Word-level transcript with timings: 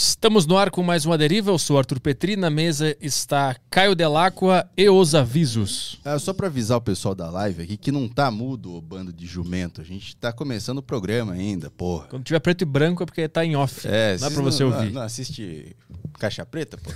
Estamos 0.00 0.46
no 0.46 0.56
ar 0.56 0.70
com 0.70 0.80
mais 0.80 1.04
uma 1.04 1.18
deriva. 1.18 1.50
Eu 1.50 1.58
sou 1.58 1.76
Arthur 1.76 1.98
Petri. 1.98 2.36
Na 2.36 2.48
mesa 2.48 2.96
está 3.00 3.56
Caio 3.68 3.96
Delacqua 3.96 4.70
e 4.76 4.88
os 4.88 5.12
avisos. 5.12 5.98
É, 6.04 6.16
só 6.20 6.32
pra 6.32 6.46
avisar 6.46 6.78
o 6.78 6.80
pessoal 6.80 7.16
da 7.16 7.28
live 7.28 7.64
aqui 7.64 7.76
que 7.76 7.90
não 7.90 8.08
tá 8.08 8.30
mudo 8.30 8.76
o 8.76 8.80
bando 8.80 9.12
de 9.12 9.26
jumento. 9.26 9.80
A 9.80 9.84
gente 9.84 10.14
tá 10.14 10.32
começando 10.32 10.78
o 10.78 10.82
programa 10.82 11.32
ainda, 11.32 11.68
porra. 11.68 12.06
Quando 12.06 12.22
tiver 12.22 12.38
preto 12.38 12.62
e 12.62 12.64
branco 12.64 13.02
é 13.02 13.06
porque 13.06 13.28
tá 13.28 13.44
em 13.44 13.56
off. 13.56 13.88
É, 13.88 14.16
não 14.18 14.28
é 14.28 14.30
pra 14.30 14.42
você 14.42 14.62
ouvir. 14.62 14.86
Não, 14.86 14.92
não 14.92 15.02
assiste 15.02 15.74
Caixa 16.16 16.46
Preta, 16.46 16.78
pô? 16.78 16.92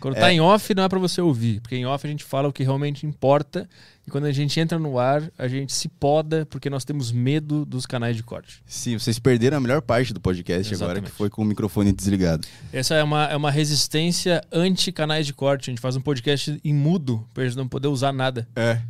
Quando 0.00 0.14
tá 0.14 0.32
em 0.32 0.40
off 0.40 0.74
não 0.74 0.82
é 0.84 0.88
pra 0.88 0.98
você 0.98 1.20
ouvir, 1.20 1.60
porque 1.60 1.76
em 1.76 1.86
off 1.86 2.06
a 2.06 2.10
gente 2.10 2.24
fala 2.24 2.48
o 2.48 2.52
que 2.52 2.62
realmente 2.62 3.06
importa 3.06 3.68
e 4.06 4.10
quando 4.10 4.26
a 4.26 4.32
gente 4.32 4.58
entra 4.60 4.78
no 4.78 4.98
ar 4.98 5.30
a 5.36 5.48
gente 5.48 5.72
se 5.72 5.88
poda 5.88 6.46
porque 6.46 6.70
nós 6.70 6.84
temos 6.84 7.10
medo 7.10 7.64
dos 7.64 7.86
canais 7.86 8.14
de 8.16 8.22
corte. 8.22 8.62
Sim, 8.66 8.98
vocês 8.98 9.18
perderam 9.18 9.56
a 9.56 9.60
melhor 9.60 9.82
parte 9.82 10.14
do 10.14 10.20
podcast 10.20 10.72
agora, 10.74 10.92
Exatamente. 10.92 11.10
que 11.10 11.16
foi 11.16 11.28
com 11.28 11.42
o 11.42 11.44
microfone 11.44 11.92
desligado. 11.92 12.46
Essa 12.72 12.94
é 12.94 13.02
uma, 13.02 13.24
é 13.24 13.36
uma 13.36 13.50
resistência 13.50 14.42
anti-canais 14.52 15.26
de 15.26 15.32
corte. 15.32 15.70
A 15.70 15.72
gente 15.72 15.80
faz 15.80 15.96
um 15.96 16.00
podcast 16.00 16.60
em 16.62 16.74
mudo 16.74 17.26
pra 17.34 17.44
gente 17.44 17.56
não 17.56 17.66
poder 17.66 17.88
usar 17.88 18.12
nada. 18.12 18.46
É, 18.54 18.80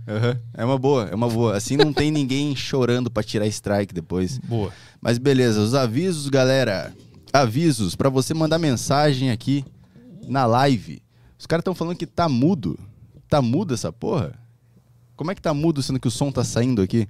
é 0.54 0.64
uma 0.64 0.78
boa, 0.78 1.08
é 1.10 1.14
uma 1.14 1.28
boa. 1.28 1.56
Assim 1.56 1.76
não 1.76 1.92
tem 1.92 2.10
ninguém 2.10 2.54
chorando 2.54 3.10
pra 3.10 3.22
tirar 3.22 3.46
strike 3.46 3.94
depois. 3.94 4.38
Boa. 4.38 4.72
Mas 5.00 5.18
beleza, 5.18 5.60
os 5.60 5.72
avisos, 5.74 6.28
galera. 6.28 6.92
Avisos 7.32 7.94
pra 7.94 8.08
você 8.08 8.34
mandar 8.34 8.58
mensagem 8.58 9.30
aqui 9.30 9.64
na 10.26 10.44
live. 10.46 11.00
Os 11.38 11.46
caras 11.46 11.60
estão 11.60 11.74
falando 11.74 11.96
que 11.96 12.06
tá 12.06 12.28
mudo. 12.28 12.78
Tá 13.28 13.42
mudo 13.42 13.74
essa 13.74 13.92
porra? 13.92 14.38
Como 15.16 15.30
é 15.30 15.34
que 15.34 15.42
tá 15.42 15.52
mudo 15.54 15.82
sendo 15.82 16.00
que 16.00 16.08
o 16.08 16.10
som 16.10 16.30
tá 16.30 16.44
saindo 16.44 16.82
aqui? 16.82 17.08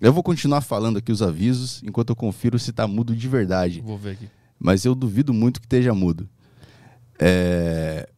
Eu 0.00 0.12
vou 0.12 0.22
continuar 0.22 0.60
falando 0.60 0.98
aqui 0.98 1.12
os 1.12 1.22
avisos 1.22 1.82
enquanto 1.82 2.10
eu 2.10 2.16
confiro 2.16 2.58
se 2.58 2.72
tá 2.72 2.86
mudo 2.86 3.14
de 3.14 3.28
verdade. 3.28 3.80
Vou 3.80 3.96
ver 3.96 4.12
aqui. 4.12 4.28
Mas 4.58 4.84
eu 4.84 4.94
duvido 4.94 5.32
muito 5.32 5.60
que 5.60 5.66
esteja 5.66 5.94
mudo. 5.94 6.28
É, 7.18 8.08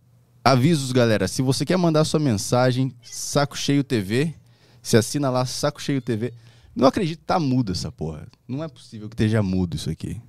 Avisos, 0.46 0.92
galera. 0.92 1.26
Se 1.26 1.42
você 1.42 1.64
quer 1.64 1.76
mandar 1.76 2.04
sua 2.04 2.20
mensagem, 2.20 2.94
Saco 3.02 3.58
Cheio 3.58 3.82
TV, 3.82 4.32
se 4.80 4.96
assina 4.96 5.28
lá, 5.28 5.44
Saco 5.44 5.82
Cheio 5.82 6.00
TV. 6.00 6.32
Não 6.72 6.86
acredito 6.86 7.18
que 7.18 7.24
tá 7.24 7.40
mudo 7.40 7.72
essa 7.72 7.90
porra. 7.90 8.28
Não 8.46 8.62
é 8.62 8.68
possível 8.68 9.08
que 9.08 9.14
esteja 9.14 9.42
mudo 9.42 9.74
isso 9.74 9.90
aqui. 9.90 10.20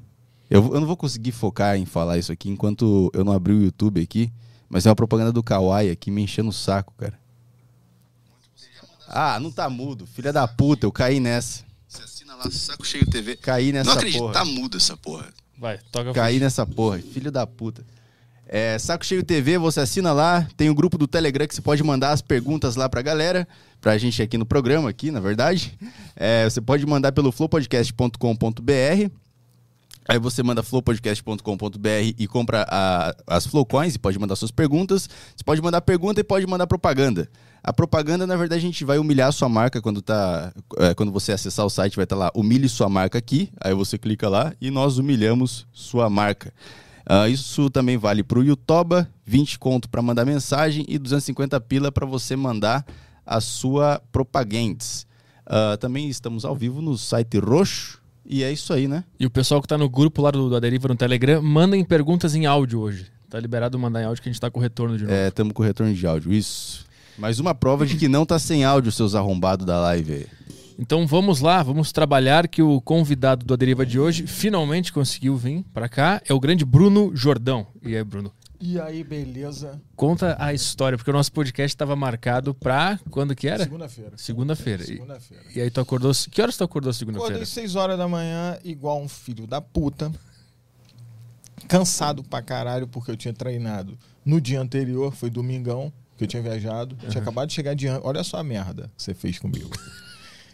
Eu, 0.50 0.74
eu 0.74 0.80
não 0.80 0.88
vou 0.88 0.98
conseguir 0.98 1.32
focar 1.32 1.78
em 1.78 1.86
falar 1.86 2.18
isso 2.18 2.32
aqui 2.32 2.50
enquanto 2.50 3.12
eu 3.14 3.24
não 3.24 3.32
abrir 3.32 3.54
o 3.54 3.62
YouTube 3.62 4.02
aqui. 4.02 4.34
Mas 4.70 4.86
é 4.86 4.90
uma 4.90 4.96
propaganda 4.96 5.32
do 5.32 5.42
Kawaii 5.44 5.90
aqui 5.90 6.12
me 6.12 6.22
enchendo 6.22 6.50
o 6.50 6.54
saco, 6.54 6.94
cara. 6.98 7.18
Ah, 9.08 9.40
não 9.40 9.52
tá 9.52 9.70
mudo. 9.70 10.06
Filha 10.06 10.34
da 10.34 10.48
puta, 10.48 10.86
eu 10.86 10.92
caí 10.92 11.20
nessa. 11.20 11.64
Você 11.88 12.04
assina 12.04 12.36
lá, 12.36 12.52
Saco 12.52 12.86
Cheio 12.86 13.06
TV. 13.10 13.38
Caí 13.38 13.72
nessa 13.72 13.90
Não 13.90 13.98
acredito, 13.98 14.20
porra. 14.20 14.34
tá 14.34 14.44
muda 14.46 14.78
essa 14.78 14.98
porra. 14.98 15.28
Vai, 15.58 15.80
toca 15.92 16.14
Caí 16.14 16.40
nessa 16.40 16.66
porra, 16.66 17.00
filho 17.00 17.32
da 17.32 17.48
puta. 17.48 17.86
É, 18.46 18.78
Saco 18.78 19.06
Cheio 19.06 19.24
TV, 19.24 19.58
você 19.58 19.80
assina 19.80 20.14
lá, 20.14 20.48
tem 20.56 20.70
o 20.70 20.76
grupo 20.76 20.98
do 20.98 21.08
Telegram 21.08 21.48
que 21.48 21.56
você 21.56 21.62
pode 21.62 21.84
mandar 21.84 22.12
as 22.12 22.22
perguntas 22.22 22.76
lá 22.76 22.88
pra 22.88 23.02
galera, 23.02 23.48
pra 23.82 23.98
gente 23.98 24.22
aqui 24.22 24.38
no 24.38 24.46
programa, 24.46 24.90
aqui, 24.90 25.10
na 25.12 25.20
verdade. 25.20 25.78
É, 26.16 26.44
você 26.44 26.62
pode 26.62 26.86
mandar 26.86 27.12
pelo 27.12 27.32
flowpodcast.com.br. 27.32 29.12
Aí 30.08 30.18
você 30.20 30.42
manda 30.42 30.64
flowpodcast.com.br 30.64 32.14
e 32.18 32.28
compra 32.28 32.66
a- 32.70 33.16
as 33.28 33.46
Flowcoins 33.46 33.96
e 33.96 34.00
pode 34.00 34.18
mandar 34.18 34.36
suas 34.36 34.52
perguntas. 34.52 35.10
Você 35.36 35.44
pode 35.44 35.62
mandar 35.62 35.82
pergunta 35.82 36.22
e 36.22 36.24
pode 36.24 36.48
mandar 36.48 36.66
propaganda. 36.68 37.30
A 37.64 37.74
propaganda, 37.74 38.26
na 38.26 38.36
verdade, 38.38 38.60
a 38.60 38.62
gente 38.62 38.86
vai 38.86 38.98
humilhar 38.98 39.28
a 39.28 39.32
sua 39.32 39.50
marca 39.50 39.82
quando 39.82 40.02
tá. 40.02 40.54
é, 40.78 40.94
quando 40.94 41.12
você 41.12 41.34
acessar 41.34 41.66
o 41.66 41.70
site, 41.70 41.96
vai 41.98 42.04
estar 42.04 42.16
lá, 42.16 42.32
humilhe 42.34 42.70
sua 42.70 42.88
marca 42.88 43.18
aqui. 43.18 43.50
Aí 43.60 43.74
você 43.74 43.98
clica 43.98 44.30
lá 44.30 44.54
e 44.62 44.72
nós 44.72 44.98
humilhamos 44.98 45.68
sua 45.74 46.10
marca. 46.10 46.54
Ah, 47.06 47.28
isso 47.28 47.70
também 47.70 47.98
vale 47.98 48.24
para 48.24 48.40
o 48.40 48.44
Yutoba, 48.44 49.10
20 49.26 49.60
conto 49.60 49.90
para 49.90 50.02
mandar 50.02 50.26
mensagem 50.26 50.86
e 50.88 50.98
250 50.98 51.60
pila 51.62 51.92
para 51.92 52.06
você 52.06 52.36
mandar 52.36 52.86
a 53.26 53.42
sua 53.42 54.02
propagandas. 54.12 55.06
Ah, 55.46 55.78
também 55.80 56.08
estamos 56.10 56.46
ao 56.46 56.56
vivo 56.56 56.82
no 56.82 56.98
site 56.98 57.38
Roxo. 57.40 58.02
E 58.30 58.44
é 58.44 58.52
isso 58.52 58.74
aí, 58.74 58.88
né? 58.88 59.06
E 59.18 59.26
o 59.26 59.30
pessoal 59.30 59.62
que 59.62 59.68
tá 59.68 59.78
no 59.78 59.90
grupo 59.90 60.22
lá 60.22 60.32
do, 60.32 60.50
da 60.50 60.60
Deriva 60.60 60.90
no 60.90 60.96
Telegram, 60.96 61.42
mandem 61.42 61.84
perguntas 61.86 62.36
em 62.36 62.46
áudio 62.46 62.82
hoje. 62.82 63.08
Tá 63.30 63.40
liberado 63.40 63.80
mandar 63.80 64.02
em 64.02 64.06
áudio 64.06 64.22
que 64.22 64.28
a 64.28 64.32
gente 64.32 64.42
tá 64.42 64.52
com 64.52 64.60
retorno 64.60 64.98
de 64.98 65.04
novo. 65.04 65.16
É, 65.16 65.30
estamos 65.30 65.54
com 65.54 65.64
retorno 65.64 65.94
de 65.94 66.06
áudio, 66.06 66.34
isso. 66.34 66.86
Mais 67.18 67.40
uma 67.40 67.56
prova 67.56 67.86
de 67.86 67.96
que 67.96 68.08
não 68.08 68.26
tá 68.26 68.38
sem 68.38 68.66
áudio, 68.66 68.92
seus 68.92 69.16
arrombados 69.16 69.66
da 69.66 69.80
live. 69.80 70.28
Então 70.78 71.08
vamos 71.08 71.42
lá, 71.42 71.64
vamos 71.64 71.92
trabalhar 71.92 72.48
que 72.48 72.62
o 72.62 72.80
convidado 72.82 73.46
do 73.46 73.54
A 73.54 73.58
Deriva 73.58 73.86
de 73.86 74.00
hoje 74.00 74.28
finalmente 74.28 74.94
conseguiu 74.94 75.36
vir 75.36 75.66
pra 75.74 75.90
cá. 75.90 76.22
É 76.28 76.34
o 76.34 76.40
grande 76.40 76.64
Bruno 76.64 77.12
Jordão. 77.16 77.66
E 77.82 77.96
aí, 77.96 78.04
Bruno? 78.04 78.32
E 78.60 78.80
aí, 78.80 79.04
beleza? 79.04 79.80
Conta 79.96 80.36
a 80.40 80.54
história, 80.54 80.98
porque 80.98 81.10
o 81.12 81.14
nosso 81.14 81.32
podcast 81.32 81.76
estava 81.76 81.96
marcado 81.96 82.54
pra. 82.56 83.00
Quando 83.12 83.36
que 83.36 83.48
era? 83.48 83.64
Segunda-feira. 83.64 84.18
Segunda-feira. 84.18 84.84
E- 84.84 84.88
Segunda-feira. 84.88 85.44
E 85.56 85.62
aí 85.62 85.70
tu 85.70 85.80
acordou. 85.80 86.12
Que 86.32 86.42
horas 86.42 86.58
tu 86.58 86.64
acordou 86.64 86.92
segunda-feira? 86.92 87.36
Acordei 87.36 87.46
6 87.46 87.76
horas 87.76 87.98
da 87.98 88.08
manhã, 88.08 88.58
igual 88.64 89.00
um 89.02 89.08
filho 89.08 89.46
da 89.46 89.62
puta. 89.62 90.12
Cansado 91.68 92.24
pra 92.24 92.42
caralho, 92.42 92.88
porque 92.88 93.12
eu 93.12 93.18
tinha 93.18 93.34
treinado 93.34 93.98
no 94.26 94.40
dia 94.40 94.60
anterior, 94.62 95.14
foi 95.14 95.30
domingão, 95.30 95.92
que 96.18 96.24
eu 96.24 96.28
tinha 96.28 96.42
viajado. 96.42 96.96
Tinha 97.10 97.22
acabado 97.22 97.48
de 97.50 97.54
chegar 97.54 97.74
de 97.76 97.88
Olha 97.90 98.24
só 98.24 98.38
a 98.38 98.44
merda 98.44 98.90
que 98.96 99.04
você 99.04 99.14
fez 99.14 99.38
comigo. 99.40 99.70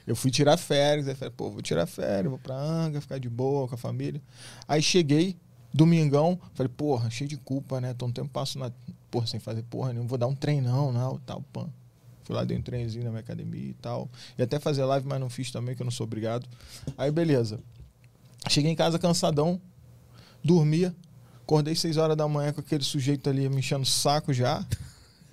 Eu 0.05 0.17
fui 0.17 0.29
tirar 0.29 0.57
férias, 0.57 1.07
aí 1.07 1.15
falei, 1.15 1.33
pô, 1.33 1.49
vou 1.49 1.61
tirar 1.61 1.85
férias, 1.85 2.29
vou 2.29 2.37
pra 2.37 2.53
Anga, 2.53 2.99
ficar 2.99 3.17
de 3.17 3.29
boa 3.29 3.69
com 3.69 3.75
a 3.75 3.77
família. 3.77 4.21
Aí 4.67 4.81
cheguei, 4.81 5.37
domingão, 5.73 6.39
falei, 6.53 6.71
porra, 6.75 7.09
cheio 7.09 7.27
de 7.27 7.37
culpa, 7.37 7.81
né? 7.81 7.93
Tô 7.93 8.05
um 8.05 8.11
tempo 8.11 8.29
passo 8.29 8.59
na. 8.59 8.71
Porra, 9.09 9.27
sem 9.27 9.39
fazer 9.39 9.63
porra 9.63 9.91
nenhuma, 9.91 10.07
vou 10.07 10.17
dar 10.17 10.27
um 10.27 10.35
treinão, 10.35 10.91
não, 10.91 11.17
tal, 11.19 11.41
pã. 11.53 11.67
Fui 12.23 12.35
lá, 12.35 12.43
dei 12.43 12.57
um 12.57 12.61
treinzinho 12.61 13.03
na 13.03 13.09
minha 13.09 13.19
academia 13.19 13.69
e 13.69 13.73
tal. 13.73 14.09
E 14.37 14.41
até 14.41 14.59
fazer 14.59 14.85
live, 14.85 15.05
mas 15.07 15.19
não 15.19 15.29
fiz 15.29 15.51
também, 15.51 15.75
que 15.75 15.81
eu 15.81 15.85
não 15.85 15.91
sou 15.91 16.05
obrigado. 16.05 16.47
Aí, 16.97 17.11
beleza. 17.11 17.59
Cheguei 18.47 18.71
em 18.71 18.75
casa 18.75 18.97
cansadão, 18.97 19.59
dormia. 20.43 20.95
Acordei 21.41 21.75
6 21.75 21.97
horas 21.97 22.15
da 22.15 22.27
manhã 22.27 22.53
com 22.53 22.61
aquele 22.61 22.83
sujeito 22.83 23.29
ali 23.29 23.49
me 23.49 23.57
enchendo 23.57 23.83
o 23.83 23.85
saco 23.85 24.31
já. 24.31 24.65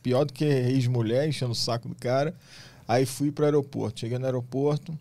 Pior 0.03 0.25
do 0.25 0.33
que 0.33 0.45
ex-mulher, 0.45 1.29
enchendo 1.29 1.53
o 1.53 1.55
saco 1.55 1.89
do 1.89 1.95
cara. 1.95 2.35
Aí 2.89 3.07
fui 3.07 3.31
pro 3.31 3.45
aeroporto. 3.45 4.01
Cheguei 4.01 4.19
no 4.19 4.25
aeroporto, 4.25 4.99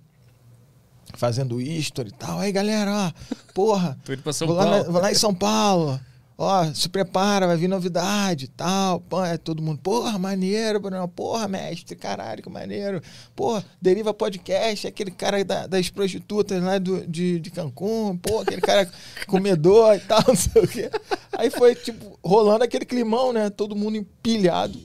fazendo 1.16 1.59
history 1.62 2.09
e 2.09 2.14
tal. 2.14 2.40
Aí, 2.40 2.52
galera, 2.52 2.92
ó, 2.92 3.12
porra, 3.53 3.97
Tô 4.06 4.14
indo 4.14 4.22
pra 4.24 4.34
São 4.34 4.47
vou, 4.47 4.56
lá 4.58 4.66
Paulo. 4.66 4.92
vou 4.92 5.02
lá 5.02 5.12
em 5.12 5.16
São 5.16 5.34
Paulo. 5.34 6.00
Ó, 6.42 6.64
se 6.74 6.88
prepara, 6.88 7.46
vai 7.47 7.58
vir 7.58 7.68
novidade 7.68 8.46
e 8.46 8.47
tal. 8.47 9.02
Pô, 9.02 9.22
é 9.25 9.38
todo 9.38 9.62
mundo, 9.62 9.78
porra, 9.80 10.18
maneiro, 10.18 10.80
Bruno. 10.80 11.06
Porra, 11.09 11.50
mestre, 11.50 11.97
caralho, 11.97 12.42
que 12.42 12.50
maneiro. 12.50 13.02
Porra, 13.36 13.62
Deriva 13.81 14.14
Podcast, 14.14 14.88
aquele 14.88 15.12
cara 15.12 15.44
da- 15.44 15.68
das 15.68 15.90
prostitutas 15.90 16.64
lá 16.64 16.78
do, 16.78 17.06
de, 17.06 17.41
de 17.41 17.52
Cancún. 17.52 18.16
Pô, 18.16 18.40
aquele 18.40 18.62
cara 18.62 18.90
comedor 19.28 19.96
e 19.96 20.00
tal, 20.00 20.24
não 20.26 20.36
sei 20.38 20.62
o 20.64 20.66
quê. 20.68 20.90
Aí 21.38 21.50
foi, 21.50 21.76
tipo, 21.76 22.18
rolando 22.24 22.64
aquele 22.64 22.86
climão, 22.86 23.34
né? 23.34 23.50
Todo 23.50 23.76
mundo 23.76 23.97
empilhado. 23.97 24.80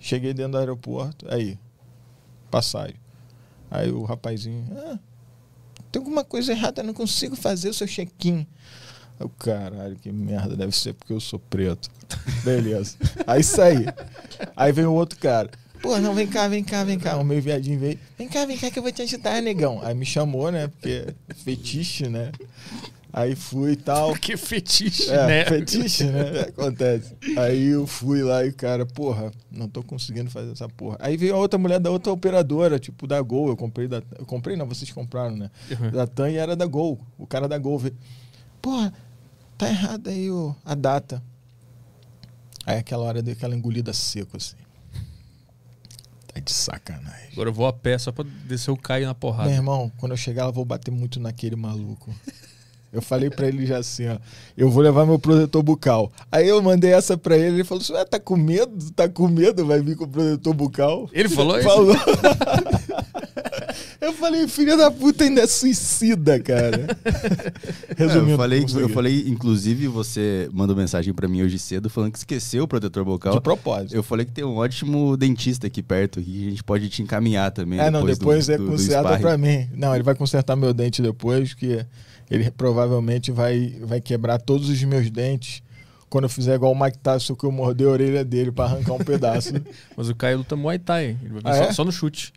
Cheguei 0.00 0.34
dentro 0.34 0.52
do 0.52 0.58
aeroporto, 0.58 1.26
aí, 1.32 1.56
passagem. 2.50 2.96
Aí 3.70 3.88
o 3.92 4.02
rapazinho, 4.02 4.66
ah, 4.76 4.98
tem 5.90 6.00
alguma 6.00 6.24
coisa 6.24 6.52
errada, 6.52 6.82
eu 6.82 6.86
não 6.86 6.94
consigo 6.94 7.36
fazer 7.36 7.68
o 7.68 7.74
seu 7.74 7.86
check-in. 7.86 8.46
O 9.18 9.28
caralho, 9.28 9.96
que 9.96 10.10
merda, 10.10 10.56
deve 10.56 10.74
ser 10.74 10.94
porque 10.94 11.12
eu 11.12 11.20
sou 11.20 11.38
preto. 11.38 11.90
Beleza. 12.42 12.96
Aí 13.26 13.42
saí. 13.42 13.86
Aí 14.56 14.72
veio 14.72 14.90
o 14.90 14.94
outro 14.94 15.18
cara. 15.18 15.50
Pô, 15.82 15.98
não, 15.98 16.14
vem 16.14 16.26
cá, 16.26 16.48
vem 16.48 16.62
cá, 16.62 16.84
vem 16.84 16.98
cá. 16.98 17.16
O 17.16 17.24
meu 17.24 17.40
viadinho 17.40 17.78
veio. 17.78 17.98
Vem 18.16 18.28
cá, 18.28 18.44
vem 18.44 18.56
cá 18.56 18.70
que 18.70 18.78
eu 18.78 18.82
vou 18.82 18.92
te 18.92 19.02
ajudar, 19.02 19.42
negão. 19.42 19.80
Aí 19.82 19.94
me 19.94 20.06
chamou, 20.06 20.50
né? 20.50 20.68
Porque 20.68 21.06
é 21.28 21.34
fetiche, 21.34 22.08
né? 22.08 22.32
Aí 23.12 23.34
fui 23.34 23.72
e 23.72 23.76
tal. 23.76 24.12
Que 24.20 24.36
fetiche, 24.36 25.10
É, 25.10 25.26
né? 25.26 25.44
fetiche, 25.44 26.04
né? 26.04 26.40
Acontece. 26.56 27.16
Aí 27.36 27.66
eu 27.66 27.86
fui 27.86 28.22
lá 28.22 28.44
e 28.44 28.50
o 28.50 28.54
cara, 28.54 28.86
porra, 28.86 29.30
não 29.50 29.68
tô 29.68 29.82
conseguindo 29.82 30.30
fazer 30.30 30.52
essa 30.52 30.68
porra. 30.68 30.96
Aí 31.00 31.16
veio 31.16 31.34
a 31.34 31.38
outra 31.38 31.58
mulher 31.58 31.80
da 31.80 31.90
outra 31.90 32.12
operadora, 32.12 32.78
tipo, 32.78 33.06
da 33.06 33.20
Gol. 33.20 33.48
Eu 33.48 33.56
comprei 33.56 33.88
da. 33.88 34.02
Eu 34.18 34.24
comprei, 34.26 34.56
não, 34.56 34.66
vocês 34.66 34.90
compraram, 34.92 35.36
né? 35.36 35.50
Uhum. 35.70 35.90
Da 35.90 36.06
TAM 36.06 36.30
e 36.30 36.36
era 36.36 36.54
da 36.54 36.66
Gol. 36.66 37.00
O 37.18 37.26
cara 37.26 37.48
da 37.48 37.58
Gol 37.58 37.78
veio. 37.78 37.96
Porra, 38.62 38.92
tá 39.58 39.68
errado 39.68 40.08
aí 40.08 40.30
o, 40.30 40.54
a 40.64 40.74
data. 40.74 41.22
Aí 42.66 42.78
aquela 42.78 43.02
hora 43.04 43.22
deu 43.22 43.32
aquela 43.32 43.56
engolida 43.56 43.92
seco, 43.92 44.36
assim. 44.36 44.56
Tá 46.32 46.38
de 46.38 46.52
sacanagem. 46.52 47.30
Agora 47.32 47.48
eu 47.48 47.52
vou 47.52 47.66
a 47.66 47.72
pé 47.72 47.98
só 47.98 48.12
pra 48.12 48.24
descer 48.46 48.70
o 48.70 48.76
Caio 48.76 49.06
na 49.06 49.14
porrada. 49.14 49.48
Meu 49.48 49.58
irmão, 49.58 49.90
quando 49.98 50.12
eu 50.12 50.16
chegar, 50.16 50.44
eu 50.44 50.52
vou 50.52 50.64
bater 50.64 50.90
muito 50.92 51.18
naquele 51.18 51.56
maluco. 51.56 52.14
Eu 52.92 53.00
falei 53.00 53.30
pra 53.30 53.46
ele 53.46 53.64
já 53.64 53.78
assim, 53.78 54.08
ó. 54.08 54.18
Eu 54.56 54.68
vou 54.68 54.82
levar 54.82 55.06
meu 55.06 55.18
protetor 55.18 55.62
bucal. 55.62 56.10
Aí 56.30 56.48
eu 56.48 56.60
mandei 56.60 56.92
essa 56.92 57.16
pra 57.16 57.36
ele, 57.36 57.56
ele 57.56 57.64
falou 57.64 57.82
assim: 57.82 57.92
Ué, 57.92 58.04
tá 58.04 58.18
com 58.18 58.36
medo? 58.36 58.90
Tá 58.92 59.08
com 59.08 59.28
medo? 59.28 59.64
Vai 59.64 59.80
vir 59.80 59.96
com 59.96 60.04
o 60.04 60.08
protetor 60.08 60.54
bucal? 60.54 61.08
Ele 61.12 61.28
falou 61.28 61.58
isso? 61.58 61.68
Falou. 61.68 61.94
Eu 64.00 64.14
falei, 64.14 64.48
filha 64.48 64.78
da 64.78 64.90
puta 64.90 65.24
ainda 65.24 65.42
é 65.42 65.46
suicida, 65.46 66.40
cara. 66.40 66.96
eu 67.98 68.36
falei, 68.36 68.64
eu 68.80 68.88
falei, 68.88 69.24
inclusive, 69.28 69.88
você 69.88 70.48
mandou 70.52 70.74
mensagem 70.74 71.12
pra 71.12 71.28
mim 71.28 71.42
hoje 71.42 71.58
cedo 71.58 71.90
falando 71.90 72.12
que 72.12 72.18
esqueceu 72.18 72.64
o 72.64 72.68
protetor 72.68 73.04
bucal. 73.04 73.34
De 73.34 73.40
propósito. 73.42 73.94
Eu 73.94 74.02
falei 74.02 74.24
que 74.24 74.32
tem 74.32 74.42
um 74.42 74.56
ótimo 74.56 75.18
dentista 75.18 75.66
aqui 75.66 75.82
perto 75.82 76.18
e 76.18 76.46
a 76.46 76.50
gente 76.50 76.64
pode 76.64 76.88
te 76.88 77.02
encaminhar 77.02 77.50
também. 77.50 77.78
É, 77.78 77.90
não, 77.90 78.04
depois 78.04 78.46
do, 78.46 78.52
é 78.52 78.56
do, 78.56 78.64
do 78.64 78.70
conserta 78.70 79.18
pra 79.18 79.36
mim. 79.36 79.68
Não, 79.74 79.94
ele 79.94 80.02
vai 80.02 80.14
consertar 80.14 80.56
meu 80.56 80.72
dente 80.72 81.02
depois, 81.02 81.52
que 81.52 81.84
ele 82.30 82.50
provavelmente 82.50 83.32
vai, 83.32 83.76
vai 83.82 84.00
quebrar 84.00 84.38
todos 84.38 84.68
os 84.68 84.82
meus 84.84 85.10
dentes 85.10 85.62
quando 86.08 86.24
eu 86.24 86.28
fizer 86.28 86.54
igual 86.54 86.72
o 86.72 86.80
Mike 86.80 86.98
Tyson, 86.98 87.36
que 87.36 87.44
eu 87.44 87.52
morder 87.52 87.86
a 87.86 87.90
orelha 87.90 88.24
dele 88.24 88.50
pra 88.50 88.64
arrancar 88.64 88.94
um 88.94 88.98
pedaço. 88.98 89.52
Mas 89.96 90.08
o 90.08 90.14
Caio 90.14 90.38
luta 90.38 90.56
Muay 90.56 90.78
Thai. 90.78 91.16
Ah, 91.44 91.54
só, 91.54 91.62
é? 91.62 91.72
só 91.72 91.84
no 91.84 91.92
chute. 91.92 92.32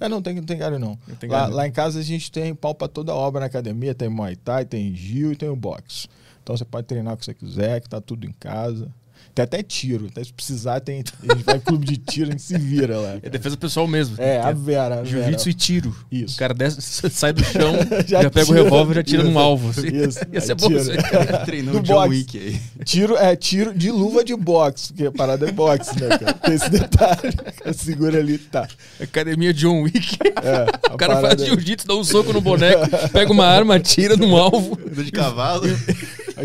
É, 0.00 0.08
não 0.08 0.20
tem, 0.20 0.34
não 0.34 0.42
tem 0.42 0.58
galho 0.58 0.78
não. 0.78 0.98
Não 1.06 1.14
tem 1.16 1.30
lá, 1.30 1.42
galho. 1.42 1.54
lá 1.54 1.66
em 1.66 1.70
casa 1.70 2.00
a 2.00 2.02
gente 2.02 2.30
tem 2.30 2.54
pau 2.54 2.74
pra 2.74 2.88
toda 2.88 3.14
obra 3.14 3.40
na 3.40 3.46
academia, 3.46 3.94
tem 3.94 4.08
Muay 4.08 4.34
Thai, 4.34 4.64
tem 4.64 4.94
Gil 4.94 5.32
e 5.32 5.36
tem 5.36 5.48
o 5.48 5.56
boxe. 5.56 6.08
Então 6.42 6.56
você 6.56 6.64
pode 6.64 6.86
treinar 6.86 7.14
o 7.14 7.16
que 7.16 7.24
você 7.24 7.32
quiser, 7.32 7.80
que 7.80 7.88
tá 7.88 8.00
tudo 8.00 8.26
em 8.26 8.32
casa. 8.32 8.90
Tem 9.34 9.42
até 9.42 9.62
tiro, 9.64 10.06
até 10.06 10.22
se 10.22 10.32
precisar, 10.32 10.78
tem, 10.78 11.02
a 11.28 11.34
gente 11.34 11.44
vai 11.44 11.56
em 11.56 11.60
clube 11.60 11.84
de 11.86 11.96
tiro, 11.96 12.28
a 12.28 12.30
gente 12.32 12.42
se 12.42 12.56
vira 12.56 12.98
lá. 12.98 13.08
É 13.14 13.18
cara. 13.18 13.30
defesa 13.30 13.56
pessoal 13.56 13.88
mesmo. 13.88 14.14
É, 14.18 14.38
a 14.40 14.52
Vera. 14.52 15.00
a. 15.00 15.04
Jiu-jitsu 15.04 15.48
e 15.48 15.54
tiro. 15.54 15.96
Isso. 16.10 16.36
O 16.36 16.38
cara 16.38 16.54
desce, 16.54 16.80
sai 17.10 17.32
do 17.32 17.42
chão, 17.42 17.74
Já 18.06 18.22
já, 18.22 18.30
pega 18.30 18.46
tira. 18.46 18.60
o 18.60 18.64
revólver 18.64 18.92
e 18.92 18.94
já 18.96 19.02
tira 19.02 19.22
Isso. 19.22 19.30
num 19.32 19.38
alvo. 19.38 19.70
Assim. 19.70 19.88
Isso. 19.88 20.20
Ia 20.32 20.40
ser 20.40 20.52
Aí 20.52 20.58
bom 20.58 20.68
tira. 20.68 20.80
isso 20.80 20.90
aí. 20.92 21.44
Treinou 21.44 21.74
Do 21.74 21.80
o 21.80 21.82
John 21.82 21.94
boxe. 21.94 22.08
Wick 22.10 22.38
aí. 22.38 22.60
Tiro, 22.84 23.16
é, 23.16 23.34
tiro 23.34 23.74
de 23.74 23.90
luva 23.90 24.22
de 24.24 24.36
boxe, 24.36 24.92
porque 24.92 25.06
a 25.06 25.12
parada 25.12 25.48
é 25.48 25.52
boxe, 25.52 26.00
né, 26.00 26.16
cara? 26.16 26.32
Tem 26.34 26.54
esse 26.54 26.70
detalhe. 26.70 27.34
Segura 27.76 28.18
ali, 28.20 28.38
tá. 28.38 28.68
Academia 29.00 29.52
John 29.52 29.82
Wick. 29.82 30.16
É, 30.22 30.92
O 30.94 30.96
cara 30.96 31.14
faz 31.14 31.22
parada 31.22 31.42
é- 31.42 31.46
jiu-jitsu, 31.46 31.88
dá 31.88 31.94
um 31.96 32.04
soco 32.04 32.32
no 32.32 32.40
boneco, 32.40 32.86
pega 33.12 33.32
uma 33.32 33.46
arma, 33.46 33.74
atira 33.76 34.16
num 34.16 34.36
alvo. 34.36 34.78
De 34.94 35.10
cavalo. 35.10 35.64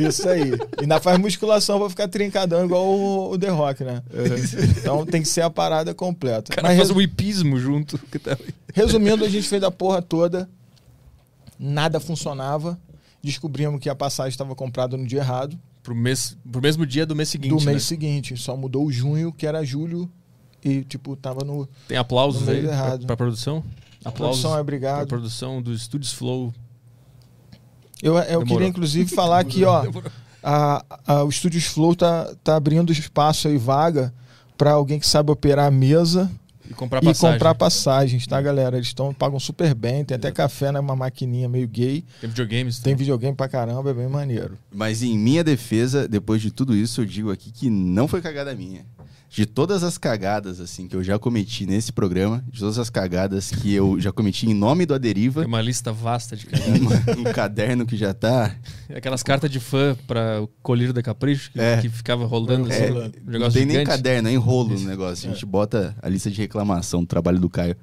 É 0.06 0.08
isso 0.10 0.28
aí. 0.30 0.52
E 0.78 0.82
ainda 0.82 1.00
faz 1.00 1.18
musculação 1.20 1.80
pra 1.80 1.90
ficar 1.90 2.08
trincadão 2.08 2.66
igual 2.66 2.86
o, 2.88 3.32
o 3.32 3.38
The 3.38 3.50
Rock, 3.50 3.84
né? 3.84 4.02
Então 4.78 5.06
tem 5.06 5.22
que 5.22 5.28
ser 5.28 5.42
a 5.42 5.50
parada 5.50 5.94
completa. 5.94 6.52
O 6.52 6.56
cara 6.56 6.68
Mas 6.68 6.78
faz 6.78 6.90
resu- 6.90 7.00
o 7.00 7.02
hipismo 7.02 7.60
junto. 7.60 7.98
tá- 8.20 8.38
resumindo, 8.74 9.24
a 9.26 9.30
gente 9.30 9.48
fez 9.48 9.62
a 9.64 9.72
porra 9.72 10.02
toda, 10.02 10.50
nada 11.58 12.00
funcionava. 12.00 12.80
Descobrimos 13.22 13.82
que 13.82 13.90
a 13.90 13.96
passagem 13.96 14.30
estava 14.30 14.56
comprada 14.56 14.96
no 14.96 15.06
dia 15.06 15.20
errado, 15.20 15.60
Pro, 15.84 15.94
mês, 15.96 16.38
pro 16.50 16.62
mesmo 16.62 16.86
dia 16.86 17.06
do 17.06 17.16
mês 17.16 17.30
seguinte. 17.30 17.50
do 17.50 17.56
mês 17.58 17.66
né? 17.66 17.80
seguinte. 17.80 18.38
Só 18.38 18.56
mudou 18.56 18.86
o 18.86 18.92
junho, 18.92 19.32
que 19.34 19.46
era 19.46 19.64
julho, 19.64 20.10
e 20.64 20.84
tipo, 20.84 21.16
tava 21.16 21.44
no. 21.44 21.68
Tem 21.88 21.98
aplausos 21.98 22.42
No 22.42 22.48
mês 22.48 22.60
aí 22.60 22.66
pra, 22.66 22.74
errado. 22.74 23.06
pra 23.08 23.18
produção. 23.18 23.64
A 24.06 24.10
Aplausos 24.10 24.14
produção 24.42 24.52
é 24.52 24.54
pra 24.54 24.62
obrigado. 24.62 25.08
produção 25.08 25.62
do 25.62 25.78
Studios 25.78 26.14
Flow. 26.14 26.54
Eu, 28.02 28.16
eu 28.18 28.24
Demorou. 28.26 28.46
queria, 28.46 28.68
inclusive, 28.68 29.14
falar 29.14 29.40
aqui, 29.40 29.64
ó. 29.64 29.86
A, 30.42 30.86
a- 31.06 31.24
o 31.26 31.32
Studios 31.32 31.66
Flow 31.66 31.94
tá, 31.94 32.34
tá 32.42 32.56
abrindo 32.56 32.94
espaço 32.94 33.50
aí, 33.50 33.58
vaga, 33.58 34.14
para 34.58 34.72
alguém 34.72 34.98
que 34.98 35.06
sabe 35.06 35.30
operar 35.34 35.68
a 35.68 35.72
mesa 35.72 36.32
E 36.70 36.74
comprar 36.74 37.04
e 37.04 37.08
passagem. 37.08 37.34
comprar 37.34 37.56
passagens, 37.56 38.26
tá, 38.26 38.42
galera? 38.42 38.78
Eles 38.78 38.94
tão, 38.94 39.14
pagam 39.14 39.38
super 39.38 39.74
bem, 39.76 40.06
tem 40.06 40.16
até 40.16 40.32
café 40.32 40.72
numa 40.72 40.96
maquininha 40.96 41.50
meio 41.50 41.68
gay, 41.68 42.06
Tem 42.22 42.30
videogames. 42.30 42.80
tem 42.80 42.96
videogame 42.96 43.36
pra 43.36 43.50
caramba, 43.50 43.90
é 43.90 43.94
bem 43.94 44.08
maneiro. 44.08 44.58
Mas 44.74 45.04
em 45.04 45.18
minha 45.20 45.44
defesa, 45.44 46.08
depois 46.08 46.42
de 46.42 46.52
tudo 46.52 46.74
isso, 46.74 47.02
eu 47.02 47.06
digo 47.06 47.32
aqui 47.32 47.52
que 47.52 47.70
não 47.70 48.08
foi 48.08 48.22
cagada 48.22 48.56
minha. 48.56 48.86
De 49.30 49.46
todas 49.46 49.84
as 49.84 49.96
cagadas 49.96 50.60
assim 50.60 50.88
que 50.88 50.96
eu 50.96 51.04
já 51.04 51.20
cometi 51.20 51.64
nesse 51.68 51.92
programa, 51.94 52.44
de 52.52 52.60
todas 52.60 52.80
as 52.80 52.90
cagadas 52.90 53.52
que 53.52 53.72
eu 53.74 53.98
já 54.02 54.12
cometi 54.12 54.50
em 54.50 54.56
nome 54.56 54.88
do 54.88 54.94
Aderiva, 54.96 55.42
Tem 55.42 55.48
uma 55.48 55.62
lista 55.62 55.94
vasta 55.94 56.36
de 56.36 56.48
cagadas. 56.48 57.16
um 57.18 57.24
caderno 57.32 57.86
que 57.86 57.96
já 57.96 58.12
tá. 58.12 58.56
Aquelas 58.94 59.22
cartas 59.22 59.52
de 59.52 59.60
fã 59.60 59.96
pra 60.08 60.42
o 60.42 60.48
colírio 60.64 60.92
da 60.94 61.04
Capricho, 61.04 61.52
que, 61.52 61.60
É. 61.62 61.78
que 61.80 61.90
ficava 61.90 62.26
rolando 62.26 62.72
É, 62.72 62.76
assim, 62.76 62.92
rolando. 62.92 63.18
um 63.28 63.32
não 63.40 63.52
tem 63.52 63.66
nem 63.66 63.78
gigante. 63.78 63.86
caderno, 63.86 64.30
é 64.30 64.34
enrolo 64.34 64.70
no 64.80 64.88
negócio. 64.88 65.30
A 65.30 65.34
gente 65.34 65.46
bota 65.46 65.96
a 66.02 66.10
lista 66.10 66.32
de 66.32 66.42
reclamação 66.42 67.02
do 67.02 67.08
trabalho 67.08 67.40
do 67.40 67.50
Caio 67.50 67.76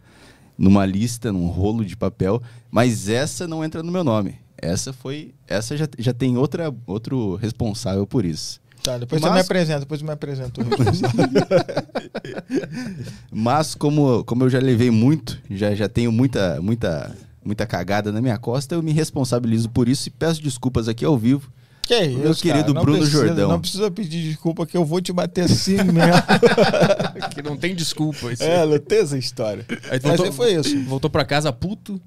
numa 0.59 0.85
lista, 0.85 1.31
num 1.33 1.47
rolo 1.47 1.85
de 1.85 1.97
papel, 1.97 2.43
mas 2.71 3.09
essa 3.09 3.47
não 3.47 3.65
entra 3.65 3.83
no 3.85 3.93
meu 3.93 4.03
nome. 4.03 4.35
Essa 4.59 4.93
foi. 4.93 5.33
Essa 5.47 5.77
já, 5.77 5.87
já 5.99 6.13
tem 6.13 6.37
outra, 6.37 6.75
outro 6.87 7.37
responsável 7.37 8.05
por 8.07 8.25
isso. 8.25 8.59
Tá, 8.87 8.99
depois 8.99 9.21
Mas- 9.21 9.31
você 9.31 9.35
me 9.35 9.41
apresenta, 9.41 9.81
depois 9.81 10.01
você 10.01 10.07
me 10.07 10.13
apresenta. 10.13 10.61
Mas 13.33 13.75
como, 13.75 14.23
como 14.25 14.45
eu 14.45 14.49
já 14.49 14.61
levei 14.61 14.93
muito, 14.93 15.37
já, 15.51 15.75
já 15.75 15.89
tenho 15.89 16.13
muita, 16.13 16.61
muita, 16.63 17.13
muita 17.45 17.67
cagada 17.67 18.13
na 18.13 18.21
minha 18.21 18.39
costa, 18.39 18.77
eu 18.77 18.83
me 18.85 18.93
responsabilizo 18.93 19.69
por 19.71 19.89
isso 19.89 20.07
e 20.09 20.13
peço 20.13 20.41
desculpas 20.41 20.87
aqui 20.87 21.05
ao 21.05 21.19
vivo. 21.19 21.51
Que 21.87 21.95
isso, 21.95 22.19
Meu 22.19 22.35
querido 22.35 22.73
cara, 22.75 22.85
Bruno 22.85 22.99
precisa- 22.99 23.27
Jordão. 23.27 23.49
Não 23.49 23.61
precisa 23.61 23.91
pedir 23.91 24.23
desculpa 24.31 24.67
que 24.67 24.77
eu 24.77 24.85
vou 24.85 25.01
te 25.01 25.13
bater 25.13 25.45
assim 25.45 25.77
mesmo. 25.77 25.93
Que 27.35 27.43
não 27.43 27.57
tem 27.57 27.75
desculpa. 27.75 28.33
Isso. 28.33 28.43
é, 28.43 28.65
não 28.67 28.79
tem 28.79 28.99
essa 28.99 29.17
história. 29.19 29.65
Aí 29.91 30.01
Mas 30.03 30.03
voltou, 30.03 30.27
aí 30.27 30.33
foi 30.33 30.55
isso. 30.55 30.85
voltou 30.85 31.11
pra 31.11 31.25
casa 31.25 31.53
puto, 31.53 32.01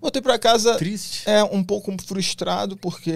Voltei 0.00 0.22
pra 0.22 0.38
casa 0.38 0.76
triste. 0.76 1.22
É, 1.28 1.42
um 1.42 1.62
pouco 1.64 1.92
frustrado, 2.06 2.76
porque 2.76 3.12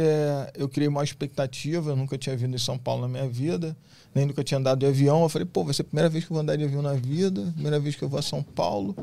eu 0.57 0.69
criei 0.69 0.89
uma 0.89 1.05
expectativa, 1.05 1.91
eu 1.91 1.97
nunca 1.97 2.17
tinha 2.19 2.37
vindo 2.37 2.55
em 2.57 2.59
São 2.59 2.77
Paulo 2.79 3.03
na 3.03 3.09
minha 3.09 3.29
vida, 3.29 3.77
nem 4.15 4.27
nunca 4.27 4.43
tinha 4.43 4.59
andado 4.59 4.81
de 4.81 4.87
avião. 4.87 5.23
Eu 5.23 5.29
falei, 5.29 5.47
pô, 5.47 5.63
vai 5.65 5.75
ser 5.75 5.83
a 5.83 5.85
primeira 5.85 6.09
vez 6.09 6.25
que 6.25 6.33
eu 6.33 6.35
vou 6.35 6.43
andar 6.43 6.57
de 6.57 6.65
avião 6.65 6.83
na 6.83 6.95
vida, 6.95 7.53
primeira 7.53 7.79
vez 7.79 7.95
que 7.95 8.03
eu 8.03 8.09
vou 8.09 8.19
a 8.19 8.23
São 8.23 8.43
Paulo. 8.43 8.97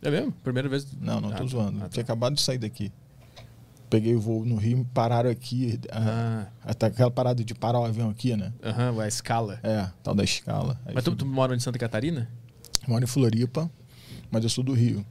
É 0.00 0.10
mesmo? 0.10 0.32
Primeira 0.42 0.68
vez. 0.68 0.86
Não, 1.00 1.20
não, 1.20 1.30
tô 1.32 1.42
Ah, 1.42 1.46
zoando. 1.46 1.78
ah, 1.78 1.82
tá. 1.82 1.88
Tinha 1.90 2.02
acabado 2.02 2.34
de 2.34 2.40
sair 2.40 2.58
daqui. 2.58 2.90
Peguei 3.92 4.14
o 4.14 4.20
voo 4.20 4.42
no 4.42 4.56
Rio, 4.56 4.86
pararam 4.94 5.28
aqui. 5.28 5.78
Ah, 5.92 6.46
Até 6.64 6.86
aquela 6.86 7.10
parada 7.10 7.44
de 7.44 7.54
parar 7.54 7.78
o 7.78 7.84
avião 7.84 8.08
aqui, 8.08 8.34
né? 8.34 8.50
aham, 8.64 8.98
a 8.98 9.06
escala. 9.06 9.60
É, 9.62 9.86
tal 10.02 10.14
da 10.14 10.24
escala. 10.24 10.80
Aí 10.86 10.94
Mas 10.94 11.04
tu, 11.04 11.14
tu 11.14 11.26
mora 11.26 11.54
em 11.54 11.60
Santa 11.60 11.78
Catarina? 11.78 12.26
Moro 12.88 13.04
em 13.04 13.06
Floripa, 13.06 13.70
mas 14.30 14.44
eu 14.44 14.48
sou 14.48 14.64
do 14.64 14.72
Rio. 14.72 15.04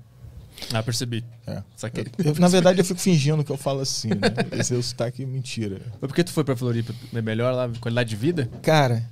Ah, 0.74 0.81
percebi. 0.81 1.24
É. 1.45 1.62
Saquei. 1.75 2.07
Eu, 2.25 2.33
na 2.39 2.48
verdade, 2.48 2.80
eu 2.80 2.83
fico 2.83 3.00
fingindo 3.00 3.44
que 3.44 3.51
eu 3.51 3.57
falo 3.57 3.81
assim, 3.81 4.10
né? 4.10 4.18
Esse 4.60 4.74
é 4.74 4.78
o 4.78 4.81
sotaque 4.81 5.24
mentira. 5.28 5.80
Mas 6.01 6.10
por 6.10 6.16
que 6.16 6.24
tu 6.24 6.31
foi 6.31 6.44
pra 6.44 6.56
Floripa? 6.56 6.92
É 7.13 7.22
melhor 7.22 7.54
lá, 7.54 7.69
qualidade 7.80 8.10
de 8.10 8.16
vida? 8.16 8.50
Cara, 8.63 9.07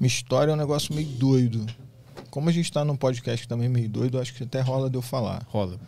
minha 0.00 0.08
história 0.08 0.52
é 0.52 0.54
um 0.54 0.58
negócio 0.58 0.94
meio 0.94 1.06
doido. 1.06 1.66
Como 2.30 2.48
a 2.48 2.52
gente 2.52 2.72
tá 2.72 2.82
num 2.82 2.96
podcast 2.96 3.46
também 3.46 3.68
meio 3.68 3.90
doido, 3.90 4.18
acho 4.18 4.32
que 4.32 4.42
até 4.44 4.62
rola 4.62 4.88
de 4.88 4.96
eu 4.96 5.02
falar. 5.02 5.44
Rola. 5.48 5.78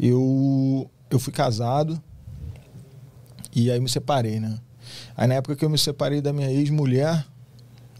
Eu, 0.00 0.90
eu 1.10 1.18
fui 1.18 1.30
casado 1.32 2.02
e 3.54 3.70
aí 3.70 3.80
me 3.80 3.88
separei, 3.88 4.40
né? 4.40 4.58
Aí 5.16 5.26
na 5.26 5.34
época 5.34 5.56
que 5.56 5.64
eu 5.64 5.70
me 5.70 5.78
separei 5.78 6.20
da 6.20 6.32
minha 6.32 6.50
ex-mulher, 6.50 7.24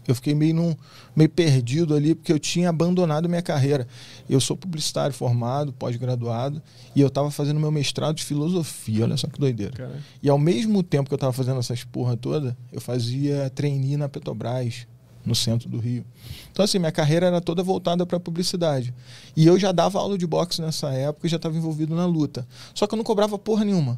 eu 0.07 0.13
fiquei 0.13 0.35
meio, 0.35 0.53
num, 0.53 0.75
meio 1.15 1.29
perdido 1.29 1.95
ali, 1.95 2.13
porque 2.13 2.31
eu 2.31 2.39
tinha 2.39 2.69
abandonado 2.69 3.29
minha 3.29 3.41
carreira. 3.41 3.87
Eu 4.29 4.39
sou 4.39 4.57
publicitário 4.57 5.15
formado, 5.15 5.71
pós-graduado, 5.71 6.61
e 6.95 7.01
eu 7.01 7.07
estava 7.07 7.31
fazendo 7.31 7.59
meu 7.59 7.71
mestrado 7.71 8.15
de 8.15 8.23
filosofia, 8.23 9.05
olha 9.05 9.15
só 9.15 9.27
que 9.27 9.39
doideira. 9.39 9.73
E 10.21 10.29
ao 10.29 10.37
mesmo 10.37 10.83
tempo 10.83 11.09
que 11.09 11.13
eu 11.13 11.17
estava 11.17 11.31
fazendo 11.31 11.59
essas 11.59 11.83
porra 11.83 12.17
toda, 12.17 12.57
eu 12.71 12.81
fazia 12.81 13.49
trainee 13.49 13.95
na 13.95 14.09
Petrobras, 14.09 14.87
no 15.25 15.33
centro 15.33 15.69
do 15.69 15.79
Rio. 15.79 16.03
Então, 16.51 16.65
assim, 16.65 16.79
minha 16.79 16.91
carreira 16.91 17.27
era 17.27 17.39
toda 17.39 17.63
voltada 17.63 18.05
para 18.05 18.19
publicidade. 18.19 18.93
E 19.37 19.47
eu 19.47 19.57
já 19.57 19.71
dava 19.71 19.97
aula 19.99 20.17
de 20.17 20.27
boxe 20.27 20.61
nessa 20.61 20.91
época 20.91 21.27
e 21.27 21.29
já 21.29 21.37
estava 21.37 21.55
envolvido 21.55 21.95
na 21.95 22.05
luta. 22.05 22.45
Só 22.73 22.85
que 22.85 22.93
eu 22.93 22.97
não 22.97 23.05
cobrava 23.05 23.39
porra 23.39 23.63
nenhuma. 23.63 23.97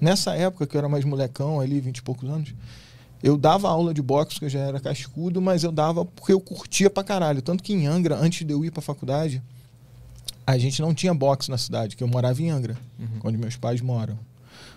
Nessa 0.00 0.34
época, 0.34 0.66
que 0.66 0.76
eu 0.76 0.78
era 0.78 0.88
mais 0.88 1.04
molecão, 1.04 1.60
ali, 1.60 1.80
vinte 1.80 1.98
e 1.98 2.02
poucos 2.02 2.28
anos, 2.28 2.54
eu 3.22 3.36
dava 3.36 3.68
aula 3.68 3.94
de 3.94 4.02
boxe, 4.02 4.34
porque 4.34 4.44
eu 4.46 4.50
já 4.50 4.60
era 4.60 4.78
cascudo, 4.80 5.40
mas 5.40 5.64
eu 5.64 5.72
dava 5.72 6.04
porque 6.04 6.32
eu 6.32 6.40
curtia 6.40 6.90
pra 6.90 7.02
caralho. 7.02 7.40
Tanto 7.42 7.62
que 7.62 7.72
em 7.72 7.86
Angra, 7.86 8.16
antes 8.16 8.46
de 8.46 8.52
eu 8.52 8.64
ir 8.64 8.70
pra 8.70 8.82
faculdade, 8.82 9.42
a 10.46 10.56
gente 10.58 10.80
não 10.82 10.94
tinha 10.94 11.12
boxe 11.14 11.50
na 11.50 11.58
cidade, 11.58 11.96
que 11.96 12.04
eu 12.04 12.08
morava 12.08 12.40
em 12.40 12.50
Angra, 12.50 12.76
Uhum. 12.98 13.06
onde 13.24 13.38
meus 13.38 13.56
pais 13.56 13.80
moram. 13.80 14.18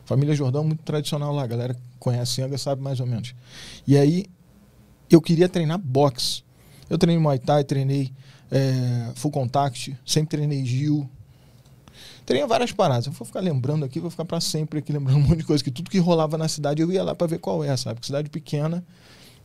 Família 0.06 0.34
Jordão 0.34 0.64
muito 0.64 0.82
tradicional 0.84 1.34
lá, 1.34 1.44
a 1.44 1.48
galera 1.48 1.74
que 1.76 1.82
conhece 2.00 2.42
Angra 2.42 2.58
sabe 2.58 2.82
mais 2.82 3.00
ou 3.00 3.06
menos. 3.06 3.36
E 3.86 3.96
aí 3.98 4.26
eu 5.10 5.22
queria 5.22 5.48
treinar 5.48 5.78
boxe. 5.78 6.44
Eu 6.90 6.98
treinei 6.98 7.22
Muay 7.22 7.38
Thai, 7.38 7.64
treinei 7.64 8.12
é, 8.50 9.12
Full 9.16 9.30
Contact, 9.30 9.96
sempre 10.04 10.30
treinei 10.38 10.66
Gil. 10.66 11.08
Treinei 12.30 12.48
várias 12.48 12.72
paradas. 12.72 13.08
Eu 13.08 13.12
vou 13.12 13.26
ficar 13.26 13.40
lembrando 13.40 13.84
aqui, 13.84 14.00
vou 14.00 14.12
ficar 14.12 14.24
para 14.24 14.40
sempre 14.40 14.78
aqui 14.78 14.94
lembrando 14.94 15.18
um 15.18 15.22
monte 15.22 15.40
de 15.40 15.46
coisa, 15.46 15.64
que 15.64 15.72
tudo 15.72 15.90
que 15.90 15.98
rolava 15.98 16.38
na 16.38 16.48
cidade 16.48 16.80
eu 16.80 16.92
ia 16.92 17.04
lá 17.04 17.16
para 17.16 17.26
ver 17.26 17.40
qual 17.40 17.64
é, 17.64 17.76
sabe? 17.76 17.96
Porque 17.96 18.06
cidade 18.06 18.30
pequena 18.30 18.86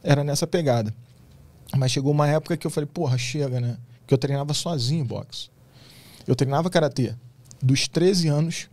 era 0.02 0.22
nessa 0.22 0.46
pegada. 0.46 0.92
Mas 1.74 1.92
chegou 1.92 2.12
uma 2.12 2.28
época 2.28 2.58
que 2.58 2.66
eu 2.66 2.70
falei, 2.70 2.86
porra, 2.86 3.16
chega, 3.16 3.58
né? 3.58 3.78
Que 4.06 4.12
eu 4.12 4.18
treinava 4.18 4.52
sozinho 4.52 5.02
boxe. 5.02 5.48
Eu 6.26 6.36
treinava 6.36 6.68
karatê 6.68 7.14
dos 7.62 7.88
13 7.88 8.28
anos 8.28 8.68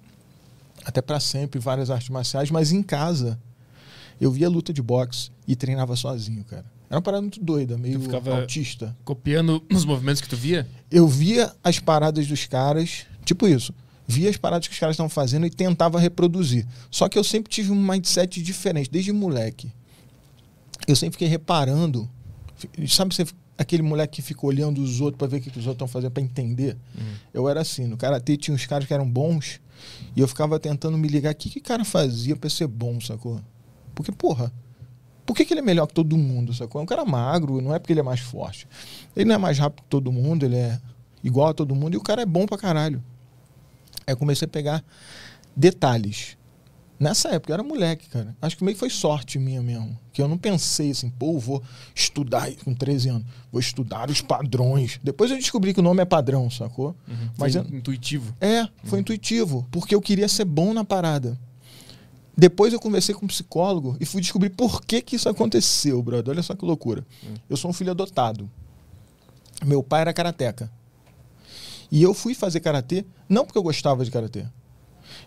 até 0.83 1.01
para 1.01 1.21
sempre, 1.21 1.57
várias 1.57 1.89
artes 1.89 2.09
marciais, 2.09 2.51
mas 2.51 2.73
em 2.73 2.83
casa 2.83 3.39
eu 4.19 4.29
via 4.29 4.49
luta 4.49 4.73
de 4.73 4.81
boxe 4.81 5.31
e 5.47 5.55
treinava 5.55 5.95
sozinho, 5.95 6.43
cara. 6.43 6.65
Era 6.89 6.97
uma 6.97 7.01
parada 7.01 7.21
muito 7.21 7.41
doida, 7.41 7.77
meio 7.77 7.97
Tu 7.97 8.03
ficava- 8.03 8.41
autista. 8.41 8.93
Copiando 9.05 9.63
os 9.73 9.85
movimentos 9.85 10.21
que 10.21 10.27
tu 10.27 10.35
via? 10.35 10.67
Eu 10.91 11.07
via 11.07 11.53
as 11.63 11.79
paradas 11.79 12.27
dos 12.27 12.45
caras, 12.45 13.05
tipo 13.23 13.47
isso. 13.47 13.73
Via 14.11 14.29
as 14.29 14.37
paradas 14.37 14.67
que 14.67 14.73
os 14.73 14.79
caras 14.79 14.93
estavam 14.93 15.09
fazendo 15.09 15.45
e 15.45 15.49
tentava 15.49 15.99
reproduzir. 15.99 16.67
Só 16.89 17.07
que 17.07 17.17
eu 17.17 17.23
sempre 17.23 17.49
tive 17.49 17.71
um 17.71 17.81
mindset 17.81 18.41
diferente, 18.41 18.89
desde 18.91 19.11
moleque. 19.11 19.71
Eu 20.87 20.95
sempre 20.95 21.13
fiquei 21.13 21.27
reparando. 21.27 22.09
Sabe 22.87 23.15
você, 23.15 23.25
aquele 23.57 23.81
moleque 23.81 24.17
que 24.17 24.21
fica 24.21 24.45
olhando 24.45 24.81
os 24.81 24.99
outros 24.99 25.17
para 25.17 25.27
ver 25.27 25.37
o 25.37 25.41
que, 25.41 25.49
os 25.49 25.55
outros 25.55 25.73
estão 25.73 25.87
fazendo, 25.87 26.11
para 26.11 26.21
entender? 26.21 26.77
Eu 27.33 27.47
era 27.47 27.61
assim. 27.61 27.87
No 27.87 27.95
karatê 27.95 28.35
tinha 28.35 28.53
uns 28.53 28.65
caras 28.65 28.85
que 28.85 28.93
eram 28.93 29.09
bons 29.09 29.61
e 30.15 30.19
eu 30.19 30.27
ficava 30.27 30.59
tentando 30.59 30.97
me 30.97 31.07
ligar 31.07 31.31
o 31.31 31.35
que, 31.35 31.49
que 31.49 31.59
o 31.59 31.63
cara 31.63 31.85
fazia 31.85 32.35
para 32.35 32.49
ser 32.49 32.67
bom, 32.67 32.99
sacou? 32.99 33.39
Porque, 33.95 34.11
porra, 34.11 34.51
por 35.25 35.35
que, 35.35 35.45
que 35.45 35.53
ele 35.53 35.61
é 35.61 35.63
melhor 35.63 35.87
que 35.87 35.93
todo 35.93 36.17
mundo, 36.17 36.53
sacou? 36.53 36.81
É 36.81 36.83
um 36.83 36.87
cara 36.87 37.05
magro, 37.05 37.61
não 37.61 37.73
é 37.73 37.79
porque 37.79 37.93
ele 37.93 38.01
é 38.01 38.03
mais 38.03 38.19
forte. 38.19 38.67
Ele 39.15 39.25
não 39.25 39.35
é 39.35 39.37
mais 39.37 39.57
rápido 39.57 39.83
que 39.83 39.89
todo 39.89 40.11
mundo, 40.11 40.45
ele 40.45 40.57
é 40.57 40.79
igual 41.23 41.49
a 41.49 41.53
todo 41.53 41.73
mundo 41.73 41.93
e 41.93 41.97
o 41.97 42.01
cara 42.01 42.21
é 42.21 42.25
bom 42.25 42.45
pra 42.45 42.57
caralho. 42.57 43.01
Aí 44.07 44.13
eu 44.13 44.17
comecei 44.17 44.45
a 44.45 44.49
pegar 44.49 44.83
detalhes. 45.55 46.37
Nessa 46.99 47.29
época 47.29 47.51
eu 47.51 47.55
era 47.55 47.63
moleque, 47.63 48.07
cara. 48.09 48.35
Acho 48.39 48.55
que 48.55 48.63
meio 48.63 48.75
que 48.75 48.79
foi 48.79 48.89
sorte 48.91 49.39
minha 49.39 49.59
mesmo. 49.61 49.97
Que 50.13 50.21
eu 50.21 50.27
não 50.27 50.37
pensei 50.37 50.91
assim, 50.91 51.09
pô, 51.09 51.39
vou 51.39 51.63
estudar 51.95 52.51
com 52.63 52.75
13 52.75 53.09
anos. 53.09 53.25
Vou 53.51 53.59
estudar 53.59 54.07
os 54.11 54.21
padrões. 54.21 54.99
Depois 55.03 55.31
eu 55.31 55.37
descobri 55.37 55.73
que 55.73 55.79
o 55.79 55.83
nome 55.83 55.99
é 56.01 56.05
padrão, 56.05 56.47
sacou? 56.51 56.95
Mas 57.39 57.53
Foi 57.53 57.61
eu- 57.63 57.75
intuitivo. 57.77 58.35
é, 58.39 58.67
foi 58.83 58.99
intuitivo, 58.99 59.67
porque 59.71 59.95
eu 59.95 60.01
queria 60.01 60.27
ser 60.27 60.45
bom 60.45 60.73
na 60.75 60.85
parada. 60.85 61.39
Depois 62.37 62.71
eu 62.71 62.79
conversei 62.79 63.15
com 63.15 63.25
um 63.25 63.27
psicólogo 63.27 63.97
e 63.99 64.05
fui 64.05 64.21
descobrir 64.21 64.51
por 64.51 64.83
que, 64.85 65.01
que 65.01 65.15
isso 65.15 65.27
aconteceu, 65.27 66.01
brother. 66.03 66.31
Olha 66.33 66.43
só 66.43 66.53
que 66.55 66.63
loucura. 66.63 67.03
Eu 67.49 67.57
sou 67.57 67.71
um 67.71 67.73
filho 67.73 67.91
adotado. 67.91 68.47
Meu 69.65 69.81
pai 69.81 70.01
era 70.01 70.13
karateca. 70.13 70.71
E 71.91 72.01
eu 72.01 72.13
fui 72.13 72.33
fazer 72.33 72.61
karatê 72.61 73.05
não 73.27 73.45
porque 73.45 73.57
eu 73.57 73.63
gostava 73.63 74.05
de 74.05 74.11
karatê. 74.11 74.45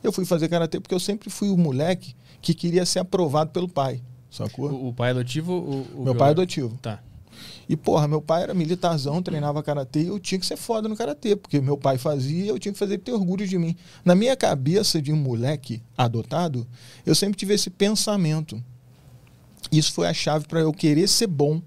Eu 0.02 0.12
fui 0.12 0.24
fazer 0.24 0.48
karatê 0.48 0.80
porque 0.80 0.94
eu 0.94 1.00
sempre 1.00 1.28
fui 1.28 1.50
o 1.50 1.56
moleque 1.56 2.16
que 2.40 2.54
queria 2.54 2.86
ser 2.86 3.00
aprovado 3.00 3.50
pelo 3.50 3.68
pai, 3.68 4.02
sacou? 4.30 4.70
O, 4.70 4.88
o 4.88 4.94
pai 4.94 5.10
adotivo 5.10 5.52
ou 5.52 5.86
o 6.00 6.04
Meu 6.04 6.14
pai 6.14 6.28
é 6.28 6.30
adotivo. 6.30 6.78
Tá. 6.80 7.00
E, 7.68 7.76
porra, 7.76 8.06
meu 8.06 8.20
pai 8.20 8.42
era 8.42 8.54
militarzão, 8.54 9.22
treinava 9.22 9.62
karatê 9.62 10.02
e 10.02 10.06
eu 10.06 10.18
tinha 10.18 10.38
que 10.38 10.46
ser 10.46 10.56
foda 10.56 10.88
no 10.88 10.96
karatê, 10.96 11.34
porque 11.34 11.60
meu 11.60 11.76
pai 11.76 11.98
fazia 11.98 12.44
e 12.44 12.48
eu 12.48 12.58
tinha 12.58 12.72
que 12.72 12.78
fazer 12.78 12.98
ter 12.98 13.12
orgulho 13.12 13.46
de 13.46 13.58
mim. 13.58 13.76
Na 14.04 14.14
minha 14.14 14.36
cabeça 14.36 15.00
de 15.00 15.12
um 15.12 15.16
moleque 15.16 15.82
adotado, 15.96 16.66
eu 17.04 17.14
sempre 17.14 17.36
tive 17.36 17.54
esse 17.54 17.70
pensamento. 17.70 18.62
Isso 19.72 19.92
foi 19.92 20.06
a 20.06 20.14
chave 20.14 20.46
para 20.46 20.60
eu 20.60 20.72
querer 20.72 21.08
ser 21.08 21.26
bom 21.26 21.60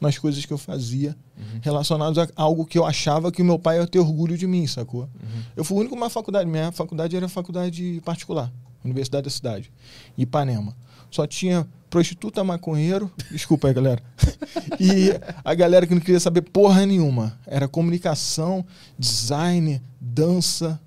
nas 0.00 0.18
coisas 0.18 0.44
que 0.44 0.52
eu 0.52 0.58
fazia, 0.58 1.16
relacionadas 1.60 2.18
a 2.18 2.28
algo 2.36 2.64
que 2.64 2.78
eu 2.78 2.84
achava 2.84 3.30
que 3.32 3.42
o 3.42 3.44
meu 3.44 3.58
pai 3.58 3.78
ia 3.78 3.86
ter 3.86 3.98
orgulho 3.98 4.36
de 4.36 4.46
mim, 4.46 4.66
sacou? 4.66 5.08
Eu 5.56 5.64
fui 5.64 5.76
o 5.76 5.80
único 5.80 5.94
uma 5.94 6.10
faculdade, 6.10 6.48
minha 6.48 6.72
faculdade 6.72 7.16
era 7.16 7.28
faculdade 7.28 8.00
particular, 8.04 8.52
Universidade 8.84 9.24
da 9.24 9.30
Cidade, 9.30 9.72
Ipanema. 10.16 10.76
Só 11.10 11.26
tinha 11.26 11.66
prostituta, 11.88 12.42
maconheiro, 12.44 13.10
desculpa 13.30 13.68
aí, 13.68 13.74
galera. 13.74 14.02
e 14.78 15.10
a 15.44 15.54
galera 15.54 15.86
que 15.86 15.94
não 15.94 16.00
queria 16.00 16.20
saber 16.20 16.42
porra 16.42 16.84
nenhuma. 16.84 17.38
Era 17.46 17.68
comunicação, 17.68 18.64
design, 18.98 19.80
dança. 20.00 20.80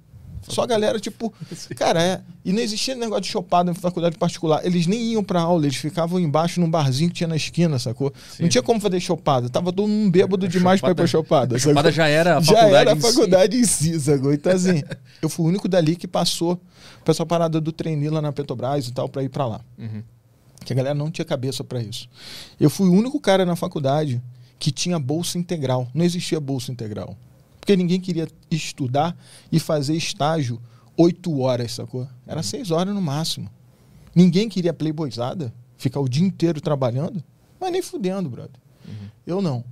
Só 0.49 0.63
a 0.63 0.65
galera, 0.65 0.99
tipo, 0.99 1.31
cara, 1.75 2.01
é. 2.01 2.21
E 2.43 2.51
não 2.51 2.59
existia 2.59 2.95
negócio 2.95 3.21
de 3.23 3.29
chopada 3.29 3.69
em 3.69 3.73
faculdade 3.73 4.17
particular. 4.17 4.65
Eles 4.65 4.87
nem 4.87 5.11
iam 5.13 5.23
pra 5.23 5.41
aula, 5.41 5.65
eles 5.65 5.77
ficavam 5.77 6.19
embaixo 6.19 6.59
num 6.59 6.69
barzinho 6.69 7.09
que 7.09 7.15
tinha 7.17 7.27
na 7.27 7.35
esquina, 7.35 7.77
sacou? 7.77 8.11
Sim. 8.35 8.43
Não 8.43 8.49
tinha 8.49 8.63
como 8.63 8.79
fazer 8.79 8.99
chopada. 8.99 9.49
Tava 9.49 9.71
todo 9.71 9.87
mundo 9.87 10.11
bêbado 10.11 10.47
demais 10.47 10.81
pra 10.81 10.91
ir 10.91 10.95
pra 10.95 11.05
chopada. 11.07 11.55
A 11.55 11.59
chopada 11.59 11.79
sacou? 11.89 11.91
já 11.91 12.07
era 12.07 12.37
a 12.37 12.41
já 12.41 12.53
faculdade 12.55 12.75
era 12.75 12.91
a 12.91 12.93
em 12.93 12.99
si. 12.99 13.07
faculdade 13.07 13.57
em 13.57 13.63
si, 13.63 13.99
sacou? 13.99 14.33
Então, 14.33 14.51
assim, 14.51 14.81
eu 15.21 15.29
fui 15.29 15.45
o 15.45 15.49
único 15.49 15.67
dali 15.67 15.95
que 15.95 16.07
passou 16.07 16.59
pra 17.03 17.11
essa 17.11 17.25
parada 17.25 17.61
do 17.61 17.71
trainee 17.71 18.09
lá 18.09 18.21
na 18.21 18.31
Petrobras 18.31 18.87
e 18.87 18.91
tal, 18.91 19.07
pra 19.07 19.21
ir 19.23 19.29
pra 19.29 19.45
lá. 19.45 19.61
Uhum. 19.77 20.01
Que 20.65 20.73
a 20.73 20.75
galera 20.75 20.95
não 20.95 21.09
tinha 21.11 21.23
cabeça 21.25 21.63
pra 21.63 21.81
isso. 21.81 22.09
Eu 22.59 22.69
fui 22.69 22.89
o 22.89 22.91
único 22.93 23.19
cara 23.19 23.45
na 23.45 23.55
faculdade 23.55 24.21
que 24.57 24.71
tinha 24.71 24.99
bolsa 24.99 25.37
integral. 25.37 25.87
Não 25.93 26.03
existia 26.03 26.39
bolsa 26.39 26.71
integral. 26.71 27.15
Porque 27.69 27.77
ninguém 27.77 28.01
queria 28.01 28.27
estudar 28.49 29.15
e 29.51 29.59
fazer 29.59 29.93
estágio 29.93 30.59
oito 30.97 31.39
horas, 31.39 31.73
sacou? 31.73 32.07
Era 32.25 32.41
seis 32.41 32.71
horas 32.71 32.95
no 32.95 32.99
máximo. 32.99 33.47
Ninguém 34.15 34.49
queria 34.49 34.73
playboyzada, 34.73 35.53
ficar 35.77 35.99
o 35.99 36.09
dia 36.09 36.25
inteiro 36.25 36.59
trabalhando, 36.59 37.23
mas 37.59 37.71
nem 37.71 37.83
fudendo, 37.83 38.27
brother. 38.27 38.59
Eu 39.23 39.39
não. 39.39 39.63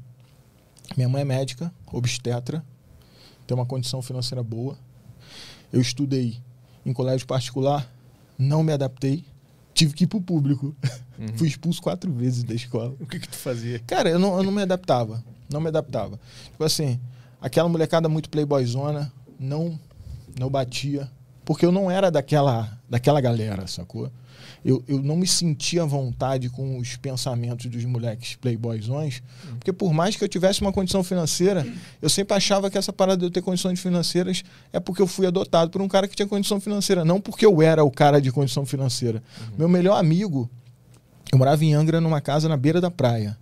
Minha 0.95 1.09
mãe 1.09 1.23
é 1.23 1.25
médica, 1.25 1.73
obstetra, 1.91 2.63
tem 3.47 3.57
uma 3.57 3.65
condição 3.65 3.99
financeira 3.99 4.43
boa. 4.43 4.77
Eu 5.73 5.81
estudei 5.81 6.37
em 6.85 6.93
colégio 6.93 7.25
particular, 7.25 7.91
não 8.37 8.61
me 8.61 8.73
adaptei, 8.73 9.25
tive 9.73 9.95
que 9.95 10.03
ir 10.03 10.07
pro 10.07 10.21
público. 10.21 10.75
Fui 11.35 11.47
expulso 11.47 11.81
quatro 11.81 12.13
vezes 12.13 12.43
da 12.43 12.53
escola. 12.53 12.95
O 12.99 13.07
que 13.07 13.19
que 13.19 13.27
tu 13.27 13.37
fazia? 13.37 13.79
Cara, 13.87 14.07
eu 14.07 14.19
não, 14.19 14.37
eu 14.37 14.43
não 14.43 14.51
me 14.51 14.61
adaptava. 14.61 15.25
Não 15.51 15.59
me 15.59 15.69
adaptava. 15.69 16.19
Tipo 16.51 16.63
assim, 16.63 16.99
aquela 17.41 17.69
molecada 17.69 18.09
muito 18.09 18.29
playboyzona, 18.29 19.11
não, 19.39 19.79
não 20.39 20.49
batia. 20.49 21.09
Porque 21.45 21.65
eu 21.65 21.71
não 21.71 21.89
era 21.89 22.11
daquela, 22.11 22.77
daquela 22.89 23.21
galera, 23.21 23.67
sacou? 23.67 24.11
Eu, 24.65 24.83
eu 24.85 25.01
não 25.01 25.15
me 25.15 25.25
sentia 25.25 25.83
à 25.83 25.85
vontade 25.85 26.49
com 26.49 26.77
os 26.77 26.97
pensamentos 26.97 27.67
dos 27.67 27.85
moleques 27.85 28.35
playboyzões. 28.35 29.21
Porque 29.57 29.71
por 29.71 29.93
mais 29.93 30.17
que 30.17 30.23
eu 30.23 30.27
tivesse 30.27 30.59
uma 30.61 30.73
condição 30.73 31.03
financeira, 31.05 31.65
eu 32.01 32.09
sempre 32.09 32.35
achava 32.35 32.69
que 32.69 32.77
essa 32.77 32.91
parada 32.91 33.19
de 33.19 33.25
eu 33.25 33.31
ter 33.31 33.41
condições 33.41 33.79
financeiras 33.79 34.43
é 34.73 34.79
porque 34.79 35.01
eu 35.01 35.07
fui 35.07 35.25
adotado 35.25 35.71
por 35.71 35.81
um 35.81 35.87
cara 35.87 36.05
que 36.05 36.15
tinha 36.17 36.27
condição 36.27 36.59
financeira. 36.59 37.05
Não 37.05 37.21
porque 37.21 37.45
eu 37.45 37.61
era 37.61 37.81
o 37.81 37.91
cara 37.91 38.19
de 38.19 38.29
condição 38.29 38.65
financeira. 38.65 39.23
Meu 39.57 39.69
melhor 39.69 39.97
amigo, 39.97 40.49
eu 41.31 41.37
morava 41.37 41.63
em 41.63 41.73
Angra 41.73 42.01
numa 42.01 42.19
casa 42.19 42.49
na 42.49 42.57
beira 42.57 42.81
da 42.81 42.91
praia. 42.91 43.37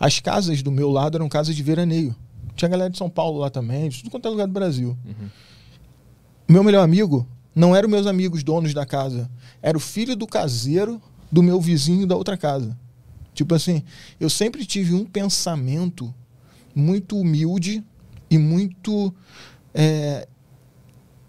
As 0.00 0.18
casas 0.18 0.62
do 0.62 0.72
meu 0.72 0.90
lado 0.90 1.16
eram 1.16 1.28
casas 1.28 1.54
de 1.54 1.62
veraneio. 1.62 2.16
Tinha 2.58 2.68
galera 2.68 2.90
de 2.90 2.98
São 2.98 3.08
Paulo 3.08 3.38
lá 3.38 3.48
também, 3.48 3.88
de 3.88 3.98
tudo 3.98 4.10
quanto 4.10 4.26
é 4.26 4.30
lugar 4.30 4.48
do 4.48 4.52
Brasil. 4.52 4.98
Meu 6.48 6.64
melhor 6.64 6.82
amigo 6.82 7.24
não 7.54 7.74
eram 7.74 7.88
meus 7.88 8.04
amigos 8.06 8.42
donos 8.42 8.74
da 8.74 8.84
casa, 8.84 9.30
era 9.62 9.76
o 9.76 9.80
filho 9.80 10.16
do 10.16 10.26
caseiro 10.26 11.00
do 11.30 11.40
meu 11.40 11.60
vizinho 11.60 12.04
da 12.04 12.16
outra 12.16 12.36
casa. 12.36 12.76
Tipo 13.32 13.54
assim, 13.54 13.84
eu 14.18 14.28
sempre 14.28 14.66
tive 14.66 14.92
um 14.92 15.04
pensamento 15.04 16.12
muito 16.74 17.16
humilde 17.16 17.84
e 18.28 18.36
muito 18.36 19.14
é, 19.72 20.26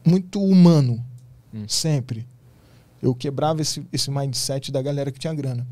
muito 0.03 0.43
humano, 0.43 1.05
sempre. 1.67 2.27
Eu 3.01 3.13
quebrava 3.13 3.61
esse, 3.61 3.85
esse 3.93 4.09
mindset 4.09 4.71
da 4.71 4.81
galera 4.81 5.11
que 5.11 5.19
tinha 5.19 5.33
grana. 5.33 5.67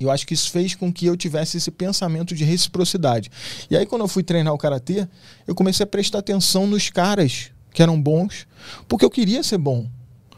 Eu 0.00 0.10
acho 0.10 0.26
que 0.26 0.32
isso 0.32 0.50
fez 0.50 0.74
com 0.74 0.90
que 0.90 1.04
eu 1.04 1.14
tivesse 1.14 1.58
esse 1.58 1.70
pensamento 1.70 2.34
de 2.34 2.42
reciprocidade. 2.42 3.30
E 3.70 3.76
aí, 3.76 3.84
quando 3.84 4.00
eu 4.00 4.08
fui 4.08 4.22
treinar 4.22 4.54
o 4.54 4.58
karatê, 4.58 5.06
eu 5.46 5.54
comecei 5.54 5.84
a 5.84 5.86
prestar 5.86 6.20
atenção 6.20 6.66
nos 6.66 6.88
caras 6.88 7.50
que 7.70 7.82
eram 7.82 8.00
bons, 8.00 8.46
porque 8.88 9.04
eu 9.04 9.10
queria 9.10 9.42
ser 9.42 9.58
bom. 9.58 9.86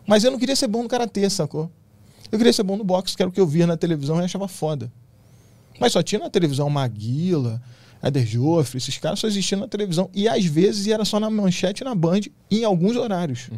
Mas 0.04 0.24
eu 0.24 0.32
não 0.32 0.38
queria 0.38 0.56
ser 0.56 0.66
bom 0.66 0.82
no 0.82 0.88
karatê, 0.88 1.30
sacou? 1.30 1.70
Eu 2.30 2.38
queria 2.38 2.52
ser 2.52 2.64
bom 2.64 2.76
no 2.76 2.82
boxe, 2.82 3.16
que 3.16 3.22
era 3.22 3.28
o 3.30 3.32
que 3.32 3.40
eu 3.40 3.46
via 3.46 3.66
na 3.66 3.76
televisão 3.76 4.20
e 4.20 4.24
achava 4.24 4.48
foda. 4.48 4.90
Mas 5.78 5.92
só 5.92 6.02
tinha 6.02 6.18
na 6.18 6.28
televisão 6.28 6.68
Maguila, 6.68 7.62
Eder 8.02 8.26
Joffre, 8.26 8.78
esses 8.78 8.98
caras 8.98 9.20
só 9.20 9.28
existiam 9.28 9.60
na 9.60 9.68
televisão. 9.68 10.10
E 10.12 10.28
às 10.28 10.44
vezes 10.44 10.88
era 10.88 11.04
só 11.04 11.20
na 11.20 11.30
manchete 11.30 11.84
na 11.84 11.94
Band, 11.94 12.22
em 12.50 12.64
alguns 12.64 12.96
horários. 12.96 13.48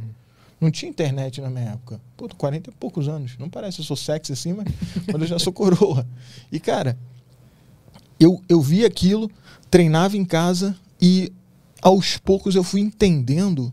Não 0.64 0.70
tinha 0.70 0.88
internet 0.88 1.42
na 1.42 1.50
minha 1.50 1.72
época. 1.72 2.00
Pô, 2.16 2.26
tô 2.26 2.34
40 2.36 2.70
e 2.70 2.72
poucos 2.72 3.06
anos. 3.06 3.36
Não 3.38 3.50
parece, 3.50 3.80
eu 3.80 3.84
sou 3.84 3.94
sexy 3.94 4.32
assim, 4.32 4.54
mas, 4.54 4.66
mas 5.12 5.20
eu 5.20 5.26
já 5.26 5.38
sou 5.38 5.52
coroa. 5.52 6.06
E, 6.50 6.58
cara, 6.58 6.98
eu, 8.18 8.42
eu 8.48 8.62
vi 8.62 8.82
aquilo, 8.82 9.30
treinava 9.70 10.16
em 10.16 10.24
casa 10.24 10.74
e 10.98 11.30
aos 11.82 12.16
poucos 12.16 12.54
eu 12.54 12.64
fui 12.64 12.80
entendendo 12.80 13.70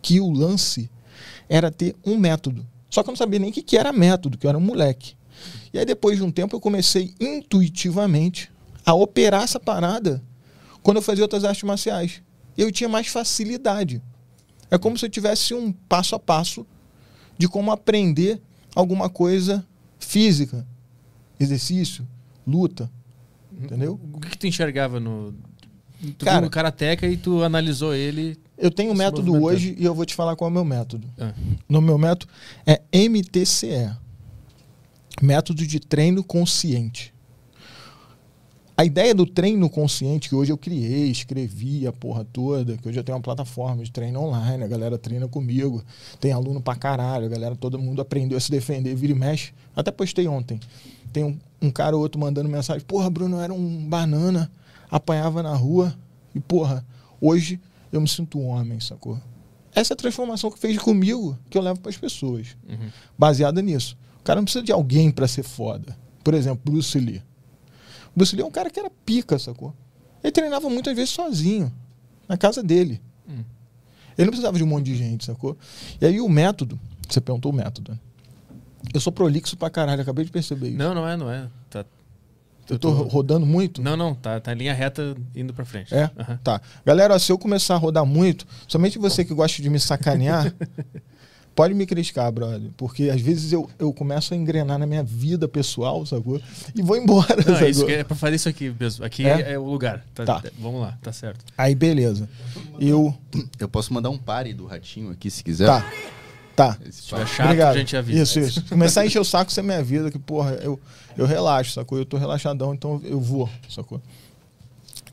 que 0.00 0.20
o 0.20 0.30
lance 0.30 0.90
era 1.50 1.70
ter 1.70 1.94
um 2.02 2.16
método. 2.16 2.66
Só 2.88 3.02
que 3.02 3.10
eu 3.10 3.12
não 3.12 3.16
sabia 3.18 3.38
nem 3.38 3.50
o 3.50 3.52
que, 3.52 3.62
que 3.62 3.76
era 3.76 3.92
método, 3.92 4.38
que 4.38 4.46
eu 4.46 4.48
era 4.48 4.56
um 4.56 4.62
moleque. 4.62 5.14
E 5.70 5.78
aí, 5.78 5.84
depois 5.84 6.16
de 6.16 6.24
um 6.24 6.30
tempo, 6.30 6.56
eu 6.56 6.60
comecei 6.60 7.12
intuitivamente 7.20 8.50
a 8.86 8.94
operar 8.94 9.42
essa 9.42 9.60
parada 9.60 10.22
quando 10.82 10.96
eu 10.96 11.02
fazia 11.02 11.24
outras 11.24 11.44
artes 11.44 11.62
marciais. 11.62 12.22
Eu 12.56 12.72
tinha 12.72 12.88
mais 12.88 13.08
facilidade. 13.08 14.00
É 14.72 14.78
como 14.78 14.96
se 14.96 15.04
eu 15.04 15.10
tivesse 15.10 15.52
um 15.52 15.70
passo 15.70 16.14
a 16.14 16.18
passo 16.18 16.66
de 17.36 17.46
como 17.46 17.70
aprender 17.70 18.40
alguma 18.74 19.10
coisa 19.10 19.62
física, 19.98 20.66
exercício, 21.38 22.08
luta, 22.46 22.90
entendeu? 23.52 24.00
O 24.14 24.18
que, 24.18 24.38
tu 24.38 24.46
enxergava 24.46 24.98
no. 24.98 25.34
Tu 26.18 26.24
Cara- 26.24 26.38
viu 26.38 26.44
no 26.46 26.50
Karateka 26.50 27.06
e 27.06 27.18
tu 27.18 27.42
analisou 27.42 27.94
ele. 27.94 28.38
Eu 28.56 28.70
tenho 28.70 28.92
um 28.92 28.94
método 28.94 29.34
hoje 29.42 29.76
e 29.78 29.84
eu 29.84 29.94
vou 29.94 30.06
te 30.06 30.14
falar 30.14 30.34
qual 30.36 30.48
é 30.48 30.50
o 30.50 30.54
meu 30.54 30.64
método. 30.64 31.06
Ah, 31.18 31.34
No 31.68 31.82
meu 31.82 31.98
método 31.98 32.32
é 32.66 32.80
MTCE. 32.92 33.90
Método 35.20 35.66
de 35.66 35.78
treino 35.78 36.24
consciente. 36.24 37.11
A 38.82 38.84
ideia 38.84 39.14
do 39.14 39.24
treino 39.24 39.70
consciente, 39.70 40.28
que 40.28 40.34
hoje 40.34 40.50
eu 40.50 40.58
criei, 40.58 41.08
escrevi 41.08 41.86
a 41.86 41.92
porra 41.92 42.24
toda, 42.24 42.76
que 42.76 42.88
hoje 42.88 42.98
eu 42.98 43.04
tenho 43.04 43.16
uma 43.16 43.22
plataforma 43.22 43.84
de 43.84 43.92
treino 43.92 44.20
online, 44.20 44.64
a 44.64 44.66
galera 44.66 44.98
treina 44.98 45.28
comigo, 45.28 45.84
tem 46.18 46.32
aluno 46.32 46.60
pra 46.60 46.74
caralho, 46.74 47.26
a 47.26 47.28
galera, 47.28 47.54
todo 47.54 47.78
mundo 47.78 48.02
aprendeu 48.02 48.36
a 48.36 48.40
se 48.40 48.50
defender, 48.50 48.92
vira 48.96 49.12
e 49.12 49.14
mexe. 49.14 49.52
Até 49.76 49.92
postei 49.92 50.26
ontem. 50.26 50.58
Tem 51.12 51.22
um, 51.22 51.38
um 51.62 51.70
cara 51.70 51.94
ou 51.94 52.02
outro 52.02 52.20
mandando 52.20 52.48
mensagem, 52.48 52.84
porra, 52.84 53.08
Bruno, 53.08 53.36
eu 53.36 53.40
era 53.40 53.54
um 53.54 53.88
banana, 53.88 54.50
apanhava 54.90 55.44
na 55.44 55.54
rua, 55.54 55.96
e 56.34 56.40
porra, 56.40 56.84
hoje 57.20 57.60
eu 57.92 58.00
me 58.00 58.08
sinto 58.08 58.36
um 58.36 58.48
homem, 58.48 58.80
sacou? 58.80 59.16
Essa 59.72 59.92
é 59.92 59.94
a 59.94 59.96
transformação 59.96 60.50
que 60.50 60.58
fez 60.58 60.76
comigo, 60.76 61.38
que 61.48 61.56
eu 61.56 61.62
levo 61.62 61.78
para 61.78 61.90
as 61.90 61.96
pessoas. 61.96 62.56
Uhum. 62.68 62.88
Baseada 63.16 63.62
nisso. 63.62 63.96
O 64.18 64.24
cara 64.24 64.40
não 64.40 64.44
precisa 64.44 64.64
de 64.64 64.72
alguém 64.72 65.08
para 65.08 65.28
ser 65.28 65.44
foda. 65.44 65.96
Por 66.24 66.34
exemplo, 66.34 66.62
Bruce 66.64 66.98
Lee. 66.98 67.22
Bruce 68.14 68.34
Lee 68.36 68.42
é 68.42 68.46
um 68.46 68.50
cara 68.50 68.70
que 68.70 68.78
era 68.78 68.90
pica, 69.04 69.38
sacou? 69.38 69.74
Ele 70.22 70.32
treinava 70.32 70.68
muitas 70.70 70.94
vezes 70.94 71.10
sozinho, 71.10 71.72
na 72.28 72.36
casa 72.36 72.62
dele. 72.62 73.00
Hum. 73.28 73.42
Ele 74.16 74.26
não 74.26 74.30
precisava 74.30 74.56
de 74.58 74.62
um 74.64 74.66
monte 74.66 74.84
de 74.86 74.96
gente, 74.96 75.24
sacou? 75.24 75.56
E 76.00 76.06
aí 76.06 76.20
o 76.20 76.28
método, 76.28 76.78
você 77.08 77.20
perguntou 77.20 77.50
o 77.50 77.54
método. 77.54 77.92
né? 77.92 77.98
Eu 78.92 79.00
sou 79.00 79.12
prolixo 79.12 79.56
pra 79.56 79.70
caralho, 79.70 80.02
acabei 80.02 80.24
de 80.24 80.30
perceber 80.30 80.68
isso. 80.68 80.78
Não, 80.78 80.94
não 80.94 81.08
é, 81.08 81.16
não 81.16 81.30
é. 81.30 81.48
Tá, 81.70 81.84
eu 82.68 82.78
tô 82.78 82.90
ro- 82.90 83.08
rodando 83.08 83.44
muito? 83.46 83.80
Não, 83.82 83.96
não, 83.96 84.14
tá, 84.14 84.38
tá 84.40 84.52
em 84.52 84.56
linha 84.56 84.74
reta 84.74 85.16
indo 85.34 85.52
pra 85.54 85.64
frente. 85.64 85.94
É? 85.94 86.10
Aham. 86.18 86.38
Tá. 86.44 86.60
Galera, 86.84 87.18
se 87.18 87.32
eu 87.32 87.38
começar 87.38 87.74
a 87.74 87.78
rodar 87.78 88.04
muito, 88.04 88.46
somente 88.68 88.98
você 88.98 89.24
que 89.24 89.32
gosta 89.34 89.60
de 89.62 89.68
me 89.70 89.80
sacanear, 89.80 90.54
pode 91.54 91.74
me 91.74 91.86
criticar, 91.86 92.30
brother. 92.32 92.70
Porque 92.76 93.10
às 93.10 93.20
vezes 93.20 93.52
eu, 93.52 93.68
eu 93.78 93.92
começo 93.92 94.32
a 94.34 94.36
engrenar 94.36 94.78
na 94.78 94.86
minha 94.86 95.02
vida 95.02 95.46
pessoal, 95.48 96.04
sacou? 96.06 96.40
E 96.74 96.82
vou 96.82 96.96
embora, 96.96 97.36
Não, 97.36 97.42
sacou? 97.44 97.66
é 97.66 97.70
isso 97.70 97.86
que 97.86 97.92
é 97.92 98.04
pra 98.04 98.16
fazer 98.16 98.36
isso 98.36 98.48
aqui 98.48 98.74
mesmo. 98.78 99.04
Aqui 99.04 99.26
É? 99.26 99.52
é, 99.52 99.58
o 99.58 99.64
lugar. 99.64 100.04
Tá, 100.14 100.24
Tá. 100.24 100.42
Vamos 100.58 100.80
lá, 100.80 100.98
tá 101.02 101.12
certo. 101.12 101.44
Aí, 101.56 101.74
beleza. 101.74 102.28
Eu. 102.80 103.14
Eu 103.58 103.68
posso 103.68 103.92
mandar 103.92 104.10
um 104.10 104.18
pare 104.18 104.52
do 104.54 104.66
ratinho 104.66 105.10
aqui, 105.10 105.30
se 105.30 105.42
quiser. 105.44 105.66
Tá. 105.66 105.90
Tá. 106.54 106.78
Se 106.90 107.02
tiver 107.04 107.26
chato, 107.26 107.46
Obrigado. 107.46 107.74
a 107.74 107.78
gente 107.78 107.96
avisa. 107.96 108.22
Isso, 108.22 108.38
isso. 108.40 108.64
Começar 108.68 109.00
a 109.00 109.06
encher 109.06 109.18
o 109.20 109.24
saco, 109.24 109.50
você 109.50 109.62
me 109.62 109.74
avisa 109.74 110.10
que, 110.10 110.18
porra, 110.18 110.52
eu, 110.62 110.78
eu 111.16 111.24
relaxo, 111.26 111.72
sacou? 111.72 111.96
Eu 111.98 112.04
tô 112.04 112.18
relaxadão, 112.18 112.74
então 112.74 113.00
eu 113.04 113.18
vou, 113.18 113.48
sacou? 113.70 114.00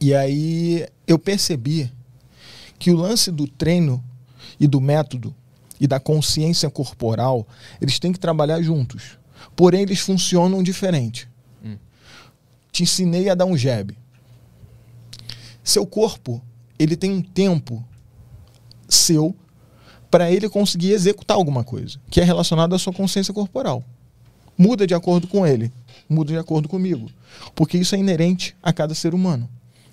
E 0.02 0.14
aí 0.14 0.86
eu 1.08 1.18
percebi 1.18 1.90
que 2.78 2.92
o 2.92 2.96
lance 2.98 3.32
do 3.32 3.48
treino 3.48 4.04
e 4.60 4.68
do 4.68 4.80
método 4.82 5.34
e 5.80 5.88
da 5.88 6.00
consciência 6.00 6.70
corporal, 6.70 7.48
eles 7.82 8.00
têm 8.00 8.12
que 8.12 8.20
trabalhar 8.20 8.62
juntos. 8.62 9.18
Porém, 9.56 9.82
eles 9.82 10.00
funcionam 10.00 10.62
diferente. 10.62 11.30
Hum. 11.64 11.78
Te 12.72 12.84
ensinei 12.84 13.30
a 13.30 13.36
dar 13.36 13.46
um 13.46 13.58
jab. 13.58 13.98
Seu 15.64 15.86
corpo, 15.86 16.42
ele 16.78 16.96
tem 16.96 17.12
um 17.12 17.22
tempo 17.22 17.84
seu 18.88 19.36
para 20.10 20.32
ele 20.32 20.50
conseguir 20.50 20.92
executar 20.92 21.38
alguma 21.38 21.64
coisa, 21.64 22.00
que 22.10 22.20
é 22.20 22.24
relacionado 22.24 22.74
à 22.74 22.80
sua 22.80 22.92
consciência 22.92 23.34
corporal. 23.34 23.84
Muda 24.58 24.86
de 24.86 24.94
acordo 24.94 25.28
com 25.28 25.46
ele, 25.46 25.72
muda 26.10 26.34
de 26.34 26.38
acordo 26.40 26.68
comigo, 26.68 27.10
porque 27.56 27.78
isso 27.78 27.96
é 27.96 28.00
inerente 28.00 28.56
a 28.62 28.74
cada 28.74 28.96
ser 28.96 29.14
humano. 29.14 29.48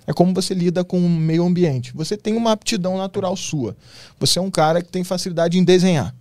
É 0.07 0.13
como 0.13 0.33
você 0.33 0.53
lida 0.53 0.85
com 0.85 0.97
o 0.97 1.09
meio 1.09 1.45
ambiente. 1.45 1.91
Você 1.93 2.15
tem 2.15 2.35
uma 2.37 2.53
aptidão 2.53 2.97
natural 2.97 3.35
sua. 3.35 3.75
Você 4.17 4.39
é 4.39 4.41
um 4.41 4.49
cara 4.49 4.81
que 4.81 4.89
tem 4.89 5.03
facilidade 5.03 5.59
em 5.59 5.63
desenhar. 5.65 6.15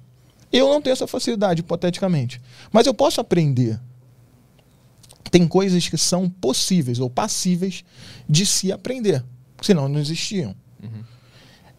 Eu 0.53 0.69
não 0.69 0.83
tenho 0.83 0.93
essa 0.93 1.07
facilidade, 1.07 1.61
hipoteticamente. 1.61 2.43
Mas 2.73 2.87
eu 2.87 2.93
posso 2.93 3.21
aprender. 3.21 3.81
Tem 5.31 5.47
coisas 5.47 5.89
que 5.89 5.97
são 5.97 6.29
possíveis 6.29 6.99
ou 6.99 7.09
passíveis 7.09 7.85
de 8.29 8.45
se 8.45 8.73
aprender, 8.73 9.25
senão 9.63 9.89
não 9.89 10.01
existiam. 10.01 10.55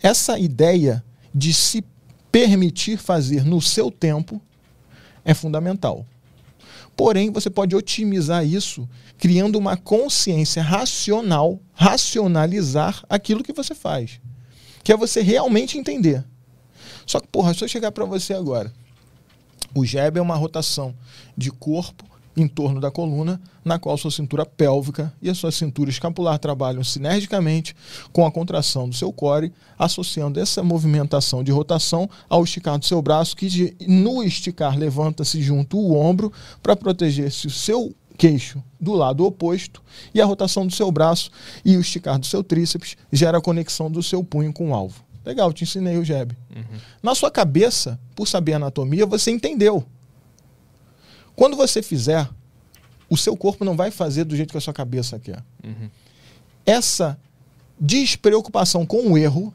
Essa 0.02 0.40
ideia 0.40 1.04
de 1.34 1.54
se 1.54 1.84
permitir 2.32 2.98
fazer 2.98 3.44
no 3.44 3.62
seu 3.62 3.90
tempo 3.92 4.42
é 5.26 5.34
fundamental. 5.34 6.06
Porém, 6.98 7.30
você 7.30 7.48
pode 7.48 7.75
otimizar 7.75 8.44
isso 8.44 8.89
criando 9.20 9.56
uma 9.56 9.77
consciência 9.77 10.63
racional, 10.63 11.62
racionalizar 11.72 13.04
aquilo 13.08 13.43
que 13.43 13.54
você 13.54 13.76
faz. 13.76 14.19
Que 14.84 14.91
é 14.91 14.98
você 14.98 15.21
realmente 15.21 15.78
entender. 15.78 16.26
Só 17.06 17.19
que, 17.19 17.28
porra, 17.28 17.54
se 17.54 17.63
eu 17.63 17.67
chegar 17.67 17.91
para 17.91 18.04
você 18.04 18.34
agora, 18.34 18.74
o 19.76 19.86
jab 19.86 20.17
é 20.17 20.21
uma 20.21 20.36
rotação 20.36 20.95
de 21.38 21.52
corpo 21.52 22.04
em 22.38 22.47
torno 22.47 22.80
da 22.80 22.91
coluna, 22.91 23.41
na 23.65 23.80
qual 23.80 23.97
sua 23.97 24.12
cintura 24.12 24.45
pélvica 24.45 25.12
e 25.19 25.28
a 25.28 25.34
sua 25.34 25.52
cintura 25.52 25.89
escapular 25.89 26.38
trabalham 26.38 26.84
sinergicamente 26.84 27.76
com 28.13 28.28
a 28.28 28.32
contração 28.32 28.88
do 28.88 28.95
seu 28.95 29.12
core, 29.12 29.52
associando 29.78 30.39
essa 30.39 30.62
movimentação 30.62 31.43
de 31.43 31.52
rotação 31.52 32.08
ao 32.30 32.43
esticar 32.43 32.78
do 32.78 32.86
seu 32.86 33.02
braço, 33.02 33.36
que 33.36 33.76
no 33.88 34.21
esticar 34.21 34.78
levanta-se 34.78 35.41
junto 35.41 35.80
o 35.80 35.97
ombro 35.97 36.32
para 36.62 36.76
proteger-se 36.76 37.47
o 37.47 37.50
seu 37.52 37.93
queixo 38.15 38.63
do 38.80 38.93
lado 38.93 39.26
oposto 39.26 39.82
e 40.13 40.21
a 40.21 40.26
rotação 40.26 40.65
do 40.65 40.73
seu 40.73 40.91
braço 40.91 41.32
e 41.65 41.76
o 41.76 41.82
esticar 41.82 42.19
do 42.19 42.26
seu 42.26 42.43
tríceps 42.43 42.95
gera 43.12 43.39
a 43.39 43.41
conexão 43.41 43.89
do 43.89 44.04
seu 44.04 44.23
punho 44.23 44.54
com 44.54 44.69
o 44.69 44.76
alvo. 44.76 45.04
Legal, 45.26 45.52
te 45.52 45.63
ensinei 45.63 45.97
o 45.97 46.06
jab. 46.06 46.38
Na 47.02 47.13
sua 47.13 47.30
cabeça, 47.30 48.00
por 48.15 48.28
saber 48.28 48.54
anatomia, 48.54 49.06
você 49.06 49.30
entendeu. 49.30 49.86
Quando 51.38 51.56
você 51.56 51.84
fizer, 51.84 52.28
o 53.08 53.15
seu 53.15 53.38
corpo 53.38 53.63
não 53.63 53.76
vai 53.76 53.91
fazer 53.91 54.23
do 54.26 54.36
jeito 54.36 54.52
que 54.52 54.58
a 54.58 54.62
sua 54.62 54.73
cabeça 54.73 55.19
quer. 55.19 55.41
Uhum. 55.63 55.88
Essa 56.65 57.17
despreocupação 57.80 58.86
com 58.88 59.12
o 59.12 59.17
erro 59.17 59.54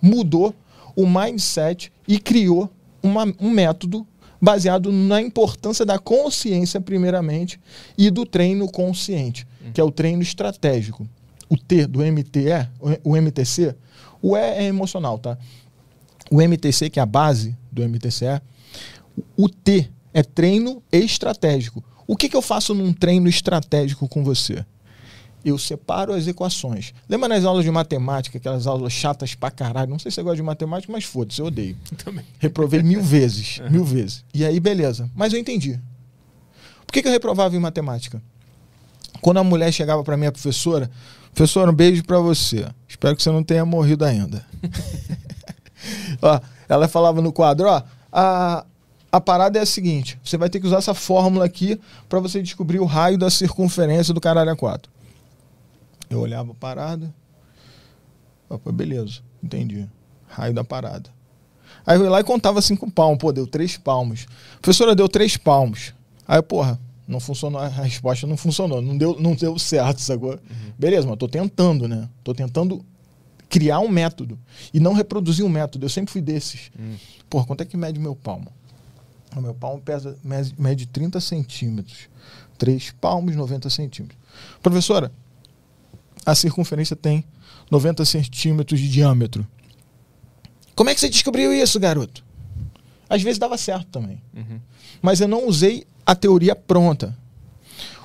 mudou 0.00 0.54
o 0.94 1.04
mindset 1.06 1.92
e 2.06 2.18
criou 2.20 2.70
uma- 3.02 3.34
um 3.40 3.50
método 3.50 4.06
baseado 4.40 4.92
na 4.92 5.20
importância 5.20 5.84
da 5.84 5.98
consciência, 5.98 6.80
primeiramente, 6.80 7.58
e 7.98 8.08
do 8.08 8.24
treino 8.24 8.70
consciente, 8.70 9.46
que 9.72 9.80
é 9.80 9.84
o 9.84 9.90
treino 9.90 10.22
estratégico. 10.22 11.08
O 11.48 11.56
T 11.58 11.86
do 11.88 12.02
MTE, 12.04 12.68
o- 12.80 13.10
o 13.10 13.16
MTC, 13.16 13.74
o 14.22 14.36
E 14.36 14.40
é 14.40 14.64
emocional, 14.64 15.18
tá? 15.18 15.36
O 16.30 16.40
MTC, 16.40 16.88
que 16.88 17.00
é 17.00 17.02
a 17.02 17.06
base 17.06 17.56
do 17.72 17.82
MTCE, 17.82 18.40
o 19.36 19.48
T 19.48 19.90
é 20.14 20.22
treino 20.22 20.80
estratégico. 20.92 21.84
O 22.06 22.16
que, 22.16 22.28
que 22.28 22.36
eu 22.36 22.42
faço 22.42 22.72
num 22.72 22.92
treino 22.92 23.28
estratégico 23.28 24.08
com 24.08 24.22
você? 24.22 24.64
Eu 25.44 25.58
separo 25.58 26.14
as 26.14 26.26
equações. 26.26 26.94
Lembra 27.06 27.28
nas 27.28 27.44
aulas 27.44 27.64
de 27.64 27.70
matemática, 27.70 28.38
aquelas 28.38 28.66
aulas 28.66 28.92
chatas 28.92 29.34
pra 29.34 29.50
caralho? 29.50 29.90
Não 29.90 29.98
sei 29.98 30.10
se 30.10 30.14
você 30.14 30.22
gosta 30.22 30.36
de 30.36 30.42
matemática, 30.42 30.90
mas 30.90 31.04
foda-se, 31.04 31.40
eu 31.40 31.46
odeio. 31.46 31.76
Também. 32.02 32.24
Reprovei 32.38 32.82
mil 32.82 33.02
vezes. 33.02 33.60
Mil 33.70 33.84
vezes. 33.84 34.24
E 34.32 34.44
aí, 34.44 34.58
beleza. 34.60 35.10
Mas 35.14 35.32
eu 35.32 35.38
entendi. 35.38 35.78
Por 36.86 36.92
que, 36.92 37.02
que 37.02 37.08
eu 37.08 37.12
reprovava 37.12 37.54
em 37.56 37.58
matemática? 37.58 38.22
Quando 39.20 39.38
a 39.38 39.44
mulher 39.44 39.72
chegava 39.72 40.02
pra 40.04 40.16
minha 40.16 40.32
professora, 40.32 40.90
professora, 41.34 41.70
um 41.70 41.74
beijo 41.74 42.04
pra 42.04 42.20
você. 42.20 42.66
Espero 42.88 43.16
que 43.16 43.22
você 43.22 43.30
não 43.30 43.42
tenha 43.42 43.64
morrido 43.66 44.04
ainda. 44.04 44.46
ó, 46.22 46.40
ela 46.68 46.88
falava 46.88 47.20
no 47.20 47.32
quadro, 47.32 47.68
ó, 47.68 47.82
a, 48.12 48.64
a 49.14 49.20
parada 49.20 49.60
é 49.60 49.62
a 49.62 49.66
seguinte, 49.66 50.18
você 50.24 50.36
vai 50.36 50.50
ter 50.50 50.58
que 50.58 50.66
usar 50.66 50.78
essa 50.78 50.92
fórmula 50.92 51.44
aqui 51.44 51.80
pra 52.08 52.18
você 52.18 52.42
descobrir 52.42 52.80
o 52.80 52.84
raio 52.84 53.16
da 53.16 53.30
circunferência 53.30 54.12
do 54.12 54.20
caralho 54.20 54.50
a 54.50 54.56
4. 54.56 54.90
Eu 56.10 56.18
olhava 56.18 56.50
a 56.50 56.54
parada. 56.56 57.14
Opa, 58.50 58.72
beleza, 58.72 59.20
entendi. 59.40 59.88
Raio 60.26 60.52
da 60.52 60.64
parada. 60.64 61.08
Aí 61.86 61.96
eu 61.96 62.02
ia 62.02 62.10
lá 62.10 62.18
e 62.18 62.24
contava 62.24 62.60
cinco 62.60 62.90
palmos. 62.90 63.20
Pô, 63.20 63.30
deu 63.30 63.46
três 63.46 63.76
palmos. 63.76 64.26
Professora, 64.60 64.96
deu 64.96 65.08
três 65.08 65.36
palmos. 65.36 65.94
Aí, 66.26 66.42
porra, 66.42 66.76
não 67.06 67.20
funcionou, 67.20 67.60
a 67.60 67.68
resposta 67.68 68.26
não 68.26 68.36
funcionou. 68.36 68.82
Não 68.82 68.98
deu, 68.98 69.16
não 69.20 69.36
deu 69.36 69.56
certo, 69.60 70.00
sacou? 70.00 70.40
Beleza, 70.76 71.02
mas 71.02 71.12
eu 71.12 71.16
tô 71.16 71.28
tentando, 71.28 71.86
né? 71.86 72.08
Tô 72.24 72.34
tentando 72.34 72.84
criar 73.48 73.78
um 73.78 73.88
método. 73.88 74.36
E 74.72 74.80
não 74.80 74.92
reproduzir 74.92 75.44
um 75.44 75.48
método. 75.48 75.86
Eu 75.86 75.90
sempre 75.90 76.10
fui 76.10 76.20
desses. 76.20 76.72
Hum. 76.76 76.96
Porra, 77.30 77.46
quanto 77.46 77.60
é 77.60 77.64
que 77.64 77.76
mede 77.76 78.00
meu 78.00 78.16
palmo? 78.16 78.52
O 79.36 79.40
meu 79.40 79.54
palmo 79.54 79.80
pesa, 79.80 80.16
mede, 80.22 80.54
mede 80.58 80.86
30 80.86 81.20
centímetros. 81.20 82.08
Três 82.56 82.92
palmos, 83.00 83.34
90 83.34 83.68
centímetros. 83.68 84.18
Professora, 84.62 85.10
a 86.24 86.34
circunferência 86.34 86.94
tem 86.94 87.24
90 87.70 88.04
centímetros 88.04 88.80
de 88.80 88.88
diâmetro. 88.88 89.46
Como 90.74 90.90
é 90.90 90.94
que 90.94 91.00
você 91.00 91.08
descobriu 91.08 91.52
isso, 91.52 91.78
garoto? 91.78 92.24
Às 93.08 93.22
vezes 93.22 93.38
dava 93.38 93.56
certo 93.56 93.86
também. 93.88 94.20
Uhum. 94.34 94.60
Mas 95.02 95.20
eu 95.20 95.28
não 95.28 95.46
usei 95.46 95.86
a 96.04 96.14
teoria 96.14 96.56
pronta. 96.56 97.16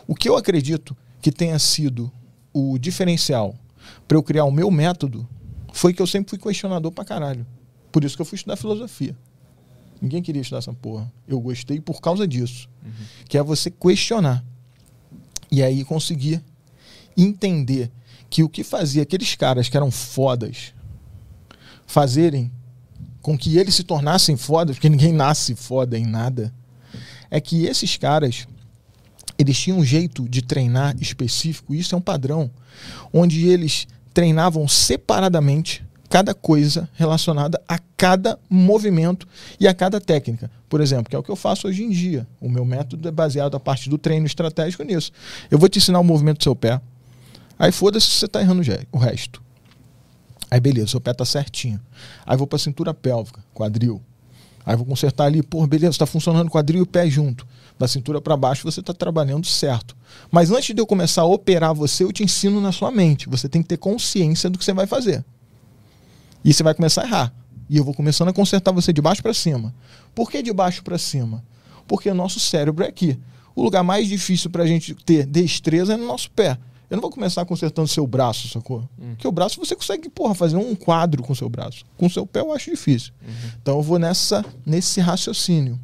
O 0.08 0.16
que 0.16 0.28
eu 0.28 0.36
acredito 0.36 0.96
que 1.22 1.32
tenha 1.32 1.58
sido 1.60 2.12
o 2.54 2.78
diferencial 2.78 3.56
para 4.08 4.18
eu 4.18 4.24
criar 4.24 4.46
o 4.46 4.52
meu 4.52 4.70
método 4.70 5.28
foi 5.74 5.94
que 5.94 6.02
eu 6.02 6.08
sempre 6.08 6.32
fui 6.32 6.40
questionador 6.40 6.92
pra 6.92 7.06
caralho. 7.06 7.46
Por 7.92 8.04
isso 8.04 8.16
que 8.16 8.22
eu 8.22 8.26
fui 8.26 8.36
estudar 8.36 8.56
filosofia. 8.56 9.16
Ninguém 10.02 10.22
queria 10.22 10.42
estudar 10.42 10.60
essa 10.60 10.74
porra. 10.74 11.12
Eu 11.28 11.40
gostei 11.40 11.80
por 11.80 12.02
causa 12.02 12.28
disso. 12.28 12.70
Que 13.28 13.38
é 13.38 13.44
você 13.44 13.70
questionar. 13.70 14.44
E 15.52 15.62
aí 15.62 15.84
conseguir 15.84 16.42
entender 17.18 17.92
que 18.30 18.44
o 18.44 18.50
que 18.50 18.64
fazia 18.64 19.04
aqueles 19.04 19.36
caras 19.36 19.68
que 19.68 19.76
eram 19.76 19.92
fodas 19.92 20.74
fazerem 21.86 22.52
com 23.22 23.38
que 23.38 23.58
eles 23.58 23.76
se 23.76 23.84
tornassem 23.84 24.38
fodas, 24.38 24.76
porque 24.76 24.90
ninguém 24.90 25.12
nasce 25.12 25.56
foda 25.56 25.98
em 25.98 26.06
nada, 26.06 26.54
é 27.30 27.42
que 27.42 27.66
esses 27.66 27.98
caras 27.98 28.48
eles 29.38 29.58
tinham 29.58 29.80
um 29.80 29.86
jeito 29.86 30.28
de 30.28 30.42
treinar 30.42 30.96
específico, 31.00 31.74
isso 31.74 31.96
é 31.96 31.98
um 31.98 32.02
padrão, 32.02 32.52
onde 33.12 33.48
eles 33.48 33.88
treinavam 34.14 34.68
separadamente 34.68 35.84
cada 36.10 36.34
coisa 36.34 36.90
relacionada 36.96 37.62
a 37.68 37.80
cada 37.96 38.40
movimento 38.50 39.28
e 39.60 39.68
a 39.68 39.74
cada 39.74 40.02
técnica. 40.02 40.50
Por 40.68 40.82
exemplo, 40.82 41.10
que 41.10 41.16
é 41.16 41.20
o 41.20 41.24
que 41.24 41.30
eu 41.30 41.36
faço 41.36 41.68
hoje 41.68 41.84
em 41.84 41.90
dia. 41.90 42.28
O 42.42 42.50
meu 42.50 42.66
método 42.66 43.08
é 43.08 43.12
baseado 43.12 43.56
a 43.56 43.60
parte 43.60 43.90
do 43.90 43.98
treino 43.98 44.26
estratégico 44.26 44.84
nisso. 44.84 45.12
Eu 45.52 45.60
vou 45.60 45.70
te 45.70 45.78
ensinar 45.78 46.00
o 46.00 46.04
movimento 46.04 46.40
do 46.40 46.44
seu 46.44 46.56
pé. 46.56 46.82
Aí 47.58 47.72
foda-se 47.72 48.08
se 48.08 48.14
você 48.14 48.26
está 48.26 48.42
errando 48.42 48.64
o 48.92 48.98
resto. 48.98 49.42
Aí 50.50 50.60
beleza, 50.60 50.88
seu 50.88 51.02
pé 51.02 51.14
tá 51.14 51.26
certinho. 51.26 51.80
Aí 52.26 52.36
vou 52.36 52.48
para 52.48 52.58
cintura 52.58 52.94
pélvica, 52.94 53.44
quadril. 53.54 54.02
Aí 54.66 54.76
vou 54.76 54.86
consertar 54.86 55.26
ali, 55.26 55.44
pô, 55.44 55.66
beleza, 55.68 55.92
está 55.92 56.06
funcionando 56.06 56.50
quadril 56.50 56.84
e 56.84 56.86
pé 56.88 57.08
junto. 57.10 57.46
Da 57.78 57.88
cintura 57.88 58.20
para 58.20 58.36
baixo 58.36 58.64
você 58.64 58.80
está 58.80 58.94
trabalhando 58.94 59.46
certo. 59.46 59.96
Mas 60.32 60.52
antes 60.52 60.74
de 60.76 60.82
eu 60.82 60.88
começar 60.88 61.22
a 61.22 61.26
operar 61.26 61.74
você, 61.74 62.04
eu 62.04 62.12
te 62.12 62.24
ensino 62.24 62.60
na 62.60 62.72
sua 62.72 62.92
mente. 62.92 63.30
Você 63.30 63.48
tem 63.48 63.62
que 63.62 63.68
ter 63.68 63.78
consciência 63.78 64.50
do 64.50 64.58
que 64.58 64.66
você 64.66 64.74
vai 64.74 64.88
fazer. 64.88 65.24
E 66.44 66.54
você 66.54 66.64
vai 66.64 66.74
começar 66.74 67.04
a 67.04 67.06
errar. 67.06 67.34
E 67.70 67.78
eu 67.78 67.84
vou 67.84 67.94
começando 67.94 68.30
a 68.30 68.34
consertar 68.34 68.72
você 68.72 68.92
de 68.92 69.02
baixo 69.02 69.22
para 69.22 69.34
cima. 69.34 69.74
Por 70.16 70.32
que 70.32 70.42
de 70.42 70.52
baixo 70.52 70.84
para 70.84 70.98
cima? 70.98 71.44
Porque 71.88 72.10
o 72.10 72.16
nosso 72.16 72.40
cérebro 72.40 72.84
é 72.84 72.88
aqui. 72.88 73.20
O 73.56 73.64
lugar 73.64 73.84
mais 73.84 74.08
difícil 74.08 74.50
para 74.50 74.64
a 74.64 74.68
gente 74.68 74.94
ter 74.94 75.26
destreza 75.26 75.94
é 75.94 75.98
no 75.98 76.08
nosso 76.08 76.32
pé. 76.32 76.58
Eu 76.90 76.96
não 76.96 77.02
vou 77.02 77.12
começar 77.12 77.46
consertando 77.46 77.88
seu 77.88 78.08
braço, 78.08 78.48
sacou? 78.48 78.80
Hum. 78.98 79.12
Porque 79.12 79.28
o 79.28 79.32
braço 79.32 79.60
você 79.60 79.76
consegue, 79.76 80.10
porra, 80.10 80.34
fazer 80.34 80.58
um 80.58 80.74
quadro 80.74 81.22
com 81.22 81.36
seu 81.36 81.48
braço. 81.48 81.86
Com 81.96 82.10
seu 82.10 82.26
pé 82.26 82.40
eu 82.40 82.52
acho 82.52 82.72
difícil. 82.72 83.14
Uhum. 83.22 83.52
Então 83.62 83.78
eu 83.78 83.84
vou 83.84 84.00
nessa, 84.00 84.44
nesse 84.66 85.00
raciocínio. 85.00 85.80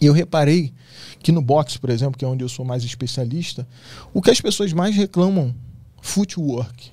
E 0.00 0.06
eu 0.06 0.14
reparei 0.14 0.72
que 1.18 1.32
no 1.32 1.42
boxe, 1.42 1.78
por 1.78 1.90
exemplo, 1.90 2.16
que 2.18 2.24
é 2.24 2.28
onde 2.28 2.42
eu 2.42 2.48
sou 2.48 2.64
mais 2.64 2.84
especialista, 2.84 3.66
o 4.14 4.22
que 4.22 4.30
as 4.30 4.40
pessoas 4.40 4.72
mais 4.72 4.94
reclamam, 4.94 5.54
footwork. 6.00 6.92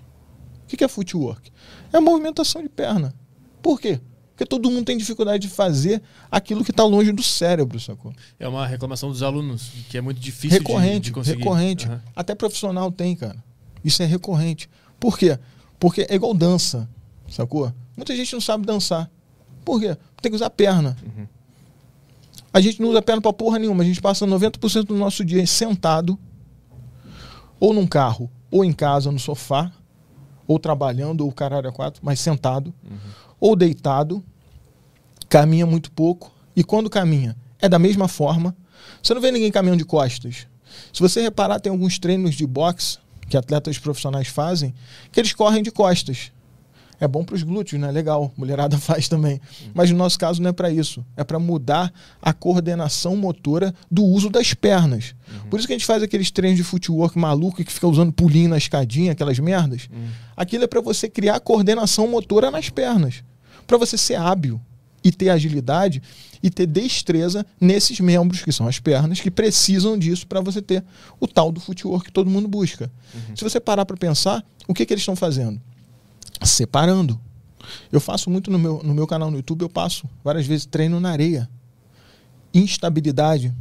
O 0.65 0.75
que 0.75 0.83
é 0.83 0.87
footwork? 0.87 1.51
É 1.93 1.99
movimentação 1.99 2.61
de 2.61 2.69
perna. 2.69 3.13
Por 3.61 3.79
quê? 3.79 4.01
Porque 4.31 4.45
todo 4.45 4.69
mundo 4.69 4.83
tem 4.83 4.97
dificuldade 4.97 5.47
de 5.47 5.53
fazer 5.53 6.01
aquilo 6.29 6.63
que 6.63 6.71
está 6.71 6.83
longe 6.83 7.11
do 7.11 7.21
cérebro, 7.21 7.79
sacou? 7.79 8.11
É 8.39 8.47
uma 8.47 8.65
reclamação 8.65 9.09
dos 9.09 9.21
alunos, 9.21 9.69
que 9.89 9.97
é 9.97 10.01
muito 10.01 10.19
difícil 10.19 10.57
recorrente, 10.57 11.01
de, 11.01 11.05
de 11.05 11.11
conseguir. 11.11 11.37
Recorrente. 11.37 11.87
Uhum. 11.87 11.99
Até 12.15 12.33
profissional 12.33 12.91
tem, 12.91 13.15
cara. 13.15 13.41
Isso 13.85 14.01
é 14.01 14.05
recorrente. 14.07 14.67
Por 14.99 15.19
quê? 15.19 15.37
Porque 15.79 16.07
é 16.09 16.15
igual 16.15 16.33
dança, 16.33 16.89
sacou? 17.29 17.71
Muita 17.95 18.15
gente 18.15 18.33
não 18.33 18.41
sabe 18.41 18.65
dançar. 18.65 19.09
Por 19.63 19.79
quê? 19.79 19.95
Tem 20.19 20.31
que 20.31 20.35
usar 20.35 20.47
a 20.47 20.49
perna. 20.49 20.97
Uhum. 21.03 21.27
A 22.51 22.59
gente 22.59 22.81
não 22.81 22.89
usa 22.89 22.99
a 22.99 23.01
perna 23.01 23.21
pra 23.21 23.33
porra 23.33 23.59
nenhuma. 23.59 23.83
A 23.83 23.85
gente 23.85 24.01
passa 24.01 24.25
90% 24.25 24.85
do 24.85 24.95
nosso 24.95 25.23
dia 25.23 25.45
sentado, 25.45 26.17
ou 27.59 27.73
num 27.73 27.85
carro, 27.85 28.31
ou 28.49 28.65
em 28.65 28.73
casa, 28.73 29.11
no 29.11 29.19
sofá, 29.19 29.71
ou 30.47 30.59
trabalhando, 30.59 31.21
ou 31.25 31.31
caralho 31.31 31.69
a 31.69 31.71
quatro, 31.71 32.01
mas 32.03 32.19
sentado. 32.19 32.73
Uhum 32.83 33.23
ou 33.43 33.57
deitado, 33.57 34.23
caminha 35.27 35.65
muito 35.65 35.91
pouco, 35.91 36.31
e 36.55 36.63
quando 36.63 36.89
caminha, 36.89 37.35
é 37.59 37.67
da 37.67 37.77
mesma 37.77 38.07
forma. 38.07 38.55
Você 39.01 39.13
não 39.13 39.19
vê 39.19 39.33
ninguém 39.33 39.51
caminhando 39.51 39.79
de 39.79 39.85
costas. 39.85 40.47
Se 40.93 41.01
você 41.01 41.21
reparar, 41.21 41.59
tem 41.59 41.69
alguns 41.69 41.99
treinos 41.99 42.35
de 42.35 42.47
boxe 42.47 42.99
que 43.27 43.35
atletas 43.35 43.77
profissionais 43.77 44.29
fazem, 44.29 44.73
que 45.11 45.19
eles 45.19 45.33
correm 45.33 45.61
de 45.61 45.71
costas. 45.71 46.31
É 46.99 47.07
bom 47.07 47.23
para 47.23 47.35
os 47.35 47.43
glúteos, 47.43 47.81
né? 47.81 47.91
Legal, 47.91 48.31
mulherada 48.37 48.77
faz 48.79 49.07
também. 49.07 49.39
Mas 49.73 49.91
no 49.91 49.97
nosso 49.97 50.17
caso 50.17 50.41
não 50.41 50.49
é 50.49 50.53
para 50.53 50.71
isso. 50.71 51.05
É 51.17 51.23
para 51.23 51.39
mudar 51.39 51.91
a 52.21 52.33
coordenação 52.33 53.15
motora 53.15 53.73
do 53.91 54.03
uso 54.03 54.29
das 54.29 54.53
pernas. 54.53 55.15
Uhum. 55.27 55.49
Por 55.49 55.59
isso 55.59 55.67
que 55.67 55.73
a 55.73 55.77
gente 55.77 55.85
faz 55.85 56.01
aqueles 56.03 56.31
treinos 56.31 56.57
de 56.57 56.63
footwork 56.63 57.17
maluco 57.17 57.63
que 57.63 57.71
fica 57.71 57.87
usando 57.87 58.11
pulinho 58.11 58.49
na 58.49 58.57
escadinha, 58.57 59.11
aquelas 59.11 59.39
merdas. 59.39 59.87
Uhum. 59.91 60.07
Aquilo 60.37 60.63
é 60.63 60.67
para 60.67 60.81
você 60.81 61.09
criar 61.09 61.39
coordenação 61.39 62.07
motora 62.07 62.49
nas 62.49 62.69
pernas 62.69 63.23
para 63.65 63.77
você 63.77 63.97
ser 63.97 64.15
hábil 64.15 64.59
e 65.03 65.11
ter 65.11 65.29
agilidade 65.29 66.01
e 66.41 66.49
ter 66.49 66.65
destreza 66.65 67.45
nesses 67.59 67.99
membros, 67.99 68.41
que 68.41 68.51
são 68.51 68.67
as 68.67 68.79
pernas, 68.79 69.19
que 69.19 69.31
precisam 69.31 69.97
disso 69.97 70.25
para 70.27 70.41
você 70.41 70.61
ter 70.61 70.83
o 71.19 71.27
tal 71.27 71.51
do 71.51 71.59
footwork 71.59 72.05
que 72.05 72.11
todo 72.11 72.29
mundo 72.29 72.47
busca. 72.47 72.91
Uhum. 73.13 73.35
Se 73.35 73.43
você 73.43 73.59
parar 73.59 73.85
para 73.85 73.97
pensar, 73.97 74.43
o 74.67 74.73
que, 74.73 74.85
que 74.85 74.93
eles 74.93 75.01
estão 75.01 75.15
fazendo? 75.15 75.61
Separando. 76.43 77.19
Eu 77.91 77.99
faço 77.99 78.29
muito 78.29 78.51
no 78.51 78.59
meu, 78.59 78.81
no 78.83 78.93
meu 78.93 79.07
canal 79.07 79.31
no 79.31 79.37
YouTube, 79.37 79.61
eu 79.61 79.69
passo 79.69 80.07
várias 80.23 80.45
vezes 80.45 80.65
treino 80.65 80.99
na 80.99 81.11
areia. 81.11 81.49
Instabilidade, 82.53 83.53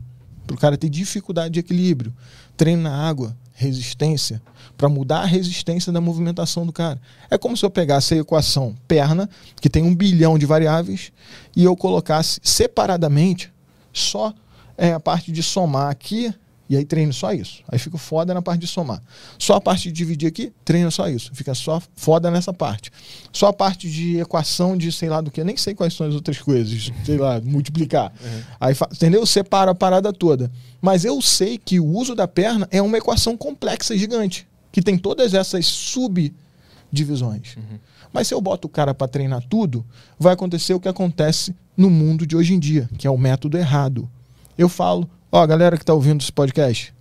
para 0.47 0.55
o 0.55 0.59
cara 0.59 0.77
ter 0.77 0.89
dificuldade 0.89 1.55
de 1.55 1.61
equilíbrio. 1.61 2.13
Treino 2.57 2.83
na 2.83 2.95
água, 2.95 3.37
resistência, 3.53 4.43
para 4.77 4.89
mudar 4.89 5.21
a 5.21 5.27
resistência 5.27 5.93
da 5.93 6.01
movimentação 6.01 6.67
do 6.67 6.73
cara. 6.73 7.01
É 7.31 7.39
como 7.39 7.57
se 7.57 7.65
eu 7.65 7.71
pegasse 7.71 8.15
a 8.15 8.19
equação 8.19 8.75
perna, 8.89 9.29
que 9.61 9.71
tem 9.71 9.85
um 9.85 9.95
bilhão 9.95 10.39
de 10.39 10.45
variáveis, 10.45 11.13
e 11.55 11.65
eu 11.65 11.77
colocasse 11.77 12.41
separadamente 12.43 13.53
só 13.93 14.35
é, 14.77 14.93
a 14.93 15.01
parte 15.01 15.31
de 15.31 15.43
somar 15.43 15.91
aqui 15.91 16.35
e 16.73 16.77
aí 16.79 16.87
treino 16.87 17.13
só 17.13 17.35
isso. 17.35 17.63
Aí 17.69 17.79
fico 17.79 17.99
foda 17.99 18.33
na 18.33 18.41
parte 18.41 18.63
de 18.63 18.67
somar. 18.67 19.03
Só 19.39 19.57
a 19.57 19.61
parte 19.61 19.89
de 19.89 19.93
dividir 19.93 20.27
aqui, 20.27 20.51
treino 20.65 20.91
só 20.91 21.07
isso. 21.07 21.31
Fica 21.35 21.55
só 21.55 21.83
foda 21.95 22.31
nessa 22.31 22.51
parte. 22.51 22.91
Só 23.31 23.49
a 23.49 23.53
parte 23.53 23.91
de 23.91 24.17
equação 24.17 24.75
de 24.75 24.91
sei 24.91 25.11
lá 25.11 25.21
do 25.21 25.31
que, 25.31 25.45
nem 25.45 25.55
sei 25.55 25.75
quais 25.75 25.93
são 25.93 26.07
as 26.07 26.15
outras 26.15 26.39
coisas, 26.39 26.91
sei 27.05 27.19
lá, 27.19 27.39
multiplicar. 27.43 28.11
Uhum. 28.25 28.43
Aí, 28.59 28.75
entendeu? 28.91 29.27
Separa 29.27 29.73
a 29.73 29.75
parada 29.75 30.15
toda. 30.15 30.51
Mas 30.81 31.05
eu 31.05 31.21
sei 31.21 31.59
que 31.59 31.79
o 31.79 31.85
uso 31.85 32.15
da 32.15 32.27
perna 32.27 32.67
é 32.71 32.81
uma 32.81 32.97
equação 32.97 33.37
complexa, 33.37 33.95
gigante, 33.95 34.49
que 34.73 34.81
tem 34.81 34.97
todas 34.97 35.35
essas 35.35 35.67
subdivisões. 35.67 37.55
Uhum. 37.55 37.79
Mas 38.11 38.29
se 38.29 38.33
eu 38.33 38.41
boto 38.41 38.67
o 38.67 38.71
cara 38.71 38.95
para 38.95 39.09
treinar 39.09 39.43
tudo, 39.47 39.85
vai 40.19 40.33
acontecer 40.33 40.73
o 40.73 40.81
que 40.81 40.89
acontece 40.89 41.55
no 41.77 41.91
mundo 41.91 42.27
de 42.27 42.35
hoje 42.35 42.55
em 42.55 42.59
dia, 42.59 42.89
que 42.97 43.07
é 43.07 43.11
o 43.11 43.19
método 43.19 43.59
errado. 43.59 44.09
Eu 44.57 44.71
falo, 44.71 45.07
Ó, 45.35 45.47
galera 45.47 45.79
que 45.79 45.83
está 45.83 45.95
ouvindo 45.95 46.21
esse 46.21 46.31
podcast, 46.31 46.93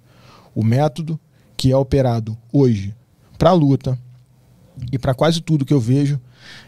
o 0.55 0.63
método 0.63 1.19
que 1.57 1.69
é 1.69 1.75
operado 1.75 2.37
hoje 2.49 2.95
para 3.37 3.49
a 3.49 3.53
luta 3.53 3.99
e 4.89 4.97
para 4.97 5.13
quase 5.13 5.41
tudo 5.41 5.65
que 5.65 5.73
eu 5.73 5.81
vejo 5.81 6.17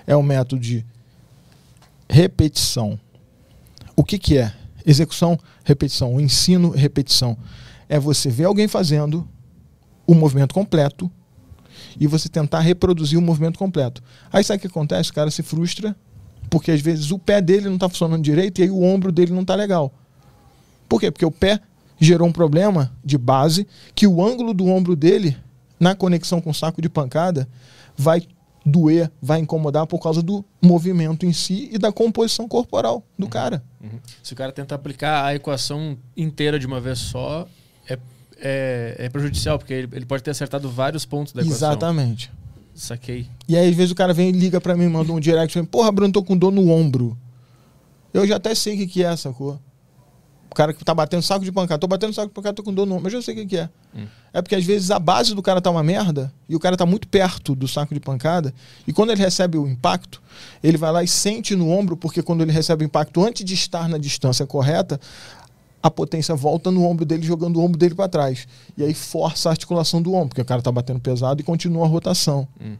é 0.05 0.13
o 0.13 0.21
método 0.21 0.61
de 0.61 0.85
repetição. 2.09 2.99
O 3.95 4.03
que, 4.03 4.19
que 4.19 4.37
é? 4.37 4.53
Execução, 4.85 5.39
repetição. 5.63 6.13
O 6.13 6.19
ensino, 6.19 6.69
repetição. 6.69 7.37
É 7.87 7.97
você 7.97 8.29
ver 8.29 8.43
alguém 8.43 8.67
fazendo 8.67 9.25
o 10.05 10.13
movimento 10.13 10.53
completo 10.53 11.09
e 11.97 12.07
você 12.07 12.27
tentar 12.27 12.59
reproduzir 12.59 13.17
o 13.17 13.21
movimento 13.21 13.57
completo. 13.57 14.03
Aí 14.33 14.43
sabe 14.43 14.57
o 14.57 14.59
que 14.59 14.67
acontece? 14.67 15.11
O 15.11 15.13
cara 15.13 15.31
se 15.31 15.41
frustra 15.41 15.95
porque 16.49 16.71
às 16.71 16.81
vezes 16.81 17.09
o 17.09 17.17
pé 17.17 17.41
dele 17.41 17.67
não 17.67 17.75
está 17.75 17.87
funcionando 17.87 18.21
direito 18.21 18.59
e 18.59 18.63
aí 18.63 18.69
o 18.69 18.83
ombro 18.83 19.13
dele 19.13 19.31
não 19.31 19.43
está 19.43 19.55
legal. 19.55 19.93
Por 20.87 20.99
quê? 20.99 21.11
Porque 21.11 21.25
o 21.25 21.31
pé 21.31 21.59
gerou 21.99 22.27
um 22.27 22.31
problema 22.31 22.91
de 23.03 23.17
base 23.17 23.67
que 23.95 24.07
o 24.07 24.23
ângulo 24.23 24.53
do 24.53 24.67
ombro 24.67 24.95
dele, 24.95 25.37
na 25.79 25.95
conexão 25.95 26.41
com 26.41 26.49
o 26.49 26.53
saco 26.53 26.81
de 26.81 26.89
pancada, 26.89 27.47
vai 27.95 28.27
doer, 28.65 29.11
vai 29.21 29.39
incomodar 29.39 29.85
por 29.87 29.99
causa 29.99 30.21
do 30.21 30.43
movimento 30.61 31.25
em 31.25 31.33
si 31.33 31.69
e 31.71 31.77
da 31.77 31.91
composição 31.91 32.47
corporal 32.47 33.03
do 33.17 33.25
uhum. 33.25 33.29
cara. 33.29 33.63
Uhum. 33.81 33.99
Se 34.21 34.33
o 34.33 34.35
cara 34.35 34.51
tentar 34.51 34.75
aplicar 34.75 35.25
a 35.25 35.35
equação 35.35 35.97
inteira 36.15 36.57
de 36.57 36.65
uma 36.65 36.79
vez 36.79 36.99
só, 36.99 37.47
é, 37.89 37.97
é, 38.37 38.95
é 38.99 39.09
prejudicial, 39.09 39.57
porque 39.59 39.73
ele, 39.73 39.89
ele, 39.91 40.05
pode 40.05 40.23
ter 40.23 40.31
acertado 40.31 40.69
vários 40.69 41.05
pontos 41.05 41.33
da 41.33 41.41
equação. 41.41 41.71
Exatamente. 41.71 42.31
Saquei. 42.73 43.27
E 43.47 43.55
aí, 43.55 43.69
às 43.69 43.75
vezes, 43.75 43.91
o 43.91 43.95
cara 43.95 44.13
vem 44.13 44.29
e 44.29 44.31
liga 44.31 44.59
para 44.59 44.75
mim, 44.75 44.87
manda 44.87 45.11
um 45.11 45.19
direct, 45.19 45.61
porra, 45.63 45.91
Bruno, 45.91 46.11
tô 46.11 46.23
com 46.23 46.35
dor 46.35 46.51
no 46.51 46.71
ombro. 46.71 47.17
Eu 48.13 48.25
já 48.25 48.37
até 48.37 48.55
sei 48.55 48.75
o 48.75 48.77
que, 48.77 48.87
que 48.87 49.03
é, 49.03 49.15
sacou? 49.15 49.59
O 50.53 50.55
cara 50.55 50.71
que 50.71 50.85
tá 50.85 50.93
batendo 50.93 51.23
saco 51.23 51.43
de 51.43 51.51
pancada. 51.51 51.79
Tô 51.79 51.87
batendo 51.87 52.13
saco 52.13 52.27
de 52.27 52.33
pancada, 52.35 52.53
tô 52.53 52.61
com 52.61 52.71
dor 52.71 52.85
no 52.85 52.93
ombro. 52.93 53.05
Mas 53.05 53.13
eu 53.13 53.23
sei 53.23 53.33
o 53.33 53.37
que, 53.37 53.45
que 53.47 53.57
é. 53.57 53.67
Hum. 53.95 54.05
É 54.31 54.39
porque 54.39 54.53
às 54.53 54.63
vezes 54.63 54.91
a 54.91 54.99
base 54.99 55.33
do 55.33 55.41
cara 55.41 55.59
tá 55.59 55.71
uma 55.71 55.81
merda 55.81 56.31
e 56.47 56.55
o 56.55 56.59
cara 56.59 56.77
tá 56.77 56.85
muito 56.85 57.07
perto 57.07 57.55
do 57.55 57.67
saco 57.67 57.91
de 57.91 57.99
pancada. 57.99 58.53
E 58.85 58.93
quando 58.93 59.11
ele 59.11 59.19
recebe 59.19 59.57
o 59.57 59.67
impacto, 59.67 60.21
ele 60.61 60.77
vai 60.77 60.91
lá 60.91 61.03
e 61.03 61.07
sente 61.07 61.55
no 61.55 61.71
ombro, 61.71 61.97
porque 61.97 62.21
quando 62.21 62.41
ele 62.43 62.51
recebe 62.51 62.83
o 62.83 62.85
impacto 62.85 63.25
antes 63.25 63.43
de 63.43 63.55
estar 63.55 63.89
na 63.89 63.97
distância 63.97 64.45
correta, 64.45 65.01
a 65.81 65.89
potência 65.89 66.35
volta 66.35 66.69
no 66.69 66.85
ombro 66.85 67.03
dele, 67.03 67.23
jogando 67.23 67.57
o 67.57 67.63
ombro 67.63 67.79
dele 67.79 67.95
para 67.95 68.07
trás. 68.07 68.47
E 68.77 68.83
aí 68.83 68.93
força 68.93 69.49
a 69.49 69.53
articulação 69.53 70.03
do 70.03 70.13
ombro, 70.13 70.29
porque 70.29 70.41
o 70.41 70.45
cara 70.45 70.61
tá 70.61 70.71
batendo 70.71 70.99
pesado 70.99 71.41
e 71.41 71.43
continua 71.43 71.85
a 71.85 71.89
rotação. 71.89 72.47
Hum 72.61 72.75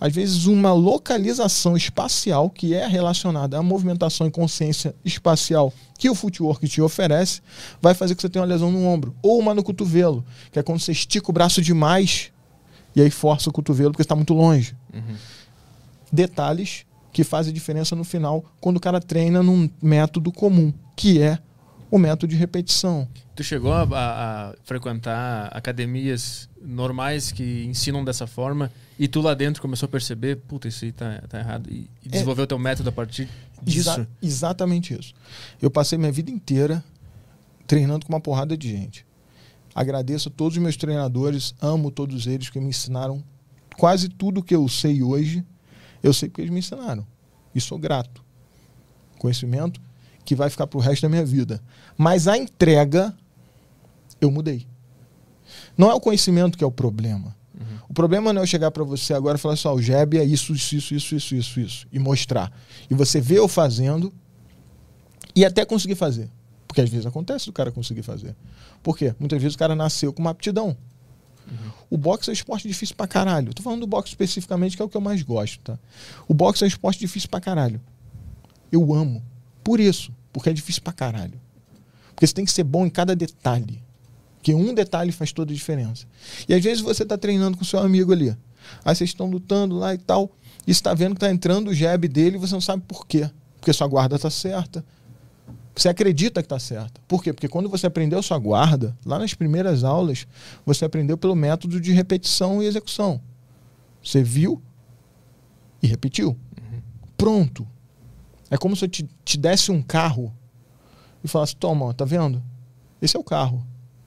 às 0.00 0.12
vezes 0.14 0.44
uma 0.46 0.72
localização 0.72 1.76
espacial 1.76 2.50
que 2.50 2.74
é 2.74 2.86
relacionada 2.86 3.58
à 3.58 3.62
movimentação 3.62 4.26
e 4.26 4.30
consciência 4.30 4.94
espacial 5.04 5.72
que 5.98 6.10
o 6.10 6.14
footwork 6.14 6.68
te 6.68 6.82
oferece, 6.82 7.40
vai 7.80 7.94
fazer 7.94 8.14
que 8.14 8.20
você 8.20 8.28
tenha 8.28 8.42
uma 8.42 8.48
lesão 8.48 8.70
no 8.70 8.84
ombro 8.86 9.14
ou 9.22 9.38
uma 9.38 9.54
no 9.54 9.62
cotovelo, 9.64 10.24
que 10.52 10.58
é 10.58 10.62
quando 10.62 10.80
você 10.80 10.92
estica 10.92 11.30
o 11.30 11.32
braço 11.32 11.62
demais 11.62 12.30
e 12.94 13.00
aí 13.00 13.10
força 13.10 13.48
o 13.48 13.52
cotovelo 13.52 13.90
porque 13.92 14.02
está 14.02 14.14
muito 14.14 14.34
longe. 14.34 14.76
Uhum. 14.92 15.16
Detalhes 16.12 16.84
que 17.12 17.24
fazem 17.24 17.52
diferença 17.52 17.96
no 17.96 18.04
final 18.04 18.44
quando 18.60 18.76
o 18.76 18.80
cara 18.80 19.00
treina 19.00 19.42
num 19.42 19.68
método 19.82 20.30
comum, 20.30 20.72
que 20.94 21.20
é 21.20 21.38
o 21.90 21.98
método 21.98 22.28
de 22.28 22.36
repetição. 22.36 23.08
Tu 23.34 23.42
chegou 23.42 23.72
a, 23.72 23.82
a- 23.82 24.48
a 24.50 24.54
frequentar 24.64 25.48
academias 25.52 26.48
normais 26.60 27.32
que 27.32 27.64
ensinam 27.64 28.04
dessa 28.04 28.26
forma 28.26 28.70
e 28.98 29.06
tu 29.08 29.20
lá 29.20 29.34
dentro 29.34 29.60
começou 29.60 29.86
a 29.86 29.90
perceber, 29.90 30.36
puta, 30.36 30.68
isso 30.68 30.84
aí 30.84 30.92
tá, 30.92 31.22
tá 31.28 31.38
errado. 31.38 31.68
E, 31.70 31.90
e 32.04 32.08
desenvolveu 32.08 32.46
teu 32.46 32.58
método 32.58 32.88
a 32.88 32.92
partir 32.92 33.28
disso. 33.62 33.90
Exa- 33.90 34.08
exatamente 34.22 34.98
isso. 34.98 35.12
Eu 35.60 35.70
passei 35.70 35.98
minha 35.98 36.12
vida 36.12 36.30
inteira 36.30 36.82
treinando 37.66 38.06
com 38.06 38.12
uma 38.12 38.20
porrada 38.20 38.56
de 38.56 38.68
gente. 38.70 39.04
Agradeço 39.74 40.28
a 40.28 40.32
todos 40.32 40.56
os 40.56 40.62
meus 40.62 40.76
treinadores, 40.76 41.54
amo 41.60 41.90
todos 41.90 42.26
eles 42.26 42.48
que 42.48 42.58
me 42.58 42.68
ensinaram 42.68 43.22
quase 43.76 44.08
tudo 44.08 44.42
que 44.42 44.54
eu 44.54 44.66
sei 44.68 45.02
hoje. 45.02 45.44
Eu 46.02 46.14
sei 46.14 46.28
porque 46.30 46.40
eles 46.40 46.52
me 46.52 46.60
ensinaram. 46.60 47.06
E 47.54 47.60
sou 47.60 47.78
grato. 47.78 48.24
Conhecimento 49.18 49.80
que 50.24 50.34
vai 50.34 50.48
ficar 50.48 50.66
pro 50.66 50.78
resto 50.80 51.02
da 51.02 51.08
minha 51.10 51.24
vida. 51.24 51.62
Mas 51.98 52.26
a 52.26 52.38
entrega, 52.38 53.14
eu 54.20 54.30
mudei. 54.30 54.66
Não 55.76 55.90
é 55.90 55.94
o 55.94 56.00
conhecimento 56.00 56.56
que 56.56 56.64
é 56.64 56.66
o 56.66 56.72
problema. 56.72 57.35
O 57.96 58.02
problema 58.04 58.30
não 58.30 58.42
é 58.42 58.44
eu 58.44 58.46
chegar 58.46 58.70
para 58.70 58.84
você 58.84 59.14
agora 59.14 59.38
e 59.38 59.40
falar 59.40 59.54
assim, 59.54 59.68
ó, 59.68 59.72
o 59.72 59.80
Jeb 59.80 60.18
é 60.18 60.22
isso, 60.22 60.52
isso, 60.52 60.76
isso, 60.76 60.94
isso, 60.94 61.14
isso, 61.16 61.34
isso, 61.34 61.60
isso, 61.60 61.86
e 61.90 61.98
mostrar. 61.98 62.52
E 62.90 62.94
você 62.94 63.22
vê 63.22 63.38
eu 63.38 63.48
fazendo 63.48 64.12
e 65.34 65.46
até 65.46 65.64
conseguir 65.64 65.94
fazer. 65.94 66.28
Porque 66.68 66.82
às 66.82 66.90
vezes 66.90 67.06
acontece 67.06 67.46
do 67.46 67.54
cara 67.54 67.72
conseguir 67.72 68.02
fazer. 68.02 68.36
Por 68.82 68.98
quê? 68.98 69.14
Muitas 69.18 69.40
vezes 69.40 69.54
o 69.54 69.58
cara 69.58 69.74
nasceu 69.74 70.12
com 70.12 70.20
uma 70.20 70.32
aptidão. 70.32 70.76
O 71.88 71.96
boxe 71.96 72.28
é 72.28 72.32
um 72.32 72.34
esporte 72.34 72.68
difícil 72.68 72.94
pra 72.94 73.06
caralho. 73.06 73.54
Tô 73.54 73.62
falando 73.62 73.80
do 73.80 73.86
boxe 73.86 74.10
especificamente, 74.10 74.76
que 74.76 74.82
é 74.82 74.84
o 74.84 74.90
que 74.90 74.96
eu 74.98 75.00
mais 75.00 75.22
gosto, 75.22 75.58
tá? 75.60 75.78
O 76.28 76.34
boxe 76.34 76.64
é 76.64 76.66
um 76.66 76.68
esporte 76.68 77.00
difícil 77.00 77.30
pra 77.30 77.40
caralho. 77.40 77.80
Eu 78.70 78.92
amo. 78.92 79.24
Por 79.64 79.80
isso. 79.80 80.12
Porque 80.34 80.50
é 80.50 80.52
difícil 80.52 80.82
pra 80.82 80.92
caralho. 80.92 81.40
Porque 82.08 82.26
você 82.26 82.34
tem 82.34 82.44
que 82.44 82.52
ser 82.52 82.64
bom 82.64 82.84
em 82.84 82.90
cada 82.90 83.16
detalhe. 83.16 83.82
Porque 84.46 84.54
um 84.54 84.72
detalhe 84.72 85.10
faz 85.10 85.32
toda 85.32 85.50
a 85.50 85.54
diferença. 85.56 86.06
E 86.48 86.54
às 86.54 86.62
vezes 86.62 86.80
você 86.80 87.04
tá 87.04 87.18
treinando 87.18 87.58
com 87.58 87.64
seu 87.64 87.80
amigo 87.80 88.12
ali. 88.12 88.30
Aí 88.84 88.94
vocês 88.94 89.10
estão 89.10 89.28
lutando 89.28 89.76
lá 89.76 89.92
e 89.92 89.98
tal. 89.98 90.30
E 90.64 90.72
você 90.72 90.80
tá 90.80 90.94
vendo 90.94 91.14
que 91.14 91.20
tá 91.20 91.32
entrando 91.32 91.70
o 91.70 91.74
jab 91.74 92.06
dele 92.06 92.36
e 92.36 92.38
você 92.38 92.54
não 92.54 92.60
sabe 92.60 92.84
por 92.86 93.08
quê. 93.08 93.28
Porque 93.58 93.72
sua 93.72 93.88
guarda 93.88 94.16
tá 94.16 94.30
certa. 94.30 94.84
Você 95.74 95.88
acredita 95.88 96.44
que 96.44 96.48
tá 96.48 96.60
certa. 96.60 97.00
Por 97.08 97.24
quê? 97.24 97.32
Porque 97.32 97.48
quando 97.48 97.68
você 97.68 97.88
aprendeu 97.88 98.22
sua 98.22 98.38
guarda, 98.38 98.96
lá 99.04 99.18
nas 99.18 99.34
primeiras 99.34 99.82
aulas, 99.82 100.28
você 100.64 100.84
aprendeu 100.84 101.18
pelo 101.18 101.34
método 101.34 101.80
de 101.80 101.90
repetição 101.90 102.62
e 102.62 102.66
execução. 102.66 103.20
Você 104.00 104.22
viu 104.22 104.62
e 105.82 105.88
repetiu. 105.88 106.38
Pronto. 107.18 107.66
É 108.48 108.56
como 108.56 108.76
se 108.76 108.84
eu 108.84 108.88
te, 108.88 109.10
te 109.24 109.36
desse 109.36 109.72
um 109.72 109.82
carro 109.82 110.32
e 111.24 111.26
falasse: 111.26 111.56
toma, 111.56 111.92
tá 111.92 112.04
vendo? 112.04 112.40
Esse 113.02 113.16
é 113.16 113.18
o 113.18 113.24
carro. 113.24 113.66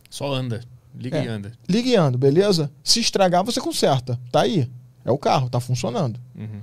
Só 0.10 0.34
anda. 0.34 0.64
Liga 0.96 1.18
É. 1.18 1.26
e 1.26 1.28
anda. 1.28 1.52
Liga 1.68 1.90
e 1.90 1.96
anda, 1.96 2.18
beleza? 2.18 2.72
Se 2.84 3.00
estragar, 3.00 3.44
você 3.44 3.60
conserta. 3.62 4.20
Tá 4.32 4.42
aí. 4.42 4.70
É 5.06 5.12
o 5.12 5.18
carro, 5.18 5.50
tá 5.50 5.60
funcionando. 5.60 6.20
Uhum. 6.36 6.62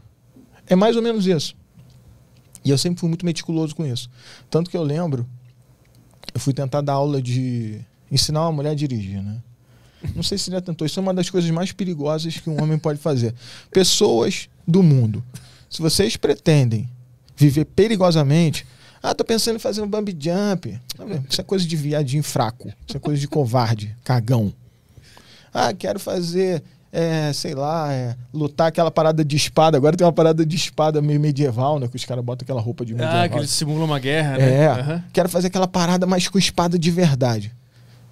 É 0.66 0.74
mais 0.76 0.96
ou 0.96 1.02
menos 1.02 1.26
isso. 1.26 1.54
E 2.64 2.70
eu 2.70 2.76
sempre 2.78 2.98
fui 3.00 3.08
muito 3.08 3.24
meticuloso 3.24 3.74
com 3.74 3.86
isso. 3.86 4.10
Tanto 4.50 4.68
que 4.70 4.76
eu 4.76 4.82
lembro, 4.82 5.26
eu 6.34 6.40
fui 6.40 6.52
tentar 6.52 6.80
dar 6.80 6.94
aula 6.94 7.22
de 7.22 7.80
ensinar 8.10 8.42
uma 8.42 8.52
mulher 8.52 8.70
a 8.70 8.74
dirigir, 8.74 9.22
né? 9.22 9.40
Não 10.14 10.22
sei 10.22 10.36
se 10.38 10.50
já 10.50 10.60
tentou. 10.60 10.86
Isso 10.86 10.98
é 10.98 11.02
uma 11.02 11.14
das 11.14 11.30
coisas 11.30 11.50
mais 11.50 11.72
perigosas 11.72 12.36
que 12.36 12.50
um 12.50 12.60
homem 12.62 12.78
pode 12.78 12.98
fazer. 12.98 13.34
Pessoas 13.70 14.48
do 14.66 14.82
mundo, 14.82 15.24
se 15.70 15.80
vocês 15.80 16.16
pretendem 16.16 16.88
viver 17.36 17.64
perigosamente, 17.64 18.66
ah, 19.06 19.14
tô 19.14 19.24
pensando 19.24 19.54
em 19.54 19.60
fazer 19.60 19.80
um 19.82 19.86
bump 19.86 20.08
jump. 20.18 20.80
Isso 21.30 21.40
é 21.40 21.44
coisa 21.44 21.64
de 21.64 21.76
viadinho 21.76 22.24
fraco. 22.24 22.72
Isso 22.88 22.96
é 22.96 23.00
coisa 23.00 23.20
de 23.20 23.28
covarde, 23.28 23.96
cagão. 24.02 24.52
Ah, 25.54 25.72
quero 25.72 26.00
fazer, 26.00 26.60
é, 26.92 27.32
sei 27.32 27.54
lá, 27.54 27.92
é, 27.92 28.16
lutar 28.34 28.66
aquela 28.66 28.90
parada 28.90 29.24
de 29.24 29.36
espada. 29.36 29.76
Agora 29.76 29.96
tem 29.96 30.04
uma 30.04 30.12
parada 30.12 30.44
de 30.44 30.56
espada 30.56 31.00
meio 31.00 31.20
medieval, 31.20 31.78
né? 31.78 31.86
Que 31.86 31.94
os 31.94 32.04
caras 32.04 32.24
botam 32.24 32.44
aquela 32.44 32.60
roupa 32.60 32.84
de 32.84 32.94
medieval. 32.94 33.22
Ah, 33.22 33.28
que 33.28 33.38
eles 33.38 33.50
simulam 33.50 33.84
uma 33.84 34.00
guerra, 34.00 34.38
né? 34.38 34.64
É, 34.64 34.66
Aham. 34.66 35.04
quero 35.12 35.28
fazer 35.28 35.46
aquela 35.46 35.68
parada, 35.68 36.04
mas 36.04 36.26
com 36.26 36.36
espada 36.36 36.76
de 36.76 36.90
verdade. 36.90 37.54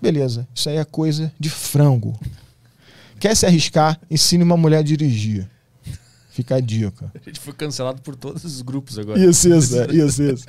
Beleza, 0.00 0.46
isso 0.54 0.68
aí 0.68 0.76
é 0.76 0.85
coisa 0.85 1.33
de 1.40 1.50
frango. 1.50 2.16
Quer 3.18 3.35
se 3.35 3.44
arriscar, 3.44 3.98
ensine 4.09 4.44
uma 4.44 4.57
mulher 4.57 4.78
a 4.78 4.83
dirigir. 4.83 5.50
Fica 6.35 6.57
a 6.57 6.61
dica. 6.61 7.12
A 7.14 7.18
gente 7.25 7.38
foi 7.38 7.53
cancelado 7.53 8.03
por 8.03 8.16
todos 8.16 8.42
os 8.42 8.61
grupos 8.61 8.99
agora. 8.99 9.20
Isso, 9.25 9.49
isso, 9.49 9.79
é, 9.79 9.87
isso, 9.94 10.20
isso. 10.20 10.44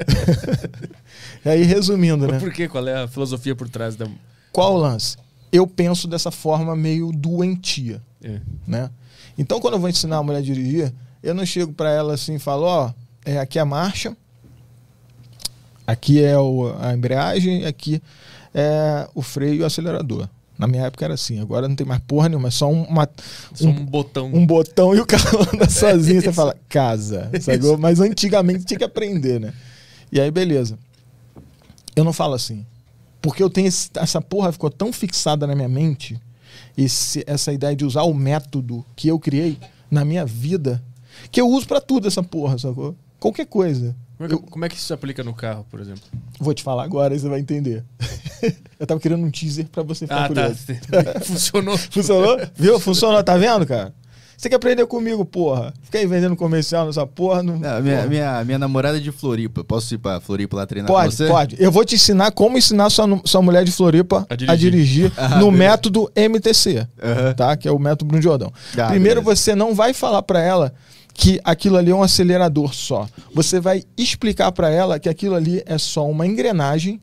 e 1.45 1.47
aí, 1.49 1.61
resumindo, 1.61 2.25
né? 2.27 2.39
Por 2.39 2.51
quê? 2.51 2.67
Qual 2.67 2.87
é 2.87 3.03
a 3.03 3.07
filosofia 3.07 3.55
por 3.55 3.69
trás 3.69 3.95
da. 3.95 4.07
Qual 4.51 4.73
o 4.73 4.77
lance? 4.79 5.15
Eu 5.51 5.67
penso 5.67 6.07
dessa 6.07 6.31
forma 6.31 6.75
meio 6.75 7.11
doentia, 7.11 8.01
É. 8.23 8.39
né? 8.65 8.89
Então, 9.37 9.59
quando 9.61 9.75
eu 9.75 9.79
vou 9.79 9.87
ensinar 9.87 10.17
a 10.17 10.23
mulher 10.23 10.39
a 10.39 10.41
dirigir, 10.41 10.91
eu 11.21 11.35
não 11.35 11.45
chego 11.45 11.71
pra 11.71 11.91
ela 11.91 12.15
assim 12.15 12.33
e 12.33 12.39
falo, 12.39 12.63
ó, 12.63 12.91
é, 13.23 13.37
aqui 13.37 13.59
é 13.59 13.61
a 13.61 13.65
marcha, 13.65 14.17
aqui 15.85 16.19
é 16.23 16.35
o- 16.37 16.73
a 16.79 16.93
embreagem, 16.93 17.63
aqui 17.65 18.01
é 18.55 19.07
o 19.13 19.21
freio 19.21 19.53
e 19.55 19.61
o 19.61 19.65
acelerador. 19.67 20.27
Na 20.57 20.67
minha 20.67 20.83
época 20.83 21.03
era 21.03 21.13
assim, 21.13 21.39
agora 21.39 21.67
não 21.67 21.75
tem 21.75 21.85
mais 21.85 22.01
porra 22.07 22.29
nenhuma, 22.29 22.47
é 22.47 22.51
só 22.51 22.69
um- 22.71 22.83
uma, 22.83 23.07
Só 23.53 23.67
um, 23.67 23.85
botão. 23.85 24.27
um 24.33 24.45
botão 24.45 24.95
e 24.95 24.99
o 25.01 25.05
carro 25.05 25.39
anda 25.53 25.69
sozinho. 25.69 26.21
Você 26.21 26.27
Isso. 26.29 26.35
fala, 26.35 26.55
casa. 26.69 27.29
Sacou? 27.41 27.77
Mas 27.77 27.99
antigamente 27.99 28.63
tinha 28.65 28.77
que 28.77 28.83
aprender, 28.83 29.39
né? 29.39 29.53
E 30.11 30.19
aí, 30.19 30.31
beleza. 30.31 30.77
Eu 31.95 32.03
não 32.03 32.13
falo 32.13 32.33
assim. 32.33 32.65
Porque 33.21 33.41
eu 33.43 33.49
tenho 33.49 33.67
esse- 33.67 33.89
essa 33.95 34.21
porra 34.21 34.51
ficou 34.51 34.69
tão 34.69 34.93
fixada 34.93 35.45
na 35.47 35.55
minha 35.55 35.67
mente, 35.69 36.17
esse- 36.77 37.23
essa 37.27 37.51
ideia 37.51 37.75
de 37.75 37.83
usar 37.83 38.03
o 38.03 38.13
método 38.13 38.85
que 38.95 39.07
eu 39.07 39.19
criei 39.19 39.57
na 39.91 40.05
minha 40.05 40.25
vida, 40.25 40.81
que 41.31 41.41
eu 41.41 41.49
uso 41.49 41.67
pra 41.67 41.81
tudo 41.81 42.07
essa 42.07 42.21
porra, 42.23 42.57
sacou? 42.57 42.95
Qualquer 43.19 43.45
coisa. 43.47 43.95
Como, 44.17 44.25
é 44.25 44.37
que, 44.37 44.43
como 44.51 44.65
é 44.65 44.69
que 44.69 44.75
isso 44.75 44.85
se 44.87 44.93
aplica 44.93 45.23
no 45.23 45.33
carro, 45.33 45.65
por 45.69 45.79
exemplo? 45.79 46.03
Vou 46.39 46.53
te 46.53 46.63
falar 46.63 46.83
agora 46.83 47.13
e 47.13 47.19
você 47.19 47.27
vai 47.27 47.39
entender. 47.39 47.83
eu 48.79 48.87
tava 48.87 48.99
querendo 48.99 49.25
um 49.25 49.29
teaser 49.31 49.67
pra 49.69 49.83
você 49.83 50.05
ficar 50.07 50.25
Ah, 50.25 50.29
tá. 50.29 50.49
curioso. 50.49 50.65
Funcionou. 51.25 51.77
Funcionou? 51.77 52.37
Viu? 52.55 52.79
Funcionou, 52.79 53.23
tá 53.23 53.35
vendo, 53.37 53.65
cara? 53.65 53.93
Você 54.37 54.49
quer 54.49 54.55
aprender 54.57 54.85
comigo, 54.85 55.23
porra? 55.23 55.73
Fica 55.81 55.97
aí 55.97 56.05
vendendo 56.05 56.35
comercial 56.35 56.85
nessa 56.85 57.07
porra. 57.07 57.41
Não, 57.41 57.57
Não, 57.57 57.81
minha, 57.81 57.95
porra. 57.97 58.07
minha, 58.07 58.43
minha 58.43 58.59
namorada 58.59 58.97
é 58.97 58.99
de 58.99 59.09
Floripa. 59.09 59.63
Posso 59.63 59.95
ir 59.95 59.97
pra 59.97 60.19
Floripa 60.19 60.57
lá 60.57 60.65
treinar 60.65 60.87
com 60.91 60.93
Pode, 60.93 61.15
você? 61.15 61.27
pode. 61.27 61.55
Eu 61.57 61.71
vou 61.71 61.85
te 61.85 61.95
ensinar 61.95 62.31
como 62.31 62.57
ensinar 62.57 62.89
sua, 62.89 63.07
sua 63.23 63.41
mulher 63.41 63.63
de 63.63 63.71
Floripa 63.71 64.25
A 64.29 64.33
a 64.33 64.35
dirigir. 64.35 64.71
dirigir, 64.71 65.11
Ah, 65.15 65.29
no 65.39 65.51
beleza. 65.51 65.57
método 65.57 66.11
MTC, 66.13 66.85
Aham. 67.01 67.33
tá? 67.33 67.55
Que 67.55 67.67
é 67.67 67.71
o 67.71 67.79
método 67.79 68.05
Bruno 68.05 68.21
Jordão. 68.21 68.51
Ah, 68.77 68.87
Primeiro, 68.87 69.21
beleza. 69.21 69.41
você 69.41 69.55
não 69.55 69.73
vai 69.73 69.93
falar 69.93 70.21
pra 70.21 70.41
ela 70.41 70.73
que 71.15 71.39
aquilo 71.43 71.77
ali 71.77 71.89
é 71.89 71.95
um 71.95 72.03
acelerador 72.03 72.75
só. 72.75 73.07
Você 73.33 73.59
vai 73.59 73.83
explicar 73.97 74.51
pra 74.51 74.69
ela 74.69 74.99
que 74.99 75.09
aquilo 75.09 75.33
ali 75.33 75.63
é 75.65 75.77
só 75.77 76.07
uma 76.07 76.27
engrenagem 76.27 77.01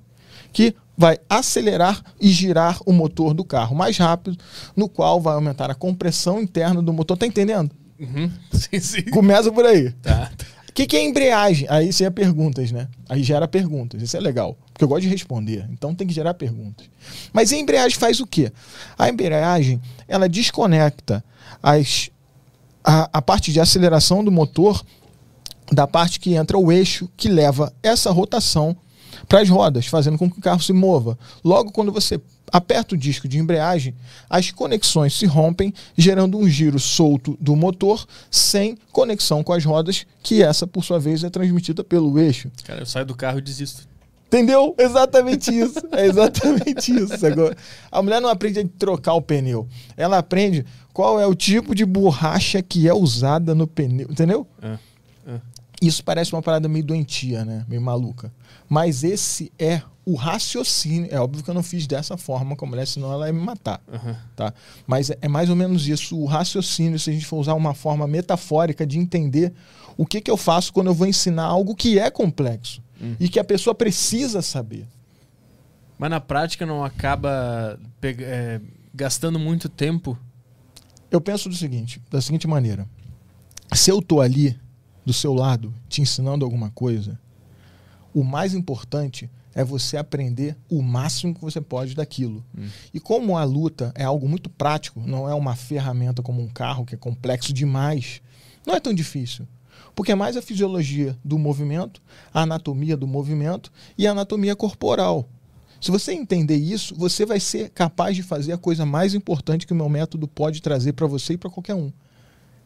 que 0.52 0.76
vai 0.96 1.18
acelerar 1.28 2.02
e 2.20 2.28
girar 2.28 2.78
o 2.84 2.92
motor 2.92 3.32
do 3.32 3.42
carro 3.42 3.74
mais 3.74 3.96
rápido, 3.96 4.36
no 4.76 4.88
qual 4.88 5.18
vai 5.18 5.34
aumentar 5.34 5.70
a 5.70 5.74
compressão 5.74 6.40
interna 6.40 6.82
do 6.82 6.92
motor. 6.92 7.16
Tá 7.16 7.26
entendendo? 7.26 7.70
Uhum. 7.98 8.30
Sim, 8.52 8.80
sim. 8.80 9.02
Começa 9.10 9.50
por 9.50 9.64
aí. 9.64 9.90
Tá. 10.02 10.30
O 10.68 10.72
que, 10.74 10.86
que 10.86 10.96
é 10.96 11.02
embreagem? 11.04 11.66
Aí 11.70 11.92
você 11.92 12.04
é 12.04 12.10
perguntas, 12.10 12.70
né? 12.70 12.88
Aí 13.08 13.22
gera 13.22 13.48
perguntas. 13.48 14.02
Isso 14.02 14.16
é 14.16 14.20
legal. 14.20 14.56
Porque 14.72 14.84
eu 14.84 14.88
gosto 14.88 15.02
de 15.02 15.08
responder. 15.08 15.66
Então 15.70 15.94
tem 15.94 16.06
que 16.06 16.14
gerar 16.14 16.34
perguntas. 16.34 16.86
Mas 17.32 17.52
a 17.52 17.56
embreagem 17.56 17.98
faz 17.98 18.20
o 18.20 18.26
quê? 18.26 18.52
A 18.98 19.08
embreagem, 19.08 19.80
ela 20.08 20.28
desconecta 20.28 21.24
as, 21.62 22.10
a, 22.84 23.08
a 23.12 23.22
parte 23.22 23.52
de 23.52 23.60
aceleração 23.60 24.24
do 24.24 24.30
motor 24.30 24.84
da 25.70 25.86
parte 25.86 26.20
que 26.20 26.34
entra 26.34 26.58
o 26.58 26.70
eixo 26.70 27.08
que 27.16 27.28
leva 27.28 27.72
essa 27.82 28.10
rotação 28.10 28.76
para 29.28 29.40
as 29.40 29.48
rodas, 29.48 29.86
fazendo 29.86 30.18
com 30.18 30.30
que 30.30 30.38
o 30.38 30.42
carro 30.42 30.60
se 30.60 30.72
mova. 30.72 31.18
Logo, 31.44 31.70
quando 31.72 31.92
você 31.92 32.20
aperta 32.50 32.94
o 32.94 32.98
disco 32.98 33.26
de 33.26 33.38
embreagem, 33.38 33.94
as 34.28 34.50
conexões 34.50 35.14
se 35.14 35.24
rompem, 35.24 35.72
gerando 35.96 36.36
um 36.36 36.46
giro 36.48 36.78
solto 36.78 37.36
do 37.40 37.56
motor 37.56 38.06
sem 38.30 38.76
conexão 38.90 39.42
com 39.42 39.52
as 39.52 39.64
rodas, 39.64 40.04
que 40.22 40.42
essa, 40.42 40.66
por 40.66 40.84
sua 40.84 40.98
vez, 40.98 41.24
é 41.24 41.30
transmitida 41.30 41.82
pelo 41.82 42.18
eixo. 42.18 42.50
Cara, 42.64 42.80
eu 42.80 42.86
saio 42.86 43.06
do 43.06 43.14
carro 43.14 43.38
e 43.38 43.42
desisto. 43.42 43.91
Entendeu? 44.32 44.74
Exatamente 44.78 45.50
isso. 45.50 45.78
É 45.92 46.06
exatamente 46.06 46.90
isso. 46.90 47.26
Agora, 47.26 47.54
a 47.90 48.02
mulher 48.02 48.18
não 48.18 48.30
aprende 48.30 48.60
a 48.60 48.64
trocar 48.78 49.12
o 49.12 49.20
pneu. 49.20 49.68
Ela 49.94 50.16
aprende 50.16 50.64
qual 50.94 51.20
é 51.20 51.26
o 51.26 51.34
tipo 51.34 51.74
de 51.74 51.84
borracha 51.84 52.62
que 52.62 52.88
é 52.88 52.94
usada 52.94 53.54
no 53.54 53.66
pneu. 53.66 54.06
Entendeu? 54.10 54.46
Ah, 54.62 54.78
ah. 55.26 55.38
Isso 55.82 56.02
parece 56.02 56.32
uma 56.32 56.40
parada 56.40 56.66
meio 56.66 56.82
doentia, 56.82 57.44
né? 57.44 57.66
Meio 57.68 57.82
maluca. 57.82 58.32
Mas 58.70 59.04
esse 59.04 59.52
é 59.58 59.82
o 60.02 60.14
raciocínio. 60.14 61.08
É 61.10 61.20
óbvio 61.20 61.44
que 61.44 61.50
eu 61.50 61.54
não 61.54 61.62
fiz 61.62 61.86
dessa 61.86 62.16
forma 62.16 62.56
com 62.56 62.64
a 62.64 62.68
mulher, 62.68 62.86
senão 62.86 63.12
ela 63.12 63.26
ia 63.26 63.34
me 63.34 63.40
matar. 63.44 63.82
Aham. 63.92 64.16
Tá? 64.34 64.54
Mas 64.86 65.10
é 65.10 65.28
mais 65.28 65.50
ou 65.50 65.56
menos 65.56 65.86
isso, 65.86 66.18
o 66.18 66.24
raciocínio, 66.24 66.98
se 66.98 67.10
a 67.10 67.12
gente 67.12 67.26
for 67.26 67.36
usar 67.36 67.52
uma 67.52 67.74
forma 67.74 68.06
metafórica 68.06 68.86
de 68.86 68.98
entender 68.98 69.52
o 69.94 70.06
que, 70.06 70.22
que 70.22 70.30
eu 70.30 70.38
faço 70.38 70.72
quando 70.72 70.86
eu 70.86 70.94
vou 70.94 71.06
ensinar 71.06 71.44
algo 71.44 71.74
que 71.74 71.98
é 71.98 72.10
complexo 72.10 72.80
e 73.18 73.28
que 73.28 73.38
a 73.38 73.44
pessoa 73.44 73.74
precisa 73.74 74.42
saber. 74.42 74.86
Mas 75.98 76.10
na 76.10 76.20
prática 76.20 76.66
não 76.66 76.84
acaba 76.84 77.78
é, 78.02 78.60
gastando 78.94 79.38
muito 79.38 79.68
tempo. 79.68 80.18
Eu 81.10 81.20
penso 81.20 81.48
do 81.48 81.54
seguinte, 81.54 82.00
da 82.10 82.20
seguinte 82.20 82.46
maneira: 82.46 82.88
se 83.72 83.90
eu 83.90 84.00
tô 84.00 84.20
ali 84.20 84.58
do 85.04 85.12
seu 85.12 85.34
lado 85.34 85.74
te 85.88 86.00
ensinando 86.00 86.44
alguma 86.44 86.70
coisa, 86.70 87.18
o 88.14 88.22
mais 88.22 88.54
importante 88.54 89.30
é 89.54 89.62
você 89.62 89.96
aprender 89.96 90.56
o 90.68 90.82
máximo 90.82 91.34
que 91.34 91.40
você 91.40 91.60
pode 91.60 91.94
daquilo. 91.94 92.44
E 92.92 92.98
como 92.98 93.36
a 93.36 93.44
luta 93.44 93.92
é 93.94 94.04
algo 94.04 94.28
muito 94.28 94.48
prático, 94.48 95.00
não 95.00 95.28
é 95.28 95.34
uma 95.34 95.54
ferramenta 95.54 96.22
como 96.22 96.40
um 96.40 96.48
carro 96.48 96.84
que 96.84 96.94
é 96.94 96.98
complexo 96.98 97.52
demais, 97.52 98.22
não 98.66 98.74
é 98.74 98.80
tão 98.80 98.94
difícil. 98.94 99.46
Porque 99.94 100.12
é 100.12 100.14
mais 100.14 100.36
a 100.36 100.42
fisiologia 100.42 101.18
do 101.24 101.38
movimento, 101.38 102.00
a 102.32 102.42
anatomia 102.42 102.96
do 102.96 103.06
movimento 103.06 103.70
e 103.96 104.06
a 104.06 104.12
anatomia 104.12 104.56
corporal. 104.56 105.28
Se 105.80 105.90
você 105.90 106.12
entender 106.12 106.56
isso, 106.56 106.94
você 106.94 107.26
vai 107.26 107.40
ser 107.40 107.70
capaz 107.70 108.14
de 108.14 108.22
fazer 108.22 108.52
a 108.52 108.58
coisa 108.58 108.86
mais 108.86 109.14
importante 109.14 109.66
que 109.66 109.72
o 109.72 109.76
meu 109.76 109.88
método 109.88 110.28
pode 110.28 110.62
trazer 110.62 110.92
para 110.92 111.06
você 111.06 111.34
e 111.34 111.36
para 111.38 111.50
qualquer 111.50 111.74
um: 111.74 111.92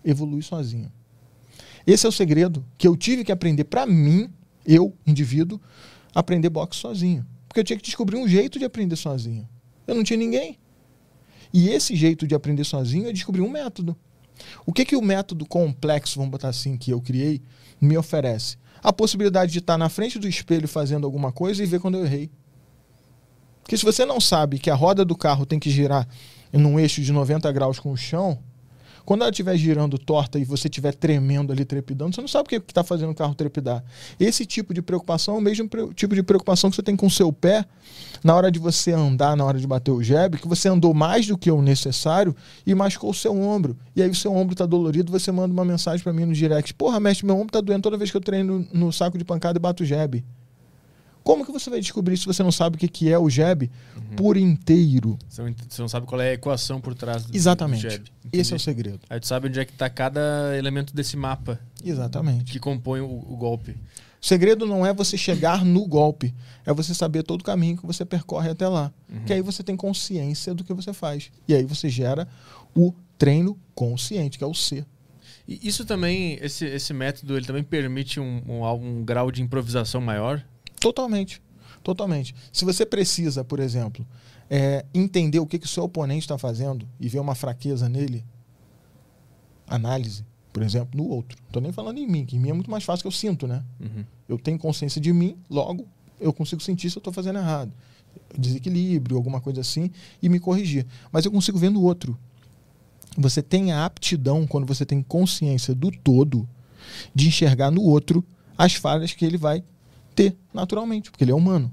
evoluir 0.05 0.45
sozinho. 0.45 0.93
Esse 1.87 2.05
é 2.05 2.09
o 2.09 2.13
segredo 2.13 2.65
que 2.77 2.87
eu 2.87 2.97
tive 2.97 3.25
que 3.25 3.33
aprender 3.33 3.65
para 3.65 3.87
mim, 3.87 4.29
eu, 4.67 4.93
indivíduo, 5.07 5.61
aprender 6.15 6.51
boxe 6.51 6.79
sozinho. 6.79 7.25
Porque 7.49 7.61
eu 7.61 7.65
tinha 7.65 7.77
que 7.77 7.85
descobrir 7.85 8.17
um 8.17 8.29
jeito 8.29 8.59
de 8.59 8.65
aprender 8.65 8.97
sozinho. 8.97 9.49
Eu 9.87 9.95
não 9.95 10.05
tinha 10.05 10.19
ninguém. 10.19 10.59
E 11.53 11.71
esse 11.71 11.97
jeito 11.97 12.27
de 12.27 12.35
aprender 12.35 12.65
sozinho, 12.65 13.07
eu 13.07 13.13
descobri 13.13 13.41
um 13.41 13.49
método. 13.49 13.97
O 14.65 14.73
que, 14.73 14.85
que 14.85 14.97
o 14.97 15.03
método 15.03 15.47
complexo, 15.47 16.19
vamos 16.19 16.31
botar 16.31 16.49
assim, 16.49 16.77
que 16.77 16.91
eu 16.91 17.01
criei, 17.01 17.43
me 17.81 17.97
oferece? 17.97 18.57
A 18.83 18.93
possibilidade 18.93 19.53
de 19.53 19.59
estar 19.59 19.79
na 19.79 19.89
frente 19.89 20.19
do 20.19 20.29
espelho 20.29 20.69
fazendo 20.69 21.05
alguma 21.05 21.33
coisa 21.33 21.63
e 21.63 21.67
ver 21.67 21.81
quando 21.81 21.97
eu 21.97 22.05
errei. 22.05 22.31
Porque 23.63 23.77
se 23.77 23.85
você 23.85 24.05
não 24.05 24.21
sabe 24.21 24.59
que 24.59 24.71
a 24.71 24.75
roda 24.75 25.05
do 25.05 25.17
carro 25.17 25.45
tem 25.45 25.59
que 25.59 25.71
girar 25.71 26.07
num 26.53 26.79
eixo 26.79 27.03
de 27.03 27.13
90 27.13 27.51
graus 27.51 27.81
com 27.81 27.91
o 27.91 27.97
chão, 27.97 28.39
quando 29.07 29.23
ela 29.23 29.31
estiver 29.31 29.57
girando 29.57 29.97
torta 29.97 30.39
e 30.39 30.45
você 30.45 30.67
estiver 30.67 30.93
tremendo 30.93 31.53
ali, 31.53 31.65
trepidando, 31.65 32.15
você 32.15 32.21
não 32.21 32.29
sabe 32.29 32.47
o 32.47 32.49
que 32.49 32.57
está 32.57 32.83
fazendo 32.83 33.13
o 33.13 33.15
carro 33.15 33.35
trepidar. 33.35 33.83
Esse 34.19 34.45
tipo 34.45 34.75
de 34.75 34.83
preocupação 34.83 35.37
é 35.37 35.39
o 35.39 35.41
mesmo 35.41 35.71
tipo 35.95 36.15
de 36.15 36.23
preocupação 36.25 36.69
que 36.69 36.77
você 36.77 36.83
tem 36.83 36.97
com 36.97 37.07
o 37.07 37.11
seu 37.11 37.33
pé 37.33 37.65
na 38.23 38.35
hora 38.35 38.51
de 38.51 38.59
você 38.59 38.91
andar, 38.91 39.37
na 39.37 39.45
hora 39.45 39.59
de 39.59 39.67
bater 39.67 39.93
o 39.93 40.03
jab, 40.03 40.37
que 40.37 40.49
você 40.49 40.69
andou 40.69 40.93
mais 40.93 41.27
do 41.29 41.39
que 41.39 41.51
o 41.51 41.63
necessário 41.63 42.35
e 42.67 42.75
machucou 42.75 43.11
o 43.11 43.15
seu 43.15 43.41
ombro. 43.41 43.79
E 43.95 44.03
aí 44.03 44.11
o 44.11 44.15
seu 44.15 44.35
ombro 44.35 44.55
está 44.55 44.67
dolorido, 44.67 45.13
você 45.13 45.31
manda 45.31 45.53
uma 45.53 45.65
mensagem 45.65 46.03
para 46.03 46.13
mim 46.13 46.25
no 46.25 46.35
direct. 46.35 46.75
Porra, 46.75 46.99
mestre, 46.99 47.25
meu 47.25 47.37
ombro 47.37 47.47
está 47.47 47.61
doendo 47.61 47.83
toda 47.83 47.97
vez 47.97 48.11
que 48.11 48.17
eu 48.17 48.21
treino 48.21 48.67
no 48.73 48.93
saco 48.93 49.17
de 49.17 49.25
pancada 49.25 49.59
e 49.59 49.61
bato 49.61 49.85
o 49.85 49.87
jab. 49.87 50.25
Como 51.27 51.45
que 51.45 51.51
você 51.51 51.69
vai 51.69 51.81
descobrir 51.81 52.17
se 52.17 52.25
você 52.25 52.41
não 52.41 52.53
sabe 52.53 52.77
o 52.77 52.79
que 52.79 53.13
é 53.13 53.19
o 53.19 53.29
jab 53.29 53.69
por 54.17 54.37
inteiro? 54.37 55.19
Você 55.29 55.43
não, 55.83 55.89
sabe 55.89 56.07
qual 56.07 56.21
é 56.21 56.31
a 56.31 56.35
equação 56.35 56.81
por 56.81 56.95
trás 56.95 57.25
do, 57.25 57.37
Exatamente. 57.37 57.85
do 57.85 57.91
jab. 57.91 58.13
Esse 58.33 58.53
é 58.53 58.57
o 58.57 58.61
segredo. 58.61 59.01
Aí 59.11 59.19
tu 59.19 59.27
sabe 59.27 59.49
onde 59.49 59.59
é 59.59 59.65
que 59.65 59.73
tá 59.73 59.91
cada 59.91 60.57
elemento 60.57 60.95
desse 60.95 61.17
mapa 61.17 61.59
Exatamente. 61.85 62.53
que 62.53 62.61
compõe 62.61 63.01
o, 63.01 63.07
o 63.09 63.37
golpe. 63.37 63.73
O 63.73 64.25
segredo 64.25 64.67
não 64.67 64.87
é 64.87 64.95
você 64.95 65.19
chegar 65.19 65.65
no 65.65 65.85
golpe, 65.85 66.33
é 66.65 66.73
você 66.73 66.95
saber 66.95 67.25
todo 67.25 67.41
o 67.41 67.45
caminho 67.45 67.77
que 67.77 67.85
você 67.85 68.05
percorre 68.05 68.51
até 68.51 68.69
lá. 68.69 68.93
Que 69.27 69.33
aí 69.33 69.43
você 69.43 69.65
tem 69.65 69.77
consciência 69.77 70.55
do 70.55 70.63
que 70.63 70.73
você 70.73 70.93
faz. 70.93 71.33
E 71.49 71.55
aí 71.57 71.65
você 71.65 71.89
gera 71.89 72.29
o 72.73 72.95
treino 73.19 73.59
consciente, 73.75 74.39
que 74.39 74.45
é 74.45 74.47
o 74.47 74.55
C. 74.55 74.87
E 75.49 75.67
isso 75.67 75.85
também, 75.85 76.39
esse, 76.41 76.65
esse 76.65 76.95
método, 76.95 77.37
ele 77.37 77.47
também 77.47 77.65
permite 77.65 78.21
um, 78.21 78.43
um, 78.47 78.65
um 78.75 79.05
grau 79.05 79.33
de 79.33 79.43
improvisação 79.43 80.01
maior? 80.01 80.45
Totalmente. 80.81 81.43
Totalmente. 81.83 82.35
Se 82.53 82.65
você 82.65 82.85
precisa, 82.85 83.45
por 83.45 83.61
exemplo, 83.61 84.07
é, 84.51 84.85
entender 84.93 85.39
o 85.39 85.47
que, 85.47 85.59
que 85.59 85.67
o 85.67 85.69
seu 85.69 85.85
oponente 85.85 86.21
está 86.21 86.39
fazendo 86.39 86.89
e 86.99 87.09
ver 87.09 87.21
uma 87.21 87.35
fraqueza 87.35 87.89
nele, 87.89 88.25
análise, 89.67 90.25
por 90.53 90.63
exemplo, 90.63 91.01
no 91.01 91.09
outro. 91.09 91.39
Não 91.45 91.53
tô 91.53 91.61
nem 91.61 91.73
falando 91.73 91.99
em 91.99 92.07
mim, 92.07 92.25
que 92.25 92.37
em 92.37 92.39
mim 92.39 92.51
é 92.51 92.53
muito 92.53 92.71
mais 92.71 92.85
fácil 92.85 93.03
que 93.03 93.09
eu 93.09 93.13
sinto, 93.13 93.47
né? 93.47 93.63
Uhum. 93.81 94.05
Eu 94.29 94.39
tenho 94.39 94.59
consciência 94.59 95.01
de 95.01 95.13
mim, 95.13 95.37
logo 95.51 95.87
eu 96.21 96.33
consigo 96.33 96.63
sentir 96.63 96.91
se 96.91 96.97
eu 96.97 97.01
estou 97.01 97.13
fazendo 97.13 97.39
errado. 97.39 97.73
Desequilíbrio, 98.37 99.17
alguma 99.17 99.41
coisa 99.41 99.61
assim, 99.61 99.91
e 100.23 100.29
me 100.29 100.41
corrigir. 100.41 100.87
Mas 101.13 101.25
eu 101.25 101.31
consigo 101.31 101.59
ver 101.59 101.71
no 101.71 101.83
outro. 101.83 102.19
Você 103.19 103.43
tem 103.43 103.73
a 103.73 103.85
aptidão, 103.85 104.47
quando 104.47 104.67
você 104.67 104.85
tem 104.85 105.03
consciência 105.03 105.75
do 105.75 105.91
todo, 105.91 106.49
de 107.15 107.29
enxergar 107.29 107.71
no 107.71 107.83
outro 107.83 108.25
as 108.57 108.75
falhas 108.75 109.13
que 109.13 109.25
ele 109.25 109.37
vai 109.37 109.63
ter 110.17 110.37
naturalmente, 110.53 111.11
porque 111.11 111.23
ele 111.23 111.31
é 111.31 111.35
humano. 111.35 111.71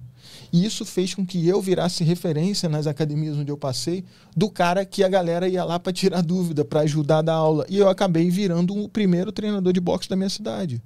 E 0.51 0.63
isso 0.63 0.85
fez 0.85 1.15
com 1.15 1.25
que 1.25 1.47
eu 1.47 1.59
virasse 1.59 2.03
referência 2.03 2.69
nas 2.69 2.85
academias 2.85 3.35
onde 3.37 3.51
eu 3.51 3.57
passei 3.57 4.05
do 4.37 4.49
cara 4.49 4.85
que 4.85 5.03
a 5.03 5.09
galera 5.09 5.47
ia 5.47 5.63
lá 5.63 5.79
para 5.79 5.91
tirar 5.91 6.21
dúvida, 6.21 6.63
para 6.63 6.81
ajudar 6.81 7.19
a 7.19 7.21
dar 7.23 7.33
aula. 7.33 7.65
E 7.67 7.77
eu 7.77 7.89
acabei 7.89 8.29
virando 8.29 8.77
o 8.77 8.87
primeiro 8.87 9.31
treinador 9.31 9.73
de 9.73 9.79
boxe 9.79 10.07
da 10.07 10.15
minha 10.15 10.29
cidade. 10.29 10.81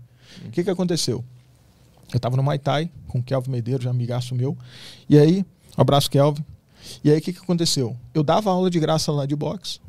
O 0.46 0.52
que, 0.52 0.64
que 0.64 0.70
aconteceu? 0.70 1.24
Eu 2.14 2.20
tava 2.20 2.38
no 2.38 2.44
Muay 2.44 2.58
Thai 2.58 2.90
com 3.08 3.20
o 3.20 3.24
Kelvin 3.24 3.52
Medeiros, 3.52 3.86
um 3.86 3.90
amigaço 3.90 4.34
meu. 4.34 4.58
E 5.10 5.20
aí, 5.20 5.46
um 5.78 5.82
abraço, 5.82 6.10
Kelvin. 6.10 6.46
E 7.04 7.12
aí, 7.12 7.18
o 7.18 7.22
que, 7.22 7.34
que 7.34 7.40
aconteceu? 7.40 7.96
Eu 8.14 8.24
dava 8.24 8.50
aula 8.50 8.70
de 8.70 8.80
graça 8.80 9.12
lá 9.12 9.26
de 9.26 9.36
boxe, 9.36 9.80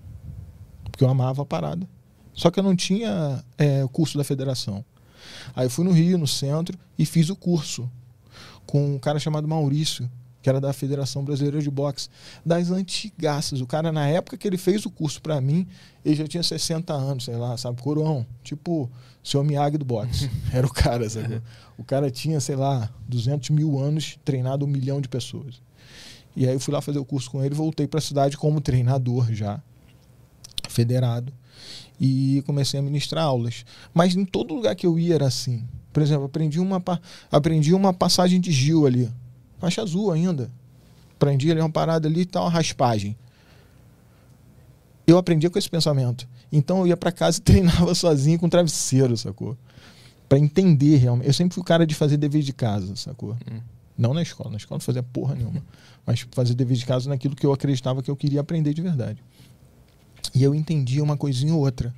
porque 0.91 1.05
eu 1.05 1.09
amava 1.09 1.43
a 1.43 1.47
parada. 1.47 1.89
Só 2.35 2.51
que 2.51 2.59
eu 2.59 2.65
não 2.65 2.75
tinha 2.75 3.45
é, 3.57 3.87
curso 3.93 4.19
da 4.19 4.25
federação. 4.25 4.85
Aí 5.55 5.67
eu 5.67 5.71
fui 5.71 5.85
no 5.85 5.93
Rio, 5.93 6.19
no 6.19 6.27
centro, 6.27 6.79
e 6.99 7.05
fiz 7.05 7.31
o 7.31 7.37
curso 7.37 7.91
com 8.67 8.95
um 8.95 8.99
cara 8.99 9.19
chamado 9.19 9.49
Maurício, 9.49 10.11
que 10.43 10.49
era 10.49 10.61
da 10.61 10.73
Federação 10.73 11.25
Brasileira 11.25 11.61
de 11.61 11.71
Boxe, 11.71 12.09
das 12.45 12.71
antigaças. 12.71 13.61
O 13.61 13.67
cara, 13.67 13.91
na 13.91 14.07
época 14.07 14.37
que 14.37 14.47
ele 14.47 14.59
fez 14.59 14.87
o 14.87 14.91
curso 14.91 15.21
para 15.21 15.41
mim, 15.41 15.67
ele 16.05 16.15
já 16.15 16.27
tinha 16.27 16.43
60 16.43 16.93
anos, 16.93 17.25
sei 17.25 17.37
lá, 17.37 17.57
sabe, 17.57 17.83
coroão. 17.83 18.27
Tipo, 18.43 18.91
seu 19.23 19.43
Miyagi 19.43 19.79
do 19.79 19.85
boxe. 19.85 20.31
Era 20.53 20.67
o 20.67 20.73
cara, 20.73 21.09
sabe? 21.11 21.43
O 21.77 21.85
cara 21.85 22.11
tinha, 22.11 22.41
sei 22.41 22.57
lá, 22.57 22.89
200 23.09 23.51
mil 23.51 23.79
anos, 23.79 24.19
treinado 24.25 24.65
um 24.65 24.69
milhão 24.69 25.01
de 25.01 25.09
pessoas. 25.09 25.61
E 26.37 26.47
aí 26.47 26.55
eu 26.55 26.61
fui 26.61 26.73
lá 26.73 26.81
fazer 26.81 26.99
o 26.99 27.05
curso 27.05 27.31
com 27.31 27.45
ele, 27.45 27.55
voltei 27.55 27.87
para 27.87 27.99
a 27.99 28.03
cidade 28.03 28.37
como 28.37 28.61
treinador 28.61 29.33
já, 29.33 29.61
federado, 30.69 31.33
e 32.01 32.43
comecei 32.47 32.79
a 32.79 32.83
ministrar 32.83 33.25
aulas. 33.25 33.65
Mas 33.93 34.15
em 34.15 34.25
todo 34.25 34.55
lugar 34.55 34.75
que 34.75 34.87
eu 34.87 34.99
ia 34.99 35.15
era 35.15 35.27
assim. 35.27 35.65
Por 35.93 36.03
exemplo, 36.03 36.27
aprendi 36.27 36.61
uma, 36.61 36.83
aprendi 37.31 37.75
uma 37.75 37.93
passagem 37.93 38.41
de 38.41 38.53
Gil 38.53 38.87
ali, 38.87 39.11
faixa 39.59 39.83
azul 39.83 40.13
ainda. 40.13 40.51
Aprendi 41.17 41.51
ali 41.51 41.61
uma 41.61 41.71
parada 41.71 42.07
ali 42.07 42.21
e 42.21 42.27
tal, 42.27 42.45
uma 42.45 42.51
raspagem. 42.51 43.17
Eu 45.07 45.19
aprendi 45.19 45.49
com 45.51 45.59
esse 45.59 45.69
pensamento. 45.69 46.29
Então 46.53 46.81
eu 46.81 46.89
ia 46.89 46.97
para 46.97 47.11
casa 47.11 47.39
e 47.39 47.43
treinava 47.43 47.95
sozinho 47.95 48.39
com 48.39 48.49
travesseiro, 48.49 49.17
sacou? 49.17 49.57
Para 50.29 50.39
entender 50.39 50.97
realmente. 50.97 51.27
Eu 51.27 51.33
sempre 51.33 51.55
fui 51.55 51.63
o 51.63 51.65
cara 51.65 51.87
de 51.87 51.95
fazer 51.95 52.17
dever 52.17 52.43
de 52.43 52.53
casa, 52.53 52.95
sacou? 52.95 53.37
Não 53.97 54.15
na 54.15 54.23
escola. 54.23 54.51
Na 54.51 54.59
escola 54.59 54.77
não 54.77 54.85
fazia 54.85 55.03
porra 55.03 55.35
nenhuma. 55.35 55.63
Mas 56.07 56.25
fazer 56.31 56.55
dever 56.55 56.77
de 56.77 56.87
casa 56.87 57.09
naquilo 57.09 57.35
que 57.35 57.45
eu 57.45 57.53
acreditava 57.53 58.03
que 58.03 58.11
eu 58.11 58.17
queria 58.17 58.41
aprender 58.41 58.73
de 58.73 58.83
verdade. 58.83 59.23
E 60.35 60.43
eu 60.43 60.55
entendia 60.55 61.03
uma 61.03 61.17
coisinha 61.17 61.55
ou 61.55 61.61
outra. 61.61 61.95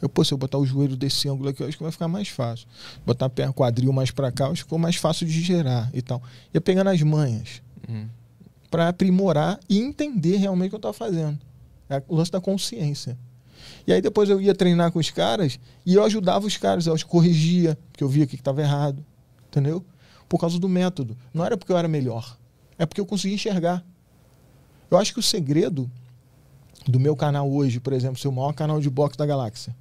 Eu, 0.00 0.08
pô, 0.08 0.24
se 0.24 0.32
eu 0.34 0.38
botar 0.38 0.58
o 0.58 0.66
joelho 0.66 0.96
desse 0.96 1.28
ângulo 1.28 1.48
aqui, 1.50 1.62
eu 1.62 1.68
acho 1.68 1.76
que 1.76 1.82
vai 1.82 1.92
ficar 1.92 2.08
mais 2.08 2.26
fácil. 2.28 2.66
Botar 3.06 3.26
a 3.26 3.30
perna 3.30 3.52
quadril 3.52 3.92
mais 3.92 4.10
para 4.10 4.32
cá, 4.32 4.44
eu 4.46 4.52
acho 4.52 4.62
que 4.62 4.66
ficou 4.66 4.78
mais 4.78 4.96
fácil 4.96 5.26
de 5.26 5.40
gerar 5.40 5.88
e 5.94 6.02
tal. 6.02 6.20
Ia 6.52 6.60
pegando 6.60 6.90
as 6.90 7.00
manhas 7.02 7.62
Uhum. 7.88 8.08
para 8.70 8.88
aprimorar 8.88 9.58
e 9.68 9.78
entender 9.78 10.36
realmente 10.38 10.68
o 10.68 10.70
que 10.70 10.74
eu 10.74 10.78
estava 10.78 10.92
fazendo. 10.94 11.38
É 11.88 12.02
o 12.08 12.16
lance 12.16 12.32
da 12.32 12.40
consciência. 12.40 13.16
E 13.86 13.92
aí 13.92 14.00
depois 14.00 14.28
eu 14.28 14.40
ia 14.40 14.54
treinar 14.54 14.90
com 14.90 14.98
os 14.98 15.10
caras 15.10 15.58
e 15.86 15.94
eu 15.94 16.02
ajudava 16.04 16.46
os 16.46 16.56
caras, 16.56 16.86
eu 16.86 16.94
os 16.94 17.02
corrigia, 17.04 17.78
porque 17.92 18.02
eu 18.02 18.08
via 18.08 18.24
o 18.24 18.26
que 18.26 18.34
estava 18.34 18.60
errado. 18.60 19.04
Entendeu? 19.48 19.84
Por 20.28 20.38
causa 20.40 20.58
do 20.58 20.68
método. 20.68 21.16
Não 21.32 21.44
era 21.44 21.56
porque 21.56 21.70
eu 21.72 21.76
era 21.78 21.86
melhor. 21.86 22.36
É 22.78 22.86
porque 22.86 23.00
eu 23.00 23.06
conseguia 23.06 23.34
enxergar. 23.36 23.84
Eu 24.90 24.98
acho 24.98 25.12
que 25.12 25.20
o 25.20 25.22
segredo 25.22 25.88
do 26.86 26.98
meu 26.98 27.16
canal 27.16 27.50
hoje, 27.50 27.80
por 27.80 27.92
exemplo, 27.92 28.18
ser 28.18 28.28
o 28.28 28.32
maior 28.32 28.52
canal 28.52 28.80
de 28.80 28.90
boxe 28.90 29.16
da 29.16 29.26
galáxia, 29.26 29.74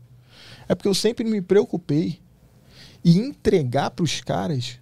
é 0.67 0.75
porque 0.75 0.87
eu 0.87 0.93
sempre 0.93 1.23
me 1.23 1.41
preocupei 1.41 2.19
em 3.03 3.17
entregar 3.17 3.91
para 3.91 4.03
os 4.03 4.21
caras, 4.21 4.79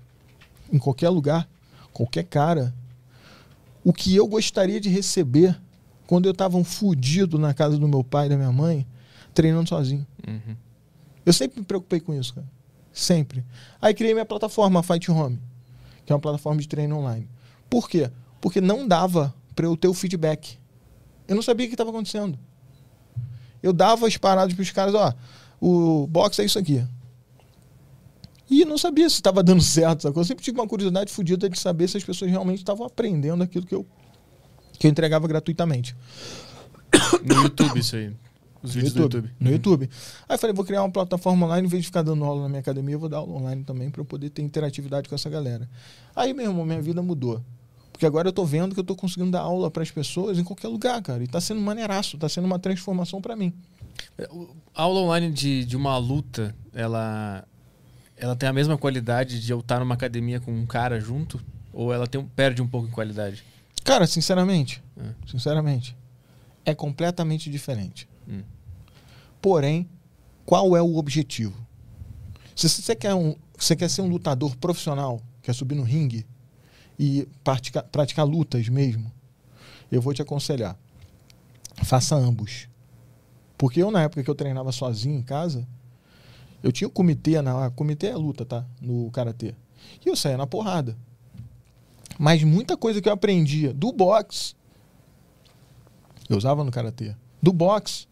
em 0.71 0.77
qualquer 0.77 1.09
lugar, 1.09 1.49
qualquer 1.93 2.23
cara, 2.23 2.73
o 3.83 3.93
que 3.93 4.15
eu 4.15 4.27
gostaria 4.27 4.79
de 4.79 4.89
receber 4.89 5.59
quando 6.05 6.25
eu 6.25 6.31
estava 6.31 6.57
um 6.57 6.63
fudido 6.63 7.37
na 7.37 7.53
casa 7.53 7.77
do 7.77 7.87
meu 7.87 8.03
pai 8.03 8.25
e 8.25 8.29
da 8.29 8.35
minha 8.37 8.51
mãe, 8.51 8.85
treinando 9.33 9.69
sozinho. 9.69 10.05
Uhum. 10.27 10.55
Eu 11.25 11.33
sempre 11.33 11.59
me 11.59 11.65
preocupei 11.65 11.99
com 11.99 12.13
isso, 12.13 12.33
cara. 12.33 12.47
Sempre. 12.91 13.45
Aí 13.81 13.93
criei 13.93 14.13
minha 14.13 14.25
plataforma, 14.25 14.81
Fight 14.81 15.09
Home, 15.11 15.39
que 16.05 16.11
é 16.11 16.15
uma 16.15 16.21
plataforma 16.21 16.59
de 16.59 16.67
treino 16.67 16.97
online. 16.97 17.29
Por 17.69 17.87
quê? 17.87 18.09
Porque 18.41 18.59
não 18.59 18.87
dava 18.87 19.33
para 19.55 19.65
eu 19.65 19.77
ter 19.77 19.87
o 19.87 19.93
feedback. 19.93 20.57
Eu 21.29 21.35
não 21.35 21.43
sabia 21.43 21.67
o 21.67 21.69
que 21.69 21.75
estava 21.75 21.91
acontecendo. 21.91 22.37
Eu 23.61 23.71
dava 23.71 24.07
as 24.07 24.17
paradas 24.17 24.53
para 24.55 24.63
os 24.63 24.71
caras, 24.71 24.95
ó, 24.95 25.13
o 25.61 26.07
box 26.07 26.39
é 26.39 26.45
isso 26.45 26.57
aqui. 26.57 26.83
E 28.49 28.65
não 28.65 28.79
sabia 28.79 29.07
se 29.07 29.15
estava 29.17 29.43
dando 29.43 29.61
certo, 29.61 30.01
sacou? 30.01 30.21
Eu 30.21 30.25
sempre 30.25 30.43
tive 30.43 30.59
uma 30.59 30.67
curiosidade 30.67 31.11
fodida 31.13 31.47
de 31.47 31.59
saber 31.59 31.87
se 31.87 31.97
as 31.97 32.03
pessoas 32.03 32.31
realmente 32.31 32.57
estavam 32.57 32.83
aprendendo 32.83 33.43
aquilo 33.43 33.63
que 33.63 33.75
eu, 33.75 33.85
que 34.79 34.87
eu 34.87 34.91
entregava 34.91 35.27
gratuitamente. 35.27 35.95
No 37.23 37.43
YouTube, 37.43 37.79
isso 37.79 37.95
aí. 37.95 38.11
Os 38.63 38.73
vídeos 38.73 38.95
YouTube, 38.95 39.09
do 39.09 39.17
YouTube. 39.17 39.35
No 39.39 39.51
YouTube. 39.51 39.89
Aí 40.27 40.35
eu 40.35 40.39
falei, 40.39 40.53
vou 40.55 40.65
criar 40.65 40.81
uma 40.81 40.91
plataforma 40.91 41.45
online, 41.45 41.67
em 41.67 41.69
vez 41.69 41.83
de 41.83 41.87
ficar 41.87 42.01
dando 42.01 42.25
aula 42.25 42.41
na 42.41 42.49
minha 42.49 42.59
academia, 42.59 42.95
eu 42.95 42.99
vou 42.99 43.07
dar 43.07 43.17
aula 43.17 43.33
online 43.33 43.63
também 43.63 43.91
para 43.91 44.01
eu 44.01 44.05
poder 44.05 44.31
ter 44.31 44.41
interatividade 44.41 45.07
com 45.07 45.13
essa 45.13 45.29
galera. 45.29 45.69
Aí, 46.15 46.33
meu 46.33 46.47
irmão, 46.47 46.65
minha 46.65 46.81
vida 46.81 47.01
mudou. 47.03 47.43
Porque 47.99 48.05
agora 48.05 48.29
eu 48.29 48.31
tô 48.31 48.45
vendo 48.45 48.73
que 48.73 48.79
eu 48.79 48.83
tô 48.85 48.95
conseguindo 48.95 49.29
dar 49.29 49.41
aula 49.41 49.69
para 49.69 49.83
as 49.83 49.91
pessoas 49.91 50.39
em 50.39 50.43
qualquer 50.45 50.69
lugar, 50.69 51.01
cara. 51.01 51.21
E 51.21 51.27
tá 51.27 51.41
sendo 51.41 51.59
maneiraço, 51.59 52.17
tá 52.17 52.29
sendo 52.29 52.45
uma 52.45 52.57
transformação 52.57 53.21
para 53.21 53.35
mim. 53.35 53.53
A 54.73 54.83
aula 54.83 55.01
online 55.01 55.29
de, 55.33 55.65
de 55.65 55.75
uma 55.75 55.97
luta, 55.97 56.55
ela, 56.73 57.45
ela 58.15 58.37
tem 58.37 58.47
a 58.47 58.53
mesma 58.53 58.77
qualidade 58.77 59.41
de 59.41 59.51
eu 59.51 59.59
estar 59.59 59.81
numa 59.81 59.95
academia 59.95 60.39
com 60.39 60.49
um 60.49 60.65
cara 60.65 60.97
junto? 60.97 61.41
Ou 61.73 61.91
ela 61.91 62.07
tem, 62.07 62.23
perde 62.23 62.61
um 62.61 62.67
pouco 62.69 62.87
em 62.87 62.91
qualidade? 62.91 63.43
Cara, 63.83 64.07
sinceramente, 64.07 64.81
É. 64.97 65.09
sinceramente, 65.29 65.93
é 66.63 66.73
completamente 66.73 67.49
diferente. 67.49 68.07
Hum. 68.25 68.43
Porém, 69.41 69.89
qual 70.45 70.73
é 70.73 70.81
o 70.81 70.95
objetivo? 70.95 71.67
Se 72.55 72.69
você 72.69 72.95
quer, 72.95 73.13
um, 73.13 73.35
você 73.57 73.75
quer 73.75 73.89
ser 73.89 74.03
um 74.03 74.07
lutador 74.07 74.55
profissional, 74.55 75.21
quer 75.41 75.51
subir 75.51 75.75
no 75.75 75.83
ringue 75.83 76.25
e 76.99 77.25
praticar, 77.43 77.83
praticar 77.83 78.27
lutas 78.27 78.67
mesmo, 78.67 79.09
eu 79.89 80.01
vou 80.01 80.13
te 80.13 80.21
aconselhar. 80.21 80.77
Faça 81.83 82.13
ambos. 82.13 82.67
Porque 83.57 83.81
eu, 83.81 83.89
na 83.89 84.03
época 84.03 84.21
que 84.21 84.29
eu 84.29 84.35
treinava 84.35 84.71
sozinho 84.73 85.17
em 85.17 85.23
casa, 85.23 85.65
eu 86.61 86.73
tinha 86.73 86.87
o 86.87 86.91
comitê, 86.91 87.41
na, 87.41 87.71
comitê 87.71 88.07
é 88.07 88.15
luta, 88.15 88.45
tá? 88.45 88.65
No 88.81 89.09
karatê. 89.11 89.55
E 90.05 90.09
eu 90.09 90.15
saía 90.15 90.37
na 90.37 90.45
porrada. 90.45 90.97
Mas 92.17 92.43
muita 92.43 92.75
coisa 92.75 93.01
que 93.01 93.07
eu 93.07 93.13
aprendia 93.13 93.73
do 93.73 93.93
boxe, 93.93 94.53
eu 96.27 96.37
usava 96.37 96.65
no 96.65 96.71
karatê. 96.71 97.15
Do 97.41 97.53
boxe, 97.53 98.07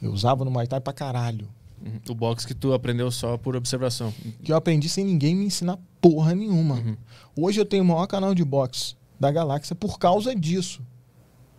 eu 0.00 0.10
usava 0.10 0.42
no 0.42 0.50
Muay 0.50 0.66
Thai 0.66 0.80
pra 0.80 0.92
caralho. 0.92 1.48
Uhum. 1.86 2.00
O 2.08 2.14
boxe 2.14 2.46
que 2.46 2.54
tu 2.54 2.72
aprendeu 2.72 3.10
só 3.10 3.36
por 3.36 3.54
observação. 3.54 4.12
Que 4.42 4.52
eu 4.52 4.56
aprendi 4.56 4.88
sem 4.88 5.04
ninguém 5.04 5.34
me 5.34 5.46
ensinar 5.46 5.78
porra 6.00 6.34
nenhuma. 6.34 6.74
Uhum. 6.76 6.96
Hoje 7.36 7.60
eu 7.60 7.64
tenho 7.64 7.84
o 7.84 7.86
maior 7.86 8.06
canal 8.06 8.34
de 8.34 8.44
boxe 8.44 8.96
da 9.18 9.30
galáxia 9.30 9.74
por 9.74 9.98
causa 9.98 10.34
disso. 10.34 10.82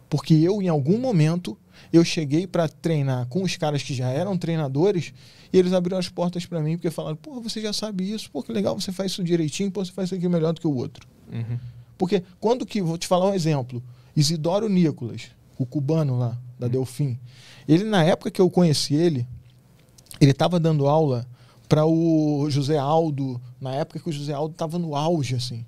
Porque 0.10 0.34
eu, 0.34 0.62
em 0.62 0.68
algum 0.68 0.98
momento, 0.98 1.58
eu 1.92 2.04
cheguei 2.04 2.48
pra 2.48 2.68
treinar 2.68 3.28
com 3.28 3.44
os 3.44 3.56
caras 3.58 3.84
que 3.84 3.94
já 3.94 4.10
eram 4.10 4.38
treinadores 4.38 5.14
e 5.52 5.58
eles 5.58 5.74
abriram 5.74 5.98
as 5.98 6.10
portas 6.10 6.46
pra 6.46 6.62
mim 6.62 6.78
porque 6.78 6.92
falaram: 6.92 7.16
pô, 7.16 7.42
você 7.42 7.62
já 7.62 7.74
sabe 7.74 8.10
isso, 8.10 8.30
pô, 8.32 8.42
que 8.44 8.52
legal, 8.52 8.80
você 8.80 8.92
faz 8.92 9.12
isso 9.12 9.24
direitinho, 9.24 9.72
pô, 9.72 9.84
você 9.84 9.92
faz 9.92 10.10
isso 10.10 10.16
aqui 10.16 10.28
melhor 10.28 10.54
do 10.54 10.62
que 10.62 10.68
o 10.68 10.76
outro. 10.76 11.08
Uhum. 11.32 11.60
Porque 11.98 12.24
quando 12.40 12.66
que, 12.66 12.82
vou 12.82 12.98
te 12.98 13.08
falar 13.08 13.30
um 13.30 13.34
exemplo, 13.34 13.84
Isidoro 14.16 14.70
Nicolas, 14.70 15.30
o 15.58 15.66
cubano 15.66 16.18
lá, 16.18 16.38
da 16.60 16.68
Delfim, 16.68 17.20
ele 17.68 17.84
na 17.84 18.04
época 18.04 18.32
que 18.32 18.42
eu 18.42 18.50
conheci 18.50 18.96
ele, 18.96 19.28
ele 20.20 20.32
estava 20.32 20.59
dando 20.59 20.88
aula 20.88 21.26
para 21.68 21.86
o 21.86 22.49
José 22.49 22.78
Aldo, 22.78 23.41
na 23.59 23.74
época 23.74 23.99
que 23.99 24.09
o 24.09 24.13
José 24.13 24.34
Aldo 24.34 24.53
estava 24.53 24.80
no 24.80 24.95
auge, 24.95 25.36
assim. 25.36 25.65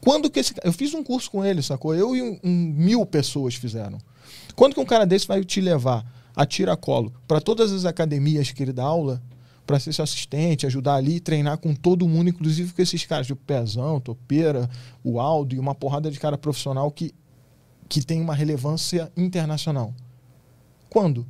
Quando 0.00 0.30
que 0.30 0.38
esse 0.38 0.54
Eu 0.62 0.72
fiz 0.72 0.94
um 0.94 1.02
curso 1.02 1.30
com 1.30 1.44
ele, 1.44 1.62
sacou? 1.62 1.94
Eu 1.94 2.14
e 2.14 2.22
um, 2.22 2.38
um 2.44 2.50
mil 2.50 3.04
pessoas 3.04 3.54
fizeram. 3.54 3.98
Quando 4.54 4.74
que 4.74 4.80
um 4.80 4.84
cara 4.84 5.04
desse 5.04 5.26
vai 5.26 5.44
te 5.44 5.60
levar 5.60 6.06
a 6.34 6.46
tiracolo 6.46 7.12
para 7.26 7.40
todas 7.40 7.72
as 7.72 7.84
academias 7.84 8.52
que 8.52 8.62
ele 8.62 8.72
dá 8.72 8.84
aula, 8.84 9.20
para 9.66 9.80
ser 9.80 9.92
seu 9.92 10.04
assistente, 10.04 10.64
ajudar 10.64 10.94
ali, 10.94 11.18
treinar 11.18 11.58
com 11.58 11.74
todo 11.74 12.06
mundo, 12.06 12.30
inclusive 12.30 12.72
com 12.72 12.80
esses 12.80 13.04
caras, 13.04 13.26
tipo 13.26 13.42
Pezão, 13.44 13.98
Topeira, 13.98 14.70
o 15.02 15.18
Aldo 15.18 15.56
e 15.56 15.58
uma 15.58 15.74
porrada 15.74 16.08
de 16.08 16.20
cara 16.20 16.38
profissional 16.38 16.90
que, 16.90 17.12
que 17.88 18.00
tem 18.00 18.20
uma 18.20 18.34
relevância 18.34 19.10
internacional. 19.16 19.92
Quando? 20.88 21.26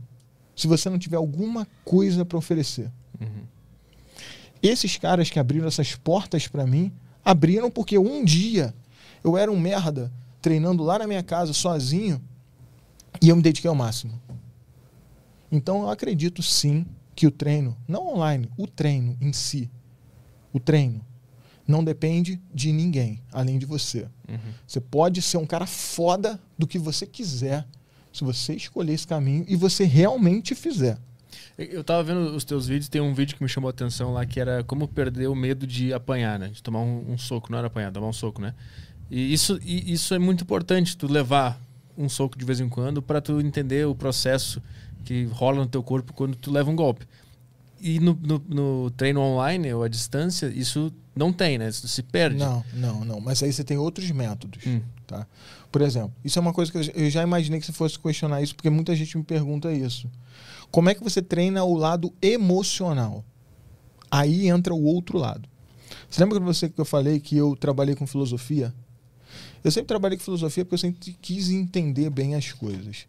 Se 0.56 0.66
você 0.66 0.90
não 0.90 0.98
tiver 0.98 1.16
alguma 1.16 1.68
coisa 1.84 2.24
para 2.24 2.38
oferecer. 2.38 2.90
Uhum. 3.20 3.44
Esses 4.62 4.96
caras 4.96 5.30
que 5.30 5.38
abriram 5.38 5.68
essas 5.68 5.94
portas 5.94 6.48
para 6.48 6.66
mim, 6.66 6.90
abriram 7.24 7.70
porque 7.70 7.98
um 7.98 8.24
dia 8.24 8.74
eu 9.22 9.36
era 9.36 9.52
um 9.52 9.60
merda 9.60 10.10
treinando 10.40 10.82
lá 10.82 10.98
na 10.98 11.06
minha 11.06 11.22
casa 11.22 11.52
sozinho 11.52 12.20
e 13.20 13.28
eu 13.28 13.36
me 13.36 13.42
dediquei 13.42 13.68
ao 13.68 13.74
máximo. 13.74 14.20
Então 15.52 15.82
eu 15.82 15.90
acredito 15.90 16.42
sim 16.42 16.86
que 17.14 17.26
o 17.26 17.30
treino, 17.30 17.76
não 17.86 18.06
online, 18.14 18.48
o 18.56 18.66
treino 18.66 19.16
em 19.20 19.32
si, 19.32 19.70
o 20.52 20.58
treino 20.58 21.04
não 21.66 21.82
depende 21.82 22.40
de 22.54 22.72
ninguém 22.72 23.20
além 23.32 23.58
de 23.58 23.66
você. 23.66 24.08
Uhum. 24.28 24.52
Você 24.66 24.80
pode 24.80 25.20
ser 25.20 25.36
um 25.36 25.46
cara 25.46 25.66
foda 25.66 26.40
do 26.56 26.66
que 26.66 26.78
você 26.78 27.06
quiser, 27.06 27.66
se 28.16 28.24
você 28.24 28.54
escolher 28.54 28.92
esse 28.94 29.06
caminho 29.06 29.44
e 29.48 29.56
você 29.56 29.84
realmente 29.84 30.54
fizer. 30.54 30.98
Eu- 31.58 31.82
tava 31.84 32.02
vendo 32.02 32.34
os 32.36 32.44
teus 32.44 32.66
vídeos, 32.66 32.88
tem 32.88 33.00
um 33.00 33.14
vídeo 33.14 33.36
que 33.36 33.42
me 33.42 33.48
chamou 33.48 33.68
a 33.68 33.70
atenção 33.70 34.12
lá 34.12 34.24
que 34.26 34.38
era 34.38 34.62
como 34.64 34.86
perder 34.86 35.28
o 35.28 35.34
medo 35.34 35.66
de 35.66 35.92
apanhar, 35.92 36.38
né? 36.38 36.48
De 36.48 36.62
tomar 36.62 36.80
um, 36.80 37.12
um 37.12 37.18
soco, 37.18 37.50
não 37.50 37.58
era 37.58 37.66
apanhar, 37.68 37.90
tomar 37.92 38.08
um 38.08 38.12
soco, 38.12 38.40
né? 38.40 38.54
E 39.10 39.32
isso, 39.32 39.58
e 39.64 39.92
isso 39.92 40.12
é 40.14 40.18
muito 40.18 40.42
importante, 40.44 40.96
tu 40.96 41.06
levar 41.10 41.60
um 41.96 42.08
soco 42.08 42.36
de 42.38 42.44
vez 42.44 42.60
em 42.60 42.68
quando 42.68 43.00
para 43.00 43.20
tu 43.20 43.40
entender 43.40 43.86
o 43.86 43.94
processo 43.94 44.60
que 45.04 45.24
rola 45.26 45.58
no 45.60 45.66
teu 45.66 45.82
corpo 45.82 46.12
quando 46.12 46.36
tu 46.36 46.50
leva 46.50 46.70
um 46.70 46.76
golpe. 46.76 47.06
E 47.80 48.00
no, 48.00 48.18
no, 48.22 48.42
no 48.48 48.90
treino 48.90 49.20
online 49.20 49.72
ou 49.72 49.82
à 49.82 49.88
distância, 49.88 50.46
isso 50.48 50.92
não 51.14 51.32
tem, 51.32 51.56
né? 51.58 51.68
Isso 51.68 51.86
se 51.88 52.02
perde. 52.02 52.38
Não, 52.38 52.64
não, 52.74 53.04
não. 53.04 53.20
Mas 53.20 53.42
aí 53.42 53.52
você 53.52 53.62
tem 53.62 53.76
outros 53.78 54.10
métodos. 54.10 54.66
Hum. 54.66 54.80
Tá? 55.06 55.24
Por 55.70 55.82
exemplo, 55.82 56.12
isso 56.24 56.36
é 56.38 56.42
uma 56.42 56.52
coisa 56.52 56.72
que 56.72 56.78
eu 56.78 57.10
já- 57.10 57.22
imaginei 57.22 57.60
que 57.60 57.66
você 57.66 57.72
fosse 57.72 57.96
questionar 57.98 58.42
isso, 58.42 58.56
porque 58.56 58.68
muita 58.68 58.94
gente 58.96 59.16
me 59.16 59.22
pergunta 59.22 59.72
isso. 59.72 60.10
Como 60.70 60.88
é 60.88 60.94
que 60.94 61.02
você 61.02 61.22
treina 61.22 61.62
o 61.62 61.74
lado 61.76 62.12
emocional? 62.20 63.24
Aí 64.10 64.48
entra 64.48 64.74
o 64.74 64.82
outro 64.82 65.16
lado. 65.16 65.48
Você 66.10 66.22
lembra 66.22 66.38
que 66.40 66.44
você 66.44 66.68
que 66.68 66.80
eu 66.80 66.84
falei 66.84 67.20
que 67.20 67.36
eu 67.36 67.54
trabalhei 67.54 67.94
com 67.94 68.06
filosofia? 68.06 68.74
Eu 69.62 69.70
sempre 69.70 69.86
trabalhei 69.88 70.18
com 70.18 70.24
filosofia 70.24 70.64
porque 70.64 70.74
eu 70.74 70.78
sempre 70.78 71.16
quis 71.20 71.50
entender 71.50 72.10
bem 72.10 72.34
as 72.34 72.52
coisas. 72.52 73.06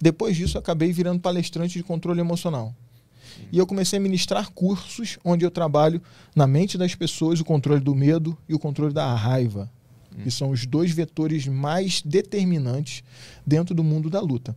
Depois 0.00 0.36
disso, 0.36 0.58
acabei 0.58 0.92
virando 0.92 1.20
palestrante 1.20 1.78
de 1.78 1.84
controle 1.84 2.20
emocional. 2.20 2.74
E 3.52 3.58
eu 3.58 3.66
comecei 3.66 3.98
a 3.98 4.02
ministrar 4.02 4.50
cursos 4.50 5.18
onde 5.24 5.44
eu 5.44 5.50
trabalho 5.50 6.02
na 6.34 6.46
mente 6.46 6.76
das 6.76 6.94
pessoas 6.94 7.40
o 7.40 7.44
controle 7.44 7.80
do 7.80 7.94
medo 7.94 8.36
e 8.48 8.54
o 8.54 8.58
controle 8.58 8.92
da 8.92 9.14
raiva, 9.14 9.70
que 10.22 10.30
são 10.30 10.50
os 10.50 10.66
dois 10.66 10.90
vetores 10.90 11.46
mais 11.46 12.02
determinantes 12.02 13.02
dentro 13.46 13.74
do 13.74 13.84
mundo 13.84 14.10
da 14.10 14.20
luta. 14.20 14.56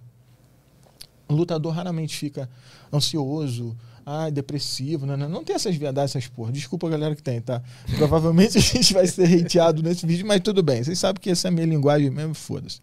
O 1.28 1.36
lutador 1.36 1.74
raramente 1.74 2.18
fica 2.18 2.50
ansioso, 2.92 3.76
ah, 4.06 4.30
depressivo, 4.30 5.06
não, 5.06 5.16
não, 5.16 5.30
não 5.30 5.44
tem 5.44 5.56
essas 5.56 5.76
verdades, 5.76 6.16
essas 6.16 6.28
porra. 6.28 6.52
Desculpa 6.52 6.88
a 6.88 6.90
galera 6.90 7.16
que 7.16 7.24
tem, 7.24 7.40
tá? 7.40 7.62
Provavelmente 7.98 8.58
a 8.58 8.62
gente 8.62 8.94
vai 8.94 9.08
ser 9.08 9.46
hateado 9.46 9.82
nesse 9.82 10.06
vídeo, 10.06 10.26
mas 10.26 10.42
tudo 10.42 10.62
bem. 10.62 10.84
Vocês 10.84 11.00
sabem 11.00 11.22
que 11.22 11.30
essa 11.30 11.48
é 11.48 11.50
a 11.50 11.52
minha 11.52 11.66
linguagem 11.66 12.10
mesmo, 12.10 12.34
foda-se. 12.34 12.82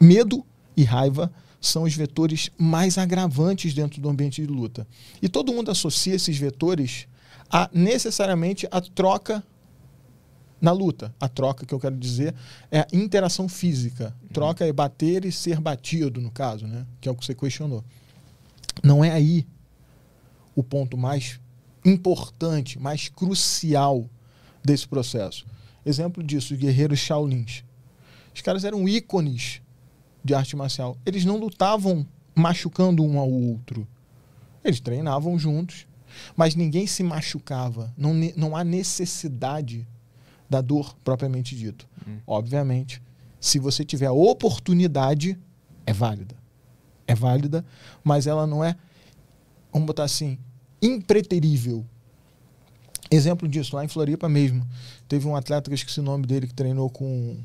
Medo 0.00 0.44
e 0.76 0.84
raiva 0.84 1.32
são 1.60 1.82
os 1.82 1.94
vetores 1.94 2.50
mais 2.56 2.98
agravantes 2.98 3.74
dentro 3.74 4.00
do 4.00 4.08
ambiente 4.08 4.40
de 4.40 4.46
luta. 4.46 4.86
E 5.20 5.28
todo 5.28 5.52
mundo 5.52 5.70
associa 5.70 6.14
esses 6.14 6.36
vetores 6.38 7.08
a 7.50 7.68
necessariamente 7.72 8.68
a 8.70 8.80
troca 8.80 9.42
na 10.60 10.72
luta. 10.72 11.14
A 11.20 11.28
troca 11.28 11.64
que 11.64 11.72
eu 11.72 11.80
quero 11.80 11.96
dizer 11.96 12.34
é 12.70 12.80
a 12.80 12.86
interação 12.92 13.48
física. 13.48 14.14
Troca 14.32 14.66
é 14.66 14.72
bater 14.72 15.24
e 15.24 15.32
ser 15.32 15.60
batido, 15.60 16.20
no 16.20 16.30
caso, 16.30 16.66
né? 16.66 16.86
Que 17.00 17.08
é 17.08 17.12
o 17.12 17.14
que 17.14 17.24
você 17.24 17.34
questionou. 17.34 17.84
Não 18.82 19.04
é 19.04 19.10
aí 19.10 19.46
o 20.54 20.62
ponto 20.62 20.96
mais 20.96 21.40
importante, 21.84 22.78
mais 22.78 23.08
crucial 23.08 24.08
desse 24.64 24.86
processo. 24.86 25.46
Exemplo 25.84 26.22
disso, 26.22 26.54
os 26.54 26.60
guerreiros 26.60 26.98
Shaolins. 26.98 27.64
Os 28.34 28.40
caras 28.40 28.64
eram 28.64 28.88
ícones 28.88 29.62
de 30.24 30.34
arte 30.34 30.56
marcial. 30.56 30.96
Eles 31.06 31.24
não 31.24 31.38
lutavam 31.38 32.06
machucando 32.34 33.04
um 33.04 33.18
ao 33.18 33.30
outro. 33.30 33.86
Eles 34.62 34.80
treinavam 34.80 35.38
juntos, 35.38 35.86
mas 36.36 36.54
ninguém 36.54 36.86
se 36.86 37.02
machucava. 37.02 37.92
Não, 37.96 38.12
não 38.36 38.56
há 38.56 38.62
necessidade 38.62 39.86
da 40.48 40.60
dor 40.60 40.96
propriamente 41.04 41.56
dito. 41.56 41.86
Hum. 42.06 42.18
Obviamente, 42.26 43.02
se 43.40 43.58
você 43.58 43.84
tiver 43.84 44.06
a 44.06 44.12
oportunidade, 44.12 45.38
é 45.86 45.92
válida. 45.92 46.36
É 47.06 47.14
válida, 47.14 47.64
mas 48.04 48.26
ela 48.26 48.46
não 48.46 48.62
é, 48.62 48.76
vamos 49.72 49.86
botar 49.86 50.04
assim, 50.04 50.38
impreterível. 50.82 51.84
Exemplo 53.10 53.48
disso, 53.48 53.74
lá 53.74 53.84
em 53.84 53.88
Floripa 53.88 54.28
mesmo. 54.28 54.66
Teve 55.08 55.26
um 55.26 55.34
atleta, 55.34 55.70
que 55.70 55.72
eu 55.72 55.76
esqueci 55.76 56.00
o 56.00 56.02
nome 56.02 56.26
dele, 56.26 56.46
que 56.46 56.54
treinou 56.54 56.90
com, 56.90 57.38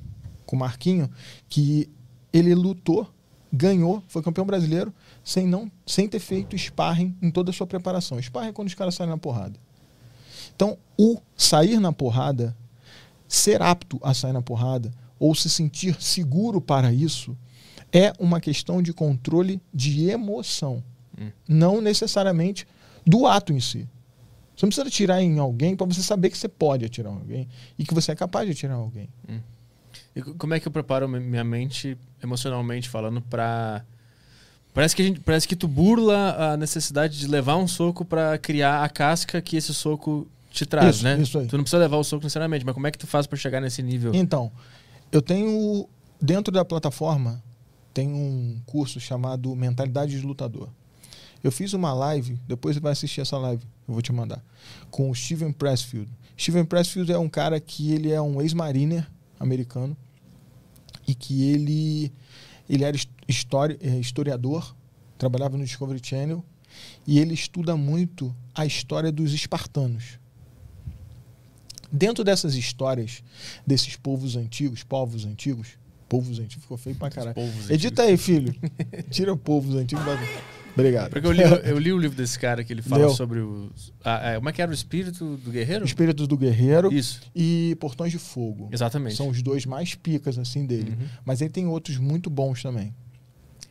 o 0.52 0.56
Marquinho, 0.56 1.10
que 1.50 1.90
ele 2.32 2.54
lutou, 2.54 3.12
ganhou, 3.52 4.04
foi 4.08 4.22
campeão 4.22 4.46
brasileiro, 4.46 4.94
sem, 5.24 5.48
não, 5.48 5.72
sem 5.86 6.08
ter 6.08 6.20
feito 6.20 6.56
sparring 6.58 7.16
em 7.22 7.32
toda 7.32 7.50
a 7.50 7.54
sua 7.54 7.66
preparação. 7.66 8.22
Sparring 8.22 8.50
é 8.50 8.52
quando 8.52 8.68
os 8.68 8.74
caras 8.74 8.94
saem 8.96 9.10
na 9.10 9.18
porrada. 9.18 9.60
Então, 10.56 10.78
o 10.98 11.20
sair 11.36 11.80
na 11.80 11.92
porrada, 11.92 12.56
ser 13.36 13.62
apto 13.62 14.00
a 14.04 14.14
sair 14.14 14.34
na 14.34 14.42
porrada, 14.42 14.92
ou 15.20 15.34
se 15.34 15.50
sentir 15.50 15.96
seguro 16.02 16.60
para 16.62 16.92
isso, 16.94 17.36
é 17.92 18.14
uma 18.20 18.40
questão 18.40 18.82
de 18.82 18.94
controle 18.94 19.62
de 19.74 20.10
emoção. 20.10 20.84
Hum. 21.20 21.32
Não 21.48 21.82
necessariamente 21.82 22.68
do 23.06 23.26
ato 23.26 23.52
em 23.54 23.60
si. 23.60 23.88
Você 24.56 24.66
não 24.66 24.70
precisa 24.70 24.88
atirar 24.88 25.22
em 25.22 25.40
alguém 25.40 25.76
para 25.76 25.88
você 25.88 26.02
saber 26.04 26.30
que 26.30 26.38
você 26.38 26.48
pode 26.48 26.86
atirar 26.86 27.12
em 27.12 27.16
alguém 27.16 27.48
e 27.78 27.84
que 27.86 27.94
você 27.94 28.12
é 28.12 28.16
capaz 28.16 28.46
de 28.46 28.52
atirar 28.52 28.78
em 28.78 28.82
alguém. 28.82 29.10
E 30.16 30.22
co- 30.22 30.36
como 30.36 30.54
é 30.54 30.60
que 30.60 30.68
eu 30.68 30.72
preparo 30.72 31.08
mi- 31.10 31.20
minha 31.20 31.44
mente, 31.44 31.98
emocionalmente 32.24 32.88
falando, 32.90 33.22
pra. 33.22 33.84
Parece 34.74 34.96
que, 34.96 35.02
a 35.04 35.06
gente, 35.06 35.20
parece 35.20 35.48
que 35.48 35.56
tu 35.56 35.68
burla 35.68 36.54
a 36.54 36.58
necessidade 36.58 37.18
de 37.20 37.28
levar 37.28 37.58
um 37.58 37.68
soco 37.68 38.04
pra 38.04 38.38
criar 38.40 38.84
a 38.84 38.90
casca 38.90 39.40
que 39.42 39.56
esse 39.56 39.72
soco 39.74 40.28
te 40.54 40.66
traz, 40.66 40.96
Isso, 40.98 41.04
né? 41.04 41.20
isso 41.22 41.38
aí. 41.40 41.48
Tu 41.48 41.58
não 41.58 41.64
precisa 41.64 41.80
levar 41.80 41.98
o 41.98 42.04
soco 42.04 42.24
necessariamente, 42.24 42.64
mas 42.66 42.74
como 42.74 42.88
é 42.88 42.92
que 42.92 42.98
tu 42.98 43.08
faz 43.08 43.26
pra 43.28 43.38
chegar 43.38 43.60
nesse 43.60 43.82
nível? 43.84 44.14
Então, 44.14 44.52
eu 45.12 45.22
tenho 45.22 45.88
dentro 46.22 46.54
da 46.54 46.64
plataforma 46.64 47.44
tem 47.94 48.08
um 48.08 48.60
curso 48.66 49.00
chamado 49.00 49.56
Mentalidade 49.56 50.20
de 50.20 50.26
Lutador. 50.26 50.70
Eu 51.44 51.52
fiz 51.52 51.74
uma 51.74 51.94
live, 51.94 52.40
depois 52.48 52.76
você 52.76 52.80
vai 52.80 52.92
assistir 52.94 53.22
essa 53.22 53.38
live, 53.38 53.64
eu 53.88 53.94
vou 53.94 54.02
te 54.02 54.12
mandar, 54.14 54.42
com 54.90 55.10
o 55.12 55.16
Steven 55.16 55.52
Pressfield. 55.52 56.10
Steven 56.38 56.66
Pressfield 56.66 57.12
é 57.12 57.18
um 57.20 57.28
cara 57.30 57.60
que 57.60 57.92
ele 57.92 58.12
é 58.12 58.20
um 58.22 58.42
ex-mariner 58.42 59.08
americano 59.40 59.96
e 61.08 61.14
que 61.14 61.44
ele 61.50 62.12
ele 62.70 62.84
era 62.86 62.96
his- 62.96 63.08
histori- 63.28 63.78
eh, 63.82 64.00
historiador, 64.00 64.74
trabalhava 65.18 65.58
no 65.58 65.66
Discovery 65.66 66.00
Channel 66.02 66.44
e 67.06 67.20
ele 67.20 67.34
estuda 67.34 67.76
muito 67.76 68.34
a 68.56 68.66
história 68.66 69.12
dos 69.12 69.34
espartanos. 69.34 70.18
Dentro 71.96 72.24
dessas 72.24 72.56
histórias 72.56 73.24
desses 73.66 73.96
povos 73.96 74.36
antigos, 74.36 74.82
povos 74.82 75.26
antigos, 75.26 75.78
povos 76.10 76.40
antigos, 76.40 76.64
ficou 76.64 76.76
feio 76.76 76.96
pra 76.96 77.12
caralho. 77.12 77.36
Edita 77.70 78.02
aí, 78.02 78.18
filho. 78.18 78.56
Tira 79.12 79.32
o 79.32 79.38
povos 79.38 79.76
antigos. 79.76 80.04
Obrigado. 80.74 81.12
Porque 81.12 81.28
eu 81.28 81.32
li, 81.32 81.44
eu 81.66 81.78
li 81.78 81.94
o 81.94 81.98
livro 82.00 82.18
desse 82.18 82.38
cara 82.40 82.64
que 82.64 82.74
ele 82.74 82.82
fala 82.82 83.06
Leu. 83.06 83.10
sobre 83.12 83.40
os. 83.40 83.94
ah, 84.04 84.32
é, 84.32 84.36
como 84.36 84.50
é 84.50 84.52
que 84.52 84.62
era 84.62 84.72
o 84.72 84.74
espírito 84.74 85.38
do 85.38 85.52
guerreiro? 85.52 85.86
Espíritos 85.86 86.28
do 86.28 86.36
Guerreiro 86.36 86.92
Isso, 86.92 87.22
e 87.36 87.78
Portões 87.80 88.12
de 88.12 88.18
Fogo. 88.18 88.70
exatamente. 88.72 89.16
São 89.16 89.30
os 89.30 89.42
dois 89.44 89.66
mais 89.66 89.94
picas 89.94 90.38
assim 90.40 90.66
dele. 90.66 90.98
Uhum. 91.00 91.08
Mas 91.24 91.42
ele 91.42 91.52
tem 91.52 91.68
outros 91.68 91.98
muito 91.98 92.28
bons 92.30 92.64
também. 92.64 92.94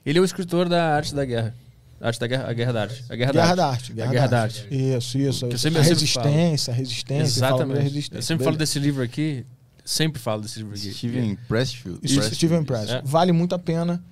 Ele 0.07 0.19
é 0.19 0.23
o 0.23 0.25
escritor 0.25 0.69
da 0.69 0.95
arte 0.95 1.15
da 1.15 1.25
guerra. 1.25 1.55
Arte 2.03 2.19
da 2.21 2.27
guerra, 2.27 2.49
a 2.49 2.53
guerra 2.53 2.73
da 2.73 2.83
arte. 2.83 3.05
A 3.09 3.17
guerra, 3.17 3.33
Guerra 3.33 3.49
da 3.49 3.55
da 3.55 3.69
arte. 3.71 3.93
Arte. 3.93 4.03
A 4.03 4.07
Guerra 4.07 4.27
da 4.27 4.43
Arte. 4.43 4.69
Isso, 4.71 5.19
isso. 5.19 5.47
Que 5.47 5.53
eu 5.53 5.55
a 5.55 5.59
sempre- 5.59 5.79
eu 5.79 5.85
sempre 5.85 5.89
resistência, 5.89 6.73
a 6.73 6.77
resistência. 6.77 7.23
a 7.23 7.27
Exatamente. 7.27 7.81
resistência. 7.81 8.19
Eu 8.19 8.23
sempre 8.23 8.45
falo 8.45 8.57
desse 8.57 8.79
livro 8.79 9.03
aqui, 9.03 9.47
sempre 9.85 10.21
falo 10.21 10.43
desse 10.43 10.59
livro 10.59 10.75
aqui. 10.75 10.93
Steven 10.93 11.39
Pressfield. 11.49 12.01
Isso, 12.03 12.15
Pressfield. 12.17 12.35
Steven 12.37 12.65
Press. 12.65 12.91
É. 12.91 13.03
Vale 13.05 13.31
muito 13.33 13.55
a 13.55 13.59
pena. 13.59 14.03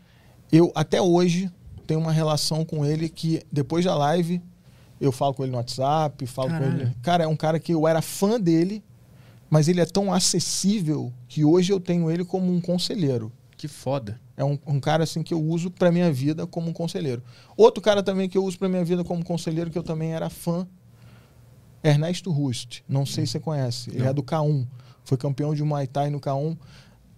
Eu, 0.52 0.70
até 0.74 1.02
hoje, 1.02 1.50
tenho 1.86 1.98
uma 2.00 2.12
relação 2.12 2.64
com 2.64 2.84
ele 2.86 3.08
que, 3.08 3.42
depois 3.52 3.84
da 3.84 3.94
live, 3.96 4.40
eu 5.00 5.10
falo 5.10 5.34
com 5.34 5.42
ele 5.42 5.50
no 5.52 5.58
WhatsApp, 5.58 6.24
falo 6.26 6.48
com 6.50 6.58
Caralho. 6.58 6.80
ele. 6.82 6.92
Cara, 7.02 7.24
é 7.24 7.26
um 7.26 7.36
cara 7.36 7.58
que 7.58 7.72
eu 7.74 7.88
era 7.88 8.00
fã 8.00 8.40
dele, 8.40 8.82
mas 9.48 9.66
ele 9.66 9.80
é 9.80 9.86
tão 9.86 10.12
acessível 10.12 11.12
que 11.26 11.44
hoje 11.44 11.72
eu 11.72 11.80
tenho 11.80 12.08
ele 12.10 12.24
como 12.24 12.52
um 12.54 12.60
conselheiro. 12.60 13.32
Que 13.56 13.66
foda. 13.68 14.20
É 14.40 14.44
um, 14.44 14.58
um 14.66 14.80
cara 14.80 15.04
assim 15.04 15.22
que 15.22 15.34
eu 15.34 15.42
uso 15.42 15.70
pra 15.70 15.92
minha 15.92 16.10
vida 16.10 16.46
como 16.46 16.70
um 16.70 16.72
conselheiro. 16.72 17.22
Outro 17.54 17.82
cara 17.82 18.02
também 18.02 18.26
que 18.26 18.38
eu 18.38 18.44
uso 18.44 18.58
pra 18.58 18.70
minha 18.70 18.82
vida 18.82 19.04
como 19.04 19.22
conselheiro, 19.22 19.70
que 19.70 19.76
eu 19.76 19.82
também 19.82 20.14
era 20.14 20.30
fã, 20.30 20.66
Ernesto 21.84 22.30
Rust. 22.30 22.80
Não 22.88 23.04
sei 23.04 23.26
se 23.26 23.32
você 23.32 23.40
conhece. 23.40 23.90
Ele 23.90 23.98
Não. 23.98 24.06
é 24.06 24.12
do 24.14 24.22
K1. 24.22 24.66
Foi 25.04 25.18
campeão 25.18 25.54
de 25.54 25.62
Muay 25.62 25.86
Thai 25.86 26.08
no 26.08 26.18
K1 26.18 26.56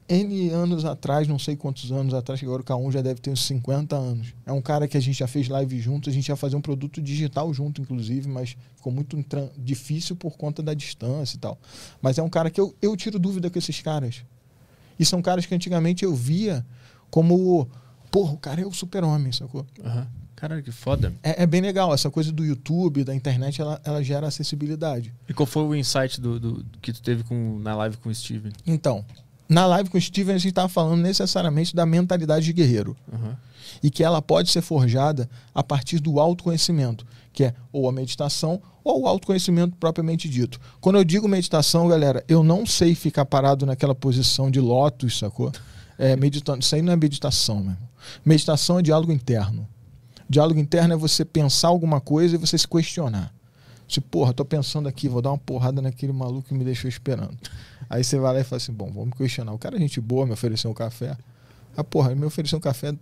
N 0.08 0.50
anos 0.50 0.84
atrás, 0.84 1.28
não 1.28 1.38
sei 1.38 1.54
quantos 1.54 1.92
anos 1.92 2.12
atrás, 2.12 2.40
que 2.40 2.44
agora 2.44 2.60
o 2.60 2.64
K1 2.64 2.90
já 2.90 3.02
deve 3.02 3.20
ter 3.20 3.30
uns 3.30 3.46
50 3.46 3.94
anos. 3.94 4.34
É 4.44 4.52
um 4.52 4.60
cara 4.60 4.88
que 4.88 4.96
a 4.96 5.00
gente 5.00 5.20
já 5.20 5.28
fez 5.28 5.48
live 5.48 5.78
junto, 5.80 6.10
a 6.10 6.12
gente 6.12 6.28
ia 6.28 6.34
fazer 6.34 6.56
um 6.56 6.60
produto 6.60 7.00
digital 7.00 7.54
junto, 7.54 7.80
inclusive, 7.80 8.28
mas 8.28 8.56
ficou 8.74 8.92
muito 8.92 9.16
difícil 9.56 10.16
por 10.16 10.36
conta 10.36 10.60
da 10.60 10.74
distância 10.74 11.36
e 11.36 11.38
tal. 11.38 11.56
Mas 12.00 12.18
é 12.18 12.22
um 12.22 12.28
cara 12.28 12.50
que 12.50 12.60
eu, 12.60 12.74
eu 12.82 12.96
tiro 12.96 13.16
dúvida 13.16 13.48
com 13.48 13.58
esses 13.58 13.80
caras. 13.80 14.24
E 14.98 15.04
são 15.04 15.22
caras 15.22 15.46
que 15.46 15.54
antigamente 15.54 16.04
eu 16.04 16.14
via 16.14 16.66
como, 17.12 17.68
porra, 18.10 18.32
o 18.32 18.38
cara 18.38 18.62
é 18.62 18.66
o 18.66 18.72
super-homem, 18.72 19.30
sacou? 19.30 19.66
Aham. 19.84 20.08
Caralho, 20.34 20.62
que 20.62 20.72
foda. 20.72 21.12
É, 21.22 21.44
é 21.44 21.46
bem 21.46 21.60
legal, 21.60 21.94
essa 21.94 22.10
coisa 22.10 22.32
do 22.32 22.44
YouTube, 22.44 23.04
da 23.04 23.14
internet, 23.14 23.60
ela, 23.60 23.80
ela 23.84 24.02
gera 24.02 24.26
acessibilidade. 24.26 25.14
E 25.28 25.32
qual 25.32 25.46
foi 25.46 25.62
o 25.62 25.72
insight 25.76 26.20
do, 26.20 26.40
do- 26.40 26.64
que 26.80 26.92
tu 26.92 27.00
teve 27.00 27.22
com, 27.22 27.60
na 27.60 27.76
live 27.76 27.96
com 27.98 28.08
o 28.08 28.14
Steven? 28.14 28.50
Então, 28.66 29.04
na 29.48 29.66
live 29.66 29.88
com 29.88 29.98
o 29.98 30.00
Steven, 30.00 30.34
a 30.34 30.38
gente 30.38 30.48
estava 30.48 30.68
falando 30.68 31.00
necessariamente 31.00 31.76
da 31.76 31.86
mentalidade 31.86 32.44
de 32.46 32.52
guerreiro. 32.52 32.96
Aham. 33.12 33.36
e 33.82 33.88
que 33.90 34.02
ela 34.02 34.20
pode 34.20 34.50
ser 34.50 34.62
forjada 34.62 35.28
a 35.54 35.62
partir 35.62 36.00
do 36.00 36.18
autoconhecimento, 36.18 37.06
que 37.32 37.44
é 37.44 37.54
ou 37.72 37.88
a 37.88 37.92
meditação 37.92 38.60
ou 38.82 39.02
o 39.02 39.06
autoconhecimento 39.06 39.76
propriamente 39.76 40.28
dito. 40.28 40.60
Quando 40.80 40.96
eu 40.96 41.04
digo 41.04 41.28
meditação, 41.28 41.86
galera, 41.88 42.24
eu 42.28 42.42
não 42.42 42.66
sei 42.66 42.94
ficar 42.96 43.24
parado 43.24 43.64
naquela 43.64 43.94
posição 43.94 44.50
de 44.50 44.60
lótus, 44.60 45.18
sacou? 45.18 45.52
É, 46.02 46.16
meditando. 46.16 46.62
Isso 46.62 46.74
aí 46.74 46.82
não 46.82 46.92
é 46.92 46.96
meditação, 46.96 47.60
meu 47.60 47.72
irmão. 47.74 47.88
Meditação 48.24 48.80
é 48.80 48.82
diálogo 48.82 49.12
interno. 49.12 49.68
Diálogo 50.28 50.58
interno 50.58 50.94
é 50.94 50.96
você 50.96 51.24
pensar 51.24 51.68
alguma 51.68 52.00
coisa 52.00 52.34
e 52.34 52.38
você 52.38 52.58
se 52.58 52.66
questionar. 52.66 53.32
Se, 53.88 54.00
porra, 54.00 54.32
tô 54.32 54.44
pensando 54.44 54.88
aqui, 54.88 55.08
vou 55.08 55.22
dar 55.22 55.30
uma 55.30 55.38
porrada 55.38 55.80
naquele 55.80 56.12
maluco 56.12 56.48
que 56.48 56.54
me 56.54 56.64
deixou 56.64 56.88
esperando. 56.88 57.38
Aí 57.88 58.02
você 58.02 58.18
vai 58.18 58.34
lá 58.34 58.40
e 58.40 58.44
fala 58.44 58.56
assim: 58.56 58.72
bom, 58.72 58.90
vamos 58.90 59.16
questionar. 59.16 59.52
O 59.52 59.58
cara 59.58 59.76
é 59.76 59.78
gente 59.78 60.00
boa, 60.00 60.26
me 60.26 60.32
ofereceu 60.32 60.70
um 60.72 60.74
café. 60.74 61.16
Ah, 61.76 61.84
porra, 61.84 62.14
me 62.16 62.24
ofereceu 62.24 62.58
um 62.58 62.60
café 62.60 62.94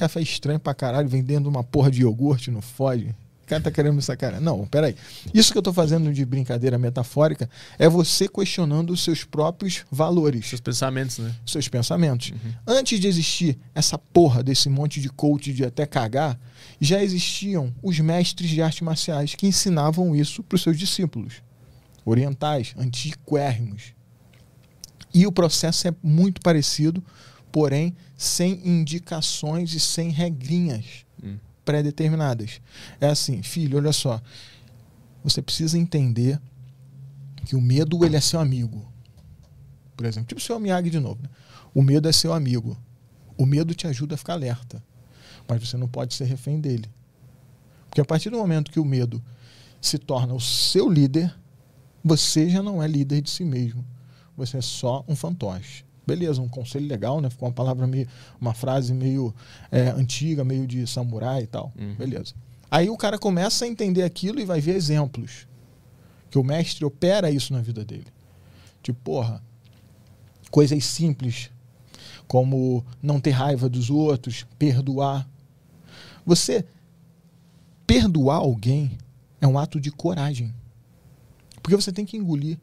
Café 0.00 0.22
estranho 0.22 0.58
pra 0.58 0.72
caralho, 0.72 1.06
vendendo 1.06 1.46
uma 1.46 1.62
porra 1.62 1.90
de 1.90 2.00
iogurte, 2.00 2.50
não 2.50 2.62
fode. 2.62 3.14
O 3.50 3.54
cara 3.58 3.64
tá 3.64 3.70
querendo 3.72 3.94
me 3.94 4.02
sacar. 4.02 4.40
Não, 4.40 4.64
peraí. 4.64 4.94
Isso 5.34 5.50
que 5.50 5.58
eu 5.58 5.62
tô 5.62 5.72
fazendo 5.72 6.12
de 6.12 6.24
brincadeira 6.24 6.78
metafórica 6.78 7.50
é 7.80 7.88
você 7.88 8.28
questionando 8.28 8.90
os 8.90 9.02
seus 9.02 9.24
próprios 9.24 9.84
valores, 9.90 10.46
Seus 10.46 10.60
pensamentos, 10.60 11.18
né? 11.18 11.34
seus 11.44 11.66
pensamentos. 11.66 12.32
Antes 12.64 13.00
de 13.00 13.08
existir 13.08 13.58
essa 13.74 13.98
porra 13.98 14.40
desse 14.40 14.68
monte 14.68 15.00
de 15.00 15.08
coach 15.08 15.52
de 15.52 15.64
até 15.64 15.84
cagar, 15.84 16.38
já 16.80 17.02
existiam 17.02 17.74
os 17.82 17.98
mestres 17.98 18.50
de 18.50 18.62
artes 18.62 18.82
marciais 18.82 19.34
que 19.34 19.48
ensinavam 19.48 20.14
isso 20.14 20.44
pros 20.44 20.62
seus 20.62 20.78
discípulos. 20.78 21.42
Orientais, 22.04 22.72
antiquérrimos. 22.78 23.94
E 25.12 25.26
o 25.26 25.32
processo 25.32 25.88
é 25.88 25.94
muito 26.00 26.40
parecido, 26.40 27.02
porém 27.50 27.96
sem 28.16 28.60
indicações 28.64 29.74
e 29.74 29.80
sem 29.80 30.10
regrinhas. 30.10 31.04
Pré-determinadas. 31.70 32.60
É 33.00 33.06
assim, 33.06 33.44
filho, 33.44 33.78
olha 33.78 33.92
só. 33.92 34.20
Você 35.22 35.40
precisa 35.40 35.78
entender 35.78 36.40
que 37.46 37.54
o 37.54 37.60
medo 37.60 38.04
ele 38.04 38.16
é 38.16 38.20
seu 38.20 38.40
amigo. 38.40 38.92
Por 39.96 40.04
exemplo, 40.04 40.26
tipo 40.26 40.40
o 40.40 40.42
seu 40.42 40.58
Miyagi 40.58 40.90
de 40.90 40.98
novo. 40.98 41.22
Né? 41.22 41.28
O 41.72 41.80
medo 41.80 42.08
é 42.08 42.12
seu 42.12 42.32
amigo. 42.32 42.76
O 43.38 43.46
medo 43.46 43.72
te 43.72 43.86
ajuda 43.86 44.16
a 44.16 44.18
ficar 44.18 44.32
alerta. 44.32 44.82
Mas 45.46 45.68
você 45.68 45.76
não 45.76 45.86
pode 45.86 46.12
ser 46.14 46.24
refém 46.24 46.60
dele. 46.60 46.90
Porque 47.86 48.00
a 48.00 48.04
partir 48.04 48.30
do 48.30 48.38
momento 48.38 48.72
que 48.72 48.80
o 48.80 48.84
medo 48.84 49.22
se 49.80 49.96
torna 49.96 50.34
o 50.34 50.40
seu 50.40 50.90
líder, 50.90 51.32
você 52.02 52.50
já 52.50 52.64
não 52.64 52.82
é 52.82 52.88
líder 52.88 53.20
de 53.20 53.30
si 53.30 53.44
mesmo. 53.44 53.86
Você 54.36 54.56
é 54.56 54.60
só 54.60 55.04
um 55.06 55.14
fantoche. 55.14 55.84
Beleza, 56.10 56.42
um 56.42 56.48
conselho 56.48 56.88
legal, 56.88 57.20
né? 57.20 57.30
Ficou 57.30 57.48
uma 57.48 57.54
palavra 57.54 57.86
meio, 57.86 58.08
uma 58.40 58.52
frase 58.52 58.92
meio 58.92 59.32
é, 59.70 59.90
antiga, 59.90 60.42
meio 60.42 60.66
de 60.66 60.84
samurai 60.84 61.44
e 61.44 61.46
tal. 61.46 61.72
Uhum. 61.78 61.94
Beleza. 61.94 62.34
Aí 62.68 62.90
o 62.90 62.96
cara 62.96 63.16
começa 63.16 63.64
a 63.64 63.68
entender 63.68 64.02
aquilo 64.02 64.40
e 64.40 64.44
vai 64.44 64.60
ver 64.60 64.74
exemplos. 64.74 65.46
Que 66.28 66.36
o 66.36 66.42
mestre 66.42 66.84
opera 66.84 67.30
isso 67.30 67.52
na 67.52 67.60
vida 67.60 67.84
dele. 67.84 68.08
Tipo, 68.82 68.98
porra, 69.04 69.40
coisas 70.50 70.84
simples, 70.84 71.48
como 72.26 72.84
não 73.00 73.20
ter 73.20 73.30
raiva 73.30 73.68
dos 73.68 73.88
outros, 73.88 74.44
perdoar. 74.58 75.28
Você 76.26 76.64
perdoar 77.86 78.38
alguém 78.38 78.98
é 79.40 79.46
um 79.46 79.56
ato 79.56 79.80
de 79.80 79.92
coragem. 79.92 80.52
Porque 81.62 81.76
você 81.76 81.92
tem 81.92 82.04
que 82.04 82.16
engolir 82.16 82.58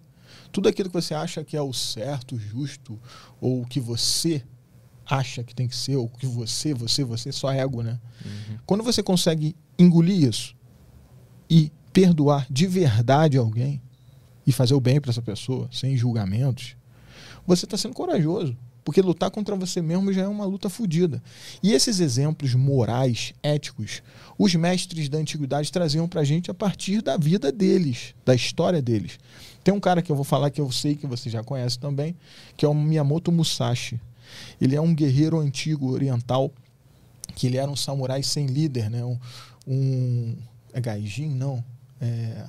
tudo 0.57 0.69
aquilo 0.69 0.89
que 0.89 0.95
você 0.99 1.13
acha 1.13 1.43
que 1.43 1.55
é 1.55 1.61
o 1.61 1.71
certo, 1.71 2.33
o 2.33 2.39
justo, 2.39 2.99
ou 3.39 3.61
o 3.61 3.65
que 3.67 3.79
você 3.79 4.43
acha 5.05 5.43
que 5.43 5.53
tem 5.53 5.67
que 5.67 5.75
ser, 5.75 5.97
ou 5.97 6.05
o 6.05 6.09
que 6.09 6.25
você, 6.25 6.73
você, 6.73 7.03
você, 7.03 7.31
só 7.31 7.51
ego, 7.51 7.83
né? 7.83 7.99
Uhum. 8.25 8.57
Quando 8.65 8.83
você 8.83 9.03
consegue 9.03 9.55
engolir 9.77 10.27
isso 10.27 10.55
e 11.47 11.71
perdoar 11.93 12.47
de 12.49 12.65
verdade 12.65 13.37
alguém 13.37 13.79
e 14.47 14.51
fazer 14.51 14.73
o 14.73 14.79
bem 14.79 14.99
para 14.99 15.11
essa 15.11 15.21
pessoa, 15.21 15.69
sem 15.71 15.95
julgamentos, 15.95 16.75
você 17.45 17.65
está 17.65 17.77
sendo 17.77 17.93
corajoso. 17.93 18.57
Porque 18.83 19.01
lutar 19.01 19.29
contra 19.29 19.55
você 19.55 19.79
mesmo 19.79 20.11
já 20.11 20.21
é 20.23 20.27
uma 20.27 20.45
luta 20.45 20.69
fodida. 20.69 21.21
E 21.61 21.73
esses 21.73 21.99
exemplos 21.99 22.55
morais, 22.55 23.33
éticos, 23.43 24.01
os 24.39 24.55
mestres 24.55 25.07
da 25.07 25.19
antiguidade 25.19 25.71
traziam 25.71 26.07
para 26.07 26.21
a 26.21 26.23
gente 26.23 26.49
a 26.49 26.53
partir 26.53 27.01
da 27.03 27.15
vida 27.15 27.51
deles, 27.51 28.15
da 28.25 28.33
história 28.33 28.81
deles. 28.81 29.19
Tem 29.67 29.73
um 29.73 29.81
cara 29.81 30.01
que 30.01 30.09
eu 30.09 30.15
vou 30.15 30.23
falar 30.23 30.49
que 30.49 30.61
eu 30.61 30.71
sei 30.71 30.95
que 30.95 31.05
você 31.05 31.29
já 31.29 31.43
conhece 31.43 31.77
também, 31.77 32.15
que 32.55 32.63
é 32.65 32.69
o 32.69 32.73
Miyamoto 32.73 33.33
Musashi. 33.33 33.99
Ele 34.61 34.77
é 34.77 34.79
um 34.79 34.95
guerreiro 34.95 35.37
antigo 35.41 35.91
oriental, 35.91 36.53
que 37.35 37.47
ele 37.47 37.57
era 37.57 37.69
um 37.69 37.75
samurai 37.75 38.23
sem 38.23 38.45
líder, 38.45 38.89
né? 38.89 39.03
Um, 39.03 39.19
um 39.67 40.37
é 40.71 40.79
Gaijin? 40.79 41.27
Não. 41.27 41.61
É... 41.99 42.45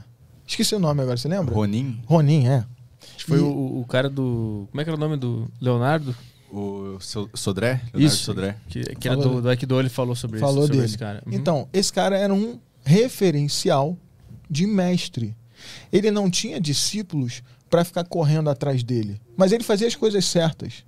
Esqueci 0.46 0.76
o 0.76 0.78
nome 0.78 1.02
agora, 1.02 1.16
você 1.16 1.26
lembra? 1.26 1.52
Ronin? 1.52 1.98
Ronin, 2.06 2.46
é. 2.46 2.58
Acho 3.16 3.16
que 3.16 3.24
foi 3.24 3.38
E- 3.38 3.42
o, 3.42 3.80
o 3.80 3.84
cara 3.88 4.08
do. 4.08 4.68
Como 4.70 4.80
é 4.80 4.84
que 4.84 4.90
era 4.90 4.96
o 4.96 5.00
nome 5.00 5.16
do 5.16 5.50
Leonardo? 5.60 6.14
O 6.52 6.98
So- 7.00 7.28
Sodré? 7.34 7.80
Leonardo 7.92 8.00
Isso. 8.00 8.22
Sodré. 8.22 8.56
Que, 8.68 8.94
que 8.94 9.08
era 9.08 9.16
Falou 9.16 9.34
do, 9.34 9.42
do 9.42 9.48
Aikido, 9.48 9.80
ele 9.80 9.88
falou 9.88 10.14
sobre 10.14 10.38
Falou 10.38 10.58
isso. 10.58 10.66
Sobre 10.68 10.76
dele. 10.76 10.86
esse 10.86 10.96
cara. 10.98 11.20
Uhum. 11.26 11.32
Então, 11.34 11.68
esse 11.72 11.92
cara 11.92 12.16
era 12.16 12.32
um 12.32 12.60
referencial 12.84 13.96
de 14.48 14.68
mestre. 14.68 15.36
Ele 15.92 16.10
não 16.10 16.30
tinha 16.30 16.60
discípulos 16.60 17.42
para 17.68 17.84
ficar 17.84 18.04
correndo 18.04 18.48
atrás 18.50 18.82
dele, 18.82 19.20
mas 19.36 19.52
ele 19.52 19.64
fazia 19.64 19.86
as 19.86 19.94
coisas 19.94 20.24
certas. 20.24 20.84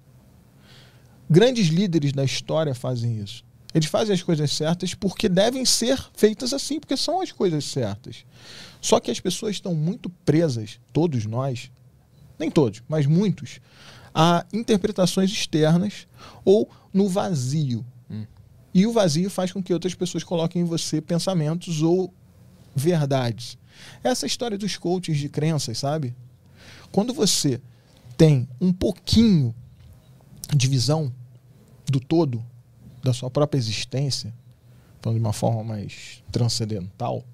Grandes 1.29 1.69
líderes 1.69 2.13
da 2.13 2.25
história 2.25 2.75
fazem 2.75 3.19
isso. 3.19 3.45
Eles 3.73 3.89
fazem 3.89 4.15
as 4.15 4.23
coisas 4.23 4.51
certas 4.51 4.95
porque 4.95 5.29
devem 5.29 5.65
ser 5.65 5.99
feitas 6.15 6.53
assim, 6.53 6.81
porque 6.81 6.97
são 6.97 7.21
as 7.21 7.31
coisas 7.31 7.65
certas. 7.65 8.25
Só 8.81 8.99
que 8.99 9.11
as 9.11 9.21
pessoas 9.21 9.57
estão 9.57 9.75
muito 9.75 10.11
presas, 10.25 10.81
todos 10.93 11.27
nós, 11.27 11.71
nem 12.39 12.51
todos, 12.51 12.83
mas 12.89 13.07
muitos, 13.07 13.61
a 14.13 14.45
interpretações 14.53 15.31
externas 15.31 16.09
ou 16.45 16.69
no 16.93 17.09
vazio. 17.09 17.87
E 18.73 18.87
o 18.87 18.93
vazio 18.93 19.29
faz 19.29 19.53
com 19.53 19.63
que 19.63 19.73
outras 19.73 19.95
pessoas 19.95 20.23
coloquem 20.23 20.63
em 20.63 20.65
você 20.65 21.01
pensamentos 21.01 21.83
ou 21.83 22.15
verdades. 22.75 23.59
Essa 24.03 24.27
história 24.27 24.57
dos 24.57 24.77
coaches 24.77 25.19
de 25.19 25.29
crenças, 25.29 25.79
sabe? 25.79 26.15
Quando 26.91 27.13
você 27.13 27.61
tem 28.17 28.49
um 28.61 28.73
pouquinho 28.73 29.55
de 30.55 30.67
visão 30.67 31.13
do 31.87 32.01
todo, 32.01 32.45
da 33.03 33.13
sua 33.13 33.31
própria 33.31 33.59
existência, 33.59 34.33
falando 35.01 35.19
de 35.19 35.25
uma 35.25 35.33
forma 35.33 35.65
mais 35.65 36.23
transcendental, 36.31 37.25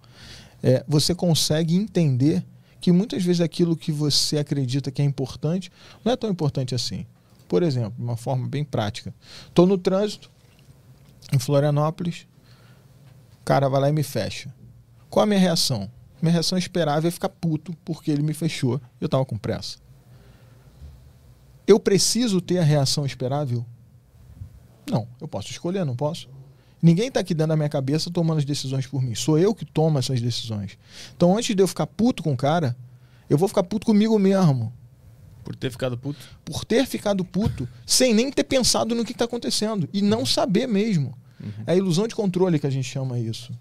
é, 0.63 0.85
você 0.87 1.15
consegue 1.15 1.75
entender 1.75 2.45
que 2.81 2.93
muitas 2.93 3.25
vezes 3.25 3.41
aquilo 3.41 3.77
que 3.77 3.91
você 3.91 4.39
acredita 4.39 4.91
que 4.91 5.03
é 5.03 5.05
importante 5.05 5.71
não 6.05 6.13
é 6.13 6.17
tão 6.17 6.31
importante 6.31 6.75
assim. 6.75 7.07
Por 7.49 7.63
exemplo, 7.63 7.95
de 7.97 8.03
uma 8.03 8.17
forma 8.17 8.47
bem 8.49 8.65
prática. 8.65 9.15
Estou 9.49 9.67
no 9.67 9.79
trânsito, 9.79 10.31
em 11.33 11.39
Florianópolis, 11.39 12.27
o 13.41 13.45
cara 13.45 13.69
vai 13.69 13.81
lá 13.81 13.89
e 13.89 13.93
me 13.93 14.03
fecha. 14.03 14.53
Qual 15.11 15.23
a 15.23 15.27
minha 15.27 15.41
reação? 15.41 15.91
Minha 16.21 16.33
reação 16.33 16.57
esperável 16.57 17.09
é 17.09 17.11
ficar 17.11 17.29
puto 17.29 17.75
porque 17.85 18.11
ele 18.11 18.23
me 18.23 18.33
fechou 18.33 18.81
e 19.01 19.05
eu 19.05 19.07
estava 19.07 19.25
com 19.25 19.37
pressa. 19.37 19.79
Eu 21.67 21.81
preciso 21.81 22.41
ter 22.41 22.59
a 22.59 22.63
reação 22.63 23.05
esperável? 23.05 23.65
Não, 24.91 25.07
eu 25.21 25.27
posso 25.27 25.51
escolher, 25.51 25.85
não 25.85 25.97
posso? 25.97 26.29
Ninguém 26.81 27.09
está 27.09 27.21
aqui 27.21 27.35
dentro 27.35 27.49
da 27.49 27.57
minha 27.57 27.69
cabeça 27.69 28.11
tomando 28.11 28.39
as 28.39 28.45
decisões 28.45 28.87
por 28.87 29.03
mim. 29.03 29.15
Sou 29.15 29.39
eu 29.39 29.55
que 29.55 29.65
tomo 29.65 29.99
essas 29.99 30.21
decisões. 30.21 30.79
Então, 31.17 31.37
antes 31.37 31.55
de 31.55 31.63
eu 31.63 31.67
ficar 31.67 31.87
puto 31.87 32.23
com 32.23 32.33
o 32.33 32.37
cara, 32.37 32.77
eu 33.29 33.37
vou 33.37 33.49
ficar 33.49 33.65
puto 33.65 33.87
comigo 33.87 34.19
mesmo. 34.19 34.73
Por 35.43 35.57
ter 35.57 35.71
ficado 35.71 35.99
puto. 35.99 36.21
Por 36.45 36.65
ter 36.65 36.87
ficado 36.87 37.25
puto 37.25 37.69
sem 37.85 38.15
nem 38.15 38.31
ter 38.31 38.45
pensado 38.45 38.95
no 38.95 39.05
que 39.05 39.13
está 39.13 39.25
acontecendo. 39.25 39.89
E 39.93 40.03
não 40.03 40.25
saber 40.25 40.67
mesmo. 40.67 41.17
É 41.67 41.73
a 41.73 41.77
ilusão 41.77 42.07
de 42.07 42.15
controle 42.15 42.59
que 42.59 42.67
a 42.67 42.71
gente 42.71 42.89
chama 42.89 43.19
isso. 43.19 43.53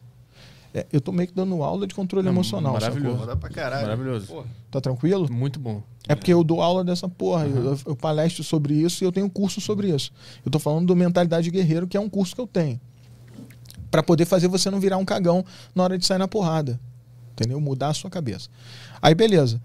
É, 0.77 0.85
eu 0.91 0.99
tô 0.99 1.13
meio 1.13 1.29
que 1.29 1.33
dando 1.33 1.63
aula 1.63 1.87
de 1.87 1.95
controle 1.95 2.25
Não, 2.25 2.33
emocional. 2.33 2.73
maravilhoso. 2.73 3.11
sacou? 3.15 3.27
Manda 3.27 3.39
pra 3.39 3.49
caralho. 3.49 3.83
Maravilhoso. 3.83 4.27
Pô, 4.27 4.43
Tá 4.69 4.81
tranquilo? 4.81 5.31
Muito 5.31 5.57
bom. 5.57 5.81
É 6.05 6.13
porque 6.15 6.33
eu 6.33 6.43
dou 6.43 6.61
aula 6.61 6.83
dessa 6.83 7.07
porra, 7.07 7.45
eu, 7.45 7.79
eu 7.87 7.95
palestro 7.95 8.43
sobre 8.43 8.73
isso 8.73 9.01
e 9.01 9.05
eu 9.05 9.11
tenho 9.11 9.25
um 9.25 9.29
curso 9.29 9.61
sobre 9.61 9.87
isso. 9.87 10.11
Eu 10.45 10.51
tô 10.51 10.59
falando 10.59 10.85
do 10.87 10.93
Mentalidade 10.95 11.49
Guerreiro, 11.49 11.87
que 11.87 11.95
é 11.95 11.99
um 11.99 12.09
curso 12.09 12.35
que 12.35 12.41
eu 12.41 12.45
tenho. 12.47 12.77
Pra 13.89 14.03
poder 14.03 14.25
fazer 14.25 14.49
você 14.49 14.69
não 14.69 14.79
virar 14.81 14.97
um 14.97 15.05
cagão 15.05 15.45
na 15.73 15.83
hora 15.83 15.97
de 15.97 16.05
sair 16.05 16.17
na 16.17 16.27
porrada. 16.27 16.77
Entendeu? 17.31 17.59
Mudar 17.61 17.87
a 17.89 17.93
sua 17.93 18.09
cabeça. 18.09 18.49
Aí, 19.01 19.15
beleza. 19.15 19.61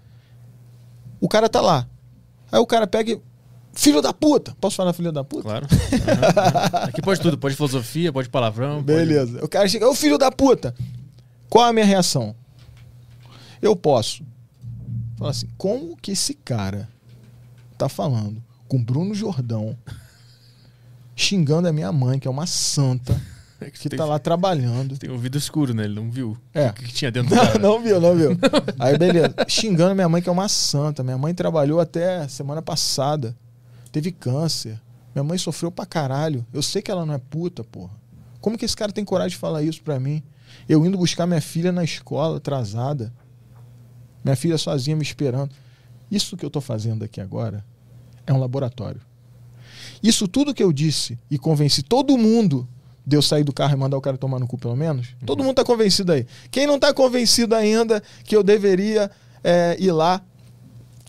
O 1.19 1.27
cara 1.27 1.49
tá 1.49 1.59
lá. 1.59 1.85
Aí 2.49 2.59
o 2.59 2.65
cara 2.65 2.87
pega 2.87 3.11
e. 3.11 3.21
Filho 3.73 4.01
da 4.01 4.11
puta! 4.13 4.53
Posso 4.59 4.75
falar 4.75 4.91
filho 4.91 5.11
da 5.13 5.23
puta? 5.23 5.43
Claro. 5.43 5.65
Uhum. 5.71 6.83
Aqui 6.89 7.01
pode 7.01 7.21
tudo. 7.21 7.37
Pode 7.37 7.55
filosofia, 7.55 8.11
pode 8.11 8.27
palavrão. 8.29 8.75
pode- 8.75 8.85
Beleza. 8.85 9.43
O 9.43 9.47
cara 9.47 9.67
chega, 9.67 9.87
ô 9.89 9.95
filho 9.95 10.17
da 10.17 10.29
puta! 10.31 10.73
Qual 11.51 11.65
a 11.65 11.73
minha 11.73 11.85
reação? 11.85 12.33
Eu 13.61 13.75
posso 13.75 14.23
falar 15.17 15.31
assim, 15.31 15.49
como 15.57 15.97
que 15.97 16.11
esse 16.13 16.33
cara 16.33 16.87
tá 17.77 17.89
falando 17.89 18.41
com 18.69 18.81
Bruno 18.81 19.13
Jordão 19.13 19.77
xingando 21.15 21.67
a 21.67 21.73
minha 21.73 21.91
mãe, 21.91 22.17
que 22.17 22.27
é 22.27 22.31
uma 22.31 22.47
santa, 22.47 23.19
É 23.59 23.65
que 23.69 23.77
que 23.79 23.89
tem, 23.89 23.97
tá 23.99 24.05
lá 24.05 24.17
trabalhando. 24.17 24.97
tem 24.97 25.11
ouvido 25.11 25.37
escuro, 25.37 25.71
né? 25.71 25.83
Ele 25.83 25.93
não 25.93 26.09
viu. 26.09 26.35
É. 26.51 26.69
O 26.69 26.73
que, 26.73 26.85
que 26.85 26.93
tinha 26.93 27.11
dentro 27.11 27.29
do 27.35 27.35
Não, 27.35 27.45
cara. 27.45 27.59
não 27.59 27.83
viu, 27.83 28.01
não 28.01 28.15
viu. 28.15 28.29
Aí, 28.79 28.97
beleza. 28.97 29.35
Xingando 29.47 29.93
minha 29.93 30.09
mãe, 30.09 30.19
que 30.19 30.29
é 30.29 30.31
uma 30.31 30.47
santa. 30.49 31.03
Minha 31.03 31.17
mãe 31.17 31.31
trabalhou 31.35 31.79
até 31.79 32.27
semana 32.27 32.59
passada. 32.63 33.37
Teve 33.91 34.11
câncer. 34.11 34.81
Minha 35.13 35.23
mãe 35.23 35.37
sofreu 35.37 35.69
pra 35.71 35.85
caralho. 35.85 36.43
Eu 36.51 36.63
sei 36.63 36.81
que 36.81 36.89
ela 36.89 37.05
não 37.05 37.13
é 37.13 37.19
puta, 37.19 37.63
porra. 37.63 37.91
Como 38.39 38.57
que 38.57 38.65
esse 38.65 38.75
cara 38.75 38.91
tem 38.91 39.05
coragem 39.05 39.31
de 39.35 39.37
falar 39.37 39.61
isso 39.61 39.83
pra 39.83 39.99
mim? 39.99 40.23
Eu 40.67 40.85
indo 40.85 40.97
buscar 40.97 41.25
minha 41.27 41.41
filha 41.41 41.71
na 41.71 41.83
escola, 41.83 42.37
atrasada. 42.37 43.11
Minha 44.23 44.35
filha 44.35 44.57
sozinha 44.57 44.95
me 44.95 45.03
esperando. 45.03 45.51
Isso 46.09 46.35
que 46.37 46.45
eu 46.45 46.49
tô 46.49 46.61
fazendo 46.61 47.03
aqui 47.03 47.19
agora 47.21 47.63
é 48.27 48.33
um 48.33 48.39
laboratório. 48.39 49.01
Isso 50.03 50.27
tudo 50.27 50.53
que 50.53 50.63
eu 50.63 50.71
disse 50.71 51.17
e 51.29 51.37
convenci 51.37 51.81
todo 51.81 52.17
mundo 52.17 52.67
de 53.05 53.15
eu 53.15 53.21
sair 53.21 53.43
do 53.43 53.51
carro 53.53 53.73
e 53.73 53.77
mandar 53.77 53.97
o 53.97 54.01
cara 54.01 54.17
tomar 54.17 54.39
no 54.39 54.47
cu, 54.47 54.57
pelo 54.57 54.75
menos. 54.75 55.09
Todo 55.25 55.43
mundo 55.43 55.55
tá 55.55 55.63
convencido 55.63 56.11
aí. 56.11 56.25
Quem 56.51 56.67
não 56.67 56.77
tá 56.79 56.93
convencido 56.93 57.55
ainda 57.55 58.01
que 58.23 58.35
eu 58.35 58.43
deveria 58.43 59.09
é, 59.43 59.75
ir 59.79 59.91
lá 59.91 60.21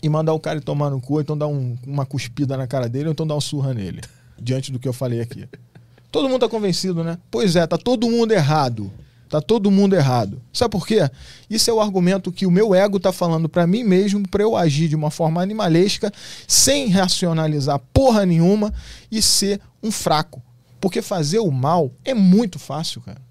e 0.03 0.09
mandar 0.09 0.32
o 0.32 0.40
cara 0.40 0.61
tomar 0.61 0.90
no 0.90 1.01
cu, 1.01 1.20
então 1.20 1.36
dar 1.36 1.47
um- 1.49 1.76
uma 1.86 2.07
cuspida 2.07 2.57
na 2.57 2.66
cara 2.66 2.88
dele, 2.88 3.07
ou 3.07 3.12
então 3.12 3.26
dar 3.26 3.34
uma 3.34 3.40
surra 3.40 3.74
nele, 3.74 4.01
diante 4.40 4.72
do 4.72 4.78
que 4.78 4.88
eu 4.88 4.93
falei 4.93 5.20
aqui. 5.20 5.47
Todo 6.11 6.28
mundo 6.28 6.40
tá 6.40 6.49
convencido, 6.49 7.05
né? 7.05 7.18
Pois 7.30 7.57
é, 7.57 7.66
tá 7.66 7.78
todo 7.78 8.09
mundo 8.11 8.32
errado. 8.32 8.93
Tá 9.33 9.41
todo 9.41 9.70
mundo 9.70 9.97
errado. 9.97 10.43
Sabe 10.53 10.72
por 10.72 10.87
quê? 10.87 11.09
Isso 11.49 11.70
é 11.70 11.72
o 11.72 11.80
argumento 11.80 12.30
que 12.30 12.45
o 12.45 12.51
meu 12.51 12.74
ego 12.74 13.01
tá 13.01 13.11
falando 13.11 13.49
pra 13.49 13.66
mim 13.66 13.83
mesmo, 13.83 14.28
pra 14.28 14.43
eu 14.43 14.55
agir 14.55 14.89
de 14.89 14.95
uma 14.95 15.11
forma 15.11 15.41
animalesca, 15.41 16.12
sem 16.47 16.91
racionalizar 16.91 17.80
porra 17.95 18.26
nenhuma 18.26 18.74
e 19.11 19.22
ser 19.22 19.59
um 19.83 19.91
fraco. 19.91 20.43
Porque 20.78 21.01
fazer 21.01 21.39
o 21.39 21.51
mal 21.51 21.91
é 22.05 22.12
muito 22.12 22.59
fácil, 22.59 23.01
cara. 23.01 23.22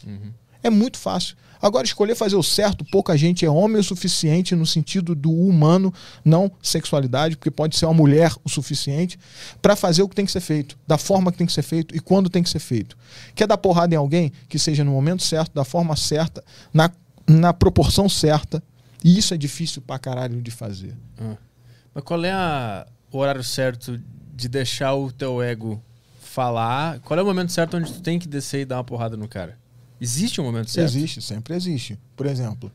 É 0.64 0.72
muito 0.72 0.98
fácil. 0.98 1.36
Agora, 1.62 1.86
escolher 1.86 2.16
fazer 2.16 2.36
o 2.36 2.42
certo, 2.44 2.84
pouca 2.86 3.16
gente 3.18 3.46
é 3.46 3.50
homem 3.50 3.78
o 3.80 3.84
suficiente 3.84 4.56
no 4.56 4.66
sentido 4.66 5.14
do 5.14 5.32
humano, 5.32 5.94
não 6.26 6.52
sexualidade, 6.62 7.38
porque 7.38 7.52
pode 7.52 7.78
ser 7.78 7.86
uma 7.86 7.94
mulher 7.94 8.34
o 8.44 8.50
suficiente, 8.50 9.20
para 9.62 9.76
fazer 9.76 10.02
o 10.02 10.10
que 10.10 10.16
tem 10.16 10.26
que 10.26 10.32
ser 10.32 10.42
feito, 10.42 10.78
da 10.88 10.98
forma 10.98 11.32
que 11.32 11.38
tem 11.38 11.46
que 11.48 11.54
ser 11.54 11.62
feito 11.62 11.96
e 11.96 12.00
quando 12.00 12.30
tem 12.30 12.42
que 12.42 12.50
ser 12.50 12.60
feito. 12.60 12.98
Quer 13.36 13.48
dar 13.48 13.58
porrada 13.58 13.94
em 13.94 13.98
alguém 13.98 14.32
que 14.50 14.58
seja 14.58 14.84
no 14.84 14.92
momento 14.92 15.22
certo, 15.24 15.54
da 15.54 15.64
forma 15.64 15.96
certa, 15.96 16.44
na, 16.74 16.90
na 17.28 17.54
proporção 17.54 18.10
certa. 18.10 18.62
E 19.04 19.18
isso 19.18 19.34
é 19.34 19.38
difícil 19.38 19.82
pra 19.82 19.98
caralho 20.00 20.42
de 20.42 20.52
fazer. 20.52 20.96
Ah. 21.20 21.36
Mas 21.94 22.04
qual 22.04 22.24
é 22.24 22.32
a- 22.32 22.86
o 23.12 23.18
horário 23.18 23.44
certo 23.44 24.00
de 24.34 24.48
deixar 24.48 24.94
o 24.96 25.12
teu 25.12 25.42
ego 25.42 25.82
falar? 26.22 27.00
Qual 27.02 27.20
é 27.20 27.22
o 27.22 27.26
momento 27.26 27.52
certo 27.52 27.78
onde 27.78 27.92
tu 27.92 28.02
tem 28.02 28.18
que 28.18 28.28
descer 28.28 28.62
e 28.62 28.66
dar 28.66 28.78
uma 28.78 28.84
porrada 28.84 29.18
no 29.18 29.28
cara? 29.28 29.58
Existe 30.02 30.42
um 30.42 30.44
momento 30.44 30.72
certo? 30.72 30.88
Existe, 30.90 31.22
sempre 31.22 31.54
existe. 31.54 31.98
Por 32.16 32.26
exemplo, 32.26 32.72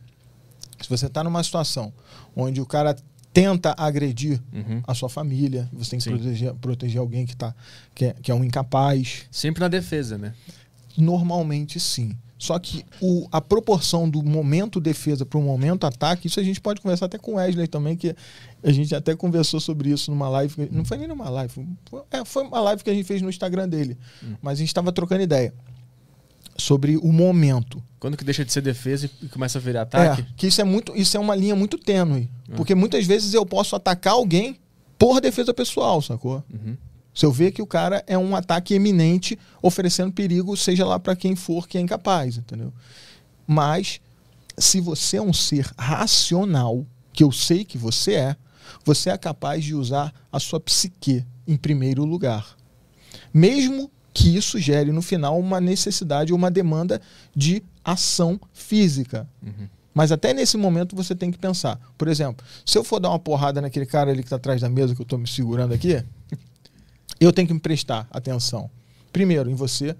se 0.80 0.88
você 0.88 1.06
está 1.06 1.24
numa 1.24 1.42
situação 1.42 1.92
onde 2.34 2.60
o 2.60 2.66
cara 2.66 2.96
tenta 3.32 3.74
agredir 3.76 4.40
Uhum. 4.52 4.80
a 4.86 4.94
sua 4.94 5.08
família, 5.10 5.68
você 5.72 5.90
tem 5.90 5.98
que 5.98 6.08
proteger, 6.08 6.54
proteger 6.54 7.00
alguém 7.00 7.26
que, 7.26 7.36
tá, 7.36 7.54
que, 7.94 8.06
é, 8.06 8.14
que 8.22 8.30
é 8.30 8.34
um 8.34 8.44
incapaz. 8.44 9.24
Sempre 9.30 9.60
na 9.60 9.68
defesa, 9.68 10.16
né? 10.16 10.32
Normalmente 10.96 11.78
sim. 11.80 12.16
Só 12.38 12.58
que 12.58 12.84
o, 13.00 13.26
a 13.32 13.40
proporção 13.40 14.08
do 14.08 14.22
momento 14.22 14.78
defesa 14.78 15.24
para 15.24 15.38
o 15.38 15.42
momento 15.42 15.84
ataque, 15.86 16.26
isso 16.26 16.38
a 16.38 16.42
gente 16.42 16.60
pode 16.60 16.80
conversar 16.82 17.06
até 17.06 17.18
com 17.18 17.32
o 17.32 17.34
Wesley 17.36 17.66
também, 17.66 17.96
que 17.96 18.14
a 18.62 18.70
gente 18.72 18.94
até 18.94 19.16
conversou 19.16 19.58
sobre 19.58 19.90
isso 19.90 20.10
numa 20.10 20.28
live. 20.28 20.68
Não 20.70 20.84
foi 20.84 20.98
nem 20.98 21.08
numa 21.08 21.28
live, 21.30 21.52
foi, 21.88 22.02
é, 22.10 22.24
foi 22.24 22.44
uma 22.44 22.60
live 22.60 22.84
que 22.84 22.90
a 22.90 22.94
gente 22.94 23.06
fez 23.06 23.22
no 23.22 23.30
Instagram 23.30 23.68
dele. 23.68 23.96
Mas 24.42 24.54
a 24.54 24.60
gente 24.60 24.68
estava 24.68 24.92
trocando 24.92 25.22
ideia. 25.22 25.52
Sobre 26.58 26.96
o 26.96 27.12
momento. 27.12 27.82
Quando 27.98 28.16
que 28.16 28.24
deixa 28.24 28.44
de 28.44 28.52
ser 28.52 28.60
defesa 28.60 29.10
e 29.22 29.28
começa 29.28 29.58
a 29.58 29.60
virar 29.60 29.82
ataque? 29.82 30.22
É, 30.22 30.26
que 30.36 30.46
isso 30.46 30.60
é 30.60 30.64
muito, 30.64 30.96
isso 30.96 31.16
é 31.16 31.20
uma 31.20 31.34
linha 31.34 31.56
muito 31.56 31.78
tênue. 31.78 32.30
Porque 32.54 32.74
muitas 32.74 33.04
vezes 33.06 33.34
eu 33.34 33.44
posso 33.44 33.74
atacar 33.74 34.14
alguém 34.14 34.58
por 34.98 35.20
defesa 35.20 35.52
pessoal, 35.52 36.00
sacou? 36.00 36.42
Uhum. 36.52 36.76
Se 37.14 37.24
eu 37.24 37.32
ver 37.32 37.50
que 37.50 37.62
o 37.62 37.66
cara 37.66 38.04
é 38.06 38.16
um 38.16 38.36
ataque 38.36 38.74
eminente, 38.74 39.38
oferecendo 39.62 40.12
perigo, 40.12 40.56
seja 40.56 40.84
lá 40.84 40.98
para 40.98 41.16
quem 41.16 41.34
for 41.34 41.66
que 41.66 41.78
é 41.78 41.80
incapaz, 41.80 42.36
entendeu? 42.36 42.72
Mas 43.46 44.00
se 44.58 44.80
você 44.80 45.16
é 45.16 45.22
um 45.22 45.32
ser 45.32 45.70
racional, 45.78 46.86
que 47.12 47.24
eu 47.24 47.32
sei 47.32 47.64
que 47.64 47.78
você 47.78 48.12
é, 48.12 48.36
você 48.84 49.10
é 49.10 49.16
capaz 49.16 49.64
de 49.64 49.74
usar 49.74 50.12
a 50.30 50.38
sua 50.38 50.60
psique 50.60 51.24
em 51.46 51.56
primeiro 51.56 52.04
lugar. 52.04 52.56
Mesmo 53.32 53.90
que 54.18 54.34
isso 54.34 54.58
gere 54.58 54.90
no 54.92 55.02
final 55.02 55.38
uma 55.38 55.60
necessidade 55.60 56.32
ou 56.32 56.38
uma 56.38 56.50
demanda 56.50 57.02
de 57.34 57.62
ação 57.84 58.40
física. 58.54 59.28
Mas 59.94 60.10
até 60.10 60.32
nesse 60.32 60.56
momento 60.56 60.96
você 60.96 61.14
tem 61.14 61.30
que 61.30 61.36
pensar. 61.38 61.78
Por 61.98 62.08
exemplo, 62.08 62.44
se 62.64 62.78
eu 62.78 62.82
for 62.84 62.98
dar 62.98 63.10
uma 63.10 63.18
porrada 63.18 63.60
naquele 63.60 63.84
cara 63.84 64.10
ali 64.10 64.20
que 64.22 64.26
está 64.26 64.36
atrás 64.36 64.60
da 64.62 64.68
mesa 64.70 64.94
que 64.94 65.00
eu 65.00 65.04
estou 65.04 65.18
me 65.18 65.28
segurando 65.28 65.74
aqui, 65.74 66.02
eu 67.20 67.30
tenho 67.30 67.46
que 67.46 67.52
me 67.54 67.60
prestar 67.60 68.06
atenção. 68.10 68.70
Primeiro, 69.12 69.50
em 69.50 69.54
você, 69.54 69.94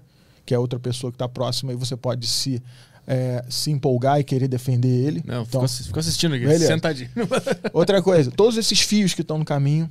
que 0.45 0.53
é 0.53 0.57
outra 0.59 0.79
pessoa 0.79 1.11
que 1.11 1.15
está 1.15 1.27
próxima 1.29 1.71
e 1.71 1.75
você 1.75 1.95
pode 1.95 2.25
se, 2.27 2.61
é, 3.07 3.43
se 3.49 3.69
empolgar 3.71 4.19
e 4.19 4.23
querer 4.23 4.47
defender 4.47 4.87
ele. 5.07 5.23
Não, 5.25 5.41
Então, 5.41 5.45
ficou, 5.45 5.63
assi- 5.63 5.83
ficou 5.83 5.99
assistindo 5.99 6.33
aqui, 6.35 6.45
Beleza. 6.45 6.67
sentadinho. 6.67 7.09
outra 7.73 8.01
coisa, 8.01 8.31
todos 8.31 8.57
esses 8.57 8.79
fios 8.81 9.13
que 9.13 9.21
estão 9.21 9.37
no 9.37 9.45
caminho. 9.45 9.87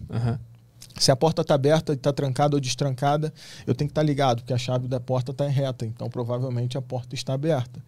Se 0.99 1.11
a 1.11 1.16
porta 1.16 1.42
está 1.42 1.55
aberta, 1.55 1.92
está 1.92 2.12
trancada 2.12 2.57
ou 2.57 2.61
destrancada, 2.61 3.32
eu 3.66 3.74
tenho 3.74 3.88
que 3.88 3.92
estar 3.92 4.03
ligado, 4.03 4.38
porque 4.42 4.53
a 4.53 4.59
chave 4.59 4.88
da 4.88 4.99
porta 5.01 5.30
está 5.32 5.47
reta. 5.47 5.84
Então, 5.86 6.09
provavelmente, 6.09 6.76
a 6.78 6.82
porta 6.82 7.14
está 7.14 7.34
aberta. 7.34 7.82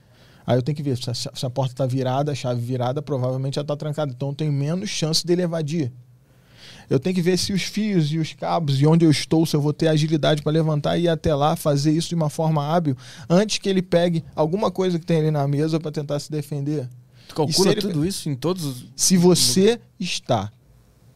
Aí 0.47 0.57
eu 0.57 0.63
tenho 0.63 0.77
que 0.77 0.83
ver 0.83 0.97
se 0.97 1.11
a, 1.11 1.15
se 1.15 1.47
a 1.47 1.51
porta 1.51 1.73
está 1.75 1.87
virada, 1.87 2.33
a 2.33 2.35
chave 2.35 2.61
virada, 2.61 3.03
provavelmente 3.03 3.59
ela 3.59 3.65
está 3.65 3.77
trancada. 3.77 4.13
Então, 4.15 4.29
eu 4.31 4.35
tenho 4.35 4.53
menos 4.53 4.89
chance 4.91 5.27
dele 5.27 5.43
evadir. 5.43 5.93
Eu 6.91 6.99
tenho 6.99 7.15
que 7.15 7.21
ver 7.21 7.37
se 7.37 7.53
os 7.53 7.63
fios 7.63 8.11
e 8.13 8.19
os 8.19 8.33
cabos 8.33 8.81
e 8.81 8.87
onde 8.87 9.05
eu 9.05 9.11
estou, 9.11 9.45
se 9.45 9.55
eu 9.55 9.61
vou 9.61 9.75
ter 9.75 9.89
agilidade 9.89 10.41
para 10.43 10.53
levantar 10.53 10.97
e 10.97 11.03
ir 11.03 11.09
até 11.09 11.35
lá, 11.35 11.55
fazer 11.55 11.93
isso 11.93 12.09
de 12.09 12.15
uma 12.15 12.31
forma 12.31 12.65
hábil, 12.67 12.97
antes 13.29 13.59
que 13.59 13.69
ele 13.69 13.83
pegue 13.83 14.25
alguma 14.35 14.71
coisa 14.71 14.99
que 14.99 15.05
tem 15.05 15.19
ali 15.19 15.31
na 15.31 15.47
mesa 15.47 15.79
para 15.79 15.93
tentar 15.93 16.19
se 16.19 16.31
defender. 16.31 16.89
Tu 17.29 17.35
calcula 17.35 17.73
ele- 17.73 17.81
tudo 17.83 18.07
isso 18.07 18.31
em 18.31 18.35
todos 18.35 18.65
os. 18.65 18.87
Se 18.97 19.19
você 19.19 19.79
está 20.01 20.51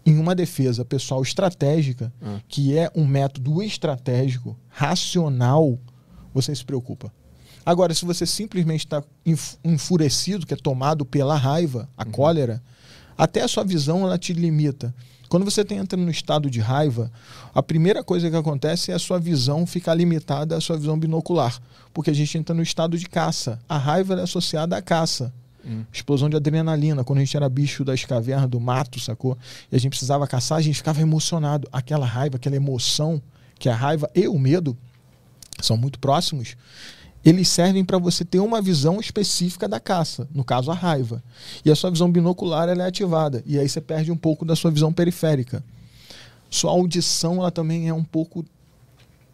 em 0.04 0.18
uma 0.18 0.34
defesa 0.34 0.84
pessoal 0.84 1.22
estratégica, 1.22 2.12
Ah. 2.22 2.40
que 2.48 2.76
é 2.76 2.90
um 2.94 3.06
método 3.06 3.62
estratégico, 3.62 4.56
racional, 4.68 5.78
você 6.34 6.54
se 6.54 6.64
preocupa. 6.64 7.12
Agora, 7.64 7.94
se 7.94 8.04
você 8.04 8.26
simplesmente 8.26 8.80
está 8.86 9.02
enf- 9.24 9.56
enfurecido, 9.64 10.46
que 10.46 10.54
é 10.54 10.56
tomado 10.56 11.04
pela 11.04 11.36
raiva, 11.36 11.88
a 11.96 12.04
cólera, 12.04 12.60
até 13.16 13.42
a 13.42 13.48
sua 13.48 13.64
visão 13.64 14.02
ela 14.04 14.18
te 14.18 14.32
limita. 14.32 14.92
Quando 15.28 15.44
você 15.44 15.64
tem- 15.64 15.78
entra 15.78 15.96
no 15.96 16.10
estado 16.10 16.50
de 16.50 16.58
raiva, 16.60 17.10
a 17.54 17.62
primeira 17.62 18.02
coisa 18.02 18.28
que 18.28 18.36
acontece 18.36 18.90
é 18.90 18.94
a 18.94 18.98
sua 18.98 19.18
visão 19.20 19.64
ficar 19.66 19.94
limitada 19.94 20.56
à 20.56 20.60
sua 20.60 20.76
visão 20.76 20.98
binocular, 20.98 21.58
porque 21.94 22.10
a 22.10 22.14
gente 22.14 22.36
entra 22.36 22.54
no 22.54 22.62
estado 22.62 22.98
de 22.98 23.06
caça. 23.06 23.58
A 23.68 23.78
raiva 23.78 24.14
é 24.14 24.22
associada 24.22 24.76
à 24.76 24.82
caça 24.82 25.32
explosão 25.92 26.28
de 26.28 26.36
adrenalina. 26.36 27.04
Quando 27.04 27.18
a 27.18 27.24
gente 27.24 27.36
era 27.36 27.48
bicho 27.48 27.84
das 27.84 28.04
cavernas, 28.04 28.48
do 28.48 28.60
mato, 28.60 28.98
sacou? 29.00 29.36
E 29.70 29.76
a 29.76 29.78
gente 29.78 29.90
precisava 29.90 30.26
caçar, 30.26 30.58
a 30.58 30.62
gente 30.62 30.76
ficava 30.76 31.00
emocionado. 31.00 31.68
Aquela 31.72 32.06
raiva, 32.06 32.36
aquela 32.36 32.56
emoção, 32.56 33.22
que 33.58 33.68
a 33.68 33.74
raiva 33.74 34.10
e 34.14 34.26
o 34.26 34.38
medo 34.38 34.76
são 35.60 35.76
muito 35.76 35.98
próximos, 35.98 36.56
eles 37.24 37.48
servem 37.48 37.84
para 37.84 37.98
você 37.98 38.24
ter 38.24 38.40
uma 38.40 38.60
visão 38.60 38.98
específica 38.98 39.68
da 39.68 39.78
caça, 39.78 40.28
no 40.34 40.42
caso 40.42 40.70
a 40.70 40.74
raiva. 40.74 41.22
E 41.64 41.70
a 41.70 41.76
sua 41.76 41.90
visão 41.90 42.10
binocular 42.10 42.68
ela 42.68 42.82
é 42.82 42.86
ativada, 42.86 43.42
e 43.46 43.58
aí 43.58 43.68
você 43.68 43.80
perde 43.80 44.10
um 44.10 44.16
pouco 44.16 44.44
da 44.44 44.56
sua 44.56 44.70
visão 44.70 44.92
periférica. 44.92 45.62
Sua 46.50 46.72
audição 46.72 47.36
ela 47.36 47.50
também 47.50 47.88
é 47.88 47.94
um 47.94 48.04
pouco 48.04 48.44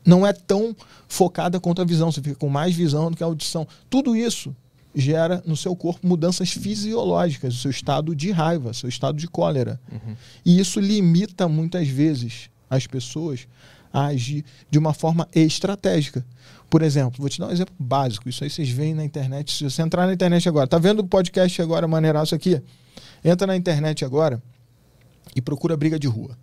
não 0.04 0.26
é 0.26 0.32
tão 0.32 0.74
focada 1.06 1.60
quanto 1.60 1.82
a 1.82 1.84
visão, 1.84 2.10
você 2.10 2.22
fica 2.22 2.36
com 2.36 2.48
mais 2.48 2.74
visão 2.74 3.10
do 3.10 3.16
que 3.16 3.22
a 3.22 3.26
audição. 3.26 3.66
Tudo 3.90 4.16
isso 4.16 4.54
gera 4.94 5.42
no 5.46 5.56
seu 5.56 5.76
corpo 5.76 6.06
mudanças 6.06 6.50
fisiológicas, 6.50 7.54
o 7.54 7.58
seu 7.58 7.70
estado 7.70 8.14
de 8.14 8.30
raiva, 8.30 8.72
seu 8.72 8.88
estado 8.88 9.18
de 9.18 9.28
cólera. 9.28 9.80
E 10.44 10.58
isso 10.58 10.80
limita 10.80 11.48
muitas 11.48 11.88
vezes 11.88 12.50
as 12.68 12.86
pessoas 12.86 13.46
a 13.92 14.06
agir 14.06 14.44
de 14.70 14.78
uma 14.78 14.92
forma 14.92 15.28
estratégica. 15.34 16.24
Por 16.68 16.82
exemplo, 16.82 17.20
vou 17.20 17.28
te 17.28 17.38
dar 17.38 17.48
um 17.48 17.50
exemplo 17.50 17.74
básico. 17.78 18.28
Isso 18.28 18.44
aí 18.44 18.50
vocês 18.50 18.68
veem 18.68 18.94
na 18.94 19.04
internet. 19.04 19.52
Se 19.52 19.64
você 19.64 19.82
entrar 19.82 20.06
na 20.06 20.12
internet 20.12 20.48
agora, 20.48 20.66
tá 20.66 20.78
vendo 20.78 21.00
o 21.00 21.06
podcast 21.06 21.60
agora, 21.62 21.88
maneiraço 21.88 22.34
aqui? 22.34 22.60
Entra 23.24 23.46
na 23.46 23.56
internet 23.56 24.04
agora 24.04 24.42
e 25.34 25.40
procura 25.40 25.76
briga 25.76 25.98
de 25.98 26.06
rua. 26.06 26.36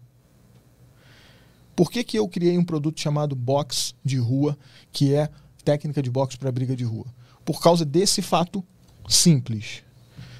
Por 1.75 1.91
que, 1.91 2.03
que 2.03 2.17
eu 2.17 2.27
criei 2.27 2.57
um 2.57 2.63
produto 2.63 2.99
chamado 2.99 3.35
Box 3.35 3.93
de 4.03 4.17
Rua, 4.17 4.57
que 4.91 5.13
é 5.13 5.29
técnica 5.63 6.01
de 6.01 6.09
boxe 6.09 6.37
para 6.37 6.51
briga 6.51 6.75
de 6.75 6.85
rua? 6.85 7.05
Por 7.45 7.61
causa 7.61 7.85
desse 7.85 8.21
fato 8.21 8.63
simples. 9.07 9.83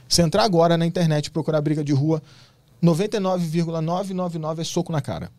Se 0.09 0.21
entrar 0.21 0.43
agora 0.43 0.77
na 0.77 0.85
internet 0.85 1.27
e 1.27 1.31
procurar 1.31 1.61
briga 1.61 1.83
de 1.83 1.93
rua, 1.93 2.21
99,999 2.81 4.61
é 4.61 4.65
soco 4.65 4.91
na 4.91 5.01
cara. 5.01 5.31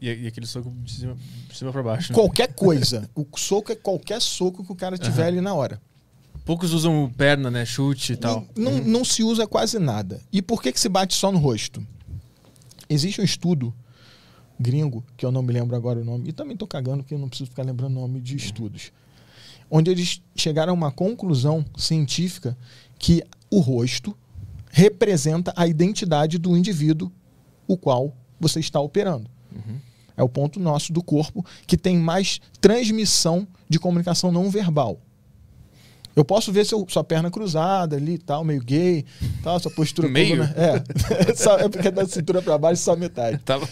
E, 0.00 0.08
e 0.08 0.26
aquele 0.26 0.46
soco 0.46 0.70
de 0.82 0.92
cima, 0.92 1.16
cima 1.52 1.72
pra 1.72 1.82
baixo. 1.82 2.12
né? 2.12 2.14
Qualquer 2.14 2.52
coisa. 2.54 3.08
O 3.14 3.26
soco 3.36 3.72
é 3.72 3.76
qualquer 3.76 4.20
soco 4.20 4.64
que 4.64 4.72
o 4.72 4.76
cara 4.76 4.98
tiver 4.98 5.26
ali 5.26 5.40
na 5.40 5.54
hora. 5.54 5.80
Poucos 6.44 6.72
usam 6.72 7.10
perna, 7.16 7.50
né? 7.50 7.64
Chute 7.64 8.12
e 8.12 8.16
tal. 8.16 8.46
Não, 8.56 8.78
não 8.78 9.04
se 9.04 9.22
usa 9.22 9.46
quase 9.46 9.78
nada. 9.78 10.20
E 10.32 10.40
por 10.40 10.62
que, 10.62 10.70
que 10.70 10.78
se 10.78 10.88
bate 10.88 11.14
só 11.14 11.32
no 11.32 11.38
rosto? 11.38 11.84
Existe 12.88 13.20
um 13.20 13.24
estudo 13.24 13.74
gringo, 14.58 15.04
que 15.16 15.26
eu 15.26 15.32
não 15.32 15.42
me 15.42 15.52
lembro 15.52 15.74
agora 15.76 16.00
o 16.00 16.04
nome, 16.04 16.28
e 16.28 16.32
também 16.32 16.56
tô 16.56 16.66
cagando 16.66 17.02
porque 17.02 17.14
eu 17.14 17.18
não 17.18 17.28
preciso 17.28 17.50
ficar 17.50 17.62
lembrando 17.62 17.96
o 17.96 18.00
nome 18.00 18.20
de 18.20 18.36
estudos, 18.36 18.90
onde 19.70 19.90
eles 19.90 20.22
chegaram 20.34 20.72
a 20.72 20.74
uma 20.74 20.90
conclusão 20.90 21.64
científica 21.76 22.56
que 22.98 23.22
o 23.50 23.60
rosto 23.60 24.16
representa 24.70 25.52
a 25.56 25.66
identidade 25.66 26.38
do 26.38 26.56
indivíduo 26.56 27.10
o 27.66 27.76
qual 27.76 28.14
você 28.38 28.60
está 28.60 28.80
operando. 28.80 29.30
É 30.16 30.22
o 30.22 30.28
ponto 30.28 30.58
nosso 30.58 30.92
do 30.92 31.02
corpo 31.02 31.44
que 31.66 31.76
tem 31.76 31.98
mais 31.98 32.40
transmissão 32.60 33.46
de 33.68 33.78
comunicação 33.78 34.32
não 34.32 34.50
verbal. 34.50 35.00
Eu 36.16 36.24
posso 36.24 36.50
ver 36.50 36.64
seu, 36.64 36.84
sua 36.88 37.04
perna 37.04 37.30
cruzada 37.30 37.94
ali 37.94 38.14
e 38.14 38.18
tal, 38.18 38.42
meio 38.42 38.62
gay, 38.64 39.04
tal, 39.42 39.60
sua 39.60 39.70
postura 39.70 40.08
Meio? 40.08 40.38
toda, 40.38 40.48
né? 40.48 40.54
É. 41.28 41.34
Só- 41.36 41.58
é 41.58 41.68
porque 41.68 41.90
da 41.90 42.06
cintura 42.06 42.40
pra 42.40 42.56
baixo 42.56 42.82
só 42.82 42.96
metade. 42.96 43.36
Tava... 43.44 43.68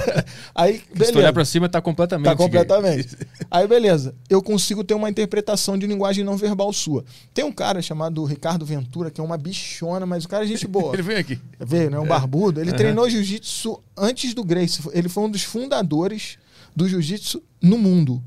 Aí, 0.54 0.74
Se 0.74 0.80
tu 0.84 0.98
beleza. 0.98 1.18
olhar 1.18 1.32
pra 1.32 1.44
cima, 1.46 1.68
tá 1.70 1.80
completamente. 1.80 2.26
Tá 2.26 2.34
gay. 2.34 2.44
completamente. 2.44 3.16
Aí, 3.50 3.66
beleza. 3.66 4.14
Eu 4.28 4.42
consigo 4.42 4.84
ter 4.84 4.92
uma 4.92 5.08
interpretação 5.08 5.78
de 5.78 5.86
linguagem 5.86 6.22
não 6.22 6.36
verbal 6.36 6.70
sua. 6.72 7.02
Tem 7.32 7.44
um 7.44 7.52
cara 7.52 7.80
chamado 7.80 8.22
Ricardo 8.24 8.66
Ventura, 8.66 9.10
que 9.10 9.18
é 9.18 9.24
uma 9.24 9.38
bichona, 9.38 10.04
mas 10.04 10.24
o 10.24 10.28
cara 10.28 10.44
é 10.44 10.46
gente 10.46 10.66
boa. 10.66 10.92
Ele 10.94 11.02
veio 11.02 11.18
aqui. 11.18 11.38
Veio, 11.58 11.90
né? 11.90 11.98
Um 11.98 12.06
barbudo. 12.06 12.60
Ele 12.60 12.68
Aham. 12.70 12.76
treinou 12.76 13.08
jiu-jitsu 13.08 13.82
antes 13.96 14.34
do 14.34 14.44
Grace. 14.44 14.82
Ele 14.92 15.08
foi 15.08 15.24
um 15.24 15.30
dos 15.30 15.42
fundadores 15.44 16.36
do 16.76 16.86
jiu-jitsu 16.86 17.42
no 17.62 17.78
mundo. 17.78 18.22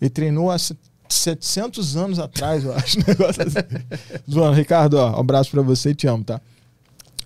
Ele 0.00 0.08
treinou 0.10 0.50
há 0.50 0.58
se- 0.58 0.74
700 1.12 1.96
anos 1.96 2.18
atrás, 2.18 2.64
eu 2.64 2.72
acho. 2.74 2.98
um 3.00 3.04
negócio 3.06 3.42
assim. 3.42 3.58
Zoando. 4.30 4.56
Ricardo, 4.56 4.94
ó, 4.94 5.16
um 5.16 5.20
abraço 5.20 5.50
pra 5.50 5.62
você 5.62 5.90
e 5.90 5.94
te 5.94 6.06
amo, 6.06 6.24
tá? 6.24 6.40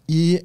E. 0.09 0.45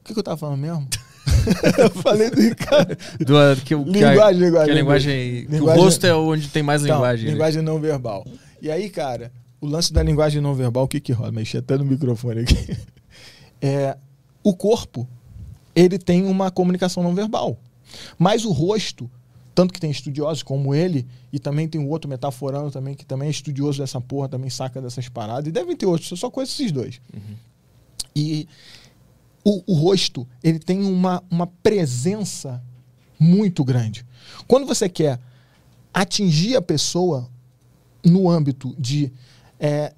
O 0.00 0.04
que, 0.06 0.12
que 0.12 0.18
eu 0.18 0.22
tava 0.24 0.36
falando 0.36 0.58
mesmo? 0.60 0.86
eu 1.78 1.90
falei 1.90 2.30
do 2.30 2.40
Ricardo. 2.40 2.96
Do, 3.20 3.62
que, 3.64 3.74
o- 3.74 3.84
que 3.84 4.04
a- 4.04 4.10
Linguagem, 4.10 4.40
linguagem, 4.42 4.66
Que 4.66 4.70
a 4.70 4.74
linguagem. 4.74 5.46
que 5.46 5.52
linguagem- 5.52 5.80
o 5.80 5.84
rosto 5.84 6.06
é 6.06 6.14
onde 6.14 6.48
tem 6.48 6.62
mais 6.62 6.82
Então, 6.82 6.96
linguagem. 6.96 7.24
né? 7.26 7.32
linguagem 7.32 7.62
não 7.62 7.80
verbal. 7.80 8.26
E 8.60 8.70
aí, 8.70 8.90
cara, 8.90 9.32
o 9.60 9.66
lance 9.66 9.92
da 9.92 10.02
linguagem 10.02 10.42
não 10.42 10.54
verbal, 10.54 10.84
o 10.84 10.88
que 10.88 11.00
que 11.00 11.12
rola? 11.12 11.32
Mexi 11.32 11.56
até 11.56 11.78
no 11.78 11.84
microfone 11.84 12.40
aqui. 12.40 12.76
É, 13.62 13.96
o 14.42 14.54
corpo, 14.54 15.08
ele 15.74 15.96
tem 15.98 16.22
uma 16.26 16.50
comunicação 16.50 17.02
não 17.02 17.14
verbal. 17.14 17.58
Mas 18.18 18.44
o 18.44 18.52
rosto, 18.52 19.10
tanto 19.54 19.72
que 19.72 19.80
tem 19.80 19.90
estudiosos 19.90 20.42
como 20.42 20.74
ele, 20.74 21.06
e 21.32 21.38
também 21.38 21.68
tem 21.68 21.80
o 21.80 21.88
outro 21.88 22.08
metaforando 22.08 22.70
também, 22.70 22.94
que 22.94 23.04
também 23.04 23.28
é 23.28 23.30
estudioso 23.30 23.78
dessa 23.78 24.00
porra, 24.00 24.28
também 24.28 24.50
saca 24.50 24.82
dessas 24.82 25.08
paradas, 25.08 25.46
e 25.46 25.52
devem 25.52 25.76
ter 25.76 25.86
outros, 25.86 26.10
eu 26.10 26.16
só 26.16 26.30
conheço 26.30 26.60
esses 26.60 26.72
dois. 26.72 27.00
E 28.16 28.48
o, 29.44 29.62
o 29.66 29.74
rosto, 29.74 30.26
ele 30.42 30.58
tem 30.58 30.82
uma, 30.82 31.22
uma 31.30 31.46
presença 31.46 32.62
muito 33.18 33.62
grande. 33.64 34.04
Quando 34.48 34.66
você 34.66 34.88
quer 34.88 35.20
atingir 35.92 36.56
a 36.56 36.62
pessoa 36.62 37.28
no 38.04 38.28
âmbito 38.28 38.74
de 38.78 39.12
é, 39.58 39.94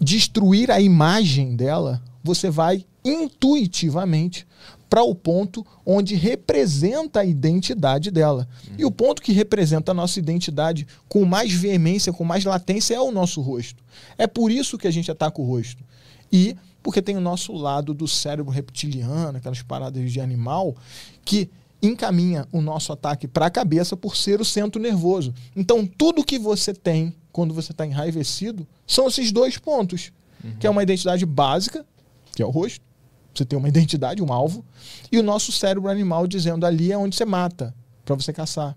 destruir 0.00 0.70
a 0.70 0.80
imagem 0.80 1.54
dela, 1.56 2.02
você 2.22 2.50
vai 2.50 2.86
intuitivamente 3.04 4.46
para 4.94 5.02
o 5.02 5.12
ponto 5.12 5.66
onde 5.84 6.14
representa 6.14 7.18
a 7.18 7.24
identidade 7.24 8.12
dela. 8.12 8.46
E 8.78 8.84
o 8.84 8.92
ponto 8.92 9.20
que 9.20 9.32
representa 9.32 9.90
a 9.90 9.94
nossa 9.94 10.20
identidade 10.20 10.86
com 11.08 11.24
mais 11.24 11.52
veemência, 11.52 12.12
com 12.12 12.22
mais 12.22 12.44
latência, 12.44 12.94
é 12.94 13.00
o 13.00 13.10
nosso 13.10 13.40
rosto. 13.40 13.82
É 14.16 14.28
por 14.28 14.52
isso 14.52 14.78
que 14.78 14.86
a 14.86 14.92
gente 14.92 15.10
ataca 15.10 15.42
o 15.42 15.44
rosto. 15.44 15.82
E 16.30 16.56
porque 16.80 17.02
tem 17.02 17.16
o 17.16 17.20
nosso 17.20 17.52
lado 17.52 17.92
do 17.92 18.06
cérebro 18.06 18.52
reptiliano, 18.52 19.38
aquelas 19.38 19.62
paradas 19.62 20.12
de 20.12 20.20
animal, 20.20 20.76
que 21.24 21.50
encaminha 21.82 22.46
o 22.52 22.60
nosso 22.60 22.92
ataque 22.92 23.26
para 23.26 23.46
a 23.46 23.50
cabeça 23.50 23.96
por 23.96 24.14
ser 24.14 24.40
o 24.40 24.44
centro 24.44 24.80
nervoso. 24.80 25.34
Então, 25.56 25.84
tudo 25.84 26.22
que 26.22 26.38
você 26.38 26.72
tem 26.72 27.12
quando 27.32 27.52
você 27.52 27.72
está 27.72 27.84
enraivecido 27.84 28.64
são 28.86 29.08
esses 29.08 29.32
dois 29.32 29.58
pontos, 29.58 30.12
que 30.60 30.68
é 30.68 30.70
uma 30.70 30.84
identidade 30.84 31.26
básica, 31.26 31.84
que 32.32 32.40
é 32.40 32.46
o 32.46 32.50
rosto, 32.50 32.93
você 33.38 33.44
tem 33.44 33.58
uma 33.58 33.68
identidade, 33.68 34.22
um 34.22 34.32
alvo, 34.32 34.64
e 35.10 35.18
o 35.18 35.22
nosso 35.22 35.52
cérebro 35.52 35.90
animal 35.90 36.26
dizendo 36.26 36.64
ali 36.66 36.92
é 36.92 36.98
onde 36.98 37.16
você 37.16 37.24
mata, 37.24 37.74
para 38.04 38.14
você 38.14 38.32
caçar. 38.32 38.76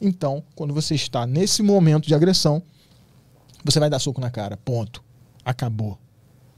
Então, 0.00 0.42
quando 0.54 0.74
você 0.74 0.94
está 0.94 1.26
nesse 1.26 1.62
momento 1.62 2.06
de 2.06 2.14
agressão, 2.14 2.62
você 3.64 3.80
vai 3.80 3.90
dar 3.90 3.98
soco 3.98 4.20
na 4.20 4.30
cara. 4.30 4.56
Ponto. 4.56 5.02
Acabou. 5.44 5.98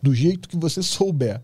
Do 0.03 0.14
jeito 0.14 0.49
que 0.49 0.57
você 0.57 0.82
souber. 0.82 1.41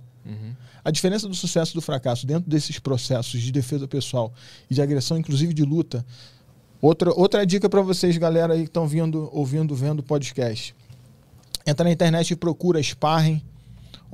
A 0.85 0.91
diferença 0.91 1.27
do 1.27 1.35
sucesso 1.35 1.73
e 1.73 1.75
do 1.75 1.81
fracasso 1.81 2.27
dentro 2.27 2.49
desses 2.49 2.79
processos 2.79 3.41
de 3.41 3.51
defesa 3.51 3.89
pessoal 3.89 4.33
e 4.71 4.75
de 4.75 4.83
agressão, 4.83 5.17
inclusive 5.17 5.55
de 5.55 5.63
luta. 5.63 6.05
Outra, 6.81 7.11
outra 7.19 7.47
dica 7.47 7.69
para 7.69 7.81
vocês, 7.81 8.17
galera 8.19 8.53
aí 8.53 8.61
que 8.61 8.69
estão 8.69 8.87
vindo, 8.87 9.31
ouvindo, 9.33 9.75
vendo 9.75 10.01
o 10.01 10.03
podcast. 10.03 10.75
Entra 11.67 11.85
na 11.85 11.93
internet 11.93 12.33
e 12.33 12.37
procura 12.37 12.83
sparring 12.83 13.43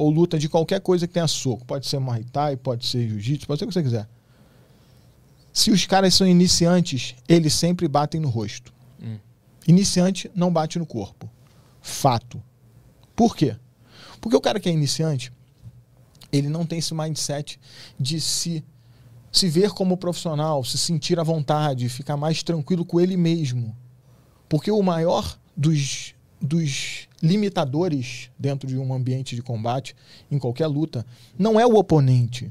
ou 0.01 0.09
luta 0.09 0.39
de 0.39 0.49
qualquer 0.49 0.81
coisa 0.81 1.07
que 1.07 1.13
tenha 1.13 1.29
soco. 1.29 1.63
Pode 1.67 1.87
ser 1.87 1.99
Muay 1.99 2.25
Thai, 2.25 2.57
pode 2.57 2.87
ser 2.87 3.07
Jiu-Jitsu, 3.07 3.47
pode 3.47 3.59
ser 3.59 3.67
o 3.67 3.69
que 3.69 3.75
você 3.75 3.83
quiser. 3.83 4.09
Se 5.53 5.71
os 5.71 5.85
caras 5.85 6.15
são 6.15 6.27
iniciantes, 6.27 7.15
eles 7.29 7.53
sempre 7.53 7.87
batem 7.87 8.19
no 8.19 8.31
rosto. 8.31 8.73
Hum. 9.03 9.19
Iniciante 9.69 10.31
não 10.35 10.51
bate 10.51 10.79
no 10.79 10.87
corpo. 10.87 11.29
Fato. 11.83 12.43
Por 13.15 13.37
quê? 13.37 13.55
Porque 14.23 14.35
o 14.35 14.41
cara 14.41 14.59
que 14.59 14.71
é 14.71 14.73
iniciante, 14.73 15.31
ele 16.33 16.49
não 16.49 16.65
tem 16.65 16.79
esse 16.79 16.95
mindset 16.95 17.61
de 17.99 18.23
se, 18.23 18.65
se 19.31 19.51
ver 19.51 19.69
como 19.73 19.99
profissional, 19.99 20.65
se 20.65 20.79
sentir 20.79 21.21
à 21.21 21.23
vontade, 21.23 21.91
ficar 21.91 22.17
mais 22.17 22.43
tranquilo 22.43 22.87
com 22.87 22.99
ele 22.99 23.19
mesmo. 23.19 23.77
Porque 24.49 24.71
o 24.71 24.83
maior 24.83 25.39
dos, 25.55 26.15
dos 26.41 27.07
limitadores 27.23 28.31
dentro 28.39 28.69
de 28.69 28.77
um 28.79 28.93
ambiente 28.93 29.37
de 29.37 29.43
combate, 29.43 29.95
em 30.31 30.39
qualquer 30.39 30.67
luta, 30.67 31.05
não 31.39 31.59
é 31.59 31.67
o 31.67 31.77
oponente. 31.77 32.51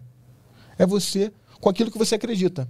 É 0.78 0.86
você 0.86 1.32
com 1.60 1.70
aquilo 1.70 1.92
que 1.92 1.98
você 1.98 2.16
acredita. 2.16 2.68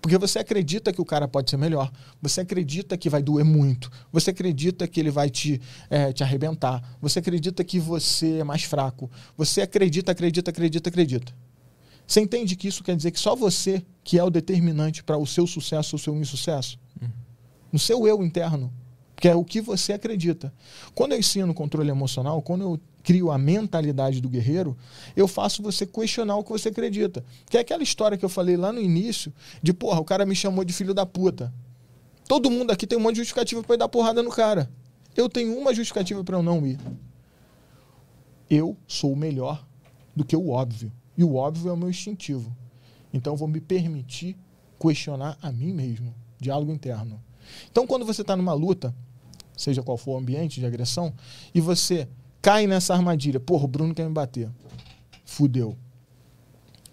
Porque 0.00 0.16
você 0.16 0.38
acredita 0.38 0.92
que 0.92 1.00
o 1.00 1.04
cara 1.04 1.28
pode 1.28 1.50
ser 1.50 1.58
melhor. 1.58 1.92
Você 2.22 2.40
acredita 2.40 2.96
que 2.96 3.10
vai 3.10 3.22
doer 3.22 3.44
muito. 3.44 3.90
Você 4.10 4.30
acredita 4.30 4.88
que 4.88 4.98
ele 4.98 5.10
vai 5.10 5.28
te, 5.28 5.60
é, 5.90 6.10
te 6.12 6.22
arrebentar. 6.22 6.96
Você 7.02 7.18
acredita 7.18 7.62
que 7.62 7.78
você 7.78 8.38
é 8.38 8.44
mais 8.44 8.62
fraco. 8.62 9.10
Você 9.36 9.60
acredita, 9.60 10.12
acredita, 10.12 10.50
acredita, 10.50 10.88
acredita. 10.88 11.34
Você 12.06 12.20
entende 12.20 12.56
que 12.56 12.66
isso 12.66 12.82
quer 12.82 12.96
dizer 12.96 13.10
que 13.10 13.20
só 13.20 13.36
você 13.36 13.84
que 14.02 14.18
é 14.18 14.24
o 14.24 14.30
determinante 14.30 15.04
para 15.04 15.18
o 15.18 15.26
seu 15.26 15.46
sucesso 15.46 15.94
ou 15.94 16.00
o 16.00 16.02
seu 16.02 16.16
insucesso? 16.16 16.78
No 17.70 17.78
seu 17.78 18.06
eu 18.06 18.24
interno. 18.24 18.72
Que 19.20 19.28
é 19.28 19.34
o 19.34 19.44
que 19.44 19.60
você 19.60 19.92
acredita. 19.92 20.52
Quando 20.94 21.12
eu 21.12 21.18
ensino 21.18 21.54
controle 21.54 21.90
emocional, 21.90 22.42
quando 22.42 22.62
eu 22.62 22.80
crio 23.02 23.30
a 23.30 23.38
mentalidade 23.38 24.20
do 24.20 24.28
guerreiro, 24.28 24.76
eu 25.14 25.28
faço 25.28 25.62
você 25.62 25.86
questionar 25.86 26.36
o 26.36 26.42
que 26.42 26.50
você 26.50 26.70
acredita. 26.70 27.24
Que 27.48 27.58
é 27.58 27.60
aquela 27.60 27.82
história 27.82 28.16
que 28.16 28.24
eu 28.24 28.28
falei 28.28 28.56
lá 28.56 28.72
no 28.72 28.80
início, 28.80 29.32
de 29.62 29.72
porra, 29.72 30.00
o 30.00 30.04
cara 30.04 30.26
me 30.26 30.34
chamou 30.34 30.64
de 30.64 30.72
filho 30.72 30.94
da 30.94 31.06
puta. 31.06 31.52
Todo 32.26 32.50
mundo 32.50 32.70
aqui 32.70 32.86
tem 32.86 32.98
um 32.98 33.02
monte 33.02 33.14
de 33.14 33.20
justificativa 33.20 33.62
para 33.62 33.76
dar 33.76 33.88
porrada 33.88 34.22
no 34.22 34.30
cara. 34.30 34.70
Eu 35.16 35.28
tenho 35.28 35.56
uma 35.58 35.74
justificativa 35.74 36.22
para 36.24 36.36
eu 36.36 36.42
não 36.42 36.66
ir. 36.66 36.78
Eu 38.48 38.76
sou 38.86 39.14
melhor 39.14 39.66
do 40.14 40.24
que 40.24 40.36
o 40.36 40.48
óbvio. 40.48 40.92
E 41.16 41.24
o 41.24 41.34
óbvio 41.34 41.70
é 41.70 41.72
o 41.72 41.76
meu 41.76 41.90
instintivo. 41.90 42.56
Então 43.12 43.32
eu 43.34 43.36
vou 43.36 43.48
me 43.48 43.60
permitir 43.60 44.36
questionar 44.78 45.36
a 45.42 45.52
mim 45.52 45.72
mesmo. 45.72 46.14
Diálogo 46.40 46.72
interno. 46.72 47.20
Então 47.70 47.86
quando 47.86 48.06
você 48.06 48.22
está 48.22 48.36
numa 48.36 48.54
luta, 48.54 48.94
seja 49.60 49.82
qual 49.82 49.96
for 49.96 50.12
o 50.12 50.18
ambiente 50.18 50.60
de 50.60 50.66
agressão, 50.66 51.12
e 51.54 51.60
você 51.60 52.08
cai 52.40 52.66
nessa 52.66 52.94
armadilha. 52.94 53.38
Porra, 53.38 53.64
o 53.64 53.68
Bruno 53.68 53.94
quer 53.94 54.06
me 54.06 54.12
bater. 54.12 54.48
Fudeu. 55.24 55.76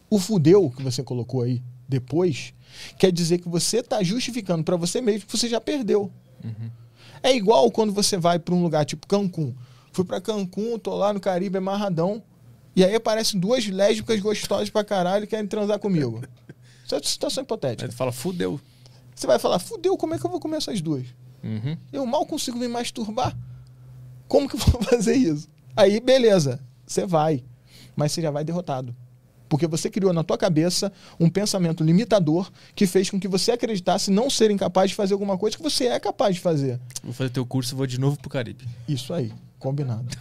O 0.10 0.20
fudeu 0.20 0.70
que 0.70 0.84
você 0.84 1.04
colocou 1.04 1.42
aí 1.42 1.62
depois 1.88 2.54
quer 2.98 3.12
dizer 3.12 3.40
que 3.40 3.50
você 3.50 3.78
está 3.78 4.04
justificando 4.04 4.64
para 4.64 4.76
você 4.76 5.02
mesmo 5.02 5.26
que 5.26 5.38
você 5.38 5.48
já 5.48 5.60
perdeu. 5.60 6.12
É 7.24 7.36
igual 7.36 7.72
quando 7.72 7.92
você 7.94 8.18
vai 8.18 8.38
para 8.38 8.54
um 8.54 8.62
lugar 8.62 8.86
tipo 8.86 9.08
Cancún. 9.08 9.54
Fui 9.92 10.06
para 10.06 10.22
Cancún, 10.22 10.78
tô 10.78 10.96
lá 10.96 11.12
no 11.12 11.20
Caribe 11.20 11.58
amarradão, 11.58 12.22
e 12.76 12.84
aí 12.84 12.94
aparecem 12.94 13.40
duas 13.40 13.66
lésbicas 13.66 14.20
gostosas 14.20 14.70
pra 14.70 14.84
caralho 14.84 15.24
e 15.24 15.28
querem 15.28 15.48
transar 15.48 15.80
comigo. 15.80 16.22
Isso 16.86 16.94
é 16.94 16.98
uma 17.00 17.04
situação 17.04 17.44
hipotética. 17.44 17.90
tu 17.90 17.96
fala, 17.96 18.12
fudeu. 18.12 18.62
Você 19.16 19.26
vai 19.26 19.40
falar, 19.40 19.58
fudeu, 19.60 19.98
como 19.98 20.14
é 20.14 20.20
que 20.20 20.26
eu 20.26 20.30
vou 20.30 20.40
comer 20.40 20.58
essas 20.58 20.80
duas? 20.80 21.08
Uhum. 21.44 21.78
Eu 21.92 22.06
mal 22.06 22.26
consigo 22.26 22.58
me 22.58 22.68
masturbar. 22.68 23.36
Como 24.28 24.50
que 24.50 24.56
eu 24.56 24.60
vou 24.60 24.82
fazer 24.84 25.16
isso? 25.16 25.48
Aí, 25.76 26.00
beleza, 26.00 26.60
você 26.86 27.06
vai. 27.06 27.44
Mas 27.96 28.12
você 28.12 28.22
já 28.22 28.32
vai 28.32 28.44
derrotado. 28.44 28.96
Porque 29.50 29.66
você 29.66 29.90
criou 29.90 30.12
na 30.12 30.24
tua 30.24 30.38
cabeça 30.38 30.92
um 31.20 31.30
pensamento 31.30 31.84
limitador 31.84 32.52
que 32.76 32.86
fez 32.86 33.10
com 33.10 33.20
que 33.20 33.28
você 33.28 33.52
acreditasse 33.52 34.12
não 34.12 34.30
ser 34.30 34.52
incapaz 34.52 34.90
de 34.90 34.96
fazer 34.96 35.14
alguma 35.14 35.38
coisa 35.38 35.56
que 35.56 35.64
você 35.64 35.88
é 35.88 36.00
capaz 36.00 36.36
de 36.36 36.42
fazer. 36.42 36.80
Vou 37.04 37.14
fazer 37.14 37.30
teu 37.30 37.46
curso 37.46 37.74
e 37.74 37.78
vou 37.78 37.88
de 37.88 38.00
novo 38.00 38.18
pro 38.20 38.30
Caribe. 38.30 38.68
Isso 38.88 39.14
aí, 39.14 39.32
combinado. 39.58 40.06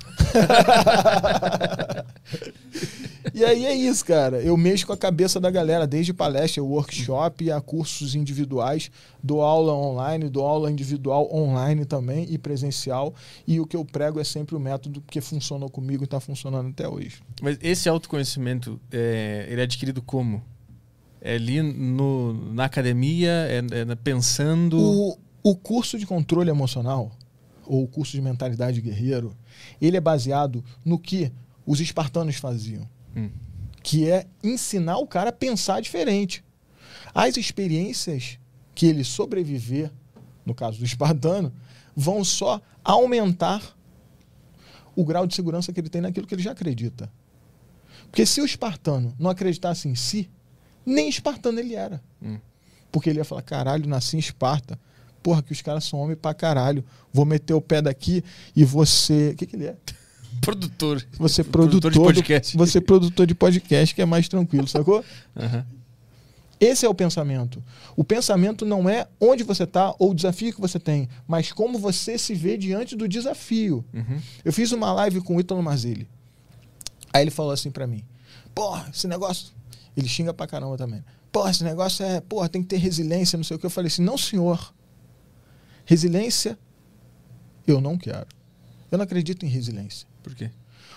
e 3.34 3.44
aí 3.44 3.66
é 3.66 3.74
isso, 3.74 4.04
cara. 4.04 4.40
Eu 4.40 4.56
mexo 4.56 4.86
com 4.86 4.92
a 4.92 4.96
cabeça 4.96 5.40
da 5.40 5.50
galera, 5.50 5.86
desde 5.86 6.12
palestra, 6.12 6.62
workshop, 6.62 7.50
a 7.50 7.60
cursos 7.60 8.14
individuais, 8.14 8.90
dou 9.22 9.42
aula 9.42 9.72
online, 9.72 10.28
dou 10.28 10.46
aula 10.46 10.70
individual 10.70 11.28
online 11.32 11.84
também 11.84 12.26
e 12.30 12.38
presencial. 12.38 13.14
E 13.46 13.60
o 13.60 13.66
que 13.66 13.76
eu 13.76 13.84
prego 13.84 14.20
é 14.20 14.24
sempre 14.24 14.54
o 14.54 14.60
método 14.60 15.02
que 15.06 15.20
funcionou 15.20 15.68
comigo 15.68 16.02
e 16.02 16.06
está 16.06 16.20
funcionando 16.20 16.68
até 16.68 16.88
hoje. 16.88 17.22
Mas 17.42 17.58
esse 17.60 17.88
autoconhecimento, 17.88 18.80
é, 18.90 19.46
ele 19.48 19.60
é 19.60 19.64
adquirido 19.64 20.02
como? 20.02 20.42
É 21.20 21.34
ali 21.34 21.60
no, 21.62 22.52
na 22.52 22.64
academia, 22.64 23.30
é, 23.30 23.58
é 23.58 23.94
pensando... 23.96 24.78
O, 24.78 25.18
o 25.42 25.56
curso 25.56 25.98
de 25.98 26.06
controle 26.06 26.50
emocional, 26.50 27.10
ou 27.66 27.82
o 27.82 27.88
curso 27.88 28.12
de 28.12 28.22
mentalidade 28.22 28.80
guerreiro, 28.80 29.34
ele 29.80 29.96
é 29.96 30.00
baseado 30.00 30.64
no 30.84 30.98
que 30.98 31.32
os 31.66 31.80
espartanos 31.80 32.36
faziam. 32.36 32.88
Hum. 33.16 33.30
que 33.82 34.10
é 34.10 34.26
ensinar 34.42 34.98
o 34.98 35.06
cara 35.06 35.30
a 35.30 35.32
pensar 35.32 35.80
diferente. 35.80 36.44
As 37.14 37.36
experiências 37.36 38.38
que 38.74 38.86
ele 38.86 39.04
sobreviver, 39.04 39.90
no 40.44 40.54
caso 40.54 40.78
do 40.78 40.84
espartano, 40.84 41.52
vão 41.94 42.22
só 42.22 42.60
aumentar 42.84 43.76
o 44.94 45.04
grau 45.04 45.26
de 45.26 45.34
segurança 45.34 45.72
que 45.72 45.80
ele 45.80 45.88
tem 45.88 46.02
naquilo 46.02 46.26
que 46.26 46.34
ele 46.34 46.42
já 46.42 46.52
acredita. 46.52 47.10
Porque 48.10 48.26
se 48.26 48.40
o 48.40 48.44
espartano 48.44 49.14
não 49.18 49.30
acreditasse 49.30 49.88
em 49.88 49.94
si, 49.94 50.28
nem 50.84 51.08
espartano 51.08 51.58
ele 51.58 51.74
era. 51.74 52.02
Hum. 52.22 52.38
Porque 52.90 53.10
ele 53.10 53.18
ia 53.18 53.24
falar: 53.24 53.42
caralho, 53.42 53.88
nasci 53.88 54.16
em 54.16 54.20
Esparta. 54.20 54.78
Porra, 55.22 55.42
que 55.42 55.52
os 55.52 55.60
caras 55.60 55.84
são 55.84 55.98
homem 55.98 56.16
pra 56.16 56.32
caralho. 56.32 56.84
Vou 57.12 57.24
meter 57.24 57.52
o 57.52 57.60
pé 57.60 57.82
daqui 57.82 58.22
e 58.54 58.64
você. 58.64 59.30
O 59.30 59.36
que, 59.36 59.46
que 59.46 59.56
ele 59.56 59.66
é? 59.66 59.76
Produtor. 60.40 61.04
Você 61.18 61.42
Produtor 61.42 61.80
produtor, 61.80 61.92
de 61.92 61.98
do- 61.98 62.04
podcast. 62.04 62.56
você 62.56 62.80
produtor 62.80 63.26
de 63.26 63.34
podcast 63.34 63.94
que 63.94 64.02
é 64.02 64.06
mais 64.06 64.28
tranquilo, 64.28 64.66
sacou? 64.68 65.04
Aham. 65.36 65.66
Esse 66.58 66.86
é 66.86 66.88
o 66.88 66.94
pensamento. 66.94 67.62
O 67.94 68.02
pensamento 68.02 68.64
não 68.64 68.88
é 68.88 69.06
onde 69.20 69.42
você 69.42 69.64
está 69.64 69.94
ou 69.98 70.12
o 70.12 70.14
desafio 70.14 70.54
que 70.54 70.60
você 70.60 70.78
tem, 70.80 71.06
mas 71.28 71.52
como 71.52 71.78
você 71.78 72.16
se 72.16 72.34
vê 72.34 72.56
diante 72.56 72.96
do 72.96 73.06
desafio. 73.06 73.84
Uhum. 73.92 74.18
Eu 74.42 74.52
fiz 74.54 74.72
uma 74.72 74.90
live 74.92 75.20
com 75.20 75.36
o 75.36 75.40
Ítalo 75.40 75.62
Marzilli. 75.62 76.08
Aí 77.12 77.22
ele 77.22 77.30
falou 77.30 77.52
assim 77.52 77.70
pra 77.70 77.86
mim: 77.86 78.02
Porra, 78.54 78.88
esse 78.94 79.06
negócio. 79.06 79.52
Ele 79.94 80.08
xinga 80.08 80.32
pra 80.32 80.46
caramba 80.46 80.78
também. 80.78 81.02
Porra, 81.30 81.50
esse 81.50 81.62
negócio 81.64 82.04
é. 82.06 82.20
Porra, 82.22 82.48
tem 82.48 82.62
que 82.62 82.68
ter 82.68 82.78
resiliência, 82.78 83.36
não 83.36 83.44
sei 83.44 83.56
o 83.56 83.60
que. 83.60 83.66
Eu 83.66 83.70
falei 83.70 83.88
assim: 83.88 84.02
Não, 84.02 84.16
senhor. 84.16 84.72
Resiliência, 85.84 86.58
eu 87.66 87.80
não 87.80 87.96
quero. 87.98 88.26
Eu 88.90 88.98
não 88.98 89.04
acredito 89.04 89.44
em 89.44 89.48
resiliência. 89.48 90.06
Por 90.26 90.34
quê? 90.34 90.50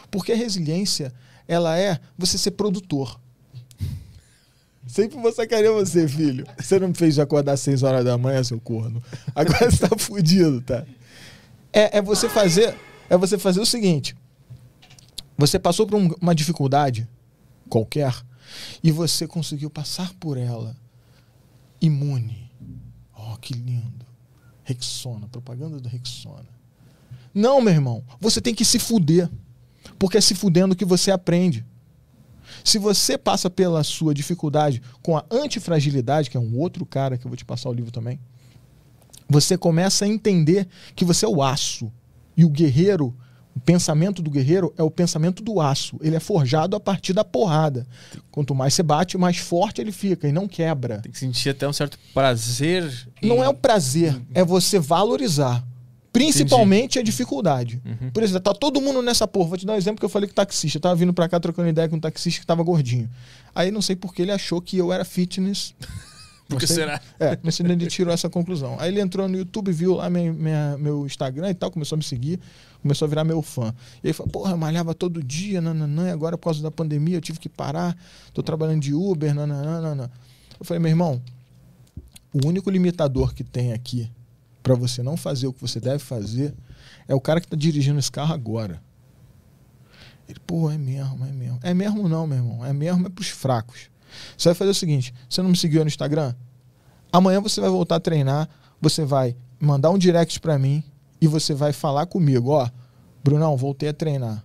Porque 0.10 0.32
a 0.32 0.36
resiliência, 0.36 1.14
ela 1.48 1.78
é 1.78 2.00
você 2.18 2.36
ser 2.36 2.50
produtor. 2.52 3.20
Sempre 4.88 5.20
vou 5.22 5.32
sacanear 5.32 5.72
você, 5.72 6.08
filho. 6.08 6.48
Você 6.58 6.80
não 6.80 6.88
me 6.88 6.96
fez 6.96 7.20
acordar 7.20 7.52
às 7.54 7.60
6 7.60 7.84
horas 7.84 8.04
da 8.04 8.18
manhã, 8.18 8.44
seu 8.44 8.60
corno. 8.60 9.04
Agora 9.36 9.70
você 9.70 9.88
tá 9.88 9.96
fudido, 9.96 10.62
tá? 10.62 10.84
É, 11.72 12.00
é 12.00 12.02
você 12.02 12.28
fazer. 12.28 12.76
É 13.08 13.16
você 13.16 13.38
fazer 13.38 13.60
o 13.60 13.66
seguinte. 13.68 14.16
Você 15.38 15.60
passou 15.60 15.86
por 15.86 15.96
um- 15.96 16.10
uma 16.20 16.34
dificuldade 16.34 17.08
qualquer 17.70 18.16
e 18.84 18.90
você 18.92 19.28
conseguiu 19.28 19.70
passar 19.70 20.12
por 20.16 20.38
ela 20.40 20.76
imune. 21.80 22.50
Oh, 23.16 23.38
que 23.38 23.54
lindo. 23.54 24.08
Rexona, 24.64 25.28
propaganda 25.28 25.80
do 25.80 25.88
Rexona. 25.88 26.50
Não, 27.34 27.62
meu 27.62 27.74
irmão, 27.74 28.04
você 28.20 28.40
tem 28.42 28.54
que 28.56 28.66
se 28.66 28.80
fuder. 28.80 29.30
Porque 29.98 30.18
é 30.18 30.22
se 30.22 30.34
fudendo 30.36 30.76
que 30.76 30.86
você 30.86 31.12
aprende. 31.12 31.66
Se 32.64 32.78
você 32.80 33.18
passa 33.18 33.50
pela 33.50 33.84
sua 33.84 34.14
dificuldade 34.14 34.82
com 35.02 35.18
a 35.18 35.26
antifragilidade, 35.32 36.30
que 36.30 36.38
é 36.38 36.40
um 36.40 36.58
outro 36.58 36.86
cara 36.86 37.18
que 37.18 37.26
eu 37.26 37.30
vou 37.30 37.36
te 37.38 37.46
passar 37.46 37.70
o 37.70 37.74
livro 37.74 37.92
também, 37.92 38.20
você 39.28 39.58
começa 39.58 40.06
a 40.06 40.08
entender 40.08 40.68
que 40.96 41.06
você 41.06 41.26
é 41.26 41.28
o 41.28 41.44
aço. 41.44 41.92
E 42.36 42.44
o 42.46 42.50
guerreiro, 42.50 43.16
o 43.56 43.60
pensamento 43.60 44.22
do 44.22 44.32
guerreiro 44.32 44.74
é 44.78 44.84
o 44.84 44.90
pensamento 44.90 45.44
do 45.44 45.60
aço. 45.62 45.98
Ele 46.02 46.16
é 46.16 46.20
forjado 46.20 46.76
a 46.76 46.80
partir 46.80 47.14
da 47.14 47.24
porrada. 47.24 47.86
Quanto 48.32 48.56
mais 48.56 48.74
você 48.74 48.82
bate, 48.84 49.18
mais 49.18 49.38
forte 49.38 49.82
ele 49.82 49.92
fica 49.92 50.28
e 50.28 50.32
não 50.32 50.48
quebra. 50.48 51.00
Tem 51.02 51.12
que 51.12 51.20
sentir 51.20 51.50
até 51.50 51.68
um 51.68 51.74
certo 51.74 52.00
prazer. 52.14 52.90
em- 53.22 53.28
Não 53.28 53.44
é 53.44 53.50
o 53.50 53.54
prazer, 53.54 54.20
é 54.34 54.44
você 54.44 54.80
valorizar. 54.80 55.64
Principalmente 56.12 56.98
a 56.98 57.04
dificuldade. 57.04 57.82
Uhum. 57.86 58.10
Por 58.12 58.24
exemplo, 58.24 58.42
tá 58.42 58.54
todo 58.54 58.82
mundo 58.82 59.02
nessa 59.02 59.28
porra. 59.28 59.50
Vou 59.50 59.58
te 59.58 59.66
dar 59.66 59.74
um 59.74 59.78
exemplo 59.78 60.00
que 60.00 60.06
eu 60.06 60.10
falei 60.10 60.28
com 60.28 60.32
o 60.34 60.36
taxista. 60.36 60.78
Eu 60.78 60.82
tava 60.82 60.96
vindo 60.96 61.14
pra 61.14 61.30
cá 61.30 61.40
trocando 61.40 61.70
ideia 61.70 61.88
com 61.88 61.96
um 61.98 62.00
taxista 62.00 62.42
que 62.42 62.48
tava 62.48 62.64
gordinho. 62.64 63.10
Aí 63.54 63.70
não 63.72 63.82
sei 63.82 63.96
porque 63.96 64.22
ele 64.24 64.32
achou 64.32 64.60
que 64.62 64.78
eu 64.78 64.92
era 64.92 65.06
fitness. 65.06 65.74
Por 66.50 66.58
que 66.58 66.64
Não 66.64 66.68
sei- 66.68 66.76
será? 66.78 67.00
É, 67.20 67.38
não 67.44 67.52
sei 67.52 67.64
ele 67.68 67.86
tirou 67.86 68.12
essa 68.12 68.28
conclusão. 68.28 68.76
Aí 68.80 68.90
ele 68.90 69.00
entrou 69.00 69.28
no 69.30 69.38
YouTube, 69.38 69.72
viu 69.72 69.94
lá 69.94 70.10
minha- 70.10 70.34
minha- 70.34 70.78
meu 70.80 71.06
Instagram 71.06 71.52
e 71.52 71.54
tal, 71.54 71.70
começou 71.70 71.96
a 71.96 71.98
me 72.00 72.04
seguir, 72.04 72.40
começou 72.82 73.06
a 73.06 73.08
virar 73.08 73.24
meu 73.24 73.40
fã. 73.44 73.72
E 74.04 74.08
aí 74.08 74.14
falou, 74.14 74.32
porra, 74.32 74.54
eu 74.54 74.58
malhava 74.58 74.96
todo 74.96 75.22
dia, 75.22 75.62
nananã, 75.62 76.08
e 76.08 76.12
agora 76.12 76.40
por 76.40 76.46
causa 76.46 76.64
da 76.64 76.72
pandemia 76.72 77.18
eu 77.18 77.22
tive 77.22 77.38
que 77.38 77.48
parar, 77.48 77.96
tô 78.34 78.42
trabalhando 78.42 78.82
de 78.82 78.96
Uber, 78.96 79.32
nananã. 79.36 80.10
Eu 80.60 80.66
falei, 80.66 80.80
meu 80.82 80.90
irmão, 80.90 81.22
o 82.34 82.48
único 82.48 82.72
limitador 82.72 83.32
que 83.36 83.44
tem 83.44 83.72
aqui 83.72 84.10
pra 84.62 84.76
você 84.76 85.02
não 85.02 85.18
fazer 85.18 85.48
o 85.48 85.54
que 85.54 85.62
você 85.62 85.80
deve 85.80 86.00
fazer 86.00 86.54
é 87.08 87.16
o 87.16 87.22
cara 87.22 87.42
que 87.42 87.48
tá 87.48 87.56
dirigindo 87.56 88.00
esse 88.00 88.12
carro 88.12 88.34
agora. 88.34 88.82
Ele, 90.28 90.40
pô, 90.46 90.70
é 90.70 90.78
mesmo, 90.78 91.26
é 91.26 91.32
mesmo. 91.32 91.60
É 91.64 91.74
mesmo 91.74 92.08
não, 92.08 92.28
meu 92.28 92.38
irmão. 92.38 92.66
É 92.66 92.72
mesmo, 92.72 93.08
é 93.08 93.10
pros 93.10 93.30
fracos. 93.30 93.90
Você 94.38 94.50
vai 94.50 94.56
fazer 94.56 94.72
o 94.72 94.76
seguinte: 94.76 95.14
você 95.28 95.42
não 95.42 95.50
me 95.50 95.58
seguiu 95.58 95.82
no 95.82 95.88
Instagram? 95.88 96.36
Amanhã 97.12 97.42
você 97.42 97.60
vai 97.60 97.70
voltar 97.70 97.96
a 97.96 98.00
treinar, 98.00 98.48
você 98.80 99.04
vai 99.04 99.36
mandar 99.60 99.90
um 99.90 99.98
direct 99.98 100.40
pra 100.40 100.60
mim 100.60 100.84
e 101.20 101.28
você 101.28 101.54
vai 101.54 101.74
falar 101.74 102.06
comigo, 102.06 102.52
ó, 102.52 102.70
Brunão, 103.24 103.58
voltei 103.58 103.90
a 103.90 103.94
treinar. 103.94 104.44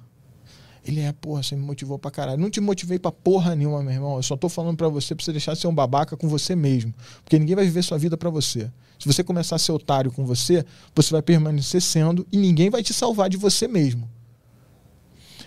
Ele 0.87 1.01
é, 1.01 1.13
porra, 1.13 1.43
você 1.43 1.57
me 1.57 1.63
motivou 1.63 1.99
pra 1.99 2.11
caralho. 2.11 2.39
Não 2.39 2.51
te 2.51 2.61
motivei 2.61 2.99
pra 2.99 3.11
porra 3.11 3.55
nenhuma, 3.55 3.83
meu 3.83 3.93
irmão. 3.93 4.17
Eu 4.17 4.23
só 4.23 4.37
tô 4.37 4.51
falando 4.51 4.77
pra 4.77 4.89
você 4.89 5.15
pra 5.15 5.25
você 5.25 5.33
deixar 5.33 5.55
de 5.55 5.61
ser 5.61 5.67
um 5.67 5.75
babaca 5.75 6.15
com 6.15 6.29
você 6.29 6.55
mesmo. 6.55 6.93
Porque 7.25 7.39
ninguém 7.39 7.57
vai 7.57 7.65
viver 7.65 7.83
sua 7.83 7.97
vida 7.97 8.19
pra 8.19 8.29
você. 8.29 8.71
Se 8.99 9.07
você 9.07 9.23
começar 9.23 9.57
a 9.57 9.59
ser 9.59 9.73
otário 9.73 10.11
com 10.11 10.25
você, 10.25 10.65
você 10.95 11.11
vai 11.11 11.23
permanecer 11.23 11.83
sendo 11.83 12.27
e 12.31 12.37
ninguém 12.37 12.71
vai 12.71 12.83
te 12.83 12.95
salvar 12.95 13.29
de 13.29 13.37
você 13.37 13.69
mesmo. 13.69 14.09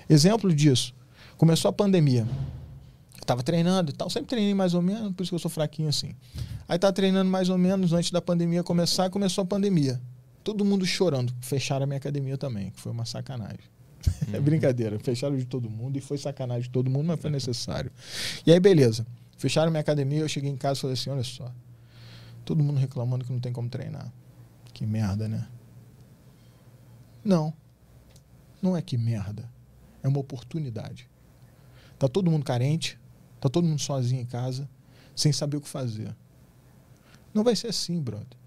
Exemplo 0.09 0.53
disso. 0.53 0.93
Começou 1.37 1.69
a 1.69 1.73
pandemia. 1.73 2.27
Tava 3.25 3.43
treinando 3.43 3.91
e 3.91 3.93
tal. 3.93 4.09
Sempre 4.09 4.29
treinei 4.29 4.53
mais 4.53 4.73
ou 4.73 4.81
menos, 4.81 5.13
por 5.13 5.23
isso 5.23 5.31
que 5.31 5.35
eu 5.35 5.39
sou 5.39 5.51
fraquinho 5.51 5.89
assim. 5.89 6.15
Aí 6.67 6.79
tava 6.79 6.93
treinando 6.93 7.29
mais 7.29 7.49
ou 7.49 7.57
menos 7.57 7.93
antes 7.93 8.11
da 8.11 8.21
pandemia 8.21 8.63
começar, 8.63 9.09
começou 9.09 9.41
a 9.43 9.45
pandemia. 9.45 10.01
Todo 10.43 10.63
mundo 10.63 10.85
chorando. 10.85 11.33
Fecharam 11.41 11.83
a 11.83 11.87
minha 11.87 11.97
academia 11.97 12.37
também, 12.37 12.71
que 12.71 12.79
foi 12.79 12.91
uma 12.91 13.05
sacanagem. 13.05 13.59
É 14.31 14.39
brincadeira. 14.39 14.97
Fecharam 14.99 15.35
de 15.35 15.45
todo 15.45 15.69
mundo 15.69 15.97
e 15.97 16.01
foi 16.01 16.17
sacanagem 16.17 16.63
de 16.63 16.69
todo 16.69 16.89
mundo, 16.89 17.07
mas 17.07 17.19
foi 17.19 17.29
necessário. 17.29 17.91
E 18.45 18.51
aí, 18.51 18.59
beleza. 18.59 19.05
Fecharam 19.37 19.69
minha 19.69 19.81
academia, 19.81 20.19
eu 20.19 20.29
cheguei 20.29 20.49
em 20.49 20.55
casa 20.55 20.79
e 20.79 20.81
falei 20.81 20.93
assim: 20.93 21.09
olha 21.09 21.23
só. 21.23 21.51
Todo 22.47 22.63
mundo 22.63 22.79
reclamando 22.79 23.25
que 23.25 23.33
não 23.33 23.41
tem 23.41 23.51
como 23.51 23.67
treinar. 23.67 24.09
Que 24.73 24.85
merda, 24.85 25.27
né? 25.27 25.45
Não. 27.21 27.53
Não 28.61 28.77
é 28.77 28.81
que 28.81 28.97
merda. 28.97 29.51
É 30.01 30.07
uma 30.07 30.19
oportunidade. 30.19 31.09
Tá 31.99 32.07
todo 32.07 32.31
mundo 32.31 32.45
carente, 32.45 32.97
tá 33.41 33.49
todo 33.49 33.67
mundo 33.67 33.81
sozinho 33.81 34.21
em 34.21 34.25
casa, 34.25 34.69
sem 35.13 35.33
saber 35.33 35.57
o 35.57 35.61
que 35.61 35.67
fazer. 35.67 36.15
Não 37.33 37.43
vai 37.43 37.53
ser 37.53 37.67
assim, 37.67 37.99
brother. 37.99 38.37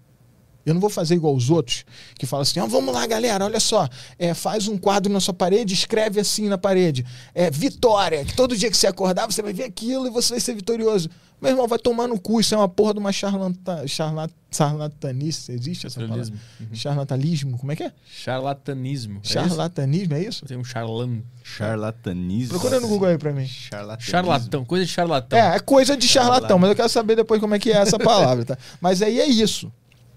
Eu 0.65 0.73
não 0.73 0.81
vou 0.81 0.89
fazer 0.89 1.13
igual 1.13 1.35
os 1.35 1.51
outros 1.51 1.85
que 2.15 2.25
falam 2.25 2.41
assim: 2.41 2.59
ah, 2.59 2.65
vamos 2.65 2.91
lá, 2.91 3.05
galera, 3.05 3.45
olha 3.45 3.59
só, 3.59 3.87
é, 4.17 4.33
faz 4.33 4.67
um 4.67 4.79
quadro 4.79 5.13
na 5.13 5.19
sua 5.19 5.33
parede, 5.33 5.75
escreve 5.75 6.19
assim 6.19 6.49
na 6.49 6.57
parede: 6.57 7.05
é, 7.35 7.51
vitória, 7.51 8.25
que 8.25 8.35
todo 8.35 8.57
dia 8.57 8.71
que 8.71 8.77
você 8.77 8.87
acordar 8.87 9.27
você 9.27 9.43
vai 9.43 9.53
ver 9.53 9.65
aquilo 9.65 10.07
e 10.07 10.09
você 10.09 10.33
vai 10.33 10.39
ser 10.39 10.55
vitorioso. 10.55 11.07
Meu 11.41 11.51
irmão, 11.51 11.67
vai 11.67 11.79
tomar 11.79 12.07
no 12.07 12.19
cu, 12.19 12.39
isso 12.39 12.53
é 12.53 12.57
uma 12.57 12.69
porra 12.69 12.93
de 12.93 12.99
uma 12.99 13.11
charlata, 13.11 13.87
charlat, 13.87 14.31
charlatanice. 14.51 15.51
Existe 15.51 15.87
essa 15.87 15.99
palavra? 15.99 16.23
Charlatanismo. 16.23 16.39
Uhum. 16.59 16.75
Charlatanismo, 16.75 17.57
como 17.57 17.71
é 17.71 17.75
que 17.75 17.83
é? 17.83 17.91
Charlatanismo. 18.05 19.15
É 19.15 19.21
isso? 19.23 19.33
Charlatanismo, 19.33 20.13
é 20.13 20.21
isso? 20.21 20.45
Tem 20.45 20.55
um 20.55 20.63
charlan. 20.63 21.21
Charlatanismo. 21.43 22.59
Procura 22.59 22.79
no 22.79 22.87
Google 22.87 23.07
aí 23.07 23.17
pra 23.17 23.33
mim. 23.33 23.47
Charlatanismo. 23.47 24.11
Charlatão, 24.11 24.63
coisa 24.63 24.85
de 24.85 24.91
charlatão. 24.91 25.39
É, 25.39 25.55
é 25.55 25.59
coisa 25.59 25.97
de 25.97 26.07
charlatão, 26.07 26.59
mas 26.59 26.69
eu 26.69 26.75
quero 26.75 26.89
saber 26.89 27.15
depois 27.15 27.41
como 27.41 27.55
é 27.55 27.59
que 27.59 27.71
é 27.71 27.77
essa 27.77 27.97
palavra, 27.99 28.45
tá? 28.45 28.57
Mas 28.79 29.01
aí 29.01 29.19
é 29.19 29.25
isso. 29.25 29.71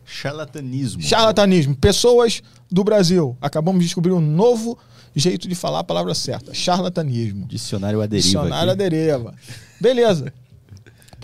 Charlatanismo. 0.04 1.00
Charlatanismo. 1.00 1.74
Pessoas 1.74 2.42
do 2.70 2.84
Brasil. 2.84 3.34
Acabamos 3.40 3.80
de 3.80 3.86
descobrir 3.86 4.12
um 4.12 4.20
novo 4.20 4.78
jeito 5.16 5.48
de 5.48 5.54
falar 5.54 5.78
a 5.78 5.84
palavra 5.84 6.14
certa. 6.14 6.52
Charlatanismo. 6.52 7.46
Dicionário 7.46 8.02
à 8.02 8.06
deriva. 8.06 8.26
Dicionário 8.26 8.70
à 8.70 8.74
aqui. 8.74 8.90
deriva. 8.90 9.34
Beleza. 9.80 10.30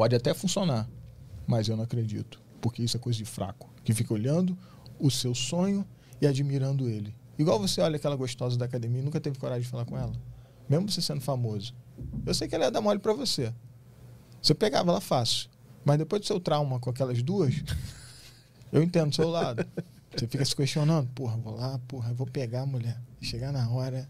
Pode 0.01 0.16
até 0.16 0.32
funcionar, 0.32 0.88
mas 1.46 1.68
eu 1.68 1.76
não 1.76 1.84
acredito. 1.84 2.40
Porque 2.59 2.82
isso 2.82 2.96
é 2.96 2.98
coisa 2.98 3.18
de 3.18 3.26
fraco. 3.26 3.70
Que 3.84 3.92
fica 3.92 4.14
olhando 4.14 4.57
o 4.98 5.11
seu 5.11 5.34
sonho 5.34 5.86
e 6.22 6.26
admirando 6.26 6.88
ele. 6.88 7.14
Igual 7.38 7.61
você 7.61 7.82
olha 7.82 7.96
aquela 7.96 8.16
gostosa 8.16 8.57
da 8.57 8.64
academia 8.64 9.03
e 9.03 9.05
nunca 9.05 9.20
teve 9.20 9.38
coragem 9.38 9.64
de 9.64 9.68
falar 9.68 9.84
com 9.84 9.98
ela. 9.98 10.14
Mesmo 10.66 10.90
você 10.90 11.03
sendo 11.03 11.20
famoso. 11.20 11.74
Eu 12.24 12.32
sei 12.32 12.48
que 12.48 12.55
ela 12.55 12.64
ia 12.64 12.70
dar 12.70 12.80
mole 12.80 12.98
pra 12.98 13.12
você. 13.12 13.53
Você 14.40 14.55
pegava 14.55 14.90
ela 14.90 15.03
fácil. 15.03 15.51
Mas 15.84 15.98
depois 15.98 16.22
do 16.22 16.26
seu 16.26 16.40
trauma 16.40 16.80
com 16.80 16.88
aquelas 16.88 17.22
duas, 17.22 17.62
eu 18.72 18.82
entendo 18.82 19.11
do 19.11 19.16
seu 19.16 19.28
lado. 19.28 19.66
Você 20.16 20.26
fica 20.26 20.46
se 20.46 20.57
questionando, 20.57 21.11
porra, 21.11 21.36
vou 21.36 21.55
lá, 21.55 21.78
porra, 21.86 22.14
vou 22.14 22.26
pegar 22.26 22.62
a 22.62 22.66
mulher. 22.66 22.98
Chegar 23.20 23.53
na 23.53 23.68
hora, 23.68 24.09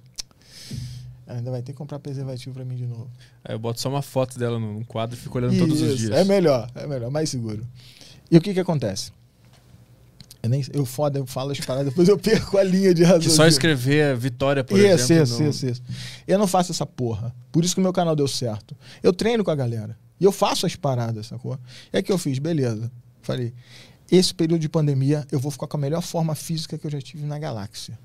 ainda 1.36 1.50
vai 1.50 1.62
ter 1.62 1.72
que 1.72 1.78
comprar 1.78 1.98
preservativo 1.98 2.54
pra 2.54 2.64
mim 2.64 2.76
de 2.76 2.86
novo. 2.86 3.10
Aí 3.44 3.54
eu 3.54 3.58
boto 3.58 3.80
só 3.80 3.88
uma 3.88 4.02
foto 4.02 4.38
dela 4.38 4.58
num 4.58 4.82
quadro 4.84 5.16
e 5.16 5.20
fico 5.20 5.38
olhando 5.38 5.58
todos 5.58 5.80
os 5.80 5.88
Isso, 5.88 5.96
dias. 5.98 6.10
É 6.12 6.24
melhor, 6.24 6.70
é 6.74 6.86
melhor, 6.86 7.10
mais 7.10 7.30
seguro. 7.30 7.66
E 8.30 8.36
o 8.36 8.40
que 8.40 8.52
que 8.54 8.60
acontece? 8.60 9.12
Eu, 10.42 10.48
nem, 10.48 10.64
eu 10.72 10.86
foda, 10.86 11.18
eu 11.18 11.26
falo 11.26 11.50
as 11.52 11.60
paradas, 11.60 11.90
depois 11.90 12.08
eu 12.08 12.18
perco 12.18 12.56
a 12.56 12.62
linha 12.62 12.94
de 12.94 13.02
Que 13.04 13.06
raciocínio. 13.08 13.36
só 13.36 13.46
escrever 13.46 14.16
Vitória, 14.16 14.64
por 14.64 14.78
Isso, 14.78 15.12
exemplo. 15.12 15.22
isso, 15.24 15.42
isso, 15.42 15.66
isso. 15.66 15.82
Eu 16.26 16.38
não 16.38 16.46
faço 16.46 16.72
essa 16.72 16.86
porra. 16.86 17.34
Por 17.52 17.62
isso 17.64 17.74
que 17.74 17.80
o 17.80 17.82
meu 17.82 17.92
canal 17.92 18.16
deu 18.16 18.26
certo. 18.26 18.74
Eu 19.02 19.12
treino 19.12 19.44
com 19.44 19.50
a 19.50 19.54
galera. 19.54 19.98
E 20.18 20.24
eu 20.24 20.32
faço 20.32 20.64
as 20.66 20.74
paradas, 20.76 21.26
sacou? 21.26 21.58
É 21.92 22.00
que 22.02 22.10
eu 22.10 22.16
fiz, 22.18 22.38
beleza. 22.38 22.90
Falei, 23.22 23.52
esse 24.10 24.32
período 24.34 24.60
de 24.60 24.68
pandemia 24.68 25.26
eu 25.30 25.38
vou 25.38 25.50
ficar 25.50 25.66
com 25.66 25.76
a 25.76 25.80
melhor 25.80 26.00
forma 26.02 26.34
física 26.34 26.78
que 26.78 26.86
eu 26.86 26.90
já 26.90 27.00
tive 27.00 27.26
na 27.26 27.38
galáxia. 27.38 27.98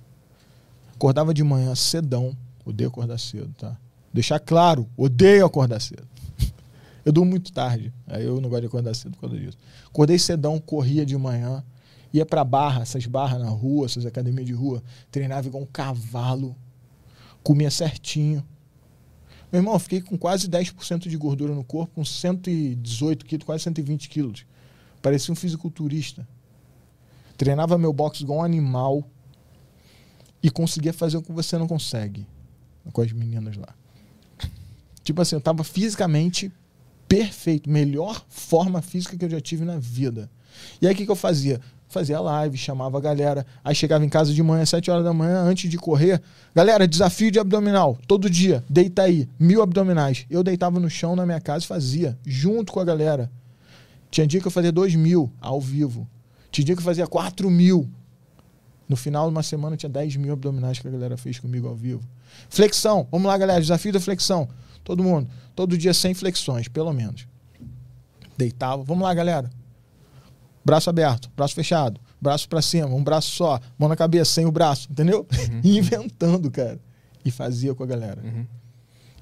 Acordava 0.93 1.33
de 1.33 1.43
manhã 1.43 1.73
cedão. 1.75 2.35
Odeio 2.65 2.89
acordar 2.89 3.19
cedo, 3.19 3.53
tá? 3.53 3.77
Deixar 4.11 4.39
claro, 4.39 4.89
odeio 4.97 5.45
acordar 5.45 5.79
cedo. 5.79 6.07
Eu 7.05 7.11
durmo 7.11 7.29
muito 7.29 7.53
tarde. 7.53 7.93
Aí 8.07 8.25
eu 8.25 8.41
não 8.41 8.49
gosto 8.49 8.61
de 8.61 8.67
acordar 8.67 8.95
cedo 8.95 9.11
por 9.11 9.21
causa 9.21 9.37
disso. 9.37 9.57
Acordei 9.85 10.17
cedão, 10.17 10.59
corria 10.59 11.05
de 11.05 11.15
manhã, 11.15 11.63
ia 12.11 12.25
pra 12.25 12.43
barra, 12.43 12.81
essas 12.81 13.05
barras 13.05 13.39
na 13.39 13.49
rua, 13.49 13.85
essas 13.85 14.07
academias 14.07 14.47
de 14.47 14.53
rua, 14.53 14.81
treinava 15.11 15.47
igual 15.47 15.61
um 15.61 15.67
cavalo, 15.67 16.55
comia 17.43 17.69
certinho. 17.69 18.43
Meu 19.51 19.59
irmão, 19.59 19.73
eu 19.73 19.79
fiquei 19.79 20.01
com 20.01 20.17
quase 20.17 20.49
10% 20.49 21.07
de 21.07 21.15
gordura 21.15 21.53
no 21.53 21.63
corpo, 21.63 21.93
com 21.93 22.03
118 22.03 23.23
quilos, 23.23 23.45
quase 23.45 23.63
120 23.65 24.09
quilos. 24.09 24.45
Parecia 24.99 25.31
um 25.31 25.35
fisiculturista. 25.35 26.27
Treinava 27.37 27.77
meu 27.77 27.93
boxe 27.93 28.23
igual 28.23 28.39
um 28.39 28.43
animal 28.43 29.07
e 30.41 30.49
conseguia 30.49 30.93
fazer 30.93 31.17
o 31.17 31.21
que 31.21 31.31
você 31.31 31.55
não 31.55 31.67
consegue 31.67 32.25
com 32.91 33.01
as 33.01 33.11
meninas 33.11 33.55
lá. 33.57 33.69
Tipo 35.03 35.21
assim, 35.21 35.35
eu 35.35 35.41
tava 35.41 35.63
fisicamente 35.63 36.51
perfeito, 37.07 37.69
melhor 37.69 38.25
forma 38.27 38.81
física 38.81 39.15
que 39.15 39.25
eu 39.25 39.29
já 39.29 39.39
tive 39.39 39.63
na 39.63 39.77
vida. 39.77 40.29
E 40.81 40.87
aí 40.87 40.93
o 40.93 40.97
que, 40.97 41.05
que 41.05 41.11
eu 41.11 41.15
fazia? 41.15 41.61
Fazia 41.87 42.19
live, 42.19 42.57
chamava 42.57 42.97
a 42.97 43.01
galera. 43.01 43.45
Aí 43.63 43.75
chegava 43.75 44.03
em 44.03 44.09
casa 44.09 44.33
de 44.33 44.41
manhã, 44.41 44.63
às 44.63 44.69
7 44.69 44.89
horas 44.89 45.03
da 45.03 45.13
manhã, 45.13 45.39
antes 45.41 45.69
de 45.69 45.77
correr. 45.77 46.21
Galera, 46.53 46.87
desafio 46.87 47.31
de 47.31 47.39
abdominal. 47.39 47.97
Todo 48.07 48.29
dia. 48.29 48.63
Deita 48.67 49.03
aí. 49.03 49.29
Mil 49.39 49.61
abdominais. 49.61 50.25
Eu 50.29 50.43
deitava 50.43 50.79
no 50.79 50.89
chão 50.89 51.15
na 51.15 51.25
minha 51.25 51.39
casa 51.39 51.63
e 51.63 51.67
fazia. 51.67 52.17
Junto 52.25 52.73
com 52.73 52.79
a 52.79 52.83
galera. 52.83 53.31
Tinha 54.09 54.25
dia 54.25 54.41
que 54.41 54.47
eu 54.47 54.51
fazia 54.51 54.71
dois 54.71 54.95
mil 54.95 55.31
ao 55.39 55.61
vivo. 55.61 56.07
Tinha 56.51 56.65
dia 56.65 56.75
que 56.75 56.81
eu 56.81 56.85
fazia 56.85 57.07
quatro 57.07 57.49
mil. 57.49 57.87
No 58.87 58.95
final 58.95 59.27
de 59.27 59.31
uma 59.31 59.43
semana 59.43 59.75
tinha 59.75 59.89
10 59.89 60.15
mil 60.17 60.33
abdominais 60.33 60.79
que 60.79 60.87
a 60.87 60.91
galera 60.91 61.17
fez 61.17 61.39
comigo 61.39 61.67
ao 61.67 61.75
vivo. 61.75 62.03
Flexão, 62.49 63.07
vamos 63.11 63.27
lá, 63.27 63.37
galera, 63.37 63.59
desafio 63.59 63.91
da 63.91 63.99
flexão. 63.99 64.47
Todo 64.83 65.03
mundo, 65.03 65.27
todo 65.55 65.77
dia 65.77 65.93
100 65.93 66.13
flexões, 66.13 66.67
pelo 66.67 66.93
menos. 66.93 67.27
Deitava, 68.37 68.83
vamos 68.83 69.03
lá, 69.03 69.13
galera. 69.13 69.49
Braço 70.63 70.89
aberto, 70.89 71.31
braço 71.35 71.55
fechado, 71.55 71.99
braço 72.21 72.47
para 72.47 72.61
cima, 72.61 72.87
um 72.87 73.03
braço 73.03 73.31
só, 73.31 73.59
mão 73.77 73.89
na 73.89 73.95
cabeça, 73.95 74.31
sem 74.31 74.45
o 74.45 74.51
braço, 74.51 74.87
entendeu? 74.91 75.27
Uhum. 75.31 75.61
Inventando, 75.77 76.51
cara. 76.51 76.79
E 77.23 77.31
fazia 77.31 77.73
com 77.73 77.83
a 77.83 77.87
galera. 77.87 78.21
Uhum. 78.23 78.45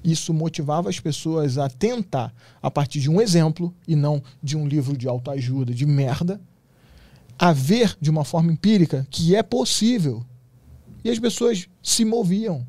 Isso 0.02 0.34
motivava 0.34 0.90
as 0.90 1.00
pessoas 1.00 1.56
a 1.56 1.68
tentar, 1.68 2.34
a 2.62 2.70
partir 2.70 3.00
de 3.00 3.10
um 3.10 3.22
exemplo 3.22 3.74
e 3.88 3.96
não 3.96 4.22
de 4.42 4.56
um 4.56 4.66
livro 4.68 4.94
de 4.96 5.08
autoajuda 5.08 5.72
de 5.72 5.86
merda, 5.86 6.38
a 7.38 7.52
ver 7.52 7.96
de 8.00 8.10
uma 8.10 8.24
forma 8.24 8.52
empírica 8.52 9.06
que 9.10 9.34
é 9.34 9.42
possível. 9.42 10.24
E 11.02 11.10
as 11.10 11.18
pessoas 11.18 11.68
se 11.82 12.04
moviam. 12.04 12.66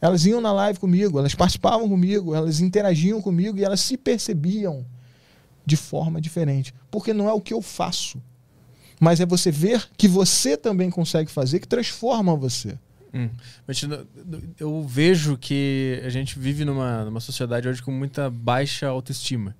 Elas 0.00 0.26
iam 0.26 0.40
na 0.40 0.52
live 0.52 0.78
comigo, 0.78 1.18
elas 1.18 1.34
participavam 1.34 1.88
comigo, 1.88 2.34
elas 2.34 2.60
interagiam 2.60 3.20
comigo 3.22 3.58
e 3.58 3.64
elas 3.64 3.80
se 3.80 3.96
percebiam 3.96 4.84
de 5.64 5.76
forma 5.76 6.20
diferente. 6.20 6.74
Porque 6.90 7.12
não 7.12 7.28
é 7.28 7.32
o 7.32 7.40
que 7.40 7.54
eu 7.54 7.62
faço, 7.62 8.22
mas 9.00 9.20
é 9.20 9.26
você 9.26 9.50
ver 9.50 9.88
que 9.96 10.06
você 10.06 10.56
também 10.56 10.90
consegue 10.90 11.30
fazer, 11.30 11.60
que 11.60 11.68
transforma 11.68 12.36
você. 12.36 12.78
Hum. 13.12 13.30
Eu 14.60 14.82
vejo 14.86 15.38
que 15.38 16.02
a 16.04 16.10
gente 16.10 16.38
vive 16.38 16.64
numa, 16.64 17.04
numa 17.04 17.20
sociedade 17.20 17.66
hoje 17.66 17.82
com 17.82 17.90
muita 17.90 18.28
baixa 18.28 18.86
autoestima. 18.86 19.56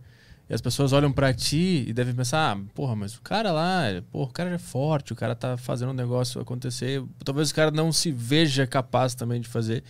E 0.48 0.54
as 0.54 0.60
pessoas 0.60 0.92
olham 0.92 1.10
para 1.10 1.34
ti 1.34 1.84
e 1.88 1.92
devem 1.92 2.14
pensar, 2.14 2.52
ah, 2.52 2.60
porra, 2.72 2.94
mas 2.94 3.16
o 3.16 3.20
cara 3.20 3.50
lá, 3.50 3.82
porra, 4.12 4.30
o 4.30 4.32
cara 4.32 4.50
é 4.50 4.58
forte, 4.58 5.12
o 5.12 5.16
cara 5.16 5.34
tá 5.34 5.56
fazendo 5.56 5.90
um 5.90 5.94
negócio 5.94 6.40
acontecer. 6.40 7.02
Talvez 7.24 7.50
o 7.50 7.54
cara 7.54 7.72
não 7.72 7.90
se 7.90 8.12
veja 8.12 8.66
capaz 8.66 9.14
também 9.14 9.40
de 9.40 9.48
fazer. 9.48 9.82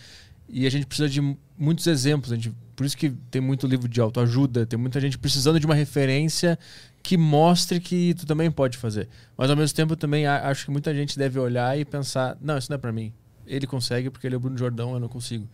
E 0.49 0.65
a 0.65 0.71
gente 0.71 0.87
precisa 0.87 1.07
de 1.07 1.21
muitos 1.57 1.85
exemplos. 1.85 2.31
A 2.31 2.35
gente, 2.35 2.51
por 2.75 2.85
isso 2.85 2.97
que 2.97 3.11
tem 3.29 3.39
muito 3.39 3.67
livro 3.67 3.87
de 3.87 4.01
autoajuda, 4.01 4.65
tem 4.65 4.79
muita 4.79 4.99
gente 4.99 5.17
precisando 5.17 5.59
de 5.59 5.65
uma 5.65 5.75
referência 5.75 6.57
que 7.03 7.17
mostre 7.17 7.79
que 7.79 8.15
tu 8.15 8.25
também 8.25 8.49
pode 8.49 8.77
fazer. 8.77 9.07
Mas 9.37 9.51
ao 9.51 9.55
mesmo 9.55 9.75
tempo 9.75 9.95
também 9.95 10.25
acho 10.25 10.65
que 10.65 10.71
muita 10.71 10.93
gente 10.93 11.19
deve 11.19 11.37
olhar 11.39 11.77
e 11.77 11.85
pensar, 11.85 12.35
não, 12.41 12.57
isso 12.57 12.71
não 12.71 12.75
é 12.75 12.79
para 12.79 12.91
mim. 12.91 13.13
Ele 13.45 13.67
consegue 13.67 14.09
porque 14.09 14.27
ele 14.27 14.35
é 14.35 14.37
o 14.37 14.39
Bruno 14.41 14.57
Jordão, 14.57 14.93
eu 14.93 14.99
não 14.99 15.07
consigo 15.07 15.47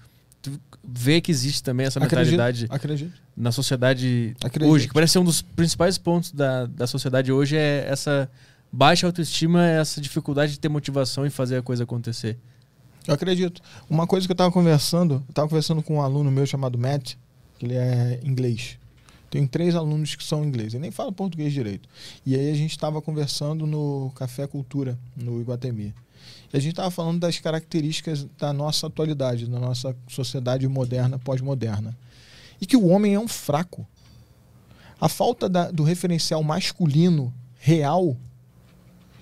vê 0.83 1.21
que 1.21 1.31
existe 1.31 1.63
também 1.63 1.85
essa 1.85 1.99
mentalidade 1.99 2.65
acredito, 2.65 2.73
acredito. 2.73 3.21
na 3.35 3.51
sociedade 3.51 4.35
acredito. 4.43 4.71
hoje, 4.71 4.87
que 4.87 4.93
parece 4.93 5.13
ser 5.13 5.19
um 5.19 5.23
dos 5.23 5.41
principais 5.41 5.97
pontos 5.97 6.31
da, 6.31 6.65
da 6.65 6.87
sociedade 6.87 7.31
hoje 7.31 7.55
é 7.55 7.85
essa 7.87 8.29
baixa 8.71 9.05
autoestima, 9.05 9.65
essa 9.65 10.01
dificuldade 10.01 10.53
de 10.53 10.59
ter 10.59 10.69
motivação 10.69 11.25
e 11.25 11.29
fazer 11.29 11.57
a 11.57 11.61
coisa 11.61 11.83
acontecer. 11.83 12.37
Eu 13.07 13.13
acredito. 13.13 13.61
Uma 13.89 14.07
coisa 14.07 14.25
que 14.25 14.31
eu 14.31 14.35
estava 14.35 14.51
conversando, 14.51 15.15
eu 15.15 15.29
estava 15.29 15.47
conversando 15.47 15.83
com 15.83 15.97
um 15.97 16.01
aluno 16.01 16.31
meu 16.31 16.45
chamado 16.45 16.77
Matt, 16.77 17.15
que 17.59 17.65
ele 17.65 17.75
é 17.75 18.19
inglês. 18.23 18.77
Tenho 19.29 19.47
três 19.47 19.75
alunos 19.75 20.15
que 20.15 20.23
são 20.23 20.43
inglês, 20.43 20.73
ele 20.73 20.81
nem 20.81 20.91
fala 20.91 21.11
português 21.11 21.51
direito. 21.51 21.89
E 22.25 22.35
aí 22.35 22.51
a 22.51 22.53
gente 22.53 22.71
estava 22.71 23.01
conversando 23.01 23.65
no 23.65 24.11
Café 24.15 24.45
Cultura, 24.47 24.97
no 25.15 25.41
Iguatemi. 25.41 25.93
A 26.53 26.59
gente 26.59 26.73
estava 26.73 26.91
falando 26.91 27.19
das 27.19 27.39
características 27.39 28.27
da 28.37 28.53
nossa 28.53 28.87
atualidade, 28.87 29.47
da 29.47 29.59
nossa 29.59 29.95
sociedade 30.07 30.67
moderna, 30.67 31.17
pós-moderna. 31.17 31.97
E 32.61 32.65
que 32.65 32.77
o 32.77 32.87
homem 32.87 33.15
é 33.15 33.19
um 33.19 33.27
fraco. 33.27 33.85
A 35.01 35.09
falta 35.09 35.49
da, 35.49 35.71
do 35.71 35.83
referencial 35.83 36.43
masculino 36.43 37.33
real 37.55 38.15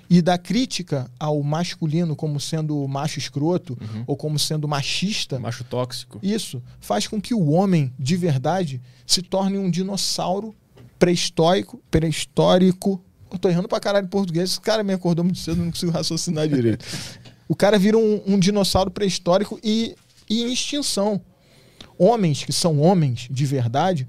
e 0.10 0.22
da 0.22 0.38
crítica 0.38 1.10
ao 1.18 1.42
masculino 1.42 2.18
como 2.18 2.38
sendo 2.38 2.86
macho 2.86 3.18
escroto 3.18 3.78
uhum. 3.80 4.04
ou 4.06 4.18
como 4.18 4.38
sendo 4.38 4.68
machista. 4.68 5.40
Macho 5.40 5.64
tóxico. 5.64 6.20
Isso 6.22 6.62
faz 6.82 7.08
com 7.08 7.22
que 7.22 7.34
o 7.34 7.50
homem, 7.52 7.94
de 7.98 8.18
verdade, 8.18 8.82
se 9.08 9.22
torne 9.22 9.58
um 9.58 9.72
dinossauro 9.72 10.54
pré-histórico, 11.00 11.82
pré-histórico. 11.90 13.02
Eu 13.32 13.40
tô 13.40 13.48
errando 13.48 13.70
pra 13.70 13.80
caralho 13.80 14.06
em 14.06 14.10
português. 14.10 14.52
Esse 14.52 14.60
cara 14.60 14.84
me 14.84 14.92
acordou 14.92 15.24
muito 15.24 15.40
cedo, 15.40 15.64
não 15.64 15.72
consigo 15.72 15.94
raciocinar 15.94 16.46
direito. 16.46 16.86
O 17.52 17.56
cara 17.56 17.78
vira 17.78 17.98
um, 17.98 18.22
um 18.26 18.40
dinossauro 18.40 18.90
pré-histórico 18.90 19.60
e, 19.62 19.94
e 20.30 20.42
em 20.42 20.54
extinção. 20.54 21.20
Homens 21.98 22.46
que 22.46 22.54
são 22.54 22.80
homens 22.80 23.28
de 23.30 23.46
verdade, 23.46 24.08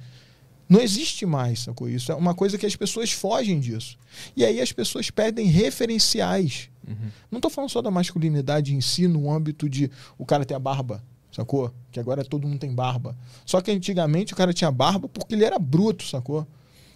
não 0.68 0.80
existe 0.80 1.26
mais, 1.26 1.58
sacou? 1.58 1.88
Isso 1.88 2.12
é 2.12 2.14
uma 2.14 2.36
coisa 2.36 2.56
que 2.56 2.64
as 2.64 2.76
pessoas 2.76 3.10
fogem 3.10 3.58
disso. 3.58 3.98
E 4.36 4.44
aí 4.44 4.60
as 4.60 4.70
pessoas 4.70 5.10
perdem 5.10 5.46
referenciais. 5.46 6.70
Uhum. 6.86 7.10
Não 7.32 7.38
estou 7.38 7.50
falando 7.50 7.70
só 7.70 7.82
da 7.82 7.90
masculinidade 7.90 8.76
em 8.76 8.80
si, 8.80 9.08
no 9.08 9.28
âmbito 9.28 9.68
de 9.68 9.90
o 10.16 10.24
cara 10.24 10.44
ter 10.44 10.54
a 10.54 10.60
barba, 10.60 11.02
sacou? 11.32 11.74
Que 11.90 11.98
agora 11.98 12.24
todo 12.24 12.46
mundo 12.46 12.60
tem 12.60 12.72
barba. 12.72 13.18
Só 13.44 13.60
que 13.60 13.72
antigamente 13.72 14.34
o 14.34 14.36
cara 14.36 14.52
tinha 14.52 14.70
barba 14.70 15.08
porque 15.08 15.34
ele 15.34 15.44
era 15.44 15.58
bruto, 15.58 16.06
sacou? 16.06 16.46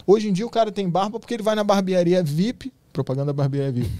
Hoje 0.07 0.28
em 0.28 0.32
dia 0.32 0.47
o 0.47 0.51
cara 0.51 0.70
tem 0.70 0.88
barba 0.88 1.18
porque 1.18 1.34
ele 1.34 1.42
vai 1.42 1.57
na 1.57 1.64
barbearia 1.64 2.22
VIP, 2.22 2.72
propaganda 2.97 3.30
barbearia 3.30 3.70
VIP. 3.70 3.90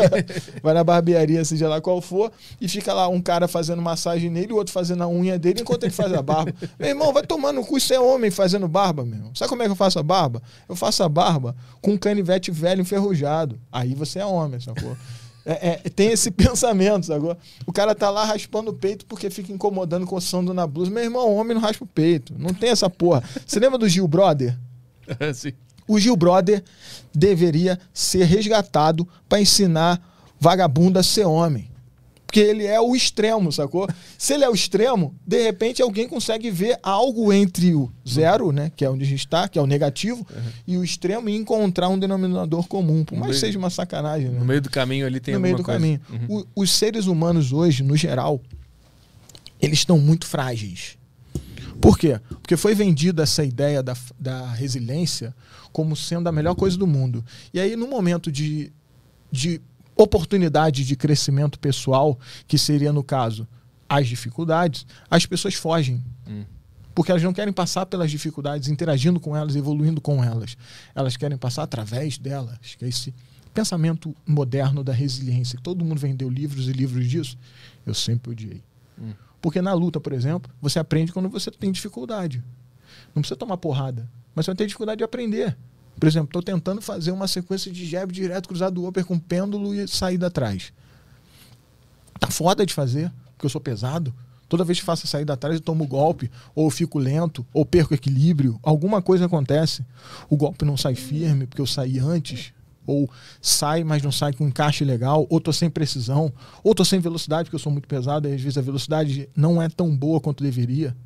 vai 0.62 0.72
na 0.72 0.82
barbearia, 0.82 1.44
seja 1.44 1.68
lá 1.68 1.82
qual 1.82 2.00
for, 2.00 2.32
e 2.58 2.66
fica 2.66 2.94
lá 2.94 3.06
um 3.06 3.20
cara 3.20 3.46
fazendo 3.46 3.82
massagem 3.82 4.30
nele, 4.30 4.54
o 4.54 4.56
outro 4.56 4.72
fazendo 4.72 5.02
a 5.02 5.08
unha 5.08 5.38
dele, 5.38 5.60
enquanto 5.60 5.84
ele 5.84 5.92
faz 5.92 6.12
a 6.14 6.22
barba. 6.22 6.54
meu 6.80 6.88
irmão, 6.88 7.12
vai 7.12 7.22
tomar 7.22 7.52
no 7.52 7.64
cu, 7.64 7.76
isso 7.76 7.92
é 7.92 8.00
homem 8.00 8.30
fazendo 8.30 8.66
barba, 8.66 9.04
meu 9.04 9.16
irmão. 9.16 9.34
Sabe 9.34 9.50
como 9.50 9.62
é 9.62 9.66
que 9.66 9.72
eu 9.72 9.76
faço 9.76 9.98
a 9.98 10.02
barba? 10.02 10.42
Eu 10.66 10.74
faço 10.74 11.02
a 11.02 11.08
barba 11.08 11.54
com 11.82 11.92
um 11.92 11.98
canivete 11.98 12.50
velho 12.50 12.80
enferrujado. 12.80 13.60
Aí 13.70 13.94
você 13.94 14.18
é 14.18 14.24
homem, 14.24 14.58
sacou? 14.58 14.96
É, 15.44 15.68
é, 15.68 15.76
tem 15.90 16.10
esse 16.10 16.30
pensamento, 16.32 17.12
agora. 17.12 17.36
O 17.66 17.72
cara 17.72 17.94
tá 17.94 18.08
lá 18.08 18.24
raspando 18.24 18.70
o 18.70 18.74
peito 18.74 19.04
porque 19.04 19.28
fica 19.28 19.52
incomodando, 19.52 20.06
coçando 20.06 20.54
na 20.54 20.66
blusa. 20.66 20.90
Meu 20.90 21.04
irmão, 21.04 21.34
homem 21.34 21.54
não 21.54 21.60
raspa 21.60 21.84
o 21.84 21.86
peito. 21.86 22.34
Não 22.38 22.54
tem 22.54 22.70
essa 22.70 22.88
porra. 22.88 23.22
Você 23.46 23.60
lembra 23.60 23.78
do 23.78 23.88
Gil 23.88 24.08
Brother? 24.08 24.58
Sim. 25.34 25.52
O 25.88 25.98
Gil 25.98 26.14
Brother 26.14 26.62
deveria 27.14 27.78
ser 27.92 28.24
resgatado 28.24 29.08
para 29.28 29.40
ensinar 29.40 30.00
vagabundo 30.38 30.98
a 30.98 31.02
ser 31.02 31.24
homem. 31.24 31.68
Porque 32.28 32.40
ele 32.40 32.66
é 32.66 32.78
o 32.78 32.94
extremo, 32.94 33.50
sacou? 33.50 33.88
Se 34.18 34.34
ele 34.34 34.44
é 34.44 34.50
o 34.50 34.54
extremo, 34.54 35.14
de 35.26 35.42
repente 35.42 35.80
alguém 35.80 36.06
consegue 36.06 36.50
ver 36.50 36.78
algo 36.82 37.32
entre 37.32 37.74
o 37.74 37.90
zero, 38.06 38.52
né? 38.52 38.70
Que 38.76 38.84
é 38.84 38.90
onde 38.90 39.02
a 39.02 39.06
gente 39.06 39.20
está, 39.20 39.48
que 39.48 39.58
é 39.58 39.62
o 39.62 39.66
negativo, 39.66 40.26
uhum. 40.30 40.42
e 40.66 40.76
o 40.76 40.84
extremo 40.84 41.30
e 41.30 41.34
encontrar 41.34 41.88
um 41.88 41.98
denominador 41.98 42.68
comum. 42.68 43.02
Por 43.02 43.16
mais 43.16 43.32
que 43.32 43.40
seja 43.40 43.58
uma 43.58 43.70
sacanagem. 43.70 44.28
Né? 44.28 44.38
No 44.38 44.44
meio 44.44 44.60
do 44.60 44.68
caminho 44.68 45.06
ali 45.06 45.20
tem 45.20 45.32
No 45.32 45.40
meio 45.40 45.56
do 45.56 45.62
coisa. 45.62 45.80
caminho. 45.80 46.02
Uhum. 46.10 46.44
O, 46.54 46.62
os 46.62 46.70
seres 46.70 47.06
humanos 47.06 47.50
hoje, 47.50 47.82
no 47.82 47.96
geral, 47.96 48.42
eles 49.58 49.78
estão 49.78 49.98
muito 49.98 50.26
frágeis. 50.26 50.97
Por 51.80 51.98
quê? 51.98 52.20
Porque 52.28 52.56
foi 52.56 52.74
vendida 52.74 53.22
essa 53.22 53.44
ideia 53.44 53.82
da, 53.82 53.96
da 54.18 54.52
resiliência 54.52 55.34
como 55.72 55.94
sendo 55.94 56.28
a 56.28 56.32
melhor 56.32 56.54
coisa 56.54 56.76
do 56.76 56.86
mundo. 56.86 57.24
E 57.52 57.60
aí, 57.60 57.76
no 57.76 57.86
momento 57.86 58.32
de, 58.32 58.72
de 59.30 59.60
oportunidade 59.96 60.84
de 60.84 60.96
crescimento 60.96 61.58
pessoal, 61.58 62.18
que 62.46 62.58
seria, 62.58 62.92
no 62.92 63.02
caso, 63.02 63.46
as 63.88 64.06
dificuldades, 64.06 64.86
as 65.10 65.24
pessoas 65.26 65.54
fogem. 65.54 66.02
Hum. 66.26 66.44
Porque 66.94 67.12
elas 67.12 67.22
não 67.22 67.32
querem 67.32 67.52
passar 67.52 67.86
pelas 67.86 68.10
dificuldades, 68.10 68.68
interagindo 68.68 69.20
com 69.20 69.36
elas, 69.36 69.54
evoluindo 69.54 70.00
com 70.00 70.22
elas. 70.22 70.56
Elas 70.94 71.16
querem 71.16 71.38
passar 71.38 71.62
através 71.62 72.18
delas. 72.18 72.58
Que 72.76 72.84
é 72.84 72.88
esse 72.88 73.14
pensamento 73.54 74.14
moderno 74.26 74.82
da 74.82 74.92
resiliência. 74.92 75.58
Todo 75.62 75.84
mundo 75.84 76.00
vendeu 76.00 76.28
livros 76.28 76.68
e 76.68 76.72
livros 76.72 77.08
disso. 77.08 77.38
Eu 77.86 77.94
sempre 77.94 78.32
odiei. 78.32 78.62
Hum. 79.00 79.12
Porque 79.40 79.62
na 79.62 79.72
luta, 79.72 80.00
por 80.00 80.12
exemplo, 80.12 80.50
você 80.60 80.78
aprende 80.78 81.12
quando 81.12 81.28
você 81.28 81.50
tem 81.50 81.70
dificuldade. 81.70 82.42
Não 83.14 83.22
precisa 83.22 83.36
tomar 83.36 83.56
porrada, 83.56 84.08
mas 84.34 84.44
você 84.44 84.50
vai 84.50 84.56
ter 84.56 84.66
dificuldade 84.66 84.98
de 84.98 85.04
aprender. 85.04 85.56
Por 85.98 86.06
exemplo, 86.06 86.28
estou 86.28 86.42
tentando 86.42 86.80
fazer 86.80 87.10
uma 87.10 87.26
sequência 87.26 87.72
de 87.72 87.84
jab 87.86 88.12
direto 88.12 88.48
cruzado 88.48 88.86
upper 88.86 89.04
com 89.04 89.18
pêndulo 89.18 89.74
e 89.74 89.86
saída 89.88 90.28
atrás. 90.28 90.72
Tá 92.20 92.28
foda 92.28 92.64
de 92.64 92.74
fazer, 92.74 93.12
porque 93.32 93.46
eu 93.46 93.50
sou 93.50 93.60
pesado. 93.60 94.14
Toda 94.48 94.64
vez 94.64 94.78
que 94.78 94.84
faço 94.84 95.06
a 95.06 95.10
saída 95.10 95.34
atrás, 95.34 95.56
eu 95.56 95.60
tomo 95.60 95.86
golpe, 95.86 96.30
ou 96.54 96.70
fico 96.70 96.98
lento, 96.98 97.44
ou 97.52 97.66
perco 97.66 97.94
equilíbrio. 97.94 98.58
Alguma 98.62 99.02
coisa 99.02 99.26
acontece. 99.26 99.84
O 100.28 100.36
golpe 100.36 100.64
não 100.64 100.76
sai 100.76 100.94
firme, 100.94 101.46
porque 101.46 101.60
eu 101.60 101.66
saí 101.66 101.98
antes 101.98 102.52
ou 102.88 103.10
sai, 103.40 103.84
mas 103.84 104.02
não 104.02 104.10
sai 104.10 104.32
com 104.32 104.46
encaixe 104.48 104.84
legal, 104.84 105.26
ou 105.28 105.40
tô 105.40 105.52
sem 105.52 105.68
precisão, 105.68 106.32
ou 106.64 106.74
tô 106.74 106.84
sem 106.84 106.98
velocidade, 106.98 107.44
porque 107.44 107.56
eu 107.56 107.60
sou 107.60 107.70
muito 107.70 107.86
pesado, 107.86 108.26
e 108.26 108.32
às 108.32 108.40
vezes 108.40 108.56
a 108.56 108.62
velocidade 108.62 109.28
não 109.36 109.60
é 109.60 109.68
tão 109.68 109.94
boa 109.94 110.20
quanto 110.20 110.42
deveria. 110.42 110.96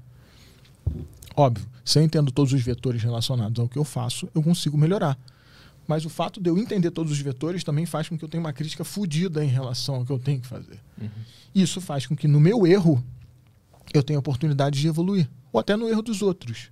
Óbvio, 1.37 1.67
se 1.85 1.99
eu 1.99 2.03
entendo 2.03 2.31
todos 2.31 2.53
os 2.53 2.63
vetores 2.63 3.03
relacionados 3.03 3.59
ao 3.59 3.69
que 3.69 3.79
eu 3.79 3.85
faço, 3.85 4.29
eu 4.35 4.43
consigo 4.43 4.79
melhorar. 4.79 5.19
Mas 5.89 6.05
o 6.05 6.09
fato 6.09 6.41
de 6.41 6.49
eu 6.49 6.57
entender 6.57 6.93
todos 6.93 7.11
os 7.11 7.19
vetores 7.19 7.65
também 7.65 7.85
faz 7.85 8.09
com 8.09 8.17
que 8.17 8.25
eu 8.25 8.29
tenha 8.29 8.41
uma 8.41 8.53
crítica 8.53 8.85
fodida 8.85 9.45
em 9.45 9.49
relação 9.49 9.97
ao 9.97 10.05
que 10.05 10.13
eu 10.13 10.19
tenho 10.19 10.41
que 10.41 10.47
fazer. 10.47 10.79
Uhum. 11.01 11.09
Isso 11.53 11.81
faz 11.81 12.07
com 12.07 12.15
que 12.15 12.29
no 12.29 12.39
meu 12.39 12.65
erro 12.65 13.03
eu 13.93 14.03
tenha 14.03 14.19
oportunidade 14.19 14.81
de 14.81 14.87
evoluir, 14.87 15.29
ou 15.53 15.59
até 15.59 15.77
no 15.77 15.89
erro 15.89 16.03
dos 16.03 16.23
outros. 16.23 16.71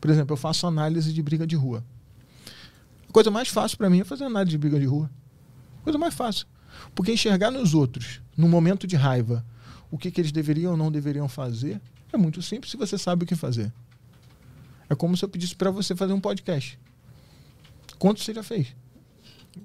Por 0.00 0.10
exemplo, 0.10 0.32
eu 0.32 0.38
faço 0.38 0.66
análise 0.66 1.12
de 1.12 1.22
briga 1.22 1.46
de 1.46 1.56
rua 1.56 1.84
coisa 3.16 3.30
mais 3.30 3.48
fácil 3.48 3.78
para 3.78 3.88
mim 3.88 4.00
é 4.00 4.04
fazer 4.04 4.24
análise 4.24 4.50
de 4.50 4.58
briga 4.58 4.78
de 4.78 4.84
rua. 4.84 5.10
Coisa 5.82 5.98
mais 5.98 6.12
fácil. 6.12 6.46
Porque 6.94 7.10
enxergar 7.10 7.50
nos 7.50 7.72
outros, 7.72 8.20
no 8.36 8.46
momento 8.46 8.86
de 8.86 8.94
raiva, 8.94 9.42
o 9.90 9.96
que, 9.96 10.10
que 10.10 10.20
eles 10.20 10.30
deveriam 10.30 10.72
ou 10.72 10.76
não 10.76 10.92
deveriam 10.92 11.26
fazer, 11.26 11.80
é 12.12 12.18
muito 12.18 12.42
simples 12.42 12.70
se 12.70 12.76
você 12.76 12.98
sabe 12.98 13.24
o 13.24 13.26
que 13.26 13.34
fazer. 13.34 13.72
É 14.90 14.94
como 14.94 15.16
se 15.16 15.24
eu 15.24 15.30
pedisse 15.30 15.56
para 15.56 15.70
você 15.70 15.96
fazer 15.96 16.12
um 16.12 16.20
podcast. 16.20 16.78
Quanto 17.98 18.22
você 18.22 18.34
já 18.34 18.42
fez? 18.42 18.76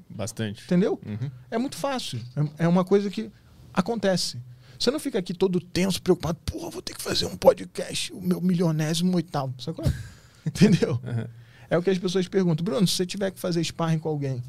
Bastante. 0.10 0.64
Entendeu? 0.64 0.98
Uhum. 1.06 1.30
É 1.52 1.58
muito 1.58 1.76
fácil. 1.76 2.22
É 2.58 2.64
é 2.64 2.68
uma 2.70 2.86
coisa 2.86 3.10
que 3.10 3.30
acontece. 3.74 4.38
Você 4.80 4.90
não 4.92 5.00
fica 5.00 5.20
aqui 5.20 5.34
todo 5.34 5.60
tenso, 5.60 6.02
preocupado. 6.02 6.40
Porra, 6.46 6.70
vou 6.70 6.82
ter 6.82 6.94
que 6.94 7.02
fazer 7.02 7.26
um 7.26 7.36
podcast, 7.36 8.14
o 8.14 8.22
meu 8.22 8.40
milionésimo 8.40 9.14
oitavo. 9.18 9.54
Sacou? 9.62 9.84
Entendeu? 10.48 11.02
Uhum. 11.04 11.42
É 11.72 11.78
o 11.78 11.82
que 11.82 11.90
as 11.90 11.98
pessoas 11.98 12.28
perguntam. 12.28 12.64
Bruno, 12.64 12.86
se 12.86 12.94
você 12.96 13.06
tiver 13.06 13.32
que 13.32 13.40
fazer 13.40 13.64
sparring 13.64 13.98
com 13.98 14.10
alguém, 14.10 14.44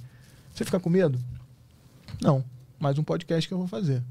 você 0.53 0.65
fica 0.65 0.79
com 0.79 0.91
medo? 0.91 1.19
Não. 2.21 2.45
Mais 2.81 2.99
um 2.99 3.03
podcast 3.05 3.47
que 3.49 3.55
eu 3.55 3.59
vou 3.59 3.69
fazer. 3.69 4.03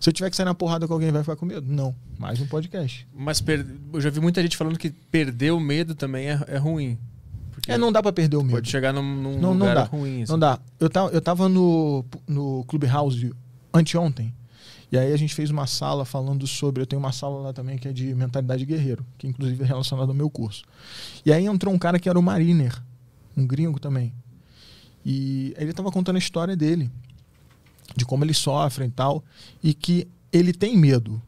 Se 0.00 0.08
eu 0.08 0.12
tiver 0.12 0.30
que 0.30 0.36
sair 0.36 0.46
na 0.46 0.54
porrada 0.54 0.86
com 0.86 0.94
alguém, 0.94 1.10
vai 1.10 1.22
ficar 1.22 1.36
com 1.36 1.44
medo? 1.44 1.66
Não. 1.70 1.94
Mais 2.18 2.40
um 2.40 2.46
podcast. 2.46 3.06
Mas 3.14 3.40
per- 3.42 3.66
eu 3.92 4.00
já 4.00 4.08
vi 4.10 4.20
muita 4.20 4.40
gente 4.40 4.56
falando 4.56 4.78
que 4.78 4.90
perder 4.90 5.50
o 5.50 5.60
medo 5.60 5.94
também 5.94 6.30
é, 6.30 6.40
é 6.46 6.56
ruim. 6.56 6.96
É, 7.68 7.76
não 7.76 7.90
dá 7.90 8.00
pra 8.00 8.12
perder 8.12 8.36
o 8.36 8.42
medo. 8.42 8.52
pode 8.54 8.70
chegar 8.70 8.92
num, 8.92 9.02
num 9.02 9.32
Não, 9.40 9.52
não 9.52 9.66
lugar 9.66 9.74
dá. 9.74 9.82
ruim. 9.84 10.22
assim. 10.22 10.30
Não 10.32 10.38
dá. 10.38 10.58
Eu 10.78 10.88
tava, 10.88 11.10
eu 11.10 11.20
tava 11.20 11.48
no, 11.48 12.04
no 12.28 12.64
Clubhouse 12.68 13.32
anteontem. 13.74 14.32
E 14.90 14.96
aí 14.96 15.12
a 15.12 15.16
gente 15.16 15.34
fez 15.34 15.50
uma 15.50 15.66
sala 15.66 16.04
falando 16.04 16.46
sobre. 16.46 16.82
Eu 16.82 16.86
tenho 16.86 17.00
uma 17.00 17.12
sala 17.12 17.40
lá 17.40 17.52
também 17.52 17.76
que 17.76 17.88
é 17.88 17.92
de 17.92 18.14
mentalidade 18.14 18.64
guerreiro, 18.64 19.04
que 19.18 19.26
inclusive 19.26 19.62
é 19.64 19.66
relacionada 19.66 20.10
ao 20.10 20.14
meu 20.14 20.30
curso. 20.30 20.64
E 21.24 21.32
aí 21.32 21.46
entrou 21.46 21.74
um 21.74 21.78
cara 21.78 21.98
que 21.98 22.08
era 22.08 22.18
o 22.18 22.22
Mariner, 22.22 22.80
um 23.36 23.46
gringo 23.46 23.80
também. 23.80 24.12
E 25.04 25.54
ele 25.56 25.72
tava 25.72 25.90
contando 25.90 26.16
a 26.16 26.18
história 26.18 26.56
dele, 26.56 26.90
de 27.96 28.04
como 28.04 28.24
ele 28.24 28.34
sofre 28.34 28.84
e 28.84 28.90
tal, 28.90 29.24
e 29.62 29.74
que 29.74 30.08
ele 30.32 30.52
tem 30.52 30.76
medo. 30.76 31.20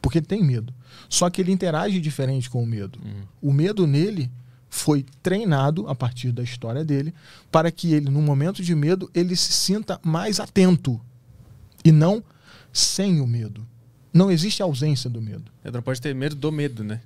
Porque 0.00 0.18
ele 0.18 0.26
tem 0.26 0.42
medo. 0.42 0.72
Só 1.08 1.30
que 1.30 1.40
ele 1.40 1.52
interage 1.52 2.00
diferente 2.00 2.50
com 2.50 2.62
o 2.62 2.66
medo. 2.66 2.98
Uhum. 3.04 3.50
O 3.50 3.52
medo 3.52 3.86
nele 3.86 4.30
foi 4.68 5.04
treinado 5.22 5.86
a 5.86 5.94
partir 5.94 6.32
da 6.32 6.42
história 6.42 6.82
dele 6.82 7.12
para 7.50 7.70
que 7.70 7.92
ele, 7.92 8.08
no 8.08 8.22
momento 8.22 8.62
de 8.62 8.74
medo, 8.74 9.10
ele 9.14 9.36
se 9.36 9.52
sinta 9.52 10.00
mais 10.02 10.40
atento 10.40 10.98
e 11.84 11.92
não 11.92 12.24
sem 12.72 13.20
o 13.20 13.26
medo. 13.26 13.66
Não 14.12 14.30
existe 14.30 14.62
ausência 14.62 15.08
do 15.08 15.20
medo. 15.20 15.50
Você 15.62 15.70
não 15.70 15.82
pode 15.82 16.00
ter 16.00 16.14
medo 16.14 16.36
do 16.36 16.52
medo, 16.52 16.84
né? 16.84 17.00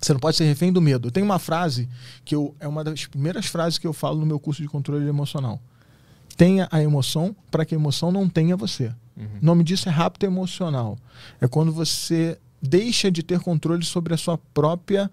Você 0.00 0.12
não 0.12 0.20
pode 0.20 0.36
ser 0.36 0.44
refém 0.44 0.72
do 0.72 0.80
medo. 0.80 1.10
Tem 1.10 1.22
uma 1.22 1.38
frase 1.38 1.88
que 2.24 2.34
eu, 2.34 2.54
é 2.60 2.68
uma 2.68 2.84
das 2.84 3.06
primeiras 3.06 3.46
frases 3.46 3.78
que 3.78 3.86
eu 3.86 3.92
falo 3.92 4.20
no 4.20 4.26
meu 4.26 4.38
curso 4.38 4.62
de 4.62 4.68
controle 4.68 5.06
emocional. 5.08 5.60
Tenha 6.36 6.68
a 6.70 6.82
emoção 6.82 7.34
para 7.50 7.64
que 7.64 7.74
a 7.74 7.78
emoção 7.78 8.12
não 8.12 8.28
tenha 8.28 8.56
você. 8.56 8.92
Uhum. 9.16 9.26
O 9.40 9.44
nome 9.44 9.64
disso 9.64 9.88
é 9.88 9.92
rapto 9.92 10.26
emocional. 10.26 10.98
É 11.40 11.48
quando 11.48 11.72
você 11.72 12.38
deixa 12.60 13.10
de 13.10 13.22
ter 13.22 13.40
controle 13.40 13.84
sobre 13.84 14.12
a 14.12 14.16
sua 14.16 14.36
própria 14.36 15.10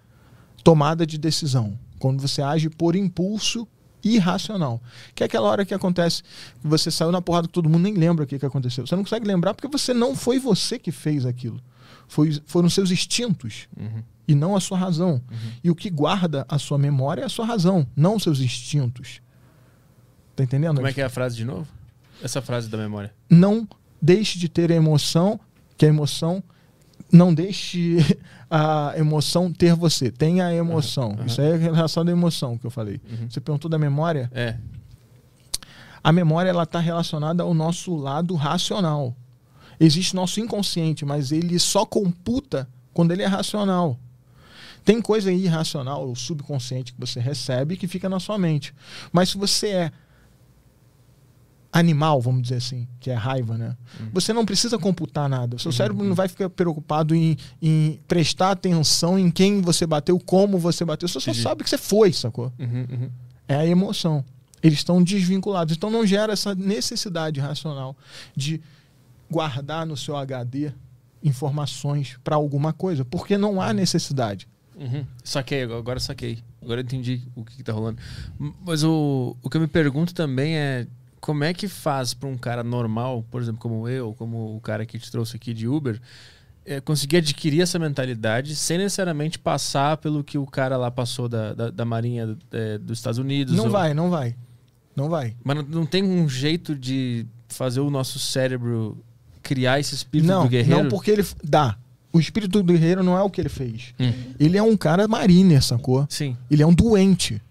tomada 0.64 1.06
de 1.06 1.18
decisão. 1.18 1.78
Quando 1.98 2.22
você 2.22 2.42
age 2.42 2.70
por 2.70 2.96
impulso 2.96 3.68
irracional. 4.04 4.82
Que 5.16 5.24
é 5.24 5.26
aquela 5.26 5.48
hora 5.50 5.66
que 5.66 5.74
acontece 5.74 6.24
que 6.24 6.68
você 6.68 6.92
saiu 6.92 7.12
na 7.12 7.22
porrada 7.22 7.48
que 7.48 7.54
todo 7.54 7.70
mundo 7.70 7.84
nem 7.84 7.94
lembra 7.94 8.24
o 8.24 8.28
que, 8.28 8.38
que 8.40 8.46
aconteceu. 8.46 8.86
Você 8.86 8.96
não 8.96 9.04
consegue 9.04 9.26
lembrar 9.28 9.54
porque 9.54 9.68
você 9.68 9.94
não 9.94 10.16
foi 10.16 10.40
você 10.40 10.78
que 10.80 10.92
fez 10.92 11.26
aquilo. 11.26 11.60
Foi, 12.08 12.40
foram 12.46 12.70
seus 12.70 12.92
instintos 12.92 13.68
Uhum. 13.78 14.04
e 14.28 14.36
não 14.36 14.56
a 14.56 14.60
sua 14.60 14.78
razão. 14.78 15.22
E 15.64 15.70
o 15.72 15.76
que 15.76 15.90
guarda 15.90 16.46
a 16.50 16.60
sua 16.60 16.78
memória 16.78 17.22
é 17.22 17.26
a 17.26 17.30
sua 17.30 17.46
razão, 17.46 17.88
não 17.96 18.16
os 18.18 18.24
seus 18.24 18.40
instintos. 18.40 19.22
Tá 20.36 20.44
entendendo? 20.44 20.76
Como 20.76 20.88
é 20.88 20.94
que 20.94 21.02
é 21.02 21.06
a 21.06 21.10
frase 21.10 21.36
de 21.36 21.46
novo? 21.46 21.68
Essa 22.22 22.42
frase 22.42 22.68
da 22.70 22.78
memória. 22.78 23.14
Não 23.30 23.68
deixe 24.02 24.38
de 24.40 24.50
ter 24.50 24.72
a 24.72 24.76
emoção, 24.76 25.40
que 25.78 25.86
a 25.86 25.90
emoção 25.90 26.44
não 27.14 27.34
deixe 27.34 27.98
a 28.50 28.94
emoção 28.98 29.54
ter 29.54 29.76
você. 29.76 30.12
Tenha 30.12 30.48
a 30.48 30.54
emoção. 30.54 31.12
Aham. 31.14 31.26
Isso 31.28 31.40
aí 31.40 31.52
é 31.52 31.54
a 31.54 31.58
relação 31.58 32.04
da 32.04 32.12
emoção 32.12 32.58
que 32.58 32.66
eu 32.66 32.72
falei. 32.72 33.00
Uhum. 33.10 33.30
Você 33.30 33.40
perguntou 33.40 33.70
da 33.70 33.78
memória? 33.78 34.30
É. 34.34 34.58
A 36.04 36.12
memória 36.12 36.50
ela 36.50 36.64
está 36.64 36.80
relacionada 36.80 37.44
ao 37.44 37.54
nosso 37.54 37.96
lado 37.96 38.36
racional. 38.36 39.16
Existe 39.80 40.16
nosso 40.16 40.40
inconsciente, 40.40 41.06
mas 41.06 41.32
ele 41.32 41.58
só 41.60 41.86
computa 41.86 42.68
quando 42.94 43.12
ele 43.12 43.22
é 43.22 43.28
racional. 43.28 43.98
Tem 44.84 45.02
coisa 45.02 45.32
irracional, 45.32 46.08
ou 46.08 46.16
subconsciente 46.16 46.94
que 46.94 47.00
você 47.00 47.20
recebe 47.20 47.78
que 47.78 47.88
fica 47.88 48.10
na 48.10 48.20
sua 48.20 48.38
mente. 48.38 48.74
Mas 49.14 49.30
se 49.30 49.38
você 49.38 49.68
é 49.70 49.92
animal, 51.74 52.22
vamos 52.22 52.44
dizer 52.44 52.58
assim, 52.58 52.88
que 53.00 53.10
é 53.10 53.16
raiva, 53.16 53.58
né? 53.58 53.76
Você 54.14 54.32
não 54.32 54.46
precisa 54.46 54.78
computar 54.78 55.28
nada. 55.28 55.56
O 55.56 55.60
seu 55.60 55.72
cérebro 55.72 56.06
não 56.06 56.14
vai 56.14 56.28
ficar 56.28 56.48
preocupado 56.48 57.16
em, 57.16 57.36
em 57.60 58.00
prestar 58.08 58.52
atenção 58.52 59.18
em 59.18 59.32
quem 59.32 59.60
você 59.60 59.88
bateu, 59.88 60.20
como 60.20 60.60
você 60.60 60.86
bateu. 60.86 61.08
Você 61.08 61.20
só 61.20 61.34
sabe 61.34 61.64
que 61.64 61.70
você 61.70 61.78
foi, 61.80 62.14
sacou? 62.14 62.54
Uhum, 62.60 62.86
uhum. 62.92 63.10
é 63.48 63.56
a 63.56 63.66
emoção. 63.66 64.24
Eles 64.62 64.78
estão 64.78 65.04
desvinculados. 65.04 65.76
Então 65.76 65.90
não 65.90 66.06
gera 66.06 66.32
essa 66.32 66.54
necessidade 66.54 67.40
racional 67.40 67.98
de 68.36 68.62
guardar 69.30 69.84
no 69.84 69.98
seu 69.98 70.16
HD 70.16 70.72
informações 71.24 72.20
para 72.24 72.36
alguma 72.36 72.72
coisa, 72.72 73.04
porque 73.04 73.36
não 73.36 73.60
há 73.60 73.74
necessidade. 73.74 74.48
Uhum. 74.76 75.06
Saquei, 75.24 75.64
agora 75.64 76.00
saquei. 76.00 76.38
Agora 76.62 76.82
entendi 76.82 77.24
o 77.36 77.44
que, 77.44 77.58
que 77.58 77.64
tá 77.64 77.74
rolando. 77.74 78.00
Mas 78.64 78.84
o, 78.84 79.36
o 79.42 79.50
que 79.50 79.58
eu 79.58 79.62
me 79.62 79.68
pergunto 79.68 80.14
também 80.14 80.56
é 80.56 80.88
como 81.24 81.46
é 81.46 81.54
que 81.54 81.70
faz 81.70 82.14
para 82.14 82.28
um 82.28 82.38
cara 82.38 82.66
normal, 82.66 83.24
por 83.32 83.42
exemplo, 83.42 83.62
como 83.62 83.88
eu, 83.88 84.14
como 84.14 84.58
o 84.58 84.60
cara 84.60 84.86
que 84.86 85.00
te 85.00 85.10
trouxe 85.10 85.38
aqui 85.38 85.54
de 85.54 85.70
Uber, 85.70 85.98
é, 86.66 86.82
conseguir 86.82 87.18
adquirir 87.18 87.62
essa 87.62 87.80
mentalidade 87.80 88.54
sem 88.58 88.78
necessariamente 88.78 89.40
passar 89.40 89.96
pelo 89.96 90.22
que 90.22 90.38
o 90.38 90.46
cara 90.46 90.76
lá 90.76 90.92
passou 90.92 91.30
da, 91.30 91.54
da, 91.54 91.70
da 91.70 91.86
Marinha 91.86 92.38
é, 92.52 92.78
dos 92.78 93.00
Estados 93.00 93.20
Unidos. 93.20 93.56
Não 93.56 93.66
ou- 93.66 93.72
vai, 93.72 93.94
não 93.94 94.10
vai. 94.10 94.36
Não 94.94 95.08
vai. 95.08 95.34
Mas 95.42 95.56
não, 95.56 95.64
não 95.64 95.86
tem 95.86 96.04
um 96.04 96.28
jeito 96.28 96.76
de 96.76 97.26
fazer 97.48 97.80
o 97.80 97.90
nosso 97.90 98.20
cérebro 98.20 99.02
criar 99.42 99.80
esse 99.80 99.96
espírito 99.96 100.28
não, 100.28 100.44
do 100.44 100.50
guerreiro? 100.50 100.84
não 100.84 100.90
porque 100.90 101.10
ele 101.10 101.26
dá. 101.42 101.78
O 102.12 102.20
espírito 102.20 102.62
do 102.62 102.74
guerreiro 102.74 103.02
não 103.02 103.18
é 103.18 103.22
o 103.22 103.30
que 103.30 103.40
ele 103.40 103.50
fez. 103.50 103.94
Hum. 103.98 104.12
Ele 104.38 104.58
é 104.58 104.62
um 104.62 104.76
cara 104.76 105.08
mariner, 105.08 105.64
sacou? 105.64 106.06
Sim. 106.10 106.36
Ele 106.52 106.62
é 106.62 106.68
um 106.68 106.74
doente. 106.74 107.42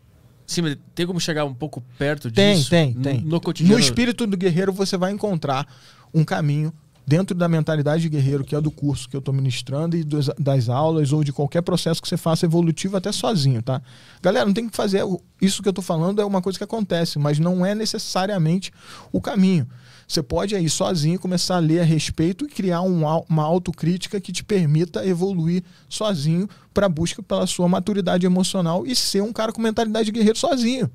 Sim, 0.52 0.62
mas 0.62 0.76
tem 0.94 1.06
como 1.06 1.18
chegar 1.20 1.44
um 1.44 1.54
pouco 1.54 1.82
perto 1.98 2.30
Tem, 2.30 2.54
disso? 2.56 2.70
tem, 2.70 2.94
No- 2.94 3.02
tem. 3.02 3.20
No 3.22 3.40
cotidiano. 3.40 3.74
No 3.78 3.80
espírito 3.84 4.26
do 4.26 4.36
guerreiro 4.36 4.72
você 4.72 4.96
vai 4.96 5.10
encontrar 5.12 5.66
um 6.14 6.24
caminho 6.24 6.72
dentro 7.04 7.36
da 7.36 7.48
mentalidade 7.48 8.02
de 8.02 8.08
guerreiro, 8.08 8.44
que 8.44 8.54
é 8.54 8.60
do 8.60 8.70
curso 8.70 9.08
que 9.08 9.16
eu 9.16 9.18
estou 9.18 9.34
ministrando 9.34 9.96
e 9.96 10.04
dos- 10.04 10.30
das 10.38 10.68
aulas 10.68 11.12
ou 11.12 11.24
de 11.24 11.32
qualquer 11.32 11.60
processo 11.62 12.00
que 12.00 12.08
você 12.08 12.16
faça 12.16 12.46
evolutivo 12.46 12.96
até 12.96 13.10
sozinho, 13.10 13.60
tá? 13.60 13.82
Galera, 14.22 14.46
não 14.46 14.52
tem 14.52 14.68
que 14.68 14.76
fazer 14.76 15.02
isso 15.40 15.62
que 15.62 15.68
eu 15.68 15.72
estou 15.72 15.82
falando 15.82 16.22
é 16.22 16.24
uma 16.24 16.40
coisa 16.40 16.56
que 16.58 16.64
acontece, 16.64 17.18
mas 17.18 17.38
não 17.40 17.66
é 17.66 17.74
necessariamente 17.74 18.70
o 19.10 19.20
caminho. 19.20 19.66
Você 20.06 20.22
pode 20.22 20.54
aí 20.54 20.68
sozinho 20.68 21.18
começar 21.18 21.56
a 21.56 21.60
ler 21.60 21.80
a 21.80 21.84
respeito 21.84 22.44
e 22.44 22.48
criar 22.48 22.82
um 22.82 23.02
uma 23.28 23.44
autocrítica 23.44 24.20
que 24.20 24.32
te 24.32 24.44
permita 24.44 25.06
evoluir 25.06 25.62
sozinho 25.88 26.48
para 26.72 26.88
busca 26.88 27.22
pela 27.22 27.46
sua 27.46 27.68
maturidade 27.68 28.26
emocional 28.26 28.86
e 28.86 28.94
ser 28.94 29.22
um 29.22 29.32
cara 29.32 29.52
com 29.52 29.60
mentalidade 29.60 30.06
de 30.06 30.12
guerreiro 30.12 30.38
sozinho. 30.38 30.90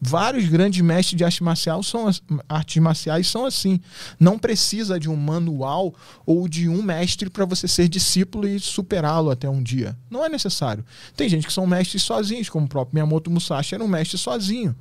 Vários 0.00 0.48
grandes 0.48 0.80
mestres 0.80 1.18
de 1.18 1.24
arte 1.24 1.42
marcial 1.42 1.82
são, 1.82 2.08
artes 2.48 2.80
marciais 2.80 3.26
são 3.26 3.44
assim. 3.44 3.80
Não 4.18 4.38
precisa 4.38 4.98
de 4.98 5.08
um 5.10 5.16
manual 5.16 5.92
ou 6.24 6.48
de 6.48 6.68
um 6.68 6.82
mestre 6.82 7.28
para 7.28 7.44
você 7.44 7.66
ser 7.66 7.88
discípulo 7.88 8.46
e 8.46 8.60
superá-lo 8.60 9.30
até 9.30 9.48
um 9.48 9.60
dia. 9.60 9.98
Não 10.08 10.24
é 10.24 10.28
necessário. 10.28 10.84
Tem 11.16 11.28
gente 11.28 11.46
que 11.48 11.52
são 11.52 11.66
mestres 11.66 12.02
sozinhos, 12.02 12.48
como 12.48 12.66
o 12.66 12.68
próprio 12.68 12.94
Miyamoto 12.94 13.30
Musashi 13.30 13.74
era 13.74 13.82
um 13.82 13.88
mestre 13.88 14.16
sozinho. 14.16 14.74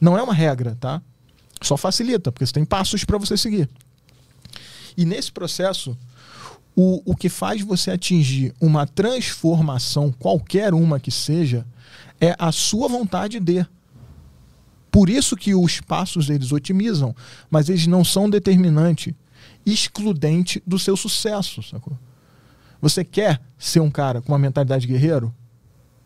Não 0.00 0.18
é 0.18 0.22
uma 0.22 0.34
regra, 0.34 0.76
tá? 0.80 1.00
Só 1.66 1.76
facilita, 1.76 2.30
porque 2.30 2.46
você 2.46 2.52
tem 2.52 2.64
passos 2.64 3.04
para 3.04 3.18
você 3.18 3.36
seguir. 3.36 3.68
E 4.96 5.04
nesse 5.04 5.32
processo, 5.32 5.98
o, 6.76 7.02
o 7.04 7.16
que 7.16 7.28
faz 7.28 7.60
você 7.60 7.90
atingir 7.90 8.54
uma 8.60 8.86
transformação, 8.86 10.12
qualquer 10.12 10.72
uma 10.72 11.00
que 11.00 11.10
seja, 11.10 11.66
é 12.20 12.36
a 12.38 12.52
sua 12.52 12.86
vontade 12.86 13.40
de. 13.40 13.66
Por 14.92 15.10
isso 15.10 15.36
que 15.36 15.56
os 15.56 15.80
passos 15.80 16.30
eles 16.30 16.52
otimizam, 16.52 17.14
mas 17.50 17.68
eles 17.68 17.88
não 17.88 18.04
são 18.04 18.30
determinante, 18.30 19.14
excludente 19.66 20.62
do 20.64 20.78
seu 20.78 20.96
sucesso, 20.96 21.62
sacou? 21.64 21.98
Você 22.80 23.04
quer 23.04 23.42
ser 23.58 23.80
um 23.80 23.90
cara 23.90 24.22
com 24.22 24.30
uma 24.32 24.38
mentalidade 24.38 24.86
de 24.86 24.92
guerreiro? 24.92 25.34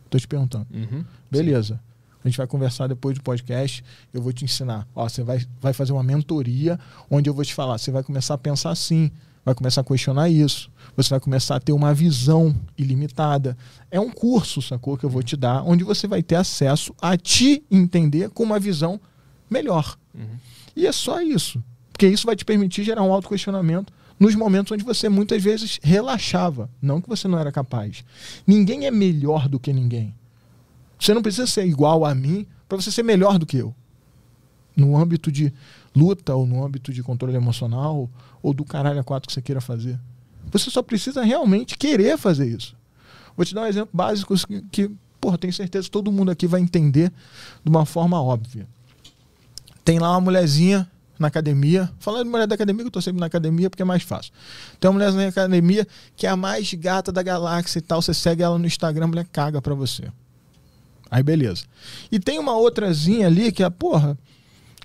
Tô 0.09 0.19
te 0.19 0.27
perguntando. 0.27 0.67
Uhum. 0.73 1.05
Beleza. 1.31 1.79
A 2.23 2.29
gente 2.29 2.37
vai 2.37 2.47
conversar 2.47 2.87
depois 2.87 3.17
do 3.17 3.23
podcast. 3.23 3.83
Eu 4.13 4.21
vou 4.21 4.33
te 4.33 4.45
ensinar. 4.45 4.87
Ó, 4.95 5.09
você 5.09 5.23
vai, 5.23 5.45
vai 5.61 5.73
fazer 5.73 5.93
uma 5.93 6.03
mentoria 6.03 6.79
onde 7.11 7.29
eu 7.29 7.35
vou 7.35 7.45
te 7.45 7.55
falar. 7.55 7.79
Você 7.79 7.91
vai 7.91 8.03
começar 8.03 8.35
a 8.35 8.39
pensar 8.39 8.71
assim, 8.71 9.11
vai 9.45 9.55
começar 9.55 9.81
a 9.81 9.85
questionar 9.85 10.29
isso. 10.29 10.71
Você 10.97 11.11
vai 11.11 11.21
começar 11.21 11.57
a 11.57 11.61
ter 11.61 11.73
uma 11.73 11.95
visão 11.95 12.55
ilimitada. 12.77 13.57
É 13.91 13.99
um 13.99 14.11
curso, 14.11 14.61
sacou? 14.61 14.97
Que 14.97 15.05
eu 15.05 15.11
vou 15.11 15.23
te 15.23 15.37
dar, 15.37 15.63
onde 15.63 15.83
você 15.85 16.07
vai 16.07 16.23
ter 16.23 16.37
acesso 16.37 16.95
a 17.01 17.17
te 17.17 17.63
entender 17.71 18.31
com 18.31 18.43
uma 18.43 18.59
visão 18.59 19.01
melhor. 19.49 19.97
Uhum. 20.15 20.37
E 20.77 20.87
é 20.87 20.93
só 20.93 21.21
isso. 21.23 21.63
Porque 21.93 22.07
isso 22.07 22.27
vai 22.27 22.37
te 22.37 22.45
permitir 22.45 22.85
gerar 22.85 23.03
um 23.03 23.13
autoquestionamento 23.13 23.93
nos 24.19 24.35
momentos 24.35 24.73
onde 24.73 24.85
você 24.85 25.09
muitas 25.09 25.43
vezes 25.43 25.81
relaxava, 25.83 26.69
não 26.81 27.01
que 27.01 27.09
você 27.09 27.27
não 27.27 27.39
era 27.39 27.51
capaz. 27.51 28.05
Ninguém 28.47 28.87
é 28.87 28.91
melhor 28.91 29.49
do 29.49 29.59
que 29.59 29.73
ninguém. 29.73 30.15
Você 31.01 31.15
não 31.15 31.23
precisa 31.23 31.47
ser 31.47 31.65
igual 31.65 32.05
a 32.05 32.15
mim 32.15 32.47
para 32.69 32.81
você 32.81 32.91
ser 32.91 33.03
melhor 33.03 33.39
do 33.39 33.47
que 33.47 33.57
eu. 33.57 33.75
No 34.77 34.97
âmbito 34.97 35.33
de 35.33 35.53
luta 35.97 36.35
ou 36.35 36.47
no 36.47 36.65
âmbito 36.65 36.93
de 36.93 37.03
controle 37.03 37.35
emocional 37.35 38.09
ou 38.43 38.53
do 38.53 38.65
caralho 38.65 39.01
a 39.01 39.05
quatro 39.05 39.27
que 39.27 39.33
você 39.33 39.43
queira 39.43 39.61
fazer. 39.61 39.99
Você 40.53 40.71
só 40.71 40.83
precisa 40.83 41.23
realmente 41.23 41.77
querer 41.77 42.19
fazer 42.19 42.47
isso. 42.47 42.77
Vou 43.37 43.45
te 43.45 43.55
dar 43.55 43.63
um 43.63 43.67
exemplo 43.67 43.91
básico 43.93 44.35
que, 44.47 44.63
que 44.71 44.91
porra, 45.21 45.39
tenho 45.39 45.53
certeza 45.53 45.85
que 45.85 45.91
todo 45.91 46.13
mundo 46.13 46.31
aqui 46.31 46.47
vai 46.47 46.61
entender 46.61 47.13
de 47.65 47.71
uma 47.71 47.87
forma 47.87 48.21
óbvia. 48.21 48.67
Tem 49.85 49.99
lá 49.99 50.11
uma 50.13 50.21
mulherzinha 50.21 50.89
na 51.19 51.29
academia. 51.29 51.91
Falando 51.99 52.25
de 52.25 52.31
mulher 52.31 52.47
da 52.47 52.55
academia, 52.55 52.83
que 52.83 52.89
eu 52.89 52.93
tô 52.93 53.01
sempre 53.01 53.21
na 53.21 53.27
academia 53.27 53.69
porque 53.69 53.83
é 53.83 53.85
mais 53.85 54.03
fácil. 54.03 54.33
Tem 54.79 54.89
uma 54.89 54.95
mulher 54.95 55.13
na 55.13 55.29
academia 55.29 55.87
que 56.17 56.27
é 56.27 56.31
a 56.31 56.37
mais 56.37 56.73
gata 56.75 57.13
da 57.13 57.23
galáxia 57.23 57.79
e 57.79 57.83
tal. 57.83 58.01
Você 58.01 58.15
segue 58.15 58.43
ela 58.43 58.59
no 58.59 58.67
Instagram, 58.67 59.05
a 59.05 59.09
mulher 59.09 59.27
caga 59.31 59.61
pra 59.61 59.75
você. 59.75 60.11
Aí 61.11 61.23
beleza. 61.23 61.65
E 62.11 62.21
tem 62.21 62.39
uma 62.39 62.57
outrazinha 62.57 63.27
ali 63.27 63.51
que 63.51 63.63
é, 63.63 63.71
porra, 63.71 64.17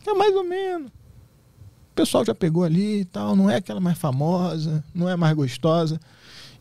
é 0.05 0.13
mais 0.13 0.35
ou 0.35 0.43
menos. 0.43 0.89
O 0.89 1.95
pessoal 1.95 2.25
já 2.25 2.33
pegou 2.33 2.63
ali 2.63 3.01
e 3.01 3.05
tal. 3.05 3.35
Não 3.35 3.49
é 3.49 3.57
aquela 3.57 3.79
mais 3.79 3.97
famosa, 3.97 4.83
não 4.93 5.07
é 5.07 5.15
mais 5.15 5.35
gostosa. 5.35 5.99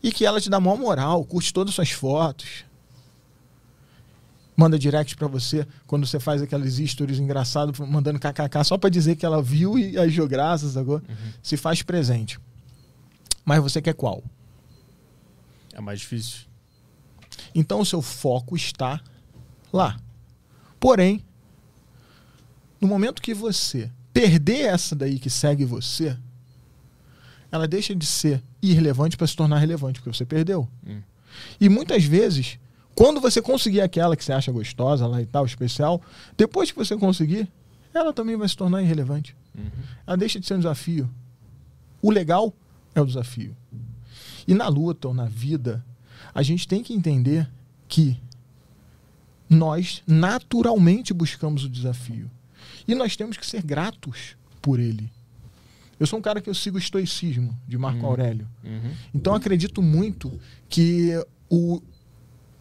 E 0.03 0.11
que 0.11 0.25
ela 0.25 0.39
te 0.39 0.49
dá 0.49 0.59
maior 0.59 0.77
moral, 0.77 1.25
curte 1.25 1.53
todas 1.53 1.71
as 1.71 1.75
suas 1.75 1.91
fotos 1.91 2.65
manda 4.55 4.79
direct 4.79 5.15
para 5.15 5.27
você 5.27 5.67
quando 5.85 6.05
você 6.05 6.19
faz 6.19 6.41
aqueles 6.41 6.75
stories 6.89 7.19
engraçados, 7.19 7.77
mandando 7.79 8.19
kkk 8.19 8.63
só 8.63 8.77
para 8.77 8.89
dizer 8.89 9.15
que 9.15 9.25
ela 9.25 9.41
viu 9.41 9.77
e 9.77 9.97
agiu 9.97 10.27
graças 10.27 10.77
agora. 10.77 11.03
Uhum. 11.07 11.31
Se 11.43 11.57
faz 11.57 11.81
presente. 11.81 12.39
Mas 13.43 13.61
você 13.61 13.81
quer 13.81 13.93
qual? 13.93 14.23
É 15.73 15.81
mais 15.81 15.99
difícil. 15.99 16.45
Então 17.53 17.81
o 17.81 17.85
seu 17.85 18.01
foco 18.01 18.55
está 18.55 19.01
lá. 19.75 19.99
Porém, 20.79 21.23
no 22.79 22.87
momento 22.87 23.21
que 23.21 23.33
você 23.33 23.91
perder 24.13 24.61
essa 24.61 24.95
daí 24.95 25.19
que 25.19 25.29
segue 25.29 25.65
você, 25.65 26.17
ela 27.51 27.67
deixa 27.67 27.95
de 27.95 28.05
ser 28.05 28.41
irrelevante 28.61 29.17
para 29.17 29.27
se 29.27 29.35
tornar 29.35 29.59
relevante, 29.59 29.99
porque 29.99 30.15
você 30.15 30.25
perdeu. 30.25 30.67
Hum. 30.85 31.01
E 31.59 31.69
muitas 31.69 32.03
vezes 32.03 32.57
quando 32.95 33.19
você 33.19 33.41
conseguir 33.41 33.81
aquela 33.81 34.15
que 34.15 34.23
você 34.23 34.31
acha 34.31 34.51
gostosa 34.51 35.05
lá 35.05 35.21
e 35.21 35.25
tal, 35.25 35.45
especial, 35.45 36.01
depois 36.37 36.71
que 36.71 36.77
você 36.77 36.95
conseguir, 36.95 37.51
ela 37.93 38.13
também 38.13 38.37
vai 38.37 38.47
se 38.47 38.55
tornar 38.55 38.81
irrelevante. 38.81 39.35
Uhum. 39.53 39.69
Ela 40.07 40.15
deixa 40.15 40.39
de 40.39 40.47
ser 40.47 40.53
um 40.53 40.59
desafio. 40.59 41.09
O 42.01 42.09
legal 42.09 42.53
é 42.95 43.01
o 43.01 43.05
desafio. 43.05 43.55
E 44.47 44.53
na 44.53 44.69
luta 44.69 45.09
ou 45.09 45.13
na 45.13 45.25
vida, 45.25 45.83
a 46.33 46.41
gente 46.41 46.67
tem 46.67 46.81
que 46.81 46.93
entender 46.93 47.49
que 47.87 48.17
nós 49.49 50.01
naturalmente 50.07 51.13
buscamos 51.13 51.63
o 51.63 51.69
desafio. 51.69 52.29
E 52.87 52.95
nós 52.95 53.15
temos 53.15 53.37
que 53.37 53.45
ser 53.45 53.63
gratos 53.63 54.35
por 54.61 54.79
ele. 54.79 55.11
Eu 55.99 56.05
sou 56.05 56.19
um 56.19 56.21
cara 56.21 56.41
que 56.41 56.49
eu 56.49 56.53
sigo 56.53 56.77
o 56.77 56.79
estoicismo 56.79 57.57
de 57.67 57.77
Marco 57.77 58.01
uhum. 58.01 58.07
Aurélio. 58.07 58.47
Uhum. 58.63 58.91
Então 59.13 59.33
acredito 59.33 59.81
muito 59.81 60.39
que 60.67 61.11
o, 61.49 61.81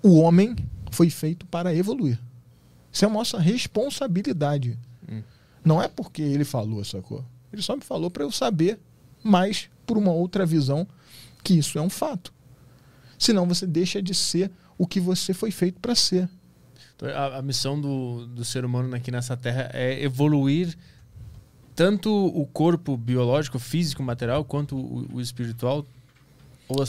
o 0.03 0.19
homem 0.19 0.55
foi 0.91 1.11
feito 1.11 1.45
para 1.47 1.75
evoluir. 1.75 2.19
Isso 2.93 3.05
é 3.05 3.09
a 3.09 3.11
nossa 3.11 3.41
responsabilidade. 3.41 4.79
Hum. 5.11 5.23
Não 5.65 5.83
é 5.83 5.89
porque 5.89 6.23
ele 6.23 6.45
falou, 6.45 6.85
sacou? 6.85 7.25
Ele 7.53 7.61
só 7.61 7.75
me 7.75 7.83
falou 7.83 8.11
para 8.11 8.23
eu 8.23 8.31
saber 8.31 8.79
mais 9.23 9.69
por 9.85 9.99
uma 9.99 10.13
outra 10.13 10.47
visão 10.47 10.87
que 11.43 11.55
isso 11.55 11.77
é 11.79 11.83
um 11.83 11.91
fato. 11.91 12.33
Senão 13.19 13.47
você 13.47 13.67
deixa 13.67 14.01
de 14.01 14.15
ser 14.15 14.51
o 14.79 14.87
que 14.87 15.01
você 15.01 15.35
foi 15.35 15.51
feito 15.51 15.81
para 15.81 15.95
ser. 15.95 16.29
Então, 16.97 17.09
a, 17.09 17.39
a, 17.39 17.43
missão 17.43 17.81
do, 17.81 18.27
do 18.27 18.45
ser 18.45 18.65
humano 18.65 18.95
aqui 18.95 19.11
nessa 19.11 19.37
terra 19.37 19.71
é 19.73 20.03
evoluir 20.03 20.77
tanto 21.75 22.11
o 22.11 22.47
corpo 22.47 22.97
biológico, 22.97 23.59
físico, 23.59 24.03
material, 24.03 24.45
quanto 24.45 24.77
o, 24.77 25.17
o 25.17 25.21
espiritual, 25.21 25.85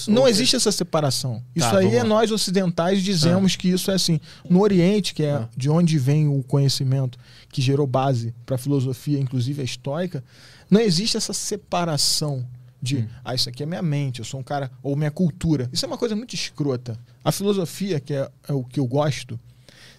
não 0.07 0.27
existe 0.27 0.55
essa 0.55 0.71
separação. 0.71 1.43
Isso 1.53 1.69
tá, 1.69 1.79
aí 1.79 1.95
é 1.95 2.03
nós 2.03 2.31
ocidentais 2.31 3.03
dizemos 3.03 3.53
ah. 3.53 3.57
que 3.57 3.69
isso 3.69 3.91
é 3.91 3.95
assim. 3.95 4.21
No 4.49 4.61
Oriente, 4.61 5.13
que 5.13 5.23
é 5.23 5.33
ah. 5.33 5.49
de 5.55 5.69
onde 5.69 5.97
vem 5.99 6.27
o 6.27 6.41
conhecimento 6.43 7.19
que 7.49 7.61
gerou 7.61 7.85
base 7.85 8.33
para 8.45 8.55
a 8.55 8.57
filosofia, 8.57 9.19
inclusive 9.19 9.61
a 9.61 9.65
estoica, 9.65 10.23
não 10.69 10.79
existe 10.79 11.17
essa 11.17 11.33
separação 11.33 12.45
de, 12.81 12.97
hum. 12.97 13.07
ah, 13.23 13.35
isso 13.35 13.49
aqui 13.49 13.63
é 13.63 13.65
minha 13.65 13.81
mente, 13.81 14.19
eu 14.19 14.25
sou 14.25 14.39
um 14.39 14.43
cara, 14.43 14.71
ou 14.81 14.95
minha 14.95 15.11
cultura. 15.11 15.69
Isso 15.73 15.83
é 15.83 15.87
uma 15.87 15.97
coisa 15.97 16.15
muito 16.15 16.33
escrota. 16.33 16.97
A 17.23 17.31
filosofia, 17.31 17.99
que 17.99 18.13
é, 18.13 18.29
é 18.47 18.53
o 18.53 18.63
que 18.63 18.79
eu 18.79 18.85
gosto 18.85 19.39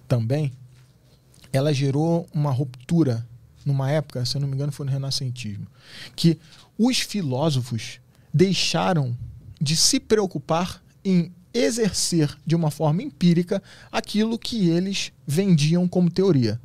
também, 0.06 0.52
ela 1.52 1.72
gerou 1.72 2.26
uma 2.32 2.50
ruptura 2.50 3.26
numa 3.64 3.90
época, 3.90 4.24
se 4.24 4.36
eu 4.36 4.40
não 4.40 4.48
me 4.48 4.54
engano, 4.54 4.70
foi 4.70 4.86
no 4.86 4.92
renascentismo, 4.92 5.66
que 6.14 6.38
os 6.78 7.00
filósofos 7.00 8.00
deixaram 8.32 9.16
de 9.60 9.76
se 9.76 9.98
preocupar 9.98 10.82
em 11.04 11.32
exercer 11.52 12.36
de 12.46 12.54
uma 12.54 12.70
forma 12.70 13.02
empírica 13.02 13.62
aquilo 13.90 14.38
que 14.38 14.68
eles 14.68 15.12
vendiam 15.26 15.88
como 15.88 16.10
teoria. 16.10 16.60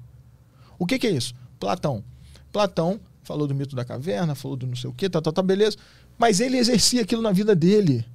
O 0.78 0.86
que, 0.86 1.00
que 1.00 1.08
é 1.08 1.12
isso? 1.12 1.34
Platão. 1.60 2.04
Platão 2.52 3.00
falou 3.24 3.48
do 3.48 3.56
mito 3.56 3.76
da 3.76 3.86
caverna, 3.86 4.36
falou 4.36 4.58
do 4.58 4.68
não 4.68 4.76
sei 4.76 4.90
o 4.90 4.94
que, 4.94 5.10
tá, 5.10 5.22
tá, 5.22 5.32
tá, 5.32 5.42
beleza. 5.42 5.78
Mas 6.18 6.40
ele 6.40 6.58
exercia 6.58 7.04
aquilo 7.04 7.22
na 7.22 7.32
vida 7.32 7.56
dele. 7.56 8.06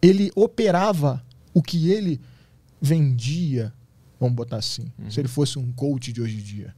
Ele 0.00 0.30
operava 0.36 1.24
o 1.52 1.62
que 1.62 1.90
ele 1.90 2.20
vendia, 2.80 3.72
vamos 4.18 4.34
botar 4.34 4.56
assim, 4.56 4.90
uhum. 4.98 5.10
se 5.10 5.20
ele 5.20 5.28
fosse 5.28 5.58
um 5.58 5.70
coach 5.72 6.12
de 6.12 6.20
hoje 6.20 6.36
em 6.36 6.42
dia. 6.42 6.74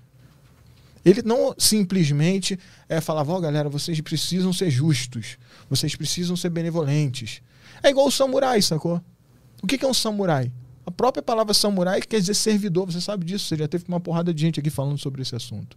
Ele 1.05 1.23
não 1.23 1.55
simplesmente 1.57 2.59
é, 2.89 3.01
falava, 3.01 3.33
ó, 3.33 3.39
oh, 3.39 3.41
galera, 3.41 3.69
vocês 3.69 4.01
precisam 4.01 4.53
ser 4.53 4.71
justos, 4.71 5.39
vocês 5.71 5.95
precisam 5.95 6.37
ser 6.37 6.51
benevolentes. 6.51 7.41
É 7.83 7.91
igual 7.91 8.07
o 8.07 8.11
samurai, 8.11 8.61
sacou? 8.61 9.01
O 9.63 9.67
que 9.67 9.85
é 9.85 9.89
um 9.89 9.95
samurai? 9.95 10.53
A 10.85 10.91
própria 10.91 11.23
palavra 11.23 11.55
samurai 11.55 12.01
quer 12.01 12.21
dizer 12.21 12.35
servidor, 12.35 12.87
você 12.87 13.01
sabe 13.01 13.25
disso, 13.25 13.47
você 13.47 13.57
já 13.57 13.69
teve 13.69 13.85
uma 13.89 14.01
porrada 14.01 14.33
de 14.33 14.41
gente 14.41 14.59
aqui 14.59 14.71
falando 14.71 14.99
sobre 14.99 15.23
esse 15.23 15.35
assunto. 15.35 15.77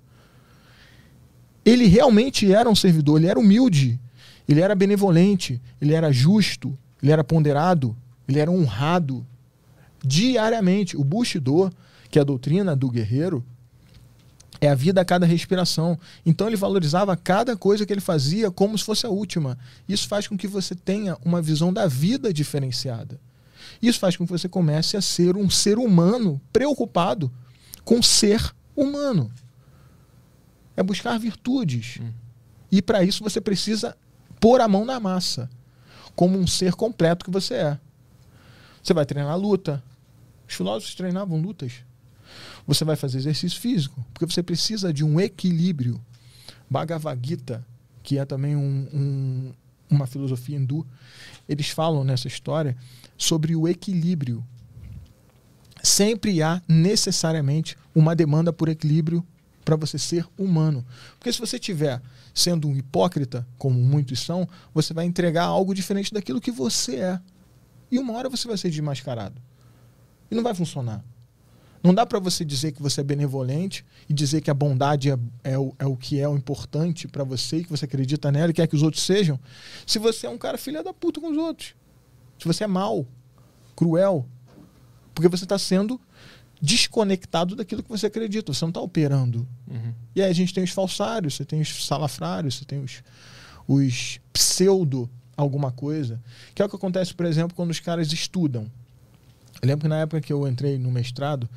Ele 1.63 1.85
realmente 1.85 2.51
era 2.51 2.69
um 2.69 2.75
servidor, 2.75 3.19
ele 3.19 3.27
era 3.27 3.39
humilde, 3.39 3.99
ele 4.47 4.61
era 4.61 4.73
benevolente, 4.73 5.61
ele 5.79 5.93
era 5.93 6.11
justo, 6.11 6.77
ele 7.01 7.11
era 7.11 7.23
ponderado, 7.23 7.95
ele 8.27 8.39
era 8.39 8.49
honrado 8.49 9.25
diariamente. 10.03 10.97
O 10.97 11.03
Bushido, 11.03 11.71
que 12.09 12.19
é 12.19 12.21
a 12.21 12.25
doutrina 12.25 12.75
do 12.75 12.89
guerreiro, 12.89 13.43
é 14.59 14.69
a 14.69 14.75
vida 14.75 15.01
a 15.01 15.05
cada 15.05 15.25
respiração. 15.25 15.97
Então 16.25 16.47
ele 16.47 16.55
valorizava 16.55 17.17
cada 17.17 17.57
coisa 17.57 17.85
que 17.85 17.91
ele 17.91 18.01
fazia 18.01 18.51
como 18.51 18.77
se 18.77 18.83
fosse 18.83 19.05
a 19.05 19.09
última. 19.09 19.57
Isso 19.89 20.07
faz 20.07 20.27
com 20.27 20.37
que 20.37 20.47
você 20.47 20.75
tenha 20.75 21.17
uma 21.25 21.41
visão 21.41 21.73
da 21.73 21.87
vida 21.87 22.33
diferenciada. 22.33 23.19
Isso 23.81 23.99
faz 23.99 24.15
com 24.15 24.25
que 24.25 24.31
você 24.31 24.47
comece 24.47 24.95
a 24.95 25.01
ser 25.01 25.35
um 25.35 25.49
ser 25.49 25.79
humano 25.79 26.39
preocupado 26.53 27.31
com 27.83 28.01
ser 28.01 28.53
humano. 28.75 29.31
É 30.77 30.83
buscar 30.83 31.17
virtudes. 31.17 31.99
E 32.71 32.81
para 32.81 33.03
isso 33.03 33.23
você 33.23 33.41
precisa 33.41 33.97
pôr 34.39 34.61
a 34.61 34.67
mão 34.67 34.85
na 34.85 34.99
massa, 34.99 35.49
como 36.15 36.37
um 36.37 36.47
ser 36.47 36.73
completo 36.73 37.25
que 37.25 37.31
você 37.31 37.55
é. 37.55 37.79
Você 38.81 38.93
vai 38.93 39.05
treinar 39.05 39.37
luta. 39.37 39.83
Os 40.51 40.57
filósofos 40.57 40.95
treinavam 40.95 41.39
lutas. 41.39 41.75
Você 42.67 42.83
vai 42.83 42.97
fazer 42.97 43.19
exercício 43.19 43.57
físico, 43.57 44.05
porque 44.13 44.25
você 44.25 44.43
precisa 44.43 44.91
de 44.91 45.01
um 45.01 45.17
equilíbrio. 45.17 45.99
Bhagavad 46.69 47.25
Gita, 47.25 47.65
que 48.03 48.17
é 48.17 48.25
também 48.25 48.53
um, 48.53 48.89
um, 48.93 49.53
uma 49.89 50.05
filosofia 50.05 50.57
hindu, 50.57 50.85
eles 51.47 51.69
falam 51.69 52.03
nessa 52.03 52.27
história 52.27 52.75
sobre 53.17 53.55
o 53.55 53.65
equilíbrio. 53.65 54.45
Sempre 55.81 56.43
há 56.43 56.61
necessariamente 56.67 57.77
uma 57.95 58.13
demanda 58.13 58.51
por 58.51 58.67
equilíbrio 58.67 59.25
para 59.63 59.77
você 59.77 59.97
ser 59.97 60.27
humano. 60.37 60.85
Porque 61.17 61.31
se 61.31 61.39
você 61.39 61.57
tiver 61.57 62.01
sendo 62.33 62.67
um 62.67 62.75
hipócrita, 62.75 63.47
como 63.57 63.79
muitos 63.79 64.19
são, 64.19 64.45
você 64.73 64.93
vai 64.93 65.05
entregar 65.05 65.45
algo 65.45 65.73
diferente 65.73 66.13
daquilo 66.13 66.41
que 66.41 66.51
você 66.51 66.97
é. 66.97 67.21
E 67.89 67.97
uma 67.97 68.13
hora 68.15 68.27
você 68.27 68.49
vai 68.49 68.57
ser 68.57 68.69
desmascarado. 68.69 69.41
E 70.31 70.35
não 70.35 70.41
vai 70.41 70.55
funcionar. 70.55 71.03
Não 71.83 71.93
dá 71.93 72.05
para 72.05 72.19
você 72.19 72.45
dizer 72.45 72.71
que 72.71 72.81
você 72.81 73.01
é 73.01 73.03
benevolente 73.03 73.83
e 74.07 74.13
dizer 74.13 74.41
que 74.41 74.51
a 74.51 74.53
bondade 74.53 75.09
é, 75.09 75.17
é, 75.43 75.57
o, 75.57 75.73
é 75.77 75.85
o 75.85 75.97
que 75.97 76.19
é 76.19 76.27
o 76.27 76.37
importante 76.37 77.07
para 77.07 77.23
você 77.23 77.57
e 77.57 77.63
que 77.63 77.69
você 77.69 77.85
acredita 77.85 78.31
nela 78.31 78.51
e 78.51 78.53
quer 78.53 78.67
que 78.67 78.75
os 78.75 78.83
outros 78.83 79.03
sejam, 79.03 79.39
se 79.85 79.97
você 79.97 80.27
é 80.27 80.29
um 80.29 80.37
cara 80.37 80.57
filha 80.57 80.83
da 80.83 80.93
puta 80.93 81.19
com 81.19 81.31
os 81.31 81.37
outros. 81.37 81.73
Se 82.37 82.47
você 82.47 82.63
é 82.63 82.67
mal, 82.67 83.05
cruel, 83.75 84.27
porque 85.13 85.27
você 85.27 85.43
está 85.43 85.57
sendo 85.57 85.99
desconectado 86.61 87.55
daquilo 87.55 87.81
que 87.81 87.89
você 87.89 88.05
acredita. 88.05 88.53
Você 88.53 88.63
não 88.63 88.69
está 88.69 88.81
operando. 88.81 89.47
Uhum. 89.67 89.93
E 90.15 90.21
aí 90.21 90.29
a 90.29 90.33
gente 90.33 90.53
tem 90.53 90.63
os 90.63 90.71
falsários, 90.71 91.35
você 91.35 91.43
tem 91.43 91.59
os 91.59 91.85
salafrários, 91.85 92.55
você 92.55 92.65
tem 92.65 92.79
os, 92.79 93.01
os 93.67 94.19
pseudo 94.31 95.09
alguma 95.35 95.71
coisa. 95.71 96.21
Que 96.53 96.61
é 96.61 96.65
o 96.65 96.69
que 96.69 96.75
acontece, 96.75 97.13
por 97.13 97.25
exemplo, 97.25 97.55
quando 97.55 97.71
os 97.71 97.79
caras 97.79 98.13
estudam. 98.13 98.71
Eu 99.61 99.67
lembro 99.67 99.83
que 99.83 99.87
na 99.87 99.99
época 99.99 100.21
que 100.21 100.33
eu 100.33 100.47
entrei 100.47 100.77
no 100.77 100.91
mestrado, 100.91 101.47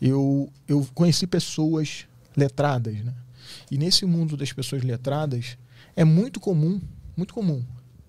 eu, 0.00 0.50
eu 0.66 0.86
conheci 0.94 1.26
pessoas 1.26 2.06
letradas, 2.36 2.94
né? 3.04 3.12
E 3.70 3.76
nesse 3.76 4.06
mundo 4.06 4.36
das 4.36 4.52
pessoas 4.52 4.82
letradas, 4.82 5.58
é 5.94 6.04
muito 6.04 6.40
comum, 6.40 6.80
muito 7.16 7.34
comum, 7.34 7.62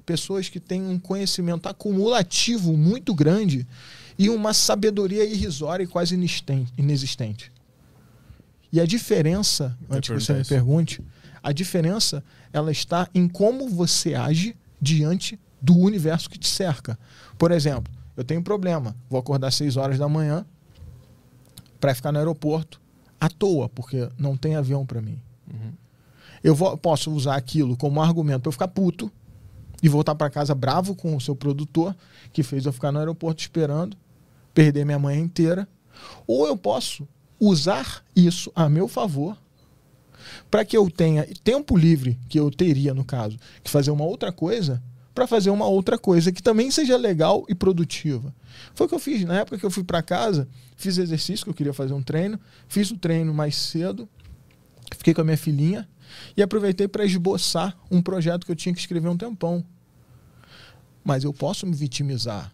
pessoas 0.06 0.50
que 0.50 0.60
têm 0.60 0.82
um 0.82 0.98
conhecimento 0.98 1.68
acumulativo 1.68 2.76
muito 2.78 3.14
grande 3.14 3.68
e 4.18 4.30
uma 4.30 4.54
sabedoria 4.54 5.26
irrisória 5.26 5.84
e 5.84 5.88
quase 5.88 6.16
inexistente. 6.78 7.52
E 8.72 8.80
a 8.80 8.86
diferença, 8.86 9.78
antes 9.90 10.10
que 10.10 10.20
você 10.20 10.34
me 10.34 10.46
pergunte, 10.46 11.02
a 11.42 11.52
diferença 11.52 12.24
ela 12.52 12.72
está 12.72 13.08
em 13.14 13.28
como 13.28 13.70
você 13.70 14.16
age 14.16 14.56
diante 14.82 15.40
do 15.62 15.78
universo 15.78 16.30
que 16.30 16.40
te 16.40 16.48
cerca. 16.48 16.98
Por 17.38 17.52
exemplo, 17.52 17.92
eu 18.16 18.24
tenho 18.24 18.40
um 18.40 18.44
problema, 18.44 18.96
vou 19.10 19.20
acordar 19.20 19.48
às 19.48 19.56
6 19.56 19.78
horas 19.78 19.98
da 19.98 20.08
manhã 20.08 20.46
para 21.80 21.96
ficar 21.96 22.12
no 22.12 22.20
aeroporto 22.20 22.80
à 23.20 23.30
toa, 23.30 23.70
porque 23.70 24.10
não 24.18 24.38
tem 24.38 24.56
avião 24.56 24.86
para 24.86 25.02
mim. 25.02 25.20
Uhum. 25.52 25.74
Eu 26.44 26.54
vou, 26.54 26.78
posso 26.78 27.12
usar 27.12 27.36
aquilo 27.36 27.76
como 27.78 28.02
argumento 28.02 28.42
para 28.42 28.50
eu 28.50 28.54
ficar 28.54 28.68
puto 28.68 29.12
e 29.82 29.90
voltar 29.90 30.16
para 30.16 30.30
casa 30.30 30.54
bravo 30.56 30.96
com 30.96 31.16
o 31.16 31.22
seu 31.22 31.36
produtor, 31.36 31.96
que 32.32 32.44
fez 32.44 32.66
eu 32.66 32.74
ficar 32.74 32.92
no 32.92 33.00
aeroporto 33.00 33.42
esperando, 33.42 33.98
perder 34.54 34.86
minha 34.86 35.00
manhã 35.00 35.20
inteira. 35.20 35.68
Ou 36.26 36.48
eu 36.48 36.56
posso 36.56 37.08
usar 37.40 38.04
isso 38.16 38.52
a 38.56 38.70
meu 38.70 38.88
favor 38.88 39.38
para 40.50 40.64
que 40.64 40.78
eu 40.78 40.90
tenha 40.90 41.28
tempo 41.44 41.76
livre, 41.76 42.18
que 42.30 42.40
eu 42.40 42.50
teria, 42.50 42.94
no 42.94 43.04
caso, 43.04 43.38
que 43.64 43.70
fazer 43.70 43.92
uma 43.92 44.06
outra 44.06 44.32
coisa, 44.32 44.82
para 45.14 45.28
fazer 45.28 45.50
uma 45.50 45.66
outra 45.66 45.98
coisa 45.98 46.32
que 46.32 46.42
também 46.42 46.72
seja 46.72 46.98
legal 46.98 47.46
e 47.48 47.54
produtiva. 47.54 48.34
Foi 48.74 48.86
o 48.86 48.90
que 48.90 48.96
eu 48.96 49.00
fiz. 49.00 49.24
Na 49.24 49.40
época 49.40 49.58
que 49.58 49.66
eu 49.66 49.72
fui 49.72 49.84
para 49.84 50.02
casa, 50.02 50.48
fiz 50.76 50.98
exercício, 50.98 51.46
que 51.46 51.50
eu 51.50 51.54
queria 51.54 51.74
fazer 51.74 51.94
um 51.94 52.02
treino, 52.02 52.40
fiz 52.68 52.90
o 52.92 52.98
treino 52.98 53.34
mais 53.34 53.56
cedo, 53.56 54.10
fiquei 54.98 55.14
com 55.14 55.22
a 55.22 55.24
minha 55.24 55.38
filhinha 55.38 55.88
e 56.36 56.42
aproveitei 56.42 56.88
para 56.88 57.06
esboçar 57.06 57.78
um 57.92 58.02
projeto 58.02 58.46
que 58.46 58.52
eu 58.52 58.56
tinha 58.56 58.74
que 58.74 58.80
escrever 58.80 59.10
um 59.10 59.18
tempão. 59.18 59.64
Mas 61.04 61.24
eu 61.24 61.34
posso 61.34 61.68
me 61.68 61.76
vitimizar, 61.76 62.52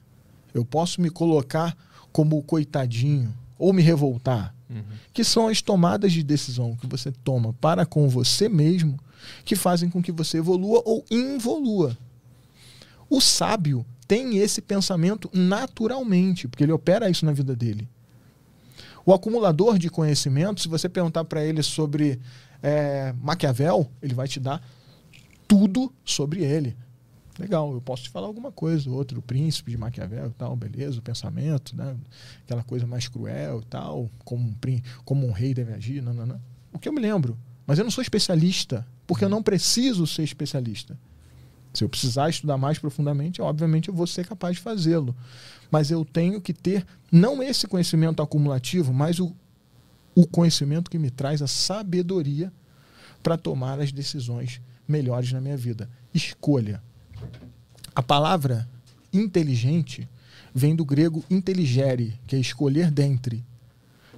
eu 0.54 0.66
posso 0.66 1.02
me 1.02 1.10
colocar 1.10 1.78
como 2.12 2.42
coitadinho 2.44 3.34
ou 3.58 3.72
me 3.72 3.82
revoltar, 3.82 4.56
uhum. 4.70 4.84
que 5.14 5.24
são 5.24 5.48
as 5.48 5.62
tomadas 5.62 6.12
de 6.12 6.24
decisão 6.24 6.76
que 6.76 6.88
você 6.88 7.12
toma 7.12 7.54
para 7.54 7.86
com 7.86 8.10
você 8.10 8.50
mesmo 8.50 9.00
que 9.46 9.56
fazem 9.56 9.90
com 9.90 10.02
que 10.02 10.12
você 10.12 10.38
evolua 10.38 10.82
ou 10.86 11.06
involua. 11.12 11.98
O 13.10 13.20
sábio 13.20 13.86
tem 14.08 14.38
esse 14.38 14.62
pensamento 14.62 15.30
naturalmente, 15.34 16.48
porque 16.48 16.64
ele 16.64 16.72
opera 16.72 17.10
isso 17.10 17.26
na 17.26 17.32
vida 17.32 17.56
dele. 17.56 17.90
O 19.06 19.14
acumulador 19.14 19.80
de 19.80 19.90
conhecimento, 19.90 20.62
se 20.62 20.68
você 20.68 20.88
perguntar 20.88 21.24
para 21.26 21.44
ele 21.44 21.64
sobre 21.64 22.20
é, 22.62 23.14
Maquiavel, 23.22 23.90
ele 24.02 24.14
vai 24.14 24.28
te 24.28 24.40
dar 24.40 24.62
tudo 25.48 25.92
sobre 26.06 26.44
ele. 26.44 26.78
Legal, 27.40 27.74
eu 27.74 27.82
posso 27.82 28.04
te 28.04 28.10
falar 28.10 28.28
alguma 28.28 28.52
coisa, 28.52 28.90
outro, 28.90 29.20
o 29.20 29.22
príncipe 29.22 29.72
de 29.72 29.78
Maquiavel 29.78 30.32
tal, 30.38 30.56
beleza, 30.56 31.00
o 31.00 31.02
pensamento, 31.02 31.76
né? 31.76 31.96
aquela 32.44 32.64
coisa 32.64 32.86
mais 32.86 33.08
cruel 33.08 33.62
e 33.62 33.66
tal, 33.66 34.10
como 34.26 34.44
um, 34.44 34.56
como 35.06 35.26
um 35.26 35.32
rei 35.32 35.54
deve 35.54 35.74
agir, 35.74 36.04
não, 36.04 36.14
não, 36.14 36.26
não. 36.26 36.42
O 36.74 36.78
que 36.78 36.90
eu 36.90 36.94
me 36.94 37.00
lembro, 37.00 37.38
mas 37.66 37.80
eu 37.80 37.84
não 37.84 37.92
sou 37.92 38.02
especialista, 38.02 38.86
porque 39.08 39.24
eu 39.24 39.30
não 39.30 39.42
preciso 39.42 40.06
ser 40.06 40.24
especialista. 40.24 40.98
Se 41.74 41.84
eu 41.84 41.90
precisar 41.90 42.30
estudar 42.30 42.58
mais 42.58 42.80
profundamente, 42.80 43.42
obviamente 43.42 43.90
eu 43.90 43.94
vou 43.94 44.08
ser 44.08 44.26
capaz 44.26 44.56
de 44.56 44.62
fazê-lo. 44.62 45.16
Mas 45.70 45.92
eu 45.92 46.04
tenho 46.04 46.42
que 46.42 46.54
ter 46.54 46.86
não 47.12 47.44
esse 47.44 47.68
conhecimento 47.68 48.22
acumulativo, 48.22 48.94
mas 48.94 49.20
o, 49.20 49.36
o 50.16 50.26
conhecimento 50.26 50.90
que 50.90 50.98
me 50.98 51.10
traz 51.10 51.42
a 51.42 51.48
sabedoria 51.48 52.52
para 53.22 53.38
tomar 53.38 53.80
as 53.80 53.92
decisões 53.92 54.62
melhores 54.88 55.32
na 55.32 55.40
minha 55.40 55.58
vida. 55.58 55.90
Escolha. 56.14 56.82
A 57.96 58.02
palavra 58.02 58.68
inteligente 59.14 60.08
vem 60.54 60.76
do 60.76 60.84
grego 60.84 61.24
intelligere, 61.30 62.20
que 62.26 62.36
é 62.36 62.40
escolher 62.40 62.90
dentre. 62.90 63.44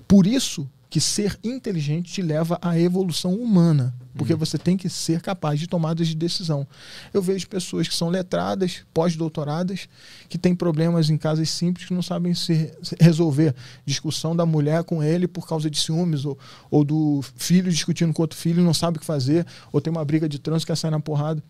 Por 0.07 0.26
isso 0.26 0.69
que 0.91 0.99
ser 0.99 1.39
inteligente 1.41 2.11
te 2.11 2.22
leva 2.22 2.59
à 2.61 2.77
evolução 2.77 3.34
humana, 3.34 3.95
porque 4.13 4.34
uhum. 4.34 4.39
você 4.39 4.57
tem 4.57 4.76
que 4.76 4.89
ser 4.89 5.22
capaz 5.22 5.57
de 5.57 5.65
tomadas 5.65 6.05
de 6.05 6.13
decisão. 6.13 6.68
Eu 7.13 7.22
vejo 7.22 7.47
pessoas 7.47 7.88
que 7.88 7.95
são 7.95 8.09
letradas, 8.09 8.84
pós-doutoradas, 8.93 9.88
que 10.27 10.38
têm 10.38 10.53
problemas 10.53 11.09
em 11.09 11.18
casas 11.18 11.49
simples 11.49 11.88
que 11.88 11.93
não 11.93 12.01
sabem 12.01 12.34
se 12.34 12.73
resolver. 12.99 13.55
Discussão 13.85 14.35
da 14.35 14.45
mulher 14.45 14.84
com 14.84 15.01
ele 15.01 15.30
por 15.30 15.47
causa 15.47 15.69
de 15.69 15.80
ciúmes, 15.80 16.26
ou, 16.26 16.38
ou 16.69 16.84
do 16.84 17.22
filho 17.38 17.72
discutindo 17.72 18.11
com 18.11 18.22
outro 18.22 18.38
filho 18.38 18.59
e 18.59 18.63
não 18.63 18.73
sabe 18.73 18.97
o 18.97 18.99
que 18.99 19.05
fazer, 19.05 19.47
ou 19.72 19.80
tem 19.80 19.89
uma 19.89 20.03
briga 20.03 20.27
de 20.27 20.39
trânsito 20.39 20.73
que 20.73 20.77
sair 20.77 20.91
na 20.91 20.99
porrada. 20.99 21.41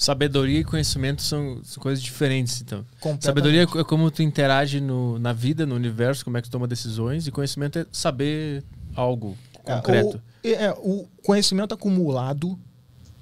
Sabedoria 0.00 0.60
e 0.60 0.64
conhecimento 0.64 1.20
são, 1.20 1.62
são 1.62 1.78
coisas 1.82 2.02
diferentes, 2.02 2.62
então. 2.62 2.86
Sabedoria 3.20 3.64
é 3.64 3.84
como 3.84 4.10
tu 4.10 4.22
interage 4.22 4.80
no, 4.80 5.18
na 5.18 5.34
vida, 5.34 5.66
no 5.66 5.74
universo, 5.74 6.24
como 6.24 6.38
é 6.38 6.40
que 6.40 6.48
tu 6.48 6.52
toma 6.52 6.66
decisões, 6.66 7.26
e 7.26 7.30
conhecimento 7.30 7.80
é 7.80 7.86
saber 7.92 8.64
algo 8.94 9.36
concreto. 9.62 10.18
É, 10.42 10.48
o, 10.48 10.54
é, 10.54 10.70
o 10.70 11.06
conhecimento 11.22 11.74
acumulado 11.74 12.58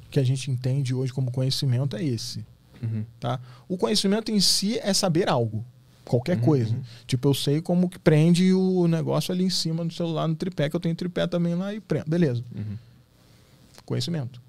que 0.09 0.21
a 0.21 0.23
gente 0.23 0.53
entende 0.53 0.95
hoje 0.95 1.13
como 1.13 1.33
conhecimento 1.33 1.97
é 1.97 2.05
esse. 2.05 2.47
Uhum. 2.81 3.05
Tá? 3.19 3.41
O 3.69 3.77
conhecimento 3.77 4.31
em 4.31 4.39
si 4.39 4.79
é 4.79 4.95
saber 4.95 5.29
algo, 5.29 5.65
qualquer 6.05 6.37
uhum, 6.37 6.45
coisa. 6.45 6.73
Uhum. 6.73 6.83
Tipo, 7.09 7.27
eu 7.29 7.35
sei 7.35 7.61
como 7.61 7.89
que 7.89 7.99
prende 7.99 8.53
o 8.53 8.87
negócio 8.87 9.35
ali 9.35 9.43
em 9.43 9.51
cima 9.51 9.85
do 9.85 9.93
celular 9.93 10.29
no 10.29 10.37
tripé, 10.37 10.71
que 10.71 10.77
eu 10.77 10.81
tenho 10.81 10.95
tripé 10.95 11.27
também 11.27 11.57
lá 11.57 11.75
e 11.75 11.81
prendo. 11.81 12.09
Beleza. 12.09 12.45
Uhum. 12.55 12.77
Conhecimento. 13.85 14.41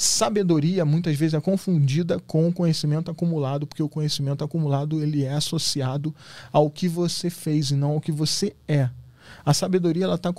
Sabedoria 0.00 0.82
muitas 0.82 1.14
vezes 1.14 1.34
é 1.34 1.40
confundida 1.42 2.18
com 2.20 2.48
o 2.48 2.52
conhecimento 2.54 3.10
acumulado, 3.10 3.66
porque 3.66 3.82
o 3.82 3.88
conhecimento 3.88 4.42
acumulado 4.42 5.02
ele 5.02 5.24
é 5.24 5.34
associado 5.34 6.14
ao 6.50 6.70
que 6.70 6.88
você 6.88 7.28
fez 7.28 7.70
e 7.70 7.74
não 7.74 7.90
ao 7.90 8.00
que 8.00 8.10
você 8.10 8.56
é. 8.66 8.88
A 9.44 9.52
sabedoria 9.52 10.04
ela 10.04 10.14
está 10.14 10.32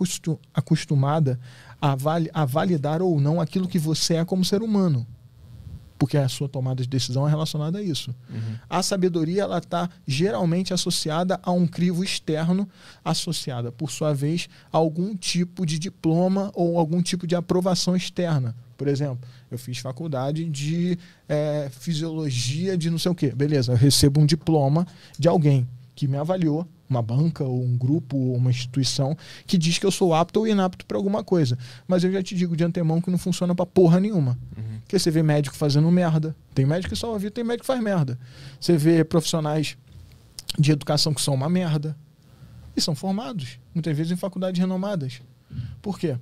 acostumada 0.51 1.39
a, 1.79 1.95
a 2.33 2.43
validar 2.43 3.03
ou 3.03 3.21
não 3.21 3.39
aquilo 3.39 3.67
que 3.67 3.77
você 3.77 4.15
é 4.15 4.25
como 4.25 4.43
ser 4.43 4.63
humano 4.63 5.05
porque 5.99 6.17
a 6.17 6.27
sua 6.27 6.49
tomada 6.49 6.81
de 6.81 6.89
decisão 6.89 7.27
é 7.27 7.29
relacionada 7.29 7.77
a 7.77 7.81
isso. 7.83 8.09
Uhum. 8.27 8.55
A 8.67 8.81
sabedoria 8.81 9.43
ela 9.43 9.59
está 9.59 9.87
geralmente 10.07 10.73
associada 10.73 11.39
a 11.43 11.51
um 11.51 11.67
crivo 11.67 12.03
externo, 12.03 12.67
associada, 13.05 13.71
por 13.71 13.91
sua 13.91 14.11
vez, 14.11 14.49
a 14.73 14.77
algum 14.79 15.15
tipo 15.15 15.63
de 15.63 15.77
diploma 15.77 16.51
ou 16.55 16.79
algum 16.79 17.03
tipo 17.03 17.27
de 17.27 17.35
aprovação 17.35 17.95
externa. 17.95 18.55
Por 18.75 18.87
exemplo, 18.87 19.29
eu 19.51 19.57
fiz 19.57 19.79
faculdade 19.79 20.45
de 20.45 20.97
é, 21.27 21.69
fisiologia 21.71 22.77
de 22.77 22.89
não 22.89 22.97
sei 22.97 23.11
o 23.11 23.15
quê. 23.15 23.31
Beleza, 23.35 23.73
eu 23.73 23.77
recebo 23.77 24.21
um 24.21 24.25
diploma 24.25 24.87
de 25.19 25.27
alguém 25.27 25.67
que 25.93 26.07
me 26.07 26.17
avaliou, 26.17 26.65
uma 26.89 27.01
banca 27.01 27.43
ou 27.43 27.63
um 27.63 27.77
grupo 27.77 28.17
ou 28.17 28.35
uma 28.35 28.49
instituição 28.49 29.15
que 29.45 29.57
diz 29.57 29.77
que 29.77 29.85
eu 29.85 29.91
sou 29.91 30.13
apto 30.13 30.39
ou 30.39 30.47
inapto 30.47 30.85
para 30.85 30.97
alguma 30.97 31.23
coisa. 31.23 31.57
Mas 31.87 32.03
eu 32.03 32.11
já 32.11 32.23
te 32.23 32.33
digo 32.33 32.55
de 32.55 32.63
antemão 32.63 33.01
que 33.01 33.11
não 33.11 33.17
funciona 33.17 33.53
para 33.53 33.65
porra 33.65 33.99
nenhuma. 33.99 34.37
Uhum. 34.57 34.79
Porque 34.79 34.97
você 34.97 35.11
vê 35.11 35.21
médico 35.21 35.55
fazendo 35.55 35.89
merda. 35.91 36.35
Tem 36.55 36.65
médico 36.65 36.93
que 36.93 36.99
salva 36.99 37.19
vida, 37.19 37.31
tem 37.31 37.43
médico 37.43 37.63
que 37.63 37.67
faz 37.67 37.81
merda. 37.81 38.17
Você 38.59 38.77
vê 38.77 39.03
profissionais 39.03 39.77
de 40.57 40.71
educação 40.71 41.13
que 41.13 41.21
são 41.21 41.33
uma 41.33 41.49
merda. 41.49 41.95
E 42.75 42.79
são 42.79 42.95
formados, 42.95 43.59
muitas 43.73 43.95
vezes 43.95 44.13
em 44.13 44.15
faculdades 44.15 44.59
renomadas. 44.59 45.21
Por 45.81 45.99
quê? 45.99 46.17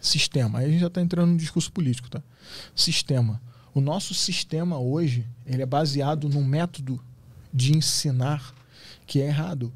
Sistema. 0.00 0.58
Aí 0.58 0.66
a 0.66 0.68
gente 0.68 0.80
já 0.80 0.86
está 0.86 1.00
entrando 1.00 1.30
no 1.30 1.36
discurso 1.36 1.72
político, 1.72 2.08
tá? 2.08 2.22
Sistema. 2.74 3.40
O 3.74 3.80
nosso 3.80 4.14
sistema 4.14 4.78
hoje, 4.78 5.26
ele 5.44 5.62
é 5.62 5.66
baseado 5.66 6.28
num 6.28 6.44
método 6.44 7.02
de 7.52 7.76
ensinar 7.76 8.54
que 9.06 9.20
é 9.20 9.26
errado. 9.26 9.72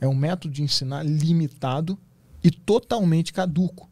É 0.00 0.08
um 0.08 0.14
método 0.14 0.54
de 0.54 0.62
ensinar 0.62 1.02
limitado 1.04 1.98
e 2.42 2.50
totalmente 2.50 3.32
caduco. 3.32 3.88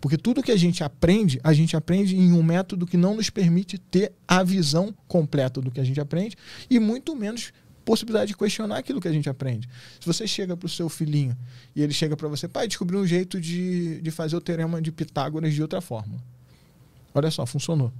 Porque 0.00 0.16
tudo 0.16 0.42
que 0.42 0.52
a 0.52 0.56
gente 0.56 0.84
aprende, 0.84 1.40
a 1.42 1.52
gente 1.52 1.76
aprende 1.76 2.16
em 2.16 2.32
um 2.32 2.42
método 2.42 2.86
que 2.86 2.96
não 2.96 3.16
nos 3.16 3.30
permite 3.30 3.78
ter 3.78 4.12
a 4.28 4.42
visão 4.42 4.94
completa 5.08 5.60
do 5.60 5.70
que 5.70 5.80
a 5.80 5.84
gente 5.84 6.00
aprende 6.00 6.36
e 6.70 6.78
muito 6.78 7.16
menos 7.16 7.52
possibilidade 7.86 8.32
de 8.32 8.36
questionar 8.36 8.78
aquilo 8.78 9.00
que 9.00 9.06
a 9.06 9.12
gente 9.12 9.30
aprende. 9.30 9.68
Se 10.00 10.06
você 10.06 10.26
chega 10.26 10.56
para 10.56 10.66
o 10.66 10.68
seu 10.68 10.88
filhinho 10.88 11.34
e 11.74 11.80
ele 11.80 11.94
chega 11.94 12.16
para 12.16 12.26
você, 12.26 12.48
pai, 12.48 12.66
descobri 12.66 12.96
um 12.96 13.06
jeito 13.06 13.40
de, 13.40 14.00
de 14.02 14.10
fazer 14.10 14.36
o 14.36 14.40
teorema 14.40 14.82
de 14.82 14.90
Pitágoras 14.90 15.54
de 15.54 15.62
outra 15.62 15.80
forma. 15.80 16.16
Olha 17.14 17.30
só, 17.30 17.46
funcionou. 17.46 17.92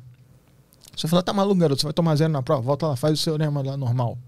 Você 0.95 1.07
fala, 1.07 1.23
tá 1.23 1.33
maluco, 1.33 1.61
garoto, 1.61 1.81
você 1.81 1.87
vai 1.87 1.93
tomar 1.93 2.17
zero 2.17 2.33
na 2.33 2.43
prova, 2.43 2.63
volta 2.63 2.89
lá, 2.89 2.97
faz 2.97 3.21
o 3.21 3.25
teorema 3.25 3.63
lá 3.63 3.77
normal. 3.77 4.19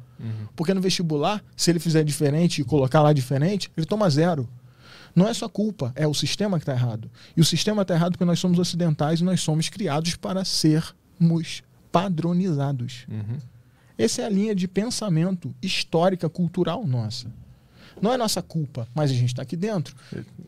Porque 0.55 0.73
no 0.73 0.81
vestibular, 0.81 1.43
se 1.57 1.71
ele 1.71 1.81
fizer 1.81 2.05
diferente 2.05 2.61
e 2.61 2.65
colocar 2.65 3.03
lá 3.03 3.13
diferente, 3.13 3.71
ele 3.77 3.87
toma 3.87 4.09
zero. 4.09 4.49
Não 5.15 5.27
é 5.27 5.35
sua 5.35 5.49
culpa, 5.49 5.93
é 5.97 6.07
o 6.07 6.15
sistema 6.15 6.59
que 6.59 6.63
está 6.63 6.73
errado. 6.73 7.11
E 7.37 7.41
o 7.41 7.45
sistema 7.45 7.83
está 7.83 7.95
errado 7.95 8.13
porque 8.13 8.25
nós 8.25 8.39
somos 8.39 8.59
ocidentais 8.59 9.21
e 9.21 9.25
nós 9.25 9.41
somos 9.41 9.69
criados 9.69 10.15
para 10.15 10.45
sermos 10.45 11.63
padronizados. 11.91 13.07
Uhum. 13.09 13.39
Essa 13.99 14.23
é 14.23 14.25
a 14.27 14.29
linha 14.31 14.55
de 14.55 14.67
pensamento 14.69 15.53
histórica, 15.61 16.29
cultural 16.29 16.87
nossa. 16.87 17.27
Não 18.01 18.13
é 18.13 18.17
nossa 18.17 18.41
culpa, 18.41 18.87
mas 18.95 19.11
a 19.11 19.15
gente 19.15 19.31
está 19.31 19.43
aqui 19.43 19.57
dentro. 19.57 19.95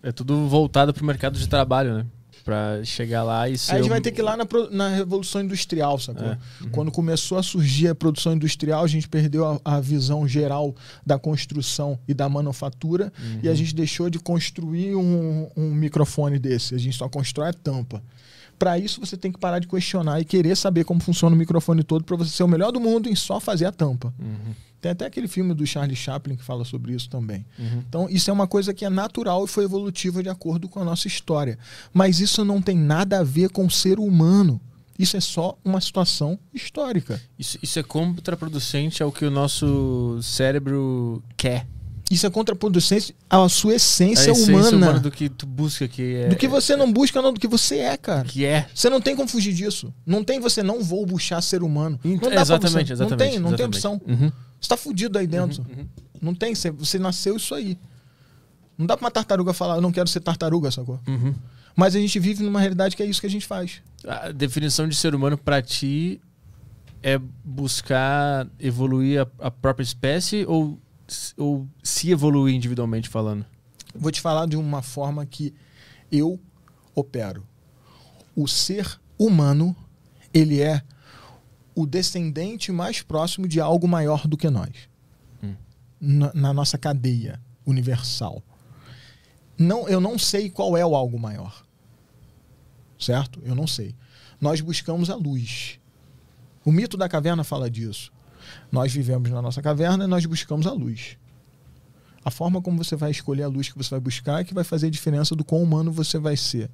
É 0.02 0.12
tudo 0.12 0.46
voltado 0.48 0.94
pro 0.94 1.04
mercado 1.04 1.36
de 1.38 1.48
trabalho, 1.48 1.94
né? 1.98 2.06
Pra 2.44 2.82
chegar 2.84 3.22
lá 3.22 3.48
e 3.48 3.58
ser. 3.58 3.72
Aí 3.72 3.78
a 3.78 3.82
gente 3.82 3.90
um- 3.90 3.92
vai 3.94 4.00
ter 4.00 4.12
que 4.12 4.20
ir 4.20 4.24
lá 4.24 4.34
na, 4.36 4.46
na 4.70 4.88
Revolução 4.88 5.42
Industrial, 5.42 5.98
sacou? 5.98 6.26
É, 6.28 6.38
Quando 6.70 6.90
começou 6.90 7.36
a 7.36 7.42
surgir 7.42 7.88
a 7.88 7.94
produção 7.94 8.32
industrial, 8.32 8.82
a 8.82 8.86
gente 8.86 9.06
perdeu 9.08 9.44
a, 9.46 9.60
a 9.76 9.80
visão 9.80 10.26
geral 10.26 10.74
da 11.04 11.18
construção 11.18 11.98
e 12.08 12.14
da 12.14 12.28
manufatura 12.30 13.12
e 13.42 13.46
Uhum. 13.46 13.52
a 13.52 13.54
gente 13.54 13.74
deixou 13.74 14.08
de 14.08 14.18
construir 14.18 14.94
um, 14.94 15.50
um 15.56 15.74
microfone 15.74 16.38
desse. 16.38 16.74
A 16.74 16.78
gente 16.78 16.96
só 16.96 17.08
constrói 17.10 17.48
a 17.48 17.52
tampa. 17.52 18.02
Para 18.60 18.78
isso, 18.78 19.00
você 19.00 19.16
tem 19.16 19.32
que 19.32 19.38
parar 19.38 19.58
de 19.58 19.66
questionar 19.66 20.20
e 20.20 20.24
querer 20.24 20.54
saber 20.54 20.84
como 20.84 21.00
funciona 21.00 21.34
o 21.34 21.38
microfone 21.38 21.82
todo 21.82 22.04
para 22.04 22.14
você 22.14 22.30
ser 22.30 22.42
o 22.42 22.48
melhor 22.48 22.70
do 22.70 22.78
mundo 22.78 23.08
em 23.08 23.16
só 23.16 23.40
fazer 23.40 23.64
a 23.64 23.72
tampa. 23.72 24.12
Uhum. 24.18 24.54
Tem 24.82 24.92
até 24.92 25.06
aquele 25.06 25.28
filme 25.28 25.54
do 25.54 25.66
Charlie 25.66 25.96
Chaplin 25.96 26.36
que 26.36 26.44
fala 26.44 26.62
sobre 26.62 26.92
isso 26.92 27.08
também. 27.08 27.46
Uhum. 27.58 27.82
Então, 27.88 28.06
isso 28.10 28.28
é 28.28 28.32
uma 28.34 28.46
coisa 28.46 28.74
que 28.74 28.84
é 28.84 28.90
natural 28.90 29.46
e 29.46 29.48
foi 29.48 29.64
evolutiva 29.64 30.22
de 30.22 30.28
acordo 30.28 30.68
com 30.68 30.78
a 30.78 30.84
nossa 30.84 31.08
história. 31.08 31.58
Mas 31.90 32.20
isso 32.20 32.44
não 32.44 32.60
tem 32.60 32.76
nada 32.76 33.20
a 33.20 33.24
ver 33.24 33.48
com 33.48 33.64
o 33.64 33.70
ser 33.70 33.98
humano. 33.98 34.60
Isso 34.98 35.16
é 35.16 35.20
só 35.20 35.56
uma 35.64 35.80
situação 35.80 36.38
histórica. 36.52 37.18
Isso, 37.38 37.58
isso 37.62 37.78
é 37.78 37.82
contraproducente 37.82 39.02
ao 39.02 39.10
que 39.10 39.24
o 39.24 39.30
nosso 39.30 40.18
cérebro 40.22 41.22
quer. 41.34 41.66
Isso 42.10 42.26
é 42.26 42.30
contraproducente 42.30 43.14
à 43.28 43.48
sua 43.48 43.74
essência, 43.74 44.32
a 44.32 44.32
essência 44.32 44.52
humana. 44.52 44.76
humana 44.76 44.98
do 44.98 45.12
que 45.12 45.28
tu 45.28 45.46
busca, 45.46 45.86
que 45.86 46.16
é. 46.16 46.28
Do 46.28 46.34
que 46.34 46.48
você 46.48 46.74
não 46.74 46.92
busca, 46.92 47.22
não, 47.22 47.32
do 47.32 47.38
que 47.38 47.46
você 47.46 47.76
é, 47.78 47.96
cara. 47.96 48.24
Que 48.24 48.44
é. 48.44 48.66
Você 48.74 48.90
não 48.90 49.00
tem 49.00 49.14
como 49.14 49.28
fugir 49.28 49.54
disso. 49.54 49.94
Não 50.04 50.24
tem 50.24 50.40
você 50.40 50.60
não 50.60 50.82
vou 50.82 51.06
buscar 51.06 51.40
ser 51.40 51.62
humano. 51.62 52.00
Não 52.02 52.16
dá 52.16 52.30
pra 52.30 52.40
exatamente, 52.40 52.88
você. 52.88 52.92
exatamente. 52.94 53.10
Não 53.10 53.16
tem, 53.16 53.38
não 53.38 53.56
tem 53.56 53.66
exatamente. 53.66 53.76
opção. 53.76 54.00
Uhum. 54.06 54.32
Você 54.60 54.68
tá 54.68 54.76
fudido 54.76 55.18
aí 55.18 55.26
dentro. 55.28 55.64
Não 56.20 56.34
tem, 56.34 56.52
você, 56.52 56.72
você 56.72 56.98
nasceu 56.98 57.36
isso 57.36 57.54
aí. 57.54 57.78
Não 58.76 58.86
dá 58.86 58.96
pra 58.96 59.04
uma 59.04 59.10
tartaruga 59.10 59.52
falar, 59.52 59.76
eu 59.76 59.80
não 59.80 59.92
quero 59.92 60.08
ser 60.08 60.20
tartaruga, 60.20 60.70
sacou? 60.70 60.98
Uhum. 61.06 61.32
Mas 61.76 61.94
a 61.94 62.00
gente 62.00 62.18
vive 62.18 62.42
numa 62.42 62.58
realidade 62.58 62.96
que 62.96 63.02
é 63.02 63.06
isso 63.06 63.20
que 63.20 63.26
a 63.26 63.30
gente 63.30 63.46
faz. 63.46 63.82
A 64.04 64.32
definição 64.32 64.88
de 64.88 64.96
ser 64.96 65.14
humano 65.14 65.38
pra 65.38 65.62
ti 65.62 66.20
é 67.02 67.20
buscar 67.44 68.48
evoluir 68.58 69.22
a, 69.22 69.46
a 69.46 69.50
própria 69.50 69.84
espécie 69.84 70.44
ou, 70.46 70.78
ou 71.36 71.68
se 71.82 72.10
evoluir 72.10 72.54
individualmente 72.54 73.08
falando? 73.08 73.44
Vou 73.94 74.10
te 74.10 74.20
falar 74.20 74.46
de 74.46 74.56
uma 74.56 74.82
forma 74.82 75.26
que 75.26 75.54
eu 76.10 76.40
opero. 76.94 77.46
O 78.34 78.46
ser 78.46 79.00
humano, 79.18 79.74
ele 80.32 80.60
é 80.60 80.82
o 81.74 81.86
descendente 81.86 82.70
mais 82.72 83.02
próximo 83.02 83.48
de 83.48 83.60
algo 83.60 83.88
maior 83.88 84.26
do 84.26 84.36
que 84.36 84.48
nós. 84.48 84.88
Hum. 85.42 85.54
Na, 86.00 86.32
na 86.34 86.52
nossa 86.52 86.78
cadeia 86.78 87.40
universal. 87.66 88.42
Não, 89.58 89.88
eu 89.88 90.00
não 90.00 90.18
sei 90.18 90.48
qual 90.48 90.76
é 90.76 90.84
o 90.84 90.94
algo 90.94 91.18
maior. 91.18 91.64
Certo? 92.98 93.40
Eu 93.44 93.54
não 93.54 93.66
sei. 93.66 93.94
Nós 94.40 94.60
buscamos 94.60 95.10
a 95.10 95.16
luz. 95.16 95.78
O 96.64 96.72
mito 96.72 96.96
da 96.96 97.08
caverna 97.08 97.44
fala 97.44 97.70
disso. 97.70 98.12
Nós 98.70 98.92
vivemos 98.92 99.30
na 99.30 99.42
nossa 99.42 99.60
caverna 99.62 100.04
e 100.04 100.06
nós 100.06 100.24
buscamos 100.26 100.66
a 100.66 100.72
luz. 100.72 101.16
A 102.24 102.30
forma 102.30 102.60
como 102.60 102.82
você 102.82 102.96
vai 102.96 103.10
escolher 103.10 103.44
a 103.44 103.48
luz 103.48 103.68
que 103.68 103.78
você 103.78 103.90
vai 103.90 104.00
buscar 104.00 104.40
é 104.40 104.44
que 104.44 104.52
vai 104.52 104.64
fazer 104.64 104.88
a 104.88 104.90
diferença 104.90 105.34
do 105.34 105.44
quão 105.44 105.62
humano 105.62 105.90
você 105.90 106.18
vai 106.18 106.36
ser 106.36 106.70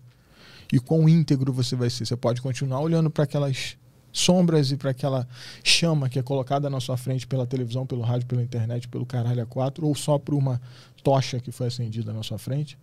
e 0.72 0.80
quão 0.80 1.08
íntegro 1.08 1.52
você 1.52 1.76
vai 1.76 1.88
ser. 1.88 2.04
Você 2.06 2.16
pode 2.16 2.42
continuar 2.42 2.80
olhando 2.80 3.10
para 3.10 3.24
aquelas 3.24 3.76
sombras 4.12 4.72
e 4.72 4.76
para 4.76 4.90
aquela 4.90 5.28
chama 5.62 6.08
que 6.08 6.18
é 6.18 6.22
colocada 6.22 6.70
na 6.70 6.80
sua 6.80 6.96
frente 6.96 7.26
pela 7.26 7.46
televisão, 7.46 7.86
pelo 7.86 8.02
rádio, 8.02 8.26
pela 8.26 8.42
internet, 8.42 8.88
pelo 8.88 9.04
caralho 9.04 9.42
a 9.42 9.46
quatro, 9.46 9.86
ou 9.86 9.94
só 9.94 10.18
por 10.18 10.34
uma 10.34 10.60
tocha 11.02 11.38
que 11.38 11.52
foi 11.52 11.68
acendida 11.68 12.12
na 12.12 12.22
sua 12.22 12.38
frente. 12.38 12.78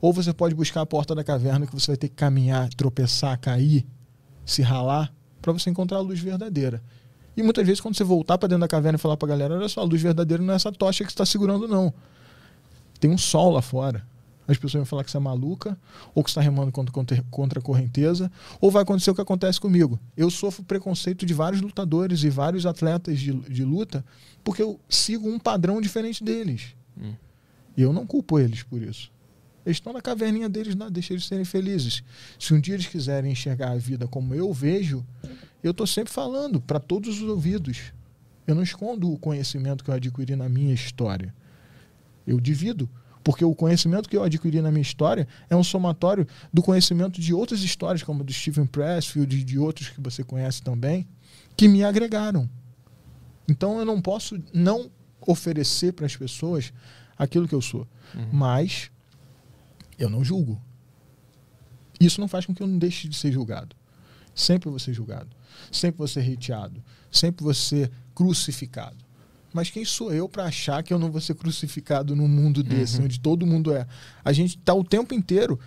Ou 0.00 0.12
você 0.12 0.32
pode 0.32 0.54
buscar 0.54 0.80
a 0.80 0.86
porta 0.86 1.14
da 1.14 1.22
caverna 1.22 1.66
que 1.66 1.74
você 1.74 1.92
vai 1.92 1.96
ter 1.96 2.08
que 2.08 2.16
caminhar, 2.16 2.68
tropeçar, 2.70 3.38
cair, 3.38 3.86
se 4.44 4.62
ralar, 4.62 5.12
para 5.40 5.52
você 5.52 5.70
encontrar 5.70 5.98
a 5.98 6.00
luz 6.00 6.18
verdadeira. 6.18 6.82
E 7.38 7.42
muitas 7.42 7.64
vezes, 7.64 7.80
quando 7.80 7.96
você 7.96 8.02
voltar 8.02 8.36
para 8.36 8.48
dentro 8.48 8.62
da 8.62 8.68
caverna 8.68 8.96
e 8.96 9.00
falar 9.00 9.16
para 9.16 9.28
a 9.28 9.30
galera: 9.30 9.54
olha 9.54 9.68
só, 9.68 9.80
a 9.80 9.84
luz 9.84 10.02
verdadeira 10.02 10.42
não 10.42 10.52
é 10.52 10.56
essa 10.56 10.72
tocha 10.72 11.04
que 11.04 11.10
você 11.10 11.14
está 11.14 11.24
segurando, 11.24 11.68
não. 11.68 11.94
Tem 12.98 13.08
um 13.08 13.16
sol 13.16 13.52
lá 13.52 13.62
fora. 13.62 14.04
As 14.48 14.56
pessoas 14.56 14.80
vão 14.80 14.84
falar 14.84 15.04
que 15.04 15.10
você 15.10 15.18
é 15.18 15.20
maluca, 15.20 15.78
ou 16.16 16.24
que 16.24 16.30
você 16.30 16.32
está 16.32 16.40
remando 16.40 16.72
contra, 16.72 16.92
contra, 16.92 17.24
contra 17.30 17.58
a 17.60 17.62
correnteza, 17.62 18.32
ou 18.60 18.72
vai 18.72 18.82
acontecer 18.82 19.12
o 19.12 19.14
que 19.14 19.20
acontece 19.20 19.60
comigo. 19.60 20.00
Eu 20.16 20.30
sofro 20.30 20.64
preconceito 20.64 21.24
de 21.24 21.32
vários 21.32 21.62
lutadores 21.62 22.24
e 22.24 22.30
vários 22.30 22.66
atletas 22.66 23.20
de, 23.20 23.32
de 23.32 23.64
luta, 23.64 24.04
porque 24.42 24.60
eu 24.60 24.80
sigo 24.88 25.28
um 25.28 25.38
padrão 25.38 25.80
diferente 25.80 26.24
deles. 26.24 26.74
Hum. 27.00 27.12
E 27.76 27.82
eu 27.82 27.92
não 27.92 28.04
culpo 28.04 28.40
eles 28.40 28.64
por 28.64 28.82
isso. 28.82 29.12
Eles 29.64 29.76
estão 29.76 29.92
na 29.92 30.00
caverninha 30.00 30.48
deles, 30.48 30.74
não, 30.74 30.90
deixa 30.90 31.12
eles 31.12 31.26
serem 31.26 31.44
felizes. 31.44 32.02
Se 32.38 32.52
um 32.52 32.60
dia 32.60 32.74
eles 32.74 32.86
quiserem 32.86 33.30
enxergar 33.30 33.72
a 33.72 33.76
vida 33.76 34.08
como 34.08 34.34
eu 34.34 34.52
vejo, 34.52 35.04
eu 35.62 35.72
estou 35.72 35.86
sempre 35.86 36.12
falando 36.12 36.60
para 36.60 36.78
todos 36.78 37.20
os 37.20 37.28
ouvidos. 37.28 37.92
Eu 38.46 38.54
não 38.54 38.62
escondo 38.62 39.12
o 39.12 39.18
conhecimento 39.18 39.84
que 39.84 39.90
eu 39.90 39.94
adquiri 39.94 40.36
na 40.36 40.48
minha 40.48 40.72
história. 40.72 41.34
Eu 42.26 42.40
divido. 42.40 42.88
Porque 43.22 43.44
o 43.44 43.54
conhecimento 43.54 44.08
que 44.08 44.16
eu 44.16 44.22
adquiri 44.22 44.62
na 44.62 44.70
minha 44.70 44.82
história 44.82 45.28
é 45.50 45.56
um 45.56 45.64
somatório 45.64 46.26
do 46.52 46.62
conhecimento 46.62 47.20
de 47.20 47.34
outras 47.34 47.60
histórias, 47.60 48.02
como 48.02 48.24
do 48.24 48.32
Stephen 48.32 48.64
Pressfield 48.64 49.36
e 49.36 49.44
de 49.44 49.58
outros 49.58 49.90
que 49.90 50.00
você 50.00 50.24
conhece 50.24 50.62
também, 50.62 51.06
que 51.56 51.68
me 51.68 51.84
agregaram. 51.84 52.48
Então 53.46 53.78
eu 53.78 53.84
não 53.84 54.00
posso 54.00 54.42
não 54.54 54.90
oferecer 55.20 55.92
para 55.92 56.06
as 56.06 56.16
pessoas 56.16 56.72
aquilo 57.18 57.48
que 57.48 57.54
eu 57.54 57.60
sou. 57.60 57.86
Mas 58.32 58.90
eu 59.98 60.08
não 60.08 60.24
julgo. 60.24 60.60
Isso 62.00 62.20
não 62.20 62.28
faz 62.28 62.46
com 62.46 62.54
que 62.54 62.62
eu 62.62 62.66
não 62.66 62.78
deixe 62.78 63.08
de 63.08 63.16
ser 63.16 63.32
julgado. 63.32 63.74
Sempre 64.34 64.70
vou 64.70 64.78
ser 64.78 64.92
julgado. 64.94 65.28
Sempre 65.70 65.98
vou 65.98 66.08
ser 66.08 66.20
hateado. 66.20 66.82
Sempre 67.10 67.44
vou 67.44 67.54
ser 67.54 67.90
crucificado. 68.14 69.08
Mas 69.52 69.70
quem 69.70 69.84
sou 69.84 70.12
eu 70.12 70.28
para 70.28 70.44
achar 70.44 70.82
que 70.82 70.92
eu 70.92 70.98
não 70.98 71.10
vou 71.10 71.20
ser 71.20 71.34
crucificado 71.34 72.14
num 72.14 72.28
mundo 72.28 72.62
desse, 72.62 73.00
onde 73.00 73.18
todo 73.18 73.46
mundo 73.46 73.72
é? 73.72 73.86
A 74.24 74.32
gente 74.32 74.58
está 74.58 74.74
o 74.74 74.84
tempo 74.84 75.14
inteiro 75.14 75.58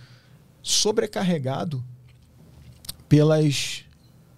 sobrecarregado 0.62 1.84
pelas, 3.10 3.84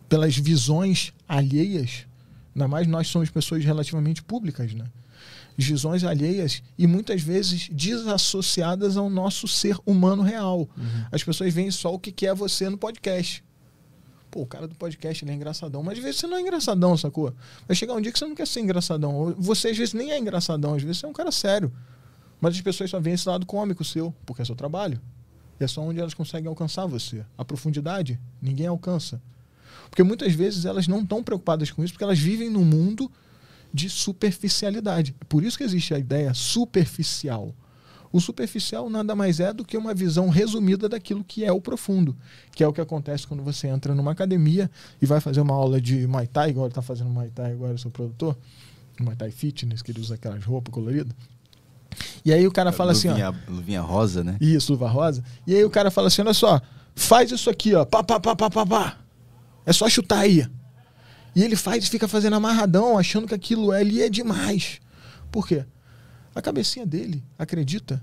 pelas 0.08 0.36
visões 0.38 1.14
alheias. 1.28 2.06
Ainda 2.56 2.68
mais 2.68 2.88
nós 2.88 3.08
somos 3.08 3.30
pessoas 3.30 3.64
relativamente 3.66 4.24
públicas, 4.24 4.74
né? 4.74 4.86
Visões 5.58 6.04
alheias 6.04 6.64
e 6.78 6.88
muitas 6.88 7.22
vezes 7.22 7.70
desassociadas 7.70 8.98
ao 8.98 9.10
nosso 9.10 9.48
ser 9.48 9.78
humano 9.86 10.24
real. 10.24 10.68
As 11.12 11.24
pessoas 11.24 11.54
veem 11.54 11.70
só 11.70 11.94
o 11.94 12.00
que 12.00 12.12
quer 12.12 12.34
você 12.34 12.70
no 12.70 12.78
podcast. 12.78 13.44
Pô, 14.34 14.41
o 14.41 14.47
cara 14.47 14.68
do 14.68 14.73
podcast 14.73 15.23
ele 15.23 15.30
é 15.30 15.35
engraçadão, 15.35 15.84
mas 15.84 15.95
às 15.95 16.03
vezes 16.03 16.19
você 16.19 16.26
não 16.26 16.38
é 16.38 16.41
engraçadão, 16.41 16.97
sacou? 16.97 17.31
Vai 17.68 17.76
chegar 17.76 17.93
um 17.93 18.01
dia 18.01 18.11
que 18.11 18.18
você 18.18 18.26
não 18.26 18.34
quer 18.34 18.47
ser 18.47 18.61
engraçadão. 18.61 19.35
Você 19.38 19.68
às 19.68 19.77
vezes 19.77 19.93
nem 19.93 20.11
é 20.11 20.18
engraçadão, 20.18 20.73
às 20.73 20.81
vezes 20.81 20.97
você 20.97 21.05
é 21.05 21.10
um 21.10 21.14
cara 21.14 21.31
sério. 21.31 21.72
Mas 22.41 22.55
as 22.55 22.61
pessoas 22.61 22.89
só 22.89 22.99
veem 22.99 23.14
esse 23.14 23.30
lado 23.30 23.45
cômico 23.45 23.84
seu, 23.84 24.11
porque 24.26 24.41
é 24.41 24.45
seu 24.45 24.55
trabalho. 24.55 24.99
E 25.60 25.64
é 25.64 25.68
só 25.68 25.81
onde 25.81 25.99
elas 25.99 26.15
conseguem 26.15 26.47
alcançar 26.47 26.88
você. 26.88 27.23
A 27.38 27.45
profundidade, 27.45 28.19
ninguém 28.41 28.65
alcança. 28.65 29.22
Porque 29.88 30.01
muitas 30.01 30.34
vezes 30.34 30.65
elas 30.65 30.88
não 30.88 31.01
estão 31.01 31.23
preocupadas 31.23 31.69
com 31.69 31.84
isso, 31.84 31.93
porque 31.93 32.03
elas 32.03 32.18
vivem 32.18 32.49
num 32.49 32.65
mundo 32.65 33.11
de 33.72 33.88
superficialidade. 33.88 35.15
Por 35.30 35.43
isso 35.43 35.60
que 35.60 35.64
existe 35.64 35.93
a 35.93 35.99
ideia 35.99 36.34
superficial. 36.34 37.53
O 38.14 38.22
superficial 38.22 38.91
nada 38.91 39.15
mais 39.15 39.40
é 39.40 39.52
do 39.52 39.65
que 39.65 39.76
uma 39.76 39.91
visão 39.91 40.30
resumida 40.30 40.88
daquilo 40.88 41.23
que 41.23 41.44
é 41.44 41.52
o 41.52 41.60
profundo, 41.60 42.15
que 42.56 42.64
é 42.64 42.68
o 42.68 42.72
que 42.72 42.80
acontece 42.80 43.26
quando 43.26 43.41
você 43.41 43.68
entra 43.68 43.95
numa 43.95 44.11
academia 44.11 44.69
e 45.02 45.06
vai 45.07 45.19
fazer 45.19 45.41
uma 45.41 45.56
aula 45.56 45.81
de 45.81 46.06
Muay 46.06 46.27
Thai, 46.27 46.52
igual 46.52 46.68
ele 46.68 46.72
está 46.72 46.84
fazendo 46.84 47.10
Muay 47.10 47.31
Thai 47.31 47.53
agora, 47.53 47.76
seu 47.76 47.90
produtor, 47.90 48.38
Muay 49.02 49.15
Thai 49.15 49.31
Fitness, 49.31 49.81
que 49.81 49.91
ele 49.91 49.99
usa 49.99 50.14
aquelas 50.14 50.44
roupas 50.44 50.72
coloridas. 50.72 51.11
E 52.23 52.31
aí 52.31 52.45
o 52.45 52.52
cara 52.52 52.72
fala 52.72 52.91
assim, 52.91 53.07
ó, 53.07 53.11
luvinha, 53.11 53.35
luvinha 53.49 53.81
rosa, 53.81 54.23
né? 54.23 54.38
isso, 54.40 54.72
luva 54.73 54.88
rosa. 54.88 55.23
E 55.48 55.56
aí 55.56 55.64
o 55.65 55.69
cara 55.69 55.90
fala 55.90 56.07
assim: 56.07 56.22
olha 56.22 56.34
só, 56.34 56.61
faz 56.95 57.31
isso 57.31 57.49
aqui, 57.49 57.73
ó. 57.73 57.84
Pá, 57.84 58.03
pá, 58.03 58.19
pá, 58.19 58.35
pá, 58.35 58.49
pá, 58.49 58.65
pá. 58.65 58.98
É 59.65 59.73
só 59.73 59.90
chutar 59.90 60.19
aí. 60.19 60.48
E 61.35 61.44
ele 61.44 61.56
faz 61.56 61.84
e 61.84 61.90
fica 61.90 62.07
fazendo 62.07 62.35
amarradão, 62.35 62.98
achando 62.98 63.27
que 63.27 63.34
aquilo 63.34 63.72
ali 63.72 64.03
é 64.03 64.10
demais. 64.10 64.80
Por 65.31 65.48
quê? 65.48 65.65
A 66.35 66.41
cabecinha 66.41 66.85
dele 66.85 67.23
acredita. 67.38 68.01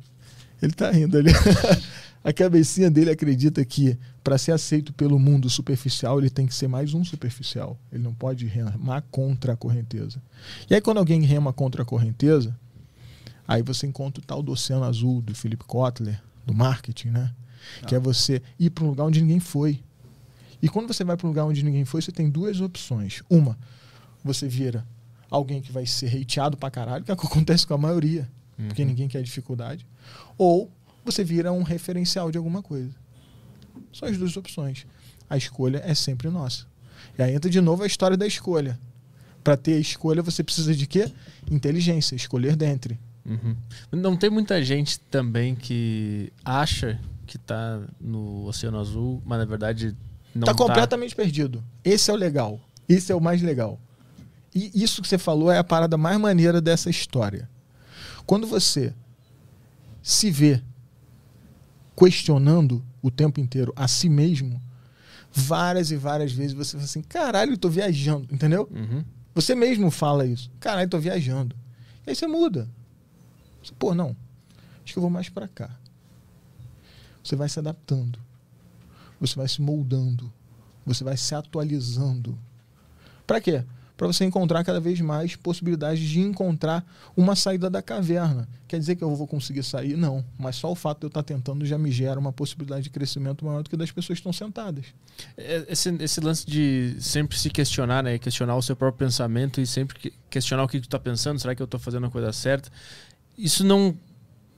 Ele 0.63 0.73
tá 0.73 0.91
rindo 0.91 1.17
ali. 1.17 1.31
a 2.23 2.33
cabecinha 2.33 2.91
dele 2.91 3.11
acredita 3.11 3.65
que 3.65 3.99
para 4.23 4.37
ser 4.37 4.53
aceito 4.53 4.93
pelo 4.93 5.19
mundo 5.19 5.49
superficial, 5.49 6.19
ele 6.19 6.31
tem 6.31 6.47
que 6.47 6.55
ser 6.55 6.69
mais 6.69 6.95
um 6.95 7.05
superficial. 7.05 7.79
Ele 7.91 8.03
não 8.03 8.15
pode 8.15 8.47
remar 8.47 9.03
contra 9.11 9.55
a 9.55 9.57
correnteza. 9.57 10.23
E 10.69 10.75
aí, 10.75 10.81
quando 10.81 10.99
alguém 10.99 11.23
rema 11.23 11.53
contra 11.53 11.83
a 11.83 11.85
correnteza, 11.85 12.57
aí 13.49 13.63
você 13.63 13.87
encontra 13.87 14.23
o 14.23 14.27
tal 14.27 14.43
do 14.43 14.53
Oceano 14.53 14.85
Azul, 14.85 15.23
do 15.23 15.35
Philip 15.35 15.65
Kotler, 15.65 16.21
do 16.47 16.55
marketing, 16.55 17.09
né? 17.09 17.35
Ah. 17.83 17.87
Que 17.87 17.95
é 17.95 17.99
você 17.99 18.43
ir 18.59 18.71
para 18.71 18.85
um 18.85 18.89
lugar 18.89 19.05
onde 19.05 19.21
ninguém 19.21 19.41
foi. 19.41 19.83
E 20.63 20.69
quando 20.69 20.89
você 20.89 21.03
vai 21.03 21.17
para 21.17 21.27
um 21.27 21.31
lugar 21.31 21.47
onde 21.47 21.63
ninguém 21.63 21.87
foi, 21.87 22.03
você 22.03 22.13
tem 22.13 22.29
duas 22.29 22.61
opções. 22.61 23.23
Uma, 23.31 23.59
você 24.23 24.47
vira 24.47 24.87
alguém 25.31 25.61
que 25.61 25.71
vai 25.71 25.87
ser 25.87 26.17
hateado 26.21 26.57
pra 26.57 26.71
caralho, 26.71 27.05
que 27.05 27.11
é 27.11 27.15
o 27.15 27.17
que 27.17 27.27
acontece 27.29 27.67
com 27.67 27.75
a 27.75 27.79
maioria, 27.79 28.29
uhum. 28.59 28.69
porque 28.69 28.85
ninguém 28.85 29.09
quer 29.09 29.23
dificuldade. 29.23 29.87
Ou 30.37 30.71
você 31.05 31.23
vira 31.23 31.53
um 31.53 31.63
referencial 31.63 32.31
de 32.31 32.39
alguma 32.39 32.63
coisa. 32.63 32.91
São 33.93 34.09
as 34.09 34.19
duas 34.19 34.37
opções. 34.37 34.87
A 35.29 35.37
escolha 35.37 35.81
é 35.85 35.95
sempre 35.95 36.29
nossa. 36.29 36.67
E 37.19 37.23
aí 37.23 37.35
entra 37.35 37.51
de 37.51 37.61
novo 37.61 37.83
a 37.83 37.87
história 37.87 38.17
da 38.17 38.27
escolha. 38.27 38.79
Para 39.43 39.57
ter 39.57 39.75
a 39.75 39.79
escolha, 39.79 40.23
você 40.23 40.43
precisa 40.45 40.75
de 40.75 40.87
quê? 40.87 41.11
Inteligência, 41.51 42.15
escolher 42.15 42.57
dentre. 42.57 42.99
Uhum. 43.25 43.57
Não 43.93 44.17
tem 44.17 44.29
muita 44.29 44.63
gente 44.63 44.99
também 45.01 45.55
que 45.55 46.33
acha 46.45 47.01
que 47.27 47.37
está 47.37 47.81
no 48.01 48.47
Oceano 48.47 48.79
Azul, 48.79 49.23
mas 49.25 49.39
na 49.39 49.45
verdade 49.45 49.97
não 50.35 50.43
está. 50.43 50.53
Tá 50.53 50.55
completamente 50.55 51.15
perdido. 51.15 51.63
Esse 51.85 52.11
é 52.11 52.15
o 52.15 52.17
legal. 52.17 52.61
Esse 52.89 53.13
é 53.13 53.15
o 53.15 53.21
mais 53.21 53.41
legal. 53.41 53.81
E 54.55 54.71
isso 54.75 55.01
que 55.01 55.09
você 55.09 55.19
falou 55.19 55.51
é 55.51 55.59
a 55.59 55.65
parada 55.65 55.97
mais 55.97 56.19
maneira 56.19 56.61
dessa 56.61 56.91
história. 56.91 57.49
Quando 58.27 58.47
você 58.47 58.95
se 60.03 60.31
vê 60.31 60.63
questionando 61.97 62.85
o 63.03 63.11
tempo 63.11 63.41
inteiro 63.41 63.73
a 63.77 63.87
si 63.87 64.09
mesmo, 64.09 64.61
várias 65.33 65.91
e 65.91 65.97
várias 65.97 66.33
vezes 66.33 66.53
você 66.53 66.73
fala 66.73 66.85
assim: 66.85 67.03
caralho, 67.03 67.53
eu 67.53 67.59
tô 67.59 67.69
viajando, 67.69 68.27
entendeu? 68.33 68.69
Uhum. 68.71 69.05
Você 69.35 69.55
mesmo 69.55 69.91
fala 69.91 70.27
isso: 70.27 70.51
caralho, 70.59 70.87
eu 70.87 70.91
tô 70.91 70.99
viajando. 70.99 71.57
E 72.07 72.11
aí 72.11 72.17
você 72.17 72.27
muda. 72.27 72.69
Você, 73.63 73.73
Pô, 73.79 73.95
não, 73.95 74.17
acho 74.85 74.93
que 74.93 74.99
eu 74.99 75.03
vou 75.03 75.11
mais 75.11 75.29
para 75.29 75.47
cá. 75.47 75.71
Você 77.23 77.37
vai 77.37 77.49
se 77.49 77.59
adaptando, 77.59 78.19
você 79.21 79.37
vai 79.37 79.47
se 79.47 79.61
moldando, 79.61 80.33
você 80.85 81.05
vai 81.05 81.17
se 81.17 81.35
atualizando. 81.35 82.39
Para 83.27 83.41
quê? 83.41 83.65
Para 84.01 84.07
você 84.07 84.25
encontrar 84.25 84.65
cada 84.65 84.81
vez 84.81 84.99
mais 85.03 85.37
possibilidades 85.37 86.03
de 86.03 86.21
encontrar 86.21 86.83
uma 87.15 87.37
saída 87.37 87.69
da 87.69 87.83
caverna. 87.83 88.49
Quer 88.67 88.79
dizer 88.79 88.97
que 88.97 89.05
eu 89.05 89.15
vou 89.15 89.27
conseguir 89.27 89.63
sair? 89.63 89.95
Não. 89.95 90.25
Mas 90.39 90.57
só 90.57 90.73
o 90.73 90.75
fato 90.75 91.01
de 91.01 91.05
eu 91.05 91.09
estar 91.09 91.23
tentando 91.23 91.67
já 91.67 91.77
me 91.77 91.93
gera 91.93 92.19
uma 92.19 92.33
possibilidade 92.33 92.85
de 92.85 92.89
crescimento 92.89 93.45
maior 93.45 93.63
do 93.63 93.69
que 93.69 93.77
das 93.77 93.91
pessoas 93.91 94.19
que 94.19 94.27
estão 94.27 94.33
sentadas. 94.33 94.87
É, 95.37 95.67
esse, 95.69 95.95
esse 96.01 96.19
lance 96.19 96.47
de 96.47 96.97
sempre 96.99 97.39
se 97.39 97.51
questionar, 97.51 98.03
né? 98.03 98.19
Questionar 98.19 98.57
o 98.57 98.63
seu 98.63 98.75
próprio 98.75 99.07
pensamento 99.07 99.61
e 99.61 99.67
sempre 99.67 100.11
questionar 100.31 100.65
o 100.65 100.69
que 100.69 100.81
tu 100.81 100.85
está 100.85 100.99
pensando. 100.99 101.39
Será 101.39 101.55
que 101.55 101.61
eu 101.61 101.67
estou 101.67 101.79
fazendo 101.79 102.07
a 102.07 102.11
coisa 102.11 102.33
certa? 102.33 102.71
Isso 103.37 103.63
não, 103.63 103.95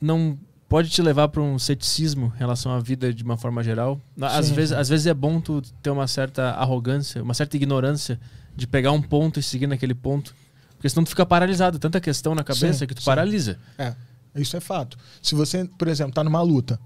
não 0.00 0.38
pode 0.68 0.88
te 0.88 1.02
levar 1.02 1.26
para 1.26 1.42
um 1.42 1.58
ceticismo 1.58 2.32
em 2.36 2.38
relação 2.38 2.70
à 2.70 2.78
vida 2.78 3.12
de 3.12 3.24
uma 3.24 3.36
forma 3.36 3.60
geral. 3.64 4.00
Às 4.20 4.50
vezes, 4.50 4.70
às 4.70 4.88
vezes 4.88 5.08
é 5.08 5.14
bom 5.14 5.40
tu 5.40 5.60
ter 5.82 5.90
uma 5.90 6.06
certa 6.06 6.50
arrogância, 6.50 7.20
uma 7.20 7.34
certa 7.34 7.56
ignorância 7.56 8.20
de 8.54 8.66
pegar 8.66 8.92
um 8.92 9.02
ponto 9.02 9.40
e 9.40 9.42
seguir 9.42 9.66
naquele 9.66 9.94
ponto. 9.94 10.34
Porque 10.76 10.88
senão 10.88 11.04
tu 11.04 11.10
fica 11.10 11.24
paralisado, 11.24 11.78
tanta 11.78 12.00
questão 12.00 12.34
na 12.34 12.42
cabeça 12.42 12.80
sim, 12.80 12.86
que 12.86 12.94
tu 12.94 13.00
sim. 13.00 13.06
paralisa. 13.06 13.58
É, 13.78 13.94
isso 14.34 14.56
é 14.56 14.60
fato. 14.60 14.98
Se 15.22 15.34
você, 15.34 15.64
por 15.64 15.88
exemplo, 15.88 16.12
tá 16.12 16.24
numa 16.24 16.42
luta, 16.42 16.78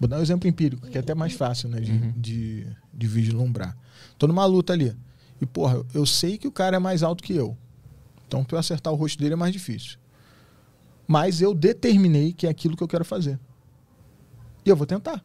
vou 0.00 0.08
dar 0.08 0.18
um 0.18 0.22
exemplo 0.22 0.48
empírico, 0.48 0.86
que 0.86 0.96
é 0.96 1.00
até 1.00 1.14
mais 1.14 1.34
fácil, 1.34 1.68
né, 1.68 1.80
de, 1.80 1.92
uhum. 1.92 2.12
de, 2.16 2.66
de 2.92 3.06
vislumbrar. 3.06 3.76
Tô 4.18 4.26
numa 4.26 4.46
luta 4.46 4.72
ali. 4.72 4.96
E, 5.40 5.46
porra, 5.46 5.84
eu 5.92 6.06
sei 6.06 6.38
que 6.38 6.48
o 6.48 6.52
cara 6.52 6.76
é 6.76 6.78
mais 6.78 7.02
alto 7.02 7.22
que 7.22 7.34
eu. 7.34 7.56
Então, 8.26 8.42
pra 8.44 8.56
eu 8.56 8.60
acertar 8.60 8.92
o 8.92 8.96
rosto 8.96 9.18
dele 9.18 9.34
é 9.34 9.36
mais 9.36 9.52
difícil. 9.52 9.98
Mas 11.06 11.42
eu 11.42 11.54
determinei 11.54 12.32
que 12.32 12.46
é 12.46 12.50
aquilo 12.50 12.76
que 12.76 12.82
eu 12.82 12.88
quero 12.88 13.04
fazer. 13.04 13.38
E 14.64 14.70
eu 14.70 14.76
vou 14.76 14.86
tentar. 14.86 15.22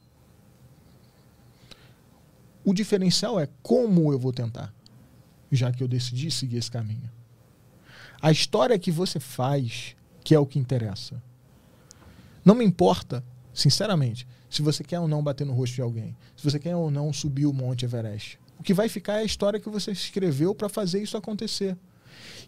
O 2.66 2.74
diferencial 2.74 3.40
é 3.40 3.48
como 3.64 4.11
eu 4.11 4.20
vou 4.20 4.34
tentar 4.34 4.74
já 5.56 5.72
que 5.72 5.84
eu 5.84 5.88
decidi 5.88 6.30
seguir 6.30 6.58
esse 6.58 6.72
caminho. 6.72 7.10
A 8.22 8.32
história 8.32 8.78
que 8.78 8.92
você 8.92 9.20
faz, 9.20 9.96
que 10.24 10.36
é 10.36 10.40
o 10.40 10.46
que 10.46 10.60
interessa. 10.60 11.22
Não 12.44 12.54
me 12.54 12.66
importa, 12.66 13.24
sinceramente, 13.54 14.28
se 14.50 14.62
você 14.62 14.84
quer 14.84 15.00
ou 15.00 15.08
não 15.08 15.24
bater 15.24 15.46
no 15.46 15.54
rosto 15.54 15.76
de 15.76 15.82
alguém, 15.82 16.16
se 16.36 16.44
você 16.44 16.60
quer 16.60 16.76
ou 16.76 16.92
não 16.92 17.14
subir 17.14 17.46
o 17.46 17.54
Monte 17.54 17.86
Everest. 17.86 18.40
O 18.58 18.64
que 18.64 18.74
vai 18.74 18.90
ficar 18.90 19.14
é 19.14 19.20
a 19.20 19.24
história 19.24 19.60
que 19.60 19.70
você 19.70 19.92
escreveu 19.92 20.54
para 20.54 20.68
fazer 20.68 21.02
isso 21.02 21.16
acontecer. 21.16 21.78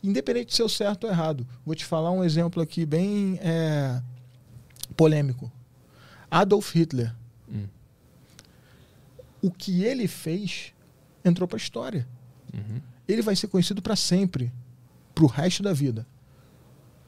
Independente 0.03 0.47
de 0.47 0.55
ser 0.55 0.69
certo 0.69 1.05
ou 1.05 1.09
errado. 1.09 1.47
Vou 1.65 1.73
te 1.73 1.85
falar 1.85 2.11
um 2.11 2.23
exemplo 2.23 2.61
aqui 2.61 2.85
bem 2.85 3.39
é, 3.41 4.01
polêmico. 4.97 5.49
Adolf 6.29 6.75
Hitler. 6.75 7.15
Hum. 7.49 7.67
O 9.41 9.49
que 9.49 9.83
ele 9.83 10.07
fez 10.07 10.73
entrou 11.23 11.47
para 11.47 11.55
a 11.55 11.61
história. 11.61 12.05
Uhum 12.53 12.90
ele 13.11 13.21
vai 13.21 13.35
ser 13.35 13.47
conhecido 13.47 13.81
para 13.81 13.95
sempre, 13.95 14.51
para 15.13 15.23
o 15.23 15.27
resto 15.27 15.61
da 15.63 15.73
vida. 15.73 16.05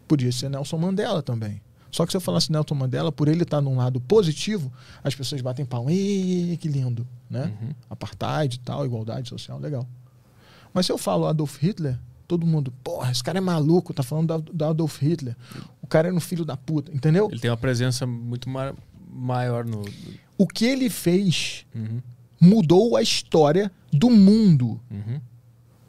Podia 0.08 0.32
ser 0.32 0.50
Nelson 0.50 0.78
Mandela 0.78 1.22
também. 1.22 1.62
Só 1.92 2.06
que 2.06 2.12
se 2.12 2.18
eu 2.18 2.22
falasse 2.22 2.52
Nelson 2.52 2.74
Mandela, 2.74 3.12
por 3.12 3.28
ele 3.28 3.44
estar 3.44 3.58
tá 3.58 3.62
num 3.62 3.78
lado 3.78 4.02
positivo, 4.02 4.74
as 5.04 5.14
pessoas 5.14 5.42
batem 5.42 5.64
pau. 5.64 5.90
Ih, 5.90 6.58
que 6.60 6.68
lindo, 6.68 7.08
né? 7.30 7.54
Uhum. 7.62 7.70
Apartheid 7.90 8.56
e 8.56 8.60
tal, 8.60 8.84
igualdade 8.84 9.30
social, 9.30 9.60
legal. 9.60 9.88
Mas 10.74 10.88
se 10.88 10.92
eu 10.92 10.98
falo 10.98 11.28
Adolf 11.28 11.62
Hitler, 11.62 12.00
todo 12.28 12.48
mundo, 12.48 12.74
porra, 12.84 13.12
esse 13.12 13.24
cara 13.24 13.38
é 13.38 13.42
maluco, 13.42 13.94
tá 13.94 14.02
falando 14.02 14.42
do 14.42 14.66
Adolf 14.66 15.02
Hitler. 15.02 15.36
O 15.82 15.88
cara 15.88 16.10
é 16.10 16.14
um 16.14 16.20
filho 16.20 16.44
da 16.44 16.58
puta, 16.58 16.92
entendeu? 16.92 17.30
Ele 17.32 17.40
tem 17.40 17.52
uma 17.52 17.58
presença 17.58 18.08
muito 18.08 18.50
ma 18.50 18.74
maior 19.08 19.64
no. 19.64 19.86
O 20.36 20.48
que 20.48 20.66
ele 20.66 20.90
fez 20.90 21.68
uhum. 21.76 22.02
mudou 22.42 22.98
a 22.98 23.02
história 23.04 23.72
do 23.92 24.10
mundo. 24.10 24.82
Uhum. 24.90 25.22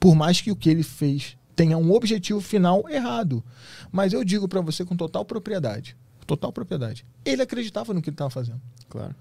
Por 0.05 0.14
mais 0.14 0.39
que 0.39 0.51
o 0.51 0.56
que 0.56 0.68
ele 0.68 0.82
fez 0.82 1.35
tenha 1.56 1.78
um 1.78 1.90
objetivo 1.90 2.39
final 2.39 2.86
errado. 2.90 3.43
Mas 3.90 4.12
eu 4.12 4.22
digo 4.22 4.47
para 4.47 4.60
você 4.60 4.85
com 4.85 4.94
total 4.94 5.24
propriedade, 5.24 5.97
total 6.26 6.52
propriedade, 6.52 7.06
ele 7.24 7.40
acreditava 7.40 7.94
no 7.94 8.02
que 8.02 8.10
ele 8.10 8.14
estava 8.14 8.28
fazendo. 8.28 8.60
Claro. 8.86 9.14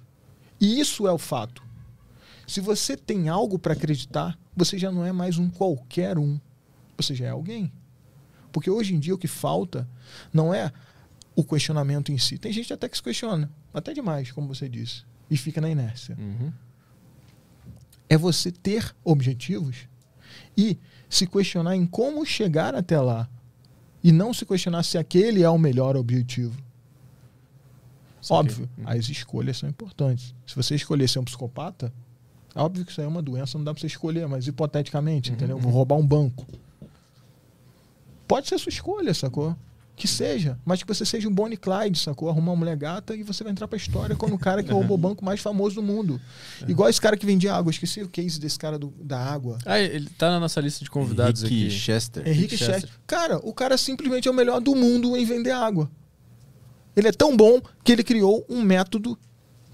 E 0.59 0.81
isso 0.81 1.07
é 1.07 1.11
o 1.13 1.17
fato. 1.17 1.63
Se 2.45 2.59
você 2.59 2.97
tem 2.97 3.29
algo 3.29 3.57
para 3.57 3.71
acreditar, 3.71 4.37
você 4.53 4.77
já 4.77 4.91
não 4.91 5.05
é 5.05 5.13
mais 5.13 5.37
um 5.37 5.49
qualquer 5.49 6.19
um. 6.19 6.37
Você 6.97 7.15
já 7.15 7.27
é 7.27 7.29
alguém. 7.29 7.71
Porque 8.51 8.69
hoje 8.69 8.93
em 8.93 8.99
dia 8.99 9.15
o 9.15 9.17
que 9.17 9.25
falta 9.25 9.87
não 10.33 10.53
é 10.53 10.69
o 11.33 11.45
questionamento 11.45 12.11
em 12.11 12.17
si. 12.17 12.37
Tem 12.37 12.51
gente 12.51 12.73
até 12.73 12.89
que 12.89 12.97
se 12.97 13.03
questiona, 13.03 13.49
até 13.73 13.93
demais, 13.93 14.33
como 14.33 14.49
você 14.49 14.67
disse, 14.67 15.05
e 15.31 15.37
fica 15.37 15.61
na 15.61 15.69
inércia. 15.69 16.17
Uhum. 16.19 16.51
É 18.09 18.17
você 18.17 18.51
ter 18.51 18.93
objetivos 19.01 19.87
e 20.57 20.77
se 21.09 21.27
questionar 21.27 21.75
em 21.75 21.85
como 21.85 22.25
chegar 22.25 22.75
até 22.75 22.99
lá. 22.99 23.29
E 24.03 24.11
não 24.11 24.33
se 24.33 24.45
questionar 24.45 24.83
se 24.83 24.97
aquele 24.97 25.43
é 25.43 25.49
o 25.49 25.57
melhor 25.57 25.95
objetivo. 25.95 26.57
óbvio, 28.29 28.69
hum. 28.77 28.83
as 28.85 29.09
escolhas 29.09 29.57
são 29.57 29.69
importantes. 29.69 30.33
Se 30.45 30.55
você 30.55 30.75
escolher 30.75 31.07
ser 31.07 31.19
um 31.19 31.23
psicopata, 31.23 31.93
é 32.55 32.61
óbvio 32.61 32.85
que 32.85 32.91
isso 32.91 33.01
aí 33.01 33.05
é 33.05 33.09
uma 33.09 33.21
doença, 33.21 33.57
não 33.57 33.65
dá 33.65 33.73
pra 33.73 33.81
você 33.81 33.87
escolher, 33.87 34.27
mas 34.27 34.47
hipoteticamente, 34.47 35.29
uhum. 35.29 35.35
entendeu? 35.35 35.57
Vou 35.57 35.71
roubar 35.71 35.95
um 35.95 36.05
banco. 36.05 36.45
Pode 38.27 38.47
ser 38.47 38.57
sua 38.59 38.69
escolha, 38.69 39.13
sacou? 39.13 39.55
Que 39.95 40.07
seja, 40.07 40.57
mas 40.65 40.81
que 40.81 40.87
você 40.87 41.05
seja 41.05 41.29
um 41.29 41.33
Bonnie 41.33 41.55
Clyde, 41.55 41.99
sacou? 41.99 42.27
Arrumar 42.27 42.53
uma 42.53 42.57
mulher 42.57 42.75
gata 42.75 43.15
e 43.15 43.21
você 43.21 43.43
vai 43.43 43.51
entrar 43.51 43.67
pra 43.67 43.77
história 43.77 44.15
como 44.15 44.35
o 44.35 44.39
cara 44.39 44.63
que 44.63 44.71
roubou 44.71 44.95
o 44.95 44.97
banco 44.99 45.23
mais 45.23 45.39
famoso 45.39 45.75
do 45.75 45.83
mundo. 45.83 46.19
É. 46.61 46.71
Igual 46.71 46.89
esse 46.89 46.99
cara 46.99 47.15
que 47.15 47.25
vendia 47.25 47.53
água. 47.53 47.69
Esqueci 47.69 48.01
o 48.01 48.09
case 48.09 48.39
desse 48.39 48.57
cara 48.57 48.79
do, 48.79 48.91
da 48.99 49.19
água. 49.19 49.59
Ah, 49.65 49.79
ele 49.79 50.09
tá 50.17 50.31
na 50.31 50.39
nossa 50.39 50.59
lista 50.59 50.83
de 50.83 50.89
convidados 50.89 51.43
Henrique 51.43 51.67
aqui. 51.67 51.75
Chester. 51.75 52.27
Henrique 52.27 52.57
Chester. 52.57 52.81
Chester. 52.81 52.99
Cara, 53.05 53.37
o 53.43 53.53
cara 53.53 53.77
simplesmente 53.77 54.27
é 54.27 54.31
o 54.31 54.33
melhor 54.33 54.59
do 54.59 54.75
mundo 54.75 55.15
em 55.15 55.25
vender 55.25 55.51
água. 55.51 55.89
Ele 56.95 57.07
é 57.07 57.11
tão 57.11 57.37
bom 57.37 57.61
que 57.83 57.91
ele 57.91 58.03
criou 58.03 58.45
um 58.49 58.61
método 58.61 59.17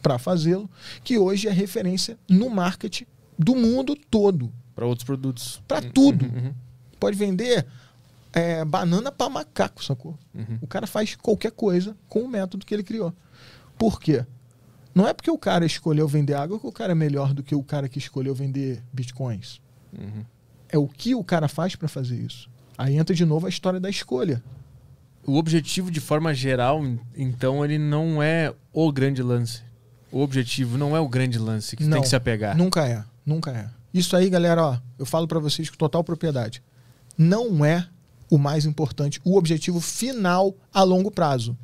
para 0.01 0.17
fazê-lo 0.17 0.69
que 1.03 1.17
hoje 1.17 1.47
é 1.47 1.51
referência 1.51 2.17
no 2.29 2.49
marketing 2.49 3.05
do 3.37 3.55
mundo 3.55 3.95
todo. 4.09 4.51
Para 4.75 4.85
outros 4.85 5.05
produtos. 5.05 5.61
Para 5.67 5.81
tudo. 5.81 6.25
Uhum, 6.25 6.45
uhum. 6.45 6.53
Pode 6.99 7.17
vender 7.17 7.65
é, 8.33 8.63
banana 8.65 9.11
para 9.11 9.29
macaco, 9.29 9.83
sacou? 9.83 10.17
Uhum. 10.33 10.59
O 10.61 10.67
cara 10.67 10.85
faz 10.87 11.15
qualquer 11.15 11.51
coisa 11.51 11.95
com 12.07 12.21
o 12.21 12.27
método 12.27 12.65
que 12.65 12.73
ele 12.73 12.83
criou. 12.83 13.13
Por 13.77 13.99
quê? 13.99 14.25
Não 14.93 15.07
é 15.07 15.13
porque 15.13 15.31
o 15.31 15.37
cara 15.37 15.65
escolheu 15.65 16.07
vender 16.07 16.33
água 16.33 16.59
que 16.59 16.67
o 16.67 16.71
cara 16.71 16.91
é 16.91 16.95
melhor 16.95 17.33
do 17.33 17.43
que 17.43 17.55
o 17.55 17.63
cara 17.63 17.87
que 17.87 17.99
escolheu 17.99 18.33
vender 18.35 18.83
bitcoins. 18.91 19.61
Uhum. 19.97 20.25
É 20.67 20.77
o 20.77 20.87
que 20.87 21.15
o 21.15 21.23
cara 21.23 21.47
faz 21.47 21.75
para 21.75 21.87
fazer 21.87 22.17
isso. 22.17 22.49
Aí 22.77 22.97
entra 22.97 23.15
de 23.15 23.25
novo 23.25 23.45
a 23.45 23.49
história 23.49 23.79
da 23.79 23.89
escolha. 23.89 24.43
O 25.25 25.35
objetivo, 25.37 25.91
de 25.91 25.99
forma 25.99 26.33
geral, 26.33 26.81
então, 27.15 27.63
ele 27.63 27.77
não 27.77 28.21
é 28.21 28.53
o 28.73 28.91
grande 28.91 29.21
lance. 29.21 29.61
o 30.11 30.21
objetivo 30.21 30.77
não 30.77 30.95
é 30.95 30.99
o 30.99 31.07
grande 31.07 31.37
lance 31.37 31.75
que 31.75 31.83
Não. 31.83 31.93
tem 31.93 32.01
que 32.01 32.07
se 32.09 32.15
apegar. 32.15 32.57
Nunca 32.57 32.87
é, 32.87 33.03
nunca 33.25 33.51
é. 33.51 33.69
Isso 33.93 34.15
aí, 34.15 34.29
galera, 34.29 34.63
ó, 34.63 34.77
eu 34.97 35.05
falo 35.05 35.27
pra 35.27 35.39
vocês 35.39 35.69
com 35.69 35.75
total 35.77 36.03
propriedade. 36.03 36.63
Não 37.17 37.63
é 37.63 37.87
o 38.29 38.37
mais 38.37 38.65
importante, 38.65 39.19
o 39.23 39.37
objetivo 39.37 39.79
final 39.79 40.55
a 40.73 40.83
longo 40.83 41.09
prazo. 41.11 41.57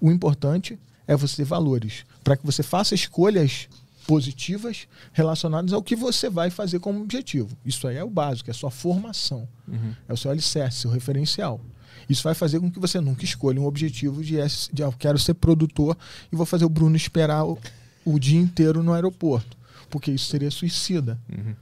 O 0.00 0.10
importante 0.10 0.78
é 1.06 1.16
você 1.16 1.36
ter 1.36 1.44
valores, 1.44 2.04
para 2.24 2.36
que 2.36 2.44
você 2.44 2.62
faça 2.62 2.94
escolhas 2.94 3.68
positivas 4.06 4.88
relacionadas 5.12 5.72
ao 5.72 5.82
que 5.82 5.94
você 5.94 6.28
vai 6.28 6.50
fazer 6.50 6.80
como 6.80 7.00
objetivo. 7.00 7.56
Isso 7.64 7.86
aí 7.86 7.96
é 7.96 8.04
o 8.04 8.10
básico, 8.10 8.50
é 8.50 8.52
a 8.52 8.54
sua 8.54 8.70
formação, 8.70 9.48
Uhum. 9.68 9.94
é 10.08 10.12
o 10.12 10.16
seu 10.16 10.30
alicerce, 10.30 10.80
seu 10.80 10.90
referencial. 10.90 11.60
Isso 12.08 12.22
vai 12.24 12.34
fazer 12.34 12.58
com 12.58 12.70
que 12.70 12.80
você 12.80 13.00
nunca 13.00 13.24
escolha 13.24 13.60
um 13.60 13.66
objetivo 13.66 14.22
de, 14.24 14.36
de 14.72 14.82
ah, 14.82 14.86
eu 14.86 14.92
quero 14.92 15.18
ser 15.18 15.34
produtor 15.34 15.96
e 16.32 16.36
vou 16.36 16.44
fazer 16.44 16.64
o 16.64 16.68
Bruno 16.68 16.96
esperar 16.96 17.44
o, 17.44 17.56
o 18.04 18.18
dia 18.18 18.40
inteiro 18.40 18.82
no 18.82 18.92
aeroporto. 18.92 19.56
Porque 19.88 20.10
isso 20.10 20.26
seria 20.26 20.50
suicida. 20.50 21.20
Uhum. 21.30 21.54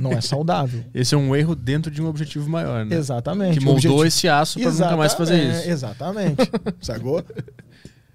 Não 0.00 0.12
é 0.12 0.20
saudável. 0.20 0.84
Esse 0.94 1.14
é 1.14 1.18
um 1.18 1.34
erro 1.36 1.54
dentro 1.54 1.90
de 1.90 2.02
um 2.02 2.06
objetivo 2.06 2.48
maior, 2.50 2.84
né? 2.84 2.96
Exatamente. 2.96 3.58
Que 3.58 3.64
moldou 3.64 3.76
Objetivo- 3.92 4.04
esse 4.04 4.28
aço 4.28 4.58
pra 4.60 4.70
nunca 4.70 4.96
mais 4.96 5.14
fazer 5.14 5.34
Exatamente, 5.34 5.60
isso. 5.60 5.70
Exatamente. 5.70 6.50
Sacou? 6.82 7.24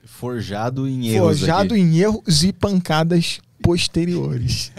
Forjado 0.03 0.88
em 0.88 1.07
erros. 1.10 1.40
Forjado 1.40 1.74
aqui. 1.74 1.84
em 1.84 1.98
erros 1.99 2.44
e 2.44 2.52
pancadas 2.53 3.40
posteriores. 3.61 4.72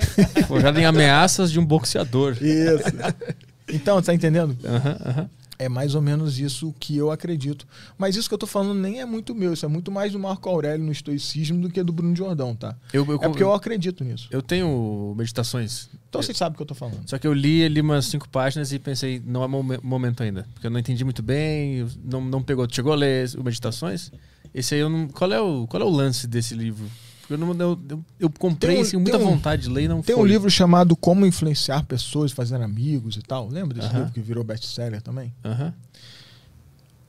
Forjado 0.46 0.78
em 0.80 0.84
ameaças 0.84 1.50
de 1.52 1.58
um 1.60 1.64
boxeador. 1.64 2.32
Isso. 2.42 2.84
Então, 3.70 4.00
tá 4.00 4.14
entendendo? 4.14 4.56
Aham, 4.64 4.96
aham. 5.04 5.30
É 5.58 5.68
mais 5.68 5.94
ou 5.96 6.00
menos 6.00 6.38
isso 6.38 6.72
que 6.78 6.96
eu 6.96 7.10
acredito. 7.10 7.66
Mas 7.98 8.14
isso 8.14 8.28
que 8.28 8.34
eu 8.34 8.38
tô 8.38 8.46
falando 8.46 8.74
nem 8.78 9.00
é 9.00 9.04
muito 9.04 9.34
meu, 9.34 9.52
isso 9.52 9.66
é 9.66 9.68
muito 9.68 9.90
mais 9.90 10.12
do 10.12 10.18
Marco 10.18 10.48
Aurélio 10.48 10.84
no 10.86 10.92
estoicismo 10.92 11.60
do 11.60 11.68
que 11.68 11.82
do 11.82 11.92
Bruno 11.92 12.14
Jordão, 12.14 12.54
tá? 12.54 12.76
Eu, 12.92 13.04
eu, 13.06 13.16
É 13.16 13.28
porque 13.28 13.42
eu 13.42 13.52
acredito 13.52 14.04
nisso. 14.04 14.28
eu 14.30 14.40
tenho 14.40 15.14
meditações. 15.16 15.88
Então 16.08 16.22
vocês 16.22 16.36
sabem 16.38 16.54
o 16.54 16.56
que 16.56 16.62
eu 16.62 16.66
tô 16.66 16.74
falando. 16.74 17.00
Só 17.06 17.18
que 17.18 17.26
eu 17.26 17.32
li 17.32 17.64
ali 17.64 17.80
umas 17.80 18.06
cinco 18.06 18.28
páginas 18.28 18.72
e 18.72 18.78
pensei, 18.78 19.20
não 19.26 19.42
é 19.42 19.48
momen- 19.48 19.80
momento 19.82 20.22
ainda. 20.22 20.46
Porque 20.54 20.66
eu 20.66 20.70
não 20.70 20.78
entendi 20.78 21.02
muito 21.04 21.22
bem, 21.22 21.86
não, 22.04 22.20
não 22.20 22.42
pegou. 22.42 22.66
Chegou 22.70 22.92
a 22.92 22.96
ler 22.96 23.28
o 23.36 23.42
Meditações? 23.42 24.12
Esse 24.54 24.74
aí 24.76 24.80
eu 24.80 24.88
não. 24.88 25.08
Qual 25.08 25.30
é 25.32 25.40
o, 25.40 25.66
qual 25.66 25.82
é 25.82 25.84
o 25.84 25.90
lance 25.90 26.26
desse 26.26 26.54
livro? 26.54 26.86
Eu, 27.30 27.36
não, 27.36 27.52
eu, 27.54 28.04
eu, 28.18 28.30
comprei 28.30 28.78
um- 28.78 28.80
assim, 28.80 28.96
muita 28.96 29.18
um- 29.18 29.24
vontade 29.24 29.62
de 29.62 29.68
ler 29.68 29.88
não 29.88 30.00
Tem 30.02 30.14
foi. 30.14 30.24
um 30.24 30.26
livro 30.26 30.50
chamado 30.50 30.96
Como 30.96 31.26
Influenciar 31.26 31.84
Pessoas 31.84 32.32
Fazendo 32.32 32.64
Amigos 32.64 33.16
e 33.16 33.22
tal. 33.22 33.48
Lembra 33.48 33.74
desse 33.74 33.88
Aham. 33.88 33.98
livro 33.98 34.12
que 34.14 34.20
virou 34.20 34.42
best-seller 34.44 35.02
também? 35.02 35.34
Aham. 35.44 35.74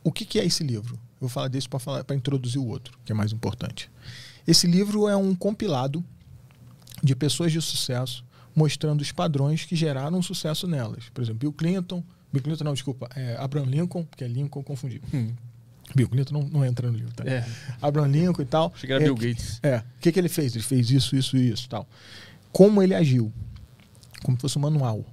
O 0.04 0.12
que, 0.12 0.26
que 0.26 0.40
é 0.40 0.46
esse 0.46 0.64
livro? 0.64 0.96
Eu 0.96 1.28
vou 1.28 1.30
falar 1.30 1.48
desse 1.48 1.68
para 1.70 2.16
introduzir 2.16 2.60
o 2.60 2.66
outro, 2.68 2.98
que 3.06 3.12
é 3.12 3.16
mais 3.16 3.32
importante. 3.32 3.90
Esse 4.48 4.66
livro 4.68 5.08
é 5.08 5.16
um 5.16 5.36
compilado 5.36 6.04
de 7.04 7.16
pessoas 7.16 7.52
de 7.52 7.62
sucesso 7.62 8.26
mostrando 8.56 9.02
os 9.02 9.12
padrões 9.12 9.64
que 9.66 9.76
geraram 9.76 10.22
sucesso 10.22 10.68
nelas. 10.68 11.06
Por 11.14 11.22
exemplo, 11.22 11.40
Bill 11.40 11.54
Clinton. 11.54 12.04
Bill 12.32 12.42
Clinton, 12.44 12.64
não, 12.64 12.74
desculpa. 12.74 13.08
É 13.16 13.36
Abraham 13.38 13.66
Lincoln, 13.66 14.04
porque 14.06 14.24
é 14.24 14.28
Lincoln, 14.28 14.64
confundi. 14.64 15.02
Hum. 15.14 15.32
Bill 15.96 16.08
Clinton 16.10 16.34
não, 16.34 16.44
não 16.50 16.66
entra 16.66 16.90
no 16.92 16.98
livro, 16.98 17.14
tá? 17.14 17.24
É. 17.26 17.46
Abraham 17.82 18.08
Lincoln 18.08 18.42
e 18.42 18.46
tal. 18.46 18.72
Cheguei 18.76 18.96
a 18.98 19.00
É, 19.00 19.04
Bill 19.04 19.16
Gates. 19.16 19.60
É. 19.64 19.78
O 19.78 19.84
que, 20.02 20.12
que 20.12 20.20
ele 20.20 20.30
fez? 20.30 20.56
Ele 20.56 20.64
fez 20.64 20.90
isso, 20.92 21.16
isso 21.16 21.36
e 21.38 21.52
isso 21.52 21.68
tal. 21.68 21.88
Como 22.52 22.82
ele 22.82 22.94
agiu. 22.94 23.32
Como 24.24 24.38
se 24.38 24.42
fosse 24.42 24.58
um 24.58 24.62
manual 24.62 25.04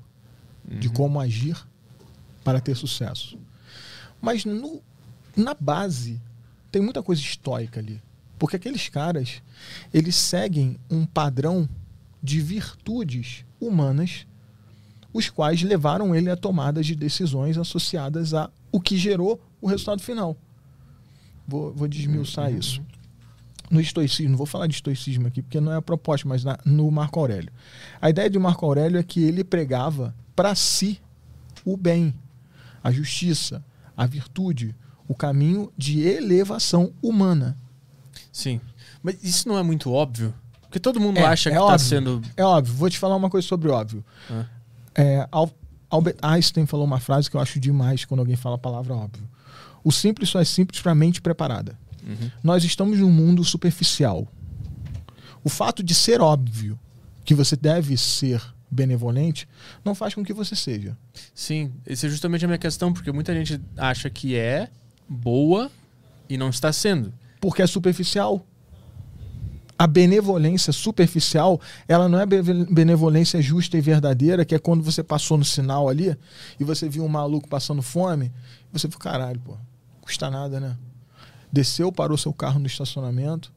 de 0.69 0.89
como 0.89 1.20
agir 1.20 1.57
para 2.43 2.61
ter 2.61 2.74
sucesso. 2.74 3.39
Mas 4.20 4.44
no- 4.44 4.82
na 5.36 5.55
base 5.55 6.20
tem 6.73 6.82
muita 6.82 7.03
coisa 7.03 7.23
estoica 7.23 7.78
ali. 7.81 8.03
Porque 8.39 8.57
aqueles 8.57 8.89
caras, 8.89 9.40
eles 9.94 10.16
seguem 10.16 10.77
um 10.90 11.07
padrão 11.07 11.69
de 12.23 12.40
virtudes 12.40 13.44
humanas, 13.61 14.27
os 15.12 15.31
quais 15.31 15.62
levaram 15.62 16.15
ele 16.15 16.28
a 16.28 16.36
tomadas 16.36 16.85
de 16.85 16.94
decisões 16.94 17.57
associadas 17.57 18.35
a 18.35 18.51
o 18.73 18.81
que 18.81 18.98
gerou 18.98 19.40
o 19.61 19.66
resultado 19.69 20.03
final. 20.03 20.36
Vou, 21.47 21.73
vou 21.73 21.86
desmiuçar 21.89 22.52
isso. 22.52 22.81
No 23.70 23.81
estoicismo, 23.81 24.36
vou 24.36 24.47
falar 24.47 24.66
de 24.68 24.74
estoicismo 24.74 25.27
aqui, 25.27 25.43
porque 25.43 25.60
não 25.60 25.73
é 25.73 25.77
a 25.77 25.82
proposta, 25.82 26.28
mas 26.28 26.44
na- 26.44 26.59
no 26.64 26.89
Marco 26.90 27.18
Aurélio. 27.18 27.51
A 28.01 28.09
ideia 28.10 28.31
de 28.31 28.39
Marco 28.39 28.64
Aurélio 28.64 28.98
é 28.98 29.02
que 29.02 29.23
ele 29.23 29.43
pregava 29.43 30.14
para 30.36 30.55
si 30.55 31.01
o 31.64 31.77
bem, 31.77 32.14
a 32.82 32.93
justiça, 32.93 33.64
a 33.97 34.06
virtude, 34.06 34.74
o 35.09 35.14
caminho 35.14 35.73
de 35.77 36.01
elevação 36.06 36.93
humana. 37.02 37.56
Sim. 38.32 38.60
Mas 39.02 39.23
isso 39.23 39.48
não 39.48 39.59
é 39.59 39.62
muito 39.64 39.90
óbvio? 39.93 40.32
Porque 40.62 40.78
todo 40.78 41.01
mundo 41.01 41.18
É, 41.18 41.24
acha 41.24 41.48
é 41.48 41.52
que 41.52 41.59
tá 41.59 41.64
óbvio. 41.64 41.78
sendo. 41.81 42.23
É 42.36 42.44
óbvio, 42.44 42.74
vou 42.74 42.89
te 42.90 42.98
falar 42.98 43.16
uma 43.16 43.31
coisa 43.31 43.47
sobre 43.47 43.68
óbvio. 43.68 44.05
Ah. 44.31 44.44
É, 44.94 45.28
Al- 45.32 45.51
Albert 45.90 46.16
Einstein 46.23 46.66
falou 46.66 46.85
uma 46.86 47.01
frase 47.01 47.28
que 47.31 47.36
eu 47.36 47.40
acho 47.40 47.59
demais 47.59 48.05
quando 48.05 48.20
alguém 48.20 48.36
fala 48.36 48.55
a 48.56 48.59
palavra 48.59 48.94
óbvio. 48.94 49.28
O 49.87 49.93
simples 49.93 50.31
só 50.31 50.41
é 50.41 50.45
simples 50.45 50.83
para 50.83 50.91
a 50.91 50.95
mente 50.97 51.21
preparada. 51.23 51.79
Uhum. 52.05 52.29
Nós 52.43 52.65
estamos 52.65 52.99
num 52.99 53.09
mundo 53.09 53.45
superficial. 53.45 54.27
O 55.45 55.49
fato 55.49 55.81
de 55.81 55.95
ser 55.95 56.21
óbvio 56.21 56.77
que 57.25 57.33
você 57.33 57.55
deve 57.55 57.97
ser 57.97 58.43
benevolente 58.69 59.49
não 59.85 59.95
faz 59.95 60.13
com 60.13 60.25
que 60.25 60.33
você 60.33 60.57
seja. 60.57 60.99
Sim, 61.33 61.73
essa 61.87 62.09
é 62.09 62.11
justamente 62.11 62.45
a 62.45 62.49
minha 62.49 62.59
questão, 62.59 62.93
porque 62.93 63.13
muita 63.13 63.33
gente 63.33 63.61
acha 63.77 64.11
que 64.11 64.35
é 64.35 64.69
boa 65.09 65.71
e 66.29 66.37
não 66.37 66.51
está 66.51 66.73
sendo. 66.73 67.15
Porque 67.41 67.63
é 67.63 67.67
superficial. 67.69 68.45
A 69.79 69.87
benevolência 69.87 70.73
superficial, 70.73 71.61
ela 71.87 72.09
não 72.09 72.19
é 72.19 72.27
be- 72.27 72.43
benevolência 72.43 73.41
justa 73.41 73.79
e 73.79 73.81
verdadeira, 73.81 74.45
que 74.45 74.55
é 74.55 74.59
quando 74.59 74.83
você 74.83 75.01
passou 75.03 75.39
no 75.39 75.45
sinal 75.45 75.89
ali 75.89 76.17
e 76.59 76.65
você 76.65 76.89
viu 76.89 77.05
um 77.05 77.09
maluco 77.09 77.47
passando 77.49 77.83
fome, 77.83 78.33
e 78.73 78.79
você 78.79 78.89
falou, 78.89 78.99
caralho, 79.01 79.39
pô, 79.39 79.57
custa 80.07 80.31
nada, 80.31 80.61
né? 80.61 80.77
Desceu, 81.53 81.91
parou 81.93 82.16
seu 82.16 82.33
carro 82.33 82.59
no 82.61 82.66
estacionamento, 82.66 83.53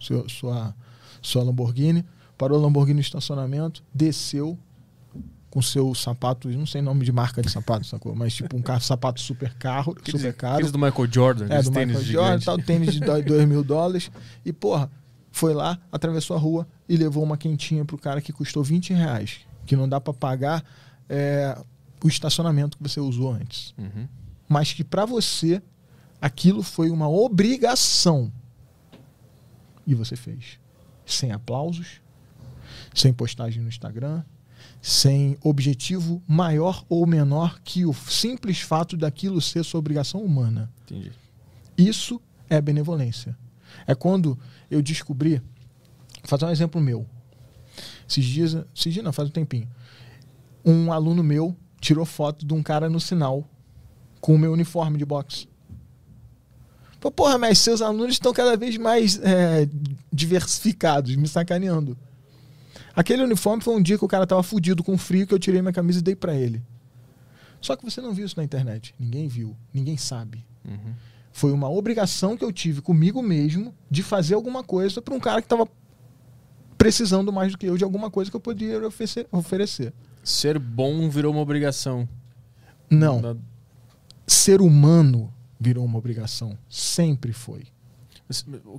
seu- 0.00 0.28
sua, 0.28 0.74
sua 1.20 1.42
Lamborghini, 1.44 2.04
parou 2.36 2.58
a 2.58 2.62
Lamborghini 2.62 2.94
no 2.96 3.00
estacionamento, 3.00 3.82
desceu 3.94 4.58
com 5.50 5.60
seu 5.62 5.94
sapato, 5.94 6.48
não 6.48 6.64
sei 6.66 6.80
nome 6.80 7.04
de 7.04 7.12
marca 7.12 7.42
de 7.42 7.50
sapato, 7.50 7.86
sacou? 7.86 8.14
Mas 8.14 8.34
tipo 8.34 8.56
um 8.56 8.62
carro, 8.62 8.80
sapato 8.80 9.20
super 9.20 9.52
carro, 9.54 9.92
Aqueles, 9.98 10.20
super 10.20 10.34
caro. 10.34 10.54
aqueles 10.54 10.72
do 10.72 10.78
Michael 10.78 11.12
Jordan, 11.12 11.44
É, 11.50 11.62
do 11.62 11.70
tênis 11.70 11.88
Michael 11.96 12.04
Jordan, 12.04 12.26
gigantes. 12.38 12.44
tal, 12.46 12.58
tênis 12.58 12.94
de 12.94 13.00
2 13.00 13.46
mil 13.46 13.62
dólares. 13.62 14.10
E, 14.46 14.52
porra, 14.52 14.90
foi 15.30 15.52
lá, 15.52 15.78
atravessou 15.92 16.36
a 16.36 16.40
rua 16.40 16.66
e 16.88 16.96
levou 16.96 17.22
uma 17.22 17.36
quentinha 17.36 17.84
pro 17.84 17.98
cara 17.98 18.20
que 18.22 18.32
custou 18.32 18.64
20 18.64 18.94
reais. 18.94 19.40
Que 19.66 19.76
não 19.76 19.86
dá 19.88 20.00
pra 20.00 20.12
pagar 20.14 20.64
é, 21.08 21.56
o 22.02 22.08
estacionamento 22.08 22.78
que 22.78 22.82
você 22.82 22.98
usou 23.00 23.30
antes. 23.32 23.74
Uhum. 23.76 24.08
Mas 24.52 24.74
que 24.74 24.84
pra 24.84 25.06
você, 25.06 25.62
aquilo 26.20 26.62
foi 26.62 26.90
uma 26.90 27.08
obrigação. 27.08 28.30
E 29.86 29.94
você 29.94 30.14
fez. 30.14 30.60
Sem 31.06 31.32
aplausos, 31.32 32.02
sem 32.94 33.14
postagem 33.14 33.62
no 33.62 33.68
Instagram, 33.70 34.22
sem 34.82 35.38
objetivo 35.42 36.22
maior 36.28 36.84
ou 36.86 37.06
menor 37.06 37.60
que 37.64 37.86
o 37.86 37.94
simples 37.94 38.60
fato 38.60 38.94
daquilo 38.94 39.40
ser 39.40 39.64
sua 39.64 39.80
obrigação 39.80 40.22
humana. 40.22 40.70
Entendi. 40.84 41.12
Isso 41.74 42.20
é 42.50 42.60
benevolência. 42.60 43.34
É 43.86 43.94
quando 43.94 44.38
eu 44.70 44.82
descobri. 44.82 45.38
Vou 45.38 46.26
fazer 46.26 46.44
um 46.44 46.50
exemplo 46.50 46.78
meu. 46.78 47.06
Esses 48.06 48.26
dias, 48.26 48.54
esses 48.76 48.92
dias 48.92 49.02
não, 49.02 49.14
faz 49.14 49.30
um 49.30 49.32
tempinho. 49.32 49.66
Um 50.62 50.92
aluno 50.92 51.22
meu 51.22 51.56
tirou 51.80 52.04
foto 52.04 52.44
de 52.44 52.52
um 52.52 52.62
cara 52.62 52.90
no 52.90 53.00
sinal 53.00 53.48
com 54.22 54.34
o 54.34 54.38
meu 54.38 54.52
uniforme 54.52 54.96
de 54.96 55.04
boxe. 55.04 55.46
Pô, 57.00 57.10
porra, 57.10 57.36
mas 57.36 57.58
seus 57.58 57.82
alunos 57.82 58.14
estão 58.14 58.32
cada 58.32 58.56
vez 58.56 58.76
mais 58.78 59.18
é, 59.22 59.68
diversificados, 60.12 61.14
me 61.16 61.26
sacaneando. 61.26 61.98
Aquele 62.94 63.22
uniforme 63.24 63.62
foi 63.62 63.74
um 63.74 63.82
dia 63.82 63.98
que 63.98 64.04
o 64.04 64.08
cara 64.08 64.26
tava 64.26 64.42
fudido 64.42 64.84
com 64.84 64.96
frio 64.96 65.26
que 65.26 65.34
eu 65.34 65.38
tirei 65.38 65.60
minha 65.60 65.72
camisa 65.72 65.98
e 65.98 66.02
dei 66.02 66.14
pra 66.14 66.34
ele. 66.36 66.62
Só 67.60 67.74
que 67.74 67.84
você 67.84 68.00
não 68.00 68.12
viu 68.14 68.24
isso 68.24 68.36
na 68.36 68.44
internet. 68.44 68.94
Ninguém 68.98 69.26
viu, 69.26 69.56
ninguém 69.74 69.96
sabe. 69.96 70.44
Uhum. 70.64 70.94
Foi 71.32 71.50
uma 71.50 71.68
obrigação 71.68 72.36
que 72.36 72.44
eu 72.44 72.52
tive 72.52 72.80
comigo 72.80 73.20
mesmo 73.22 73.74
de 73.90 74.02
fazer 74.02 74.34
alguma 74.34 74.62
coisa 74.62 75.02
para 75.02 75.14
um 75.14 75.20
cara 75.20 75.40
que 75.40 75.46
estava 75.46 75.66
precisando 76.78 77.32
mais 77.32 77.52
do 77.52 77.58
que 77.58 77.66
eu 77.66 77.76
de 77.76 77.84
alguma 77.84 78.10
coisa 78.10 78.30
que 78.30 78.36
eu 78.36 78.40
podia 78.40 78.80
oferecer. 79.32 79.92
Ser 80.22 80.58
bom 80.58 81.08
virou 81.08 81.32
uma 81.32 81.40
obrigação. 81.40 82.08
Não, 82.90 83.20
Na- 83.20 83.36
ser 84.26 84.60
humano 84.60 85.32
virou 85.58 85.84
uma 85.84 85.98
obrigação. 85.98 86.58
Sempre 86.68 87.32
foi. 87.32 87.66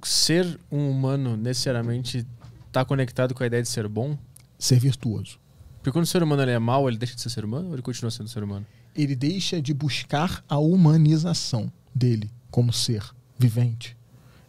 Ser 0.04 0.60
um 0.72 0.90
humano 0.90 1.38
necessariamente 1.38 2.26
está 2.68 2.84
conectado 2.84 3.34
com 3.34 3.44
a 3.44 3.48
ideia 3.48 3.62
de 3.62 3.70
ser 3.70 3.88
bom? 3.88 4.18
Ser 4.58 4.80
virtuoso. 4.80 5.40
Porque 5.78 5.92
quando 5.92 6.06
o 6.06 6.08
ser 6.08 6.24
humano 6.24 6.42
é 6.42 6.58
mau, 6.60 6.88
ele 6.88 6.98
deixa 6.98 7.16
de 7.16 7.22
ser 7.22 7.30
ser 7.30 7.46
humano 7.46 7.68
ou 7.68 7.76
ele 7.76 7.82
continua 7.82 8.10
sendo 8.10 8.30
ser 8.30 8.44
humano? 8.44 8.66
Ele 8.96 9.16
deixa 9.16 9.62
de 9.62 9.74
buscar 9.74 10.44
a 10.48 10.58
humanização 10.58 11.72
dele 11.94 12.32
como 12.50 12.72
ser 12.72 13.04
vivente. 13.38 13.96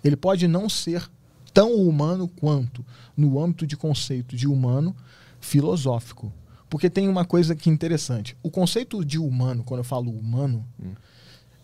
Ele 0.03 0.17
pode 0.17 0.47
não 0.47 0.69
ser 0.69 1.11
tão 1.53 1.75
humano 1.75 2.29
quanto 2.29 2.85
no 3.17 3.43
âmbito 3.43 3.67
de 3.67 3.77
conceito 3.77 4.37
de 4.37 4.47
humano 4.47 4.95
filosófico. 5.41 6.33
Porque 6.75 6.91
tem 6.91 7.09
uma 7.09 7.25
coisa 7.25 7.55
que 7.55 7.71
é 7.71 7.73
interessante. 7.73 8.37
O 8.43 8.51
conceito 8.51 9.05
de 9.05 9.17
humano, 9.17 9.63
quando 9.63 9.79
eu 9.79 9.85
falo 9.85 10.11
humano, 10.11 10.67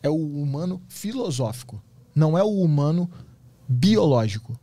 é 0.00 0.08
o 0.08 0.14
humano 0.40 0.80
filosófico. 0.88 1.82
Não 2.14 2.38
é 2.38 2.44
o 2.44 2.60
humano 2.62 3.10
biológico. 3.68 4.56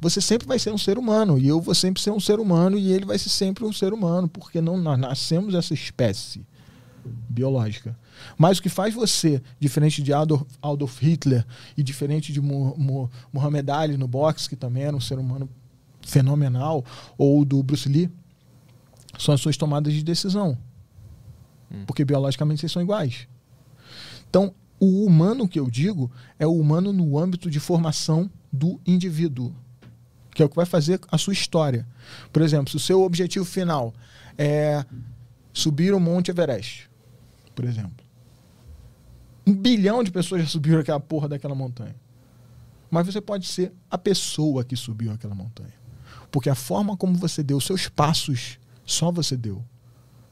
Você 0.00 0.18
sempre 0.22 0.48
vai 0.48 0.58
ser 0.58 0.72
um 0.72 0.78
ser 0.78 0.96
humano. 0.96 1.38
E 1.38 1.46
eu 1.46 1.60
vou 1.60 1.74
sempre 1.74 2.00
ser 2.00 2.12
um 2.12 2.18
ser 2.18 2.40
humano. 2.40 2.78
E 2.78 2.90
ele 2.90 3.04
vai 3.04 3.18
ser 3.18 3.28
sempre 3.28 3.62
um 3.62 3.74
ser 3.74 3.92
humano. 3.92 4.26
Porque 4.26 4.62
não 4.62 4.78
nós 4.78 4.98
nascemos 4.98 5.54
essa 5.54 5.74
espécie 5.74 6.46
biológica. 7.28 7.94
Mas 8.38 8.56
o 8.56 8.62
que 8.62 8.70
faz 8.70 8.94
você, 8.94 9.42
diferente 9.58 10.02
de 10.02 10.14
Adolf, 10.14 10.44
Adolf 10.62 10.98
Hitler 11.02 11.44
e 11.76 11.82
diferente 11.82 12.32
de 12.32 12.40
Mu- 12.40 12.74
Mu- 12.74 13.10
Muhammad 13.30 13.68
Ali 13.68 13.98
no 13.98 14.08
boxe, 14.08 14.48
que 14.48 14.56
também 14.56 14.84
era 14.84 14.96
um 14.96 15.00
ser 15.00 15.18
humano 15.18 15.46
fenomenal, 16.00 16.82
ou 17.18 17.44
do 17.44 17.62
Bruce 17.62 17.86
Lee, 17.86 18.10
são 19.20 19.34
as 19.34 19.40
suas 19.40 19.56
tomadas 19.56 19.92
de 19.92 20.02
decisão. 20.02 20.56
Porque 21.86 22.04
biologicamente 22.04 22.60
vocês 22.60 22.72
são 22.72 22.82
iguais. 22.82 23.28
Então, 24.28 24.54
o 24.78 25.04
humano 25.04 25.46
que 25.46 25.60
eu 25.60 25.70
digo 25.70 26.10
é 26.38 26.46
o 26.46 26.54
humano 26.58 26.92
no 26.92 27.18
âmbito 27.18 27.50
de 27.50 27.60
formação 27.60 28.30
do 28.52 28.80
indivíduo, 28.86 29.54
que 30.34 30.42
é 30.42 30.46
o 30.46 30.48
que 30.48 30.56
vai 30.56 30.66
fazer 30.66 30.98
a 31.10 31.18
sua 31.18 31.32
história. 31.32 31.86
Por 32.32 32.42
exemplo, 32.42 32.70
se 32.70 32.76
o 32.76 32.80
seu 32.80 33.02
objetivo 33.02 33.44
final 33.44 33.92
é 34.38 34.84
subir 35.52 35.92
o 35.92 36.00
Monte 36.00 36.30
Everest, 36.30 36.90
por 37.54 37.64
exemplo. 37.64 38.04
Um 39.46 39.54
bilhão 39.54 40.02
de 40.02 40.10
pessoas 40.10 40.42
já 40.42 40.48
subiram 40.48 40.80
aquela 40.80 41.00
porra 41.00 41.28
daquela 41.28 41.54
montanha. 41.54 41.94
Mas 42.90 43.06
você 43.06 43.20
pode 43.20 43.46
ser 43.46 43.72
a 43.90 43.98
pessoa 43.98 44.64
que 44.64 44.76
subiu 44.76 45.12
aquela 45.12 45.34
montanha. 45.34 45.74
Porque 46.30 46.48
a 46.48 46.54
forma 46.54 46.96
como 46.96 47.14
você 47.14 47.42
deu 47.42 47.56
os 47.56 47.64
seus 47.64 47.88
passos, 47.88 48.58
só 48.90 49.12
você 49.12 49.36
deu. 49.36 49.64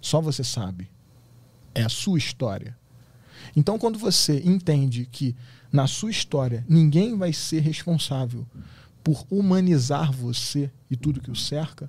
Só 0.00 0.20
você 0.20 0.42
sabe. 0.42 0.90
É 1.74 1.82
a 1.82 1.88
sua 1.88 2.18
história. 2.18 2.76
Então, 3.54 3.78
quando 3.78 3.98
você 3.98 4.42
entende 4.44 5.06
que 5.06 5.36
na 5.72 5.86
sua 5.86 6.10
história 6.10 6.64
ninguém 6.68 7.16
vai 7.16 7.32
ser 7.32 7.60
responsável 7.60 8.44
por 9.04 9.24
humanizar 9.30 10.10
você 10.12 10.70
e 10.90 10.96
tudo 10.96 11.20
que 11.20 11.30
o 11.30 11.36
cerca, 11.36 11.88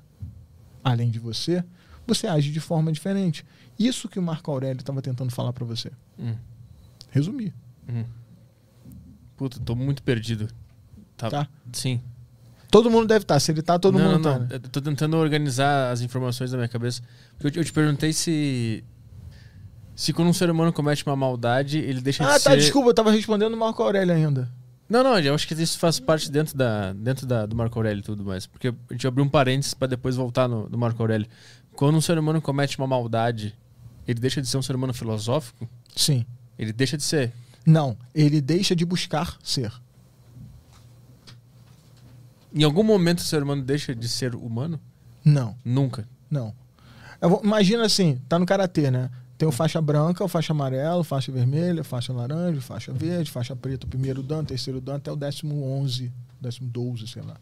além 0.84 1.10
de 1.10 1.18
você, 1.18 1.64
você 2.06 2.28
age 2.28 2.52
de 2.52 2.60
forma 2.60 2.92
diferente. 2.92 3.44
Isso 3.78 4.08
que 4.08 4.20
o 4.20 4.22
Marco 4.22 4.52
Aurélio 4.52 4.80
estava 4.80 5.02
tentando 5.02 5.32
falar 5.32 5.54
para 5.54 5.66
você. 5.66 5.92
Hum. 6.20 6.36
Resumir, 7.10 7.54
Puta, 9.36 9.60
tô 9.60 9.76
muito 9.76 10.04
perdido. 10.04 10.48
Tá. 11.18 11.30
tá? 11.30 11.50
Sim. 11.74 12.00
Todo 12.72 12.90
mundo 12.90 13.08
deve 13.08 13.24
estar. 13.24 13.40
Se 13.40 13.52
ele 13.52 13.62
tá, 13.62 13.80
todo 13.80 13.98
não, 13.98 14.06
mundo 14.12 14.14
não, 14.20 14.22
tá. 14.22 14.40
não. 14.40 14.46
né? 14.46 14.48
Eu 14.54 14.60
tô 14.60 14.80
tentando 14.82 15.18
organizar 15.18 15.92
as 15.92 16.02
informações 16.02 16.52
da 16.52 16.58
minha 16.58 16.68
cabeça. 16.68 17.02
Porque 17.32 17.48
eu 17.48 17.52
te, 17.52 17.58
eu 17.60 17.66
te 17.66 17.74
perguntei 17.74 18.14
se. 18.14 18.84
Se 19.96 20.14
quando 20.14 20.30
um 20.30 20.34
ser 20.34 20.50
humano 20.50 20.72
comete 20.72 21.06
uma 21.06 21.16
maldade, 21.16 21.78
ele 21.80 22.00
deixa 22.00 22.24
Ah, 22.24 22.38
de 22.38 22.44
tá, 22.44 22.52
ser. 22.52 22.58
desculpa, 22.58 22.90
eu 22.90 22.94
tava 22.94 23.12
respondendo 23.12 23.54
o 23.54 23.58
Marco 23.58 23.84
Aurélio 23.84 24.14
ainda. 24.16 24.50
Não, 24.88 25.04
não, 25.04 25.20
eu 25.20 25.36
acho 25.36 25.46
que 25.48 25.54
isso 25.54 25.78
faz 25.78 26.00
parte 26.00 26.32
dentro, 26.32 26.58
da, 26.58 26.94
dentro 26.94 27.26
da, 27.28 27.46
do 27.46 27.56
Marco 27.56 27.78
Aurélio 27.78 28.00
e 28.00 28.04
tudo 28.04 28.24
mais. 28.24 28.48
Porque 28.48 28.70
a 28.70 28.74
gente 28.94 29.06
abriu 29.06 29.26
um 29.26 29.30
parênteses 29.30 29.74
pra 29.74 29.88
depois 29.88 30.16
voltar 30.16 30.48
no, 30.48 30.70
no 30.70 30.78
Marco 30.78 31.02
Aurélio. 31.04 31.28
Quando 31.76 31.96
um 31.98 32.02
ser 32.02 32.18
humano 32.18 32.42
comete 32.42 32.78
uma 32.78 32.88
maldade, 32.88 33.54
ele 34.08 34.20
deixa 34.20 34.42
de 34.42 34.48
ser 34.48 34.58
um 34.58 34.62
ser 34.62 34.76
humano 34.76 34.94
filosófico? 34.94 35.68
Sim. 35.96 36.26
Ele 36.58 36.72
deixa 36.74 36.96
de 36.98 37.04
ser. 37.04 37.32
Não, 37.66 37.98
ele 38.16 38.40
deixa 38.42 38.76
de 38.76 38.86
buscar 38.86 39.38
ser. 39.44 39.72
Em 42.54 42.64
algum 42.64 42.84
momento 42.84 43.20
o 43.20 43.24
ser 43.24 43.44
humano 43.44 43.62
deixa 43.62 43.94
de 43.96 44.08
ser 44.08 44.36
humano? 44.36 44.80
Não, 45.24 45.56
Nunca. 45.64 46.08
não. 46.30 46.54
Vou- 47.22 47.42
imagina 47.44 47.84
assim, 47.86 48.20
tá 48.30 48.40
no 48.40 48.46
karatê, 48.46 48.90
né? 48.90 49.10
Tem 49.38 49.48
o 49.48 49.52
faixa 49.52 49.82
branca, 49.82 50.24
o 50.24 50.28
faixa 50.28 50.52
amarelo, 50.54 51.04
faixa 51.04 51.32
vermelha, 51.32 51.84
faixa 51.84 52.12
laranja, 52.14 52.60
faixa 52.62 52.92
verde, 52.94 53.30
faixa 53.30 53.56
preta, 53.56 53.86
o 53.86 53.90
primeiro 53.90 54.22
dan, 54.24 54.44
terceiro 54.44 54.80
dan, 54.82 54.96
até 54.96 55.12
o 55.12 55.16
décimo 55.16 55.64
onze, 55.64 56.12
décimo 56.42 56.70
doze, 56.70 57.08
sei 57.08 57.22
lá. 57.22 57.36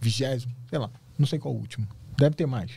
Vigésimo, 0.00 0.52
sei 0.70 0.78
lá. 0.78 0.90
Não 1.18 1.26
sei 1.26 1.38
qual 1.38 1.54
o 1.54 1.58
último. 1.58 1.86
Deve 2.16 2.34
ter 2.36 2.46
mais. 2.46 2.72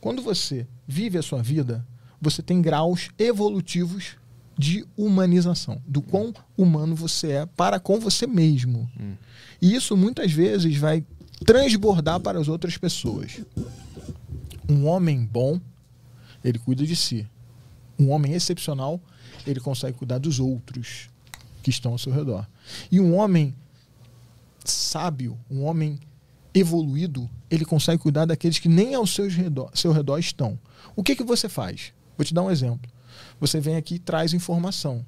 Quando 0.00 0.22
você 0.22 0.66
vive 0.86 1.18
a 1.18 1.22
sua 1.22 1.42
vida, 1.42 1.84
você 2.20 2.42
tem 2.42 2.62
graus 2.62 3.10
evolutivos 3.18 4.16
de 4.56 4.84
humanização, 4.96 5.80
do 5.86 6.00
quão 6.02 6.32
humano 6.56 6.94
você 6.94 7.32
é 7.32 7.46
para 7.46 7.78
com 7.78 7.98
você 8.00 8.26
mesmo. 8.26 8.90
E 9.60 9.74
isso 9.74 9.96
muitas 9.96 10.32
vezes 10.32 10.76
vai 10.76 11.04
transbordar 11.44 12.20
para 12.20 12.38
as 12.38 12.48
outras 12.48 12.76
pessoas. 12.76 13.40
Um 14.68 14.86
homem 14.86 15.24
bom, 15.24 15.60
ele 16.44 16.58
cuida 16.58 16.86
de 16.86 16.94
si. 16.94 17.26
Um 17.98 18.10
homem 18.10 18.32
excepcional, 18.32 19.00
ele 19.46 19.60
consegue 19.60 19.96
cuidar 19.96 20.18
dos 20.18 20.38
outros 20.38 21.08
que 21.62 21.70
estão 21.70 21.92
ao 21.92 21.98
seu 21.98 22.12
redor. 22.12 22.46
E 22.90 23.00
um 23.00 23.16
homem 23.16 23.54
sábio, 24.64 25.38
um 25.50 25.64
homem 25.64 25.98
evoluído, 26.54 27.28
ele 27.50 27.64
consegue 27.64 28.02
cuidar 28.02 28.26
daqueles 28.26 28.58
que 28.58 28.68
nem 28.68 28.94
ao 28.94 29.06
seu 29.06 29.28
redor, 29.28 29.70
seu 29.74 29.92
redor 29.92 30.18
estão. 30.18 30.58
O 30.94 31.02
que, 31.02 31.16
que 31.16 31.24
você 31.24 31.48
faz? 31.48 31.92
Vou 32.16 32.24
te 32.24 32.34
dar 32.34 32.42
um 32.42 32.50
exemplo. 32.50 32.90
Você 33.40 33.60
vem 33.60 33.76
aqui 33.76 33.96
e 33.96 33.98
traz 33.98 34.32
informação. 34.32 35.04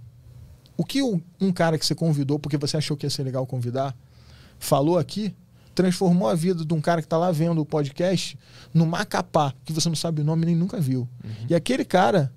O 0.76 0.84
que 0.84 1.02
um, 1.02 1.20
um 1.40 1.52
cara 1.52 1.78
que 1.78 1.84
você 1.84 1.94
convidou, 1.94 2.38
porque 2.38 2.56
você 2.56 2.76
achou 2.76 2.96
que 2.96 3.04
ia 3.04 3.10
ser 3.10 3.22
legal 3.22 3.46
convidar, 3.46 3.96
falou 4.60 4.98
aqui, 4.98 5.34
transformou 5.74 6.28
a 6.28 6.34
vida 6.34 6.64
de 6.64 6.74
um 6.74 6.80
cara 6.80 7.00
que 7.00 7.06
está 7.06 7.16
lá 7.16 7.32
vendo 7.32 7.60
o 7.60 7.66
podcast 7.66 8.38
no 8.72 8.86
Macapá, 8.86 9.52
que 9.64 9.72
você 9.72 9.88
não 9.88 9.96
sabe 9.96 10.20
o 10.20 10.24
nome 10.24 10.46
nem 10.46 10.54
nunca 10.54 10.80
viu. 10.80 11.08
E 11.48 11.54
aquele 11.54 11.84
cara, 11.84 12.32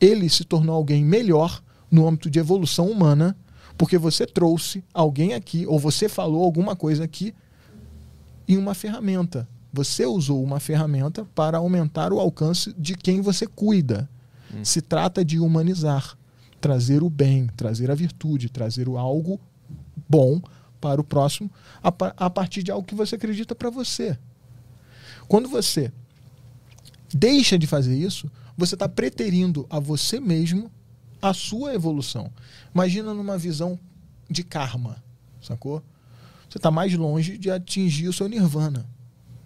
ele 0.00 0.28
se 0.28 0.44
tornou 0.44 0.74
alguém 0.74 1.04
melhor 1.04 1.62
no 1.90 2.08
âmbito 2.08 2.30
de 2.30 2.38
evolução 2.38 2.90
humana, 2.90 3.36
porque 3.78 3.98
você 3.98 4.26
trouxe 4.26 4.82
alguém 4.92 5.34
aqui, 5.34 5.66
ou 5.66 5.78
você 5.78 6.08
falou 6.08 6.42
alguma 6.42 6.74
coisa 6.74 7.04
aqui 7.04 7.34
em 8.48 8.56
uma 8.56 8.74
ferramenta. 8.74 9.46
Você 9.72 10.06
usou 10.06 10.42
uma 10.42 10.58
ferramenta 10.58 11.26
para 11.34 11.58
aumentar 11.58 12.12
o 12.12 12.18
alcance 12.18 12.74
de 12.78 12.94
quem 12.94 13.20
você 13.20 13.46
cuida. 13.46 14.08
Se 14.62 14.80
trata 14.80 15.22
de 15.22 15.38
humanizar, 15.38 16.16
trazer 16.60 17.02
o 17.02 17.10
bem, 17.10 17.48
trazer 17.56 17.90
a 17.90 17.94
virtude, 17.94 18.48
trazer 18.48 18.88
o 18.88 18.96
algo 18.96 19.38
bom 20.08 20.40
para 20.80 21.00
o 21.00 21.04
próximo 21.04 21.50
a, 21.82 21.88
a 22.16 22.30
partir 22.30 22.62
de 22.62 22.70
algo 22.70 22.86
que 22.86 22.94
você 22.94 23.16
acredita 23.16 23.54
para 23.54 23.70
você. 23.70 24.18
Quando 25.28 25.48
você 25.48 25.92
deixa 27.12 27.58
de 27.58 27.66
fazer 27.66 27.96
isso, 27.96 28.30
você 28.56 28.74
está 28.74 28.88
preterindo 28.88 29.66
a 29.68 29.78
você 29.78 30.20
mesmo 30.20 30.70
a 31.20 31.32
sua 31.34 31.74
evolução. 31.74 32.30
Imagina 32.74 33.12
numa 33.12 33.36
visão 33.36 33.78
de 34.28 34.42
karma, 34.42 35.02
sacou? 35.40 35.82
Você 36.48 36.58
está 36.58 36.70
mais 36.70 36.94
longe 36.94 37.36
de 37.36 37.50
atingir 37.50 38.08
o 38.08 38.12
seu 38.12 38.28
nirvana, 38.28 38.86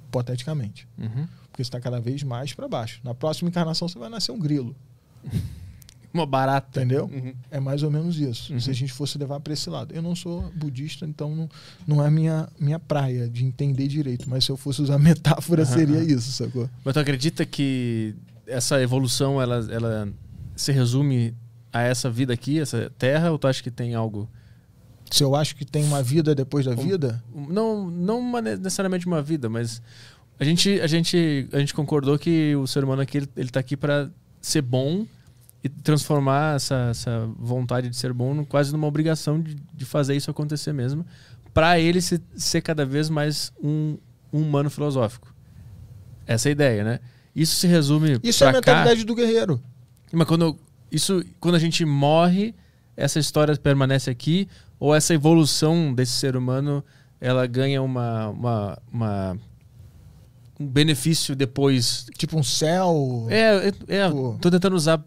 hipoteticamente. 0.09 0.87
Uhum. 0.99 1.27
Porque 1.51 1.65
você 1.65 1.69
está 1.69 1.81
cada 1.81 2.01
vez 2.01 2.23
mais 2.23 2.53
para 2.53 2.69
baixo. 2.69 3.01
Na 3.03 3.15
próxima 3.15 3.49
encarnação 3.49 3.89
você 3.89 3.99
vai 3.99 4.09
nascer 4.09 4.33
um 4.33 4.39
grilo, 4.39 4.77
Uma 6.13 6.27
barata. 6.27 6.81
entendeu? 6.81 7.05
Uhum. 7.13 7.33
É 7.51 7.61
mais 7.61 7.83
ou 7.83 7.91
menos 7.91 8.19
isso. 8.19 8.59
Se 8.61 8.71
a 8.71 8.75
gente 8.75 8.93
fosse 8.93 9.17
levar 9.17 9.39
para 9.41 9.53
esse 9.53 9.71
lado. 9.71 9.95
Eu 9.95 10.03
não 10.03 10.15
sou 10.17 10.51
budista, 10.57 11.07
então 11.07 11.35
não, 11.37 11.49
não 11.87 12.05
é 12.05 12.11
minha, 12.11 12.49
minha 12.59 12.79
praia 12.79 13.29
de 13.29 13.45
entender 13.45 13.87
direito. 13.89 14.29
Mas 14.29 14.45
se 14.45 14.51
eu 14.51 14.57
fosse 14.57 14.83
usar 14.83 14.99
metáfora, 15.01 15.63
Aham, 15.63 15.73
seria 15.73 16.03
isso, 16.03 16.33
sacou? 16.33 16.69
Mas 16.85 16.95
tu 16.95 17.01
acredita 17.01 17.47
que 17.47 18.15
essa 18.47 18.83
evolução 18.83 19.41
ela, 19.41 19.65
ela 19.71 20.09
se 20.57 20.73
resume 20.73 21.33
a 21.73 21.83
essa 21.83 22.11
vida 22.11 22.33
aqui, 22.35 22.59
essa 22.59 22.91
terra, 22.99 23.31
ou 23.31 23.39
tu 23.39 23.47
acha 23.47 23.63
que 23.63 23.71
tem 23.71 23.95
algo. 23.95 24.29
Se 25.13 25.23
eu 25.23 25.35
acho 25.37 25.55
que 25.57 25.65
tem 25.65 25.85
uma 25.85 26.03
vida 26.03 26.35
depois 26.35 26.65
da 26.67 26.75
vida, 26.75 27.23
Não, 27.35 27.89
não 27.91 28.19
uma- 28.21 28.41
necessariamente 28.41 29.07
uma 29.07 29.23
vida, 29.23 29.49
mas 29.49 29.81
a 30.39 30.45
gente, 30.45 30.81
a 30.81 30.87
gente, 30.87 31.49
a 31.53 31.59
gente 31.59 31.75
concordou 31.75 32.19
que 32.19 32.55
o 32.57 32.67
ser 32.67 32.83
humano 32.85 33.03
aqui 33.03 33.19
ele, 33.19 33.29
ele 33.37 33.49
tá 33.51 33.61
aqui 33.61 33.77
para 33.77 34.09
ser 34.41 34.63
bom 34.63 35.07
e 35.63 35.69
transformar 35.69 36.57
essa, 36.57 36.89
essa 36.91 37.29
vontade 37.39 37.89
de 37.89 37.97
ser 37.97 38.13
bom 38.13 38.33
no- 38.35 38.47
quase 38.47 38.73
numa 38.73 38.87
obrigação 38.87 39.41
de, 39.41 39.55
de 39.75 39.85
fazer 39.85 40.17
isso 40.17 40.31
acontecer 40.31 40.73
mesmo, 40.73 41.05
para 41.53 41.79
ele 41.79 42.01
se, 42.01 42.21
ser 42.37 42.61
cada 42.63 42.87
vez 42.87 43.11
mais 43.11 43.53
um, 43.63 43.97
um 44.33 44.41
humano 44.43 44.71
filosófico. 44.71 45.35
Essa 46.27 46.49
é 46.49 46.51
a 46.51 46.53
ideia, 46.53 46.85
né? 46.85 47.01
Isso 47.35 47.57
se 47.57 47.67
resume 47.67 48.19
isso 48.23 48.43
é 48.45 48.49
a 48.49 48.53
pra 48.53 48.61
cá- 48.63 48.73
mentalidade 48.73 49.05
do 49.05 49.15
guerreiro. 49.15 49.61
mas 50.13 50.27
quando 50.27 50.57
isso, 50.91 51.23
quando 51.39 51.55
a 51.57 51.59
gente 51.59 51.85
morre, 51.85 52.55
essa 52.97 53.19
história 53.19 53.57
permanece 53.57 54.11
aqui 54.11 54.49
ou 54.79 54.95
essa 54.95 55.13
evolução 55.15 55.93
desse 55.93 56.13
ser 56.13 56.37
humano, 56.37 56.83
ela 57.21 57.47
ganha 57.47 57.83
uma, 57.83 58.29
uma, 58.29 58.79
uma- 58.93 59.39
um 60.59 60.67
benefício 60.67 61.35
depois? 61.37 62.07
Tipo 62.17 62.39
um 62.39 62.43
céu. 62.43 63.27
É, 63.31 63.69
é, 63.89 63.97
é 63.99 64.11
Pô. 64.11 64.37
tô 64.41 64.51
tentando 64.51 64.75
usar 64.77 65.03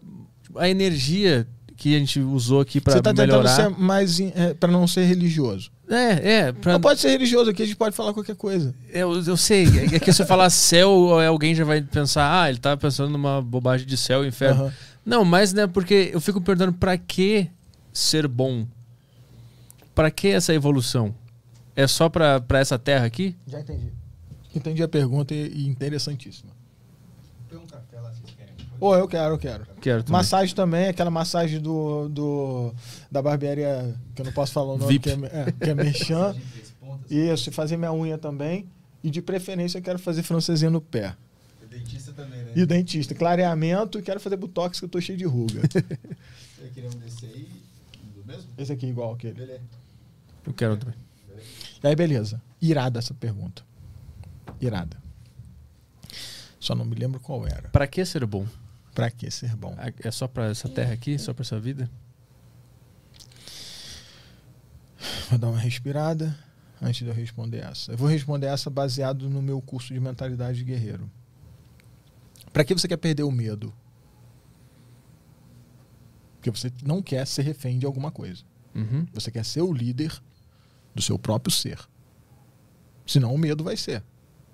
a 0.56 0.68
energia 0.68 1.46
que 1.76 1.94
a 1.94 1.98
gente 1.98 2.20
usou 2.20 2.60
aqui 2.60 2.80
para 2.80 2.94
Você 2.94 3.02
tá 3.02 3.12
melhorar. 3.12 3.48
tentando 3.56 3.74
ser 3.74 3.80
mais. 3.82 4.20
É, 4.20 4.54
para 4.54 4.70
não 4.70 4.86
ser 4.86 5.04
religioso. 5.04 5.70
É, 5.88 6.32
é. 6.46 6.52
Pra, 6.52 6.72
Não 6.72 6.80
pode 6.80 7.00
ser 7.00 7.10
religioso 7.10 7.50
aqui, 7.50 7.62
a 7.62 7.66
gente 7.66 7.76
pode 7.76 7.94
falar 7.94 8.14
qualquer 8.14 8.36
coisa. 8.36 8.74
eu, 8.90 9.12
eu 9.22 9.36
sei. 9.36 9.66
É 9.92 9.98
que 9.98 10.12
se 10.12 10.22
eu 10.22 10.26
falar 10.26 10.48
céu, 10.50 11.18
alguém 11.20 11.54
já 11.54 11.64
vai 11.64 11.82
pensar, 11.82 12.42
ah, 12.42 12.48
ele 12.48 12.58
tá 12.58 12.76
pensando 12.76 13.10
numa 13.10 13.42
bobagem 13.42 13.86
de 13.86 13.96
céu 13.96 14.24
e 14.24 14.28
inferno. 14.28 14.62
Aham. 14.64 14.72
Não, 15.04 15.24
mas 15.24 15.52
né, 15.52 15.66
porque 15.66 16.10
eu 16.14 16.20
fico 16.20 16.40
perguntando 16.40 16.72
pra 16.72 16.96
que 16.96 17.50
ser 17.92 18.26
bom? 18.26 18.66
Pra 19.94 20.10
que 20.10 20.28
essa 20.28 20.54
evolução? 20.54 21.14
É 21.76 21.86
só 21.86 22.08
pra 22.08 22.40
essa 22.54 22.78
terra 22.78 23.04
aqui? 23.04 23.36
Já 23.46 23.60
entendi. 23.60 23.92
Entendi 24.54 24.82
a 24.82 24.88
pergunta 24.88 25.34
e, 25.34 25.48
e 25.48 25.66
interessantíssima. 25.68 26.50
Tem 27.50 27.58
um 27.58 27.66
café 27.66 28.00
lá, 28.00 28.10
Pô, 28.78 28.96
eu 28.96 29.08
quero, 29.08 29.34
eu 29.34 29.38
quero. 29.38 29.66
Quero 29.80 30.02
também. 30.02 30.12
Massagem 30.12 30.54
também, 30.54 30.88
aquela 30.88 31.10
massagem 31.10 31.60
do, 31.60 32.08
do 32.08 32.74
da 33.10 33.22
barbearia, 33.22 33.94
que 34.14 34.22
eu 34.22 34.26
não 34.26 34.32
posso 34.32 34.52
falar 34.52 34.74
o 34.74 34.78
nome, 34.78 34.92
VIP. 34.92 35.16
que 35.16 35.26
é, 35.26 35.40
é, 35.40 35.52
que 35.52 35.70
é 35.70 35.74
Merchan. 35.74 36.34
Isso, 37.08 37.50
e 37.50 37.52
fazer 37.52 37.76
minha 37.76 37.92
unha 37.92 38.18
também. 38.18 38.66
E 39.02 39.10
de 39.10 39.20
preferência 39.20 39.78
eu 39.78 39.82
quero 39.82 39.98
fazer 39.98 40.22
francesinha 40.22 40.70
no 40.70 40.80
pé. 40.80 41.14
Dentista 41.68 42.12
também, 42.12 42.40
né? 42.40 42.52
E 42.54 42.64
dentista, 42.64 43.14
clareamento 43.14 43.98
e 43.98 44.02
quero 44.02 44.20
fazer 44.20 44.36
botox 44.36 44.78
que 44.78 44.84
eu 44.84 44.88
tô 44.88 45.00
cheio 45.00 45.18
de 45.18 45.24
ruga. 45.24 45.60
Você 45.70 46.68
queria 46.72 46.88
um 46.88 46.98
desse 46.98 47.26
aí, 47.26 47.48
do 48.14 48.24
mesmo? 48.24 48.44
Esse 48.56 48.72
aqui 48.72 48.86
é 48.86 48.88
igual 48.88 49.12
aquele. 49.12 49.34
Beleza. 49.34 49.60
Eu 50.46 50.52
quero 50.52 50.76
também. 50.76 50.94
E 51.82 51.86
aí, 51.86 51.96
beleza. 51.96 52.40
Irada 52.62 52.98
essa 52.98 53.12
pergunta. 53.12 53.62
Irada. 54.60 54.96
Só 56.60 56.74
não 56.74 56.84
me 56.84 56.94
lembro 56.94 57.20
qual 57.20 57.46
era. 57.46 57.68
Pra 57.70 57.86
que 57.86 58.04
ser 58.04 58.24
bom? 58.24 58.46
Pra 58.94 59.10
que 59.10 59.30
ser 59.30 59.56
bom? 59.56 59.76
É 60.02 60.10
só 60.10 60.28
pra 60.28 60.46
essa 60.46 60.68
terra 60.68 60.92
aqui? 60.92 61.18
Só 61.18 61.34
pra 61.34 61.42
essa 61.42 61.58
vida? 61.58 61.90
Vou 65.28 65.38
dar 65.38 65.48
uma 65.48 65.58
respirada 65.58 66.38
antes 66.80 67.02
de 67.02 67.08
eu 67.08 67.14
responder 67.14 67.58
essa. 67.58 67.92
Eu 67.92 67.98
vou 67.98 68.08
responder 68.08 68.46
essa 68.46 68.70
baseado 68.70 69.28
no 69.28 69.42
meu 69.42 69.60
curso 69.60 69.92
de 69.92 69.98
mentalidade 69.98 70.58
de 70.58 70.64
guerreiro. 70.64 71.10
Pra 72.52 72.64
que 72.64 72.72
você 72.72 72.86
quer 72.86 72.96
perder 72.96 73.24
o 73.24 73.32
medo? 73.32 73.74
Porque 76.36 76.50
você 76.50 76.70
não 76.84 77.02
quer 77.02 77.26
ser 77.26 77.42
refém 77.42 77.78
de 77.78 77.86
alguma 77.86 78.12
coisa. 78.12 78.44
Uhum. 78.74 79.06
Você 79.12 79.30
quer 79.30 79.44
ser 79.44 79.62
o 79.62 79.72
líder 79.72 80.12
do 80.94 81.02
seu 81.02 81.18
próprio 81.18 81.52
ser. 81.52 81.78
Senão 83.06 83.34
o 83.34 83.38
medo 83.38 83.64
vai 83.64 83.76
ser. 83.76 84.04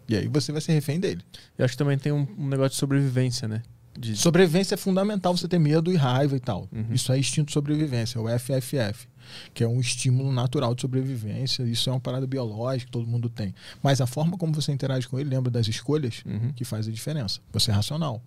E 0.08 0.16
aí 0.16 0.28
você 0.28 0.50
vai 0.50 0.60
ser 0.60 0.72
refém 0.72 0.98
dele. 0.98 1.22
Eu 1.58 1.64
acho 1.64 1.74
que 1.74 1.78
também 1.78 1.98
tem 1.98 2.10
um, 2.10 2.26
um 2.38 2.48
negócio 2.48 2.70
de 2.70 2.76
sobrevivência, 2.76 3.46
né? 3.46 3.62
De, 4.00 4.16
Sobrevivência 4.16 4.74
é 4.74 4.78
fundamental 4.78 5.36
você 5.36 5.46
ter 5.46 5.58
medo 5.58 5.92
e 5.92 5.96
raiva 5.96 6.34
e 6.36 6.40
tal. 6.40 6.66
Uhum. 6.72 6.86
Isso 6.92 7.12
é 7.12 7.18
instinto 7.18 7.48
de 7.48 7.52
sobrevivência, 7.52 8.18
é 8.18 8.22
o 8.22 8.38
FFF, 8.38 9.06
que 9.52 9.62
é 9.62 9.68
um 9.68 9.78
estímulo 9.78 10.32
natural 10.32 10.74
de 10.74 10.80
sobrevivência. 10.80 11.62
Isso 11.64 11.90
é 11.90 11.92
uma 11.92 12.00
parada 12.00 12.26
biológica 12.26 12.86
que 12.86 12.92
todo 12.92 13.06
mundo 13.06 13.28
tem. 13.28 13.54
Mas 13.82 14.00
a 14.00 14.06
forma 14.06 14.38
como 14.38 14.52
você 14.54 14.72
interage 14.72 15.06
com 15.06 15.18
ele, 15.20 15.28
lembra 15.28 15.50
das 15.50 15.68
escolhas, 15.68 16.22
Uhum. 16.24 16.52
que 16.54 16.64
faz 16.64 16.88
a 16.88 16.90
diferença. 16.90 17.40
Você 17.52 17.70
é 17.70 17.74
racional. 17.74 18.22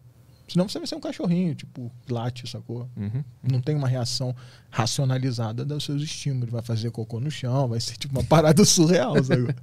Senão 0.48 0.68
você 0.70 0.78
vai 0.78 0.88
ser 0.88 0.96
um 0.96 1.00
cachorrinho, 1.00 1.56
tipo, 1.56 1.92
late, 2.10 2.48
sacou? 2.48 2.88
Uhum. 2.96 3.24
Não 3.42 3.60
tem 3.62 3.76
uma 3.76 3.88
reação 3.88 4.36
racionalizada 4.70 5.64
dos 5.66 5.84
seus 5.86 6.02
estímulos. 6.04 6.50
Vai 6.52 6.62
fazer 6.62 6.92
cocô 6.92 7.20
no 7.20 7.32
chão, 7.32 7.68
vai 7.70 7.80
ser 7.80 7.96
tipo 7.98 8.14
uma 8.20 8.24
parada 8.28 8.64
surreal, 8.66 9.16
sabe? 9.24 9.56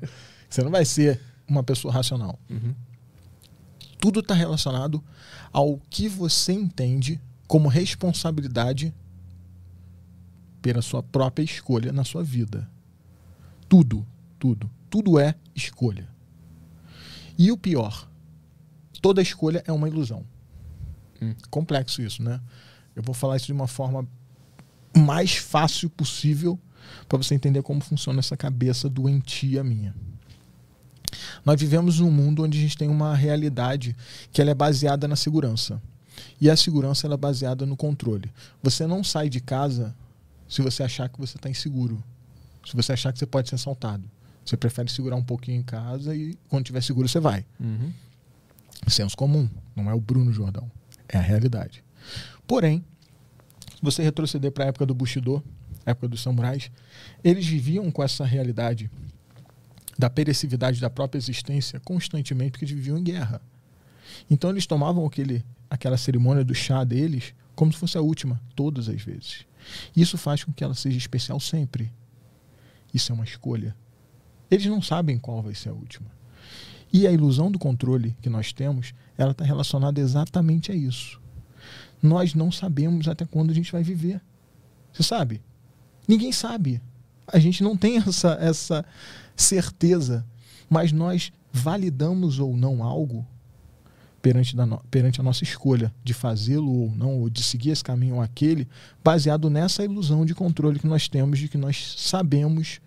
Você 0.49 0.63
não 0.63 0.71
vai 0.71 0.85
ser 0.85 1.21
uma 1.47 1.63
pessoa 1.63 1.93
racional. 1.93 2.39
Uhum. 2.49 2.75
Tudo 4.01 4.21
está 4.21 4.35
relacionado 4.35 5.03
ao 5.53 5.79
que 5.91 6.09
você 6.09 6.53
entende 6.53 7.21
como 7.47 7.69
responsabilidade 7.69 8.95
pela 10.63 10.83
sua 10.83 11.03
própria 11.03 11.45
escolha 11.45 11.93
na 11.93 12.05
sua 12.05 12.23
vida. 12.23 12.69
Tudo, 13.69 14.07
tudo, 14.39 14.71
tudo 14.89 15.19
é 15.19 15.35
escolha. 15.55 16.09
E 17.39 17.51
o 17.51 17.57
pior, 17.57 18.09
toda 19.01 19.23
escolha 19.23 19.63
é 19.67 19.73
uma 19.73 19.89
ilusão. 19.89 20.25
Hum. 21.21 21.35
Complexo 21.51 22.03
isso, 22.03 22.23
né? 22.23 22.41
Eu 22.95 23.03
vou 23.03 23.15
falar 23.15 23.37
isso 23.37 23.47
de 23.47 23.53
uma 23.53 23.69
forma 23.69 24.07
mais 24.97 25.37
fácil 25.37 25.89
possível 25.89 26.59
para 27.09 27.19
você 27.19 27.35
entender 27.35 27.63
como 27.63 27.81
funciona 27.81 28.19
essa 28.19 28.37
cabeça 28.37 28.89
doentia 28.89 29.63
minha. 29.63 29.95
Nós 31.45 31.61
vivemos 31.61 32.01
num 32.01 32.11
mundo 32.11 32.45
onde 32.45 32.59
a 32.59 32.61
gente 32.61 32.77
tem 32.77 32.89
uma 32.89 33.15
realidade 33.15 33.97
que 34.33 34.41
ela 34.41 34.51
é 34.51 34.55
baseada 34.55 35.09
na 35.09 35.17
segurança. 35.17 35.81
E 36.41 36.51
a 36.51 36.57
segurança 36.57 37.07
ela 37.07 37.15
é 37.15 37.19
baseada 37.19 37.67
no 37.67 37.77
controle. 37.77 38.31
Você 38.63 38.87
não 38.87 39.03
sai 39.03 39.29
de 39.29 39.41
casa 39.41 39.95
se 40.49 40.63
você 40.63 40.83
achar 40.83 41.09
que 41.09 41.19
você 41.19 41.37
está 41.37 41.49
inseguro. 41.49 42.03
Se 42.67 42.77
você 42.77 42.93
achar 42.93 43.13
que 43.13 43.19
você 43.19 43.27
pode 43.27 43.49
ser 43.49 43.55
assaltado. 43.55 44.05
Você 44.45 44.57
prefere 44.57 44.91
segurar 44.91 45.17
um 45.17 45.23
pouquinho 45.23 45.59
em 45.61 45.63
casa 45.63 46.15
e 46.15 46.37
quando 46.49 46.65
tiver 46.65 46.83
seguro 46.83 47.09
você 47.09 47.21
vai. 47.21 47.45
Uhum. 47.59 47.93
Senso 48.89 49.17
comum, 49.17 49.49
não 49.77 49.91
é 49.91 49.95
o 49.95 50.01
Bruno 50.01 50.33
Jordão. 50.33 50.71
É 51.09 51.19
a 51.19 51.21
realidade. 51.21 51.85
Porém, 52.47 52.85
se 53.71 53.83
você 53.83 54.03
retroceder 54.03 54.51
para 54.51 54.65
a 54.65 54.69
época 54.69 54.87
do 54.87 54.95
Bushido, 54.95 55.43
época 55.87 56.09
dos 56.09 56.23
samurais, 56.23 56.71
eles 57.23 57.47
viviam 57.47 57.91
com 57.91 58.03
essa 58.03 58.25
realidade 58.25 58.91
da 60.01 60.09
perecividade 60.09 60.81
da 60.81 60.89
própria 60.89 61.19
existência 61.19 61.79
constantemente 61.79 62.53
porque 62.53 62.65
viviam 62.65 62.97
em 62.97 63.05
guerra. 63.05 63.41
Então 64.31 64.49
eles 64.49 64.67
tomavam 64.67 65.05
aquele, 65.05 65.45
aquela 65.69 65.99
cerimônia 65.99 66.43
do 66.43 66.55
chá 66.55 66.83
deles 66.83 67.35
como 67.55 67.71
se 67.71 67.79
fosse 67.79 67.99
a 67.99 68.01
última, 68.01 68.41
todas 68.57 68.89
as 68.89 69.03
vezes. 69.03 69.45
Isso 69.95 70.17
faz 70.17 70.43
com 70.43 70.53
que 70.55 70.65
ela 70.65 70.73
seja 70.73 70.97
especial 70.97 71.39
sempre. 71.39 71.93
Isso 72.95 73.13
é 73.13 73.15
uma 73.15 73.25
escolha. 73.25 73.77
Eles 74.51 74.65
não 74.65 74.81
sabem 74.81 75.19
qual 75.19 75.43
vai 75.43 75.55
ser 75.55 75.69
a 75.69 75.75
última. 75.75 76.11
E 76.91 77.07
a 77.07 77.13
ilusão 77.13 77.51
do 77.51 77.59
controle 77.59 78.17
que 78.23 78.31
nós 78.31 78.55
temos, 78.55 78.95
ela 79.19 79.33
está 79.33 79.45
relacionada 79.45 80.01
exatamente 80.01 80.73
a 80.73 80.75
isso. 80.75 81.21
Nós 82.03 82.35
não 82.35 82.51
sabemos 82.51 83.07
até 83.07 83.27
quando 83.27 83.51
a 83.51 83.55
gente 83.55 83.71
vai 83.71 83.83
viver. 83.83 84.23
Você 84.95 85.03
sabe? 85.03 85.43
Ninguém 86.09 86.33
sabe. 86.33 86.81
A 87.33 87.39
gente 87.39 87.63
não 87.63 87.77
tem 87.77 87.97
essa, 87.99 88.37
essa 88.41 88.85
certeza. 89.37 90.25
Mas 90.69 90.93
nós 90.93 91.33
validamos 91.53 92.39
ou 92.39 92.57
não 92.57 92.83
algo 92.83 93.27
perante, 94.23 94.55
da 94.55 94.67
no- 94.67 94.83
perante 94.91 95.21
a 95.21 95.25
nossa 95.25 95.43
escolha 95.43 95.93
de 96.05 96.13
fazê-lo 96.15 96.71
ou 96.71 96.91
não, 96.95 97.21
ou 97.21 97.31
de 97.31 97.43
seguir 97.43 97.71
esse 97.71 97.83
caminho 97.83 98.17
ou 98.17 98.21
aquele, 98.21 98.69
baseado 99.03 99.49
nessa 99.51 99.83
ilusão 99.85 100.25
de 100.27 100.35
controle 100.35 100.79
que 100.79 100.87
nós 100.87 101.09
temos 101.09 101.39
de 101.39 101.49
que 101.49 101.57
nós 101.59 101.95
sabemos 101.97 102.81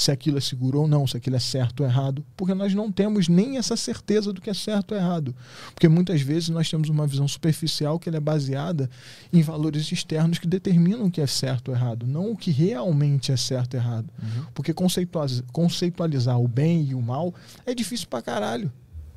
se 0.00 0.10
aquilo 0.10 0.38
é 0.38 0.40
seguro 0.40 0.80
ou 0.80 0.88
não, 0.88 1.06
se 1.06 1.14
aquilo 1.14 1.36
é 1.36 1.38
certo 1.38 1.80
ou 1.80 1.86
errado, 1.86 2.24
porque 2.34 2.54
nós 2.54 2.72
não 2.72 2.90
temos 2.90 3.28
nem 3.28 3.58
essa 3.58 3.76
certeza 3.76 4.32
do 4.32 4.40
que 4.40 4.48
é 4.48 4.54
certo 4.54 4.92
ou 4.92 4.98
errado. 4.98 5.34
Porque 5.74 5.88
muitas 5.88 6.22
vezes 6.22 6.48
nós 6.48 6.70
temos 6.70 6.88
uma 6.88 7.06
visão 7.06 7.28
superficial 7.28 7.98
que 7.98 8.08
é 8.08 8.18
baseada 8.18 8.88
em 9.30 9.42
valores 9.42 9.92
externos 9.92 10.38
que 10.38 10.46
determinam 10.46 11.04
o 11.04 11.10
que 11.10 11.20
é 11.20 11.26
certo 11.26 11.68
ou 11.68 11.74
errado, 11.74 12.06
não 12.06 12.30
o 12.32 12.36
que 12.36 12.50
realmente 12.50 13.30
é 13.30 13.36
certo 13.36 13.74
ou 13.74 13.80
errado. 13.80 14.08
Porque 14.54 14.72
conceitualiz- 14.72 15.42
conceitualizar 15.52 16.40
o 16.40 16.48
bem 16.48 16.82
e 16.88 16.94
o 16.94 17.02
mal 17.02 17.34
é 17.66 17.74
difícil 17.74 18.06
pra 18.08 18.22
caralho. 18.22 18.72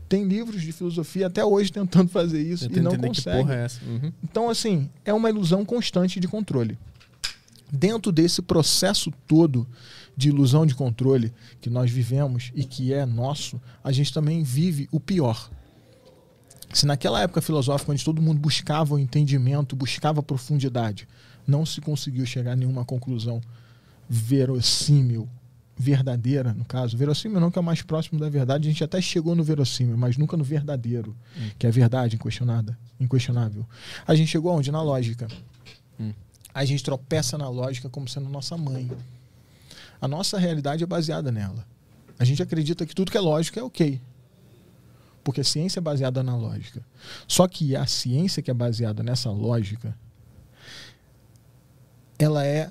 Tem 0.10 0.26
livros 0.27 0.61
de 0.61 0.73
filosofia 0.73 1.27
até 1.27 1.45
hoje 1.45 1.72
tentando 1.72 2.10
fazer 2.10 2.41
isso 2.41 2.68
Tenta 2.68 2.80
e 2.80 2.84
não 2.84 2.97
consegue. 2.97 3.49
é. 3.51 3.68
Uhum. 3.88 4.11
Então, 4.22 4.49
assim, 4.49 4.89
é 5.05 5.14
uma 5.14 5.30
ilusão 5.30 5.64
constante 5.64 6.19
de 6.19 6.27
controle. 6.27 6.77
Dentro 7.72 8.11
desse 8.11 8.41
processo 8.41 9.11
todo 9.26 9.65
de 10.15 10.30
ilusão 10.30 10.65
de 10.65 10.76
controle 10.76 11.34
que 11.60 11.69
nós 11.69 11.90
vivemos 11.90 12.52
e 12.53 12.64
que 12.64 12.94
é 12.94 13.06
nosso, 13.06 13.61
a 13.84 13.91
gente 13.91 14.14
também 14.14 14.44
vive 14.44 14.88
o 14.91 14.99
pior. 14.99 15.49
Se 16.72 16.85
naquela 16.85 17.22
época 17.22 17.41
filosófica, 17.41 17.91
onde 17.91 18.03
todo 18.03 18.22
mundo 18.22 18.40
buscava 18.40 18.95
o 18.95 18.99
entendimento, 18.99 19.76
buscava 19.76 20.19
a 20.19 20.23
profundidade, 20.23 21.07
não 21.48 21.65
se 21.65 21.81
conseguiu 21.81 22.26
chegar 22.26 22.53
a 22.53 22.56
nenhuma 22.56 22.84
conclusão 22.84 23.41
verossímil, 24.10 25.30
verdadeira, 25.77 26.53
no 26.53 26.65
caso. 26.65 26.98
Verossímil 26.98 27.40
não, 27.40 27.52
que 27.52 27.57
é 27.57 27.61
o 27.61 27.64
mais 27.64 27.81
próximo 27.81 28.19
da 28.19 28.30
verdade. 28.30 28.68
A 28.68 28.72
gente 28.72 28.84
até 28.84 29.02
chegou 29.02 29.35
no 29.35 29.44
verossímil, 29.44 29.98
mas 29.98 30.18
nunca 30.18 30.38
no 30.38 30.44
verdadeiro, 30.44 31.15
que 31.57 31.65
é 31.65 31.69
a 31.69 31.72
verdade 31.72 32.15
inquestionada, 32.15 32.77
inquestionável. 32.99 33.65
A 34.06 34.15
gente 34.15 34.30
chegou 34.30 34.52
aonde? 34.52 34.72
Na 34.72 34.81
lógica. 34.81 35.27
Hum. 35.99 36.14
A 36.53 36.64
gente 36.65 36.84
tropeça 36.84 37.38
na 37.38 37.49
lógica 37.49 37.90
como 37.90 38.07
sendo 38.07 38.30
nossa 38.30 38.56
mãe. 38.56 38.90
A 40.03 40.07
nossa 40.09 40.38
realidade 40.38 40.84
é 40.84 40.85
baseada 40.85 41.31
nela. 41.31 41.65
A 42.19 42.25
gente 42.25 42.43
acredita 42.43 42.85
que 42.85 42.93
tudo 42.93 43.09
que 43.09 43.17
é 43.17 43.21
lógico 43.21 43.57
é 43.57 43.63
ok. 43.63 44.01
Porque 45.23 45.39
a 45.39 45.45
ciência 45.45 45.80
é 45.80 45.81
baseada 45.81 46.21
na 46.21 46.35
lógica. 46.35 46.85
Só 47.25 47.47
que 47.47 47.73
a 47.73 47.85
ciência 47.85 48.43
que 48.43 48.51
é 48.51 48.53
baseada 48.53 49.01
nessa 49.01 49.31
lógica, 49.31 49.97
ela 52.19 52.45
é 52.45 52.69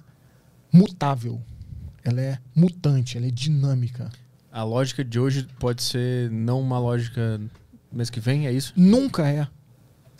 mutável. 0.70 1.40
Ela 2.04 2.20
é 2.20 2.38
mutante, 2.54 3.16
ela 3.16 3.26
é 3.26 3.30
dinâmica. 3.30 4.12
A 4.50 4.62
lógica 4.62 5.02
de 5.02 5.18
hoje 5.18 5.48
pode 5.58 5.82
ser 5.82 6.30
não 6.30 6.60
uma 6.60 6.78
lógica 6.78 7.40
mês 7.90 8.10
que 8.10 8.20
vem, 8.20 8.46
é 8.46 8.52
isso? 8.52 8.74
Nunca 8.76 9.26
é. 9.26 9.48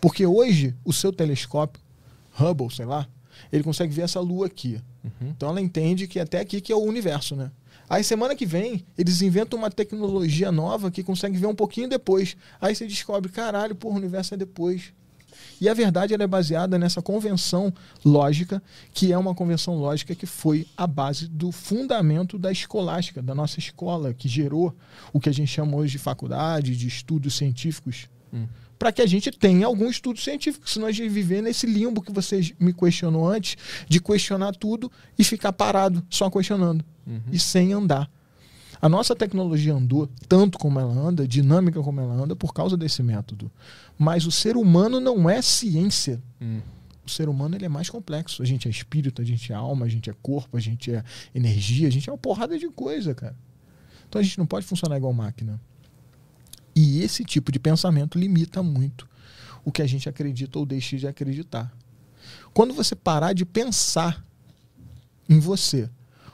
Porque 0.01 0.25
hoje 0.25 0.75
o 0.83 0.95
seu 0.95 1.13
telescópio, 1.13 1.83
Hubble, 2.41 2.75
sei 2.75 2.87
lá, 2.87 3.07
ele 3.53 3.63
consegue 3.63 3.93
ver 3.93 4.01
essa 4.01 4.19
lua 4.19 4.47
aqui. 4.47 4.81
Uhum. 5.05 5.29
Então 5.31 5.49
ela 5.49 5.61
entende 5.61 6.07
que 6.07 6.19
até 6.21 6.41
aqui 6.41 6.61
que 6.61 6.73
é 6.73 6.77
o 6.77 6.83
universo, 6.83 7.35
né? 7.35 7.51
Aí 7.89 8.03
semana 8.03 8.35
que 8.35 8.47
vem, 8.47 8.87
eles 8.97 9.21
inventam 9.21 9.59
uma 9.59 9.71
tecnologia 9.71 10.51
nova 10.51 10.91
que 10.91 11.03
consegue 11.03 11.37
ver 11.37 11.47
um 11.47 11.55
pouquinho 11.55 11.89
depois. 11.89 12.37
Aí 12.61 12.75
você 12.75 12.87
descobre, 12.87 13.31
caralho, 13.31 13.75
porra, 13.75 13.97
o 13.97 13.99
universo 13.99 14.33
é 14.33 14.37
depois. 14.37 14.93
E 15.61 15.69
a 15.69 15.75
verdade 15.75 16.15
ela 16.15 16.23
é 16.23 16.27
baseada 16.27 16.79
nessa 16.79 17.03
convenção 17.03 17.73
lógica, 18.05 18.63
que 18.93 19.13
é 19.13 19.19
uma 19.19 19.35
convenção 19.35 19.77
lógica 19.77 20.15
que 20.15 20.27
foi 20.27 20.67
a 20.77 20.87
base 20.87 21.29
do 21.29 21.53
fundamento 21.53 22.39
da 22.39 22.51
escolástica, 22.51 23.23
da 23.23 23.35
nossa 23.35 23.59
escola, 23.59 24.15
que 24.15 24.29
gerou 24.29 24.75
o 25.13 25.21
que 25.21 25.29
a 25.29 25.33
gente 25.33 25.49
chama 25.49 25.77
hoje 25.77 25.93
de 25.93 25.99
faculdade, 25.99 26.77
de 26.77 26.89
estudos 26.89 27.35
científicos. 27.35 28.09
Hum. 28.33 28.47
Para 28.83 28.91
que 28.91 29.01
a 29.01 29.07
gente 29.07 29.31
tenha 29.31 29.65
algum 29.65 29.89
estudo 29.89 30.19
científico, 30.19 30.69
senão 30.69 30.89
a 30.89 30.91
gente 30.91 31.09
viver 31.09 31.41
nesse 31.41 31.69
limbo 31.69 32.03
que 32.03 32.11
você 32.11 32.53
me 32.59 32.73
questionou 32.73 33.29
antes, 33.29 33.57
de 33.89 34.01
questionar 34.01 34.57
tudo 34.57 34.91
e 35.17 35.23
ficar 35.23 35.53
parado, 35.53 36.05
só 36.11 36.29
questionando 36.29 36.85
e 37.31 37.39
sem 37.39 37.73
andar. 37.73 38.11
A 38.81 38.89
nossa 38.89 39.15
tecnologia 39.15 39.73
andou 39.73 40.11
tanto 40.29 40.59
como 40.59 40.81
ela 40.81 40.93
anda, 40.93 41.29
dinâmica 41.29 41.81
como 41.81 42.01
ela 42.01 42.13
anda, 42.13 42.35
por 42.35 42.53
causa 42.53 42.77
desse 42.77 43.05
método. 43.05 43.49
Mas 43.97 44.27
o 44.27 44.33
ser 44.33 44.57
humano 44.57 44.99
não 44.99 45.31
é 45.31 45.41
ciência. 45.41 46.21
Hum. 46.41 46.59
O 47.07 47.09
ser 47.09 47.29
humano 47.29 47.55
ele 47.55 47.67
é 47.67 47.69
mais 47.69 47.89
complexo. 47.89 48.43
A 48.43 48.45
gente 48.45 48.67
é 48.67 48.71
espírito, 48.73 49.23
a 49.23 49.25
gente 49.25 49.53
é 49.53 49.55
alma, 49.55 49.87
a 49.87 49.89
gente 49.89 50.11
é 50.11 50.15
corpo, 50.21 50.57
a 50.57 50.61
gente 50.61 50.93
é 50.93 51.05
energia, 51.33 51.87
a 51.87 51.91
gente 51.93 52.11
é 52.11 52.13
uma 52.13 52.19
porrada 52.19 52.59
de 52.59 52.69
coisa, 52.69 53.15
cara. 53.15 53.37
Então 54.09 54.21
a 54.21 54.25
gente 54.25 54.39
não 54.39 54.47
pode 54.47 54.67
funcionar 54.67 54.97
igual 54.97 55.13
máquina. 55.13 55.61
E 56.75 57.03
esse 57.03 57.25
tipo 57.25 57.53
de 57.53 57.59
pensamento 57.59 58.19
limita 58.19 58.63
muito 58.63 59.09
o 59.65 59.71
que 59.71 59.83
a 59.83 59.87
gente 59.87 60.09
acredita 60.09 60.59
ou 60.59 60.67
deixa 60.67 60.97
de 60.97 61.07
acreditar. 61.07 61.73
Quando 62.53 62.75
você 62.75 62.95
parar 62.95 63.33
de 63.33 63.45
pensar 63.45 64.25
em 65.29 65.39
você, 65.39 65.89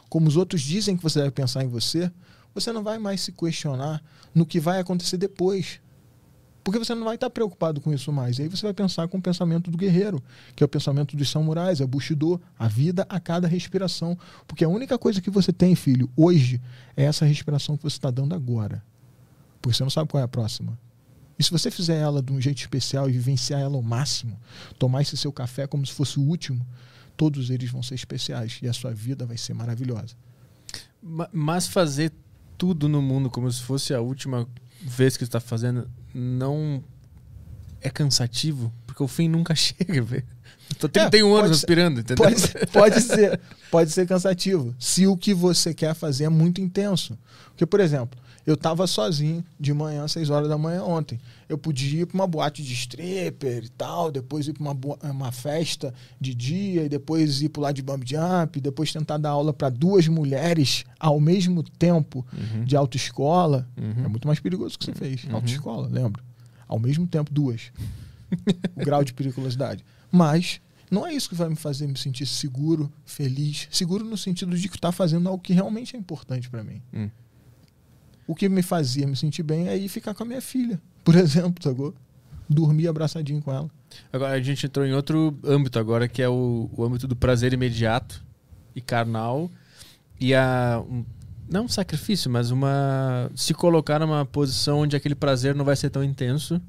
como 0.09 0.29
os 0.29 0.37
outros 0.37 0.63
dizem 0.63 0.97
que 0.97 1.03
você 1.03 1.19
deve 1.21 1.33
pensar 1.33 1.65
em 1.65 1.69
você, 1.69 2.11
você 2.55 2.73
não 2.73 2.83
vai 2.83 2.99
mais 2.99 3.21
se 3.21 3.33
questionar 3.33 4.03
no 4.35 4.47
que 4.47 4.59
vai 4.59 4.81
acontecer 4.81 5.17
depois. 5.17 5.81
Porque 6.65 6.79
você 6.79 6.95
não 6.95 7.05
vai 7.05 7.15
estar 7.15 7.31
preocupado 7.31 7.81
com 7.81 7.93
isso 7.93 8.13
mais. 8.13 8.39
E 8.39 8.43
aí 8.43 8.49
você 8.49 8.63
vai 8.63 8.75
pensar 8.75 9.09
com 9.09 9.17
o 9.19 9.23
pensamento 9.23 9.71
do 9.71 9.79
guerreiro, 9.79 10.23
que 10.55 10.63
é 10.63 10.67
o 10.67 10.69
pensamento 10.69 11.17
dos 11.17 11.31
samurais, 11.31 11.81
é 11.81 11.87
Bushido, 11.87 12.41
a 12.59 12.69
vida 12.69 13.07
a 13.09 13.19
cada 13.19 13.49
respiração. 13.49 14.19
Porque 14.47 14.65
a 14.65 14.69
única 14.69 14.99
coisa 14.99 15.21
que 15.21 15.31
você 15.31 15.53
tem, 15.53 15.75
filho, 15.75 16.11
hoje, 16.17 16.61
é 16.97 17.05
essa 17.05 17.25
respiração 17.25 17.77
que 17.77 17.85
você 17.85 17.97
está 17.97 18.11
dando 18.11 18.35
agora. 18.35 18.83
Porque 19.61 19.77
você 19.77 19.83
não 19.83 19.91
sabe 19.91 20.09
qual 20.11 20.21
é 20.21 20.25
a 20.25 20.29
próxima. 20.29 20.79
E 21.39 21.43
se 21.45 21.51
você 21.51 21.71
fizer 21.71 21.97
ela 21.99 22.21
de 22.23 22.33
um 22.33 22.41
jeito 22.41 22.59
especial 22.59 23.09
e 23.09 23.13
vivenciar 23.13 23.61
ela 23.61 23.77
ao 23.77 23.83
máximo, 23.83 24.39
tomar 24.79 25.03
esse 25.03 25.17
seu 25.17 25.33
café 25.33 25.67
como 25.67 25.87
se 25.87 25.93
fosse 25.93 26.19
o 26.19 26.23
último, 26.23 26.67
todos 27.17 27.51
eles 27.51 27.71
vão 27.71 27.83
ser 27.83 27.95
especiais 27.95 28.59
e 28.63 28.69
a 28.69 28.73
sua 28.73 28.93
vida 28.93 29.25
vai 29.25 29.37
ser 29.37 29.55
maravilhosa. 29.55 30.15
Ma- 31.03 31.29
Mas 31.33 31.67
fazer 31.69 32.13
tudo 32.57 32.89
no 32.89 33.01
mundo 33.01 33.31
como 33.31 33.51
se 33.53 33.63
fosse 33.63 33.95
a 33.95 34.01
última 34.01 34.49
vez 34.83 35.17
que 35.17 35.23
está 35.25 35.39
fazendo 35.39 35.89
não 36.13 36.83
é 37.81 37.89
cansativo? 37.89 38.73
Porque 38.87 39.03
o 39.03 39.07
fim 39.09 39.29
nunca 39.29 39.55
chega, 39.57 40.03
velho. 40.03 40.25
Tô 40.79 40.89
31 40.89 41.37
É, 41.37 41.39
anos 41.41 41.51
respirando, 41.59 42.01
entendeu? 42.01 42.25
Pode, 42.25 42.41
ser- 42.41 42.67
pode 42.71 43.01
ser, 43.01 43.41
pode 43.71 43.91
ser 43.93 44.07
cansativo, 44.09 44.75
se 44.79 45.07
o 45.07 45.17
que 45.17 45.33
você 45.33 45.73
quer 45.73 45.95
fazer 45.95 46.25
é 46.25 46.29
muito 46.29 46.61
intenso. 46.61 47.17
Porque, 47.51 47.65
por 47.65 47.79
exemplo, 47.81 48.19
eu 48.49 48.55
estava 48.55 48.87
sozinho 48.87 49.45
de 49.61 49.75
manhã, 49.75 50.05
às 50.05 50.13
6 50.13 50.31
horas 50.31 50.49
da 50.49 50.57
manhã 50.57 50.83
ontem. 50.83 51.21
Eu 51.49 51.59
podia 51.59 52.01
ir 52.03 52.07
para 52.07 52.15
uma 52.15 52.27
boate 52.27 52.63
de 52.63 52.73
stripper 52.73 53.65
e 53.65 53.69
tal, 53.69 54.11
depois 54.11 54.49
ir 54.49 54.55
para 54.55 54.63
uma, 54.63 54.73
boa- 54.75 54.99
uma 55.03 55.31
festa 55.31 55.93
de 56.19 56.35
dia, 56.35 56.85
e 56.85 56.89
depois 56.89 57.43
ir 57.43 57.51
pular 57.51 57.73
de 57.73 57.83
bump 57.83 58.05
jump, 58.09 58.59
depois 58.61 58.91
tentar 58.93 59.19
dar 59.19 59.31
aula 59.31 59.53
para 59.53 59.69
duas 59.69 60.09
mulheres 60.09 60.85
ao 60.99 61.21
mesmo 61.21 61.63
tempo 61.63 62.25
Uhum. 62.33 62.65
de 62.65 62.75
autoescola. 62.75 63.69
Uhum. 63.77 64.05
É 64.05 64.09
muito 64.09 64.27
mais 64.27 64.41
perigoso 64.41 64.79
que 64.79 64.87
você 64.87 64.95
fez. 64.95 65.25
Uhum. 65.25 65.35
Autoescola, 65.35 65.87
lembra? 65.87 66.23
Ao 66.67 66.79
mesmo 66.79 67.07
tempo, 67.07 67.31
duas. 67.33 67.71
o 68.77 68.81
grau 68.85 69.05
de 69.05 69.13
periculosidade. 69.13 69.85
Mas 70.11 70.61
não 70.91 71.07
é 71.07 71.13
isso 71.13 71.29
que 71.29 71.35
vai 71.35 71.49
me 71.51 71.57
fazer 71.57 71.87
me 71.87 71.99
sentir 71.99 72.25
seguro, 72.27 72.91
feliz. 73.05 73.69
Seguro 73.71 74.05
no 74.05 74.17
sentido 74.17 74.57
de 74.57 74.69
que 74.69 74.77
está 74.77 74.91
fazendo 74.91 75.29
algo 75.29 75.43
que 75.43 75.53
realmente 75.53 75.95
é 75.95 75.99
importante 75.99 76.49
para 76.49 76.65
mim. 76.65 76.81
Hum. 76.95 77.11
O 78.29 78.35
que 78.35 78.47
me 78.47 78.63
fazia 78.63 79.07
me 79.07 79.17
sentir 79.17 79.43
bem 79.43 79.69
é 79.69 79.77
ir 79.77 79.89
ficar 79.89 80.13
com 80.13 80.23
a 80.23 80.27
minha 80.27 80.43
filha, 80.43 80.79
por 81.03 81.17
exemplo, 81.17 81.63
sacou? 81.63 81.95
Dormir 82.49 82.87
abraçadinho 82.87 83.43
com 83.43 83.51
ela. 83.51 83.71
Agora 84.13 84.35
a 84.35 84.41
gente 84.41 84.67
entrou 84.67 84.85
em 84.85 84.93
outro 84.93 85.37
âmbito 85.43 85.79
agora, 85.79 86.07
que 86.07 86.23
é 86.23 86.29
o, 86.29 86.71
o 86.77 86.85
âmbito 86.85 87.09
do 87.09 87.17
prazer 87.17 87.55
imediato 87.55 88.23
e 88.77 88.81
carnal. 88.81 89.51
E 90.21 90.35
a. 90.35 90.83
Um, 90.89 91.05
não 91.51 91.65
um 91.65 91.69
sacrifício, 91.69 92.31
mas 92.31 92.51
uma. 92.51 93.31
Se 93.35 93.55
colocar 93.55 93.99
numa 93.99 94.27
posição 94.27 94.81
onde 94.81 94.95
aquele 94.95 95.15
prazer 95.15 95.55
não 95.55 95.65
vai 95.65 95.77
ser 95.77 95.89
tão 95.89 96.05
intenso 96.05 96.61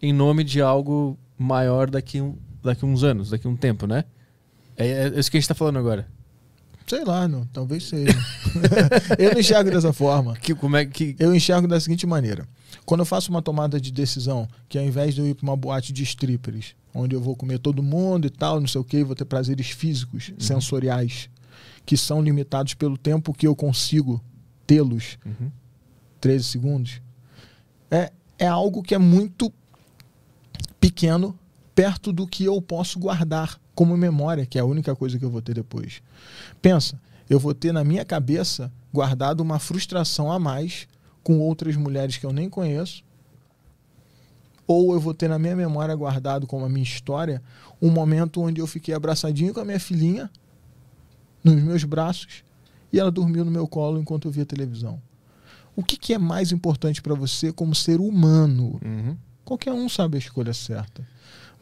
em 0.00 0.12
nome 0.12 0.42
de 0.42 0.60
algo 0.60 1.18
maior 1.38 1.90
daqui, 1.90 2.18
daqui 2.62 2.84
uns 2.84 3.04
anos, 3.04 3.30
daqui 3.30 3.46
um 3.46 3.56
tempo, 3.56 3.86
né? 3.86 4.04
É, 4.76 5.08
é 5.08 5.18
isso 5.18 5.30
que 5.30 5.36
a 5.36 5.40
gente 5.40 5.48
tá 5.48 5.54
falando 5.54 5.78
agora. 5.78 6.08
Sei 6.86 7.04
lá, 7.04 7.26
não, 7.28 7.46
talvez 7.46 7.84
seja. 7.84 8.12
eu 9.18 9.32
não 9.32 9.40
enxergo 9.40 9.70
dessa 9.70 9.92
forma. 9.92 10.34
Que, 10.36 10.54
como 10.54 10.76
é 10.76 10.84
que. 10.84 11.16
Eu 11.18 11.34
enxergo 11.34 11.66
da 11.68 11.80
seguinte 11.80 12.06
maneira. 12.06 12.46
Quando 12.84 13.00
eu 13.00 13.06
faço 13.06 13.30
uma 13.30 13.40
tomada 13.42 13.80
de 13.80 13.92
decisão, 13.92 14.48
que 14.68 14.78
ao 14.78 14.84
invés 14.84 15.14
de 15.14 15.20
eu 15.20 15.26
ir 15.26 15.34
para 15.34 15.44
uma 15.44 15.56
boate 15.56 15.92
de 15.92 16.02
strippers, 16.02 16.74
onde 16.94 17.14
eu 17.14 17.20
vou 17.20 17.36
comer 17.36 17.58
todo 17.58 17.82
mundo 17.82 18.26
e 18.26 18.30
tal, 18.30 18.60
não 18.60 18.66
sei 18.66 18.80
o 18.80 18.84
que, 18.84 19.04
vou 19.04 19.14
ter 19.14 19.24
prazeres 19.24 19.70
físicos, 19.70 20.32
sensoriais, 20.38 21.28
que 21.86 21.96
são 21.96 22.20
limitados 22.22 22.74
pelo 22.74 22.98
tempo 22.98 23.32
que 23.32 23.46
eu 23.46 23.54
consigo 23.54 24.22
tê-los, 24.66 25.18
Uhum. 25.24 25.50
13 26.20 26.44
segundos, 26.44 27.02
é, 27.90 28.12
é 28.38 28.46
algo 28.46 28.82
que 28.82 28.94
é 28.94 28.98
muito 28.98 29.52
pequeno 30.80 31.36
perto 31.74 32.12
do 32.12 32.26
que 32.26 32.44
eu 32.44 32.60
posso 32.60 32.98
guardar 32.98 33.58
como 33.74 33.96
memória, 33.96 34.46
que 34.46 34.58
é 34.58 34.60
a 34.60 34.64
única 34.64 34.94
coisa 34.94 35.18
que 35.18 35.24
eu 35.24 35.30
vou 35.30 35.42
ter 35.42 35.54
depois. 35.54 36.02
Pensa, 36.60 37.00
eu 37.28 37.38
vou 37.38 37.54
ter 37.54 37.72
na 37.72 37.82
minha 37.82 38.04
cabeça 38.04 38.70
guardado 38.92 39.40
uma 39.40 39.58
frustração 39.58 40.30
a 40.30 40.38
mais 40.38 40.86
com 41.22 41.38
outras 41.38 41.76
mulheres 41.76 42.16
que 42.16 42.26
eu 42.26 42.32
nem 42.32 42.48
conheço, 42.48 43.02
ou 44.66 44.92
eu 44.92 45.00
vou 45.00 45.14
ter 45.14 45.28
na 45.28 45.38
minha 45.38 45.56
memória 45.56 45.94
guardado 45.94 46.46
como 46.46 46.64
a 46.64 46.68
minha 46.68 46.82
história 46.82 47.42
um 47.80 47.90
momento 47.90 48.40
onde 48.40 48.60
eu 48.60 48.66
fiquei 48.66 48.94
abraçadinho 48.94 49.52
com 49.52 49.60
a 49.60 49.64
minha 49.64 49.80
filhinha 49.80 50.30
nos 51.42 51.60
meus 51.62 51.84
braços 51.84 52.44
e 52.92 53.00
ela 53.00 53.10
dormiu 53.10 53.44
no 53.44 53.50
meu 53.50 53.66
colo 53.66 53.98
enquanto 53.98 54.28
eu 54.28 54.32
via 54.32 54.46
televisão. 54.46 55.00
O 55.74 55.82
que, 55.82 55.96
que 55.96 56.12
é 56.12 56.18
mais 56.18 56.52
importante 56.52 57.00
para 57.00 57.14
você 57.14 57.52
como 57.52 57.74
ser 57.74 57.98
humano? 57.98 58.78
Uhum. 58.84 59.16
Qualquer 59.44 59.72
um 59.72 59.88
sabe 59.88 60.16
a 60.16 60.18
escolha 60.18 60.52
certa. 60.52 61.06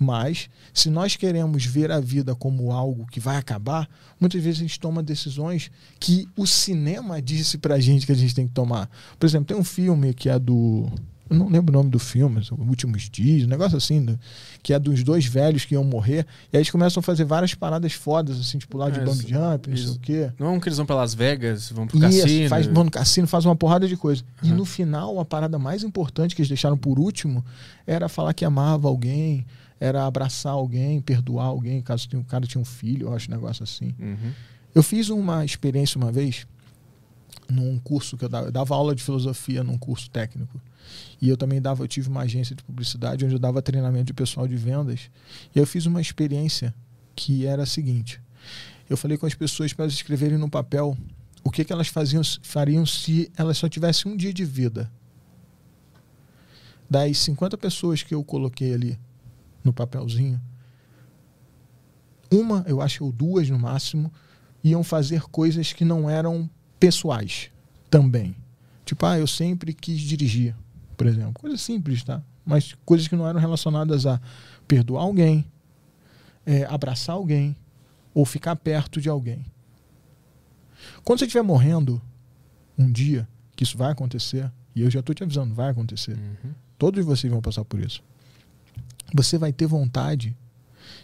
Mas, 0.02 0.48
se 0.72 0.88
nós 0.88 1.14
queremos 1.14 1.66
ver 1.66 1.90
a 1.90 2.00
vida 2.00 2.34
como 2.34 2.72
algo 2.72 3.06
que 3.06 3.20
vai 3.20 3.36
acabar, 3.36 3.86
muitas 4.18 4.42
vezes 4.42 4.60
a 4.60 4.62
gente 4.62 4.80
toma 4.80 5.02
decisões 5.02 5.70
que 6.00 6.26
o 6.34 6.46
cinema 6.46 7.20
disse 7.20 7.58
pra 7.58 7.78
gente 7.78 8.06
que 8.06 8.12
a 8.12 8.14
gente 8.16 8.34
tem 8.34 8.48
que 8.48 8.54
tomar. 8.54 8.88
Por 9.18 9.26
exemplo, 9.26 9.44
tem 9.46 9.56
um 9.58 9.62
filme 9.64 10.14
que 10.14 10.30
é 10.30 10.38
do. 10.38 10.88
Eu 11.28 11.36
não 11.36 11.48
lembro 11.48 11.72
o 11.72 11.76
nome 11.78 11.90
do 11.90 11.98
filme, 12.00 12.40
Os 12.40 12.50
Últimos 12.50 13.08
Dias, 13.08 13.44
um 13.44 13.46
negócio 13.46 13.76
assim, 13.76 14.00
né? 14.00 14.18
que 14.64 14.72
é 14.72 14.78
dos 14.80 15.04
dois 15.04 15.26
velhos 15.26 15.64
que 15.64 15.74
iam 15.74 15.84
morrer. 15.84 16.26
E 16.52 16.56
aí 16.56 16.60
eles 16.60 16.70
começam 16.70 16.98
a 16.98 17.02
fazer 17.04 17.24
várias 17.24 17.54
paradas 17.54 17.92
fodas, 17.92 18.40
assim, 18.40 18.58
tipo 18.58 18.76
lá 18.76 18.90
de 18.90 18.98
É, 18.98 19.04
bump 19.04 19.20
jump, 19.20 19.68
não 19.70 19.76
sei 19.76 19.84
isso. 19.84 19.94
o 19.94 19.98
quê. 20.00 20.32
Não 20.40 20.56
é 20.56 20.58
que 20.60 20.68
eles 20.68 20.76
vão 20.78 20.86
para 20.86 20.96
Las 20.96 21.14
Vegas, 21.14 21.70
vão 21.70 21.86
pro 21.86 21.98
Isso, 22.08 22.22
cassino. 22.22 22.48
faz, 22.48 22.66
vão 22.66 22.82
no 22.84 22.90
cassino, 22.90 23.28
faz 23.28 23.44
uma 23.44 23.54
porrada 23.54 23.86
de 23.86 23.96
coisa. 23.96 24.24
E 24.42 24.48
Aham. 24.48 24.56
no 24.56 24.64
final, 24.64 25.20
a 25.20 25.24
parada 25.24 25.56
mais 25.56 25.84
importante 25.84 26.34
que 26.34 26.40
eles 26.40 26.48
deixaram 26.48 26.76
por 26.76 26.98
último 26.98 27.44
era 27.86 28.08
falar 28.08 28.34
que 28.34 28.44
amava 28.44 28.88
alguém, 28.88 29.46
era 29.80 30.04
abraçar 30.06 30.52
alguém, 30.52 31.00
perdoar 31.00 31.46
alguém, 31.46 31.80
caso 31.80 32.06
tenha- 32.08 32.20
o 32.20 32.24
cara 32.24 32.46
tinha 32.46 32.60
um 32.60 32.64
filho, 32.64 33.08
eu 33.08 33.14
acho 33.14 33.28
um 33.30 33.34
negócio 33.34 33.62
assim. 33.64 33.94
Uhum. 33.98 34.32
Eu 34.74 34.82
fiz 34.82 35.08
uma 35.08 35.44
experiência 35.44 35.96
uma 35.98 36.12
vez 36.12 36.46
num 37.48 37.78
curso 37.78 38.16
que 38.16 38.24
eu 38.24 38.28
dava, 38.28 38.46
eu 38.48 38.52
dava 38.52 38.74
aula 38.74 38.94
de 38.94 39.02
filosofia 39.02 39.64
num 39.64 39.78
curso 39.78 40.08
técnico. 40.10 40.60
E 41.20 41.28
eu 41.28 41.36
também 41.36 41.60
dava, 41.60 41.82
eu 41.82 41.88
tive 41.88 42.08
uma 42.08 42.20
agência 42.22 42.54
de 42.54 42.62
publicidade 42.62 43.24
onde 43.24 43.34
eu 43.34 43.38
dava 43.38 43.62
treinamento 43.62 44.04
de 44.06 44.12
pessoal 44.12 44.46
de 44.46 44.56
vendas. 44.56 45.10
E 45.54 45.58
eu 45.58 45.66
fiz 45.66 45.86
uma 45.86 46.00
experiência 46.00 46.74
que 47.16 47.46
era 47.46 47.62
a 47.62 47.66
seguinte: 47.66 48.20
eu 48.88 48.96
falei 48.96 49.16
com 49.16 49.26
as 49.26 49.34
pessoas 49.34 49.72
para 49.72 49.84
elas 49.84 49.94
escreverem 49.94 50.36
no 50.38 50.48
papel 50.50 50.96
o 51.42 51.50
que, 51.50 51.64
que 51.64 51.72
elas 51.72 51.88
faziam, 51.88 52.22
fariam 52.42 52.84
se 52.84 53.30
elas 53.36 53.56
só 53.56 53.68
tivessem 53.68 54.12
um 54.12 54.16
dia 54.16 54.32
de 54.32 54.44
vida. 54.44 54.90
Das 56.88 57.18
50 57.18 57.56
pessoas 57.56 58.02
que 58.02 58.14
eu 58.14 58.22
coloquei 58.24 58.74
ali 58.74 58.98
no 59.64 59.72
papelzinho, 59.72 60.40
uma, 62.30 62.64
eu 62.66 62.80
acho, 62.80 63.04
ou 63.04 63.10
duas 63.10 63.50
no 63.50 63.58
máximo, 63.58 64.12
iam 64.62 64.84
fazer 64.84 65.22
coisas 65.22 65.72
que 65.72 65.84
não 65.84 66.08
eram 66.08 66.48
pessoais 66.78 67.50
também. 67.90 68.36
Tipo, 68.84 69.06
ah, 69.06 69.18
eu 69.18 69.26
sempre 69.26 69.72
quis 69.72 70.00
dirigir, 70.00 70.54
por 70.96 71.06
exemplo. 71.06 71.34
Coisa 71.34 71.56
simples, 71.56 72.04
tá? 72.04 72.22
Mas 72.44 72.76
coisas 72.84 73.08
que 73.08 73.16
não 73.16 73.26
eram 73.26 73.40
relacionadas 73.40 74.06
a 74.06 74.20
perdoar 74.66 75.02
alguém, 75.02 75.44
é, 76.46 76.64
abraçar 76.64 77.16
alguém 77.16 77.56
ou 78.14 78.24
ficar 78.24 78.56
perto 78.56 79.00
de 79.00 79.08
alguém. 79.08 79.44
Quando 81.04 81.18
você 81.18 81.26
estiver 81.26 81.42
morrendo, 81.42 82.00
um 82.78 82.90
dia, 82.90 83.28
que 83.54 83.64
isso 83.64 83.76
vai 83.76 83.92
acontecer, 83.92 84.50
e 84.74 84.82
eu 84.82 84.90
já 84.90 85.00
estou 85.00 85.14
te 85.14 85.22
avisando, 85.22 85.54
vai 85.54 85.70
acontecer. 85.70 86.16
Uhum. 86.16 86.52
Todos 86.78 87.04
vocês 87.04 87.30
vão 87.30 87.42
passar 87.42 87.64
por 87.64 87.80
isso. 87.80 88.02
Você 89.14 89.38
vai 89.38 89.52
ter 89.52 89.66
vontade 89.66 90.36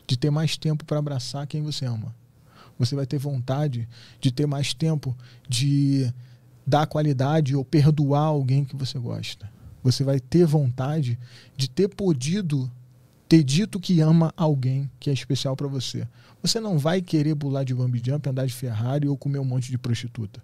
de 0.06 0.16
ter 0.16 0.30
mais 0.30 0.56
tempo 0.56 0.84
para 0.84 0.98
abraçar 0.98 1.46
quem 1.46 1.62
você 1.62 1.84
ama. 1.84 2.14
Você 2.78 2.94
vai 2.94 3.06
ter 3.06 3.18
vontade 3.18 3.88
de 4.20 4.30
ter 4.30 4.46
mais 4.46 4.74
tempo 4.74 5.16
de 5.48 6.12
dar 6.66 6.86
qualidade 6.86 7.54
ou 7.56 7.64
perdoar 7.64 8.22
alguém 8.22 8.64
que 8.64 8.76
você 8.76 8.98
gosta. 8.98 9.50
Você 9.82 10.02
vai 10.04 10.20
ter 10.20 10.46
vontade 10.46 11.18
de 11.56 11.68
ter 11.68 11.88
podido 11.88 12.70
ter 13.28 13.42
dito 13.42 13.80
que 13.80 14.00
ama 14.00 14.32
alguém 14.36 14.90
que 15.00 15.10
é 15.10 15.12
especial 15.12 15.56
para 15.56 15.66
você. 15.66 16.06
Você 16.42 16.60
não 16.60 16.78
vai 16.78 17.00
querer 17.02 17.34
pular 17.34 17.64
de 17.64 17.74
bungee 17.74 18.02
jump, 18.04 18.28
andar 18.28 18.46
de 18.46 18.52
Ferrari 18.52 19.08
ou 19.08 19.16
comer 19.16 19.38
um 19.38 19.44
monte 19.44 19.70
de 19.70 19.78
prostituta. 19.78 20.42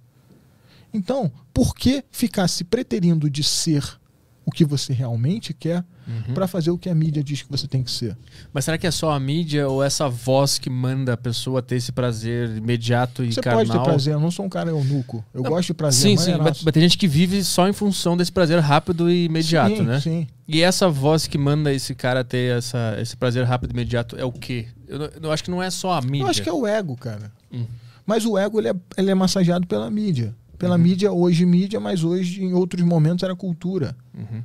Então, 0.92 1.30
por 1.54 1.74
que 1.74 2.04
ficar 2.10 2.48
se 2.48 2.64
preterindo 2.64 3.30
de 3.30 3.42
ser 3.42 3.98
o 4.44 4.50
que 4.50 4.64
você 4.64 4.92
realmente 4.92 5.54
quer 5.54 5.84
Uhum. 6.06 6.34
para 6.34 6.46
fazer 6.48 6.70
o 6.70 6.78
que 6.78 6.88
a 6.90 6.94
mídia 6.94 7.22
diz 7.22 7.42
que 7.42 7.50
você 7.50 7.66
tem 7.68 7.82
que 7.82 7.90
ser? 7.90 8.16
Mas 8.52 8.64
será 8.64 8.76
que 8.76 8.86
é 8.86 8.90
só 8.90 9.10
a 9.12 9.20
mídia 9.20 9.68
ou 9.68 9.82
essa 9.82 10.08
voz 10.08 10.58
que 10.58 10.68
manda 10.68 11.12
a 11.12 11.16
pessoa 11.16 11.62
ter 11.62 11.76
esse 11.76 11.92
prazer 11.92 12.56
imediato 12.56 13.22
e 13.24 13.32
Você 13.32 13.40
carnal? 13.40 13.64
pode 13.66 13.78
ter 13.78 13.84
prazer, 13.84 14.14
eu 14.14 14.20
não 14.20 14.30
sou 14.30 14.44
um 14.44 14.48
cara 14.48 14.70
eunuco. 14.70 15.24
Eu 15.32 15.42
Não, 15.42 15.50
gosto 15.50 15.68
de 15.68 15.74
prazer. 15.74 16.10
Sim, 16.10 16.16
sim. 16.16 16.36
Mas, 16.38 16.62
mas 16.62 16.72
tem 16.72 16.82
gente 16.82 16.98
que 16.98 17.06
vive 17.06 17.44
só 17.44 17.68
em 17.68 17.72
função 17.72 18.16
desse 18.16 18.32
prazer 18.32 18.58
rápido 18.60 19.10
e 19.10 19.24
imediato, 19.26 19.76
sim, 19.76 19.82
né? 19.82 20.00
Sim. 20.00 20.26
E 20.48 20.60
essa 20.60 20.88
voz 20.88 21.26
que 21.26 21.38
manda 21.38 21.72
esse 21.72 21.94
cara 21.94 22.24
ter 22.24 22.56
essa, 22.58 22.96
esse 23.00 23.16
prazer 23.16 23.44
rápido 23.44 23.70
e 23.70 23.72
imediato 23.72 24.16
é 24.18 24.24
o 24.24 24.32
quê? 24.32 24.66
Eu, 24.88 25.00
eu 25.22 25.32
acho 25.32 25.44
que 25.44 25.50
não 25.50 25.62
é 25.62 25.70
só 25.70 25.92
a 25.92 26.02
mídia. 26.02 26.24
Eu 26.24 26.26
acho 26.26 26.42
que 26.42 26.48
é 26.48 26.52
o 26.52 26.66
ego, 26.66 26.96
cara. 26.96 27.30
Hum. 27.52 27.64
Mas 28.04 28.26
o 28.26 28.36
ego 28.36 28.58
ele 28.58 28.68
é, 28.68 28.74
ele 28.96 29.10
é 29.10 29.14
massageado 29.14 29.66
pela 29.66 29.88
mídia. 29.90 30.34
Pela 30.58 30.76
Uhum. 30.76 30.82
mídia, 30.82 31.10
hoje 31.12 31.44
mídia, 31.46 31.80
mas 31.80 32.04
hoje 32.04 32.42
em 32.44 32.52
outros 32.52 32.84
momentos 32.84 33.22
era 33.24 33.34
cultura. 33.34 33.96
Uhum. 34.16 34.42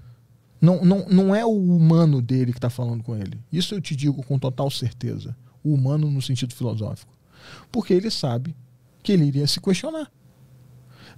Não, 0.60 0.84
não, 0.84 1.06
não 1.08 1.36
é 1.36 1.46
o 1.46 1.52
humano 1.52 2.22
dele 2.22 2.52
que 2.52 2.58
está 2.58 2.70
falando 2.70 3.04
com 3.04 3.16
ele. 3.16 3.40
Isso 3.52 3.76
eu 3.76 3.82
te 3.82 3.96
digo 3.96 4.24
com 4.24 4.40
total 4.40 4.70
certeza. 4.72 5.36
O 5.64 5.74
humano 5.74 6.10
no 6.10 6.22
sentido 6.22 6.54
filosófico. 6.54 7.14
Porque 7.72 7.94
ele 7.94 8.10
sabe 8.10 8.56
que 9.04 9.12
ele 9.12 9.26
iria 9.26 9.48
se 9.48 9.60
questionar. 9.62 10.12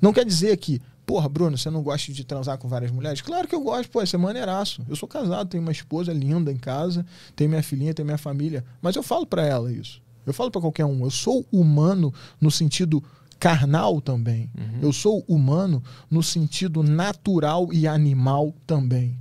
Não 0.01 0.13
quer 0.13 0.25
dizer 0.25 0.55
que, 0.57 0.81
porra, 1.05 1.27
Bruno, 1.27 1.57
você 1.57 1.69
não 1.69 1.81
gosta 1.81 2.11
de 2.11 2.23
transar 2.23 2.57
com 2.57 2.67
várias 2.67 2.91
mulheres? 2.91 3.21
Claro 3.21 3.47
que 3.47 3.55
eu 3.55 3.61
gosto, 3.61 3.89
pô, 3.89 4.01
isso 4.01 4.15
é 4.15 4.19
maneiraço. 4.19 4.83
Eu 4.87 4.95
sou 4.95 5.07
casado, 5.07 5.49
tenho 5.49 5.63
uma 5.63 5.71
esposa 5.71 6.13
linda 6.13 6.51
em 6.51 6.57
casa, 6.57 7.05
tenho 7.35 7.49
minha 7.49 7.63
filhinha, 7.63 7.93
tenho 7.93 8.05
minha 8.05 8.17
família. 8.17 8.63
Mas 8.81 8.95
eu 8.95 9.03
falo 9.03 9.25
para 9.25 9.45
ela 9.45 9.71
isso. 9.71 10.01
Eu 10.25 10.33
falo 10.33 10.51
para 10.51 10.61
qualquer 10.61 10.85
um. 10.85 11.03
Eu 11.03 11.09
sou 11.09 11.45
humano 11.51 12.13
no 12.39 12.51
sentido 12.51 13.03
carnal 13.39 14.01
também. 14.01 14.51
Uhum. 14.55 14.79
Eu 14.81 14.93
sou 14.93 15.23
humano 15.27 15.81
no 16.11 16.21
sentido 16.21 16.83
natural 16.83 17.69
e 17.73 17.87
animal 17.87 18.53
também. 18.67 19.17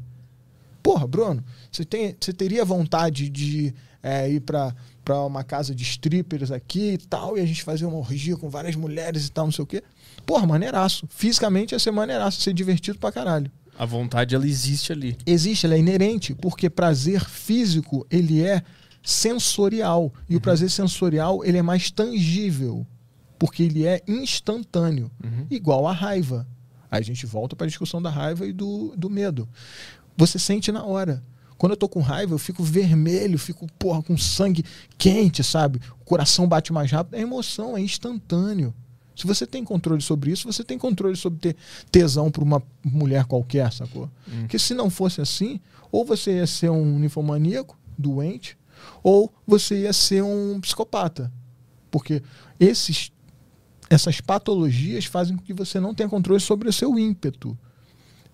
Porra, 0.82 1.06
Bruno, 1.06 1.44
você, 1.70 1.84
tem, 1.84 2.16
você 2.18 2.32
teria 2.32 2.64
vontade 2.64 3.28
de 3.28 3.74
é, 4.02 4.30
ir 4.30 4.40
pra, 4.40 4.74
pra 5.04 5.24
uma 5.24 5.44
casa 5.44 5.74
de 5.74 5.82
strippers 5.82 6.50
aqui 6.50 6.92
e 6.92 6.98
tal, 6.98 7.36
e 7.36 7.40
a 7.40 7.46
gente 7.46 7.62
fazer 7.62 7.84
uma 7.86 7.98
orgia 7.98 8.36
com 8.36 8.48
várias 8.48 8.76
mulheres 8.76 9.26
e 9.26 9.32
tal, 9.32 9.46
não 9.46 9.52
sei 9.52 9.62
o 9.62 9.66
quê? 9.66 9.82
Porra, 10.24 10.46
maneiraço. 10.46 11.06
Fisicamente 11.08 11.72
ia 11.72 11.78
ser 11.78 11.90
maneiraço, 11.90 12.38
ia 12.38 12.44
ser 12.44 12.52
divertido 12.52 12.98
pra 12.98 13.12
caralho. 13.12 13.50
A 13.78 13.84
vontade, 13.84 14.34
ela 14.34 14.46
existe 14.46 14.92
ali. 14.92 15.16
Existe, 15.24 15.64
ela 15.64 15.74
é 15.74 15.78
inerente, 15.78 16.34
porque 16.34 16.68
prazer 16.68 17.24
físico, 17.24 18.06
ele 18.10 18.44
é 18.44 18.62
sensorial. 19.02 20.12
E 20.28 20.36
o 20.36 20.40
prazer 20.40 20.70
sensorial, 20.70 21.44
ele 21.44 21.58
é 21.58 21.62
mais 21.62 21.90
tangível, 21.90 22.86
porque 23.38 23.62
ele 23.62 23.86
é 23.86 24.02
instantâneo. 24.06 25.10
Uhum. 25.22 25.46
Igual 25.48 25.86
a 25.86 25.92
raiva. 25.92 26.46
Aí 26.90 27.00
a 27.00 27.04
gente 27.04 27.24
volta 27.26 27.54
para 27.54 27.66
a 27.66 27.68
discussão 27.68 28.00
da 28.00 28.10
raiva 28.10 28.46
e 28.46 28.52
do, 28.52 28.94
do 28.96 29.08
medo. 29.08 29.48
Você 30.18 30.36
sente 30.36 30.72
na 30.72 30.84
hora. 30.84 31.22
Quando 31.56 31.72
eu 31.72 31.76
tô 31.76 31.88
com 31.88 32.00
raiva, 32.00 32.34
eu 32.34 32.38
fico 32.38 32.62
vermelho, 32.62 33.38
fico, 33.38 33.66
porra, 33.78 34.02
com 34.02 34.18
sangue 34.18 34.64
quente, 34.98 35.44
sabe? 35.44 35.80
O 36.00 36.04
coração 36.04 36.46
bate 36.46 36.72
mais 36.72 36.90
rápido. 36.90 37.14
É 37.14 37.20
emoção, 37.20 37.76
é 37.76 37.80
instantâneo. 37.80 38.74
Se 39.14 39.26
você 39.26 39.46
tem 39.46 39.64
controle 39.64 40.02
sobre 40.02 40.32
isso, 40.32 40.52
você 40.52 40.62
tem 40.62 40.76
controle 40.76 41.16
sobre 41.16 41.38
ter 41.38 41.56
tesão 41.90 42.30
por 42.30 42.42
uma 42.42 42.62
mulher 42.84 43.24
qualquer, 43.24 43.72
sacou? 43.72 44.10
Hum. 44.28 44.40
Porque 44.40 44.58
se 44.58 44.74
não 44.74 44.90
fosse 44.90 45.20
assim, 45.20 45.60
ou 45.90 46.04
você 46.04 46.36
ia 46.36 46.46
ser 46.46 46.70
um 46.70 46.98
ninfomaníaco, 46.98 47.76
doente, 47.96 48.56
ou 49.02 49.32
você 49.46 49.82
ia 49.82 49.92
ser 49.92 50.22
um 50.22 50.60
psicopata. 50.60 51.32
Porque 51.90 52.22
esses, 52.58 53.10
essas 53.88 54.20
patologias 54.20 55.04
fazem 55.04 55.36
com 55.36 55.42
que 55.42 55.54
você 55.54 55.80
não 55.80 55.94
tenha 55.94 56.08
controle 56.08 56.40
sobre 56.40 56.68
o 56.68 56.72
seu 56.72 56.98
ímpeto. 56.98 57.56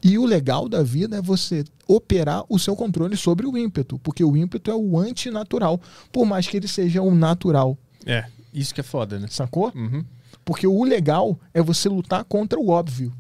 E 0.05 0.19
o 0.19 0.27
legal 0.27 0.69
da 0.69 0.83
vida 0.83 1.17
é 1.17 1.23
você 1.23 1.65
operar 1.89 2.45
o 2.51 2.59
seu 2.59 2.77
controle 2.77 3.17
sobre 3.17 3.47
o 3.47 3.57
ímpeto, 3.57 3.99
porque 4.01 4.23
o 4.23 4.37
ímpeto 4.37 4.71
é 4.71 4.75
o 4.75 4.99
antinatural, 4.99 5.81
por 6.13 6.27
mais 6.27 6.47
que 6.47 6.59
ele 6.59 6.69
seja 6.69 7.01
o 7.01 7.15
natural, 7.15 7.79
É, 8.05 8.27
isso 8.53 8.75
que 8.75 8.81
é 8.81 8.85
foda, 8.85 9.19
né? 9.19 9.27
sacou? 9.31 9.73
Uhum. 9.75 10.05
Porque 10.45 10.67
o 10.67 10.85
legal 10.85 11.41
é 11.55 11.63
você 11.63 11.89
lutar 11.89 12.23
contra 12.25 12.61
o 12.61 12.69
óbvio, 12.69 13.11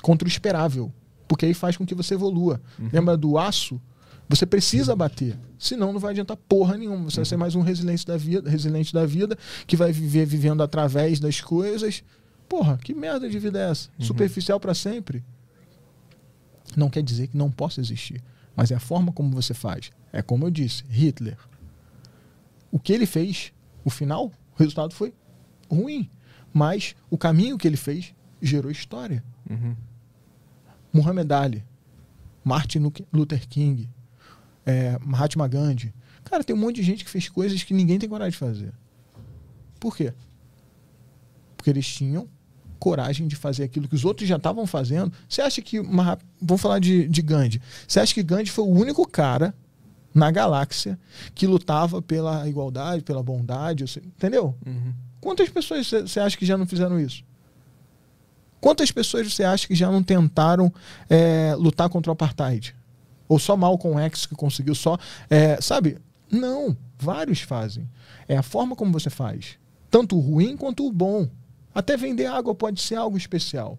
contra 0.00 0.26
o 0.26 0.30
esperável, 0.30 0.92
porque 1.26 1.44
aí 1.44 1.52
faz 1.54 1.76
com 1.76 1.84
que 1.84 1.94
você 1.94 2.14
evolua. 2.14 2.60
Lembra 2.92 3.16
do 3.16 3.36
aço? 3.36 3.80
Você 4.28 4.46
precisa 4.46 4.94
bater, 4.94 5.36
senão 5.58 5.92
não 5.92 5.98
vai 5.98 6.12
adiantar 6.12 6.36
porra 6.36 6.76
nenhuma. 6.76 7.10
Você 7.10 7.16
vai 7.16 7.24
ser 7.24 7.36
mais 7.36 7.54
um 7.56 7.62
resiliente 7.62 8.06
da 8.06 8.16
vida, 8.16 8.48
resiliente 8.48 8.92
da 8.94 9.04
vida 9.04 9.36
que 9.66 9.74
vai 9.74 9.90
viver 9.90 10.24
vivendo 10.24 10.62
através 10.62 11.18
das 11.18 11.40
coisas. 11.40 12.04
Porra, 12.48 12.78
que 12.78 12.94
merda 12.94 13.28
de 13.28 13.38
vida 13.40 13.58
é 13.58 13.70
essa? 13.70 13.88
Superficial 13.98 14.60
para 14.60 14.74
sempre. 14.74 15.24
Não 16.76 16.88
quer 16.90 17.02
dizer 17.02 17.28
que 17.28 17.36
não 17.36 17.50
possa 17.50 17.80
existir, 17.80 18.22
mas 18.54 18.70
é 18.70 18.74
a 18.74 18.80
forma 18.80 19.12
como 19.12 19.30
você 19.30 19.54
faz. 19.54 19.90
É 20.12 20.22
como 20.22 20.46
eu 20.46 20.50
disse, 20.50 20.84
Hitler. 20.88 21.36
O 22.70 22.78
que 22.78 22.92
ele 22.92 23.06
fez, 23.06 23.52
o 23.84 23.90
final, 23.90 24.26
o 24.26 24.32
resultado 24.58 24.94
foi 24.94 25.14
ruim, 25.70 26.10
mas 26.52 26.94
o 27.10 27.16
caminho 27.18 27.56
que 27.58 27.66
ele 27.66 27.76
fez 27.76 28.14
gerou 28.40 28.70
história. 28.70 29.24
Uhum. 29.48 29.74
Muhammad 30.92 31.30
Ali, 31.32 31.64
Martin 32.44 32.78
Lu- 32.80 32.92
Luther 33.12 33.46
King, 33.48 33.88
é, 34.64 34.98
Mahatma 35.00 35.46
Gandhi. 35.48 35.94
Cara, 36.24 36.44
tem 36.44 36.54
um 36.54 36.58
monte 36.58 36.76
de 36.76 36.82
gente 36.82 37.04
que 37.04 37.10
fez 37.10 37.28
coisas 37.28 37.62
que 37.62 37.72
ninguém 37.74 37.98
tem 37.98 38.08
coragem 38.08 38.32
de 38.32 38.38
fazer. 38.38 38.72
Por 39.80 39.96
quê? 39.96 40.12
Porque 41.56 41.70
eles 41.70 41.86
tinham 41.86 42.28
coragem 42.78 43.26
de 43.28 43.36
fazer 43.36 43.64
aquilo 43.64 43.88
que 43.88 43.94
os 43.94 44.04
outros 44.04 44.28
já 44.28 44.36
estavam 44.36 44.66
fazendo. 44.66 45.12
Você 45.28 45.40
acha 45.42 45.60
que. 45.60 45.80
Maha- 45.80 46.18
Vamos 46.40 46.60
falar 46.62 46.78
de, 46.78 47.08
de 47.08 47.20
Gandhi. 47.22 47.60
Você 47.86 48.00
acha 48.00 48.14
que 48.14 48.22
Gandhi 48.22 48.50
foi 48.50 48.64
o 48.64 48.68
único 48.70 49.06
cara 49.06 49.54
na 50.14 50.30
galáxia 50.30 50.98
que 51.34 51.46
lutava 51.46 52.00
pela 52.00 52.48
igualdade, 52.48 53.02
pela 53.02 53.22
bondade? 53.22 53.84
Entendeu? 53.98 54.54
Uhum. 54.66 54.92
Quantas 55.20 55.48
pessoas 55.48 55.86
você- 55.86 56.02
você 56.02 56.20
acha 56.20 56.36
que 56.36 56.46
já 56.46 56.56
não 56.56 56.66
fizeram 56.66 56.98
isso? 57.00 57.22
Quantas 58.60 58.90
pessoas 58.90 59.32
você 59.32 59.44
acha 59.44 59.66
que 59.68 59.74
já 59.74 59.90
não 59.90 60.02
tentaram 60.02 60.72
é, 61.08 61.54
lutar 61.56 61.88
contra 61.88 62.10
o 62.10 62.12
apartheid? 62.12 62.74
Ou 63.28 63.38
só 63.38 63.56
Malcolm 63.56 64.00
X 64.06 64.26
que 64.26 64.34
conseguiu 64.34 64.74
só. 64.74 64.98
é, 65.30 65.60
sabe? 65.60 65.98
Não, 66.30 66.76
vários 66.98 67.40
fazem. 67.40 67.88
É 68.26 68.36
a 68.36 68.42
forma 68.42 68.74
como 68.74 68.92
você 68.92 69.10
faz. 69.10 69.56
Tanto 69.90 70.16
o 70.16 70.20
ruim 70.20 70.56
quanto 70.56 70.86
o 70.86 70.92
bom. 70.92 71.28
Até 71.78 71.96
vender 71.96 72.26
água 72.26 72.52
pode 72.56 72.80
ser 72.80 72.96
algo 72.96 73.16
especial. 73.16 73.78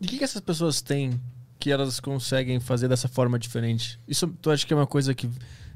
E 0.00 0.06
o 0.06 0.08
que, 0.08 0.18
que 0.18 0.22
essas 0.22 0.40
pessoas 0.40 0.80
têm 0.80 1.20
que 1.58 1.68
elas 1.68 1.98
conseguem 1.98 2.60
fazer 2.60 2.86
dessa 2.86 3.08
forma 3.08 3.40
diferente? 3.40 3.98
Isso 4.06 4.28
tu 4.40 4.52
acha 4.52 4.64
que 4.64 4.72
é 4.72 4.76
uma 4.76 4.86
coisa 4.86 5.12
que 5.12 5.28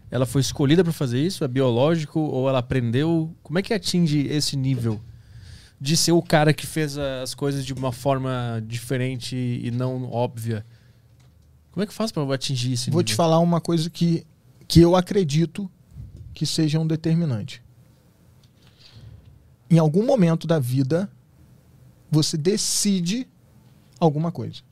ela 0.08 0.24
foi 0.24 0.40
escolhida 0.40 0.84
para 0.84 0.92
fazer 0.92 1.20
isso? 1.20 1.42
É 1.42 1.48
biológico 1.48 2.20
ou 2.20 2.48
ela 2.48 2.60
aprendeu? 2.60 3.34
Como 3.42 3.58
é 3.58 3.62
que 3.62 3.74
atinge 3.74 4.20
esse 4.28 4.56
nível 4.56 5.00
de 5.80 5.96
ser 5.96 6.12
o 6.12 6.22
cara 6.22 6.54
que 6.54 6.64
fez 6.64 6.96
as 6.96 7.34
coisas 7.34 7.66
de 7.66 7.72
uma 7.72 7.90
forma 7.90 8.62
diferente 8.64 9.34
e 9.34 9.68
não 9.72 10.08
óbvia? 10.12 10.64
Como 11.72 11.82
é 11.82 11.88
que 11.88 11.92
faz 11.92 12.12
para 12.12 12.22
atingir 12.32 12.74
esse 12.74 12.88
Vou 12.88 13.00
nível? 13.00 13.12
te 13.12 13.16
falar 13.16 13.40
uma 13.40 13.60
coisa 13.60 13.90
que, 13.90 14.24
que 14.68 14.80
eu 14.80 14.94
acredito 14.94 15.68
que 16.32 16.46
seja 16.46 16.78
um 16.78 16.86
determinante. 16.86 17.60
Em 19.68 19.78
algum 19.80 20.06
momento 20.06 20.46
da 20.46 20.60
vida, 20.60 21.10
você 22.10 22.36
decide 22.36 23.28
alguma 23.98 24.32
coisa. 24.32 24.62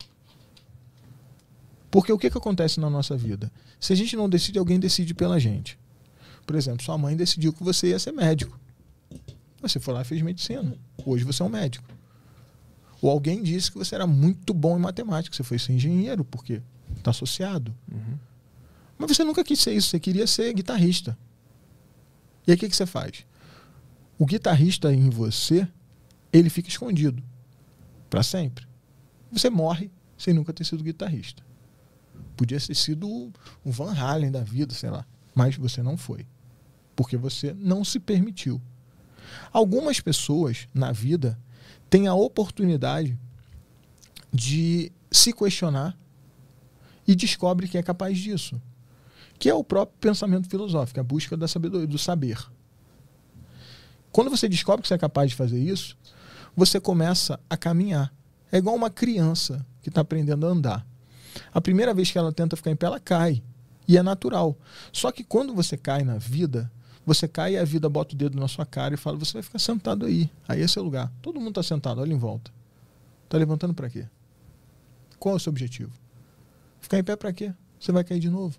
Porque 1.90 2.12
o 2.12 2.18
que, 2.18 2.30
que 2.30 2.38
acontece 2.38 2.78
na 2.80 2.90
nossa 2.90 3.16
vida? 3.16 3.50
Se 3.80 3.92
a 3.92 3.96
gente 3.96 4.16
não 4.16 4.28
decide, 4.28 4.58
alguém 4.58 4.78
decide 4.78 5.14
pela 5.14 5.38
gente. 5.38 5.78
Por 6.46 6.56
exemplo, 6.56 6.84
sua 6.84 6.98
mãe 6.98 7.16
decidiu 7.16 7.52
que 7.52 7.62
você 7.62 7.88
ia 7.88 7.98
ser 7.98 8.12
médico. 8.12 8.58
Você 9.60 9.80
foi 9.80 9.94
lá 9.94 10.02
e 10.02 10.04
fez 10.04 10.22
medicina. 10.22 10.76
Hoje 11.04 11.24
você 11.24 11.42
é 11.42 11.46
um 11.46 11.48
médico. 11.48 11.88
Ou 13.00 13.10
alguém 13.10 13.42
disse 13.42 13.70
que 13.70 13.78
você 13.78 13.94
era 13.94 14.06
muito 14.06 14.54
bom 14.54 14.76
em 14.76 14.80
matemática. 14.80 15.34
Você 15.34 15.42
foi 15.42 15.58
ser 15.58 15.72
engenheiro, 15.72 16.24
porque 16.24 16.62
está 16.96 17.10
associado. 17.10 17.74
Uhum. 17.90 18.18
Mas 18.98 19.16
você 19.16 19.24
nunca 19.24 19.44
quis 19.44 19.60
ser 19.60 19.72
isso, 19.72 19.88
você 19.88 20.00
queria 20.00 20.26
ser 20.26 20.52
guitarrista. 20.54 21.16
E 22.46 22.50
aí 22.50 22.56
o 22.56 22.58
que, 22.58 22.68
que 22.68 22.76
você 22.76 22.86
faz? 22.86 23.26
O 24.18 24.24
guitarrista 24.24 24.92
em 24.92 25.10
você, 25.10 25.68
ele 26.32 26.50
fica 26.50 26.68
escondido. 26.68 27.22
para 28.08 28.22
sempre. 28.22 28.66
Você 29.32 29.50
morre 29.50 29.90
sem 30.16 30.32
nunca 30.32 30.52
ter 30.52 30.64
sido 30.64 30.82
guitarrista. 30.82 31.44
Podia 32.36 32.60
ter 32.60 32.74
sido 32.74 33.08
um 33.08 33.32
Van 33.70 33.92
Halen 33.92 34.30
da 34.30 34.42
vida, 34.42 34.72
sei 34.72 34.90
lá. 34.90 35.04
Mas 35.34 35.56
você 35.56 35.82
não 35.82 35.96
foi. 35.96 36.26
Porque 36.94 37.16
você 37.16 37.52
não 37.54 37.84
se 37.84 37.98
permitiu. 37.98 38.60
Algumas 39.52 40.00
pessoas 40.00 40.68
na 40.72 40.92
vida 40.92 41.38
têm 41.90 42.06
a 42.06 42.14
oportunidade 42.14 43.18
de 44.32 44.92
se 45.10 45.32
questionar 45.32 45.98
e 47.06 47.14
descobre 47.14 47.68
que 47.68 47.78
é 47.78 47.82
capaz 47.82 48.18
disso. 48.18 48.60
Que 49.38 49.48
é 49.48 49.54
o 49.54 49.64
próprio 49.64 49.98
pensamento 49.98 50.48
filosófico, 50.48 51.00
a 51.00 51.02
busca 51.02 51.36
da 51.36 51.48
sabedoria, 51.48 51.86
do 51.86 51.98
saber. 51.98 52.38
Quando 54.10 54.30
você 54.30 54.48
descobre 54.48 54.82
que 54.82 54.88
você 54.88 54.94
é 54.94 54.98
capaz 54.98 55.30
de 55.30 55.36
fazer 55.36 55.58
isso, 55.58 55.96
você 56.56 56.80
começa 56.80 57.38
a 57.50 57.56
caminhar. 57.56 58.12
É 58.50 58.56
igual 58.56 58.74
uma 58.74 58.88
criança 58.88 59.64
que 59.82 59.90
está 59.90 60.00
aprendendo 60.00 60.46
a 60.46 60.50
andar. 60.50 60.86
A 61.52 61.60
primeira 61.60 61.92
vez 61.92 62.10
que 62.10 62.16
ela 62.16 62.32
tenta 62.32 62.56
ficar 62.56 62.70
em 62.70 62.76
pé, 62.76 62.86
ela 62.86 62.98
cai. 62.98 63.42
E 63.86 63.96
é 63.96 64.02
natural. 64.02 64.56
Só 64.92 65.12
que 65.12 65.22
quando 65.22 65.54
você 65.54 65.76
cai 65.76 66.02
na 66.02 66.16
vida, 66.16 66.70
você 67.04 67.28
cai 67.28 67.54
e 67.54 67.58
a 67.58 67.64
vida 67.64 67.88
bota 67.88 68.14
o 68.14 68.18
dedo 68.18 68.38
na 68.38 68.48
sua 68.48 68.64
cara 68.64 68.94
e 68.94 68.96
fala: 68.96 69.16
você 69.16 69.34
vai 69.34 69.42
ficar 69.42 69.58
sentado 69.58 70.06
aí. 70.06 70.30
Aí 70.48 70.62
é 70.62 70.80
o 70.80 70.82
lugar. 70.82 71.12
Todo 71.22 71.38
mundo 71.38 71.60
está 71.60 71.62
sentado, 71.62 72.00
olha 72.00 72.12
em 72.12 72.18
volta. 72.18 72.50
Está 73.24 73.38
levantando 73.38 73.74
para 73.74 73.90
quê? 73.90 74.06
Qual 75.18 75.34
é 75.34 75.36
o 75.36 75.40
seu 75.40 75.50
objetivo? 75.50 75.92
Ficar 76.80 76.98
em 76.98 77.04
pé 77.04 77.14
para 77.16 77.32
quê? 77.32 77.52
Você 77.78 77.92
vai 77.92 78.02
cair 78.02 78.18
de 78.18 78.30
novo. 78.30 78.58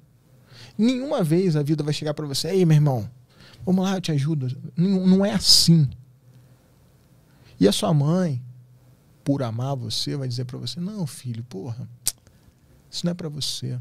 Nenhuma 0.77 1.23
vez 1.23 1.55
a 1.55 1.63
vida 1.63 1.83
vai 1.83 1.93
chegar 1.93 2.13
para 2.13 2.25
você: 2.25 2.49
ei, 2.49 2.65
meu 2.65 2.75
irmão, 2.75 3.09
vamos 3.65 3.83
lá, 3.83 3.95
eu 3.95 4.01
te 4.01 4.11
ajudo. 4.11 4.55
Não 4.75 5.25
é 5.25 5.33
assim. 5.33 5.89
E 7.59 7.67
a 7.67 7.71
sua 7.71 7.93
mãe, 7.93 8.43
por 9.23 9.43
amar 9.43 9.75
você, 9.75 10.15
vai 10.15 10.27
dizer 10.27 10.45
para 10.45 10.57
você: 10.57 10.79
não, 10.79 11.05
filho, 11.07 11.43
porra, 11.43 11.87
isso 12.89 13.05
não 13.05 13.11
é 13.11 13.15
para 13.15 13.29
você. 13.29 13.79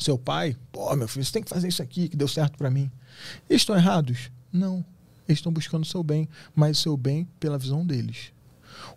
Seu 0.00 0.18
pai, 0.18 0.56
pô, 0.70 0.94
meu 0.96 1.08
filho, 1.08 1.24
você 1.24 1.32
tem 1.32 1.42
que 1.42 1.48
fazer 1.48 1.68
isso 1.68 1.82
aqui, 1.82 2.08
que 2.08 2.16
deu 2.16 2.28
certo 2.28 2.58
para 2.58 2.70
mim. 2.70 2.90
Eles 3.48 3.62
estão 3.62 3.76
errados? 3.76 4.30
Não. 4.52 4.84
Eles 5.26 5.38
estão 5.38 5.52
buscando 5.52 5.82
o 5.82 5.86
seu 5.86 6.02
bem, 6.02 6.28
mas 6.54 6.78
o 6.78 6.82
seu 6.82 6.96
bem 6.96 7.26
pela 7.40 7.56
visão 7.56 7.86
deles. 7.86 8.32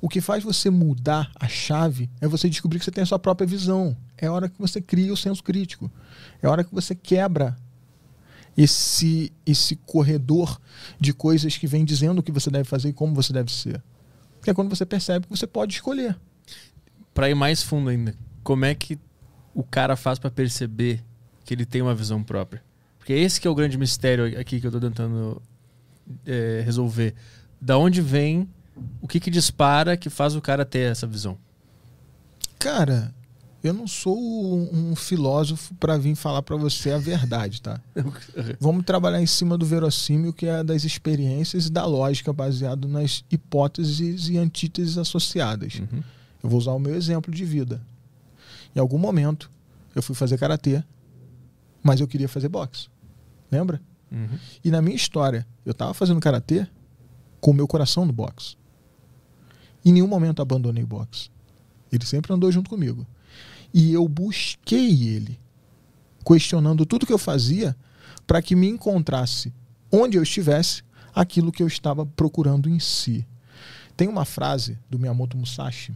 O 0.02 0.10
que 0.10 0.20
faz 0.20 0.44
você 0.44 0.70
mudar 0.70 1.32
a 1.40 1.48
chave 1.48 2.10
é 2.20 2.28
você 2.28 2.50
descobrir 2.50 2.80
que 2.80 2.86
você 2.86 2.92
tem 2.92 3.04
a 3.04 3.06
sua 3.06 3.20
própria 3.20 3.48
visão. 3.48 3.96
É 4.18 4.30
hora 4.30 4.50
que 4.50 4.60
você 4.60 4.82
cria 4.82 5.14
o 5.14 5.18
senso 5.18 5.44
crítico. 5.44 5.90
É 6.42 6.48
hora 6.48 6.64
que 6.64 6.74
você 6.74 6.94
quebra 6.94 7.56
esse 8.58 9.32
esse 9.46 9.76
corredor 9.76 10.60
de 11.00 11.14
coisas 11.14 11.56
que 11.56 11.68
vem 11.68 11.86
dizendo 11.86 12.20
o 12.20 12.24
que 12.24 12.32
você 12.32 12.50
deve 12.50 12.64
fazer 12.64 12.90
e 12.90 12.94
como 12.94 13.14
você 13.14 13.32
deve 13.32 13.52
ser. 13.52 13.82
Que 14.42 14.50
é 14.50 14.54
quando 14.54 14.70
você 14.70 14.86
percebe 14.86 15.28
que 15.28 15.38
você 15.38 15.46
pode 15.46 15.76
escolher. 15.76 16.18
Para 17.14 17.30
ir 17.30 17.36
mais 17.36 17.62
fundo 17.62 17.90
ainda, 17.90 18.16
como 18.44 18.66
é 18.66 18.74
que 18.74 18.98
o 19.54 19.64
cara 19.64 19.96
faz 19.96 20.18
para 20.18 20.32
perceber 20.32 21.04
que 21.46 21.54
ele 21.54 21.66
tem 21.66 21.82
uma 21.82 21.94
visão 21.94 22.24
própria? 22.24 22.64
Porque 22.98 23.14
esse 23.14 23.40
que 23.40 23.48
é 23.48 23.52
o 23.52 23.56
grande 23.56 23.78
mistério 23.78 24.40
aqui 24.40 24.60
que 24.60 24.68
eu 24.68 24.72
tô 24.72 24.80
tentando 24.80 25.42
é, 26.26 26.62
resolver. 26.66 27.14
Da 27.60 27.78
onde 27.78 28.02
vem, 28.02 28.48
o 29.02 29.08
que 29.08 29.20
que 29.20 29.32
dispara 29.32 29.98
que 29.98 30.10
faz 30.10 30.36
o 30.36 30.42
cara 30.42 30.66
ter 30.66 30.92
essa 30.92 31.08
visão? 31.08 31.38
Cara, 32.60 33.14
eu 33.68 33.74
não 33.74 33.88
sou 33.88 34.18
um 34.18 34.96
filósofo 34.96 35.74
para 35.76 35.98
vir 35.98 36.16
falar 36.16 36.42
para 36.42 36.56
você 36.56 36.92
a 36.92 36.98
verdade, 36.98 37.62
tá? 37.62 37.82
Vamos 38.60 38.86
trabalhar 38.86 39.22
em 39.22 39.26
cima 39.26 39.58
do 39.58 39.66
verossímil, 39.66 40.34
que 40.34 40.46
é 40.46 40.64
das 40.64 40.84
experiências 40.84 41.68
e 41.68 41.72
da 41.72 41.86
lógica, 41.86 42.32
baseado 42.32 42.88
nas 42.88 43.24
hipóteses 43.32 44.30
e 44.30 44.38
antíteses 44.38 44.98
associadas. 44.98 45.76
Uhum. 45.76 46.04
Eu 46.44 46.50
vou 46.50 46.60
usar 46.60 46.72
o 46.72 46.80
meu 46.80 46.96
exemplo 46.96 47.34
de 47.34 47.44
vida. 47.46 47.82
Em 48.76 48.80
algum 48.80 48.98
momento, 48.98 49.50
eu 49.96 50.02
fui 50.02 50.16
fazer 50.16 50.38
karatê, 50.38 50.84
mas 51.82 52.00
eu 52.00 52.08
queria 52.08 52.30
fazer 52.30 52.50
boxe. 52.50 52.88
Lembra? 53.52 53.82
Uhum. 54.12 54.38
E 54.64 54.72
na 54.72 54.82
minha 54.82 54.96
história, 54.96 55.46
eu 55.66 55.72
estava 55.72 55.94
fazendo 55.94 56.20
karatê 56.20 56.68
com 57.42 57.52
o 57.52 57.54
meu 57.54 57.68
coração 57.68 58.06
no 58.06 58.14
boxe. 58.14 58.56
Em 59.84 59.92
nenhum 59.92 60.08
momento 60.08 60.42
abandonei 60.42 60.84
o 60.84 60.88
boxe. 60.88 61.30
Ele 61.92 62.06
sempre 62.06 62.34
andou 62.34 62.52
junto 62.52 62.70
comigo. 62.70 63.06
E 63.74 63.94
eu 63.94 64.08
busquei 64.08 65.08
ele, 65.08 65.40
questionando 66.26 66.86
tudo 66.86 67.06
que 67.06 67.14
eu 67.14 67.18
fazia 67.18 67.76
para 68.26 68.42
que 68.42 68.56
me 68.56 68.68
encontrasse 68.68 69.54
onde 69.92 70.18
eu 70.18 70.24
estivesse 70.24 70.84
aquilo 71.14 71.52
que 71.52 71.64
eu 71.64 71.68
estava 71.68 72.06
procurando 72.06 72.70
em 72.70 72.80
si. 72.80 73.26
Tem 73.96 74.08
uma 74.08 74.26
frase 74.26 74.78
do 74.90 75.00
Miyamoto 75.00 75.38
Musashi 75.38 75.96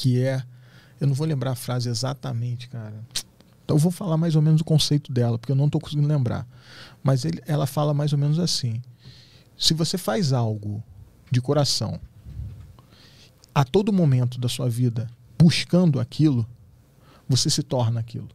que 0.00 0.22
é 0.22 0.42
eu 0.98 1.06
não 1.06 1.14
vou 1.14 1.26
lembrar 1.26 1.52
a 1.52 1.54
frase 1.54 1.88
exatamente, 1.88 2.68
cara. 2.68 2.94
Então 3.64 3.76
eu 3.76 3.78
vou 3.78 3.92
falar 3.92 4.16
mais 4.16 4.34
ou 4.34 4.42
menos 4.42 4.60
o 4.60 4.64
conceito 4.64 5.12
dela, 5.12 5.38
porque 5.38 5.52
eu 5.52 5.56
não 5.56 5.66
estou 5.66 5.80
conseguindo 5.80 6.08
lembrar. 6.08 6.46
Mas 7.02 7.24
ele, 7.24 7.42
ela 7.46 7.66
fala 7.66 7.94
mais 7.94 8.12
ou 8.12 8.18
menos 8.18 8.38
assim: 8.38 8.82
se 9.56 9.74
você 9.74 9.98
faz 9.98 10.32
algo 10.32 10.82
de 11.30 11.40
coração, 11.40 12.00
a 13.54 13.64
todo 13.64 13.92
momento 13.92 14.38
da 14.38 14.48
sua 14.48 14.68
vida, 14.68 15.06
buscando 15.40 15.98
aquilo, 15.98 16.46
você 17.26 17.48
se 17.48 17.62
torna 17.62 17.98
aquilo. 17.98 18.28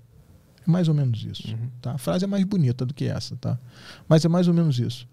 É 0.68 0.70
mais 0.70 0.88
ou 0.88 0.94
menos 0.94 1.24
isso. 1.24 1.50
Uhum. 1.50 1.70
Tá? 1.80 1.92
A 1.92 1.98
frase 2.00 2.26
é 2.26 2.28
mais 2.28 2.44
bonita 2.44 2.84
do 2.84 2.94
que 2.94 3.06
essa, 3.06 3.36
tá? 3.36 3.60
Mas 4.08 4.26
é 4.26 4.28
mais 4.28 4.48
ou 4.48 4.54
menos 4.54 4.80
isso. 4.80 5.08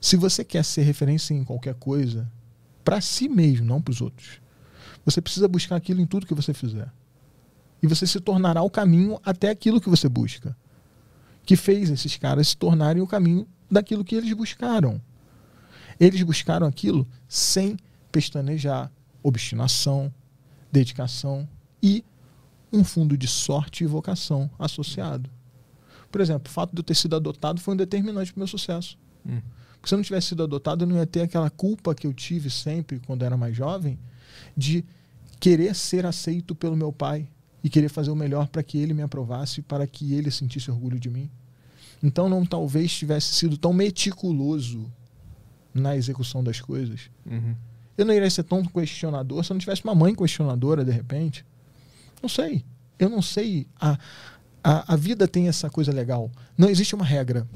Se 0.00 0.16
você 0.16 0.42
quer 0.42 0.64
ser 0.64 0.82
referência 0.82 1.34
em 1.34 1.44
qualquer 1.44 1.74
coisa, 1.74 2.30
para 2.82 3.00
si 3.00 3.28
mesmo, 3.28 3.66
não 3.66 3.82
para 3.82 3.92
os 3.92 4.00
outros, 4.00 4.40
você 5.04 5.20
precisa 5.20 5.46
buscar 5.46 5.76
aquilo 5.76 6.00
em 6.00 6.06
tudo 6.06 6.26
que 6.26 6.34
você 6.34 6.54
fizer. 6.54 6.90
E 7.82 7.86
você 7.86 8.06
se 8.06 8.18
tornará 8.20 8.62
o 8.62 8.70
caminho 8.70 9.20
até 9.22 9.50
aquilo 9.50 9.80
que 9.80 9.90
você 9.90 10.08
busca. 10.08 10.56
Que 11.44 11.56
fez 11.56 11.90
esses 11.90 12.16
caras 12.16 12.48
se 12.48 12.56
tornarem 12.56 13.02
o 13.02 13.06
caminho 13.06 13.46
daquilo 13.70 14.04
que 14.04 14.14
eles 14.14 14.32
buscaram. 14.32 14.98
Eles 16.00 16.22
buscaram 16.22 16.66
aquilo 16.66 17.06
sem 17.28 17.76
pestanejar, 18.10 18.90
obstinação, 19.22 20.10
dedicação 20.74 21.48
e 21.80 22.04
um 22.72 22.82
fundo 22.82 23.16
de 23.16 23.28
sorte 23.28 23.84
e 23.84 23.86
vocação 23.86 24.50
associado. 24.58 25.30
Por 26.10 26.20
exemplo, 26.20 26.50
o 26.50 26.52
fato 26.52 26.72
de 26.72 26.80
eu 26.80 26.84
ter 26.84 26.94
sido 26.94 27.14
adotado 27.14 27.60
foi 27.60 27.74
um 27.74 27.76
determinante 27.76 28.32
para 28.32 28.38
o 28.38 28.40
meu 28.40 28.48
sucesso. 28.48 28.98
Hum. 29.24 29.40
Porque 29.74 29.88
se 29.88 29.94
eu 29.94 29.98
não 29.98 30.04
tivesse 30.04 30.28
sido 30.28 30.42
adotado, 30.42 30.82
eu 30.82 30.88
não 30.88 30.96
ia 30.96 31.06
ter 31.06 31.20
aquela 31.20 31.48
culpa 31.48 31.94
que 31.94 32.06
eu 32.06 32.12
tive 32.12 32.50
sempre 32.50 32.98
quando 33.06 33.24
era 33.24 33.36
mais 33.36 33.56
jovem 33.56 33.98
de 34.56 34.84
querer 35.38 35.74
ser 35.74 36.04
aceito 36.06 36.54
pelo 36.54 36.76
meu 36.76 36.92
pai 36.92 37.28
e 37.62 37.70
querer 37.70 37.88
fazer 37.88 38.10
o 38.10 38.16
melhor 38.16 38.48
para 38.48 38.62
que 38.62 38.78
ele 38.78 38.92
me 38.94 39.02
aprovasse, 39.02 39.62
para 39.62 39.86
que 39.86 40.14
ele 40.14 40.30
sentisse 40.30 40.70
orgulho 40.70 40.98
de 40.98 41.08
mim. 41.08 41.30
Então 42.02 42.28
não 42.28 42.44
talvez 42.44 42.92
tivesse 42.92 43.34
sido 43.34 43.56
tão 43.56 43.72
meticuloso 43.72 44.90
na 45.72 45.96
execução 45.96 46.42
das 46.42 46.60
coisas. 46.60 47.10
Uhum. 47.24 47.54
Eu 47.96 48.04
não 48.04 48.14
iria 48.14 48.28
ser 48.30 48.42
tão 48.42 48.64
questionador 48.64 49.44
se 49.44 49.52
eu 49.52 49.54
não 49.54 49.60
tivesse 49.60 49.84
uma 49.84 49.94
mãe 49.94 50.14
questionadora 50.14 50.84
de 50.84 50.90
repente. 50.90 51.44
Não 52.20 52.28
sei. 52.28 52.64
Eu 52.98 53.08
não 53.08 53.22
sei. 53.22 53.66
A, 53.80 53.98
a, 54.62 54.94
a 54.94 54.96
vida 54.96 55.28
tem 55.28 55.48
essa 55.48 55.70
coisa 55.70 55.92
legal. 55.92 56.30
Não 56.56 56.68
existe 56.68 56.94
uma 56.94 57.04
regra. 57.04 57.46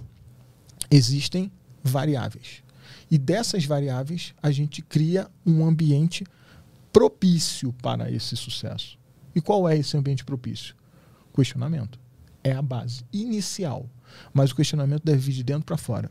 Existem 0.90 1.51
variáveis. 1.82 2.62
E 3.10 3.19
dessas 3.19 3.65
variáveis, 3.65 4.35
a 4.43 4.51
gente 4.51 4.82
cria 4.82 5.28
um 5.44 5.65
ambiente 5.66 6.24
propício 6.93 7.73
para 7.82 8.10
esse 8.10 8.36
sucesso. 8.36 8.98
E 9.35 9.40
qual 9.40 9.69
é 9.69 9.77
esse 9.77 9.97
ambiente 9.97 10.24
propício? 10.24 10.74
Questionamento. 11.35 11.98
É 12.43 12.52
a 12.52 12.62
base 12.62 13.05
inicial. 13.12 13.89
Mas 14.32 14.51
o 14.51 14.56
questionamento 14.56 15.02
deve 15.05 15.19
vir 15.19 15.32
de 15.32 15.44
dentro 15.44 15.65
para 15.65 15.77
fora. 15.77 16.10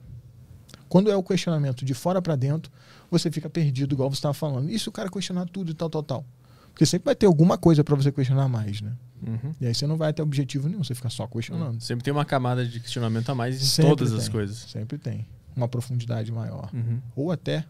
Quando 0.90 1.12
é 1.12 1.16
o 1.16 1.24
questionamento 1.24 1.84
de 1.84 1.94
fora 1.94 2.22
para 2.22 2.36
dentro, 2.36 2.72
você 3.10 3.32
fica 3.32 3.50
perdido, 3.50 3.94
igual 3.94 4.10
você 4.10 4.18
estava 4.18 4.34
falando. 4.34 4.70
E 4.70 4.80
se 4.80 4.88
o 4.90 4.92
cara 4.92 5.10
questionar 5.10 5.48
tudo 5.48 5.72
e 5.72 5.74
tal, 5.74 5.90
tal, 5.90 6.04
tal? 6.04 6.26
Porque 6.72 6.86
sempre 6.86 7.06
vai 7.06 7.16
ter 7.16 7.26
alguma 7.26 7.58
coisa 7.58 7.84
para 7.84 7.96
você 7.96 8.12
questionar 8.12 8.48
mais, 8.48 8.82
né? 8.82 8.94
Uhum. 9.26 9.56
E 9.60 9.66
aí 9.66 9.74
você 9.74 9.88
não 9.88 9.98
vai 9.98 10.14
ter 10.14 10.22
objetivo 10.22 10.70
nenhum, 10.70 10.84
você 10.84 10.94
fica 10.94 11.10
só 11.10 11.26
questionando. 11.26 11.82
Sempre 11.82 12.04
tem 12.04 12.14
uma 12.14 12.26
camada 12.26 12.66
de 12.66 12.80
questionamento 12.80 13.30
a 13.30 13.36
mais 13.36 13.60
em 13.60 13.66
Sempre 13.66 13.90
todas 13.90 14.14
as 14.14 14.24
tem, 14.26 14.32
coisas. 14.32 14.58
Sempre 14.58 14.98
tem. 14.98 15.28
Uma 15.56 15.68
profundidade 15.68 16.32
maior. 16.32 16.70
Uhum. 16.74 17.02
Ou 17.16 17.32
até 17.32 17.66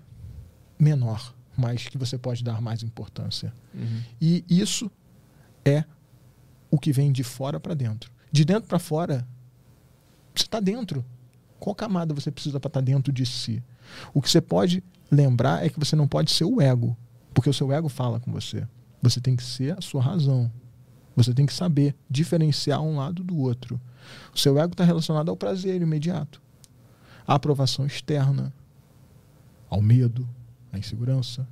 menor, 0.78 1.34
mas 1.56 1.88
que 1.88 1.98
você 1.98 2.18
pode 2.18 2.44
dar 2.44 2.62
mais 2.62 2.84
importância. 2.84 3.54
Uhum. 3.74 4.02
E 4.20 4.44
isso 4.50 4.92
é 5.64 5.86
o 6.70 6.78
que 6.78 6.92
vem 6.92 7.12
de 7.12 7.24
fora 7.24 7.60
para 7.60 7.74
dentro. 7.74 8.12
De 8.30 8.44
dentro 8.44 8.68
para 8.68 8.78
fora, 8.78 9.26
você 10.36 10.44
está 10.44 10.60
dentro. 10.60 11.06
Qual 11.60 11.76
camada 11.76 12.14
você 12.14 12.32
precisa 12.32 12.60
para 12.60 12.70
estar 12.70 12.82
dentro 12.82 13.12
de 13.12 13.26
si? 13.26 13.64
O 14.14 14.22
que 14.22 14.30
você 14.30 14.42
pode 14.42 14.84
lembrar 15.10 15.66
é 15.66 15.70
que 15.70 15.80
você 15.80 15.96
não 15.96 16.08
pode 16.08 16.32
ser 16.32 16.46
o 16.46 16.62
ego, 16.62 16.96
porque 17.34 17.50
o 17.50 17.54
seu 17.54 17.72
ego 17.72 17.90
fala 17.90 18.20
com 18.20 18.32
você. 18.32 18.68
Você 19.02 19.22
tem 19.22 19.36
que 19.36 19.44
ser 19.44 19.78
a 19.78 19.82
sua 19.82 20.02
razão. 20.02 20.52
Você 21.16 21.34
tem 21.34 21.46
que 21.46 21.54
saber 21.54 21.96
diferenciar 22.10 22.82
um 22.82 22.98
lado 22.98 23.24
do 23.24 23.38
outro. 23.38 23.80
O 24.34 24.38
seu 24.38 24.58
ego 24.60 24.74
está 24.74 24.84
relacionado 24.84 25.30
ao 25.30 25.38
prazer 25.38 25.82
imediato, 25.82 26.42
à 27.26 27.36
aprovação 27.36 27.86
externa, 27.86 28.54
ao 29.70 29.82
medo, 29.82 30.28
à 30.72 30.78
insegurança, 30.78 31.48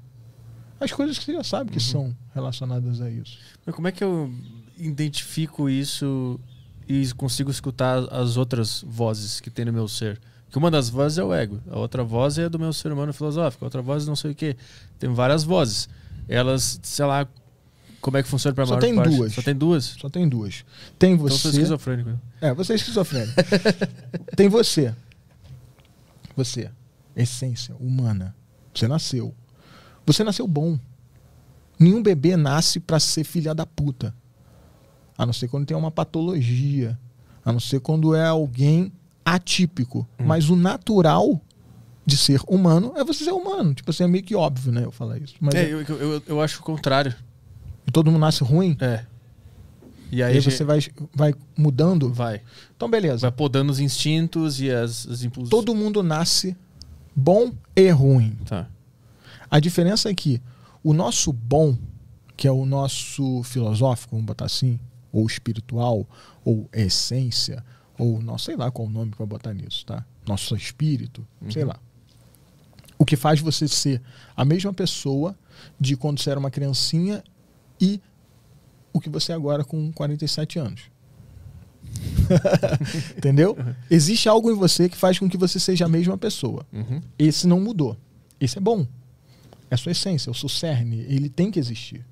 as 0.80 0.92
coisas 0.92 1.18
que 1.18 1.26
você 1.26 1.34
já 1.34 1.44
sabe 1.44 1.72
que 1.72 1.80
são 1.80 2.16
relacionadas 2.34 3.02
a 3.02 3.10
isso. 3.10 3.40
Mas 3.66 3.74
como 3.74 3.88
é 3.88 3.92
que 3.92 4.04
eu 4.04 4.34
identifico 4.78 5.70
isso 5.70 6.40
e 6.88 7.12
consigo 7.14 7.50
escutar 7.52 7.98
as 8.14 8.38
outras 8.38 8.84
vozes 8.88 9.40
que 9.40 9.50
tem 9.50 9.66
no 9.66 9.74
meu 9.74 9.88
ser? 9.88 10.20
Que 10.52 10.58
uma 10.58 10.72
das 10.72 10.90
vozes 10.90 11.18
é 11.18 11.24
o 11.24 11.34
ego, 11.34 11.60
a 11.70 11.78
outra 11.78 12.04
voz 12.04 12.38
é 12.38 12.48
do 12.48 12.58
meu 12.60 12.72
ser 12.72 12.92
humano 12.92 13.12
filosófico, 13.12 13.66
a 13.66 13.68
outra 13.68 13.82
voz 13.82 14.08
não 14.08 14.16
sei 14.16 14.32
o 14.32 14.36
quê. 14.36 14.56
Tem 15.00 15.14
várias 15.14 15.44
vozes. 15.44 15.90
Elas, 16.30 16.80
sei 16.82 17.06
lá, 17.06 17.28
como 18.00 18.18
é 18.18 18.24
que 18.24 18.30
funciona 18.30 18.54
para 18.56 18.66
Só 18.66 18.72
maior 18.72 18.82
tem 18.82 18.96
parte? 18.96 19.16
duas. 19.16 19.34
Só 19.34 19.42
tem 19.42 19.56
duas. 19.56 19.84
Só 20.00 20.10
tem 20.10 20.30
duas. 20.30 20.66
Tem 20.98 21.14
Então 21.14 21.26
eu 21.26 21.32
sou 21.32 21.52
você. 21.52 21.58
esquizofrênico. 21.58 22.20
É, 22.40 22.54
você 22.54 22.74
é 22.74 22.76
esquizofrênico. 22.76 23.34
Tem 24.38 24.48
você. 24.48 24.94
Você. 26.36 26.70
Essência 27.16 27.76
humana. 27.80 28.36
Você 28.74 28.88
nasceu. 28.88 29.34
Você 30.06 30.24
nasceu 30.24 30.48
bom. 30.48 30.78
Nenhum 31.80 32.04
bebê 32.04 32.38
nasce 32.38 32.80
pra 32.80 33.00
ser 33.00 33.24
filha 33.24 33.56
da 33.56 33.66
puta. 33.66 34.14
A 35.18 35.26
não 35.26 35.34
ser 35.34 35.48
quando 35.48 35.66
tem 35.66 35.76
uma 35.78 35.92
patologia. 35.92 36.98
A 37.44 37.52
não 37.52 37.60
ser 37.60 37.80
quando 37.80 38.16
é 38.16 38.26
alguém 38.28 38.92
atípico. 39.24 40.08
Mas 40.20 40.50
o 40.50 40.56
natural 40.56 41.40
de 42.06 42.18
ser 42.18 42.40
humano 42.48 42.94
é 42.96 43.04
você 43.04 43.24
ser 43.24 43.32
humano. 43.32 43.74
Tipo 43.74 43.90
assim, 43.92 44.04
é 44.04 44.08
meio 44.08 44.24
que 44.24 44.36
óbvio, 44.36 44.72
né? 44.72 44.84
Eu 44.84 44.92
falar 44.92 45.18
isso. 45.18 45.36
Mas 45.40 45.56
É, 45.56 45.64
é- 45.64 45.74
eu, 45.74 45.82
eu, 45.82 46.24
eu 46.28 46.42
acho 46.42 46.60
o 46.60 46.64
contrário. 46.64 47.16
todo 47.92 48.12
mundo 48.12 48.22
nasce 48.22 48.44
ruim. 48.44 48.76
É. 48.80 49.06
E 50.12 50.18
E 50.18 50.24
aí, 50.24 50.34
aí 50.36 50.42
gente- 50.42 50.54
você 50.56 50.64
vai, 50.64 50.80
vai 51.14 51.34
mudando. 51.58 52.12
vai. 52.14 52.42
Então, 52.76 52.90
beleza. 52.90 53.22
Vai 53.22 53.32
podando 53.32 53.72
os 53.72 53.80
instintos 53.80 54.60
e 54.62 54.70
as, 54.70 55.06
os 55.06 55.24
impulsos. 55.24 55.50
Todo 55.50 55.74
mundo 55.74 56.04
nasce 56.04 56.56
bom 57.16 57.52
e 57.76 57.90
ruim. 57.90 58.38
Tá. 58.46 58.68
A 59.50 59.60
diferença 59.60 60.10
é 60.10 60.14
que 60.14 60.42
o 60.84 60.94
nosso 60.94 61.32
bom, 61.34 61.76
que 62.38 62.48
é 62.48 62.52
o 62.52 62.66
nosso 62.66 63.42
filosófico, 63.44 64.12
vamos 64.16 64.26
botar 64.28 64.46
assim, 64.46 64.80
ou 65.16 65.26
espiritual, 65.26 66.06
ou 66.44 66.70
essência, 66.74 67.64
ou 67.98 68.22
não 68.22 68.38
sei 68.38 68.58
lá 68.58 68.70
qual 68.70 68.86
o 68.86 68.92
nome 68.92 69.12
para 69.12 69.26
botar 69.26 69.54
nisso, 69.54 69.86
tá? 69.86 70.06
Nosso 70.28 70.54
espírito, 70.58 71.26
sei 71.50 71.64
lá. 71.64 71.80
O 72.98 73.06
que 73.06 73.16
faz 73.16 73.40
você 73.40 73.66
ser 73.66 74.02
a 74.36 74.44
mesma 74.44 74.74
pessoa 74.74 75.34
de 75.80 75.96
quando 75.96 76.20
você 76.20 76.32
era 76.32 76.40
uma 76.40 76.52
criancinha 76.52 77.24
e 77.80 78.02
o 78.92 79.00
que 79.00 79.10
você 79.10 79.32
é 79.32 79.36
agora 79.36 79.64
com 79.64 79.90
47 79.94 80.60
anos. 80.60 80.82
Entendeu? 83.18 83.58
Existe 83.90 84.28
algo 84.28 84.52
em 84.52 84.56
você 84.56 84.90
que 84.90 84.98
faz 84.98 85.18
com 85.18 85.30
que 85.30 85.38
você 85.38 85.62
seja 85.62 85.86
a 85.86 85.90
mesma 85.90 86.18
pessoa. 86.18 86.66
Uhum. 86.74 87.02
Esse 87.18 87.48
não 87.48 87.62
mudou. 87.62 87.96
Esse 88.38 88.58
é 88.58 88.62
bom. 88.62 88.86
É 89.70 89.76
a 89.76 89.78
sua 89.78 89.94
essência, 89.94 90.30
é 90.30 90.32
o 90.32 90.36
seu 90.36 90.50
cerne. 90.50 91.00
Ele 91.08 91.30
tem 91.30 91.50
que 91.50 91.60
existir. 91.60 92.06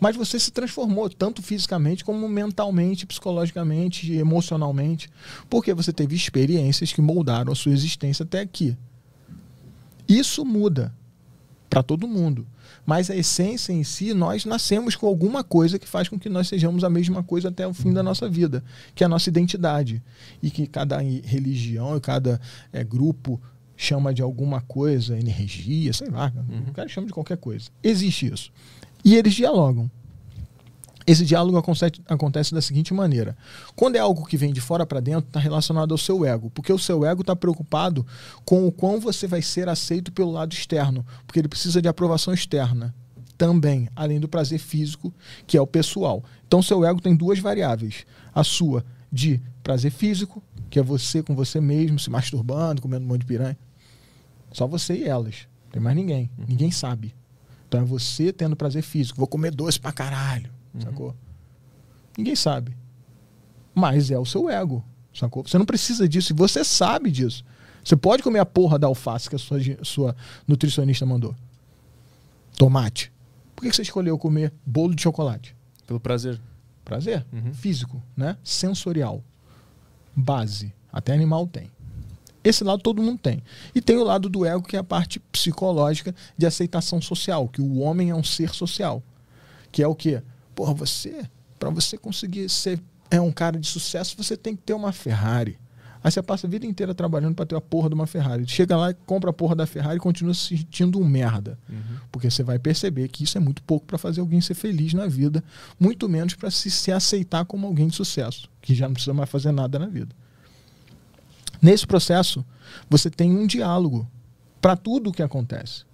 Mas 0.00 0.16
você 0.16 0.38
se 0.38 0.50
transformou, 0.50 1.08
tanto 1.08 1.42
fisicamente 1.42 2.04
como 2.04 2.28
mentalmente, 2.28 3.06
psicologicamente, 3.06 4.12
emocionalmente, 4.12 5.08
porque 5.48 5.72
você 5.74 5.92
teve 5.92 6.14
experiências 6.16 6.92
que 6.92 7.00
moldaram 7.00 7.52
a 7.52 7.56
sua 7.56 7.72
existência 7.72 8.24
até 8.24 8.40
aqui. 8.40 8.76
Isso 10.08 10.44
muda 10.44 10.94
para 11.68 11.82
todo 11.82 12.06
mundo. 12.06 12.46
Mas 12.84 13.10
a 13.10 13.16
essência 13.16 13.72
em 13.72 13.84
si, 13.84 14.12
nós 14.12 14.44
nascemos 14.44 14.96
com 14.96 15.06
alguma 15.06 15.44
coisa 15.44 15.78
que 15.78 15.88
faz 15.88 16.08
com 16.08 16.18
que 16.18 16.28
nós 16.28 16.48
sejamos 16.48 16.84
a 16.84 16.90
mesma 16.90 17.22
coisa 17.22 17.48
até 17.48 17.66
o 17.66 17.72
fim 17.72 17.92
da 17.92 18.02
nossa 18.02 18.28
vida, 18.28 18.62
que 18.94 19.04
é 19.04 19.06
a 19.06 19.08
nossa 19.08 19.28
identidade. 19.28 20.02
E 20.42 20.50
que 20.50 20.66
cada 20.66 20.98
religião 20.98 21.96
e 21.96 22.00
cada 22.00 22.40
eh, 22.72 22.84
grupo 22.84 23.40
chama 23.76 24.12
de 24.12 24.20
alguma 24.20 24.60
coisa, 24.60 25.18
energia, 25.18 25.92
sei 25.92 26.08
lá, 26.08 26.32
o 26.68 26.72
cara 26.72 26.88
chama 26.88 27.06
de 27.06 27.12
qualquer 27.12 27.36
coisa. 27.36 27.70
Existe 27.82 28.32
isso. 28.32 28.52
E 29.04 29.16
eles 29.16 29.34
dialogam. 29.34 29.90
Esse 31.06 31.24
diálogo 31.24 31.58
acontece, 31.58 32.00
acontece 32.06 32.54
da 32.54 32.62
seguinte 32.62 32.94
maneira: 32.94 33.36
quando 33.74 33.96
é 33.96 33.98
algo 33.98 34.24
que 34.24 34.36
vem 34.36 34.52
de 34.52 34.60
fora 34.60 34.86
para 34.86 35.00
dentro, 35.00 35.26
está 35.26 35.40
relacionado 35.40 35.92
ao 35.92 35.98
seu 35.98 36.24
ego, 36.24 36.50
porque 36.50 36.72
o 36.72 36.78
seu 36.78 37.04
ego 37.04 37.22
está 37.22 37.34
preocupado 37.34 38.06
com 38.44 38.66
o 38.66 38.72
quão 38.72 39.00
você 39.00 39.26
vai 39.26 39.42
ser 39.42 39.68
aceito 39.68 40.12
pelo 40.12 40.30
lado 40.30 40.52
externo, 40.52 41.04
porque 41.26 41.40
ele 41.40 41.48
precisa 41.48 41.82
de 41.82 41.88
aprovação 41.88 42.32
externa 42.32 42.94
também, 43.36 43.88
além 43.96 44.20
do 44.20 44.28
prazer 44.28 44.60
físico, 44.60 45.12
que 45.46 45.56
é 45.56 45.60
o 45.60 45.66
pessoal. 45.66 46.22
Então, 46.46 46.62
seu 46.62 46.84
ego 46.84 47.00
tem 47.00 47.16
duas 47.16 47.40
variáveis: 47.40 48.06
a 48.32 48.44
sua 48.44 48.84
de 49.10 49.40
prazer 49.62 49.90
físico, 49.90 50.42
que 50.70 50.78
é 50.78 50.82
você 50.82 51.22
com 51.22 51.34
você 51.34 51.60
mesmo, 51.60 51.98
se 51.98 52.08
masturbando, 52.08 52.80
comendo 52.80 53.04
um 53.04 53.08
monte 53.08 53.20
de 53.20 53.26
piranha, 53.26 53.58
só 54.52 54.66
você 54.66 54.94
e 54.94 55.04
elas, 55.04 55.48
não 55.64 55.72
tem 55.72 55.82
mais 55.82 55.96
ninguém, 55.96 56.30
ninguém 56.48 56.70
sabe. 56.70 57.14
Então 57.72 57.80
é 57.80 57.84
você 57.86 58.34
tendo 58.34 58.54
prazer 58.54 58.82
físico, 58.82 59.16
vou 59.18 59.26
comer 59.26 59.50
doce 59.50 59.80
pra 59.80 59.90
caralho, 59.92 60.50
sacou? 60.78 61.16
Ninguém 62.18 62.36
sabe. 62.36 62.76
Mas 63.74 64.10
é 64.10 64.18
o 64.18 64.26
seu 64.26 64.50
ego, 64.50 64.84
sacou? 65.14 65.42
Você 65.42 65.56
não 65.56 65.64
precisa 65.64 66.06
disso 66.06 66.34
e 66.34 66.36
você 66.36 66.62
sabe 66.64 67.10
disso. 67.10 67.42
Você 67.82 67.96
pode 67.96 68.22
comer 68.22 68.40
a 68.40 68.44
porra 68.44 68.78
da 68.78 68.86
alface 68.86 69.26
que 69.30 69.36
a 69.36 69.38
sua, 69.38 69.58
sua 69.82 70.14
nutricionista 70.46 71.06
mandou. 71.06 71.34
Tomate. 72.58 73.10
Por 73.56 73.62
que 73.62 73.70
que 73.70 73.76
você 73.76 73.80
escolheu 73.80 74.18
comer 74.18 74.52
bolo 74.66 74.94
de 74.94 75.00
chocolate? 75.00 75.56
Pelo 75.86 75.98
prazer. 75.98 76.38
Prazer 76.84 77.24
Uhum. 77.32 77.54
físico, 77.54 78.02
né? 78.14 78.36
Sensorial. 78.44 79.24
Base. 80.14 80.74
Até 80.92 81.14
animal 81.14 81.46
tem. 81.46 81.70
Esse 82.44 82.64
lado 82.64 82.82
todo 82.82 83.02
mundo 83.02 83.18
tem. 83.18 83.42
E 83.74 83.80
tem 83.80 83.96
o 83.96 84.04
lado 84.04 84.28
do 84.28 84.44
ego, 84.44 84.62
que 84.62 84.76
é 84.76 84.78
a 84.78 84.84
parte 84.84 85.20
psicológica 85.20 86.14
de 86.36 86.46
aceitação 86.46 87.00
social, 87.00 87.48
que 87.48 87.60
o 87.60 87.78
homem 87.78 88.10
é 88.10 88.14
um 88.14 88.24
ser 88.24 88.50
social. 88.50 89.02
Que 89.70 89.82
é 89.82 89.86
o 89.86 89.94
quê? 89.94 90.22
Porra, 90.54 90.74
você, 90.74 91.24
para 91.58 91.70
você 91.70 91.96
conseguir 91.96 92.48
ser 92.48 92.80
é 93.10 93.20
um 93.20 93.30
cara 93.30 93.58
de 93.58 93.66
sucesso, 93.66 94.16
você 94.16 94.36
tem 94.36 94.56
que 94.56 94.62
ter 94.62 94.72
uma 94.72 94.90
Ferrari. 94.90 95.58
Aí 96.02 96.10
você 96.10 96.20
passa 96.22 96.46
a 96.46 96.50
vida 96.50 96.66
inteira 96.66 96.94
trabalhando 96.94 97.34
para 97.34 97.46
ter 97.46 97.54
a 97.54 97.60
porra 97.60 97.88
de 97.88 97.94
uma 97.94 98.06
Ferrari. 98.06 98.44
Chega 98.48 98.76
lá, 98.76 98.92
compra 99.06 99.30
a 99.30 99.32
porra 99.32 99.54
da 99.54 99.66
Ferrari 99.66 99.98
e 99.98 100.00
continua 100.00 100.34
se 100.34 100.56
sentindo 100.56 100.98
um 100.98 101.04
merda. 101.04 101.58
Porque 102.10 102.28
você 102.28 102.42
vai 102.42 102.58
perceber 102.58 103.06
que 103.08 103.22
isso 103.22 103.36
é 103.36 103.40
muito 103.40 103.62
pouco 103.62 103.86
para 103.86 103.98
fazer 103.98 104.20
alguém 104.20 104.40
ser 104.40 104.54
feliz 104.54 104.94
na 104.94 105.06
vida, 105.06 105.44
muito 105.78 106.08
menos 106.08 106.34
para 106.34 106.50
se, 106.50 106.70
se 106.70 106.90
aceitar 106.90 107.44
como 107.44 107.66
alguém 107.66 107.86
de 107.86 107.94
sucesso, 107.94 108.48
que 108.60 108.74
já 108.74 108.88
não 108.88 108.94
precisa 108.94 109.14
mais 109.14 109.30
fazer 109.30 109.52
nada 109.52 109.78
na 109.78 109.86
vida. 109.86 110.12
Nesse 111.62 111.86
processo, 111.86 112.44
você 112.90 113.08
tem 113.08 113.30
um 113.30 113.46
diálogo 113.46 114.10
para 114.60 114.74
tudo 114.76 115.10
o 115.10 115.12
que 115.12 115.22
acontece. 115.22 115.84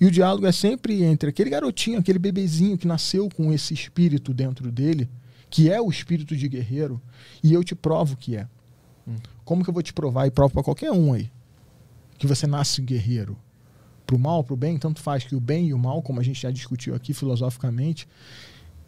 E 0.00 0.04
o 0.04 0.10
diálogo 0.10 0.46
é 0.46 0.52
sempre 0.52 1.02
entre 1.04 1.30
aquele 1.30 1.48
garotinho, 1.48 2.00
aquele 2.00 2.18
bebezinho 2.18 2.76
que 2.76 2.86
nasceu 2.86 3.28
com 3.30 3.52
esse 3.52 3.72
espírito 3.72 4.34
dentro 4.34 4.70
dele, 4.72 5.08
que 5.48 5.70
é 5.70 5.80
o 5.80 5.88
espírito 5.88 6.36
de 6.36 6.48
guerreiro, 6.48 7.00
e 7.42 7.52
eu 7.52 7.62
te 7.62 7.74
provo 7.74 8.16
que 8.16 8.36
é. 8.36 8.48
Como 9.44 9.62
que 9.62 9.70
eu 9.70 9.74
vou 9.74 9.82
te 9.82 9.92
provar? 9.92 10.26
E 10.26 10.30
provo 10.30 10.52
para 10.52 10.62
qualquer 10.62 10.90
um 10.92 11.12
aí. 11.12 11.30
Que 12.18 12.26
você 12.26 12.46
nasce 12.46 12.82
guerreiro. 12.82 13.36
Pro 14.06 14.18
mal, 14.18 14.42
pro 14.44 14.56
bem, 14.56 14.78
tanto 14.78 15.00
faz 15.00 15.24
que 15.24 15.34
o 15.34 15.40
bem 15.40 15.68
e 15.68 15.74
o 15.74 15.78
mal, 15.78 16.02
como 16.02 16.20
a 16.20 16.22
gente 16.22 16.42
já 16.42 16.50
discutiu 16.50 16.94
aqui 16.94 17.14
filosoficamente 17.14 18.08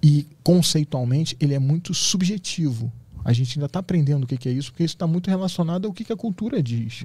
e 0.02 0.27
conceitualmente, 0.43 1.36
ele 1.40 1.55
é 1.55 1.59
muito 1.59 1.94
subjetivo. 1.94 2.93
A 3.25 3.33
gente 3.33 3.59
ainda 3.59 3.67
está 3.67 3.79
aprendendo 3.79 4.25
o 4.25 4.27
que 4.27 4.37
que 4.37 4.49
é 4.49 4.53
isso, 4.53 4.71
porque 4.71 4.85
isso 4.85 4.95
está 4.95 5.07
muito 5.07 5.31
relacionado 5.31 5.87
ao 5.87 5.93
que 5.93 6.05
que 6.05 6.13
a 6.13 6.17
cultura 6.17 6.63
diz. 6.63 7.05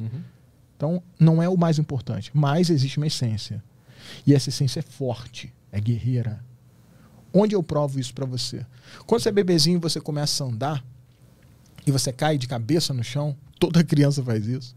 Então, 0.76 1.02
não 1.20 1.42
é 1.42 1.48
o 1.48 1.58
mais 1.58 1.80
importante, 1.80 2.30
mas 2.34 2.70
existe 2.70 2.98
uma 2.98 3.08
essência. 3.08 3.64
E 4.26 4.34
essa 4.34 4.50
essência 4.50 4.80
é 4.80 4.84
forte, 4.84 5.54
é 5.72 5.80
guerreira. 5.80 6.44
Onde 7.34 7.56
eu 7.56 7.62
provo 7.62 8.00
isso 8.00 8.14
para 8.14 8.26
você? 8.26 8.66
Quando 9.06 9.22
você 9.22 9.30
é 9.30 9.32
bebezinho, 9.32 9.80
você 9.80 10.02
começa 10.02 10.44
a 10.44 10.48
andar 10.48 10.84
e 11.86 11.92
você 11.92 12.12
cai 12.12 12.38
de 12.38 12.48
cabeça 12.48 12.94
no 12.94 13.04
chão, 13.04 13.36
toda 13.60 13.84
criança 13.84 14.24
faz 14.24 14.48
isso. 14.48 14.76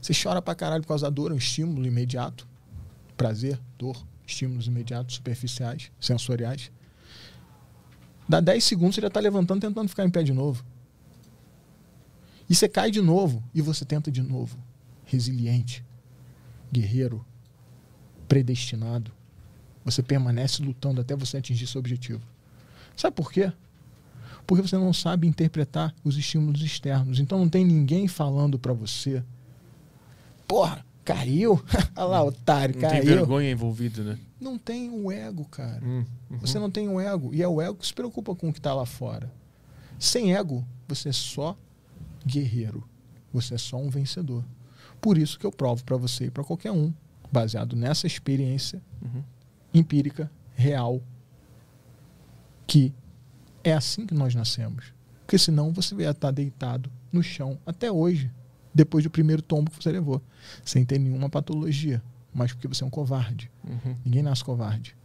Você 0.00 0.12
chora 0.12 0.42
pra 0.42 0.54
caralho 0.54 0.82
por 0.82 0.88
causa 0.88 1.06
da 1.06 1.10
dor, 1.10 1.30
é 1.30 1.34
um 1.34 1.38
estímulo 1.38 1.86
imediato. 1.86 2.46
Prazer, 3.16 3.58
dor, 3.78 4.04
estímulos 4.26 4.66
imediatos, 4.66 5.16
superficiais, 5.16 5.90
sensoriais. 6.00 6.70
Dá 8.28 8.40
10 8.40 8.62
segundos, 8.64 8.94
você 8.94 9.00
já 9.00 9.10
tá 9.10 9.20
levantando, 9.20 9.60
tentando 9.60 9.88
ficar 9.88 10.04
em 10.04 10.10
pé 10.10 10.22
de 10.22 10.32
novo. 10.32 10.64
E 12.48 12.54
você 12.54 12.68
cai 12.68 12.90
de 12.90 13.00
novo 13.00 13.42
e 13.54 13.60
você 13.62 13.84
tenta 13.84 14.10
de 14.10 14.22
novo. 14.22 14.56
Resiliente, 15.04 15.84
guerreiro, 16.72 17.24
predestinado. 18.28 19.10
Você 19.84 20.02
permanece 20.02 20.62
lutando 20.62 21.00
até 21.00 21.16
você 21.16 21.38
atingir 21.38 21.66
seu 21.66 21.78
objetivo. 21.78 22.22
Sabe 22.96 23.16
por 23.16 23.32
quê? 23.32 23.52
Porque 24.46 24.62
você 24.66 24.76
não 24.76 24.92
sabe 24.92 25.26
interpretar 25.26 25.94
os 26.04 26.16
estímulos 26.16 26.62
externos. 26.62 27.18
Então 27.18 27.38
não 27.38 27.48
tem 27.48 27.64
ninguém 27.64 28.06
falando 28.08 28.58
pra 28.58 28.72
você. 28.72 29.22
Porra, 30.46 30.84
caiu? 31.04 31.62
Olha 31.96 32.04
lá, 32.06 32.22
otário, 32.24 32.74
Não 32.74 32.88
tem 32.88 33.00
caiu. 33.02 33.16
vergonha 33.16 33.50
envolvida, 33.50 34.02
né? 34.02 34.18
Não 34.42 34.58
tem 34.58 34.90
o 34.90 35.10
ego, 35.12 35.44
cara. 35.46 35.80
Hum, 35.84 36.04
uhum. 36.30 36.38
Você 36.40 36.58
não 36.58 36.70
tem 36.70 36.88
o 36.88 37.00
ego. 37.00 37.32
E 37.32 37.42
é 37.42 37.48
o 37.48 37.60
ego 37.62 37.76
que 37.76 37.86
se 37.86 37.94
preocupa 37.94 38.34
com 38.34 38.48
o 38.48 38.52
que 38.52 38.58
está 38.58 38.74
lá 38.74 38.84
fora. 38.84 39.32
Sem 39.98 40.34
ego, 40.34 40.66
você 40.88 41.10
é 41.10 41.12
só 41.12 41.56
guerreiro. 42.26 42.82
Você 43.32 43.54
é 43.54 43.58
só 43.58 43.76
um 43.76 43.88
vencedor. 43.88 44.44
Por 45.00 45.16
isso 45.16 45.38
que 45.38 45.46
eu 45.46 45.52
provo 45.52 45.84
para 45.84 45.96
você 45.96 46.26
e 46.26 46.30
para 46.30 46.42
qualquer 46.44 46.72
um, 46.72 46.92
baseado 47.30 47.76
nessa 47.76 48.06
experiência, 48.06 48.82
Uhum. 49.00 49.22
empírica, 49.72 50.30
real, 50.54 51.00
que 52.66 52.92
é 53.64 53.72
assim 53.72 54.06
que 54.06 54.14
nós 54.14 54.34
nascemos. 54.34 54.92
Porque 55.24 55.38
senão 55.38 55.72
você 55.72 55.94
ia 55.96 56.10
estar 56.10 56.30
deitado 56.30 56.90
no 57.12 57.22
chão 57.22 57.58
até 57.64 57.90
hoje, 57.90 58.30
depois 58.74 59.04
do 59.04 59.10
primeiro 59.10 59.42
tombo 59.42 59.70
que 59.70 59.82
você 59.82 59.90
levou, 59.92 60.20
sem 60.64 60.84
ter 60.84 60.98
nenhuma 60.98 61.28
patologia, 61.28 62.02
mas 62.34 62.52
porque 62.52 62.68
você 62.68 62.82
é 62.82 62.86
um 62.86 62.90
covarde. 62.90 63.50
Uhum. 63.64 63.96
Ninguém 64.04 64.22
nasce 64.22 64.44
covarde. 64.44 64.96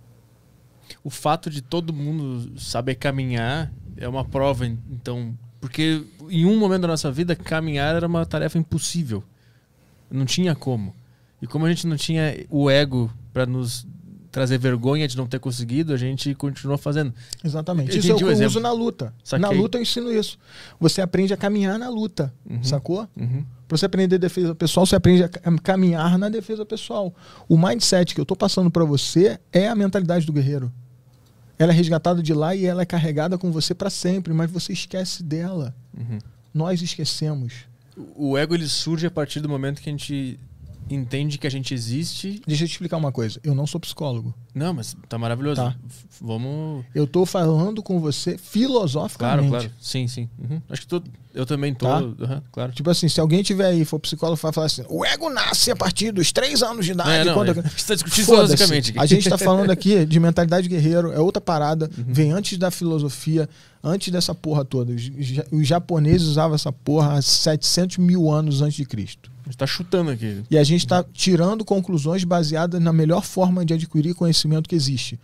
O 1.03 1.09
fato 1.09 1.49
de 1.49 1.61
todo 1.61 1.93
mundo 1.93 2.59
saber 2.59 2.95
caminhar 2.95 3.71
é 3.97 4.07
uma 4.07 4.23
prova, 4.23 4.65
então. 4.65 5.37
Porque 5.59 6.05
em 6.29 6.45
um 6.45 6.57
momento 6.57 6.83
da 6.83 6.87
nossa 6.89 7.11
vida, 7.11 7.35
caminhar 7.35 7.95
era 7.95 8.07
uma 8.07 8.25
tarefa 8.25 8.57
impossível. 8.57 9.23
Não 10.09 10.25
tinha 10.25 10.55
como. 10.55 10.95
E 11.41 11.47
como 11.47 11.65
a 11.65 11.69
gente 11.69 11.85
não 11.85 11.97
tinha 11.97 12.45
o 12.49 12.69
ego 12.69 13.11
para 13.33 13.45
nos 13.45 13.85
trazer 14.31 14.57
vergonha 14.57 15.07
de 15.07 15.15
não 15.17 15.25
ter 15.27 15.39
conseguido, 15.39 15.93
a 15.93 15.97
gente 15.97 16.33
continuou 16.35 16.77
fazendo. 16.77 17.13
Exatamente. 17.43 17.91
Eu 17.91 17.97
isso 17.99 18.11
é 18.11 18.15
o 18.15 18.17
que 18.17 18.23
eu 18.23 18.31
exemplo. 18.31 18.47
uso 18.51 18.59
na 18.59 18.71
luta. 18.71 19.13
Saquei. 19.23 19.41
Na 19.41 19.49
luta 19.49 19.77
eu 19.77 19.81
ensino 19.81 20.11
isso. 20.11 20.37
Você 20.79 21.01
aprende 21.01 21.33
a 21.33 21.37
caminhar 21.37 21.77
na 21.79 21.89
luta, 21.89 22.33
Uhum. 22.49 22.63
sacou? 22.63 23.07
Uhum. 23.15 23.43
Para 23.67 23.77
você 23.77 23.85
aprender 23.85 24.17
defesa 24.17 24.55
pessoal, 24.55 24.85
você 24.85 24.95
aprende 24.95 25.23
a 25.23 25.29
ca- 25.29 25.41
caminhar 25.61 26.17
na 26.17 26.29
defesa 26.29 26.65
pessoal. 26.65 27.13
O 27.49 27.57
mindset 27.57 28.15
que 28.15 28.21
eu 28.21 28.25
tô 28.25 28.35
passando 28.35 28.71
para 28.71 28.85
você 28.85 29.39
é 29.51 29.67
a 29.67 29.75
mentalidade 29.75 30.25
do 30.25 30.31
guerreiro. 30.33 30.71
Ela 31.59 31.71
é 31.73 31.75
resgatada 31.75 32.21
de 32.21 32.33
lá 32.33 32.55
e 32.55 32.65
ela 32.65 32.83
é 32.83 32.85
carregada 32.85 33.37
com 33.37 33.51
você 33.51 33.73
para 33.73 33.89
sempre, 33.89 34.31
mas 34.33 34.49
você 34.51 34.71
esquece 34.73 35.23
dela. 35.23 35.75
Uhum. 35.97 36.19
Nós 36.53 36.81
esquecemos. 36.81 37.53
O 38.15 38.37
ego 38.37 38.53
ele 38.53 38.67
surge 38.67 39.07
a 39.07 39.11
partir 39.11 39.39
do 39.41 39.49
momento 39.49 39.81
que 39.81 39.89
a 39.89 39.91
gente 39.91 40.39
entende 40.89 41.37
que 41.37 41.45
a 41.47 41.49
gente 41.51 41.73
existe. 41.73 42.41
Deixa 42.47 42.63
eu 42.63 42.67
te 42.67 42.71
explicar 42.71 42.97
uma 42.97 43.11
coisa. 43.11 43.39
Eu 43.43 43.53
não 43.55 43.65
sou 43.67 43.79
psicólogo. 43.79 44.33
Não, 44.53 44.73
mas 44.73 44.95
tá 45.07 45.17
maravilhoso. 45.17 45.61
Tá. 45.61 45.75
Vamos. 46.21 46.83
Eu 46.95 47.05
tô 47.05 47.25
falando 47.25 47.81
com 47.83 47.99
você 47.99 48.31
Claro, 48.31 48.43
filosoficamente. 48.43 49.49
claro. 49.49 49.71
Sim, 49.79 50.07
sim. 50.07 50.29
Uhum. 50.39 50.61
Acho 50.69 50.81
que 50.81 50.87
tô, 50.87 51.01
eu 51.33 51.45
também 51.45 51.73
tô. 51.73 51.85
Tá. 51.85 51.99
Uhum, 52.01 52.41
claro. 52.51 52.71
Tipo 52.71 52.89
assim, 52.89 53.07
se 53.07 53.19
alguém 53.19 53.43
tiver 53.43 53.65
aí, 53.67 53.85
for 53.85 53.99
psicólogo, 53.99 54.39
vai 54.41 54.51
falar 54.51 54.67
assim: 54.67 54.83
o 54.89 55.05
ego 55.05 55.29
nasce 55.29 55.69
a 55.71 55.75
partir 55.75 56.11
dos 56.11 56.31
três 56.31 56.63
anos 56.63 56.85
de 56.85 56.91
idade. 56.93 57.09
É, 57.11 57.25
não, 57.25 57.33
quando- 57.33 57.49
é, 57.49 57.59
a 57.59 57.61
gente 57.67 57.85
tá 57.85 57.93
discutindo 57.93 58.25
filosoficamente. 58.25 58.93
A 58.97 59.05
gente 59.05 59.29
tá 59.29 59.37
falando 59.37 59.69
aqui 59.69 60.05
de 60.07 60.19
mentalidade 60.19 60.67
guerreiro, 60.67 61.11
é 61.11 61.19
outra 61.19 61.41
parada, 61.41 61.89
Uhum. 61.97 62.05
vem 62.07 62.31
antes 62.31 62.57
da 62.57 62.71
filosofia, 62.71 63.47
antes 63.83 64.11
dessa 64.11 64.33
porra 64.33 64.65
toda. 64.65 64.91
Os, 64.93 65.09
os 65.51 65.67
japoneses 65.67 66.27
usavam 66.27 66.55
essa 66.55 66.71
porra 66.71 67.13
há 67.13 67.21
700 67.21 67.97
mil 67.97 68.31
anos 68.31 68.61
antes 68.61 68.75
de 68.77 68.85
Cristo. 68.85 69.31
A 69.47 69.49
gente 69.49 69.57
tá 69.57 69.65
chutando 69.65 70.11
aqui. 70.11 70.43
E 70.51 70.57
a 70.57 70.63
gente 70.63 70.81
está 70.81 71.03
tirando 71.13 71.63
conclusões 71.63 72.25
baseadas 72.25 72.81
na 72.81 72.91
melhor 72.91 73.23
forma 73.23 73.65
de 73.65 73.73
adquirir 73.73 74.13
conhecimento 74.13 74.67
que 74.67 74.75
existe. 74.75 75.17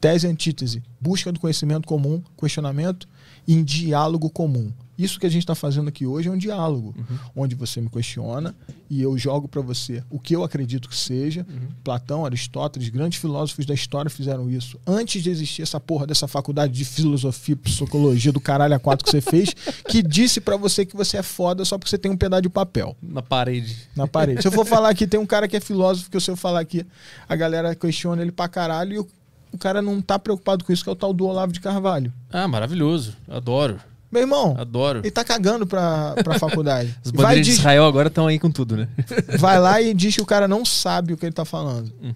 Tese 0.00 0.26
e 0.26 0.30
antítese, 0.30 0.82
busca 0.98 1.30
do 1.30 1.38
conhecimento 1.38 1.86
comum, 1.86 2.22
questionamento 2.38 3.06
em 3.46 3.62
diálogo 3.62 4.30
comum. 4.30 4.72
Isso 4.98 5.20
que 5.20 5.26
a 5.26 5.28
gente 5.28 5.42
está 5.42 5.54
fazendo 5.54 5.88
aqui 5.88 6.06
hoje 6.06 6.28
é 6.28 6.32
um 6.32 6.38
diálogo, 6.38 6.94
onde 7.34 7.54
você 7.54 7.80
me 7.80 7.90
questiona 7.90 8.54
e 8.88 9.02
eu 9.02 9.16
jogo 9.18 9.46
para 9.46 9.60
você 9.60 10.02
o 10.08 10.18
que 10.18 10.34
eu 10.34 10.42
acredito 10.42 10.88
que 10.88 10.96
seja. 10.96 11.46
Platão, 11.84 12.24
Aristóteles, 12.24 12.88
grandes 12.88 13.18
filósofos 13.20 13.66
da 13.66 13.74
história 13.74 14.10
fizeram 14.10 14.48
isso. 14.50 14.80
Antes 14.86 15.22
de 15.22 15.28
existir 15.30 15.62
essa 15.62 15.78
porra 15.78 16.06
dessa 16.06 16.26
faculdade 16.26 16.72
de 16.72 16.84
filosofia, 16.84 17.56
psicologia 17.56 18.32
do 18.32 18.40
caralho 18.40 18.74
a 18.74 18.78
quatro 18.78 19.04
que 19.04 19.10
você 19.10 19.20
fez, 19.20 19.54
que 19.88 20.02
disse 20.02 20.40
para 20.40 20.56
você 20.56 20.86
que 20.86 20.96
você 20.96 21.18
é 21.18 21.22
foda 21.22 21.64
só 21.64 21.76
porque 21.76 21.90
você 21.90 21.98
tem 21.98 22.10
um 22.10 22.16
pedaço 22.16 22.42
de 22.42 22.48
papel 22.48 22.96
Na 23.02 23.22
parede. 23.22 23.76
na 23.94 24.06
parede. 24.06 24.42
Se 24.42 24.48
eu 24.48 24.52
for 24.52 24.64
falar 24.66 24.88
aqui, 24.90 25.06
tem 25.06 25.20
um 25.20 25.26
cara 25.26 25.46
que 25.46 25.56
é 25.56 25.60
filósofo, 25.60 26.10
que 26.10 26.18
se 26.20 26.30
eu 26.30 26.36
falar 26.36 26.60
aqui, 26.60 26.86
a 27.28 27.36
galera 27.36 27.74
questiona 27.74 28.22
ele 28.22 28.32
pra 28.32 28.48
caralho 28.48 28.92
e 28.94 28.98
o, 28.98 29.06
o 29.52 29.58
cara 29.58 29.82
não 29.82 30.00
tá 30.00 30.18
preocupado 30.18 30.64
com 30.64 30.72
isso, 30.72 30.82
que 30.82 30.88
é 30.88 30.92
o 30.92 30.96
tal 30.96 31.12
do 31.12 31.26
Olavo 31.26 31.52
de 31.52 31.60
Carvalho. 31.60 32.12
Ah, 32.30 32.48
maravilhoso. 32.48 33.14
Adoro. 33.28 33.78
Meu 34.10 34.22
irmão, 34.22 34.54
Adoro. 34.56 35.00
ele 35.00 35.10
tá 35.10 35.24
cagando 35.24 35.66
pra, 35.66 36.14
pra 36.22 36.38
faculdade. 36.40 36.96
As 37.04 37.10
bandeiras 37.10 37.46
de 37.46 37.52
Israel 37.52 37.84
agora 37.84 38.08
estão 38.08 38.26
aí 38.26 38.38
com 38.38 38.50
tudo, 38.50 38.76
né? 38.76 38.88
vai 39.38 39.58
lá 39.58 39.80
e 39.80 39.92
diz 39.92 40.14
que 40.14 40.22
o 40.22 40.26
cara 40.26 40.46
não 40.46 40.64
sabe 40.64 41.12
o 41.12 41.16
que 41.16 41.26
ele 41.26 41.32
tá 41.32 41.44
falando. 41.44 41.92
Hum. 42.02 42.14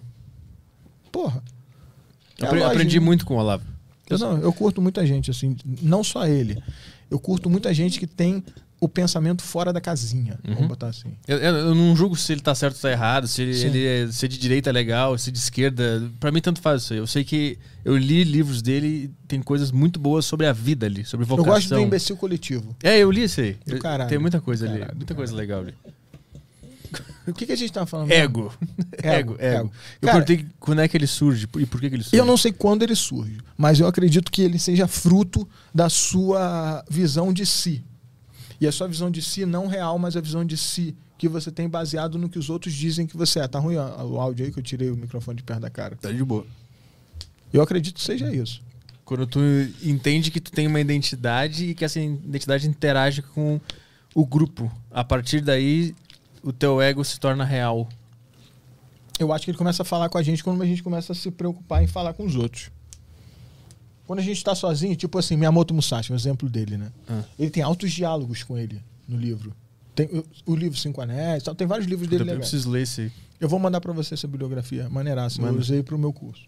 Porra. 1.11 1.43
É 2.39 2.45
Eu 2.45 2.67
aprendi 2.67 2.99
muito 2.99 3.25
com 3.25 3.35
o 3.35 3.37
Olavo. 3.37 3.63
Eu, 4.09 4.17
não, 4.17 4.37
eu 4.39 4.51
curto 4.51 4.81
muita 4.81 5.05
gente, 5.05 5.31
assim, 5.31 5.55
não 5.81 6.03
só 6.03 6.27
ele. 6.27 6.61
Eu 7.09 7.19
curto 7.19 7.49
muita 7.49 7.73
gente 7.73 7.99
que 7.99 8.07
tem 8.07 8.43
o 8.83 8.89
pensamento 8.89 9.43
fora 9.43 9.71
da 9.71 9.79
casinha, 9.79 10.39
Uhum. 10.45 10.55
vamos 10.55 10.67
botar 10.69 10.87
assim. 10.87 11.13
Eu, 11.27 11.37
eu- 11.37 11.55
eu 11.55 11.75
não 11.75 11.95
julgo 11.95 12.15
se 12.15 12.31
ele 12.33 12.41
tá 12.41 12.53
certo 12.55 12.75
ou 12.77 12.81
tá 12.81 12.91
errado, 12.91 13.27
se 13.27 13.41
ele, 13.43 13.55
ele 13.63 13.85
é, 13.85 14.11
se 14.11 14.25
é 14.25 14.27
de 14.27 14.37
direita 14.39 14.71
é 14.71 14.73
legal, 14.73 15.15
se 15.19 15.31
de 15.31 15.37
esquerda. 15.37 16.09
Pra 16.19 16.31
mim, 16.31 16.41
tanto 16.41 16.59
faz 16.59 16.81
isso 16.81 16.93
aí. 16.93 16.99
Eu 16.99 17.05
sei 17.05 17.23
que 17.23 17.59
eu 17.85 17.95
li 17.95 18.23
livros 18.23 18.59
dele 18.61 18.87
e 19.05 19.27
tem 19.27 19.39
coisas 19.39 19.71
muito 19.71 19.99
boas 19.99 20.25
sobre 20.25 20.47
a 20.47 20.51
vida 20.51 20.87
ali, 20.87 21.05
sobre 21.05 21.23
Eu 21.25 21.27
vocação. 21.27 21.53
gosto 21.53 21.69
do 21.69 21.79
imbecil 21.79 22.17
coletivo. 22.17 22.75
É, 22.81 22.97
eu 22.97 23.11
li 23.11 23.23
isso 23.23 23.39
aí. 23.39 23.55
Do 23.67 23.75
Eu- 23.75 23.79
caralho. 23.79 24.09
Tem 24.09 24.17
muita 24.17 24.41
coisa 24.41 24.65
ali. 24.67 24.79
Caralho, 24.79 24.97
Muita 24.97 25.13
coisa 25.15 25.35
legal 25.35 25.59
ali. 25.61 25.75
O 27.27 27.33
que, 27.33 27.45
que 27.45 27.51
a 27.51 27.55
gente 27.55 27.71
tá 27.71 27.85
falando? 27.85 28.11
Ego. 28.11 28.51
Ego, 28.97 29.07
Ego, 29.07 29.33
ego. 29.33 29.37
ego. 29.39 29.71
Eu 30.01 30.07
Cara, 30.07 30.25
perguntei 30.25 30.45
quando 30.59 30.81
é 30.81 30.87
que 30.87 30.97
ele 30.97 31.05
surge 31.07 31.47
e 31.59 31.65
por 31.67 31.79
que, 31.79 31.87
que 31.87 31.95
ele 31.95 32.03
surge. 32.03 32.17
Eu 32.17 32.25
não 32.25 32.35
sei 32.35 32.51
quando 32.51 32.81
ele 32.81 32.95
surge, 32.95 33.37
mas 33.55 33.79
eu 33.79 33.85
acredito 33.87 34.31
que 34.31 34.41
ele 34.41 34.57
seja 34.57 34.87
fruto 34.87 35.47
da 35.73 35.87
sua 35.87 36.83
visão 36.89 37.31
de 37.31 37.45
si. 37.45 37.83
E 38.61 38.67
a 38.67 38.71
sua 38.71 38.87
visão 38.87 39.09
de 39.09 39.23
si 39.23 39.43
não 39.43 39.65
real, 39.65 39.97
mas 39.97 40.15
a 40.15 40.21
visão 40.21 40.45
de 40.45 40.55
si 40.55 40.95
que 41.17 41.27
você 41.27 41.51
tem 41.51 41.67
baseado 41.67 42.19
no 42.19 42.29
que 42.29 42.37
os 42.37 42.47
outros 42.47 42.73
dizem 42.73 43.07
que 43.07 43.17
você 43.17 43.39
é. 43.39 43.47
Tá 43.47 43.57
ruim 43.57 43.75
o 43.75 44.19
áudio 44.19 44.45
aí 44.45 44.51
que 44.51 44.59
eu 44.59 44.63
tirei 44.63 44.91
o 44.91 44.95
microfone 44.95 45.37
de 45.37 45.43
perto 45.43 45.61
da 45.61 45.69
cara. 45.69 45.95
Tá 45.95 46.11
de 46.11 46.23
boa. 46.23 46.45
Eu 47.51 47.63
acredito 47.63 47.95
que 47.95 48.03
seja 48.03 48.31
isso. 48.31 48.61
Quando 49.03 49.25
tu 49.25 49.39
entende 49.81 50.29
que 50.29 50.39
tu 50.39 50.51
tem 50.51 50.67
uma 50.67 50.79
identidade 50.79 51.65
e 51.65 51.75
que 51.75 51.83
essa 51.83 51.99
identidade 51.99 52.67
interage 52.67 53.23
com 53.23 53.59
o 54.13 54.25
grupo. 54.25 54.71
A 54.91 55.03
partir 55.03 55.41
daí, 55.41 55.95
o 56.43 56.53
teu 56.53 56.79
ego 56.79 57.03
se 57.03 57.19
torna 57.19 57.43
real. 57.43 57.89
Eu 59.19 59.33
acho 59.33 59.45
que 59.45 59.51
ele 59.51 59.57
começa 59.57 59.81
a 59.81 59.85
falar 59.85 60.07
com 60.07 60.19
a 60.19 60.23
gente 60.23 60.43
quando 60.43 60.61
a 60.61 60.65
gente 60.67 60.83
começa 60.83 61.13
a 61.13 61.15
se 61.15 61.31
preocupar 61.31 61.83
em 61.83 61.87
falar 61.87 62.13
com 62.13 62.25
os 62.25 62.35
outros. 62.35 62.71
Quando 64.11 64.19
a 64.19 64.23
gente 64.23 64.35
está 64.35 64.53
sozinho, 64.53 64.93
tipo 64.93 65.17
assim, 65.17 65.37
Miyamoto 65.37 65.73
Musashi, 65.73 66.11
um 66.11 66.15
exemplo 66.17 66.49
dele, 66.49 66.77
né? 66.77 66.91
Ah. 67.07 67.23
Ele 67.39 67.49
tem 67.49 67.63
altos 67.63 67.93
diálogos 67.93 68.43
com 68.43 68.57
ele 68.57 68.83
no 69.07 69.15
livro. 69.15 69.55
Tem 69.95 70.05
o, 70.07 70.51
o 70.51 70.53
livro 70.53 70.77
Cinco 70.77 70.99
Anéis, 70.99 71.45
tem 71.55 71.65
vários 71.65 71.87
livros 71.87 72.09
Puta, 72.09 72.17
dele 72.17 72.31
eu 72.31 72.33
legais. 72.33 72.49
preciso 72.49 72.69
ler 72.69 72.81
esse. 72.81 73.09
Eu 73.39 73.47
vou 73.47 73.57
mandar 73.57 73.79
pra 73.79 73.93
você 73.93 74.15
essa 74.15 74.27
bibliografia, 74.27 74.89
maneiraça. 74.89 75.39
Eu 75.39 75.45
Manda. 75.45 75.57
usei 75.57 75.81
pro 75.81 75.97
meu 75.97 76.11
curso. 76.11 76.45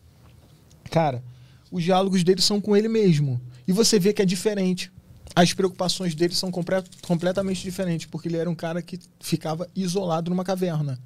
Cara, 0.92 1.24
os 1.72 1.82
diálogos 1.82 2.22
dele 2.22 2.42
são 2.42 2.60
com 2.60 2.76
ele 2.76 2.90
mesmo. 2.90 3.40
E 3.66 3.72
você 3.72 3.98
vê 3.98 4.12
que 4.12 4.22
é 4.22 4.26
diferente. 4.26 4.92
As 5.34 5.54
preocupações 5.54 6.14
dele 6.14 6.36
são 6.36 6.52
completamente 6.52 7.64
diferentes, 7.64 8.08
porque 8.08 8.28
ele 8.28 8.36
era 8.36 8.50
um 8.50 8.56
cara 8.56 8.82
que 8.82 9.00
ficava 9.22 9.70
isolado 9.74 10.30
numa 10.30 10.44
caverna. 10.44 11.00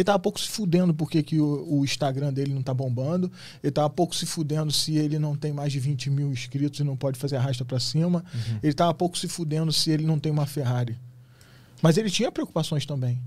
Ele 0.00 0.04
tava 0.06 0.18
pouco 0.18 0.40
se 0.40 0.48
fudendo 0.48 0.94
porque 0.94 1.22
que 1.22 1.38
o, 1.38 1.80
o 1.80 1.84
Instagram 1.84 2.32
dele 2.32 2.54
não 2.54 2.62
tá 2.62 2.72
bombando. 2.72 3.30
Ele 3.62 3.70
tava 3.70 3.90
pouco 3.90 4.16
se 4.16 4.24
fudendo 4.24 4.72
se 4.72 4.96
ele 4.96 5.18
não 5.18 5.36
tem 5.36 5.52
mais 5.52 5.70
de 5.70 5.78
20 5.78 6.08
mil 6.08 6.32
inscritos 6.32 6.80
e 6.80 6.84
não 6.84 6.96
pode 6.96 7.18
fazer 7.18 7.36
arrasta 7.36 7.66
pra 7.66 7.78
cima. 7.78 8.24
Ele 8.62 8.72
tava 8.72 8.94
pouco 8.94 9.18
se 9.18 9.28
fudendo 9.28 9.70
se 9.70 9.90
ele 9.90 10.06
não 10.06 10.18
tem 10.18 10.32
uma 10.32 10.46
Ferrari. 10.46 10.96
Mas 11.82 11.98
ele 11.98 12.08
tinha 12.08 12.32
preocupações 12.32 12.86
também. 12.86 13.20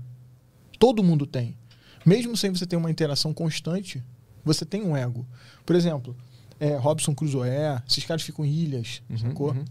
Todo 0.76 1.00
mundo 1.00 1.28
tem. 1.28 1.56
Mesmo 2.04 2.36
sem 2.36 2.50
você 2.50 2.66
ter 2.66 2.74
uma 2.74 2.90
interação 2.90 3.32
constante, 3.32 4.02
você 4.44 4.64
tem 4.64 4.82
um 4.82 4.96
ego. 4.96 5.24
Por 5.64 5.76
exemplo, 5.76 6.16
é, 6.58 6.74
Robson 6.74 7.14
Crusoe, 7.14 7.48
esses 7.88 8.04
caras 8.04 8.24
ficam 8.24 8.44
em 8.44 8.52
ilhas, 8.52 9.00
sacou? 9.16 9.52
uhum. 9.52 9.64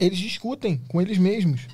Eles 0.00 0.18
discutem 0.18 0.80
com 0.88 1.02
eles 1.02 1.18
mesmos. 1.18 1.66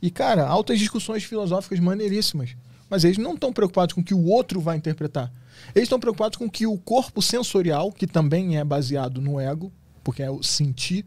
E, 0.00 0.12
cara, 0.12 0.46
altas 0.46 0.78
discussões 0.78 1.24
filosóficas 1.24 1.80
maneiríssimas. 1.80 2.54
Mas 2.92 3.04
eles 3.04 3.16
não 3.16 3.32
estão 3.32 3.50
preocupados 3.54 3.94
com 3.94 4.02
o 4.02 4.04
que 4.04 4.12
o 4.12 4.26
outro 4.26 4.60
vai 4.60 4.76
interpretar. 4.76 5.32
Eles 5.74 5.86
estão 5.86 5.98
preocupados 5.98 6.36
com 6.36 6.46
que 6.46 6.66
o 6.66 6.76
corpo 6.76 7.22
sensorial, 7.22 7.90
que 7.90 8.06
também 8.06 8.58
é 8.58 8.64
baseado 8.64 9.18
no 9.18 9.40
ego, 9.40 9.72
porque 10.04 10.22
é 10.22 10.30
o 10.30 10.42
sentir, 10.42 11.02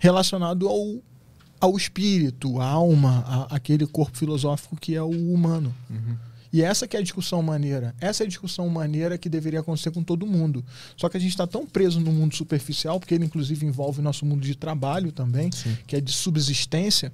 relacionado 0.00 0.66
ao, 0.66 1.02
ao 1.60 1.76
espírito, 1.76 2.58
à 2.58 2.64
alma, 2.64 3.22
a, 3.26 3.56
aquele 3.56 3.86
corpo 3.86 4.16
filosófico 4.16 4.76
que 4.76 4.94
é 4.94 5.02
o 5.02 5.10
humano. 5.10 5.74
E 6.50 6.62
essa 6.62 6.88
que 6.88 6.96
é 6.96 7.00
a 7.00 7.02
discussão 7.02 7.42
maneira. 7.42 7.94
Essa 8.00 8.22
é 8.22 8.24
a 8.24 8.28
discussão 8.28 8.66
maneira 8.70 9.18
que 9.18 9.28
deveria 9.28 9.60
acontecer 9.60 9.90
com 9.90 10.02
todo 10.02 10.26
mundo. 10.26 10.64
Só 10.96 11.10
que 11.10 11.18
a 11.18 11.20
gente 11.20 11.32
está 11.32 11.46
tão 11.46 11.66
preso 11.66 12.00
no 12.00 12.12
mundo 12.12 12.34
superficial, 12.34 12.98
porque 12.98 13.14
ele 13.14 13.26
inclusive 13.26 13.66
envolve 13.66 14.00
o 14.00 14.02
nosso 14.02 14.24
mundo 14.24 14.40
de 14.40 14.54
trabalho 14.54 15.12
também, 15.12 15.50
que 15.86 15.96
é 15.96 16.00
de 16.00 16.12
subsistência, 16.12 17.12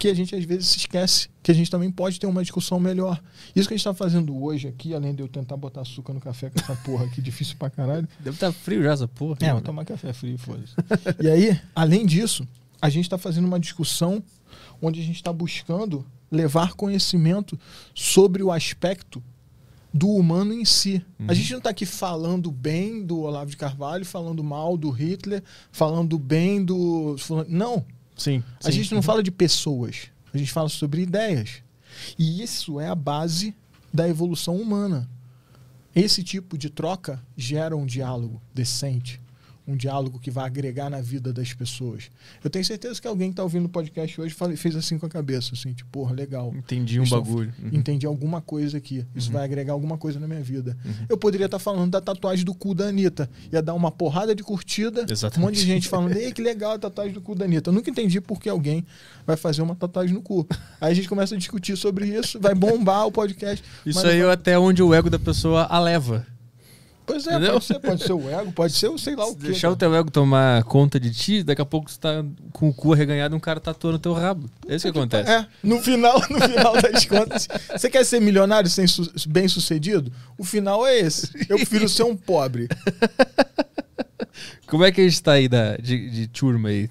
que 0.00 0.08
a 0.08 0.14
gente 0.14 0.34
às 0.34 0.42
vezes 0.44 0.66
se 0.66 0.78
esquece 0.78 1.28
que 1.42 1.50
a 1.50 1.54
gente 1.54 1.70
também 1.70 1.90
pode 1.90 2.18
ter 2.18 2.26
uma 2.26 2.40
discussão 2.40 2.80
melhor. 2.80 3.22
Isso 3.54 3.68
que 3.68 3.74
a 3.74 3.76
gente 3.76 3.86
está 3.86 3.92
fazendo 3.92 4.42
hoje 4.42 4.66
aqui, 4.66 4.94
além 4.94 5.14
de 5.14 5.22
eu 5.22 5.28
tentar 5.28 5.58
botar 5.58 5.82
açúcar 5.82 6.14
no 6.14 6.20
café 6.20 6.48
com 6.48 6.58
essa 6.58 6.74
porra 6.76 7.04
aqui, 7.04 7.20
difícil 7.22 7.54
pra 7.58 7.68
caralho. 7.68 8.08
Deve 8.18 8.34
estar 8.34 8.50
frio 8.50 8.82
já 8.82 8.92
essa 8.92 9.06
porra. 9.06 9.36
É, 9.42 9.52
vou 9.52 9.60
tomar 9.60 9.84
café 9.84 10.14
frio, 10.14 10.38
foda-se. 10.38 10.74
e 11.22 11.28
aí, 11.28 11.60
além 11.74 12.06
disso, 12.06 12.48
a 12.80 12.88
gente 12.88 13.04
está 13.04 13.18
fazendo 13.18 13.44
uma 13.44 13.60
discussão 13.60 14.22
onde 14.80 15.00
a 15.00 15.04
gente 15.04 15.16
está 15.16 15.32
buscando 15.34 16.06
levar 16.30 16.72
conhecimento 16.72 17.60
sobre 17.94 18.42
o 18.42 18.50
aspecto 18.50 19.22
do 19.92 20.08
humano 20.08 20.54
em 20.54 20.64
si. 20.64 21.04
Uhum. 21.18 21.26
A 21.28 21.34
gente 21.34 21.50
não 21.50 21.58
está 21.58 21.68
aqui 21.68 21.84
falando 21.84 22.50
bem 22.50 23.04
do 23.04 23.20
Olavo 23.20 23.50
de 23.50 23.56
Carvalho, 23.56 24.06
falando 24.06 24.42
mal 24.42 24.78
do 24.78 24.88
Hitler, 24.88 25.42
falando 25.70 26.18
bem 26.18 26.64
do. 26.64 27.16
Não. 27.46 27.84
Sim. 28.20 28.44
A 28.62 28.70
sim. 28.70 28.72
gente 28.72 28.94
não 28.94 29.00
fala 29.00 29.22
de 29.22 29.30
pessoas. 29.30 30.10
A 30.32 30.36
gente 30.36 30.52
fala 30.52 30.68
sobre 30.68 31.00
ideias. 31.00 31.62
E 32.18 32.42
isso 32.42 32.78
é 32.78 32.86
a 32.86 32.94
base 32.94 33.54
da 33.92 34.06
evolução 34.06 34.56
humana. 34.56 35.08
Esse 35.96 36.22
tipo 36.22 36.58
de 36.58 36.68
troca 36.68 37.24
gera 37.34 37.74
um 37.74 37.86
diálogo 37.86 38.40
decente, 38.54 39.18
um 39.70 39.76
diálogo 39.76 40.18
que 40.18 40.30
vai 40.30 40.44
agregar 40.44 40.90
na 40.90 41.00
vida 41.00 41.32
das 41.32 41.52
pessoas. 41.52 42.10
Eu 42.42 42.50
tenho 42.50 42.64
certeza 42.64 43.00
que 43.00 43.06
alguém 43.06 43.28
que 43.28 43.34
está 43.34 43.42
ouvindo 43.42 43.66
o 43.66 43.68
podcast 43.68 44.20
hoje 44.20 44.34
fez 44.56 44.74
assim 44.76 44.98
com 44.98 45.06
a 45.06 45.08
cabeça, 45.08 45.54
assim, 45.54 45.72
tipo, 45.72 45.88
porra, 45.90 46.12
legal. 46.14 46.52
Entendi 46.56 46.98
um 47.00 47.08
bagulho. 47.08 47.52
Uhum. 47.62 47.70
Entendi 47.72 48.06
alguma 48.06 48.40
coisa 48.40 48.78
aqui. 48.78 49.06
Isso 49.14 49.28
Uhum. 49.28 49.34
vai 49.34 49.44
agregar 49.44 49.72
alguma 49.72 49.96
coisa 49.96 50.18
na 50.18 50.26
minha 50.26 50.42
vida. 50.42 50.76
Eu 51.08 51.16
poderia 51.16 51.46
estar 51.46 51.58
falando 51.58 51.90
da 51.90 52.00
tatuagem 52.00 52.44
do 52.44 52.54
cu 52.54 52.74
da 52.74 52.86
Anitta. 52.86 53.30
Ia 53.52 53.62
dar 53.62 53.74
uma 53.74 53.90
porrada 53.90 54.34
de 54.34 54.42
curtida. 54.42 55.06
Exatamente. 55.08 55.38
Um 55.38 55.42
monte 55.48 55.60
de 55.60 55.66
gente 55.66 55.88
falando, 55.88 56.16
ei, 56.16 56.32
que 56.32 56.42
legal 56.42 56.72
a 56.72 56.78
tatuagem 56.78 57.12
do 57.14 57.20
cu 57.20 57.34
da 57.34 57.44
Anitta. 57.44 57.70
Eu 57.70 57.74
nunca 57.74 57.90
entendi 57.90 58.20
por 58.20 58.40
que 58.40 58.48
alguém 58.48 58.84
vai 59.26 59.36
fazer 59.36 59.62
uma 59.62 59.74
tatuagem 59.76 60.14
no 60.14 60.22
cu. 60.22 60.46
Aí 60.80 60.90
a 60.92 60.94
gente 60.94 61.08
começa 61.08 61.34
a 61.34 61.38
discutir 61.38 61.76
sobre 61.76 62.06
isso, 62.06 62.40
vai 62.40 62.54
bombar 62.54 63.06
o 63.06 63.12
podcast. 63.12 63.64
Isso 63.86 63.98
aí 64.06 64.20
vai- 64.20 64.28
é 64.28 64.32
até 64.32 64.58
onde 64.58 64.82
o 64.82 64.92
ego 64.92 65.08
da 65.08 65.18
pessoa 65.18 65.64
a 65.64 65.78
leva. 65.78 66.26
Pois 67.06 67.26
é, 67.26 67.30
Entendeu? 67.32 67.52
pode 67.54 67.64
ser, 67.64 67.78
pode 67.80 68.02
ser 68.04 68.12
o 68.12 68.30
ego, 68.30 68.52
pode 68.52 68.72
ser 68.72 68.88
o 68.88 68.96
sei 68.96 69.16
lá 69.16 69.24
o 69.26 69.30
Se 69.30 69.36
quê. 69.36 69.46
deixar 69.48 69.68
o 69.68 69.76
cara. 69.76 69.78
teu 69.90 69.94
ego 69.96 70.10
tomar 70.12 70.62
conta 70.64 71.00
de 71.00 71.10
ti, 71.12 71.42
daqui 71.42 71.60
a 71.60 71.64
pouco 71.64 71.90
você 71.90 71.98
tá 71.98 72.24
com 72.52 72.68
o 72.68 72.74
cu 72.74 72.92
arreganhado 72.92 73.34
e 73.34 73.36
um 73.36 73.40
cara 73.40 73.58
tatuando 73.58 73.96
o 73.96 74.00
teu 74.00 74.12
rabo. 74.12 74.48
É 74.68 74.76
isso 74.76 74.84
que 74.84 74.96
acontece. 74.96 75.28
É, 75.28 75.44
no 75.62 75.80
final, 75.80 76.20
no 76.30 76.40
final 76.40 76.80
das 76.80 77.04
contas, 77.06 77.48
você 77.72 77.90
quer 77.90 78.04
ser 78.04 78.20
milionário 78.20 78.70
sem 78.70 78.86
su- 78.86 79.10
bem 79.28 79.48
sucedido? 79.48 80.12
O 80.38 80.44
final 80.44 80.86
é 80.86 80.98
esse. 81.00 81.30
Eu 81.48 81.56
prefiro 81.56 81.88
ser 81.88 82.04
um 82.04 82.14
pobre. 82.16 82.68
Como 84.66 84.84
é 84.84 84.92
que 84.92 85.00
a 85.00 85.04
gente 85.04 85.22
tá 85.22 85.32
aí 85.32 85.48
da, 85.48 85.76
de, 85.76 86.10
de 86.10 86.26
turma 86.28 86.68
aí? 86.68 86.88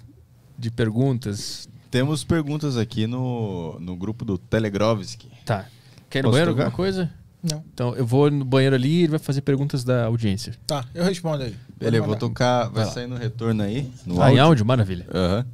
De 0.58 0.70
perguntas? 0.70 1.70
Temos 1.90 2.24
perguntas 2.26 2.76
aqui 2.76 3.08
no, 3.08 3.80
no 3.80 3.96
grupo 3.96 4.26
do 4.26 4.38
Telegrovski. 4.38 5.30
Tá. 5.46 5.66
Quer 6.10 6.20
ir 6.20 6.22
no 6.24 6.28
Posso 6.28 6.32
banheiro 6.34 6.52
alguma 6.52 6.72
coisa? 6.72 7.10
Não. 7.42 7.64
Então 7.74 7.96
eu 7.96 8.06
vou 8.06 8.30
no 8.30 8.44
banheiro 8.44 8.76
ali 8.76 8.90
e 8.90 9.00
ele 9.04 9.12
vai 9.12 9.20
fazer 9.20 9.42
perguntas 9.42 9.84
da 9.84 10.06
audiência. 10.06 10.54
Tá, 10.68 10.84
eu 10.94 11.04
respondo 11.06 11.44
aí. 11.44 11.56
Beleza, 11.78 12.06
vou 12.06 12.16
tocar. 12.16 12.66
Vai 12.70 12.84
Vai 12.84 12.94
sair 12.94 13.08
no 13.08 13.16
retorno 13.16 13.64
aí. 13.64 13.90
No 14.06 14.16
Ah, 14.22 14.26
em 14.28 14.40
áudio. 14.40 14.44
áudio? 14.44 14.66
Maravilha. 14.66 15.06
Aham. 15.14 15.46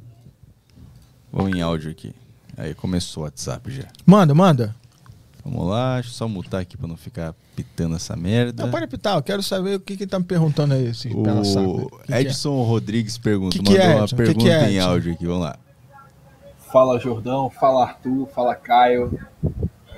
Vamos 1.32 1.56
em 1.56 1.60
áudio 1.60 1.90
aqui. 1.90 2.12
Aí 2.56 2.74
começou 2.74 3.22
o 3.22 3.26
WhatsApp 3.26 3.70
já. 3.70 3.84
Manda, 4.04 4.34
manda. 4.34 4.74
Vamos 5.44 5.68
lá, 5.68 5.94
deixa 5.94 6.08
eu 6.08 6.14
só 6.14 6.26
mutar 6.28 6.60
aqui 6.60 6.76
pra 6.76 6.88
não 6.88 6.96
ficar 6.96 7.32
pitando 7.54 7.94
essa 7.94 8.16
merda. 8.16 8.64
Não, 8.64 8.70
pode 8.70 8.84
apitar, 8.84 9.16
eu 9.16 9.22
quero 9.22 9.40
saber 9.44 9.76
o 9.76 9.80
que 9.80 9.96
que 9.96 10.04
tá 10.04 10.18
me 10.18 10.24
perguntando 10.24 10.74
aí, 10.74 10.86
esse. 10.88 11.06
O 11.08 11.22
Que 11.22 12.06
que 12.06 12.12
é? 12.12 12.20
Edson 12.22 12.62
Rodrigues 12.64 13.16
pergunta, 13.16 13.56
Que 13.56 13.62
que 13.62 13.76
é, 13.76 13.80
mandou 13.80 13.96
uma 13.98 14.04
Edson? 14.04 14.16
Que 14.16 14.22
pergunta 14.24 14.44
que 14.44 14.50
é, 14.50 14.70
em 14.70 14.76
Edson? 14.78 14.88
áudio 14.88 15.12
aqui, 15.12 15.24
vamos 15.26 15.42
lá. 15.42 15.56
Fala 16.72 16.98
Jordão, 16.98 17.48
fala 17.48 17.84
Arthur, 17.84 18.26
fala 18.34 18.54
Caio. 18.56 19.16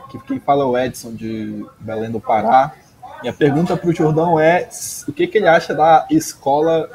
Aqui 0.09 0.19
quem 0.27 0.41
fala 0.41 0.65
é 0.65 0.67
o 0.67 0.79
Edson 0.79 1.13
de 1.13 1.67
Belém 1.79 2.11
do 2.11 2.19
Pará. 2.19 2.73
Minha 3.21 3.35
pergunta 3.35 3.77
para 3.77 3.91
o 3.91 3.95
Jordão 3.95 4.41
é 4.41 4.67
o 5.07 5.13
que, 5.13 5.27
que 5.27 5.37
ele 5.37 5.47
acha 5.47 5.75
da 5.75 6.07
escola 6.11 6.89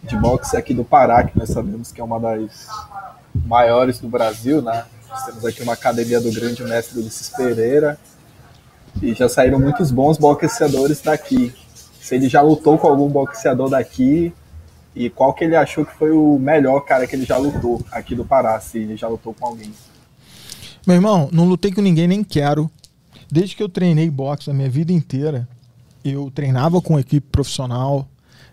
de 0.00 0.16
boxe 0.16 0.56
aqui 0.56 0.72
do 0.72 0.84
Pará, 0.84 1.24
que 1.24 1.36
nós 1.36 1.48
sabemos 1.48 1.90
que 1.90 2.00
é 2.00 2.04
uma 2.04 2.20
das 2.20 2.68
maiores 3.34 3.98
do 3.98 4.08
Brasil, 4.08 4.62
né? 4.62 4.84
Nós 5.10 5.24
temos 5.24 5.44
aqui 5.44 5.60
uma 5.60 5.72
academia 5.72 6.20
do 6.20 6.30
grande 6.30 6.62
mestre 6.62 7.00
Ulisses 7.00 7.30
Pereira 7.30 7.98
e 9.02 9.12
já 9.12 9.28
saíram 9.28 9.58
muitos 9.58 9.90
bons 9.90 10.16
boxeadores 10.16 11.00
daqui. 11.00 11.52
Se 12.00 12.14
ele 12.14 12.28
já 12.28 12.42
lutou 12.42 12.78
com 12.78 12.86
algum 12.86 13.08
boxeador 13.08 13.70
daqui 13.70 14.32
e 14.94 15.10
qual 15.10 15.34
que 15.34 15.42
ele 15.42 15.56
achou 15.56 15.84
que 15.84 15.94
foi 15.96 16.12
o 16.12 16.38
melhor 16.38 16.82
cara 16.82 17.08
que 17.08 17.16
ele 17.16 17.24
já 17.24 17.38
lutou 17.38 17.84
aqui 17.90 18.14
do 18.14 18.24
Pará, 18.24 18.60
se 18.60 18.78
ele 18.78 18.96
já 18.96 19.08
lutou 19.08 19.34
com 19.34 19.48
alguém. 19.48 19.72
Meu 20.84 20.96
irmão, 20.96 21.28
não 21.32 21.46
lutei 21.46 21.70
com 21.70 21.80
ninguém, 21.80 22.08
nem 22.08 22.24
quero. 22.24 22.68
Desde 23.30 23.54
que 23.54 23.62
eu 23.62 23.68
treinei 23.68 24.10
boxe 24.10 24.50
a 24.50 24.54
minha 24.54 24.68
vida 24.68 24.92
inteira, 24.92 25.48
eu 26.04 26.28
treinava 26.28 26.82
com 26.82 26.98
equipe 26.98 27.24
profissional, 27.30 28.08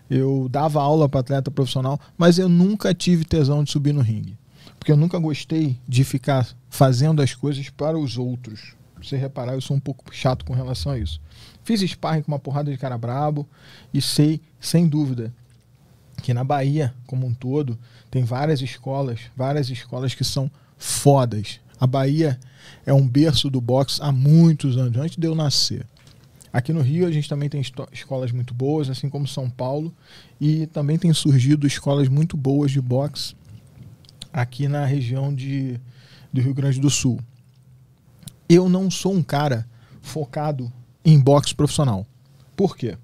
eu 0.08 0.48
dava 0.48 0.80
aula 0.80 1.08
para 1.08 1.20
atleta 1.20 1.50
profissional, 1.50 1.98
mas 2.16 2.38
eu 2.38 2.48
nunca 2.48 2.94
tive 2.94 3.24
tesão 3.24 3.64
de 3.64 3.72
subir 3.72 3.92
no 3.92 4.00
ringue. 4.00 4.38
Porque 4.78 4.92
eu 4.92 4.96
nunca 4.96 5.18
gostei 5.18 5.76
de 5.88 6.04
ficar 6.04 6.48
fazendo 6.68 7.20
as 7.20 7.34
coisas 7.34 7.68
para 7.68 7.98
os 7.98 8.16
outros. 8.16 8.74
Pra 8.94 9.02
você 9.02 9.16
reparar, 9.16 9.54
eu 9.54 9.60
sou 9.60 9.76
um 9.76 9.80
pouco 9.80 10.04
chato 10.14 10.44
com 10.44 10.54
relação 10.54 10.92
a 10.92 10.98
isso. 10.98 11.20
Fiz 11.64 11.80
sparring 11.80 12.22
com 12.22 12.30
uma 12.30 12.38
porrada 12.38 12.70
de 12.70 12.78
cara 12.78 12.96
brabo 12.96 13.48
e 13.92 14.00
sei, 14.00 14.40
sem 14.60 14.86
dúvida, 14.86 15.34
que 16.22 16.32
na 16.32 16.44
Bahia, 16.44 16.94
como 17.08 17.26
um 17.26 17.34
todo, 17.34 17.76
tem 18.08 18.22
várias 18.22 18.60
escolas, 18.60 19.18
várias 19.36 19.68
escolas 19.68 20.14
que 20.14 20.22
são 20.22 20.48
fodas. 20.78 21.58
A 21.80 21.86
Bahia 21.86 22.38
é 22.84 22.92
um 22.92 23.08
berço 23.08 23.48
do 23.48 23.58
boxe 23.58 23.98
há 24.02 24.12
muitos 24.12 24.76
anos, 24.76 24.98
antes 24.98 25.16
de 25.16 25.26
eu 25.26 25.34
nascer. 25.34 25.86
Aqui 26.52 26.72
no 26.74 26.82
Rio 26.82 27.06
a 27.06 27.10
gente 27.10 27.28
também 27.28 27.48
tem 27.48 27.62
escolas 27.92 28.32
muito 28.32 28.52
boas, 28.52 28.90
assim 28.90 29.08
como 29.08 29.26
São 29.26 29.48
Paulo, 29.48 29.94
e 30.38 30.66
também 30.66 30.98
tem 30.98 31.12
surgido 31.14 31.66
escolas 31.66 32.08
muito 32.08 32.36
boas 32.36 32.70
de 32.70 32.80
boxe 32.80 33.34
aqui 34.30 34.68
na 34.68 34.84
região 34.84 35.34
de, 35.34 35.80
do 36.30 36.42
Rio 36.42 36.52
Grande 36.52 36.78
do 36.78 36.90
Sul. 36.90 37.18
Eu 38.46 38.68
não 38.68 38.90
sou 38.90 39.14
um 39.14 39.22
cara 39.22 39.66
focado 40.02 40.70
em 41.02 41.18
boxe 41.18 41.54
profissional. 41.54 42.06
Por 42.54 42.76
quê? 42.76 42.98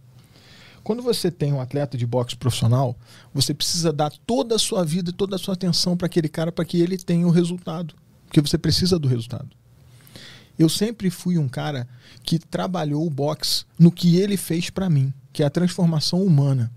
Quando 0.82 1.02
você 1.02 1.30
tem 1.30 1.52
um 1.52 1.60
atleta 1.60 1.96
de 1.96 2.06
boxe 2.06 2.36
profissional, 2.36 2.94
você 3.32 3.54
precisa 3.54 3.92
dar 3.92 4.12
toda 4.26 4.56
a 4.56 4.58
sua 4.58 4.84
vida, 4.84 5.12
toda 5.12 5.36
a 5.36 5.38
sua 5.38 5.54
atenção 5.54 5.96
para 5.96 6.06
aquele 6.06 6.28
cara 6.28 6.52
para 6.52 6.64
que 6.64 6.80
ele 6.80 6.98
tenha 6.98 7.26
o 7.26 7.30
resultado. 7.30 7.94
Porque 8.26 8.40
você 8.40 8.58
precisa 8.58 8.98
do 8.98 9.08
resultado. 9.08 9.48
Eu 10.58 10.68
sempre 10.68 11.10
fui 11.10 11.36
um 11.38 11.48
cara 11.48 11.86
que 12.22 12.38
trabalhou 12.38 13.06
o 13.06 13.10
boxe 13.10 13.64
no 13.78 13.92
que 13.92 14.16
ele 14.16 14.36
fez 14.36 14.70
para 14.70 14.88
mim, 14.88 15.12
que 15.32 15.42
é 15.42 15.46
a 15.46 15.50
transformação 15.50 16.22
humana. 16.22 16.72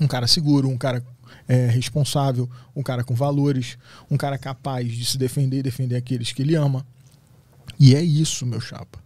Um 0.00 0.06
cara 0.06 0.26
seguro, 0.26 0.68
um 0.68 0.78
cara 0.78 1.04
é, 1.48 1.66
responsável, 1.66 2.48
um 2.74 2.82
cara 2.82 3.02
com 3.02 3.14
valores, 3.14 3.76
um 4.10 4.16
cara 4.16 4.38
capaz 4.38 4.90
de 4.90 5.04
se 5.04 5.18
defender 5.18 5.58
e 5.58 5.62
defender 5.62 5.96
aqueles 5.96 6.32
que 6.32 6.42
ele 6.42 6.54
ama. 6.54 6.86
E 7.78 7.94
é 7.94 8.02
isso, 8.02 8.46
meu 8.46 8.60
chapa. 8.60 8.98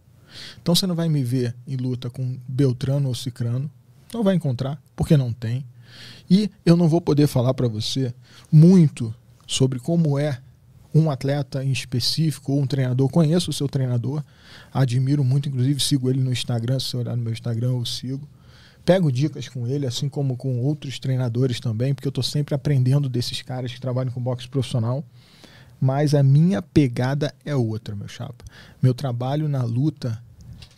Então 0.61 0.75
você 0.75 0.85
não 0.85 0.95
vai 0.95 1.09
me 1.09 1.23
ver 1.23 1.55
em 1.67 1.75
luta 1.75 2.09
com 2.09 2.37
Beltrano 2.47 3.07
ou 3.07 3.15
Cicrano. 3.15 3.69
Não 4.13 4.23
vai 4.23 4.35
encontrar, 4.35 4.81
porque 4.95 5.17
não 5.17 5.33
tem. 5.33 5.65
E 6.29 6.49
eu 6.65 6.77
não 6.77 6.87
vou 6.87 7.01
poder 7.01 7.27
falar 7.27 7.53
para 7.53 7.67
você 7.67 8.13
muito 8.51 9.13
sobre 9.45 9.79
como 9.79 10.17
é 10.17 10.39
um 10.93 11.09
atleta 11.09 11.63
em 11.63 11.71
específico 11.71 12.53
ou 12.53 12.61
um 12.61 12.67
treinador. 12.67 13.09
Conheço 13.09 13.49
o 13.49 13.53
seu 13.53 13.67
treinador, 13.67 14.23
admiro 14.73 15.23
muito, 15.23 15.49
inclusive 15.49 15.79
sigo 15.79 16.09
ele 16.09 16.21
no 16.21 16.31
Instagram. 16.31 16.79
Se 16.79 16.87
você 16.87 16.97
olhar 16.97 17.15
no 17.15 17.23
meu 17.23 17.33
Instagram, 17.33 17.69
eu 17.69 17.85
sigo. 17.85 18.27
Pego 18.83 19.11
dicas 19.11 19.47
com 19.47 19.67
ele, 19.67 19.85
assim 19.85 20.09
como 20.09 20.35
com 20.35 20.59
outros 20.59 20.97
treinadores 20.97 21.59
também, 21.59 21.93
porque 21.93 22.07
eu 22.07 22.11
estou 22.11 22.23
sempre 22.23 22.55
aprendendo 22.55 23.07
desses 23.07 23.41
caras 23.41 23.71
que 23.71 23.79
trabalham 23.79 24.11
com 24.11 24.21
boxe 24.21 24.47
profissional. 24.47 25.05
Mas 25.79 26.13
a 26.13 26.21
minha 26.21 26.61
pegada 26.61 27.33
é 27.45 27.55
outra, 27.55 27.95
meu 27.95 28.07
chapa. 28.07 28.43
Meu 28.81 28.93
trabalho 28.93 29.47
na 29.47 29.63
luta 29.63 30.21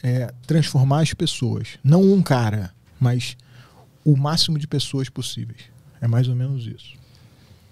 é 0.01 0.33
transformar 0.45 1.01
as 1.01 1.13
pessoas. 1.13 1.77
Não 1.83 2.01
um 2.01 2.21
cara, 2.21 2.73
mas 2.99 3.37
o 4.03 4.15
máximo 4.17 4.59
de 4.59 4.67
pessoas 4.67 5.09
possíveis. 5.09 5.61
É 6.01 6.07
mais 6.07 6.27
ou 6.27 6.35
menos 6.35 6.67
isso. 6.67 7.02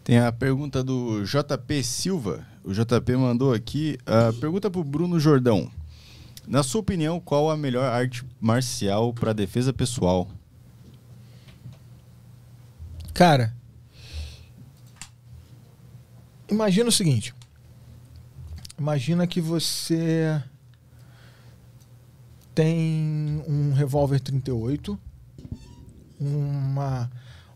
Tem 0.04 0.20
a 0.20 0.32
pergunta 0.32 0.84
do 0.84 1.24
JP 1.24 1.84
Silva. 1.84 2.46
O 2.64 2.74
JP 2.74 3.16
mandou 3.16 3.54
aqui 3.54 3.98
a 4.06 4.34
pergunta 4.34 4.70
pro 4.70 4.84
Bruno 4.84 5.20
Jordão. 5.20 5.72
Na 6.48 6.64
sua 6.64 6.82
opinião, 6.82 7.20
qual 7.20 7.50
a 7.52 7.58
melhor 7.58 7.86
arte 7.86 8.26
marcial 8.40 9.14
para 9.14 9.34
defesa 9.34 9.72
pessoal? 9.72 10.28
Cara, 13.14 13.56
imagina 16.50 16.90
o 16.90 16.92
seguinte. 16.92 17.34
Imagina 18.80 19.28
que 19.28 19.40
você 19.40 20.42
tem 22.56 23.44
um 23.48 23.74
revólver 23.74 24.20
38, 24.20 25.00
uma, 26.20 27.12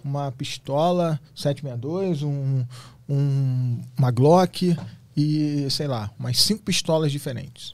uma 0.06 0.32
pistola 0.32 1.20
762, 1.36 2.22
um, 2.22 2.64
um, 3.10 3.82
uma 3.98 4.12
Glock 4.12 4.78
e, 5.18 5.68
sei 5.72 5.88
lá, 5.88 6.12
umas 6.20 6.40
cinco 6.40 6.62
pistolas 6.62 7.12
diferentes. 7.12 7.74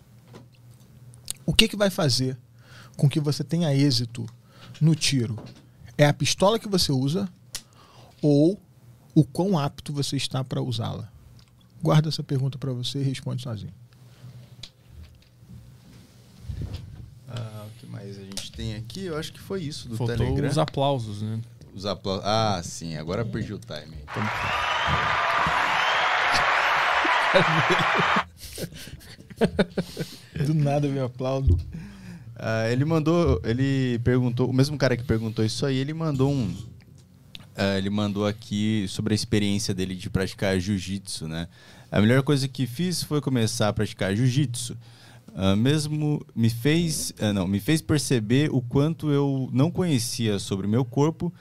O 1.46 1.54
que, 1.54 1.68
que 1.68 1.76
vai 1.76 1.90
fazer 1.90 2.38
com 2.96 3.10
que 3.10 3.20
você 3.20 3.44
tenha 3.44 3.76
êxito 3.76 4.26
no 4.80 4.96
tiro? 4.96 5.38
É 5.98 6.06
a 6.06 6.14
pistola 6.14 6.58
que 6.58 6.70
você 6.70 6.94
usa 6.94 7.28
ou 8.22 8.58
o 9.14 9.26
quão 9.26 9.60
apto 9.60 9.92
você 9.92 10.16
está 10.16 10.42
para 10.42 10.62
usá-la? 10.62 11.12
Guarda 11.84 12.08
essa 12.08 12.24
pergunta 12.24 12.58
para 12.58 12.72
você 12.72 13.00
e 13.00 13.04
responde 13.04 13.42
sozinho. 13.42 13.74
Ah, 17.28 17.66
o 17.68 17.80
que 17.80 17.88
mais 17.88 18.18
a 18.18 18.24
gente 18.24 18.52
tem 18.54 18.76
aqui? 18.76 19.06
Eu 19.06 19.18
acho 19.18 19.34
que 19.34 19.40
foi 19.40 19.64
isso 19.64 19.90
do 19.90 19.98
Faltou 19.98 20.16
Telegram. 20.16 20.50
os 20.50 20.58
aplausos, 20.58 21.22
né? 21.22 21.42
Os 21.74 21.86
apla- 21.86 22.22
Ah, 22.24 22.62
sim, 22.64 22.96
agora 22.98 23.24
perdi 23.26 23.54
o 23.54 23.60
time. 23.60 23.98
Do 30.46 30.54
nada 30.54 30.88
eu 30.88 30.92
me 30.92 31.00
aplaudo. 31.00 31.58
Ah, 32.36 32.70
ele 32.70 32.86
mandou, 32.86 33.40
ele 33.44 34.00
perguntou, 34.04 34.50
o 34.50 34.54
mesmo 34.54 34.78
cara 34.78 34.98
que 34.98 35.04
perguntou 35.04 35.44
isso 35.46 35.66
aí, 35.66 35.78
ele 35.78 35.94
mandou 35.94 36.32
um. 36.32 36.54
ah, 37.56 37.78
ele 37.78 37.90
mandou 37.90 38.26
aqui 38.26 38.86
sobre 38.90 39.14
a 39.14 39.16
experiência 39.16 39.74
dele 39.74 39.96
de 39.96 40.10
praticar 40.10 40.60
jiu-jitsu, 40.60 41.28
né? 41.28 41.48
A 41.92 42.00
melhor 42.02 42.24
coisa 42.24 42.48
que 42.48 42.66
fiz 42.66 43.04
foi 43.04 43.22
começar 43.22 43.68
a 43.70 43.74
praticar 43.74 44.16
jiu-jitsu. 44.16 44.76
Ah, 45.36 45.56
mesmo 45.56 46.26
me 46.36 46.50
fez, 46.50 47.14
não, 47.34 47.48
me 47.48 47.60
fez 47.60 47.82
perceber 47.82 48.50
o 48.52 48.62
quanto 48.62 49.10
eu 49.12 49.50
não 49.54 49.70
conhecia 49.72 50.40
sobre 50.40 50.68
o 50.68 50.70
meu 50.70 50.84
corpo 50.84 51.32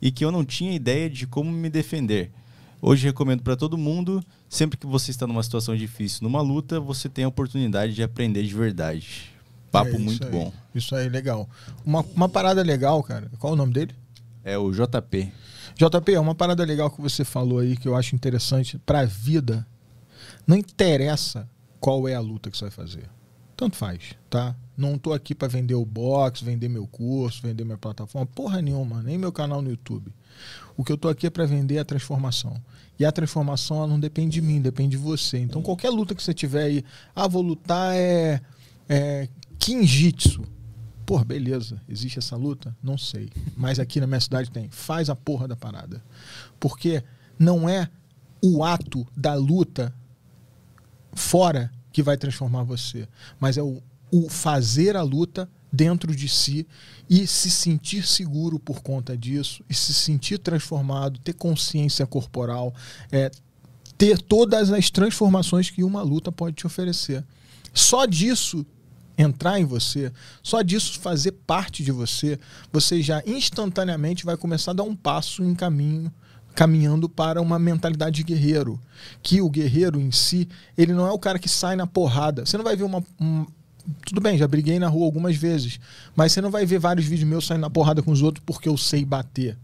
e 0.00 0.10
que 0.10 0.24
eu 0.24 0.30
não 0.30 0.44
tinha 0.44 0.72
ideia 0.72 1.08
de 1.08 1.26
como 1.26 1.50
me 1.50 1.68
defender. 1.68 2.30
Hoje 2.80 3.06
recomendo 3.06 3.42
para 3.42 3.56
todo 3.56 3.76
mundo, 3.76 4.22
sempre 4.48 4.78
que 4.78 4.86
você 4.86 5.10
está 5.10 5.26
numa 5.26 5.42
situação 5.42 5.76
difícil, 5.76 6.20
numa 6.22 6.40
luta, 6.40 6.78
você 6.78 7.08
tem 7.08 7.24
a 7.24 7.28
oportunidade 7.28 7.92
de 7.94 8.02
aprender 8.02 8.44
de 8.44 8.54
verdade. 8.54 9.30
Papo 9.70 9.96
É 9.96 9.98
muito 9.98 10.24
aí. 10.24 10.30
bom. 10.30 10.52
Isso 10.74 10.94
aí, 10.94 11.08
legal. 11.08 11.48
Uma, 11.84 12.00
uma 12.14 12.28
parada 12.28 12.62
legal, 12.62 13.02
cara. 13.02 13.30
Qual 13.38 13.52
é 13.52 13.54
o 13.54 13.56
nome 13.58 13.72
dele? 13.72 13.94
É 14.44 14.56
o 14.56 14.70
JP. 14.70 15.32
JP, 15.74 16.12
é 16.14 16.20
uma 16.20 16.34
parada 16.34 16.64
legal 16.64 16.90
que 16.90 17.00
você 17.00 17.24
falou 17.24 17.58
aí 17.58 17.76
que 17.76 17.86
eu 17.86 17.94
acho 17.96 18.14
interessante 18.14 18.78
pra 18.78 19.04
vida. 19.04 19.66
Não 20.46 20.56
interessa 20.56 21.48
qual 21.80 22.08
é 22.08 22.14
a 22.14 22.20
luta 22.20 22.50
que 22.50 22.56
você 22.56 22.64
vai 22.64 22.70
fazer. 22.70 23.04
Tanto 23.58 23.76
faz, 23.76 24.14
tá? 24.30 24.54
Não 24.76 24.96
tô 24.96 25.12
aqui 25.12 25.34
pra 25.34 25.48
vender 25.48 25.74
o 25.74 25.84
box, 25.84 26.40
vender 26.40 26.68
meu 26.68 26.86
curso, 26.86 27.42
vender 27.42 27.64
minha 27.64 27.76
plataforma, 27.76 28.24
porra 28.24 28.62
nenhuma, 28.62 29.02
nem 29.02 29.18
meu 29.18 29.32
canal 29.32 29.60
no 29.60 29.68
YouTube. 29.68 30.14
O 30.76 30.84
que 30.84 30.92
eu 30.92 30.96
tô 30.96 31.08
aqui 31.08 31.26
é 31.26 31.30
pra 31.30 31.44
vender 31.44 31.76
a 31.76 31.84
transformação. 31.84 32.56
E 33.00 33.04
a 33.04 33.10
transformação 33.10 33.78
ela 33.78 33.88
não 33.88 33.98
depende 33.98 34.34
de 34.34 34.40
mim, 34.40 34.60
depende 34.60 34.90
de 34.90 34.96
você. 34.96 35.38
Então 35.38 35.60
qualquer 35.60 35.90
luta 35.90 36.14
que 36.14 36.22
você 36.22 36.32
tiver 36.32 36.62
aí, 36.62 36.84
ah, 37.16 37.26
vou 37.26 37.42
lutar 37.42 37.96
é, 37.96 38.40
é 38.88 39.28
Kinjitsu. 39.58 40.44
Porra, 41.04 41.24
beleza. 41.24 41.82
Existe 41.88 42.20
essa 42.20 42.36
luta? 42.36 42.76
Não 42.80 42.96
sei. 42.96 43.28
Mas 43.56 43.80
aqui 43.80 43.98
na 43.98 44.06
minha 44.06 44.20
cidade 44.20 44.52
tem. 44.52 44.70
Faz 44.70 45.10
a 45.10 45.16
porra 45.16 45.48
da 45.48 45.56
parada. 45.56 46.00
Porque 46.60 47.02
não 47.36 47.68
é 47.68 47.90
o 48.40 48.62
ato 48.62 49.04
da 49.16 49.34
luta 49.34 49.92
fora 51.12 51.72
que 51.98 52.02
vai 52.04 52.16
transformar 52.16 52.62
você, 52.62 53.08
mas 53.40 53.58
é 53.58 53.62
o, 53.62 53.82
o 54.08 54.28
fazer 54.28 54.96
a 54.96 55.02
luta 55.02 55.50
dentro 55.72 56.14
de 56.14 56.28
si 56.28 56.64
e 57.10 57.26
se 57.26 57.50
sentir 57.50 58.06
seguro 58.06 58.56
por 58.56 58.82
conta 58.82 59.16
disso 59.16 59.64
e 59.68 59.74
se 59.74 59.92
sentir 59.92 60.38
transformado, 60.38 61.18
ter 61.18 61.32
consciência 61.32 62.06
corporal, 62.06 62.72
é, 63.10 63.32
ter 63.98 64.22
todas 64.22 64.70
as 64.70 64.90
transformações 64.90 65.70
que 65.70 65.82
uma 65.82 66.00
luta 66.00 66.30
pode 66.30 66.54
te 66.54 66.68
oferecer. 66.68 67.24
Só 67.74 68.06
disso 68.06 68.64
entrar 69.18 69.58
em 69.58 69.64
você, 69.64 70.12
só 70.40 70.62
disso 70.62 71.00
fazer 71.00 71.32
parte 71.32 71.82
de 71.82 71.90
você, 71.90 72.38
você 72.72 73.02
já 73.02 73.24
instantaneamente 73.26 74.24
vai 74.24 74.36
começar 74.36 74.70
a 74.70 74.74
dar 74.74 74.84
um 74.84 74.94
passo 74.94 75.42
em 75.42 75.52
caminho 75.52 76.14
caminhando 76.58 77.08
para 77.08 77.40
uma 77.40 77.56
mentalidade 77.56 78.16
de 78.16 78.24
guerreiro, 78.24 78.80
que 79.22 79.40
o 79.40 79.48
guerreiro 79.48 80.00
em 80.00 80.10
si, 80.10 80.48
ele 80.76 80.92
não 80.92 81.06
é 81.06 81.12
o 81.12 81.18
cara 81.18 81.38
que 81.38 81.48
sai 81.48 81.76
na 81.76 81.86
porrada. 81.86 82.44
Você 82.44 82.56
não 82.56 82.64
vai 82.64 82.74
ver 82.74 82.82
uma 82.82 83.00
um- 83.20 83.46
tudo 84.04 84.20
bem, 84.20 84.36
já 84.36 84.48
briguei 84.48 84.76
na 84.76 84.88
rua 84.88 85.04
algumas 85.04 85.36
vezes, 85.36 85.78
mas 86.16 86.32
você 86.32 86.40
não 86.40 86.50
vai 86.50 86.66
ver 86.66 86.80
vários 86.80 87.06
vídeos 87.06 87.30
meus 87.30 87.46
saindo 87.46 87.60
na 87.60 87.70
porrada 87.70 88.02
com 88.02 88.10
os 88.10 88.22
outros 88.22 88.42
porque 88.44 88.68
eu 88.68 88.76
sei 88.76 89.04
bater. 89.04 89.56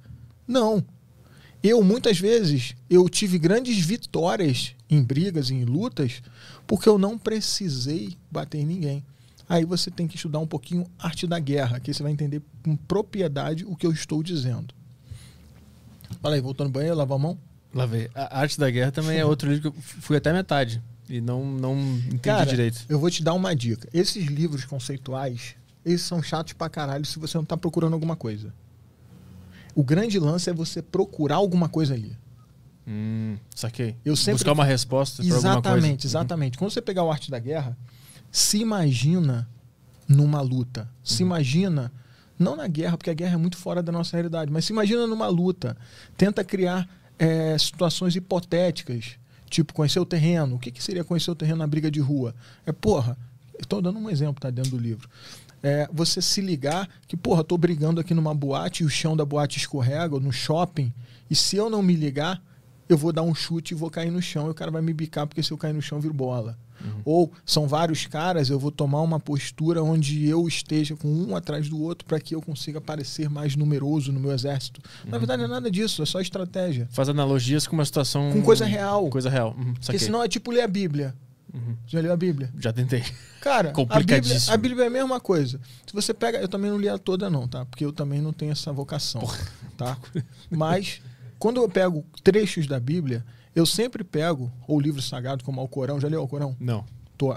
Não. 0.47 0.84
Eu, 1.64 1.82
muitas 1.82 2.16
vezes, 2.20 2.76
eu 2.89 3.08
tive 3.08 3.40
grandes 3.40 3.76
vitórias 3.84 4.76
em 4.89 5.02
brigas, 5.02 5.50
em 5.50 5.64
lutas, 5.64 6.23
porque 6.64 6.89
eu 6.89 6.97
não 6.97 7.18
precisei 7.18 8.16
bater 8.31 8.60
em 8.60 8.66
ninguém. 8.66 9.05
Aí 9.48 9.64
você 9.64 9.90
tem 9.90 10.06
que 10.06 10.14
estudar 10.14 10.39
um 10.39 10.47
pouquinho 10.47 10.86
arte 10.97 11.26
da 11.26 11.40
guerra, 11.40 11.81
que 11.81 11.92
você 11.92 12.05
vai 12.05 12.12
entender 12.12 12.40
com 12.62 12.76
propriedade 12.76 13.64
o 13.64 13.74
que 13.74 13.84
eu 13.84 13.90
estou 13.90 14.23
dizendo. 14.23 14.73
Fala 16.20 16.34
aí, 16.34 16.41
voltando 16.41 16.68
no 16.68 16.73
banheiro, 16.73 16.97
lavar 16.97 17.17
a 17.17 17.20
mão? 17.20 17.39
Lá 17.75 17.86
vem. 17.86 18.09
A 18.15 18.39
Arte 18.41 18.59
da 18.59 18.70
Guerra 18.70 18.93
também 18.93 19.18
é 19.18 19.25
outro 19.25 19.49
livro 19.51 19.73
que 19.73 19.78
eu 19.78 19.83
fui 19.83 20.17
até 20.17 20.33
metade. 20.33 20.83
E 21.09 21.20
não, 21.20 21.44
não 21.44 21.75
entendi 22.07 22.18
Cara, 22.20 22.47
direito. 22.47 22.84
Eu 22.89 22.99
vou 22.99 23.10
te 23.10 23.23
dar 23.23 23.34
uma 23.34 23.55
dica. 23.55 23.89
Esses 23.93 24.25
livros 24.26 24.65
conceituais, 24.65 25.55
eles 25.84 26.01
são 26.02 26.23
chatos 26.23 26.52
pra 26.55 26.68
caralho 26.68 27.05
se 27.05 27.18
você 27.18 27.36
não 27.36 27.44
tá 27.44 27.57
procurando 27.57 27.93
alguma 27.93 28.17
coisa. 28.17 28.55
O 29.75 29.83
grande 29.83 30.18
lance 30.18 30.49
é 30.49 30.52
você 30.52 30.81
procurar 30.81 31.36
alguma 31.36 31.68
coisa 31.68 31.94
ali. 31.94 32.17
Hum, 32.86 33.36
saquei. 33.55 33.97
Eu 34.05 34.15
sempre- 34.15 34.34
Buscar 34.34 34.52
uma 34.52 34.65
resposta 34.65 35.23
para 35.23 35.34
alguma 35.34 35.55
coisa. 35.55 35.68
Exatamente, 35.78 36.07
exatamente. 36.07 36.59
Quando 36.59 36.70
você 36.70 36.81
pegar 36.81 37.02
o 37.02 37.10
Arte 37.10 37.31
da 37.31 37.39
Guerra, 37.39 37.76
se 38.31 38.59
imagina 38.59 39.49
numa 40.07 40.41
luta. 40.41 40.89
Se 41.02 41.23
imagina, 41.23 41.91
não 42.39 42.57
na 42.57 42.67
guerra, 42.67 42.97
porque 42.97 43.11
a 43.11 43.15
guerra 43.15 43.35
é 43.35 43.37
muito 43.37 43.57
fora 43.57 43.83
da 43.83 43.93
nossa 43.93 44.17
realidade, 44.17 44.51
mas 44.51 44.65
se 44.65 44.73
imagina 44.73 45.07
numa 45.07 45.29
luta. 45.29 45.77
Tenta 46.17 46.43
criar 46.45 46.89
é, 47.19 47.57
situações 47.59 48.17
hipotéticas, 48.17 49.17
tipo 49.49 49.73
conhecer 49.73 50.01
o 50.01 50.07
terreno. 50.07 50.57
O 50.57 50.59
que, 50.59 50.71
que 50.71 50.83
seria 50.83 51.05
conhecer 51.05 51.31
o 51.31 51.35
terreno 51.35 51.59
na 51.59 51.67
briga 51.67 51.91
de 51.91 52.01
rua? 52.01 52.35
É, 52.67 52.73
porra, 52.73 53.17
estou 53.59 53.81
dando 53.81 53.99
um 53.99 54.11
exemplo, 54.11 54.41
tá 54.41 54.51
dentro 54.51 54.73
do 54.73 54.79
livro. 54.79 55.09
É, 55.63 55.89
você 55.93 56.21
se 56.21 56.41
ligar 56.41 56.89
que, 57.07 57.17
porra, 57.17 57.43
tô 57.43 57.57
brigando 57.57 58.01
aqui 58.01 58.13
numa 58.13 58.35
boate 58.35 58.83
e 58.83 58.87
o 58.87 58.91
chão 58.91 59.17
da 59.17 59.25
boate 59.25 59.59
escorrega, 59.59 60.15
ou 60.15 60.21
no 60.21 60.33
shopping, 60.33 60.93
e 61.31 61.35
se 61.35 61.57
eu 61.57 61.71
não 61.71 61.83
me 61.83 61.95
ligar, 61.95 62.43
eu 62.89 62.99
vou 62.99 63.13
dar 63.13 63.23
um 63.23 63.35
chute 63.35 63.73
e 63.73 63.77
vou 63.77 63.91
cair 63.91 64.11
no 64.11 64.21
chão 64.21 64.49
e 64.49 64.51
o 64.51 64.55
cara 64.55 64.71
vai 64.71 64.83
me 64.83 64.93
bicar 64.93 65.27
porque 65.27 65.43
se 65.43 65.51
eu 65.51 65.57
cair 65.57 65.73
no 65.73 65.81
chão, 65.81 66.01
viro 66.01 66.13
bola. 66.13 66.59
Ou 67.05 67.33
são 67.45 67.67
vários 67.67 68.07
caras, 68.07 68.51
eu 68.51 68.59
vou 68.59 68.71
tomar 68.71 69.01
uma 69.03 69.21
postura 69.21 69.83
onde 69.83 70.29
eu 70.29 70.47
esteja 70.47 70.97
com 70.97 71.09
um 71.09 71.37
atrás 71.37 71.69
do 71.69 71.81
outro 71.81 72.07
para 72.07 72.21
que 72.21 72.35
eu 72.35 72.43
consiga 72.43 72.81
parecer 72.81 73.29
mais 73.29 73.57
numeroso 73.57 74.13
no 74.13 74.21
meu 74.21 74.33
exército. 74.33 74.81
Na 75.05 75.19
verdade, 75.19 75.43
não 75.43 75.49
é 75.49 75.53
nada 75.53 75.71
disso, 75.71 76.03
é 76.03 76.07
só 76.07 76.21
estratégia. 76.21 76.89
Faz 76.91 77.09
analogias 77.09 77.67
com 77.67 77.75
uma 77.75 77.85
situação. 77.85 78.33
Com 78.33 78.43
coisa 78.43 78.65
real. 78.65 79.09
Coisa 79.09 79.31
real. 79.31 79.55
Uhum, 79.59 79.75
Porque 79.75 79.99
senão 79.99 80.23
é 80.23 80.29
tipo 80.29 80.51
ler 80.51 80.63
a 80.63 80.69
Bíblia. 80.69 81.15
Uhum. 81.53 81.77
Já 81.87 82.01
leu 82.01 82.13
a 82.13 82.17
Bíblia? 82.17 82.53
Já 82.59 82.73
tentei. 82.73 83.05
Cara, 83.41 83.71
a 83.89 83.99
Bíblia, 84.01 84.21
a 84.49 84.57
Bíblia 84.57 84.85
é 84.85 84.87
a 84.89 84.91
mesma 84.91 85.21
coisa. 85.21 85.61
Se 85.87 85.93
você 85.93 86.13
pega. 86.13 86.39
Eu 86.39 86.49
também 86.49 86.71
não 86.71 86.79
li 86.79 86.89
a 86.89 86.99
toda, 86.99 87.31
não, 87.31 87.47
tá? 87.47 87.65
Porque 87.65 87.85
eu 87.85 87.93
também 87.93 88.21
não 88.21 88.33
tenho 88.33 88.51
essa 88.51 88.73
vocação. 88.73 89.23
Tá? 89.77 89.97
Mas, 90.51 91.01
quando 91.39 91.61
eu 91.61 91.69
pego 91.69 92.05
trechos 92.23 92.67
da 92.67 92.81
Bíblia, 92.81 93.25
eu 93.55 93.65
sempre 93.65 94.02
pego, 94.02 94.50
ou 94.66 94.81
livro 94.81 95.00
sagrado, 95.00 95.44
como 95.44 95.62
o 95.62 95.68
Corão. 95.68 96.00
Já 96.00 96.08
leu 96.08 96.23
o 96.23 96.28
Corão? 96.28 96.57
Não. 96.58 96.84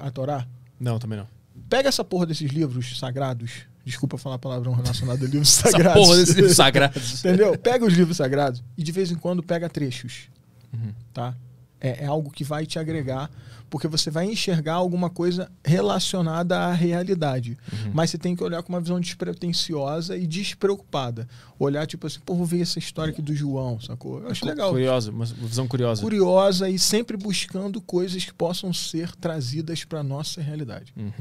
A 0.02 0.12
Torá? 0.12 0.48
Não, 0.80 0.98
também 1.00 1.18
não. 1.18 1.28
Pega 1.70 1.90
essa 1.90 2.04
porra 2.04 2.26
desses 2.26 2.52
livros 2.52 2.98
sagrados. 2.98 3.66
Desculpa 3.86 4.18
falar 4.18 4.38
palavrão 4.38 4.74
relacionado 4.74 5.24
a 5.24 5.28
livros 5.28 5.48
Essa 5.60 5.72
sagrados. 5.72 6.02
porra 6.02 6.18
desses 6.18 6.36
livros 6.36 6.56
sagrados. 6.56 7.20
Entendeu? 7.24 7.58
Pega 7.58 7.86
os 7.86 7.94
livros 7.94 8.18
sagrados 8.18 8.64
e 8.78 8.84
de 8.84 8.92
vez 8.92 9.12
em 9.12 9.16
quando 9.16 9.42
pega 9.42 9.70
trechos. 9.70 10.30
Uhum. 10.74 10.92
Tá? 11.14 11.36
É, 11.80 12.04
é 12.04 12.06
algo 12.06 12.30
que 12.32 12.44
vai 12.44 12.66
te 12.66 12.80
agregar, 12.80 13.30
porque 13.70 13.88
você 13.88 14.10
vai 14.10 14.26
enxergar 14.26 14.76
alguma 14.76 15.10
coisa 15.10 15.52
relacionada 15.64 16.58
à 16.58 16.74
realidade. 16.74 17.58
Uhum. 17.72 17.92
Mas 17.94 18.10
você 18.10 18.18
tem 18.18 18.36
que 18.36 18.44
olhar 18.44 18.64
com 18.64 18.72
uma 18.72 18.80
visão 18.82 19.00
despretensiosa 19.00 20.18
e 20.18 20.26
despreocupada. 20.26 21.28
Olhar 21.60 21.86
tipo 21.86 22.08
assim, 22.08 22.20
pô, 22.26 22.36
vou 22.36 22.46
ver 22.46 22.62
essa 22.62 22.80
história 22.80 23.12
aqui 23.12 23.22
do 23.22 23.36
João, 23.36 23.80
sacou? 23.80 24.22
Eu 24.22 24.30
acho 24.32 24.46
legal. 24.46 24.72
Curiosa, 24.72 25.12
uma 25.12 25.26
visão 25.26 25.68
curiosa. 25.68 26.02
Curiosa 26.02 26.70
e 26.70 26.80
sempre 26.80 27.18
buscando 27.18 27.82
coisas 27.82 28.24
que 28.24 28.34
possam 28.34 28.72
ser 28.74 29.16
trazidas 29.16 29.84
para 29.84 30.02
nossa 30.04 30.42
realidade 30.42 30.94
Uhum. 30.96 31.12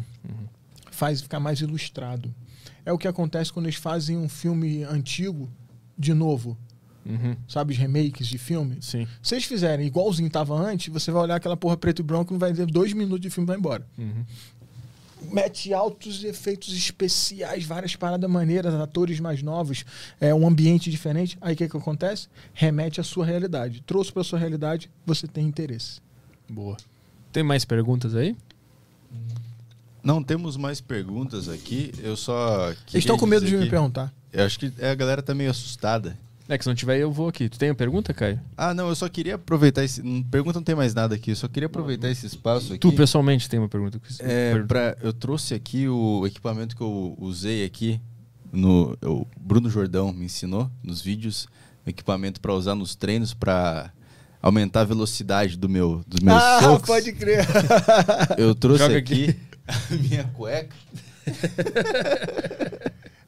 faz 0.90 1.20
ficar 1.20 1.40
mais 1.40 1.60
ilustrado. 1.60 2.34
É 2.84 2.92
o 2.92 2.98
que 2.98 3.08
acontece 3.08 3.52
quando 3.52 3.66
eles 3.66 3.76
fazem 3.76 4.16
um 4.16 4.28
filme 4.28 4.84
antigo 4.84 5.48
de 5.98 6.14
novo, 6.14 6.56
Uhum. 7.08 7.36
sabe, 7.46 7.72
os 7.72 7.78
remakes 7.78 8.26
de 8.26 8.38
filme. 8.38 8.78
Sim. 8.80 9.06
Se 9.22 9.34
eles 9.34 9.44
fizerem 9.44 9.86
igualzinho 9.86 10.28
tava 10.28 10.54
antes, 10.54 10.92
você 10.92 11.10
vai 11.10 11.22
olhar 11.22 11.36
aquela 11.36 11.56
porra 11.56 11.76
preto 11.76 12.00
e 12.00 12.02
branco 12.02 12.34
e 12.34 12.38
vai 12.38 12.52
ver 12.52 12.66
dois 12.66 12.92
minutos 12.92 13.20
de 13.20 13.30
filme 13.30 13.46
e 13.46 13.48
vai 13.48 13.56
embora. 13.56 13.86
Uhum. 13.96 14.24
Mete 15.32 15.72
altos 15.72 16.22
efeitos 16.24 16.74
especiais, 16.76 17.64
várias 17.64 17.96
paradas 17.96 18.30
maneiras, 18.30 18.74
atores 18.74 19.18
mais 19.18 19.42
novos, 19.42 19.84
é 20.20 20.34
um 20.34 20.46
ambiente 20.46 20.90
diferente. 20.90 21.38
Aí 21.40 21.54
o 21.54 21.56
que, 21.56 21.68
que 21.68 21.76
acontece? 21.76 22.28
Remete 22.52 23.00
à 23.00 23.04
sua 23.04 23.24
realidade. 23.24 23.82
Trouxe 23.86 24.12
para 24.12 24.22
sua 24.22 24.38
realidade, 24.38 24.90
você 25.04 25.26
tem 25.26 25.46
interesse. 25.46 26.00
Boa. 26.48 26.76
Tem 27.32 27.42
mais 27.42 27.64
perguntas 27.64 28.14
aí? 28.14 28.36
Não 30.02 30.22
temos 30.22 30.56
mais 30.56 30.80
perguntas 30.80 31.48
aqui. 31.48 31.92
Eu 32.00 32.16
só. 32.16 32.70
Eles 32.70 32.94
estão 32.94 33.18
com 33.18 33.26
medo 33.26 33.44
de 33.44 33.56
me 33.56 33.68
perguntar. 33.68 34.12
perguntar. 34.12 34.14
Eu 34.32 34.44
acho 34.44 34.58
que 34.58 34.72
a 34.84 34.94
galera 34.94 35.20
tá 35.20 35.34
meio 35.34 35.50
assustada. 35.50 36.16
É 36.48 36.56
que 36.56 36.62
se 36.62 36.68
não 36.68 36.74
tiver, 36.74 36.98
eu 36.98 37.10
vou 37.10 37.28
aqui. 37.28 37.48
Tu 37.48 37.58
tem 37.58 37.70
uma 37.70 37.74
pergunta, 37.74 38.14
Caio? 38.14 38.40
Ah, 38.56 38.72
não, 38.72 38.88
eu 38.88 38.94
só 38.94 39.08
queria 39.08 39.34
aproveitar 39.34 39.82
esse. 39.82 40.00
Pergunta 40.30 40.58
não 40.58 40.64
tem 40.64 40.74
mais 40.74 40.94
nada 40.94 41.16
aqui, 41.16 41.32
eu 41.32 41.36
só 41.36 41.48
queria 41.48 41.66
aproveitar 41.66 42.08
esse 42.08 42.26
espaço 42.26 42.72
aqui. 42.72 42.78
Tu 42.78 42.92
pessoalmente 42.92 43.48
tem 43.48 43.58
uma 43.58 43.68
pergunta? 43.68 44.00
É, 44.20 44.52
Pergunta. 44.52 44.66
pra, 44.68 44.96
eu 45.02 45.12
trouxe 45.12 45.54
aqui 45.54 45.88
o 45.88 46.24
equipamento 46.26 46.76
que 46.76 46.82
eu 46.82 47.16
usei 47.18 47.64
aqui. 47.64 48.00
No, 48.52 48.96
o 49.02 49.26
Bruno 49.38 49.68
Jordão 49.68 50.12
me 50.12 50.26
ensinou 50.26 50.70
nos 50.82 51.02
vídeos. 51.02 51.48
Equipamento 51.84 52.40
para 52.40 52.52
usar 52.52 52.74
nos 52.74 52.94
treinos 52.94 53.34
para 53.34 53.92
aumentar 54.40 54.82
a 54.82 54.84
velocidade 54.84 55.56
do 55.56 55.68
meu, 55.68 56.02
dos 56.06 56.20
meus 56.20 56.40
ah, 56.40 56.60
socos. 56.60 56.86
pode 56.86 57.12
crer. 57.12 57.46
Eu 58.38 58.54
trouxe 58.54 58.84
Joga 58.84 58.98
aqui, 58.98 59.36
a 59.66 59.94
minha 59.94 60.24
cueca. 60.24 60.74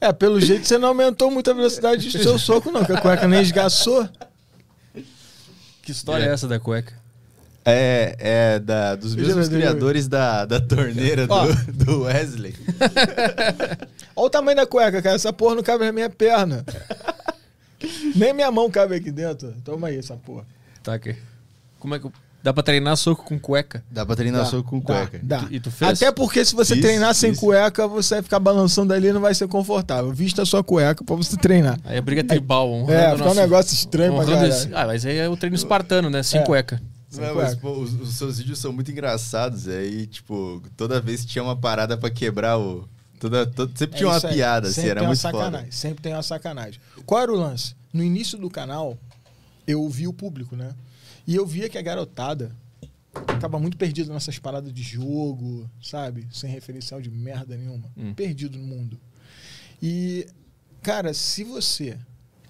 É, 0.00 0.12
pelo 0.12 0.40
jeito 0.40 0.66
você 0.66 0.78
não 0.78 0.88
aumentou 0.88 1.30
muito 1.30 1.50
a 1.50 1.54
velocidade 1.54 2.08
do 2.08 2.22
seu 2.22 2.38
soco, 2.38 2.70
não, 2.70 2.84
que 2.84 2.92
a 2.92 3.00
cueca 3.00 3.26
nem 3.26 3.40
esgaçou. 3.40 4.08
Que 5.82 5.92
história 5.92 6.24
é 6.24 6.28
essa 6.32 6.46
da 6.46 6.60
cueca? 6.60 6.94
É, 7.64 8.16
é 8.18 8.58
da, 8.58 8.94
dos 8.94 9.14
Veja, 9.14 9.28
mesmos 9.28 9.48
criadores 9.48 10.08
da, 10.08 10.44
da 10.44 10.60
torneira 10.60 11.26
do, 11.26 11.72
do 11.84 12.02
Wesley. 12.02 12.54
Olha 14.16 14.26
o 14.26 14.30
tamanho 14.30 14.56
da 14.56 14.66
cueca, 14.66 15.02
cara. 15.02 15.16
Essa 15.16 15.32
porra 15.32 15.56
não 15.56 15.62
cabe 15.62 15.84
na 15.84 15.92
minha 15.92 16.08
perna. 16.08 16.64
Nem 18.16 18.32
minha 18.32 18.50
mão 18.50 18.70
cabe 18.70 18.94
aqui 18.94 19.10
dentro. 19.10 19.54
Toma 19.64 19.88
aí 19.88 19.98
essa 19.98 20.16
porra. 20.16 20.46
Tá 20.82 20.94
aqui. 20.94 21.16
Como 21.78 21.94
é 21.94 21.98
que. 21.98 22.06
eu- 22.06 22.12
Dá 22.42 22.52
pra 22.52 22.62
treinar 22.62 22.96
soco 22.96 23.24
com 23.24 23.38
cueca? 23.38 23.82
Dá 23.90 24.06
pra 24.06 24.14
treinar 24.14 24.42
Dá, 24.44 24.46
soco 24.48 24.70
com 24.70 24.78
dá, 24.80 24.84
cueca. 25.06 25.20
Dá. 25.22 25.38
E 25.38 25.40
tu- 25.46 25.54
e 25.54 25.60
tu 25.60 25.70
fez? 25.70 26.00
Até 26.02 26.12
porque 26.12 26.44
se 26.44 26.54
você 26.54 26.74
Fiz, 26.74 26.82
treinar 26.84 27.12
sem 27.14 27.30
fiz. 27.32 27.40
cueca, 27.40 27.86
você 27.88 28.14
vai 28.14 28.22
ficar 28.22 28.38
balançando 28.38 28.92
ali 28.94 29.08
e 29.08 29.12
não 29.12 29.20
vai 29.20 29.34
ser 29.34 29.48
confortável. 29.48 30.12
Vista 30.12 30.42
a 30.42 30.46
sua 30.46 30.62
cueca 30.62 31.02
pra 31.04 31.16
você 31.16 31.36
treinar. 31.36 31.78
Aí 31.84 31.98
a 31.98 32.02
briga 32.02 32.22
tribal. 32.22 32.68
É, 32.88 33.08
o 33.08 33.12
fica 33.12 33.14
um 33.14 33.18
nosso- 33.26 33.40
negócio 33.40 33.74
estranho 33.74 34.14
pra 34.14 34.24
caralho. 34.24 34.48
esse- 34.48 34.74
Ah, 34.74 34.86
mas 34.86 35.04
aí 35.04 35.16
é 35.18 35.28
o 35.28 35.36
treino 35.36 35.56
espartano, 35.56 36.08
né? 36.08 36.22
Sem 36.22 36.40
É. 36.40 36.44
cueca. 36.44 36.80
Sem 37.10 37.24
Não, 37.24 37.34
mas, 37.34 37.54
pô, 37.56 37.72
os, 37.72 37.92
os 38.00 38.14
seus 38.14 38.38
vídeos 38.38 38.58
são 38.58 38.72
muito 38.72 38.90
engraçados. 38.92 39.66
Aí, 39.66 40.06
tipo, 40.06 40.62
toda 40.76 41.00
vez 41.00 41.24
tinha 41.24 41.42
uma 41.42 41.56
parada 41.56 41.96
pra 41.98 42.08
quebrar 42.10 42.58
o. 42.58 42.86
Toda, 43.18 43.44
toda- 43.46 43.72
sempre 43.76 43.96
É 43.96 43.98
tinha 43.98 44.08
uma 44.10 44.16
isso 44.16 44.26
aí. 44.28 44.34
piada, 44.34 44.66
assim, 44.68 44.74
Sempre 44.76 44.90
era 44.90 45.00
tem 45.00 45.06
uma 45.06 45.08
muito 45.08 45.20
sacanagem. 45.20 45.58
foda. 45.60 45.72
Sempre 45.72 46.02
tem 46.02 46.12
uma 46.12 46.22
sacanagem. 46.22 46.80
Qual 47.04 47.20
era 47.20 47.32
o 47.32 47.36
lance? 47.36 47.74
No 47.92 48.04
início 48.04 48.38
do 48.38 48.48
canal, 48.48 48.96
eu 49.66 49.88
vi 49.88 50.06
o 50.06 50.12
público, 50.12 50.54
né? 50.54 50.68
E 51.28 51.36
eu 51.36 51.44
via 51.44 51.68
que 51.68 51.76
a 51.76 51.82
garotada 51.82 52.56
tava 53.38 53.58
muito 53.60 53.76
perdida 53.76 54.10
nessas 54.10 54.38
paradas 54.38 54.72
de 54.72 54.82
jogo, 54.82 55.68
sabe? 55.78 56.26
Sem 56.32 56.50
referencial 56.50 57.02
de 57.02 57.10
merda 57.10 57.54
nenhuma. 57.54 57.92
Hum. 57.94 58.14
Perdido 58.14 58.56
no 58.56 58.64
mundo. 58.64 58.98
E, 59.82 60.26
cara, 60.80 61.12
se 61.12 61.44
você 61.44 61.98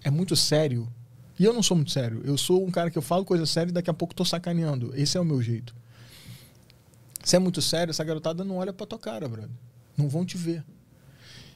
é 0.04 0.12
muito 0.12 0.36
sério, 0.36 0.88
e 1.36 1.44
eu 1.44 1.52
não 1.52 1.60
sou 1.60 1.76
muito 1.76 1.90
sério, 1.90 2.22
eu 2.24 2.38
sou 2.38 2.64
um 2.64 2.70
cara 2.70 2.88
que 2.88 2.96
eu 2.96 3.02
falo 3.02 3.24
coisa 3.24 3.44
séria 3.46 3.70
e 3.70 3.72
daqui 3.72 3.90
a 3.90 3.94
pouco 3.94 4.14
tô 4.14 4.24
sacaneando. 4.24 4.92
Esse 4.94 5.18
é 5.18 5.20
o 5.20 5.24
meu 5.24 5.42
jeito. 5.42 5.74
Se 7.24 7.34
é 7.34 7.40
muito 7.40 7.60
sério, 7.60 7.90
essa 7.90 8.04
garotada 8.04 8.44
não 8.44 8.58
olha 8.58 8.72
pra 8.72 8.86
tua 8.86 8.98
cara, 8.98 9.28
brother. 9.28 9.50
Não 9.96 10.08
vão 10.08 10.24
te 10.24 10.36
ver. 10.36 10.64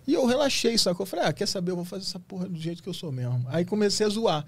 E 0.09 0.15
eu 0.15 0.27
relaxei, 0.27 0.77
sacou? 0.77 1.05
Eu 1.05 1.09
falei, 1.09 1.27
ah, 1.27 1.33
quer 1.33 1.47
saber? 1.47 1.71
Eu 1.71 1.77
vou 1.77 1.85
fazer 1.85 2.03
essa 2.03 2.19
porra 2.19 2.49
do 2.49 2.59
jeito 2.59 2.83
que 2.83 2.89
eu 2.89 2.95
sou 2.95 3.13
mesmo. 3.13 3.45
Aí 3.47 3.65
comecei 3.65 4.05
a 4.05 4.09
zoar. 4.09 4.45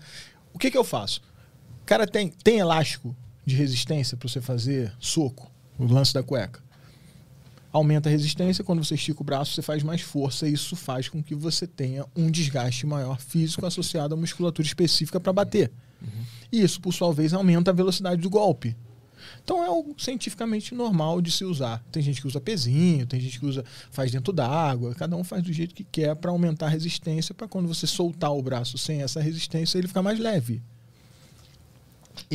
O 0.52 0.58
que 0.58 0.72
que 0.72 0.76
eu 0.76 0.82
faço? 0.82 1.22
Cara, 1.86 2.06
tem, 2.06 2.30
tem 2.30 2.58
elástico 2.58 3.14
de 3.44 3.54
resistência 3.54 4.16
pra 4.16 4.28
você 4.28 4.40
fazer 4.40 4.92
soco, 4.98 5.50
o 5.78 5.84
lance 5.84 6.14
da 6.14 6.22
cueca. 6.22 6.62
Aumenta 7.72 8.08
a 8.08 8.12
resistência, 8.12 8.64
quando 8.64 8.84
você 8.84 8.94
estica 8.94 9.20
o 9.20 9.24
braço, 9.24 9.52
você 9.52 9.60
faz 9.60 9.82
mais 9.82 10.00
força, 10.00 10.48
e 10.48 10.52
isso 10.52 10.76
faz 10.76 11.08
com 11.08 11.22
que 11.22 11.34
você 11.34 11.66
tenha 11.66 12.06
um 12.16 12.30
desgaste 12.30 12.86
maior 12.86 13.20
físico 13.20 13.66
associado 13.66 14.14
à 14.14 14.16
musculatura 14.16 14.66
específica 14.66 15.18
para 15.18 15.32
bater. 15.32 15.70
E 16.52 16.62
isso, 16.62 16.80
por 16.80 16.94
sua 16.94 17.12
vez, 17.12 17.34
aumenta 17.34 17.70
a 17.70 17.74
velocidade 17.74 18.22
do 18.22 18.30
golpe. 18.30 18.76
Então 19.42 19.62
é 19.62 19.66
algo 19.66 19.94
cientificamente 19.98 20.74
normal 20.74 21.20
de 21.20 21.30
se 21.30 21.44
usar. 21.44 21.84
Tem 21.90 22.02
gente 22.02 22.20
que 22.20 22.26
usa 22.26 22.40
pezinho, 22.40 23.06
tem 23.06 23.20
gente 23.20 23.40
que 23.40 23.46
usa 23.46 23.64
faz 23.90 24.10
dentro 24.10 24.32
d'água, 24.32 24.94
cada 24.94 25.16
um 25.16 25.24
faz 25.24 25.42
do 25.42 25.52
jeito 25.52 25.74
que 25.74 25.84
quer 25.84 26.14
para 26.14 26.30
aumentar 26.30 26.66
a 26.66 26.70
resistência, 26.70 27.34
para 27.34 27.48
quando 27.48 27.66
você 27.66 27.86
soltar 27.86 28.32
o 28.32 28.42
braço 28.42 28.78
sem 28.78 29.02
essa 29.02 29.20
resistência, 29.20 29.78
ele 29.78 29.88
ficar 29.88 30.02
mais 30.02 30.18
leve. 30.18 30.62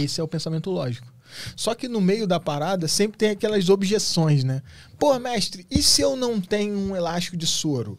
Esse 0.03 0.21
é 0.21 0.23
o 0.23 0.27
pensamento 0.27 0.69
lógico. 0.69 1.07
Só 1.55 1.75
que 1.75 1.87
no 1.87 2.01
meio 2.01 2.25
da 2.25 2.39
parada 2.39 2.87
sempre 2.87 3.17
tem 3.17 3.29
aquelas 3.29 3.69
objeções, 3.69 4.43
né? 4.43 4.61
Pô, 4.97 5.17
mestre, 5.19 5.65
e 5.69 5.81
se 5.81 6.01
eu 6.01 6.15
não 6.15 6.41
tenho 6.41 6.77
um 6.77 6.95
elástico 6.95 7.37
de 7.37 7.45
soro? 7.45 7.97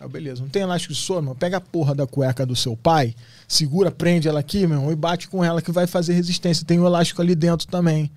Ah, 0.00 0.06
beleza, 0.06 0.42
não 0.42 0.48
tem 0.48 0.62
elástico 0.62 0.94
de 0.94 1.00
soro, 1.00 1.22
meu? 1.22 1.34
Pega 1.34 1.56
a 1.56 1.60
porra 1.60 1.94
da 1.94 2.06
cueca 2.06 2.46
do 2.46 2.54
seu 2.54 2.76
pai, 2.76 3.14
segura, 3.48 3.90
prende 3.90 4.28
ela 4.28 4.38
aqui, 4.38 4.66
meu 4.66 4.78
irmão, 4.78 4.92
e 4.92 4.96
bate 4.96 5.28
com 5.28 5.44
ela 5.44 5.60
que 5.60 5.72
vai 5.72 5.86
fazer 5.88 6.12
resistência. 6.12 6.64
Tem 6.64 6.78
um 6.78 6.86
elástico 6.86 7.20
ali 7.20 7.34
dentro 7.34 7.66
também. 7.66 8.10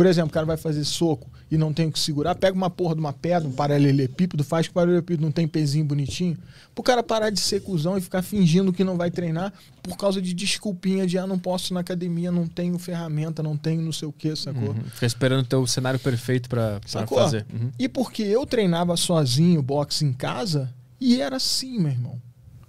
Por 0.00 0.06
exemplo, 0.06 0.30
o 0.30 0.32
cara 0.32 0.46
vai 0.46 0.56
fazer 0.56 0.82
soco 0.82 1.30
e 1.50 1.58
não 1.58 1.74
tem 1.74 1.86
o 1.86 1.92
que 1.92 1.98
segurar, 1.98 2.34
pega 2.34 2.56
uma 2.56 2.70
porra 2.70 2.94
de 2.94 3.00
uma 3.02 3.12
pedra, 3.12 3.46
um 3.46 3.52
paralelepípedo, 3.52 4.42
faz 4.42 4.66
que 4.66 4.70
o 4.70 4.72
paralelepípedo 4.72 5.22
não 5.22 5.30
tem 5.30 5.46
pezinho 5.46 5.84
bonitinho, 5.84 6.38
pro 6.74 6.82
cara 6.82 7.02
parar 7.02 7.28
de 7.28 7.38
ser 7.38 7.60
cuzão 7.60 7.98
e 7.98 8.00
ficar 8.00 8.22
fingindo 8.22 8.72
que 8.72 8.82
não 8.82 8.96
vai 8.96 9.10
treinar 9.10 9.52
por 9.82 9.98
causa 9.98 10.22
de 10.22 10.32
desculpinha 10.32 11.06
de 11.06 11.18
ah, 11.18 11.26
não 11.26 11.38
posso 11.38 11.70
ir 11.70 11.74
na 11.74 11.80
academia, 11.80 12.32
não 12.32 12.48
tenho 12.48 12.78
ferramenta, 12.78 13.42
não 13.42 13.58
tenho 13.58 13.82
não 13.82 13.92
sei 13.92 14.08
o 14.08 14.12
que, 14.12 14.34
sacou? 14.34 14.70
Uhum. 14.70 14.84
Fica 14.84 15.04
esperando 15.04 15.42
o 15.42 15.46
teu 15.46 15.66
cenário 15.66 16.00
perfeito 16.00 16.48
Sacou? 16.86 17.18
fazer. 17.18 17.44
Uhum. 17.52 17.70
E 17.78 17.86
porque 17.86 18.22
eu 18.22 18.46
treinava 18.46 18.96
sozinho 18.96 19.62
boxe 19.62 20.02
em 20.02 20.14
casa, 20.14 20.72
e 20.98 21.20
era 21.20 21.36
assim, 21.36 21.78
meu 21.78 21.92
irmão. 21.92 22.22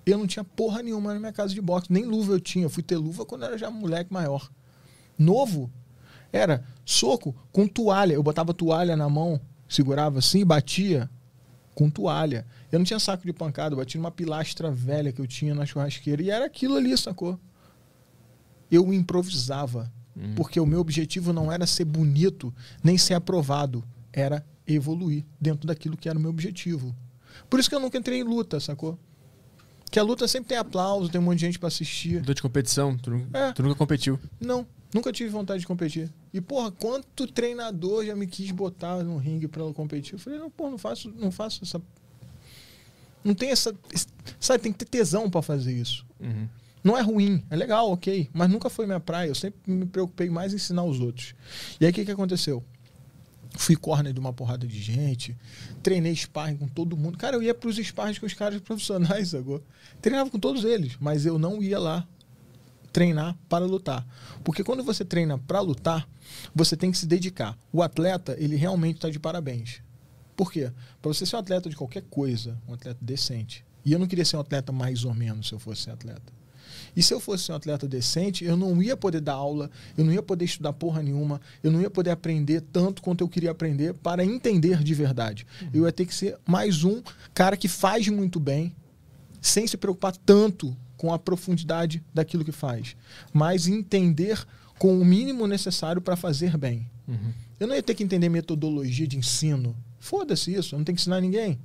Eu 0.05 0.17
não 0.17 0.27
tinha 0.27 0.43
porra 0.43 0.83
nenhuma 0.83 1.13
na 1.13 1.19
minha 1.21 1.31
casa 1.31 1.53
de 1.53 1.61
boxe, 1.61 1.93
nem 1.93 2.03
luva 2.03 2.33
eu 2.33 2.41
tinha. 2.41 2.65
Eu 2.65 2.69
fui 2.69 2.83
ter 2.83 2.97
luva 2.97 3.23
quando 3.23 3.45
era 3.45 3.57
já 3.57 3.71
moleque 3.71 4.11
maior. 4.11 4.49
Novo, 5.17 5.71
era 6.31 6.63
soco 6.85 7.35
com 7.51 7.67
toalha. 7.67 8.13
Eu 8.13 8.23
botava 8.23 8.53
toalha 8.53 8.95
na 8.95 9.09
mão, 9.09 9.39
segurava 9.67 10.19
assim 10.19 10.39
e 10.39 10.45
batia 10.45 11.09
com 11.75 11.89
toalha. 11.89 12.45
Eu 12.71 12.79
não 12.79 12.85
tinha 12.85 12.99
saco 12.99 13.25
de 13.25 13.33
pancada, 13.33 13.73
eu 13.73 13.77
batia 13.79 13.99
numa 13.99 14.11
pilastra 14.11 14.69
velha 14.71 15.11
que 15.11 15.21
eu 15.21 15.27
tinha 15.27 15.53
na 15.55 15.65
churrasqueira. 15.65 16.21
E 16.21 16.29
era 16.29 16.45
aquilo 16.45 16.75
ali, 16.75 16.97
sacou? 16.97 17.39
Eu 18.69 18.93
improvisava. 18.93 19.91
Porque 20.35 20.59
o 20.59 20.65
meu 20.65 20.79
objetivo 20.81 21.31
não 21.31 21.51
era 21.51 21.65
ser 21.65 21.85
bonito, 21.85 22.53
nem 22.83 22.97
ser 22.97 23.13
aprovado. 23.13 23.83
Era 24.11 24.45
evoluir 24.67 25.25
dentro 25.39 25.65
daquilo 25.65 25.95
que 25.97 26.07
era 26.09 26.17
o 26.19 26.21
meu 26.21 26.29
objetivo. 26.29 26.93
Por 27.49 27.59
isso 27.59 27.69
que 27.69 27.75
eu 27.75 27.79
nunca 27.79 27.97
entrei 27.97 28.19
em 28.19 28.23
luta, 28.23 28.59
sacou? 28.59 28.99
Que 29.89 29.97
a 29.99 30.03
luta 30.03 30.27
sempre 30.27 30.49
tem 30.49 30.57
aplauso, 30.57 31.09
tem 31.09 31.19
um 31.19 31.23
monte 31.23 31.39
de 31.39 31.45
gente 31.45 31.57
pra 31.59 31.67
assistir. 31.69 32.19
Luta 32.19 32.33
de 32.35 32.41
competição, 32.41 32.97
tu, 32.97 33.25
É. 33.33 33.51
tu 33.53 33.63
nunca 33.63 33.75
competiu. 33.75 34.19
Não, 34.39 34.67
nunca 34.93 35.11
tive 35.11 35.29
vontade 35.29 35.61
de 35.61 35.67
competir. 35.67 36.11
E, 36.33 36.41
porra, 36.41 36.71
quanto 36.71 37.27
treinador 37.27 38.05
já 38.05 38.15
me 38.15 38.27
quis 38.27 38.51
botar 38.51 39.03
no 39.03 39.17
ringue 39.17 39.47
pra 39.47 39.61
eu 39.61 39.73
competir? 39.73 40.13
Eu 40.13 40.19
falei, 40.19 40.39
não, 40.39 40.49
porra, 40.49 40.71
não 40.71 40.77
faço, 40.77 41.09
não 41.09 41.31
faço 41.31 41.63
essa. 41.63 41.81
Não 43.23 43.33
tem 43.33 43.49
essa. 43.49 43.73
Sabe, 44.39 44.63
tem 44.63 44.71
que 44.71 44.79
ter 44.79 44.85
tesão 44.85 45.29
pra 45.29 45.41
fazer 45.41 45.73
isso. 45.73 46.05
Uhum. 46.19 46.47
Não 46.83 46.97
é 46.97 47.01
ruim, 47.01 47.43
é 47.49 47.55
legal, 47.55 47.91
ok. 47.91 48.29
Mas 48.33 48.49
nunca 48.49 48.69
foi 48.69 48.85
minha 48.85 48.99
praia. 48.99 49.29
Eu 49.29 49.35
sempre 49.35 49.59
me 49.71 49.85
preocupei 49.85 50.29
mais 50.29 50.51
em 50.51 50.55
ensinar 50.55 50.83
os 50.83 50.99
outros. 50.99 51.35
E 51.79 51.85
aí 51.85 51.91
o 51.91 51.93
que, 51.93 52.03
que 52.03 52.11
aconteceu? 52.11 52.63
Fui 53.57 53.75
corner 53.75 54.13
de 54.13 54.19
uma 54.19 54.33
porrada 54.33 54.65
de 54.65 54.81
gente, 54.81 55.37
treinei 55.83 56.15
sparring 56.15 56.55
com 56.55 56.67
todo 56.67 56.97
mundo. 56.97 57.17
Cara, 57.17 57.35
eu 57.35 57.43
ia 57.43 57.53
pros 57.53 57.77
sparring 57.77 58.15
com 58.15 58.25
os 58.25 58.33
caras 58.33 58.59
profissionais 58.61 59.35
agora. 59.35 59.61
Treinava 60.01 60.29
com 60.29 60.39
todos 60.39 60.63
eles, 60.63 60.97
mas 60.99 61.25
eu 61.25 61.37
não 61.37 61.61
ia 61.61 61.77
lá 61.77 62.07
treinar 62.91 63.37
para 63.49 63.65
lutar. 63.65 64.05
Porque 64.43 64.63
quando 64.63 64.83
você 64.83 65.03
treina 65.03 65.37
para 65.37 65.59
lutar, 65.59 66.07
você 66.53 66.75
tem 66.75 66.91
que 66.91 66.97
se 66.97 67.05
dedicar. 67.05 67.57
O 67.71 67.81
atleta, 67.81 68.35
ele 68.39 68.55
realmente 68.55 68.97
está 68.97 69.09
de 69.09 69.19
parabéns. 69.19 69.81
Por 70.35 70.51
quê? 70.51 70.71
Para 71.01 71.13
você 71.13 71.25
ser 71.25 71.35
um 71.35 71.39
atleta 71.39 71.69
de 71.69 71.75
qualquer 71.75 72.03
coisa, 72.09 72.57
um 72.67 72.73
atleta 72.73 72.99
decente. 73.01 73.65
E 73.85 73.93
eu 73.93 73.99
não 73.99 74.07
queria 74.07 74.25
ser 74.25 74.37
um 74.37 74.41
atleta 74.41 74.71
mais 74.71 75.03
ou 75.03 75.13
menos 75.13 75.47
se 75.47 75.53
eu 75.53 75.59
fosse 75.59 75.83
ser 75.83 75.91
atleta. 75.91 76.41
E 76.95 77.01
se 77.01 77.13
eu 77.13 77.19
fosse 77.19 77.51
um 77.51 77.55
atleta 77.55 77.87
decente, 77.87 78.43
eu 78.43 78.57
não 78.57 78.81
ia 78.81 78.97
poder 78.97 79.21
dar 79.21 79.33
aula, 79.33 79.69
eu 79.97 80.03
não 80.03 80.11
ia 80.11 80.21
poder 80.21 80.45
estudar 80.45 80.73
porra 80.73 81.01
nenhuma, 81.01 81.39
eu 81.63 81.71
não 81.71 81.81
ia 81.81 81.89
poder 81.89 82.11
aprender 82.11 82.61
tanto 82.71 83.01
quanto 83.01 83.21
eu 83.21 83.29
queria 83.29 83.51
aprender 83.51 83.93
para 83.93 84.25
entender 84.25 84.83
de 84.83 84.93
verdade. 84.93 85.45
Eu 85.73 85.85
ia 85.85 85.91
ter 85.91 86.05
que 86.05 86.13
ser 86.13 86.37
mais 86.45 86.83
um 86.83 87.01
cara 87.33 87.55
que 87.55 87.67
faz 87.67 88.07
muito 88.07 88.39
bem, 88.39 88.75
sem 89.41 89.65
se 89.65 89.77
preocupar 89.77 90.15
tanto 90.17 90.75
com 91.01 91.11
a 91.11 91.17
profundidade 91.17 92.03
daquilo 92.13 92.45
que 92.45 92.51
faz, 92.51 92.95
mas 93.33 93.65
entender 93.65 94.45
com 94.77 95.01
o 95.01 95.03
mínimo 95.03 95.47
necessário 95.47 95.99
para 95.99 96.15
fazer 96.15 96.55
bem. 96.59 96.87
Eu 97.59 97.65
não 97.65 97.73
ia 97.73 97.81
ter 97.81 97.95
que 97.95 98.03
entender 98.03 98.29
metodologia 98.29 99.07
de 99.07 99.17
ensino. 99.17 99.75
Foda-se 99.99 100.53
isso, 100.53 100.75
eu 100.75 100.77
não 100.77 100.85
tenho 100.85 100.95
que 100.95 101.01
ensinar 101.01 101.19
ninguém. 101.19 101.57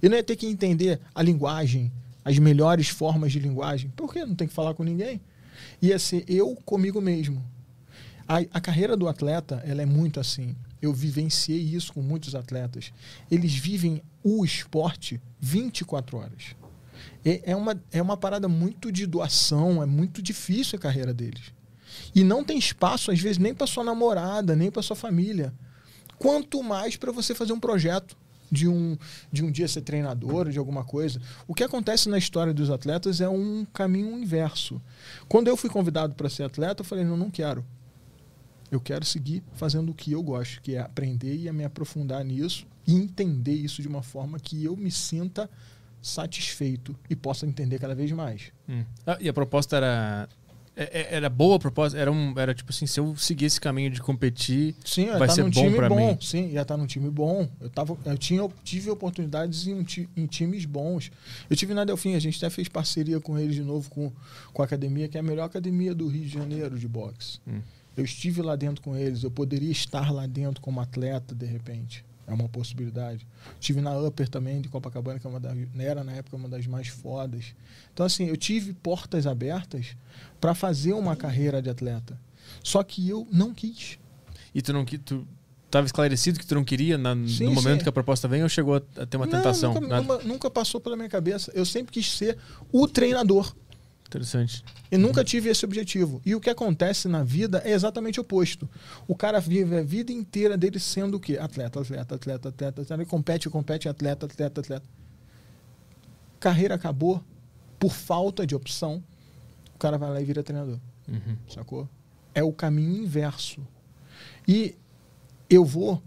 Eu 0.00 0.08
não 0.08 0.16
ia 0.16 0.22
ter 0.22 0.36
que 0.36 0.46
entender 0.46 1.00
a 1.12 1.20
linguagem, 1.20 1.90
as 2.24 2.38
melhores 2.38 2.86
formas 2.86 3.32
de 3.32 3.40
linguagem. 3.40 3.90
Por 3.96 4.12
que 4.12 4.24
não 4.24 4.36
tem 4.36 4.46
que 4.46 4.54
falar 4.54 4.72
com 4.72 4.84
ninguém? 4.84 5.20
Ia 5.82 5.98
ser 5.98 6.24
eu 6.28 6.54
comigo 6.64 7.00
mesmo. 7.00 7.44
A, 8.28 8.36
a 8.52 8.60
carreira 8.60 8.96
do 8.96 9.08
atleta, 9.08 9.60
ela 9.66 9.82
é 9.82 9.86
muito 9.86 10.20
assim. 10.20 10.54
Eu 10.80 10.92
vivenciei 10.92 11.60
isso 11.60 11.92
com 11.92 12.02
muitos 12.02 12.36
atletas. 12.36 12.92
Eles 13.28 13.52
vivem 13.52 14.00
o 14.22 14.44
esporte 14.44 15.20
24 15.40 16.18
horas. 16.18 16.54
É, 17.28 17.50
é, 17.50 17.56
uma, 17.56 17.82
é 17.90 18.00
uma 18.00 18.16
parada 18.16 18.46
muito 18.46 18.92
de 18.92 19.04
doação, 19.04 19.82
é 19.82 19.86
muito 19.86 20.22
difícil 20.22 20.78
a 20.78 20.80
carreira 20.80 21.12
deles. 21.12 21.52
E 22.14 22.22
não 22.22 22.44
tem 22.44 22.56
espaço, 22.56 23.10
às 23.10 23.18
vezes, 23.18 23.36
nem 23.36 23.52
para 23.52 23.66
sua 23.66 23.82
namorada, 23.82 24.54
nem 24.54 24.70
para 24.70 24.80
sua 24.80 24.94
família. 24.94 25.52
Quanto 26.20 26.62
mais 26.62 26.96
para 26.96 27.10
você 27.10 27.34
fazer 27.34 27.52
um 27.52 27.58
projeto 27.58 28.16
de 28.48 28.68
um, 28.68 28.96
de 29.32 29.44
um 29.44 29.50
dia 29.50 29.66
ser 29.66 29.80
treinador, 29.80 30.50
de 30.50 30.58
alguma 30.58 30.84
coisa. 30.84 31.20
O 31.48 31.54
que 31.54 31.64
acontece 31.64 32.08
na 32.08 32.16
história 32.16 32.54
dos 32.54 32.70
atletas 32.70 33.20
é 33.20 33.28
um 33.28 33.66
caminho 33.72 34.16
inverso. 34.16 34.80
Quando 35.28 35.48
eu 35.48 35.56
fui 35.56 35.68
convidado 35.68 36.14
para 36.14 36.30
ser 36.30 36.44
atleta, 36.44 36.82
eu 36.82 36.84
falei: 36.84 37.04
não, 37.04 37.16
não 37.16 37.28
quero. 37.28 37.64
Eu 38.70 38.80
quero 38.80 39.04
seguir 39.04 39.42
fazendo 39.54 39.90
o 39.90 39.94
que 39.94 40.12
eu 40.12 40.22
gosto, 40.22 40.62
que 40.62 40.76
é 40.76 40.80
aprender 40.80 41.36
e 41.36 41.50
me 41.50 41.64
aprofundar 41.64 42.24
nisso 42.24 42.66
e 42.86 42.94
entender 42.94 43.54
isso 43.54 43.82
de 43.82 43.88
uma 43.88 44.02
forma 44.02 44.38
que 44.38 44.64
eu 44.64 44.76
me 44.76 44.92
sinta 44.92 45.50
satisfeito 46.02 46.96
e 47.08 47.16
possa 47.16 47.46
entender 47.46 47.78
cada 47.78 47.94
vez 47.94 48.10
mais. 48.12 48.52
Hum. 48.68 48.84
Ah, 49.06 49.18
e 49.20 49.28
a 49.28 49.32
proposta 49.32 49.76
era 49.76 50.28
é, 50.76 50.84
é, 50.84 51.14
era 51.16 51.30
boa 51.30 51.56
a 51.56 51.58
proposta? 51.58 51.96
Era, 51.96 52.12
um, 52.12 52.38
era 52.38 52.54
tipo 52.54 52.70
assim, 52.70 52.86
se 52.86 53.00
eu 53.00 53.16
seguir 53.16 53.46
esse 53.46 53.58
caminho 53.58 53.90
de 53.90 54.02
competir, 54.02 54.74
Sim, 54.84 55.06
vai 55.06 55.26
tá 55.26 55.30
ser 55.30 55.42
bom 55.44 55.50
bom. 55.88 56.12
mim. 56.12 56.18
Sim, 56.20 56.50
ia 56.50 56.60
estar 56.60 56.76
num 56.76 56.86
time 56.86 57.08
bom. 57.08 57.48
Eu, 57.58 57.70
tava, 57.70 57.96
eu, 58.04 58.18
tinha, 58.18 58.40
eu 58.40 58.52
tive 58.62 58.90
oportunidades 58.90 59.66
em, 59.66 59.84
em 60.14 60.26
times 60.26 60.66
bons. 60.66 61.10
Eu 61.48 61.56
tive 61.56 61.72
na 61.72 61.82
Delfim, 61.84 62.14
a 62.14 62.18
gente 62.18 62.36
até 62.36 62.54
fez 62.54 62.68
parceria 62.68 63.18
com 63.18 63.38
eles 63.38 63.54
de 63.54 63.62
novo, 63.62 63.88
com, 63.88 64.12
com 64.52 64.62
a 64.62 64.66
academia, 64.66 65.08
que 65.08 65.16
é 65.16 65.20
a 65.20 65.22
melhor 65.22 65.44
academia 65.44 65.94
do 65.94 66.06
Rio 66.08 66.24
de 66.24 66.28
Janeiro 66.28 66.78
de 66.78 66.86
boxe. 66.86 67.38
Hum. 67.48 67.60
Eu 67.96 68.04
estive 68.04 68.42
lá 68.42 68.54
dentro 68.54 68.82
com 68.82 68.94
eles, 68.94 69.22
eu 69.22 69.30
poderia 69.30 69.72
estar 69.72 70.12
lá 70.12 70.26
dentro 70.26 70.60
como 70.60 70.78
atleta, 70.78 71.34
de 71.34 71.46
repente. 71.46 72.04
É 72.26 72.32
uma 72.34 72.48
possibilidade. 72.48 73.26
Estive 73.60 73.80
na 73.80 73.96
Upper 73.98 74.28
também, 74.28 74.60
de 74.60 74.68
Copacabana, 74.68 75.18
que 75.20 75.26
é 75.26 75.30
uma 75.30 75.38
das, 75.38 75.56
era 75.78 76.02
na 76.02 76.12
época 76.12 76.36
uma 76.36 76.48
das 76.48 76.66
mais 76.66 76.88
fodas. 76.88 77.54
Então, 77.92 78.04
assim, 78.04 78.26
eu 78.26 78.36
tive 78.36 78.72
portas 78.72 79.26
abertas 79.26 79.96
para 80.40 80.54
fazer 80.54 80.92
uma 80.92 81.14
carreira 81.14 81.62
de 81.62 81.70
atleta. 81.70 82.18
Só 82.64 82.82
que 82.82 83.08
eu 83.08 83.28
não 83.32 83.54
quis. 83.54 83.98
E 84.54 84.60
tu 84.60 84.72
não 84.72 84.84
qui- 84.84 84.98
tu 84.98 85.26
tava 85.70 85.86
esclarecido 85.86 86.38
que 86.38 86.46
tu 86.46 86.54
não 86.54 86.64
queria 86.64 86.96
na- 86.98 87.14
Sim, 87.28 87.44
no 87.44 87.52
momento 87.54 87.78
sim. 87.78 87.82
que 87.84 87.88
a 87.88 87.92
proposta 87.92 88.26
vem 88.26 88.42
ou 88.42 88.48
chegou 88.48 88.74
a, 88.76 89.02
a 89.02 89.06
ter 89.06 89.16
uma 89.16 89.26
Não, 89.26 89.32
tentação? 89.32 89.74
Nunca, 89.74 90.00
nunca- 90.02 90.24
nunca 90.24 90.50
passou 90.50 90.80
pela 90.80 90.96
minha 90.96 91.08
cabeça. 91.08 91.52
Eu 91.54 91.64
sempre 91.64 91.92
quis 91.92 92.10
ser 92.10 92.38
o 92.72 92.88
treinador. 92.88 93.54
Interessante. 94.06 94.64
E 94.90 94.96
nunca 94.96 95.24
tive 95.24 95.48
esse 95.48 95.64
objetivo. 95.64 96.22
E 96.24 96.34
o 96.34 96.40
que 96.40 96.48
acontece 96.48 97.08
na 97.08 97.24
vida 97.24 97.60
é 97.64 97.72
exatamente 97.72 98.20
o 98.20 98.22
oposto. 98.22 98.68
O 99.06 99.16
cara 99.16 99.40
vive 99.40 99.76
a 99.76 99.82
vida 99.82 100.12
inteira 100.12 100.56
dele 100.56 100.78
sendo 100.78 101.16
o 101.16 101.20
quê? 101.20 101.38
Atleta, 101.38 101.80
atleta, 101.80 102.14
atleta, 102.14 102.48
atleta, 102.48 102.80
atleta. 102.82 102.94
Ele 102.94 103.04
compete, 103.04 103.50
compete, 103.50 103.88
atleta, 103.88 104.26
atleta, 104.26 104.60
atleta. 104.60 104.86
Carreira 106.38 106.76
acabou 106.76 107.22
por 107.78 107.92
falta 107.92 108.46
de 108.46 108.54
opção. 108.54 109.02
O 109.74 109.78
cara 109.78 109.98
vai 109.98 110.10
lá 110.10 110.20
e 110.20 110.24
vira 110.24 110.42
treinador. 110.42 110.78
Uhum. 111.08 111.36
Sacou? 111.48 111.88
É 112.34 112.42
o 112.42 112.52
caminho 112.52 113.02
inverso. 113.02 113.66
E 114.46 114.76
eu 115.50 115.64
vou, 115.64 116.00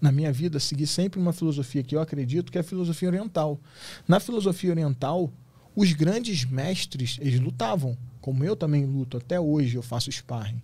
na 0.00 0.10
minha 0.10 0.32
vida, 0.32 0.58
seguir 0.58 0.86
sempre 0.86 1.20
uma 1.20 1.32
filosofia 1.32 1.82
que 1.84 1.94
eu 1.94 2.00
acredito 2.00 2.50
que 2.50 2.58
é 2.58 2.62
a 2.62 2.64
filosofia 2.64 3.08
oriental. 3.08 3.60
Na 4.06 4.18
filosofia 4.18 4.70
oriental, 4.70 5.32
os 5.80 5.92
grandes 5.92 6.44
mestres, 6.44 7.18
eles 7.20 7.38
lutavam. 7.38 7.96
Como 8.20 8.42
eu 8.42 8.56
também 8.56 8.84
luto 8.84 9.16
até 9.16 9.38
hoje, 9.38 9.76
eu 9.76 9.82
faço 9.82 10.10
sparring, 10.10 10.60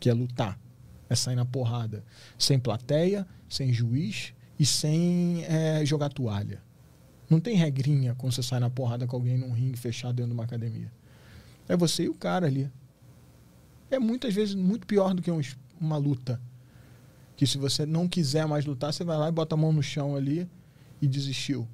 que 0.00 0.08
é 0.08 0.14
lutar. 0.14 0.58
É 1.06 1.14
sair 1.14 1.36
na 1.36 1.44
porrada. 1.44 2.02
Sem 2.38 2.58
plateia, 2.58 3.26
sem 3.46 3.74
juiz 3.74 4.32
e 4.58 4.64
sem 4.64 5.44
eh, 5.44 5.84
jogar 5.84 6.08
toalha. 6.08 6.62
Não 7.28 7.40
tem 7.40 7.54
regrinha 7.56 8.14
quando 8.14 8.32
você 8.32 8.42
sai 8.42 8.58
na 8.58 8.70
porrada 8.70 9.06
com 9.06 9.14
alguém 9.14 9.36
num 9.36 9.52
ringue 9.52 9.76
fechado 9.76 10.14
dentro 10.14 10.30
de 10.30 10.34
uma 10.34 10.44
academia. 10.44 10.90
É 11.68 11.76
você 11.76 12.04
e 12.04 12.08
o 12.08 12.14
cara 12.14 12.46
ali. 12.46 12.70
É 13.90 13.98
muitas 13.98 14.32
vezes 14.32 14.54
muito 14.54 14.86
pior 14.86 15.12
do 15.12 15.20
que 15.20 15.30
um 15.30 15.42
uma 15.78 15.98
luta. 15.98 16.40
Que 17.36 17.46
se 17.46 17.58
você 17.58 17.84
não 17.84 18.08
quiser 18.08 18.46
mais 18.46 18.64
lutar, 18.64 18.94
você 18.94 19.04
vai 19.04 19.18
lá 19.18 19.28
e 19.28 19.32
bota 19.32 19.56
a 19.56 19.58
mão 19.58 19.74
no 19.74 19.82
chão 19.82 20.16
ali 20.16 20.48
e 21.02 21.06
desistiu. 21.06 21.68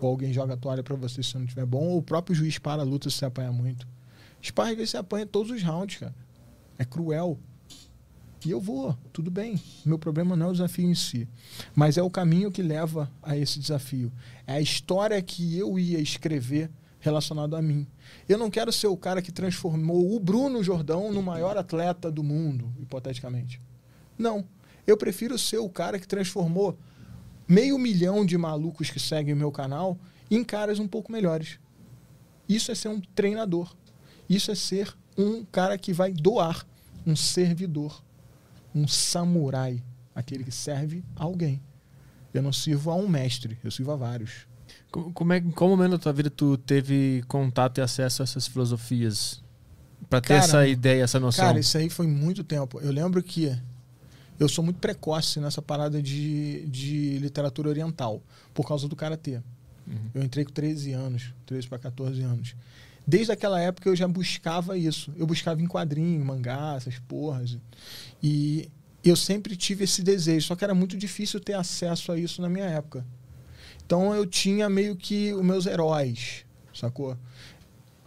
Ou 0.00 0.10
alguém 0.10 0.32
joga 0.32 0.54
a 0.54 0.56
toalha 0.56 0.82
pra 0.82 0.96
você 0.96 1.22
se 1.22 1.36
não 1.36 1.44
estiver 1.44 1.66
bom, 1.66 1.84
ou 1.84 1.98
o 1.98 2.02
próprio 2.02 2.34
juiz 2.34 2.58
para 2.58 2.82
a 2.82 2.84
luta 2.84 3.10
se 3.10 3.16
você 3.16 3.26
apanha 3.26 3.52
muito. 3.52 3.86
Sparring 4.42 4.76
você 4.76 4.96
apanha 4.96 5.26
todos 5.26 5.52
os 5.52 5.62
rounds, 5.62 5.98
cara. 5.98 6.14
É 6.78 6.84
cruel. 6.84 7.38
E 8.44 8.50
eu 8.50 8.60
vou, 8.60 8.96
tudo 9.12 9.30
bem. 9.30 9.60
Meu 9.84 9.98
problema 9.98 10.34
não 10.34 10.46
é 10.46 10.48
o 10.48 10.52
desafio 10.52 10.90
em 10.90 10.94
si, 10.94 11.28
mas 11.74 11.98
é 11.98 12.02
o 12.02 12.08
caminho 12.08 12.50
que 12.50 12.62
leva 12.62 13.10
a 13.22 13.36
esse 13.36 13.58
desafio. 13.58 14.10
É 14.46 14.54
a 14.54 14.60
história 14.60 15.20
que 15.20 15.58
eu 15.58 15.78
ia 15.78 15.98
escrever 15.98 16.70
relacionado 17.00 17.54
a 17.54 17.60
mim. 17.60 17.86
Eu 18.26 18.38
não 18.38 18.50
quero 18.50 18.72
ser 18.72 18.86
o 18.86 18.96
cara 18.96 19.20
que 19.20 19.30
transformou 19.30 20.14
o 20.14 20.18
Bruno 20.18 20.62
Jordão 20.62 21.12
no 21.12 21.22
maior 21.22 21.58
atleta 21.58 22.10
do 22.10 22.22
mundo, 22.22 22.72
hipoteticamente. 22.78 23.60
Não. 24.16 24.44
Eu 24.86 24.96
prefiro 24.96 25.38
ser 25.38 25.58
o 25.58 25.68
cara 25.68 25.98
que 25.98 26.08
transformou 26.08 26.78
meio 27.50 27.76
milhão 27.78 28.24
de 28.24 28.38
malucos 28.38 28.88
que 28.90 29.00
seguem 29.00 29.34
o 29.34 29.36
meu 29.36 29.50
canal 29.50 29.98
em 30.30 30.44
caras 30.44 30.78
um 30.78 30.86
pouco 30.86 31.10
melhores. 31.10 31.58
Isso 32.48 32.70
é 32.70 32.74
ser 32.74 32.88
um 32.88 33.00
treinador. 33.00 33.74
Isso 34.28 34.50
é 34.50 34.54
ser 34.54 34.94
um 35.18 35.44
cara 35.44 35.76
que 35.76 35.92
vai 35.92 36.12
doar, 36.12 36.64
um 37.04 37.16
servidor, 37.16 38.00
um 38.74 38.86
samurai, 38.86 39.82
aquele 40.14 40.44
que 40.44 40.52
serve 40.52 41.02
a 41.16 41.24
alguém. 41.24 41.60
Eu 42.32 42.40
não 42.42 42.52
sirvo 42.52 42.90
a 42.92 42.94
um 42.94 43.08
mestre, 43.08 43.58
eu 43.64 43.70
sirvo 43.72 43.90
a 43.90 43.96
vários. 43.96 44.46
Co- 44.92 45.10
Como 45.12 45.32
é, 45.32 45.38
em 45.38 45.50
qual 45.50 45.68
momento 45.68 45.92
da 45.92 45.98
tua 45.98 46.12
vida 46.12 46.30
tu 46.30 46.56
teve 46.56 47.24
contato 47.26 47.78
e 47.78 47.80
acesso 47.80 48.22
a 48.22 48.24
essas 48.24 48.46
filosofias? 48.46 49.42
Pra 50.08 50.20
ter 50.20 50.28
Cara, 50.28 50.44
essa 50.44 50.66
ideia, 50.68 51.02
essa 51.02 51.18
noção? 51.18 51.44
Cara, 51.44 51.58
isso 51.58 51.76
aí 51.76 51.90
foi 51.90 52.06
muito 52.06 52.44
tempo. 52.44 52.80
Eu 52.80 52.92
lembro 52.92 53.20
que 53.22 53.52
eu 54.40 54.48
sou 54.48 54.64
muito 54.64 54.80
precoce 54.80 55.38
nessa 55.38 55.60
parada 55.60 56.02
de, 56.02 56.66
de 56.66 57.18
literatura 57.18 57.68
oriental, 57.68 58.22
por 58.54 58.66
causa 58.66 58.88
do 58.88 58.96
karatê. 58.96 59.42
Eu 60.14 60.22
entrei 60.22 60.44
com 60.44 60.52
13 60.52 60.92
anos, 60.92 61.34
13 61.44 61.68
para 61.68 61.78
14 61.78 62.22
anos. 62.22 62.56
Desde 63.06 63.32
aquela 63.32 63.60
época 63.60 63.88
eu 63.88 63.96
já 63.96 64.08
buscava 64.08 64.78
isso. 64.78 65.12
Eu 65.16 65.26
buscava 65.26 65.60
em 65.60 65.66
quadrinho, 65.66 66.24
mangá, 66.24 66.74
essas 66.76 66.98
porras. 67.00 67.58
E 68.22 68.70
eu 69.04 69.16
sempre 69.16 69.56
tive 69.56 69.84
esse 69.84 70.02
desejo, 70.02 70.46
só 70.46 70.56
que 70.56 70.64
era 70.64 70.74
muito 70.74 70.96
difícil 70.96 71.38
ter 71.38 71.54
acesso 71.54 72.10
a 72.10 72.18
isso 72.18 72.40
na 72.40 72.48
minha 72.48 72.66
época. 72.66 73.04
Então 73.84 74.14
eu 74.14 74.24
tinha 74.24 74.70
meio 74.70 74.96
que 74.96 75.34
os 75.34 75.44
meus 75.44 75.66
heróis, 75.66 76.44
sacou? 76.72 77.16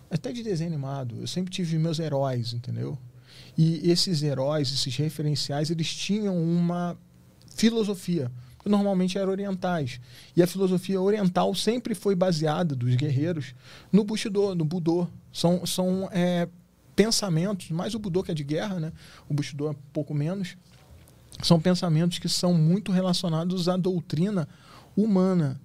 Até 0.09 0.31
de 0.31 0.41
desenho 0.41 0.69
animado. 0.69 1.17
Eu 1.19 1.27
sempre 1.27 1.51
tive 1.51 1.77
meus 1.77 1.99
heróis, 1.99 2.53
entendeu? 2.53 2.97
E 3.57 3.89
esses 3.89 4.23
heróis, 4.23 4.71
esses 4.73 4.95
referenciais, 4.95 5.69
eles 5.69 5.93
tinham 5.93 6.35
uma 6.35 6.97
filosofia, 7.55 8.31
que 8.61 8.69
normalmente 8.69 9.17
eram 9.17 9.31
orientais. 9.31 9.99
E 10.35 10.41
a 10.41 10.47
filosofia 10.47 10.99
oriental 10.99 11.53
sempre 11.53 11.93
foi 11.93 12.15
baseada, 12.15 12.75
dos 12.75 12.95
guerreiros, 12.95 13.53
no 13.91 14.03
Bushido, 14.03 14.55
no 14.55 14.65
Budô. 14.65 15.07
São, 15.31 15.65
são 15.65 16.09
é, 16.11 16.47
pensamentos, 16.95 17.69
mais 17.69 17.93
o 17.93 17.99
Budô 17.99 18.23
que 18.23 18.31
é 18.31 18.33
de 18.33 18.43
guerra, 18.43 18.79
né? 18.79 18.91
o 19.29 19.33
Bushido 19.33 19.67
é 19.67 19.71
um 19.71 19.75
pouco 19.91 20.13
menos, 20.13 20.55
são 21.41 21.59
pensamentos 21.59 22.19
que 22.19 22.29
são 22.29 22.53
muito 22.53 22.91
relacionados 22.91 23.67
à 23.67 23.75
doutrina 23.75 24.47
humana, 24.95 25.59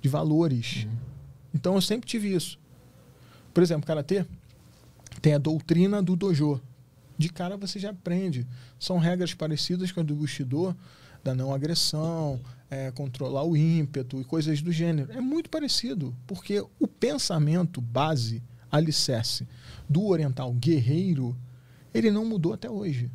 de 0.00 0.08
valores. 0.08 0.86
Então 1.52 1.74
eu 1.74 1.80
sempre 1.80 2.06
tive 2.06 2.32
isso. 2.32 2.58
Por 3.52 3.62
exemplo, 3.62 3.86
karatê 3.86 4.24
tem 5.20 5.34
a 5.34 5.38
doutrina 5.38 6.02
do 6.02 6.14
dojo. 6.14 6.60
De 7.18 7.28
cara 7.28 7.56
você 7.56 7.78
já 7.78 7.90
aprende. 7.90 8.46
São 8.78 8.98
regras 8.98 9.34
parecidas 9.34 9.90
com 9.92 10.00
a 10.00 10.02
do 10.02 10.14
Bushido, 10.14 10.76
da 11.24 11.34
não 11.34 11.52
agressão, 11.52 12.40
é, 12.70 12.90
controlar 12.90 13.44
o 13.44 13.56
ímpeto 13.56 14.20
e 14.20 14.24
coisas 14.24 14.62
do 14.62 14.70
gênero. 14.70 15.12
É 15.12 15.20
muito 15.20 15.50
parecido, 15.50 16.14
porque 16.26 16.64
o 16.78 16.86
pensamento 16.86 17.80
base, 17.80 18.42
alicerce 18.70 19.46
do 19.88 20.06
oriental 20.06 20.52
guerreiro, 20.52 21.36
ele 21.92 22.10
não 22.10 22.24
mudou 22.24 22.52
até 22.52 22.70
hoje. 22.70 23.10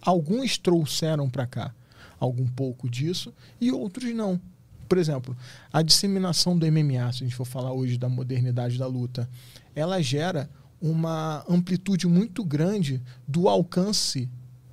Alguns 0.00 0.58
trouxeram 0.58 1.30
para 1.30 1.46
cá 1.46 1.74
algum 2.18 2.46
pouco 2.46 2.88
disso 2.88 3.34
e 3.60 3.72
outros 3.72 4.14
não. 4.14 4.40
Por 4.88 4.98
exemplo, 4.98 5.36
a 5.72 5.80
disseminação 5.80 6.56
do 6.56 6.66
MMA, 6.66 7.12
se 7.12 7.24
a 7.24 7.26
gente 7.26 7.34
for 7.34 7.46
falar 7.46 7.72
hoje 7.72 7.96
da 7.96 8.08
modernidade 8.08 8.78
da 8.78 8.86
luta, 8.86 9.28
ela 9.74 10.02
gera 10.02 10.50
uma 10.82 11.44
amplitude 11.48 12.08
muito 12.08 12.44
grande 12.44 13.00
do 13.26 13.48
alcance 13.48 14.28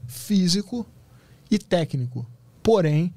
físico 0.07 0.85
e 1.49 1.59
técnico. 1.59 2.25
Porém, 2.63 3.13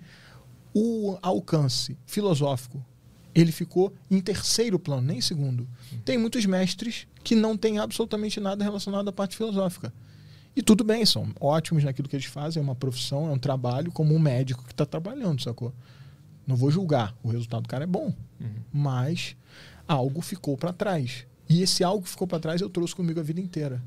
o 0.74 1.18
alcance 1.22 1.96
filosófico 2.06 2.84
ele 3.34 3.50
ficou 3.50 3.94
em 4.10 4.20
terceiro 4.20 4.78
plano, 4.78 5.06
nem 5.06 5.18
em 5.18 5.22
segundo. 5.22 5.66
Tem 6.04 6.18
muitos 6.18 6.44
mestres 6.44 7.06
que 7.24 7.34
não 7.34 7.56
têm 7.56 7.78
absolutamente 7.78 8.38
nada 8.38 8.62
relacionado 8.62 9.08
à 9.08 9.12
parte 9.12 9.36
filosófica. 9.36 9.92
E 10.54 10.62
tudo 10.62 10.84
bem, 10.84 11.06
são 11.06 11.32
ótimos 11.40 11.82
naquilo 11.82 12.08
que 12.08 12.16
eles 12.16 12.26
fazem, 12.26 12.60
é 12.60 12.62
uma 12.62 12.74
profissão, 12.74 13.28
é 13.28 13.32
um 13.32 13.38
trabalho, 13.38 13.90
como 13.90 14.14
um 14.14 14.18
médico 14.18 14.64
que 14.64 14.72
está 14.72 14.84
trabalhando, 14.84 15.42
sacou? 15.42 15.72
Não 16.46 16.56
vou 16.56 16.70
julgar. 16.70 17.16
O 17.22 17.28
resultado 17.30 17.62
do 17.62 17.68
cara 17.68 17.84
é 17.84 17.86
bom. 17.86 18.12
Mas 18.70 19.34
algo 19.88 20.20
ficou 20.20 20.56
para 20.58 20.72
trás. 20.72 21.26
E 21.52 21.60
esse 21.60 21.84
algo 21.84 22.02
que 22.02 22.08
ficou 22.08 22.26
para 22.26 22.40
trás 22.40 22.62
eu 22.62 22.70
trouxe 22.70 22.94
comigo 22.97 23.20
a 23.20 23.22
vida 23.22 23.39
inteira. 23.39 23.82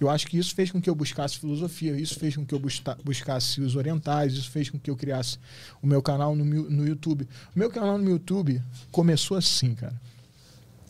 Eu 0.00 0.08
acho 0.08 0.26
que 0.26 0.38
isso 0.38 0.54
fez 0.54 0.70
com 0.70 0.80
que 0.80 0.88
eu 0.88 0.94
buscasse 0.94 1.38
filosofia, 1.38 1.94
isso 2.00 2.18
fez 2.18 2.34
com 2.34 2.46
que 2.46 2.54
eu 2.54 2.58
busca- 2.58 2.96
buscasse 3.04 3.60
os 3.60 3.76
orientais, 3.76 4.32
isso 4.32 4.50
fez 4.50 4.70
com 4.70 4.78
que 4.78 4.90
eu 4.90 4.96
criasse 4.96 5.38
o 5.82 5.86
meu 5.86 6.00
canal 6.02 6.34
no, 6.34 6.44
no 6.44 6.88
YouTube. 6.88 7.28
O 7.54 7.58
meu 7.58 7.70
canal 7.70 7.98
no 7.98 8.08
YouTube 8.08 8.62
começou 8.90 9.36
assim, 9.36 9.74
cara. 9.74 10.00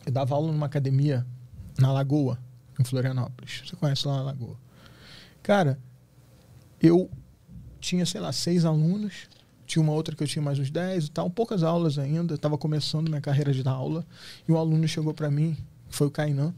Eu 0.06 0.12
dava 0.12 0.36
aula 0.36 0.52
numa 0.52 0.66
academia 0.66 1.26
na 1.76 1.92
Lagoa, 1.92 2.38
em 2.78 2.84
Florianópolis. 2.84 3.62
Você 3.66 3.74
conhece 3.74 4.06
lá 4.06 4.18
na 4.18 4.22
Lagoa. 4.22 4.56
Cara, 5.42 5.80
eu 6.80 7.10
tinha, 7.80 8.06
sei 8.06 8.20
lá, 8.20 8.30
seis 8.32 8.64
alunos. 8.64 9.28
Tinha 9.66 9.82
uma 9.82 9.92
outra 9.92 10.14
que 10.14 10.22
eu 10.22 10.28
tinha 10.28 10.42
mais 10.42 10.60
uns 10.60 10.70
dez 10.70 11.06
e 11.06 11.10
tal. 11.10 11.28
Poucas 11.28 11.64
aulas 11.64 11.98
ainda. 11.98 12.34
Estava 12.34 12.56
começando 12.56 13.08
minha 13.08 13.20
carreira 13.20 13.52
de 13.52 13.64
dar 13.64 13.72
aula. 13.72 14.06
E 14.48 14.52
um 14.52 14.56
aluno 14.56 14.86
chegou 14.86 15.12
para 15.12 15.30
mim, 15.30 15.56
foi 15.96 16.06
o 16.06 16.10
Kainan. 16.10 16.54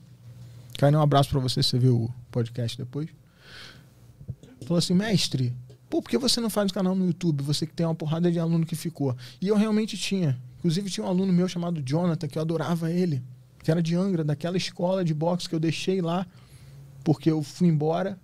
Kainan, 0.78 0.98
um 0.98 1.02
abraço 1.02 1.30
para 1.30 1.40
você, 1.40 1.62
você 1.62 1.78
viu 1.78 1.96
o 1.96 2.14
podcast 2.30 2.76
depois. 2.76 3.08
Falou 4.62 4.78
assim, 4.78 4.94
mestre, 4.94 5.54
pô, 5.90 6.02
por 6.02 6.08
que 6.08 6.18
você 6.18 6.40
não 6.40 6.50
faz 6.50 6.70
o 6.70 6.74
canal 6.74 6.94
no 6.94 7.06
YouTube? 7.06 7.42
Você 7.42 7.66
que 7.66 7.72
tem 7.74 7.86
uma 7.86 7.94
porrada 7.94 8.30
de 8.30 8.38
aluno 8.38 8.64
que 8.64 8.74
ficou. 8.74 9.16
E 9.40 9.48
eu 9.48 9.56
realmente 9.56 9.96
tinha. 9.96 10.38
Inclusive 10.58 10.90
tinha 10.90 11.04
um 11.04 11.08
aluno 11.08 11.32
meu 11.32 11.46
chamado 11.46 11.82
Jonathan, 11.82 12.26
que 12.26 12.38
eu 12.38 12.42
adorava 12.42 12.90
ele. 12.90 13.22
Que 13.62 13.70
era 13.70 13.82
de 13.82 13.94
Angra, 13.94 14.24
daquela 14.24 14.56
escola 14.56 15.04
de 15.04 15.14
boxe 15.14 15.48
que 15.48 15.54
eu 15.54 15.60
deixei 15.60 16.00
lá, 16.00 16.26
porque 17.02 17.30
eu 17.30 17.42
fui 17.42 17.68
embora 17.68 18.18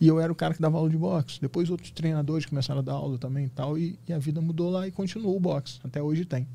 e 0.00 0.08
eu 0.08 0.18
era 0.18 0.32
o 0.32 0.34
cara 0.34 0.54
que 0.54 0.62
dava 0.62 0.78
aula 0.78 0.88
de 0.88 0.96
boxe. 0.96 1.40
Depois 1.40 1.68
outros 1.68 1.90
treinadores 1.90 2.46
começaram 2.46 2.80
a 2.80 2.82
dar 2.82 2.94
aula 2.94 3.18
também 3.18 3.46
e 3.46 3.48
tal, 3.50 3.76
e, 3.76 3.98
e 4.08 4.12
a 4.12 4.18
vida 4.18 4.40
mudou 4.40 4.70
lá 4.70 4.88
e 4.88 4.90
continuou 4.90 5.36
o 5.36 5.40
boxe. 5.40 5.78
Até 5.84 6.02
hoje 6.02 6.24
tem. 6.24 6.48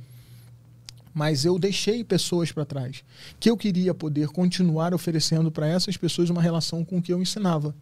Mas 1.16 1.46
eu 1.46 1.58
deixei 1.58 2.04
pessoas 2.04 2.52
para 2.52 2.66
trás 2.66 3.02
que 3.40 3.50
eu 3.50 3.56
queria 3.56 3.94
poder 3.94 4.28
continuar 4.28 4.94
oferecendo 4.94 5.50
para 5.50 5.66
essas 5.66 5.96
pessoas 5.96 6.30
uma 6.30 6.42
relação 6.42 6.84
com 6.84 6.98
o 6.98 7.02
que 7.02 7.14
eu 7.14 7.22
ensinava. 7.22 7.74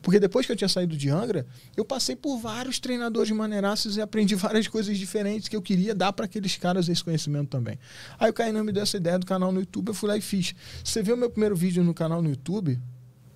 Porque 0.00 0.20
depois 0.20 0.46
que 0.46 0.52
eu 0.52 0.56
tinha 0.56 0.68
saído 0.68 0.96
de 0.96 1.10
Angra, 1.10 1.44
eu 1.76 1.84
passei 1.84 2.14
por 2.14 2.38
vários 2.38 2.78
treinadores 2.78 3.26
de 3.26 3.34
maneiraças 3.34 3.96
e 3.96 4.00
aprendi 4.00 4.34
várias 4.36 4.68
coisas 4.68 4.96
diferentes 4.96 5.48
que 5.48 5.56
eu 5.56 5.62
queria 5.62 5.92
dar 5.92 6.12
para 6.12 6.26
aqueles 6.26 6.56
caras 6.56 6.88
esse 6.88 7.02
conhecimento 7.02 7.48
também. 7.48 7.76
Aí 8.16 8.30
o 8.30 8.32
Kainan 8.32 8.62
me 8.62 8.70
deu 8.70 8.84
essa 8.84 8.96
ideia 8.96 9.18
do 9.18 9.26
canal 9.26 9.50
no 9.50 9.58
YouTube, 9.58 9.88
eu 9.88 9.94
fui 9.94 10.08
lá 10.08 10.16
e 10.16 10.20
fiz. 10.20 10.54
Você 10.84 11.02
viu 11.02 11.16
o 11.16 11.18
meu 11.18 11.30
primeiro 11.30 11.56
vídeo 11.56 11.82
no 11.82 11.92
canal 11.92 12.22
no 12.22 12.30
YouTube? 12.30 12.80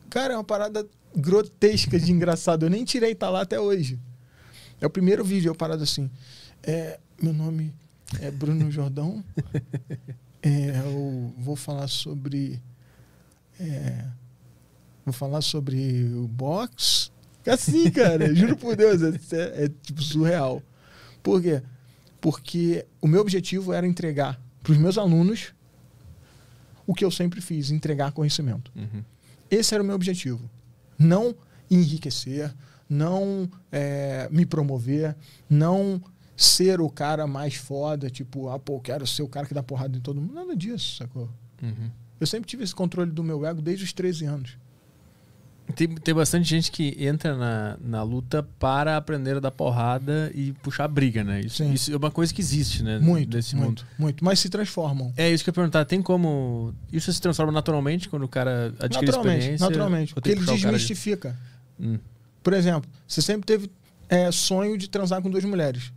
Cara, 0.08 0.34
é 0.34 0.36
uma 0.36 0.44
parada 0.44 0.86
grotesca 1.16 1.98
de 1.98 2.12
engraçado. 2.12 2.64
Eu 2.66 2.70
nem 2.70 2.84
tirei, 2.84 3.12
tá 3.12 3.28
lá 3.28 3.40
até 3.40 3.58
hoje. 3.58 3.98
É 4.80 4.86
o 4.86 4.90
primeiro 4.90 5.24
vídeo, 5.24 5.50
eu 5.50 5.54
parado 5.54 5.82
assim. 5.82 6.08
É, 6.62 7.00
meu 7.20 7.32
nome 7.32 7.74
é 8.20 8.30
Bruno 8.30 8.70
Jordão. 8.70 9.24
É, 10.42 10.78
eu 10.78 11.34
vou 11.38 11.56
falar 11.56 11.88
sobre. 11.88 12.62
é, 13.58 14.04
vou 15.04 15.12
falar 15.12 15.40
sobre 15.40 16.04
o 16.14 16.28
box. 16.28 17.10
Assim, 17.46 17.90
cara, 17.90 18.34
juro 18.34 18.56
por 18.56 18.76
Deus, 18.76 19.02
é, 19.02 19.64
é, 19.64 19.68
tipo 19.82 20.02
surreal. 20.02 20.62
Por 21.22 21.40
quê? 21.40 21.62
Porque 22.20 22.86
o 23.00 23.08
meu 23.08 23.20
objetivo 23.20 23.72
era 23.72 23.86
entregar 23.86 24.40
para 24.62 24.72
os 24.72 24.78
meus 24.78 24.98
alunos 24.98 25.54
o 26.86 26.94
que 26.94 27.04
eu 27.04 27.10
sempre 27.10 27.40
fiz, 27.40 27.70
entregar 27.70 28.12
conhecimento. 28.12 28.70
Uhum. 28.74 29.02
Esse 29.50 29.74
era 29.74 29.82
o 29.82 29.86
meu 29.86 29.94
objetivo. 29.94 30.48
Não 30.98 31.34
enriquecer, 31.70 32.54
não 32.88 33.48
é, 33.70 34.28
me 34.30 34.46
promover, 34.46 35.16
não 35.48 36.02
ser 36.36 36.80
o 36.80 36.88
cara 36.90 37.26
mais 37.26 37.54
foda, 37.54 38.10
tipo, 38.10 38.48
ah, 38.48 38.58
pô, 38.58 38.78
quero 38.80 39.06
ser 39.06 39.22
o 39.22 39.28
cara 39.28 39.46
que 39.46 39.54
dá 39.54 39.62
porrada 39.62 39.96
em 39.96 40.00
todo 40.00 40.20
mundo. 40.20 40.34
Nada 40.34 40.54
disso, 40.54 40.96
sacou? 40.96 41.28
Uhum. 41.62 41.90
Eu 42.20 42.26
sempre 42.26 42.48
tive 42.48 42.62
esse 42.64 42.74
controle 42.74 43.10
do 43.10 43.22
meu 43.24 43.44
ego 43.46 43.60
desde 43.62 43.84
os 43.84 43.92
13 43.92 44.24
anos. 44.26 44.58
Tem, 45.74 45.88
tem 45.96 46.14
bastante 46.14 46.48
gente 46.48 46.70
que 46.70 46.96
entra 47.04 47.36
na, 47.36 47.76
na 47.80 48.02
luta 48.02 48.40
para 48.58 48.96
aprender 48.96 49.38
a 49.38 49.40
dar 49.40 49.50
porrada 49.50 50.30
e 50.32 50.52
puxar 50.62 50.86
briga, 50.86 51.24
né? 51.24 51.40
Isso, 51.40 51.56
Sim. 51.56 51.72
isso 51.72 51.92
é 51.92 51.96
uma 51.96 52.10
coisa 52.10 52.32
que 52.32 52.40
existe, 52.40 52.84
né? 52.84 53.00
Muito, 53.00 53.36
Nesse 53.36 53.56
mundo. 53.56 53.66
muito, 53.66 53.86
muito. 53.98 54.24
Mas 54.24 54.38
se 54.38 54.48
transformam. 54.48 55.12
É 55.16 55.28
isso 55.28 55.42
que 55.42 55.50
eu 55.50 55.52
ia 55.52 55.54
perguntar. 55.56 55.84
Tem 55.84 56.00
como. 56.00 56.72
Isso 56.92 57.12
se 57.12 57.20
transforma 57.20 57.50
naturalmente 57.50 58.08
quando 58.08 58.22
o 58.22 58.28
cara 58.28 58.68
adquire 58.78 59.06
Naturalmente, 59.06 59.38
experiência? 59.40 59.66
naturalmente. 59.68 60.14
Porque 60.14 60.30
ele 60.30 60.40
cara 60.44 60.56
de- 60.56 60.62
desmistifica. 60.62 61.36
Hum. 61.80 61.98
Por 62.44 62.52
exemplo, 62.52 62.88
você 63.06 63.20
sempre 63.20 63.44
teve 63.44 63.68
é, 64.08 64.30
sonho 64.30 64.78
de 64.78 64.88
transar 64.88 65.20
com 65.20 65.28
duas 65.28 65.44
mulheres. 65.44 65.92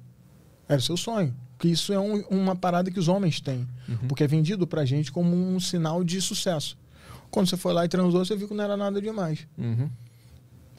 Era 0.69 0.80
o 0.80 0.81
seu 0.83 0.95
sonho. 0.95 1.35
Porque 1.57 1.67
isso 1.67 1.91
é 1.91 1.99
um- 1.99 2.22
uma 2.30 2.56
parada 2.56 2.89
que 2.89 2.99
os 2.99 3.09
homens 3.09 3.41
têm. 3.41 3.67
Uhum. 3.89 4.07
Porque 4.07 4.23
é 4.23 4.27
vendido 4.27 4.65
pra 4.65 4.85
gente 4.85 5.11
como 5.11 5.35
um 5.35 5.59
sinal 5.59 6.03
de 6.06 6.22
sucesso. 6.22 6.77
Quando 7.30 7.48
você 7.49 7.57
foi 7.57 7.73
lá 7.73 7.83
e 7.83 7.89
transou, 7.89 8.23
você 8.23 8.35
viu 8.35 8.48
que 8.48 8.53
não 8.53 8.64
era 8.64 8.77
nada 8.77 9.01
demais. 9.01 9.45
Uhum. 9.57 9.89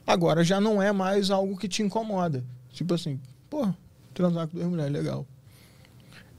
Agora 0.07 0.43
já 0.43 0.60
não 0.60 0.81
é 0.81 0.91
mais 0.93 1.31
algo 1.31 1.57
que 1.57 1.69
te 1.69 1.83
incomoda. 1.83 2.43
Tipo 2.73 2.94
assim, 2.94 3.20
pô, 3.51 3.69
transar 4.15 4.49
com 4.49 4.57
duas 4.57 4.69
mulheres, 4.70 4.93
legal. 4.93 5.27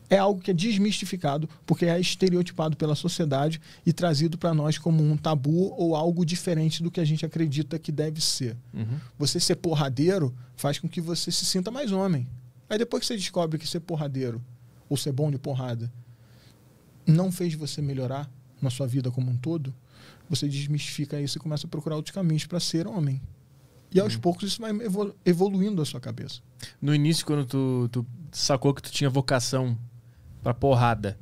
É 0.09 0.17
algo 0.17 0.41
que 0.41 0.51
é 0.51 0.53
desmistificado, 0.53 1.47
porque 1.65 1.85
é 1.85 1.97
estereotipado 1.97 2.75
pela 2.75 2.95
sociedade 2.95 3.61
e 3.85 3.93
trazido 3.93 4.37
pra 4.37 4.53
nós 4.53 4.77
como 4.77 5.01
um 5.01 5.15
tabu 5.15 5.73
ou 5.77 5.95
algo 5.95 6.25
diferente 6.25 6.83
do 6.83 6.91
que 6.91 6.99
a 6.99 7.05
gente 7.05 7.25
acredita 7.25 7.79
que 7.79 7.93
deve 7.93 8.19
ser. 8.19 8.57
Uhum. 8.73 8.97
Você 9.17 9.39
ser 9.39 9.55
porradeiro 9.55 10.35
faz 10.57 10.77
com 10.79 10.89
que 10.89 10.99
você 10.99 11.31
se 11.31 11.45
sinta 11.45 11.71
mais 11.71 11.93
homem. 11.93 12.27
Aí 12.71 12.77
depois 12.77 13.01
que 13.01 13.07
você 13.07 13.17
descobre 13.17 13.59
que 13.59 13.67
ser 13.67 13.81
porradeiro 13.81 14.41
ou 14.89 14.95
ser 14.95 15.11
bom 15.11 15.29
de 15.29 15.37
porrada 15.37 15.91
não 17.05 17.29
fez 17.29 17.53
você 17.53 17.81
melhorar 17.81 18.31
na 18.61 18.69
sua 18.69 18.87
vida 18.87 19.11
como 19.11 19.29
um 19.29 19.35
todo, 19.35 19.73
você 20.29 20.47
desmistifica 20.47 21.19
isso 21.19 21.37
e 21.37 21.41
começa 21.41 21.67
a 21.67 21.69
procurar 21.69 21.97
outros 21.97 22.15
caminhos 22.15 22.45
para 22.45 22.61
ser 22.61 22.87
homem. 22.87 23.21
E 23.93 23.99
aos 23.99 24.15
poucos 24.15 24.47
isso 24.47 24.61
vai 24.61 24.71
evolu- 24.71 25.13
evoluindo 25.25 25.81
a 25.81 25.85
sua 25.85 25.99
cabeça. 25.99 26.39
No 26.81 26.95
início, 26.95 27.25
quando 27.25 27.45
tu, 27.45 27.89
tu 27.91 28.05
sacou 28.31 28.73
que 28.73 28.81
tu 28.81 28.89
tinha 28.89 29.09
vocação 29.09 29.77
pra 30.41 30.53
porrada, 30.53 31.19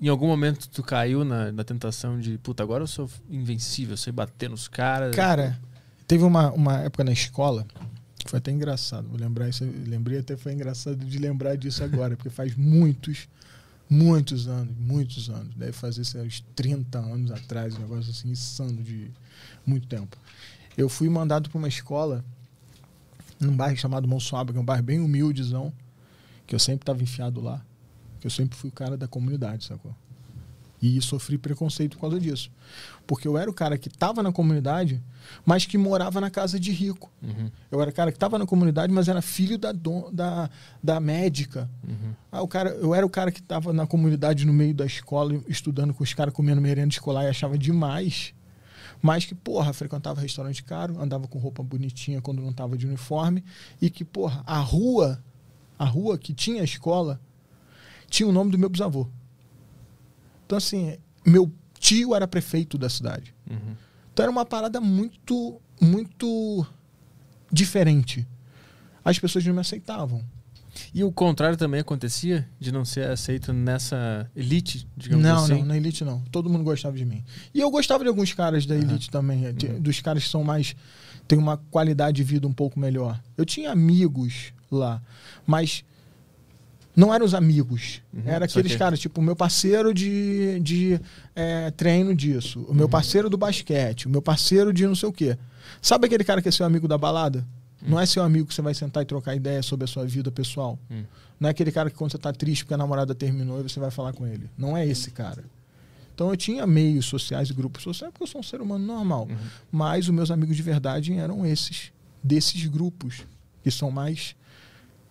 em 0.00 0.06
algum 0.06 0.28
momento 0.28 0.68
tu 0.68 0.80
caiu 0.84 1.24
na, 1.24 1.50
na 1.50 1.64
tentação 1.64 2.20
de, 2.20 2.38
puta, 2.38 2.62
agora 2.62 2.84
eu 2.84 2.86
sou 2.86 3.10
invencível, 3.28 3.94
eu 3.94 3.96
sei 3.96 4.12
bater 4.12 4.48
nos 4.48 4.68
caras. 4.68 5.12
Cara, 5.16 5.60
teve 6.06 6.22
uma, 6.22 6.52
uma 6.52 6.78
época 6.82 7.02
na 7.02 7.10
escola 7.10 7.66
foi 8.24 8.38
até 8.38 8.50
engraçado. 8.50 9.08
Vou 9.08 9.18
lembrar 9.18 9.48
isso, 9.48 9.64
lembrei 9.86 10.18
até 10.18 10.36
foi 10.36 10.52
engraçado 10.52 10.96
de 11.04 11.18
lembrar 11.18 11.56
disso 11.56 11.84
agora, 11.84 12.16
porque 12.16 12.30
faz 12.30 12.54
muitos, 12.56 13.28
muitos 13.88 14.48
anos, 14.48 14.74
muitos 14.78 15.28
anos. 15.28 15.54
Deve 15.54 15.72
fazer 15.72 16.04
sei 16.04 16.22
uns 16.22 16.40
30 16.54 16.98
anos 16.98 17.30
atrás, 17.30 17.74
um 17.76 17.80
negócio 17.80 18.10
assim 18.10 18.30
insano 18.30 18.82
de 18.82 19.10
muito 19.66 19.86
tempo. 19.86 20.16
Eu 20.76 20.88
fui 20.88 21.08
mandado 21.08 21.50
para 21.50 21.58
uma 21.58 21.68
escola 21.68 22.24
num 23.38 23.54
bairro 23.54 23.76
chamado 23.76 24.08
Monsuaba, 24.08 24.52
que 24.52 24.58
é 24.58 24.60
um 24.60 24.64
bairro 24.64 24.82
bem 24.82 25.00
humildezão, 25.00 25.72
que 26.46 26.54
eu 26.54 26.58
sempre 26.58 26.82
estava 26.82 27.02
enfiado 27.02 27.40
lá, 27.40 27.64
que 28.20 28.26
eu 28.26 28.30
sempre 28.30 28.56
fui 28.56 28.70
o 28.70 28.72
cara 28.72 28.96
da 28.96 29.06
comunidade, 29.06 29.64
sacou? 29.64 29.94
E 30.86 31.00
sofri 31.00 31.38
preconceito 31.38 31.92
por 31.96 32.02
causa 32.02 32.20
disso. 32.20 32.50
Porque 33.06 33.26
eu 33.26 33.38
era 33.38 33.50
o 33.50 33.54
cara 33.54 33.78
que 33.78 33.88
estava 33.88 34.22
na 34.22 34.30
comunidade, 34.30 35.02
mas 35.46 35.64
que 35.64 35.78
morava 35.78 36.20
na 36.20 36.28
casa 36.30 36.60
de 36.60 36.70
rico. 36.72 37.10
Uhum. 37.22 37.50
Eu 37.70 37.80
era 37.80 37.90
o 37.90 37.94
cara 37.94 38.12
que 38.12 38.16
estava 38.16 38.38
na 38.38 38.44
comunidade, 38.44 38.92
mas 38.92 39.08
era 39.08 39.22
filho 39.22 39.56
da, 39.56 39.72
don- 39.72 40.10
da, 40.12 40.50
da 40.82 41.00
médica. 41.00 41.70
Uhum. 41.88 42.12
Ah, 42.30 42.42
o 42.42 42.48
cara, 42.48 42.68
eu 42.70 42.94
era 42.94 43.06
o 43.06 43.08
cara 43.08 43.32
que 43.32 43.40
estava 43.40 43.72
na 43.72 43.86
comunidade 43.86 44.44
no 44.44 44.52
meio 44.52 44.74
da 44.74 44.84
escola, 44.84 45.40
estudando 45.48 45.94
com 45.94 46.04
os 46.04 46.12
caras 46.12 46.34
comendo 46.34 46.60
merenda 46.60 46.88
escolar 46.92 47.24
e 47.24 47.28
achava 47.28 47.56
demais. 47.56 48.34
Mas 49.00 49.24
que, 49.24 49.34
porra, 49.34 49.72
frequentava 49.72 50.20
restaurante 50.20 50.62
caro, 50.62 51.00
andava 51.00 51.26
com 51.26 51.38
roupa 51.38 51.62
bonitinha 51.62 52.20
quando 52.20 52.42
não 52.42 52.50
estava 52.50 52.76
de 52.76 52.86
uniforme. 52.86 53.42
E 53.80 53.88
que, 53.88 54.04
porra, 54.04 54.42
a 54.46 54.58
rua, 54.58 55.22
a 55.78 55.84
rua 55.86 56.18
que 56.18 56.34
tinha 56.34 56.60
a 56.60 56.64
escola, 56.64 57.18
tinha 58.10 58.28
o 58.28 58.32
nome 58.32 58.50
do 58.50 58.58
meu 58.58 58.68
bisavô. 58.68 59.08
Então, 60.46 60.58
assim, 60.58 60.96
meu 61.26 61.50
tio 61.78 62.14
era 62.14 62.26
prefeito 62.26 62.76
da 62.78 62.88
cidade. 62.88 63.34
Uhum. 63.50 63.74
Então 64.12 64.22
era 64.24 64.30
uma 64.30 64.44
parada 64.44 64.80
muito, 64.80 65.60
muito 65.80 66.66
diferente. 67.50 68.26
As 69.04 69.18
pessoas 69.18 69.44
não 69.44 69.54
me 69.54 69.60
aceitavam. 69.60 70.24
E 70.92 71.04
o 71.04 71.12
contrário 71.12 71.56
também 71.56 71.80
acontecia 71.80 72.48
de 72.58 72.72
não 72.72 72.84
ser 72.84 73.08
aceito 73.08 73.52
nessa 73.52 74.28
elite, 74.34 74.88
digamos 74.96 75.24
não, 75.24 75.44
assim. 75.44 75.52
não, 75.60 75.64
na 75.66 75.76
elite 75.76 76.04
não. 76.04 76.20
Todo 76.32 76.50
mundo 76.50 76.64
gostava 76.64 76.96
de 76.96 77.04
mim. 77.04 77.22
E 77.52 77.60
eu 77.60 77.70
gostava 77.70 78.02
de 78.02 78.08
alguns 78.08 78.32
caras 78.32 78.66
da 78.66 78.74
elite 78.74 79.08
também, 79.08 79.54
de- 79.54 79.68
dos 79.68 80.00
caras 80.00 80.24
que 80.24 80.30
são 80.30 80.42
mais. 80.42 80.74
têm 81.28 81.38
uma 81.38 81.56
qualidade 81.56 82.16
de 82.16 82.24
vida 82.24 82.46
um 82.46 82.52
pouco 82.52 82.78
melhor. 82.78 83.18
Eu 83.36 83.44
tinha 83.46 83.70
amigos 83.70 84.52
lá, 84.70 85.00
mas 85.46 85.84
não 86.96 87.12
eram 87.12 87.24
os 87.26 87.34
amigos. 87.34 88.00
Uhum, 88.12 88.22
Era 88.26 88.44
aqueles 88.44 88.72
que- 88.72 88.78
caras, 88.78 88.98
tipo, 89.00 89.20
o 89.20 89.24
meu 89.24 89.34
parceiro 89.36 89.92
de, 89.94 90.60
de 90.60 91.00
é, 91.34 91.70
treino 91.72 92.14
disso, 92.14 92.60
o 92.60 92.68
Uhum. 92.68 92.74
meu 92.74 92.88
parceiro 92.88 93.28
do 93.28 93.36
basquete, 93.36 94.06
o 94.06 94.10
meu 94.10 94.22
parceiro 94.22 94.72
de 94.72 94.86
não 94.86 94.94
sei 94.94 95.08
o 95.08 95.12
quê. 95.12 95.36
Sabe 95.82 96.06
aquele 96.06 96.24
cara 96.24 96.40
que 96.42 96.48
é 96.48 96.52
seu 96.52 96.64
amigo 96.66 96.86
da 96.86 96.96
balada? 96.98 97.44
Não 97.86 98.00
é 98.00 98.06
seu 98.06 98.22
amigo 98.22 98.46
que 98.46 98.54
você 98.54 98.62
vai 98.62 98.72
sentar 98.72 99.02
e 99.02 99.06
trocar 99.06 99.34
ideia 99.34 99.62
sobre 99.62 99.84
a 99.84 99.86
sua 99.86 100.06
vida 100.06 100.30
pessoal. 100.30 100.78
Hum. 100.90 101.02
Não 101.38 101.48
é 101.48 101.50
aquele 101.50 101.70
cara 101.70 101.90
que 101.90 101.96
quando 101.96 102.12
você 102.12 102.18
tá 102.18 102.32
triste 102.32 102.64
porque 102.64 102.72
a 102.74 102.78
namorada 102.78 103.14
terminou 103.14 103.60
e 103.60 103.62
você 103.64 103.78
vai 103.78 103.90
falar 103.90 104.12
com 104.14 104.26
ele. 104.26 104.48
Não 104.56 104.74
é 104.74 104.86
esse 104.86 105.10
cara. 105.10 105.44
Então 106.14 106.30
eu 106.30 106.36
tinha 106.36 106.66
meios 106.66 107.04
sociais 107.06 107.50
e 107.50 107.52
grupos 107.52 107.82
sociais 107.82 108.10
porque 108.12 108.22
eu 108.22 108.28
sou 108.28 108.40
um 108.40 108.44
ser 108.44 108.60
humano 108.62 108.86
normal. 108.86 109.28
Mas 109.70 110.04
os 110.08 110.14
meus 110.14 110.30
amigos 110.30 110.56
de 110.56 110.62
verdade 110.62 111.12
eram 111.12 111.44
esses, 111.44 111.92
desses 112.22 112.64
grupos, 112.66 113.26
que 113.62 113.70
são 113.70 113.90
mais 113.90 114.34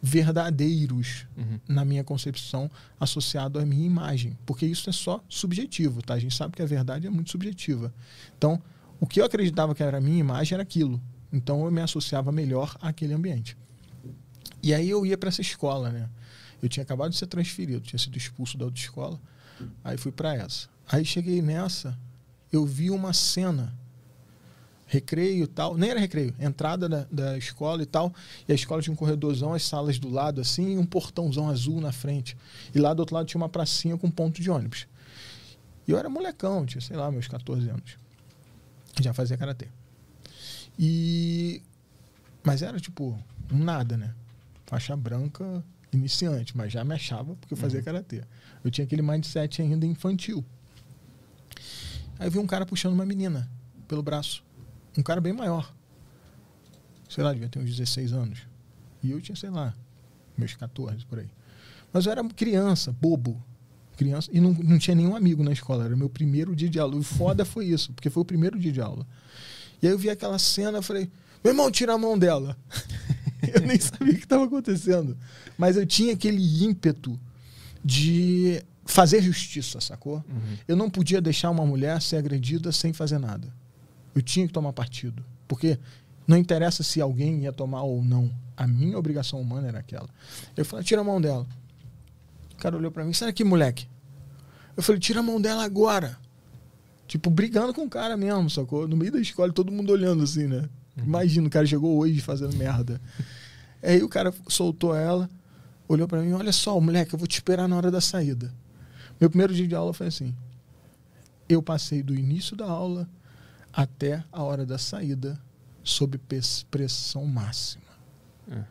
verdadeiros 0.05 1.25
Uhum. 1.37 1.59
na 1.67 1.85
minha 1.85 2.03
concepção, 2.03 2.69
associado 2.99 3.57
à 3.57 3.65
minha 3.65 3.85
imagem. 3.85 4.37
Porque 4.45 4.65
isso 4.65 4.89
é 4.89 4.93
só 4.93 5.23
subjetivo, 5.29 6.01
tá? 6.01 6.13
A 6.15 6.19
gente 6.19 6.35
sabe 6.35 6.55
que 6.57 6.61
a 6.61 6.65
verdade 6.65 7.07
é 7.07 7.09
muito 7.09 7.31
subjetiva. 7.31 7.93
Então, 8.37 8.61
o 8.99 9.07
que 9.07 9.21
eu 9.21 9.25
acreditava 9.25 9.73
que 9.73 9.81
era 9.81 9.97
a 9.97 10.01
minha 10.01 10.19
imagem 10.19 10.55
era 10.55 10.63
aquilo. 10.63 11.01
Então, 11.31 11.63
eu 11.65 11.71
me 11.71 11.81
associava 11.81 12.31
melhor 12.33 12.75
àquele 12.81 13.13
ambiente. 13.13 13.55
E 14.61 14.73
aí 14.73 14.89
eu 14.89 15.05
ia 15.05 15.17
para 15.17 15.29
essa 15.29 15.41
escola, 15.41 15.89
né? 15.89 16.09
Eu 16.61 16.67
tinha 16.67 16.83
acabado 16.83 17.11
de 17.11 17.17
ser 17.17 17.27
transferido, 17.27 17.81
tinha 17.81 17.99
sido 17.99 18.17
expulso 18.17 18.57
da 18.57 18.65
outra 18.65 18.79
escola. 18.81 19.19
Aí 19.83 19.97
fui 19.97 20.11
para 20.11 20.35
essa. 20.35 20.67
Aí 20.91 21.05
cheguei 21.05 21.41
nessa, 21.41 21.97
eu 22.51 22.65
vi 22.65 22.89
uma 22.89 23.13
cena 23.13 23.73
recreio 24.93 25.45
e 25.45 25.47
tal. 25.47 25.75
Nem 25.75 25.89
era 25.89 25.99
recreio, 25.99 26.33
entrada 26.39 26.87
da, 26.87 27.07
da 27.11 27.37
escola 27.37 27.81
e 27.81 27.85
tal. 27.85 28.13
E 28.47 28.51
a 28.51 28.55
escola 28.55 28.81
tinha 28.81 28.93
um 28.93 28.95
corredorzão, 28.95 29.53
as 29.53 29.63
salas 29.63 29.97
do 29.97 30.09
lado 30.09 30.39
assim, 30.39 30.75
e 30.75 30.77
um 30.77 30.85
portãozão 30.85 31.49
azul 31.49 31.81
na 31.81 31.91
frente. 31.91 32.37
E 32.73 32.79
lá 32.79 32.93
do 32.93 32.99
outro 32.99 33.15
lado 33.15 33.25
tinha 33.25 33.41
uma 33.41 33.49
pracinha 33.49 33.97
com 33.97 34.09
ponto 34.09 34.41
de 34.41 34.49
ônibus. 34.49 34.87
E 35.87 35.91
eu 35.91 35.97
era 35.97 36.09
molecão, 36.09 36.65
tinha, 36.65 36.81
sei 36.81 36.95
lá, 36.95 37.11
meus 37.11 37.27
14 37.27 37.67
anos. 37.69 37.97
Já 39.01 39.13
fazia 39.13 39.35
karatê. 39.35 39.67
E. 40.77 41.61
Mas 42.43 42.61
era 42.61 42.79
tipo, 42.79 43.17
um 43.51 43.57
nada, 43.57 43.97
né? 43.97 44.13
Faixa 44.65 44.95
branca 44.95 45.63
iniciante, 45.91 46.55
mas 46.57 46.71
já 46.71 46.83
me 46.83 46.93
achava 46.93 47.35
porque 47.35 47.53
eu 47.53 47.57
fazia 47.57 47.81
karatê. 47.81 48.23
Eu 48.63 48.71
tinha 48.71 48.85
aquele 48.85 49.01
mindset 49.01 49.61
ainda 49.61 49.85
infantil. 49.85 50.43
Aí 52.19 52.27
eu 52.27 52.31
vi 52.31 52.39
um 52.39 52.47
cara 52.47 52.65
puxando 52.65 52.93
uma 52.93 53.05
menina 53.05 53.49
pelo 53.87 54.01
braço. 54.01 54.43
Um 54.97 55.03
cara 55.03 55.19
bem 55.19 55.33
maior. 55.33 55.73
Sei 57.09 57.23
lá, 57.23 57.33
devia 57.33 57.49
ter 57.49 57.59
uns 57.59 57.69
16 57.69 58.13
anos. 58.13 58.39
E 59.03 59.11
eu 59.11 59.21
tinha, 59.21 59.35
sei 59.35 59.49
lá, 59.49 59.73
meus 60.37 60.55
14 60.55 61.05
por 61.05 61.19
aí. 61.19 61.29
Mas 61.91 62.05
eu 62.05 62.11
era 62.11 62.23
criança, 62.29 62.91
bobo. 62.91 63.41
Criança, 63.95 64.29
e 64.33 64.39
não, 64.39 64.51
não 64.53 64.79
tinha 64.79 64.95
nenhum 64.95 65.15
amigo 65.15 65.43
na 65.43 65.51
escola. 65.51 65.85
Era 65.85 65.93
o 65.93 65.97
meu 65.97 66.09
primeiro 66.09 66.55
dia 66.55 66.69
de 66.69 66.79
aula. 66.79 66.95
E 66.95 66.99
o 66.99 67.03
foda 67.03 67.45
foi 67.45 67.65
isso, 67.65 67.93
porque 67.93 68.09
foi 68.09 68.21
o 68.21 68.25
primeiro 68.25 68.57
dia 68.57 68.71
de 68.71 68.81
aula. 68.81 69.05
E 69.81 69.87
aí 69.87 69.93
eu 69.93 69.99
vi 69.99 70.09
aquela 70.09 70.39
cena, 70.39 70.81
falei, 70.81 71.09
meu 71.43 71.51
irmão, 71.51 71.69
tira 71.69 71.93
a 71.93 71.97
mão 71.97 72.17
dela. 72.17 72.57
eu 73.53 73.61
nem 73.61 73.79
sabia 73.79 74.13
o 74.13 74.17
que 74.17 74.23
estava 74.23 74.45
acontecendo. 74.45 75.15
Mas 75.57 75.77
eu 75.77 75.85
tinha 75.85 76.13
aquele 76.13 76.63
ímpeto 76.63 77.19
de 77.85 78.63
fazer 78.85 79.21
justiça, 79.21 79.79
sacou? 79.79 80.23
Eu 80.67 80.75
não 80.75 80.89
podia 80.89 81.21
deixar 81.21 81.49
uma 81.51 81.65
mulher 81.65 82.01
ser 82.01 82.17
agredida 82.17 82.71
sem 82.71 82.93
fazer 82.93 83.19
nada. 83.19 83.53
Eu 84.15 84.21
tinha 84.21 84.47
que 84.47 84.53
tomar 84.53 84.73
partido. 84.73 85.23
Porque 85.47 85.79
não 86.27 86.37
interessa 86.37 86.83
se 86.83 87.01
alguém 87.01 87.43
ia 87.43 87.51
tomar 87.51 87.83
ou 87.83 88.03
não. 88.03 88.31
A 88.55 88.67
minha 88.67 88.97
obrigação 88.97 89.41
humana 89.41 89.67
era 89.67 89.79
aquela. 89.79 90.09
Eu 90.55 90.65
falei, 90.65 90.85
tira 90.85 91.01
a 91.01 91.03
mão 91.03 91.19
dela. 91.19 91.47
O 92.53 92.57
cara 92.57 92.77
olhou 92.77 92.91
pra 92.91 93.03
mim, 93.03 93.13
sai 93.13 93.29
daqui, 93.29 93.43
moleque. 93.43 93.87
Eu 94.77 94.83
falei, 94.83 94.99
tira 94.99 95.19
a 95.19 95.23
mão 95.23 95.41
dela 95.41 95.63
agora. 95.63 96.17
Tipo, 97.07 97.29
brigando 97.29 97.73
com 97.73 97.83
o 97.83 97.89
cara 97.89 98.15
mesmo, 98.15 98.49
sacou? 98.49 98.87
No 98.87 98.95
meio 98.95 99.11
da 99.11 99.19
escola, 99.19 99.51
todo 99.51 99.71
mundo 99.71 99.91
olhando 99.91 100.23
assim, 100.23 100.47
né? 100.47 100.69
Imagina, 100.97 101.47
o 101.47 101.49
cara 101.49 101.65
chegou 101.65 101.97
hoje 101.97 102.21
fazendo 102.21 102.55
merda. 102.55 103.01
Aí 103.81 104.01
o 104.01 104.09
cara 104.09 104.33
soltou 104.47 104.95
ela, 104.95 105.29
olhou 105.87 106.07
pra 106.07 106.21
mim, 106.21 106.31
olha 106.31 106.51
só, 106.51 106.79
moleque, 106.79 107.13
eu 107.13 107.19
vou 107.19 107.27
te 107.27 107.33
esperar 107.33 107.67
na 107.67 107.75
hora 107.75 107.91
da 107.91 107.99
saída. 107.99 108.53
Meu 109.19 109.29
primeiro 109.29 109.53
dia 109.53 109.67
de 109.67 109.75
aula 109.75 109.93
foi 109.93 110.07
assim. 110.07 110.33
Eu 111.49 111.61
passei 111.61 112.01
do 112.01 112.15
início 112.15 112.55
da 112.55 112.65
aula 112.65 113.09
até 113.73 114.23
a 114.31 114.43
hora 114.43 114.65
da 114.65 114.77
saída 114.77 115.41
sob 115.83 116.19
pressão 116.69 117.25
máxima. 117.25 117.83
É. 118.49 118.63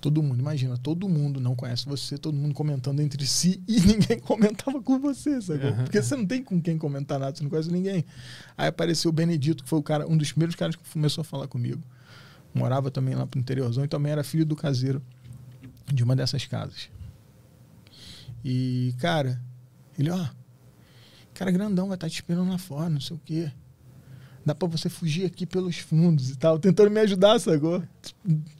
Todo 0.00 0.22
mundo, 0.22 0.38
imagina, 0.38 0.78
todo 0.78 1.08
mundo 1.08 1.40
não 1.40 1.54
conhece 1.54 1.84
você, 1.86 2.16
todo 2.16 2.34
mundo 2.34 2.54
comentando 2.54 3.00
entre 3.00 3.26
si 3.26 3.62
e 3.68 3.80
ninguém 3.80 4.18
comentava 4.18 4.80
com 4.82 4.98
você, 4.98 5.40
sacou? 5.40 5.70
Aham. 5.70 5.84
Porque 5.84 6.02
você 6.02 6.16
não 6.16 6.26
tem 6.26 6.42
com 6.44 6.60
quem 6.60 6.78
comentar 6.78 7.18
nada, 7.18 7.36
você 7.36 7.42
não 7.42 7.50
conhece 7.50 7.70
ninguém. 7.70 8.04
Aí 8.56 8.68
apareceu 8.68 9.10
o 9.10 9.12
Benedito, 9.12 9.64
que 9.64 9.68
foi 9.68 9.78
o 9.78 9.82
cara, 9.82 10.06
um 10.06 10.16
dos 10.16 10.30
primeiros 10.30 10.54
caras 10.54 10.76
que 10.76 10.82
começou 10.90 11.22
a 11.22 11.24
falar 11.24 11.48
comigo. 11.48 11.82
Morava 12.54 12.90
também 12.90 13.14
lá 13.14 13.26
pro 13.26 13.38
interiorzão 13.38 13.84
e 13.84 13.88
também 13.88 14.12
era 14.12 14.24
filho 14.24 14.44
do 14.44 14.56
caseiro 14.56 15.02
de 15.86 16.02
uma 16.02 16.16
dessas 16.16 16.44
casas. 16.46 16.88
E, 18.44 18.94
cara, 18.98 19.40
ele, 19.98 20.10
ó, 20.10 20.28
cara 21.34 21.50
grandão 21.50 21.88
vai 21.88 21.96
estar 21.96 22.08
te 22.08 22.16
esperando 22.16 22.50
lá 22.50 22.58
fora, 22.58 22.90
não 22.90 23.00
sei 23.00 23.16
o 23.16 23.20
quê. 23.24 23.50
Dá 24.50 24.54
pra 24.54 24.66
você 24.66 24.88
fugir 24.88 25.26
aqui 25.26 25.46
pelos 25.46 25.78
fundos 25.78 26.28
e 26.28 26.36
tal, 26.36 26.58
tentando 26.58 26.90
me 26.90 26.98
ajudar, 26.98 27.38
sacou? 27.38 27.80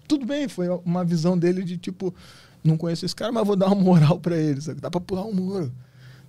Tudo 0.07 0.25
bem, 0.25 0.47
foi 0.47 0.69
uma 0.85 1.05
visão 1.05 1.36
dele 1.36 1.65
de 1.65 1.77
tipo, 1.77 2.15
não 2.62 2.77
conheço 2.77 3.05
esse 3.05 3.17
cara, 3.17 3.33
mas 3.33 3.44
vou 3.44 3.57
dar 3.57 3.67
uma 3.67 3.75
moral 3.83 4.20
pra 4.20 4.36
ele, 4.36 4.60
sabe? 4.60 4.81
Dá 4.81 4.89
pra 4.89 5.01
pular 5.01 5.25
um 5.25 5.35
muro. 5.35 5.73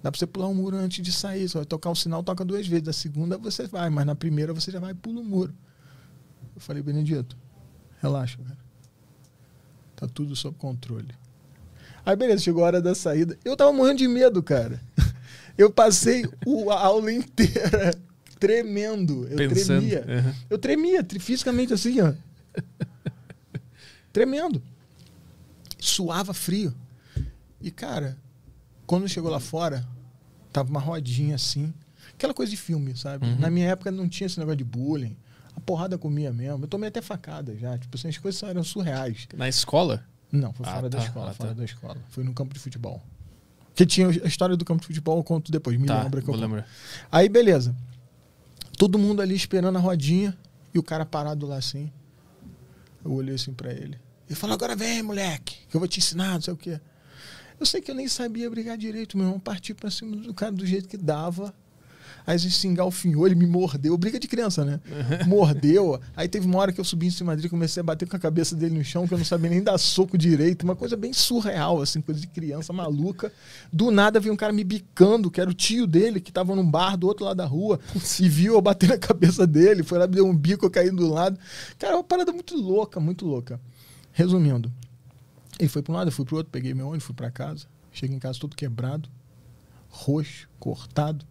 Dá 0.01 0.11
pra 0.11 0.17
você 0.17 0.25
pular 0.25 0.48
um 0.48 0.56
muro 0.56 0.77
antes 0.77 1.06
de 1.06 1.11
sair. 1.11 1.48
Só 1.48 1.64
tocar 1.64 1.91
o 1.91 1.95
sinal, 1.95 2.23
toca 2.23 2.43
duas 2.43 2.65
vezes. 2.65 2.83
Da 2.83 2.91
segunda 2.91 3.38
você 3.38 3.67
vai, 3.67 3.88
mas 3.91 4.03
na 4.03 4.15
primeira 4.15 4.51
você 4.51 4.72
já 4.72 4.80
vai 4.80 4.93
e 4.93 4.95
pula 4.95 5.22
o 5.22 5.23
muro. 5.23 5.53
Eu 6.56 6.59
falei, 6.59 6.81
Benedito, 6.81 7.38
relaxa, 8.01 8.40
cara. 8.43 8.57
Tá 9.95 10.07
tudo 10.07 10.35
sob 10.35 10.57
controle. 10.57 11.14
Aí 12.03 12.15
beleza, 12.15 12.41
chegou 12.41 12.64
a 12.64 12.65
hora 12.65 12.81
da 12.81 12.95
saída. 12.95 13.38
Eu 13.45 13.56
tava 13.56 13.72
morrendo 13.72 13.99
de 13.99 14.07
medo, 14.07 14.41
cara. 14.41 14.81
Eu 15.56 15.69
passei 15.69 16.25
a 16.25 16.80
aula 16.80 17.11
inteira 17.11 17.93
tremendo. 18.41 19.27
Eu 19.27 19.37
Pensando. 19.49 19.79
tremia. 19.79 20.05
Uhum. 20.07 20.33
Eu 20.49 20.57
tremia, 20.57 21.05
fisicamente 21.19 21.73
assim, 21.73 22.01
ó. 22.01 22.13
Tremendo. 24.11 24.61
Suava 25.79 26.33
frio. 26.33 26.73
E, 27.61 27.69
cara, 27.71 28.17
quando 28.85 29.07
chegou 29.07 29.29
lá 29.31 29.39
fora, 29.39 29.87
tava 30.51 30.69
uma 30.69 30.79
rodinha 30.79 31.35
assim. 31.35 31.73
Aquela 32.13 32.33
coisa 32.33 32.49
de 32.49 32.57
filme, 32.57 32.97
sabe? 32.97 33.25
Uhum. 33.25 33.39
Na 33.39 33.49
minha 33.49 33.69
época 33.69 33.91
não 33.91 34.09
tinha 34.09 34.25
esse 34.25 34.37
negócio 34.39 34.57
de 34.57 34.63
bullying. 34.63 35.15
A 35.55 35.59
porrada 35.59 35.97
comia 35.97 36.33
mesmo. 36.33 36.63
Eu 36.63 36.67
tomei 36.67 36.89
até 36.89 37.01
facada 37.01 37.55
já. 37.55 37.77
Tipo 37.77 37.95
assim, 37.95 38.07
as 38.09 38.17
coisas 38.17 38.41
eram 38.43 38.63
surreais. 38.63 39.27
Na 39.35 39.47
escola? 39.47 40.03
Não, 40.31 40.51
foi 40.53 40.65
Ah, 40.65 40.73
fora 40.75 40.89
da 40.89 40.97
tá, 40.97 41.03
escola, 41.03 41.31
ah, 41.31 41.33
fora 41.33 41.49
tá. 41.49 41.55
da 41.55 41.65
escola. 41.65 41.97
Foi 42.09 42.23
no 42.23 42.33
campo 42.33 42.53
de 42.53 42.59
futebol. 42.59 43.01
Que 43.75 43.85
tinha 43.85 44.07
a 44.07 44.27
história 44.27 44.57
do 44.57 44.65
campo 44.65 44.81
de 44.81 44.87
futebol, 44.87 45.17
eu 45.17 45.23
conto 45.23 45.51
depois, 45.51 45.77
me 45.79 45.87
tá, 45.87 46.03
lembra 46.03 46.21
que 46.21 46.27
eu 46.29 46.35
lembrar. 46.35 46.67
Aí, 47.11 47.29
beleza. 47.29 47.75
Todo 48.77 48.98
mundo 48.98 49.22
ali 49.22 49.35
esperando 49.35 49.77
a 49.77 49.82
rodinha 49.82 50.38
e 50.74 50.80
o 50.80 50.83
cara 50.83 51.06
parado 51.06 51.45
lá 51.45 51.58
assim. 51.58 51.91
Eu 53.03 53.11
olhei 53.11 53.35
assim 53.35 53.53
pra 53.53 53.72
ele. 53.72 54.00
Ele 54.27 54.35
falou: 54.35 54.53
Agora 54.53 54.75
vem, 54.75 55.03
moleque, 55.03 55.58
que 55.69 55.75
eu 55.75 55.80
vou 55.80 55.88
te 55.88 56.00
ensinar, 56.00 56.33
não 56.33 56.41
sei 56.41 56.53
o 56.53 56.58
quê. 56.58 56.80
Eu 57.59 57.66
sei 57.66 57.82
que 57.82 57.91
eu 57.91 57.95
nem 57.95 58.08
sabia 58.08 58.50
brigar 58.50 58.77
direito, 58.77 59.17
meu 59.17 59.27
irmão. 59.27 59.40
Parti 59.40 59.74
pra 59.74 59.91
cima 59.91 60.16
do 60.16 60.33
cara 60.33 60.51
do 60.51 60.66
jeito 60.66 60.88
que 60.88 60.98
dava. 60.98 61.53
Aí 62.25 62.35
a 62.35 62.38
gente 62.38 62.56
se 62.56 62.67
engalfinhou, 62.67 63.25
ele 63.25 63.35
me 63.35 63.45
mordeu. 63.45 63.98
Briga 63.98 64.19
de 64.19 64.27
criança, 64.27 64.64
né? 64.64 64.80
Mordeu. 65.25 66.00
Aí 66.16 66.27
teve 66.27 66.45
uma 66.45 66.59
hora 66.59 66.72
que 66.72 66.80
eu 66.80 66.85
subi 66.85 67.08
em 67.08 67.11
cima 67.11 67.35
dele, 67.35 67.50
comecei 67.50 67.82
a 67.82 67.83
bater 67.83 68.08
com 68.08 68.16
a 68.16 68.19
cabeça 68.19 68.56
dele 68.56 68.77
no 68.77 68.83
chão, 68.83 69.08
que 69.08 69.14
eu 69.14 69.17
não 69.17 69.25
sabia 69.25 69.50
nem 69.50 69.61
dar 69.61 69.77
soco 69.77 70.17
direito. 70.17 70.64
Uma 70.64 70.75
coisa 70.75 70.95
bem 70.95 71.14
surreal, 71.14 71.82
assim, 71.82 72.01
coisa 72.01 72.19
de 72.19 72.27
criança 72.27 72.72
maluca. 72.72 73.32
Do 73.72 73.91
nada 73.91 74.19
veio 74.19 74.33
um 74.33 74.38
cara 74.38 74.53
me 74.53 74.64
bicando, 74.64 75.32
que 75.32 75.41
era 75.41 75.50
o 75.50 75.53
tio 75.53 75.88
dele, 75.88 76.19
que 76.19 76.32
tava 76.32 76.56
num 76.56 76.69
bar 76.69 76.95
do 76.95 77.08
outro 77.08 77.25
lado 77.25 77.38
da 77.38 77.45
rua, 77.45 77.80
e 78.19 78.30
viu 78.30 78.53
eu 78.53 78.61
bater 78.61 78.90
na 78.90 78.98
cabeça 78.98 79.48
dele. 79.48 79.83
Foi 79.83 79.98
lá, 79.98 80.08
me 80.08 80.16
deu 80.16 80.25
um 80.25 80.35
bico, 80.35 80.66
eu 80.66 80.72
caí 80.72 80.91
do 80.91 81.08
lado. 81.08 81.40
Cara, 81.77 81.93
é 81.93 81.95
uma 81.95 82.03
parada 82.03 82.32
muito 82.32 82.56
louca, 82.56 83.00
muito 83.00 83.25
louca. 83.25 83.59
Resumindo, 84.11 84.72
ele 85.59 85.69
foi 85.69 85.82
para 85.82 85.93
um 85.93 85.95
lado, 85.95 86.08
eu 86.09 86.11
fui 86.11 86.25
pro 86.25 86.38
outro, 86.38 86.51
peguei 86.51 86.74
meu 86.74 86.88
ônibus, 86.88 87.06
fui 87.06 87.16
para 87.16 87.32
casa. 87.32 87.66
Cheguei 87.91 88.16
em 88.16 88.19
casa 88.19 88.40
todo 88.40 88.56
quebrado, 88.56 89.09
roxo, 89.90 90.48
cortado. 90.59 91.25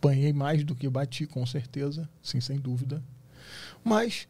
Apanhei 0.00 0.32
mais 0.32 0.64
do 0.64 0.74
que 0.74 0.88
bati, 0.88 1.26
com 1.26 1.44
certeza, 1.44 2.08
sim, 2.22 2.40
sem 2.40 2.58
dúvida. 2.58 3.02
Mas 3.84 4.26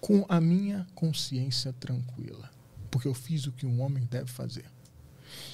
com 0.00 0.26
a 0.28 0.40
minha 0.40 0.84
consciência 0.96 1.72
tranquila. 1.78 2.50
Porque 2.90 3.06
eu 3.06 3.14
fiz 3.14 3.46
o 3.46 3.52
que 3.52 3.64
um 3.64 3.80
homem 3.80 4.08
deve 4.10 4.26
fazer. 4.26 4.64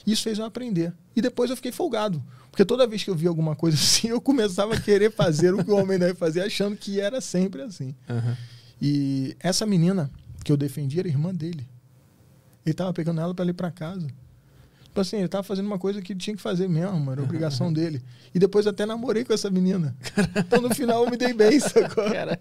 Isso 0.07 0.23
fez 0.23 0.39
eu 0.39 0.47
aprender. 0.47 0.91
E 1.15 1.21
depois 1.21 1.51
eu 1.51 1.57
fiquei 1.57 1.71
folgado. 1.71 2.25
Porque 2.51 2.65
toda 2.65 2.87
vez 2.87 3.05
que 3.05 3.11
eu 3.11 3.15
via 3.15 3.29
alguma 3.29 3.55
coisa 3.55 3.77
assim, 3.79 4.09
eu 4.09 4.23
começava 4.23 4.75
a 4.75 4.81
querer 4.81 5.13
fazer 5.13 5.53
o 5.53 5.63
que 5.63 5.71
o 5.71 5.77
homem 5.77 5.99
deve 5.99 6.15
fazer, 6.15 6.41
achando 6.41 6.75
que 6.75 6.99
era 6.99 7.21
sempre 7.21 7.61
assim. 7.61 7.95
Aham. 8.09 8.37
E 8.81 9.37
essa 9.39 9.67
menina 9.67 10.11
que 10.43 10.51
eu 10.51 10.57
defendi 10.57 10.99
era 10.99 11.09
irmã 11.09 11.35
dele. 11.35 11.69
Ele 12.65 12.75
tava 12.75 12.95
pegando 12.95 13.21
ela 13.21 13.35
para 13.35 13.45
ir 13.45 13.53
para 13.53 13.71
casa. 13.71 14.09
Tipo 14.97 15.01
assim, 15.03 15.19
ele 15.19 15.29
tava 15.29 15.43
fazendo 15.43 15.67
uma 15.67 15.79
coisa 15.79 16.01
que 16.01 16.15
ele 16.15 16.19
tinha 16.21 16.35
que 16.35 16.41
fazer 16.41 16.67
mesmo, 16.71 17.13
era 17.13 17.23
obrigação 17.23 17.71
dele. 17.73 18.01
E 18.35 18.39
depois 18.39 18.67
até 18.67 18.87
namorei 18.87 19.27
com 19.27 19.33
essa 19.35 19.51
menina. 19.51 19.95
Então 20.35 20.63
no 20.63 20.75
final 20.75 21.05
eu 21.05 21.11
me 21.11 21.19
dei 21.19 21.35
bem, 21.35 21.61
sacou? 21.61 22.11
Cara. 22.11 22.41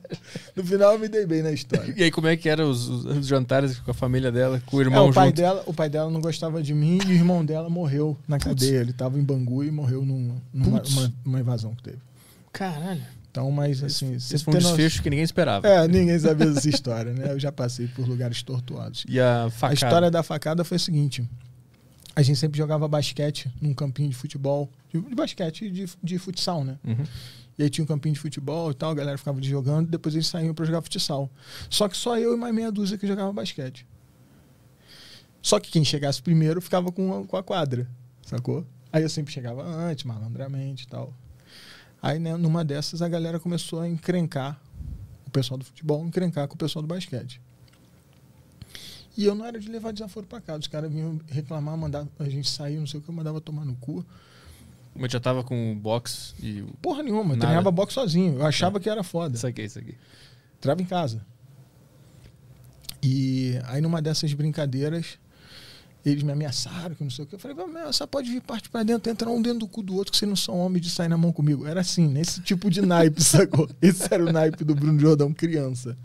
No 0.56 0.64
final 0.64 0.94
eu 0.94 1.00
me 1.00 1.10
dei 1.10 1.26
bem 1.26 1.42
na 1.44 1.52
história. 1.52 1.94
E 1.98 2.02
aí, 2.04 2.10
como 2.10 2.28
é 2.28 2.38
que 2.38 2.48
eram 2.48 2.70
os, 2.70 2.88
os- 2.88 3.28
jantares 3.28 3.78
com 3.80 3.92
a 3.92 3.94
família 3.94 4.32
dela, 4.32 4.62
com 4.66 4.78
o 4.78 4.82
É, 4.82 4.86
irmão 4.86 5.10
o, 5.10 5.14
pai 5.14 5.28
junto? 5.28 5.36
dela, 5.36 5.64
o 5.66 5.74
pai 5.74 5.90
dela 5.90 6.10
não 6.10 6.22
gostava 6.22 6.64
de 6.64 6.74
mim 6.74 6.98
e 7.06 7.10
o 7.10 7.12
irmão 7.12 7.44
dela 7.44 7.70
morreu 7.70 8.18
na 8.26 8.40
cadeia. 8.40 8.80
Ele 8.80 8.94
tava 8.94 9.20
em 9.20 9.24
Bangu 9.24 9.62
e 9.62 9.70
morreu 9.70 10.06
num, 10.06 10.38
numa 10.54 10.80
Putz. 10.80 10.96
uma, 10.96 11.14
uma 11.26 11.40
invasão 11.42 11.76
que 11.76 11.84
teve. 11.84 11.98
Caralho. 12.54 13.04
Então, 13.30 13.52
mas 13.52 13.84
assim. 13.84 14.14
Esse 14.16 14.40
foi 14.46 14.54
um 14.54 14.58
desfecho 14.60 15.04
que 15.04 15.10
ninguém 15.10 15.26
esperava. 15.26 15.68
É, 15.68 15.86
ninguém 15.90 16.18
sabia 16.18 16.46
dessa 16.50 16.70
história, 16.70 17.12
né? 17.12 17.34
Eu 17.34 17.40
já 17.40 17.52
passei 17.52 17.86
por 17.88 18.08
lugares 18.08 18.42
tortuados. 18.42 19.04
E 19.10 19.20
a 19.20 19.44
A 19.46 19.50
facada. 19.50 19.74
história 19.74 20.10
da 20.12 20.24
facada 20.24 20.64
foi 20.64 20.78
a 20.78 20.80
seguinte: 20.80 21.22
a 22.16 22.22
gente 22.22 22.40
sempre 22.40 22.58
jogava 22.58 22.88
basquete 22.88 23.52
num 23.62 23.74
campinho 23.74 24.10
de 24.10 24.16
futebol, 24.16 24.70
de, 24.90 25.02
de 25.02 25.16
basquete 25.16 25.70
de, 25.70 25.86
de 26.02 26.18
futsal, 26.18 26.64
né? 26.64 26.80
Uhum. 26.84 27.04
E 27.58 27.64
aí 27.64 27.70
tinha 27.70 27.84
um 27.84 27.88
campinho 27.88 28.14
de 28.14 28.20
futebol 28.20 28.72
e 28.72 28.74
tal, 28.74 28.92
a 28.92 28.94
galera 28.94 29.18
ficava 29.18 29.38
ali 29.38 29.48
jogando, 29.48 29.90
depois 29.90 30.16
eles 30.16 30.28
saíam 30.28 30.54
pra 30.54 30.66
jogar 30.66 30.82
futsal. 30.82 31.30
Só 31.70 31.88
que 31.88 31.98
só 31.98 32.18
eu 32.18 32.34
e 32.34 32.38
mais 32.38 32.54
meia 32.54 32.72
dúzia 32.72 32.98
que 32.98 33.06
jogava 33.08 33.32
basquete. 33.34 33.86
Só 35.42 35.60
que 35.60 35.70
quem 35.70 35.84
chegasse 35.84 36.22
primeiro 36.22 36.62
ficava 36.62 36.92
com 36.92 37.22
a, 37.22 37.26
com 37.26 37.38
a 37.38 37.44
quadra, 37.44 37.88
sacou? 38.26 38.66
Aí 38.92 39.04
eu 39.04 39.10
sempre 39.10 39.34
chegava 39.34 39.64
antes, 39.64 40.06
malandramente 40.06 40.86
e 40.86 40.88
tal. 40.88 41.14
Aí, 42.02 42.20
né, 42.20 42.36
numa 42.38 42.64
dessas, 42.64 43.02
a 43.02 43.10
galera 43.10 43.40
começou 43.40 43.82
a 43.82 43.88
encrencar, 43.88 44.60
o 45.26 45.32
pessoal 45.32 45.58
do 45.58 45.66
futebol, 45.66 46.06
encrencar 46.06 46.48
com 46.48 46.56
o 46.56 46.58
pessoal 46.58 46.82
do 46.82 46.88
basquete. 46.88 47.42
E 49.18 49.26
eu 49.26 49.34
não 49.34 49.46
era 49.46 49.60
de 49.60 49.70
levar 49.70 49.94
desaforo 49.94 50.26
pra 50.26 50.42
casa. 50.42 50.60
Os 50.60 50.68
caras 50.68 50.92
vinham 50.92 51.20
reclamar, 51.28 51.78
mandar 51.78 52.06
a 52.20 52.30
gente 52.30 52.50
sair, 52.50 52.78
não 52.78 52.88
sei 52.88 53.00
o 53.00 53.04
que, 53.04 53.10
eu 53.10 53.16
mandava 53.16 53.40
tomar 53.40 53.64
no 53.64 53.76
cu. 53.76 54.06
Mas 54.94 55.12
já 55.12 55.20
tava 55.20 55.44
com 55.44 55.74
o 55.74 55.76
box 55.76 56.34
e. 56.42 56.64
Porra 56.82 57.04
nenhuma, 57.04 57.34
eu 57.36 57.40
treinava 57.40 57.70
boxe 57.72 57.94
sozinho. 57.94 58.40
Eu 58.40 58.46
achava 58.46 58.80
que 58.80 58.90
era 58.90 59.04
foda. 59.04 59.36
Isso 59.36 59.46
aqui, 59.46 59.64
isso 59.64 59.80
aqui. 59.80 59.96
Trava 60.62 60.82
em 60.82 60.86
casa. 60.86 61.26
E 63.04 63.60
aí 63.66 63.82
numa 63.82 64.02
dessas 64.02 64.34
brincadeiras, 64.34 65.20
eles 66.06 66.24
me 66.24 66.32
ameaçaram, 66.32 66.96
que 66.96 67.04
não 67.04 67.12
sei 67.12 67.24
o 67.26 67.28
que. 67.28 67.36
Eu 67.36 67.40
falei, 67.40 67.56
"Vai, 67.56 67.66
ameaçar 67.66 68.08
pode 68.08 68.32
vir 68.32 68.42
parte 68.42 68.70
pra 68.70 68.84
dentro, 68.84 69.12
entrar 69.12 69.30
um 69.30 69.42
dentro 69.42 69.60
do 69.60 69.68
cu 69.68 69.84
do 69.84 69.96
outro, 69.96 70.12
que 70.12 70.18
vocês 70.18 70.28
não 70.30 70.36
são 70.36 70.58
homens 70.58 70.82
de 70.82 70.90
sair 70.90 71.08
na 71.10 71.18
mão 71.18 71.32
comigo. 71.32 71.68
Era 71.68 71.82
assim, 71.82 72.08
nesse 72.08 72.42
tipo 72.42 72.70
de 72.70 72.82
naipe, 72.82 73.22
sacou? 73.24 73.70
Esse 73.82 74.12
era 74.14 74.24
o 74.26 74.32
naipe 74.32 74.64
do 74.64 74.74
Bruno 74.74 75.00
Jordão 75.00 75.34
criança. 75.34 75.98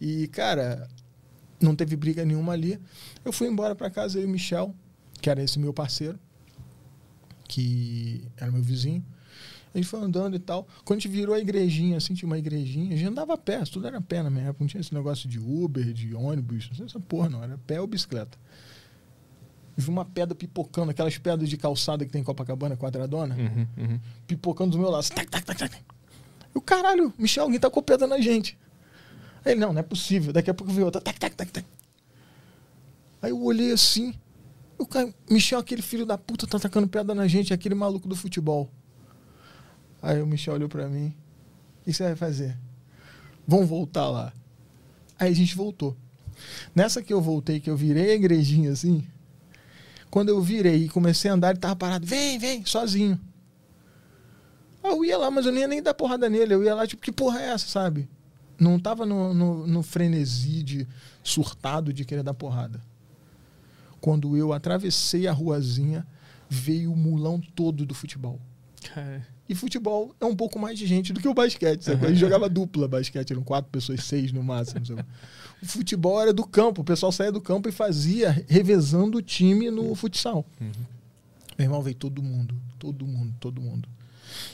E, 0.00 0.28
cara, 0.28 0.88
não 1.60 1.74
teve 1.74 1.96
briga 1.96 2.24
nenhuma 2.24 2.52
ali. 2.52 2.78
Eu 3.24 3.32
fui 3.32 3.48
embora 3.48 3.74
pra 3.74 3.90
casa, 3.90 4.18
eu 4.18 4.22
e 4.22 4.26
o 4.26 4.28
Michel, 4.28 4.74
que 5.20 5.30
era 5.30 5.42
esse 5.42 5.58
meu 5.58 5.72
parceiro, 5.72 6.18
que 7.48 8.24
era 8.36 8.50
meu 8.50 8.62
vizinho. 8.62 9.04
A 9.74 9.78
gente 9.78 9.88
foi 9.88 10.00
andando 10.00 10.36
e 10.36 10.38
tal. 10.38 10.68
Quando 10.84 10.98
a 10.98 11.00
gente 11.00 11.10
virou 11.10 11.34
a 11.34 11.40
igrejinha, 11.40 11.96
assim, 11.96 12.14
tinha 12.14 12.28
uma 12.28 12.38
igrejinha, 12.38 12.94
a 12.94 12.96
gente 12.96 13.08
andava 13.08 13.34
a 13.34 13.36
pé, 13.36 13.60
tudo 13.64 13.86
era 13.88 14.00
pé 14.00 14.22
na 14.22 14.30
minha 14.30 14.44
época. 14.44 14.58
Não 14.62 14.68
tinha 14.68 14.80
esse 14.80 14.94
negócio 14.94 15.28
de 15.28 15.38
Uber, 15.38 15.92
de 15.92 16.14
ônibus, 16.14 16.68
não 16.68 16.76
sei 16.76 16.86
essa 16.86 17.00
porra, 17.00 17.28
não. 17.28 17.42
Era 17.42 17.58
pé 17.66 17.80
ou 17.80 17.86
bicicleta. 17.86 18.38
E 19.76 19.80
vi 19.80 19.90
uma 19.90 20.04
pedra 20.04 20.32
pipocando, 20.32 20.92
aquelas 20.92 21.18
pedras 21.18 21.50
de 21.50 21.56
calçada 21.56 22.04
que 22.04 22.12
tem 22.12 22.20
em 22.20 22.24
Copacabana, 22.24 22.76
quadradona, 22.76 23.34
Uhum, 23.34 23.66
uhum. 23.76 24.00
pipocando 24.28 24.70
do 24.72 24.78
meu 24.78 24.90
lado. 24.90 25.08
Tac, 25.08 25.28
tac, 25.28 25.44
tac, 25.44 25.58
tac. 25.58 25.82
Eu, 26.54 26.60
caralho, 26.60 27.12
Michel, 27.18 27.42
alguém 27.44 27.58
tacou 27.58 27.82
pedra 27.82 28.06
na 28.06 28.20
gente. 28.20 28.56
Ele, 29.44 29.60
não, 29.60 29.72
não 29.72 29.80
é 29.80 29.82
possível. 29.82 30.32
Daqui 30.32 30.50
a 30.50 30.54
pouco 30.54 30.72
veio 30.72 30.86
outra. 30.86 31.00
Tac, 31.00 31.18
tac, 31.18 31.34
tac, 31.34 31.50
tac. 31.50 31.66
Aí 33.20 33.30
eu 33.30 33.42
olhei 33.42 33.72
assim. 33.72 34.14
O 34.78 34.86
cara, 34.86 35.12
Michel, 35.30 35.58
aquele 35.58 35.82
filho 35.82 36.04
da 36.04 36.18
puta 36.18 36.46
tá 36.46 36.58
tacando 36.58 36.88
pedra 36.88 37.14
na 37.14 37.26
gente, 37.26 37.52
aquele 37.52 37.74
maluco 37.74 38.08
do 38.08 38.16
futebol. 38.16 38.70
Aí 40.02 40.20
o 40.20 40.26
Michel 40.26 40.54
olhou 40.54 40.68
pra 40.68 40.88
mim. 40.88 41.14
O 41.80 41.84
que 41.84 41.92
você 41.92 42.04
vai 42.04 42.16
fazer? 42.16 42.56
Vamos 43.46 43.68
voltar 43.68 44.08
lá. 44.08 44.32
Aí 45.18 45.30
a 45.30 45.34
gente 45.34 45.54
voltou. 45.54 45.96
Nessa 46.74 47.02
que 47.02 47.12
eu 47.12 47.20
voltei, 47.20 47.60
que 47.60 47.70
eu 47.70 47.76
virei 47.76 48.10
a 48.10 48.14
igrejinha 48.14 48.72
assim, 48.72 49.06
quando 50.10 50.28
eu 50.28 50.40
virei 50.40 50.84
e 50.84 50.88
comecei 50.88 51.30
a 51.30 51.34
andar, 51.34 51.50
ele 51.50 51.58
tava 51.58 51.76
parado. 51.76 52.06
Vem, 52.06 52.38
vem, 52.38 52.64
sozinho. 52.64 53.18
Aí 54.82 54.90
eu 54.90 55.04
ia 55.04 55.18
lá, 55.18 55.30
mas 55.30 55.46
eu 55.46 55.52
nem 55.52 55.62
ia 55.62 55.68
nem 55.68 55.82
dar 55.82 55.94
porrada 55.94 56.28
nele. 56.28 56.54
Eu 56.54 56.62
ia 56.62 56.74
lá, 56.74 56.86
tipo, 56.86 57.02
que 57.02 57.12
porra 57.12 57.40
é 57.40 57.50
essa, 57.50 57.66
sabe? 57.66 58.08
Não 58.58 58.78
tava 58.78 59.04
no, 59.04 59.34
no, 59.34 59.66
no 59.66 59.82
frenesi 59.82 60.62
de 60.62 60.86
surtado 61.22 61.92
de 61.92 62.04
querer 62.04 62.22
dar 62.22 62.34
porrada. 62.34 62.80
Quando 64.00 64.36
eu 64.36 64.52
atravessei 64.52 65.26
a 65.26 65.32
ruazinha, 65.32 66.06
veio 66.48 66.92
o 66.92 66.96
mulão 66.96 67.40
todo 67.40 67.86
do 67.86 67.94
futebol. 67.94 68.38
Cara, 68.92 69.26
E 69.48 69.54
futebol 69.54 70.14
é 70.20 70.24
um 70.26 70.36
pouco 70.36 70.58
mais 70.58 70.78
de 70.78 70.86
gente 70.86 71.12
do 71.12 71.20
que 71.20 71.28
o 71.28 71.34
basquete. 71.34 71.82
Sabe? 71.82 72.04
A 72.06 72.08
gente 72.10 72.18
jogava 72.20 72.48
dupla 72.48 72.86
basquete, 72.86 73.30
eram 73.32 73.42
quatro 73.42 73.70
pessoas, 73.70 74.04
seis 74.04 74.30
no 74.30 74.42
máximo. 74.42 74.84
sabe? 74.84 75.04
O 75.62 75.66
futebol 75.66 76.20
era 76.20 76.32
do 76.32 76.44
campo, 76.46 76.82
o 76.82 76.84
pessoal 76.84 77.10
saía 77.10 77.32
do 77.32 77.40
campo 77.40 77.68
e 77.68 77.72
fazia, 77.72 78.44
revezando 78.48 79.18
o 79.18 79.22
time 79.22 79.70
no 79.70 79.94
futsal. 79.94 80.44
Meu 80.60 81.66
irmão, 81.66 81.82
veio 81.82 81.96
todo 81.96 82.22
mundo, 82.22 82.54
todo 82.78 83.06
mundo, 83.06 83.34
todo 83.40 83.60
mundo. 83.60 83.88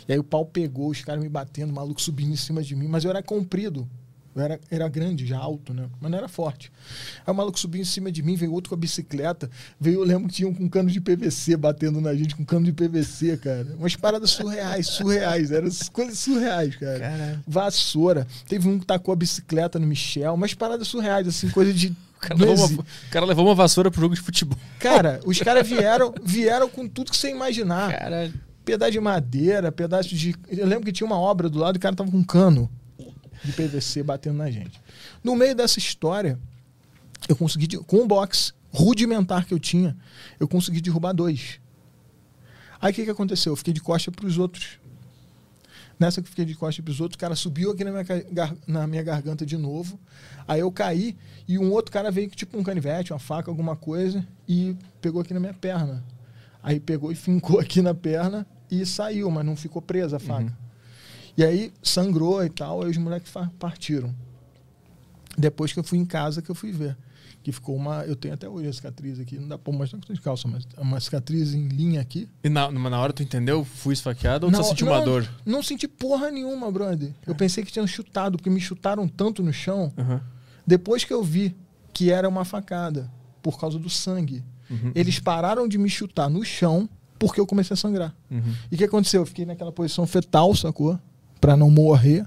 E 0.09 0.13
aí 0.13 0.19
o 0.19 0.25
pau 0.25 0.45
pegou, 0.45 0.91
os 0.91 1.03
caras 1.03 1.23
me 1.23 1.29
batendo, 1.29 1.71
o 1.71 1.75
maluco 1.75 2.01
subindo 2.01 2.33
em 2.33 2.37
cima 2.37 2.63
de 2.63 2.75
mim, 2.75 2.89
mas 2.89 3.05
eu 3.05 3.11
era 3.11 3.23
comprido. 3.23 3.89
Eu 4.35 4.43
era, 4.43 4.61
era 4.71 4.89
grande, 4.89 5.27
já 5.27 5.39
alto, 5.39 5.75
né? 5.75 5.89
Mas 6.01 6.11
não 6.11 6.19
era 6.19 6.29
forte. 6.29 6.71
Aí 7.27 7.33
o 7.33 7.37
maluco 7.37 7.59
subiu 7.59 7.83
em 7.83 7.85
cima 7.85 8.13
de 8.13 8.23
mim, 8.23 8.37
veio 8.37 8.53
outro 8.53 8.69
com 8.69 8.77
a 8.77 8.79
bicicleta. 8.79 9.51
Veio, 9.79 10.01
eu 10.01 10.05
lembro 10.05 10.29
que 10.29 10.35
tinha 10.35 10.49
um 10.49 10.55
com 10.55 10.69
cano 10.69 10.89
de 10.89 11.01
PVC 11.01 11.57
batendo 11.57 12.01
na 12.01 12.15
gente, 12.15 12.37
com 12.37 12.45
cano 12.45 12.65
de 12.65 12.73
PVC, 12.73 13.37
cara. 13.39 13.67
Umas 13.77 13.97
paradas 13.97 14.31
surreais, 14.31 14.87
surreais. 14.87 15.51
Eram 15.51 15.69
coisas 15.93 16.19
surreais, 16.19 16.77
cara. 16.77 17.01
Caralho. 17.01 17.45
Vassoura. 17.47 18.27
Teve 18.47 18.69
um 18.69 18.79
que 18.79 18.87
tacou 18.87 19.13
a 19.13 19.17
bicicleta 19.17 19.81
no 19.81 19.87
Michel. 19.87 20.35
Umas 20.35 20.55
paradas 20.55 20.87
surreais, 20.87 21.27
assim, 21.27 21.49
coisa 21.51 21.73
de. 21.73 21.89
o, 22.17 22.21
cara 22.21 22.39
levou 22.39 22.67
uma, 22.69 22.87
cara 23.11 23.27
levou 23.27 23.47
uma 23.47 23.55
vassoura 23.55 23.91
pro 23.91 24.01
jogo 24.01 24.15
de 24.15 24.21
futebol. 24.21 24.59
Cara, 24.79 25.21
os 25.27 25.41
caras 25.41 25.67
vieram, 25.67 26.15
vieram 26.23 26.69
com 26.69 26.87
tudo 26.87 27.11
que 27.11 27.17
você 27.17 27.31
imaginar 27.31 27.99
Caralho. 27.99 28.33
Pedaço 28.71 28.93
de 28.93 29.01
madeira, 29.01 29.73
pedaço 29.73 30.15
de. 30.15 30.35
Eu 30.49 30.67
lembro 30.67 30.85
que 30.85 30.93
tinha 30.93 31.07
uma 31.07 31.19
obra 31.19 31.49
do 31.49 31.59
lado 31.59 31.77
e 31.77 31.79
o 31.79 31.81
cara 31.81 31.97
tava 31.97 32.11
com 32.11 32.19
um 32.19 32.25
cano 32.25 32.71
de 33.45 33.53
PVC 33.53 34.03
batendo 34.03 34.37
na 34.37 34.51
gente. 34.51 34.81
No 35.25 35.35
meio 35.35 35.55
dessa 35.55 35.79
história, 35.79 36.39
eu 37.29 37.35
consegui, 37.35 37.77
com 37.79 37.99
o 37.99 38.07
box 38.07 38.55
rudimentar 38.71 39.47
que 39.47 39.53
eu 39.53 39.59
tinha, 39.59 39.97
eu 40.39 40.47
consegui 40.47 40.81
derrubar 40.81 41.13
dois. 41.13 41.61
Aí 42.81 42.93
o 42.93 42.95
que, 42.95 43.05
que 43.05 43.11
aconteceu? 43.11 43.53
Eu 43.53 43.57
fiquei 43.57 43.75
de 43.75 43.81
costa 43.81 44.11
para 44.11 44.27
os 44.27 44.39
outros. 44.39 44.79
Nessa 45.99 46.23
que 46.23 46.29
eu 46.29 46.31
fiquei 46.31 46.45
de 46.47 46.55
costa 46.55 46.83
para 46.83 46.91
os 46.91 47.01
outros, 47.01 47.17
o 47.17 47.19
cara 47.19 47.35
subiu 47.35 47.73
aqui 47.73 47.85
na 47.85 47.91
minha, 47.91 48.57
na 48.67 48.87
minha 48.87 49.03
garganta 49.03 49.45
de 49.45 49.57
novo. 49.57 49.99
Aí 50.49 50.61
eu 50.61 50.73
caí 50.73 51.17
e 51.47 51.59
um 51.59 51.71
outro 51.73 51.93
cara 51.93 52.11
veio 52.11 52.31
tipo 52.31 52.57
um 52.57 52.63
canivete, 52.63 53.13
uma 53.13 53.19
faca, 53.19 53.51
alguma 53.51 53.77
coisa, 53.77 54.27
e 54.49 54.77
pegou 55.01 55.21
aqui 55.21 55.35
na 55.35 55.41
minha 55.41 55.53
perna. 55.53 56.03
Aí 56.63 56.81
pegou 56.81 57.13
e 57.13 57.15
fincou 57.15 57.59
aqui 57.61 57.83
na 57.83 57.95
perna 57.95 58.47
e 58.71 58.85
saiu, 58.87 59.31
mas 59.31 59.45
não 59.45 59.57
ficou 59.57 59.81
presa 59.83 60.17
a 60.17 60.21
faca. 60.21 60.57
E 61.37 61.45
aí 61.45 61.73
sangrou 61.83 62.45
e 62.45 62.51
tal, 62.51 62.83
aí 62.83 62.91
os 62.91 62.97
moleques 62.97 63.33
partiram. 63.59 64.15
Depois 65.37 65.73
que 65.73 65.79
eu 65.79 65.85
fui 65.85 65.99
em 65.99 66.05
casa 66.05 66.43
que 66.43 66.51
eu 66.51 66.55
fui 66.55 66.73
ver. 66.73 66.97
Que 67.43 67.53
ficou 67.53 67.75
uma. 67.75 68.05
Eu 68.05 68.15
tenho 68.15 68.35
até 68.35 68.47
hoje 68.47 68.69
a 68.69 68.73
cicatriz 68.73 69.19
aqui, 69.19 69.39
não 69.39 69.49
dá 69.49 69.57
pra 69.57 69.73
mostrar 69.73 69.99
que 69.99 70.05
eu 70.05 70.09
tô 70.09 70.13
de 70.13 70.21
calça, 70.21 70.47
mas 70.47 70.67
é 70.77 70.81
uma 70.81 71.01
cicatriz 71.01 71.55
em 71.55 71.69
linha 71.69 71.99
aqui. 72.01 72.29
E 72.45 72.51
na, 72.51 72.71
na 72.71 73.01
hora 73.01 73.15
tu 73.15 73.23
entendeu? 73.23 73.65
Fui 73.65 73.95
esfaqueado 73.95 74.45
ou 74.47 74.53
tu 74.53 74.57
Não, 74.57 74.63
só 74.63 74.69
sentiu 74.71 74.87
uma 74.89 75.01
dor? 75.01 75.27
Não 75.47 75.63
senti 75.63 75.89
porra 75.89 76.31
nenhuma, 76.31 76.71
brother. 76.71 77.15
Eu 77.27 77.35
pensei 77.35 77.65
que 77.65 77.73
tinham 77.73 77.87
chutado, 77.87 78.37
porque 78.37 78.51
me 78.51 78.61
chutaram 78.61 79.09
tanto 79.09 79.43
no 79.43 79.53
chão. 79.55 79.91
Aham. 79.97 80.21
Depois 80.67 81.03
que 81.05 81.13
eu 81.15 81.25
vi 81.25 81.57
que 81.95 82.11
era 82.11 82.29
uma 82.29 82.45
facada, 82.45 83.11
por 83.41 83.59
causa 83.59 83.79
do 83.79 83.89
sangue, 83.89 84.45
Uhum. 84.71 84.93
eles 84.95 85.19
pararam 85.19 85.67
de 85.67 85.77
me 85.79 85.89
chutar 85.91 86.29
no 86.31 86.45
chão 86.45 86.89
porque 87.21 87.39
eu 87.41 87.47
comecei 87.47 87.75
a 87.75 87.77
sangrar. 87.77 88.13
Uhum. 88.31 88.43
E 88.73 88.75
o 88.75 88.79
que 88.79 88.85
aconteceu? 88.85 89.21
Eu 89.23 89.27
fiquei 89.27 89.45
naquela 89.47 89.71
posição 89.71 90.07
fetal, 90.07 90.53
sacou? 90.57 90.99
Pra 91.41 91.57
não 91.57 91.71
morrer. 91.71 92.27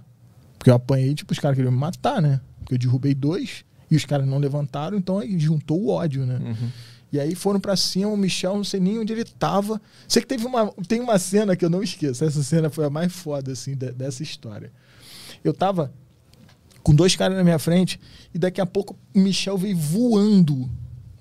Porque 0.58 0.70
eu 0.70 0.76
apanhei, 0.76 1.14
tipo, 1.14 1.34
os 1.34 1.40
caras 1.40 1.58
queriam 1.58 1.72
me 1.74 1.78
matar, 1.78 2.22
né? 2.22 2.40
Porque 2.60 2.76
eu 2.76 2.78
derrubei 2.78 3.14
dois 3.14 3.66
e 3.92 3.96
os 3.98 4.06
caras 4.06 4.26
não 4.26 4.38
levantaram, 4.38 4.98
então 4.98 5.20
aí 5.20 5.38
juntou 5.38 5.82
o 5.82 5.90
ódio, 5.90 6.26
né? 6.26 6.38
Uhum. 6.42 6.70
E 7.12 7.20
aí 7.20 7.36
foram 7.36 7.60
pra 7.60 7.76
cima, 7.76 8.08
o 8.10 8.16
Michel, 8.18 8.56
não 8.56 8.64
sei 8.64 8.80
nem 8.80 8.98
onde 8.98 9.12
ele 9.12 9.24
tava. 9.26 9.82
Sei 10.08 10.22
que 10.22 10.28
teve 10.28 10.46
uma, 10.46 10.72
tem 10.88 11.00
uma 11.02 11.20
cena 11.20 11.56
que 11.56 11.66
eu 11.66 11.70
não 11.70 11.84
esqueço. 11.84 12.24
Essa 12.24 12.42
cena 12.42 12.70
foi 12.70 12.86
a 12.86 12.90
mais 12.90 13.12
foda, 13.12 13.52
assim, 13.52 13.76
de- 13.76 13.92
dessa 13.92 14.24
história. 14.24 14.72
Eu 15.44 15.54
tava 15.54 15.92
com 16.82 16.94
dois 16.96 17.16
caras 17.16 17.38
na 17.38 17.44
minha 17.44 17.60
frente 17.60 18.00
e 18.34 18.38
daqui 18.40 18.60
a 18.62 18.66
pouco 18.66 18.96
o 19.14 19.20
Michel 19.20 19.58
veio 19.58 19.76
voando 19.78 20.70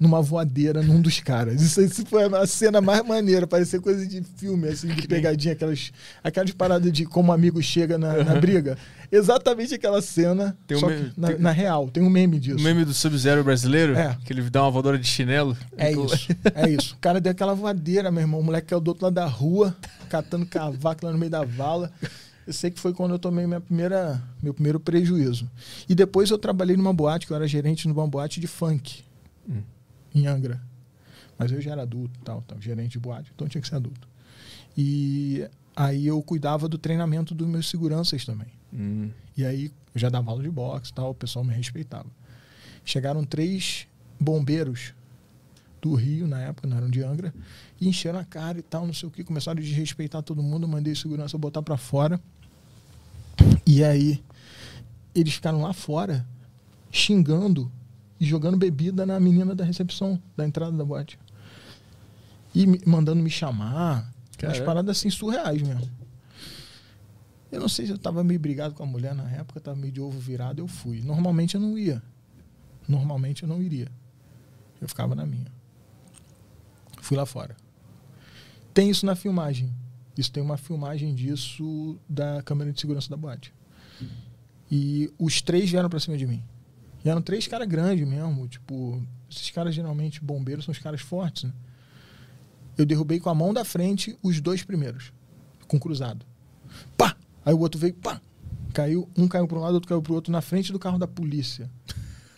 numa 0.02 0.20
voadeira 0.20 0.82
num 0.82 1.00
dos 1.00 1.20
caras. 1.20 1.62
Isso, 1.62 1.80
isso 1.80 2.04
foi 2.06 2.24
a 2.24 2.46
cena 2.46 2.80
mais 2.80 3.06
maneira, 3.06 3.46
parecia 3.46 3.80
coisa 3.80 4.04
de 4.06 4.20
filme, 4.36 4.68
assim, 4.68 4.88
de 4.88 5.06
pegadinha, 5.06 5.52
aquelas, 5.54 5.92
aquelas 6.24 6.50
paradas 6.50 6.92
de 6.92 7.04
como 7.06 7.30
um 7.30 7.32
amigo 7.32 7.62
chega 7.62 7.96
na, 7.96 8.24
na 8.24 8.34
briga. 8.34 8.76
Exatamente 9.10 9.74
aquela 9.74 10.02
cena, 10.02 10.56
Tem 10.66 10.76
um 10.76 10.80
só 10.80 10.86
meme- 10.88 11.10
que 11.10 11.20
na, 11.20 11.28
tem- 11.28 11.38
na 11.38 11.50
real, 11.52 11.88
tem 11.88 12.02
um 12.02 12.10
meme 12.10 12.40
disso. 12.40 12.58
O 12.58 12.62
meme 12.62 12.84
do 12.84 12.92
Sub-Zero 12.92 13.44
brasileiro, 13.44 13.94
É. 13.94 14.16
que 14.24 14.32
ele 14.32 14.42
dá 14.50 14.62
uma 14.62 14.70
voadora 14.70 14.98
de 14.98 15.06
chinelo. 15.06 15.56
É 15.76 15.92
isso, 15.92 16.28
é 16.54 16.68
isso. 16.70 16.94
O 16.94 16.98
cara 16.98 17.20
deu 17.20 17.30
aquela 17.30 17.54
voadeira, 17.54 18.10
meu 18.10 18.22
irmão. 18.22 18.40
O 18.40 18.42
moleque 18.44 18.68
caiu 18.68 18.80
do 18.80 18.88
outro 18.88 19.04
lado 19.04 19.14
da 19.14 19.26
rua, 19.26 19.76
catando 20.08 20.44
cavaco 20.46 21.06
lá 21.06 21.12
no 21.12 21.18
meio 21.18 21.30
da 21.30 21.44
vala. 21.44 21.92
Eu 22.46 22.52
sei 22.52 22.70
que 22.72 22.80
foi 22.80 22.92
quando 22.92 23.12
eu 23.12 23.18
tomei 23.20 23.46
minha 23.46 23.60
primeira, 23.60 24.20
meu 24.42 24.52
primeiro 24.52 24.80
prejuízo. 24.80 25.48
E 25.88 25.94
depois 25.94 26.28
eu 26.30 26.38
trabalhei 26.38 26.76
numa 26.76 26.92
boate, 26.92 27.24
que 27.26 27.32
eu 27.32 27.36
era 27.36 27.46
gerente 27.46 27.86
numa 27.86 28.06
boate 28.08 28.40
de 28.40 28.46
funk, 28.48 29.04
Hum. 29.48 29.60
Em 30.14 30.26
Angra. 30.26 30.60
Mas 31.38 31.50
eu 31.50 31.60
já 31.60 31.72
era 31.72 31.82
adulto, 31.82 32.18
tal, 32.24 32.42
tal, 32.42 32.60
gerente 32.60 32.92
de 32.92 32.98
boate, 32.98 33.32
então 33.34 33.48
tinha 33.48 33.60
que 33.60 33.68
ser 33.68 33.76
adulto. 33.76 34.08
E 34.76 35.46
aí 35.74 36.06
eu 36.06 36.22
cuidava 36.22 36.68
do 36.68 36.78
treinamento 36.78 37.34
dos 37.34 37.48
meus 37.48 37.68
seguranças 37.68 38.24
também. 38.24 38.48
Hum. 38.72 39.10
E 39.36 39.44
aí 39.44 39.72
eu 39.94 40.00
já 40.00 40.08
dava 40.08 40.30
aula 40.30 40.42
de 40.42 40.50
boxe 40.50 40.92
tal, 40.92 41.10
o 41.10 41.14
pessoal 41.14 41.44
me 41.44 41.52
respeitava. 41.52 42.08
Chegaram 42.84 43.24
três 43.24 43.86
bombeiros 44.18 44.94
do 45.80 45.94
Rio, 45.94 46.28
na 46.28 46.40
época, 46.40 46.68
não 46.68 46.76
eram 46.76 46.88
de 46.88 47.02
Angra, 47.02 47.34
e 47.80 47.88
encheram 47.88 48.18
a 48.20 48.24
cara 48.24 48.58
e 48.58 48.62
tal, 48.62 48.86
não 48.86 48.94
sei 48.94 49.08
o 49.08 49.12
que, 49.12 49.24
começaram 49.24 49.60
a 49.60 49.64
desrespeitar 49.64 50.22
todo 50.22 50.42
mundo, 50.42 50.68
mandei 50.68 50.94
segurança 50.94 51.36
botar 51.36 51.60
pra 51.60 51.76
fora. 51.76 52.20
E 53.66 53.82
aí 53.82 54.22
eles 55.14 55.34
ficaram 55.34 55.60
lá 55.60 55.72
fora 55.72 56.26
xingando 56.90 57.70
e 58.22 58.24
jogando 58.24 58.56
bebida 58.56 59.04
na 59.04 59.18
menina 59.18 59.52
da 59.52 59.64
recepção, 59.64 60.22
da 60.36 60.46
entrada 60.46 60.76
da 60.76 60.84
boate. 60.84 61.18
E 62.54 62.64
me- 62.68 62.80
mandando 62.86 63.20
me 63.20 63.28
chamar, 63.28 64.02
umas 64.04 64.36
Caraca. 64.36 64.64
paradas 64.64 64.96
assim 64.96 65.10
surreais 65.10 65.60
mesmo. 65.60 65.90
Eu 67.50 67.60
não 67.60 67.68
sei 67.68 67.86
se 67.86 67.90
eu 67.92 67.98
tava 67.98 68.22
meio 68.22 68.38
brigado 68.38 68.74
com 68.74 68.82
a 68.84 68.86
mulher 68.86 69.12
na 69.12 69.28
época, 69.28 69.58
tava 69.60 69.76
meio 69.76 69.92
de 69.92 70.00
ovo 70.00 70.20
virado, 70.20 70.60
eu 70.60 70.68
fui. 70.68 71.00
Normalmente 71.02 71.56
eu 71.56 71.60
não 71.60 71.76
ia. 71.76 72.00
Normalmente 72.88 73.42
eu 73.42 73.48
não 73.48 73.60
iria. 73.60 73.88
Eu 74.80 74.86
ficava 74.88 75.16
na 75.16 75.26
minha. 75.26 75.50
Fui 77.00 77.16
lá 77.16 77.26
fora. 77.26 77.56
Tem 78.72 78.88
isso 78.88 79.04
na 79.04 79.16
filmagem. 79.16 79.72
Isso 80.16 80.30
tem 80.30 80.42
uma 80.42 80.56
filmagem 80.56 81.12
disso 81.12 81.98
da 82.08 82.40
câmera 82.44 82.72
de 82.72 82.80
segurança 82.80 83.10
da 83.10 83.16
boate. 83.16 83.52
E 84.70 85.12
os 85.18 85.42
três 85.42 85.68
vieram 85.68 85.90
pra 85.90 85.98
cima 85.98 86.16
de 86.16 86.26
mim. 86.26 86.42
E 87.04 87.08
eram 87.08 87.20
três 87.20 87.46
caras 87.46 87.68
grandes 87.68 88.06
mesmo. 88.06 88.46
Tipo, 88.48 89.02
esses 89.30 89.50
caras 89.50 89.74
geralmente, 89.74 90.22
bombeiros, 90.22 90.64
são 90.64 90.72
os 90.72 90.78
caras 90.78 91.00
fortes, 91.00 91.44
né? 91.44 91.52
Eu 92.76 92.86
derrubei 92.86 93.20
com 93.20 93.28
a 93.28 93.34
mão 93.34 93.52
da 93.52 93.64
frente 93.64 94.16
os 94.22 94.40
dois 94.40 94.62
primeiros. 94.62 95.12
Com 95.66 95.78
cruzado. 95.78 96.24
Pá! 96.96 97.16
Aí 97.44 97.52
o 97.52 97.58
outro 97.60 97.78
veio, 97.78 97.94
pá! 97.94 98.20
Caiu, 98.72 99.08
um 99.16 99.28
caiu 99.28 99.46
para 99.46 99.58
um 99.58 99.60
lado, 99.60 99.74
outro 99.74 99.88
caiu 99.88 100.00
para 100.00 100.12
o 100.12 100.14
outro, 100.14 100.32
na 100.32 100.40
frente 100.40 100.72
do 100.72 100.78
carro 100.78 100.98
da 100.98 101.06
polícia. 101.06 101.70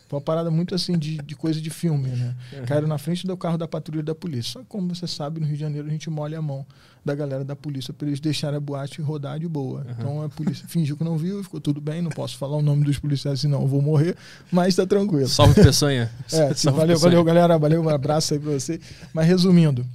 Foi 0.08 0.18
uma 0.18 0.24
parada 0.24 0.50
muito 0.50 0.74
assim 0.74 0.98
de, 0.98 1.18
de 1.18 1.34
coisa 1.36 1.60
de 1.60 1.70
filme, 1.70 2.08
né? 2.08 2.36
Caíram 2.66 2.88
na 2.88 2.98
frente 2.98 3.26
do 3.26 3.36
carro 3.36 3.56
da 3.56 3.68
patrulha 3.68 4.02
da 4.02 4.14
polícia. 4.14 4.52
Só 4.52 4.60
que, 4.60 4.66
como 4.66 4.92
você 4.94 5.06
sabe, 5.06 5.40
no 5.40 5.46
Rio 5.46 5.54
de 5.54 5.60
Janeiro 5.60 5.86
a 5.86 5.90
gente 5.90 6.10
molha 6.10 6.38
a 6.38 6.42
mão 6.42 6.66
da 7.04 7.14
galera 7.14 7.44
da 7.44 7.54
polícia 7.54 7.92
para 7.92 8.08
eles 8.08 8.18
deixarem 8.18 8.56
a 8.56 8.60
boate 8.60 9.02
rodar 9.02 9.38
de 9.38 9.46
boa. 9.46 9.84
Então 9.90 10.22
a 10.22 10.28
polícia 10.28 10.66
fingiu 10.66 10.96
que 10.96 11.04
não 11.04 11.18
viu, 11.18 11.42
ficou 11.42 11.60
tudo 11.60 11.80
bem. 11.80 12.00
Não 12.00 12.10
posso 12.10 12.38
falar 12.38 12.56
o 12.56 12.62
nome 12.62 12.84
dos 12.84 12.98
policiais, 12.98 13.40
senão 13.40 13.62
eu 13.62 13.68
vou 13.68 13.82
morrer, 13.82 14.16
mas 14.50 14.74
tá 14.74 14.86
tranquilo. 14.86 15.28
Salve 15.28 15.54
Peçonha. 15.54 16.10
É, 16.32 16.54
Salve, 16.54 16.78
valeu, 16.78 16.96
Peçonha. 16.96 17.10
valeu, 17.10 17.24
galera. 17.24 17.58
Valeu, 17.58 17.82
um 17.82 17.88
abraço 17.88 18.32
aí 18.32 18.40
pra 18.40 18.52
você. 18.52 18.80
Mas 19.12 19.26
resumindo, 19.26 19.86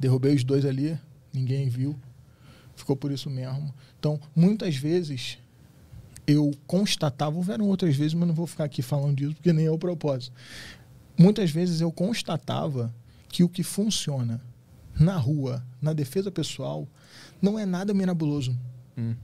derrubei 0.00 0.34
os 0.34 0.42
dois 0.42 0.64
ali, 0.64 0.98
ninguém 1.32 1.68
viu. 1.68 1.94
Ficou 2.74 2.96
por 2.96 3.10
isso 3.12 3.28
mesmo. 3.28 3.74
Então, 3.98 4.18
muitas 4.34 4.76
vezes 4.76 5.36
eu 6.26 6.52
constatava, 6.66 7.36
houveram 7.36 7.66
outras 7.66 7.94
vezes, 7.96 8.14
mas 8.14 8.28
não 8.28 8.34
vou 8.34 8.46
ficar 8.46 8.64
aqui 8.64 8.80
falando 8.80 9.16
disso 9.16 9.34
porque 9.34 9.52
nem 9.52 9.66
é 9.66 9.70
o 9.70 9.78
propósito. 9.78 10.32
Muitas 11.18 11.50
vezes 11.50 11.80
eu 11.80 11.90
constatava 11.90 12.94
que 13.28 13.44
o 13.44 13.48
que 13.48 13.62
funciona 13.62 14.40
na 14.98 15.16
rua, 15.16 15.64
na 15.80 15.92
defesa 15.92 16.30
pessoal, 16.30 16.88
não 17.40 17.58
é 17.58 17.64
nada 17.64 17.94
mirabuloso. 17.94 18.58
Hum. 18.96 19.14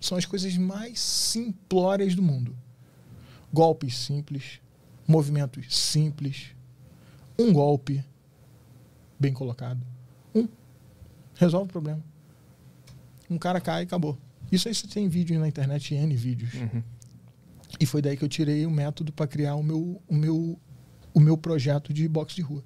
São 0.00 0.16
as 0.16 0.24
coisas 0.24 0.56
mais 0.56 1.00
simplórias 1.00 2.14
do 2.14 2.22
mundo. 2.22 2.56
Golpes 3.52 3.96
simples, 3.98 4.60
movimentos 5.06 5.76
simples, 5.76 6.54
um 7.38 7.52
golpe 7.52 8.04
bem 9.18 9.32
colocado. 9.32 9.84
Um. 10.34 10.48
Resolve 11.34 11.66
o 11.66 11.72
problema. 11.72 12.02
Um 13.28 13.38
cara 13.38 13.60
cai 13.60 13.82
e 13.82 13.84
acabou. 13.84 14.16
Isso 14.50 14.68
aí 14.68 14.74
você 14.74 14.86
tem 14.86 15.08
vídeo 15.08 15.38
na 15.38 15.48
internet, 15.48 15.94
N 15.94 16.14
vídeos. 16.16 16.54
Uhum. 16.54 16.82
E 17.78 17.86
foi 17.86 18.02
daí 18.02 18.16
que 18.16 18.24
eu 18.24 18.28
tirei 18.28 18.66
o 18.66 18.70
método 18.70 19.12
para 19.12 19.26
criar 19.26 19.54
o 19.54 19.62
meu, 19.62 20.02
o, 20.08 20.14
meu, 20.14 20.58
o 21.14 21.20
meu 21.20 21.36
projeto 21.36 21.92
de 21.92 22.08
boxe 22.08 22.36
de 22.36 22.42
rua. 22.42 22.64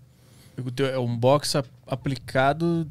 O 0.62 0.70
teu 0.70 0.86
é 0.86 0.98
um 0.98 1.16
box 1.16 1.54
aplicado 1.86 2.90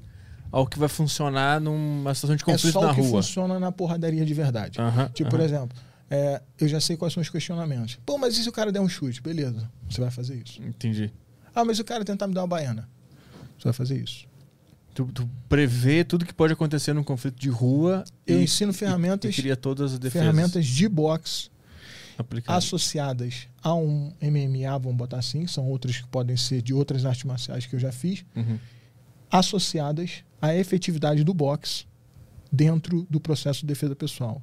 ao 0.51 0.67
que 0.67 0.77
vai 0.77 0.89
funcionar 0.89 1.59
numa 1.59 2.13
situação 2.13 2.35
de 2.35 2.43
É 2.43 2.45
conflito 2.45 2.73
só 2.73 2.81
na 2.81 2.91
o 2.91 2.95
que 2.95 3.01
rua. 3.01 3.09
funciona 3.21 3.59
na 3.59 3.71
porradaria 3.71 4.25
de 4.25 4.33
verdade. 4.33 4.77
Tipo, 5.13 5.29
por 5.29 5.39
exemplo, 5.39 5.75
é, 6.09 6.41
eu 6.59 6.67
já 6.67 6.79
sei 6.79 6.95
quais 6.95 7.13
são 7.13 7.21
os 7.21 7.29
questionamentos. 7.29 7.97
Pô, 8.05 8.17
mas 8.17 8.37
e 8.37 8.43
se 8.43 8.49
o 8.49 8.51
cara 8.51 8.71
der 8.71 8.79
um 8.79 8.87
chute? 8.89 9.21
Beleza, 9.21 9.69
você 9.89 9.99
vai 10.01 10.11
fazer 10.11 10.35
isso. 10.45 10.61
Entendi. 10.61 11.11
Ah, 11.55 11.63
mas 11.65 11.77
e 11.77 11.81
o 11.81 11.85
cara 11.85 12.03
tentar 12.05 12.27
me 12.27 12.33
dar 12.33 12.41
uma 12.41 12.47
baiana? 12.47 12.87
Você 13.57 13.63
vai 13.65 13.73
fazer 13.73 13.97
isso. 13.97 14.25
Tu, 14.93 15.05
tu 15.05 15.27
prevê 15.49 16.03
tudo 16.03 16.23
que 16.23 16.33
pode 16.33 16.53
acontecer 16.53 16.93
num 16.93 17.03
conflito 17.03 17.39
de 17.39 17.49
rua 17.49 18.03
Eu 18.27 18.39
e, 18.39 18.43
ensino 18.43 18.71
ferramentas, 18.71 19.31
e 19.31 19.41
cria 19.41 19.55
todas 19.55 19.93
as 19.93 19.99
defesas 19.99 20.21
ferramentas 20.27 20.65
de 20.67 20.87
boxe 20.87 21.49
aplicadas. 22.17 22.63
associadas 22.65 23.47
a 23.61 23.73
um 23.73 24.13
MMA, 24.21 24.77
vamos 24.77 24.97
botar 24.97 25.17
assim, 25.19 25.45
são 25.47 25.65
outras 25.67 25.97
que 25.97 26.07
podem 26.07 26.35
ser 26.37 26.61
de 26.61 26.73
outras 26.73 27.05
artes 27.05 27.23
marciais 27.23 27.65
que 27.65 27.75
eu 27.75 27.79
já 27.79 27.91
fiz, 27.91 28.25
Uhum. 28.35 28.57
associadas 29.31 30.23
à 30.41 30.53
efetividade 30.55 31.23
do 31.23 31.33
boxe 31.33 31.85
dentro 32.51 33.07
do 33.09 33.19
processo 33.19 33.61
de 33.61 33.65
defesa 33.67 33.95
pessoal. 33.95 34.41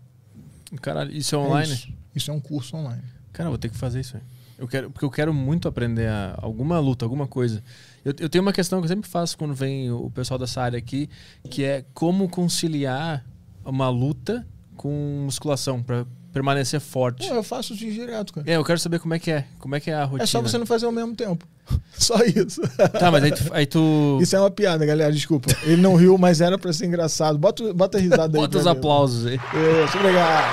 Caralho, 0.83 1.13
isso 1.17 1.35
é 1.35 1.39
É 1.39 1.41
online? 1.43 1.73
isso. 1.73 1.89
Isso 2.15 2.31
é 2.31 2.35
um 2.35 2.41
curso 2.41 2.77
online. 2.77 3.03
Cara, 3.33 3.49
vou 3.49 3.59
ter 3.59 3.69
que 3.69 3.77
fazer 3.77 4.01
isso 4.01 4.17
aí. 4.17 4.23
Eu 4.59 4.69
quero, 4.69 4.91
porque 4.91 5.05
eu 5.05 5.11
quero 5.11 5.33
muito 5.33 5.67
aprender 5.69 6.07
a- 6.09 6.39
alguma 6.43 6.79
luta, 6.81 7.05
alguma 7.05 7.27
coisa. 7.27 7.63
Eu, 8.05 8.13
eu 8.19 8.29
tenho 8.29 8.43
uma 8.43 8.53
questão 8.53 8.79
que 8.81 8.85
eu 8.85 8.89
sempre 8.89 9.09
faço 9.09 9.39
quando 9.39 9.55
vem 9.55 9.91
o 9.91 10.11
pessoal 10.11 10.39
dessa 10.39 10.61
área 10.61 10.77
aqui, 10.79 11.09
que 11.49 11.65
é 11.65 11.85
como 11.95 12.29
conciliar 12.29 13.25
uma 13.65 13.89
luta 13.89 14.47
com 14.77 15.23
musculação 15.25 15.83
para 15.83 16.05
permanecer 16.33 16.81
forte. 16.81 17.29
Pô, 17.29 17.35
eu 17.35 17.43
faço 17.43 17.75
isso 17.75 17.85
direto, 17.91 18.33
cara. 18.33 18.51
É, 18.51 18.57
eu 18.57 18.65
quero 18.65 18.79
saber 18.79 18.99
como 18.99 19.15
é 19.15 19.19
que 19.19 19.31
é. 19.31 19.45
Como 19.59 19.75
é 19.75 19.81
que 19.81 19.91
é 19.91 19.95
a 19.95 20.05
rotina. 20.05 20.25
É 20.25 20.27
só 20.27 20.41
você 20.41 20.59
não 20.59 20.67
fazer 20.67 20.87
ao 20.87 20.93
mesmo 20.93 21.15
tempo. 21.15 21.47
Só 21.93 22.17
isso. 22.25 22.61
Tá, 22.99 23.13
mas 23.13 23.23
aí 23.23 23.31
tu. 23.33 23.45
Aí 23.53 23.67
tu... 23.67 24.19
Isso 24.23 24.35
é 24.35 24.41
uma 24.41 24.51
piada, 24.51 24.85
galera, 24.85 25.13
desculpa. 25.13 25.49
Ele 25.63 25.81
não 25.81 25.95
riu, 25.95 26.19
mas 26.19 26.41
era 26.41 26.59
pra 26.59 26.73
ser 26.73 26.87
engraçado. 26.87 27.39
Bota, 27.39 27.73
bota 27.73 27.97
a 27.97 28.01
risada 28.01 28.37
aí. 28.37 28.43
Bota 28.43 28.59
os 28.59 28.67
aplausos 28.67 29.27
aí. 29.27 29.37
Isso, 29.37 29.99
obrigado. 29.99 30.45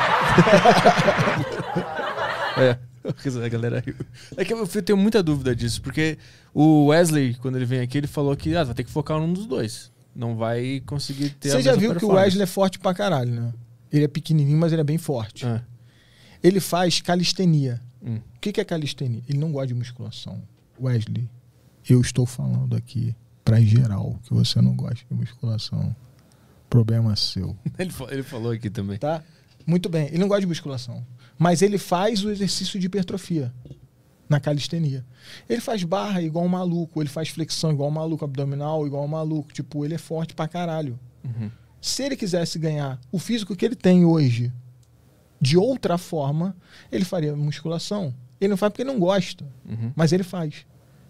É. 2.59 2.75
A 3.45 3.47
galera 3.47 3.81
riu. 3.85 3.95
É 4.35 4.43
que 4.43 4.51
eu 4.51 4.67
tenho 4.83 4.97
muita 4.97 5.21
dúvida 5.23 5.55
disso, 5.55 5.81
porque 5.81 6.17
o 6.53 6.87
Wesley, 6.87 7.35
quando 7.35 7.55
ele 7.55 7.65
vem 7.65 7.79
aqui, 7.79 7.99
ele 7.99 8.07
falou 8.07 8.35
que 8.35 8.55
ah, 8.55 8.63
vai 8.63 8.73
ter 8.73 8.83
que 8.83 8.89
focar 8.89 9.19
num 9.19 9.31
dos 9.31 9.45
dois. 9.45 9.91
Não 10.13 10.35
vai 10.35 10.81
conseguir 10.85 11.29
ter 11.29 11.49
a 11.49 11.51
Você 11.53 11.61
já 11.61 11.75
viu 11.75 11.95
que 11.95 12.03
o. 12.03 12.13
Wesley 12.13 12.43
é 12.43 12.47
forte 12.47 12.79
pra 12.79 12.93
caralho, 12.93 13.31
né? 13.31 13.53
Ele 13.91 14.05
é 14.05 14.07
pequenininho, 14.07 14.57
mas 14.57 14.71
ele 14.71 14.81
é 14.81 14.83
bem 14.83 14.97
forte. 14.97 15.45
Ah, 15.45 15.63
Ele 16.43 16.59
faz 16.59 17.01
calistenia. 17.01 17.81
hum. 18.01 18.17
O 18.35 18.39
que 18.39 18.51
que 18.51 18.61
é 18.61 18.65
calistenia? 18.65 19.21
Ele 19.27 19.37
não 19.37 19.51
gosta 19.51 19.67
de 19.67 19.73
musculação. 19.73 20.41
Wesley, 20.79 21.29
eu 21.89 21.99
estou 22.01 22.25
falando 22.25 22.75
aqui 22.75 23.15
pra 23.43 23.59
geral 23.61 24.19
que 24.23 24.33
você 24.33 24.61
não 24.61 24.75
gosta 24.75 25.03
de 25.09 25.13
musculação. 25.13 25.95
Problema 26.69 27.15
seu. 27.15 27.55
Ele, 27.79 27.91
ele 28.11 28.23
falou 28.23 28.51
aqui 28.51 28.69
também. 28.69 28.97
Tá? 28.97 29.23
Muito 29.65 29.87
bem. 29.89 30.07
Ele 30.07 30.17
não 30.17 30.27
gosta 30.27 30.41
de 30.41 30.47
musculação. 30.47 31.05
Mas 31.39 31.61
ele 31.61 31.77
faz 31.77 32.23
o 32.25 32.29
exercício 32.29 32.79
de 32.79 32.87
hipertrofia 32.87 33.53
na 34.27 34.39
calistenia. 34.39 35.05
Ele 35.47 35.61
faz 35.61 35.83
barra 35.83 36.21
igual 36.21 36.43
um 36.43 36.49
maluco, 36.49 37.01
ele 37.01 37.09
faz 37.09 37.29
flexão 37.29 37.71
igual 37.71 37.89
um 37.89 37.93
maluco, 37.93 38.25
abdominal 38.25 38.85
igual 38.85 39.05
um 39.05 39.07
maluco. 39.07 39.53
Tipo, 39.53 39.85
ele 39.85 39.95
é 39.95 39.97
forte 39.97 40.33
pra 40.33 40.47
caralho. 40.47 40.99
Uhum. 41.23 41.49
Se 41.81 42.03
ele 42.03 42.15
quisesse 42.17 42.57
ganhar 42.59 42.99
o 43.11 43.19
físico 43.19 43.55
que 43.55 43.63
ele 43.65 43.75
tem 43.75 44.03
hoje 44.05 44.51
de 45.39 45.57
outra 45.57 45.97
forma, 45.97 46.55
ele 46.91 47.05
faria 47.05 47.35
musculação. 47.35 48.13
Ele 48.41 48.49
não 48.49 48.57
faz 48.57 48.71
porque 48.71 48.81
ele 48.81 48.91
não 48.91 48.99
gosta, 48.99 49.45
Uhum. 49.67 49.91
mas 49.95 50.11
ele 50.11 50.23
faz 50.23 50.65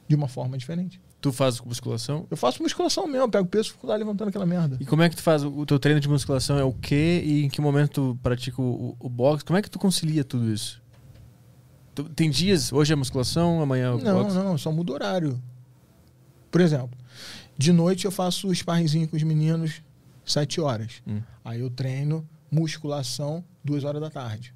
de 0.08 0.16
uma 0.16 0.28
forma 0.28 0.58
diferente. 0.58 1.00
Tu 1.20 1.32
faz 1.32 1.60
musculação? 1.62 2.28
Eu 2.30 2.38
faço 2.38 2.62
musculação 2.62 3.08
mesmo, 3.08 3.30
pego 3.30 3.48
peso 3.48 3.70
e 3.70 3.72
fico 3.72 3.88
lá 3.88 3.96
levantando 3.96 4.28
aquela 4.30 4.46
merda. 4.46 4.78
E 4.80 4.86
como 4.86 5.02
é 5.02 5.10
que 5.10 5.16
tu 5.16 5.24
faz? 5.24 5.44
O 5.44 5.66
teu 5.66 5.80
treino 5.80 6.00
de 6.00 6.08
musculação 6.08 6.60
é 6.60 6.64
o 6.64 6.72
quê? 6.74 7.22
E 7.26 7.44
em 7.46 7.50
que 7.50 7.60
momento 7.60 7.90
tu 8.14 8.20
pratica 8.22 8.62
o, 8.62 8.96
o 9.00 9.10
boxe? 9.10 9.44
Como 9.44 9.58
é 9.58 9.62
que 9.62 9.70
tu 9.70 9.80
concilia 9.80 10.24
tudo 10.24 10.52
isso? 10.54 10.82
Tu- 11.96 12.04
Tem 12.10 12.30
dias, 12.30 12.72
hoje 12.72 12.94
é 12.94 12.96
musculação, 12.96 13.62
amanhã 13.62 13.88
é 13.88 13.92
o 13.92 13.98
Não, 13.98 14.24
boxe? 14.24 14.36
não, 14.36 14.58
só 14.58 14.72
muda 14.72 14.92
o 14.92 14.96
horário. 14.96 15.42
Por 16.52 16.62
exemplo, 16.62 16.98
de 17.58 17.72
noite 17.74 18.06
eu 18.06 18.12
faço 18.12 18.48
o 18.48 18.54
sparringzinho 18.56 19.08
com 19.08 19.18
os 19.18 19.24
meninos 19.24 19.82
7 20.28 20.62
horas. 20.62 21.02
Hum. 21.08 21.22
Aí 21.44 21.60
eu 21.62 21.70
treino 21.70 22.28
musculação 22.52 23.44
2 23.64 23.84
horas 23.84 24.02
da 24.02 24.10
tarde. 24.10 24.54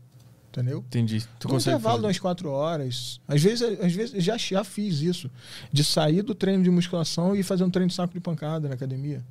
Entendeu? 0.49 0.79
Entendi. 0.79 1.21
Tu 1.39 1.47
Com 1.47 1.53
consegue 1.53 1.75
intervalo 1.75 1.95
fazer. 1.97 2.07
umas 2.07 2.19
4 2.19 2.49
horas. 2.51 3.21
Às 3.27 3.41
vezes, 3.41 3.79
às 3.79 3.93
vezes 3.93 4.21
já, 4.23 4.37
já 4.37 4.63
fiz 4.65 4.99
isso. 4.99 5.31
De 5.71 5.81
sair 5.83 6.21
do 6.21 6.35
treino 6.35 6.61
de 6.61 6.69
musculação 6.69 7.33
e 7.35 7.41
fazer 7.41 7.63
um 7.63 7.69
treino 7.69 7.87
de 7.87 7.95
saco 7.95 8.13
de 8.13 8.19
pancada 8.19 8.67
na 8.67 8.75
academia. 8.75 9.23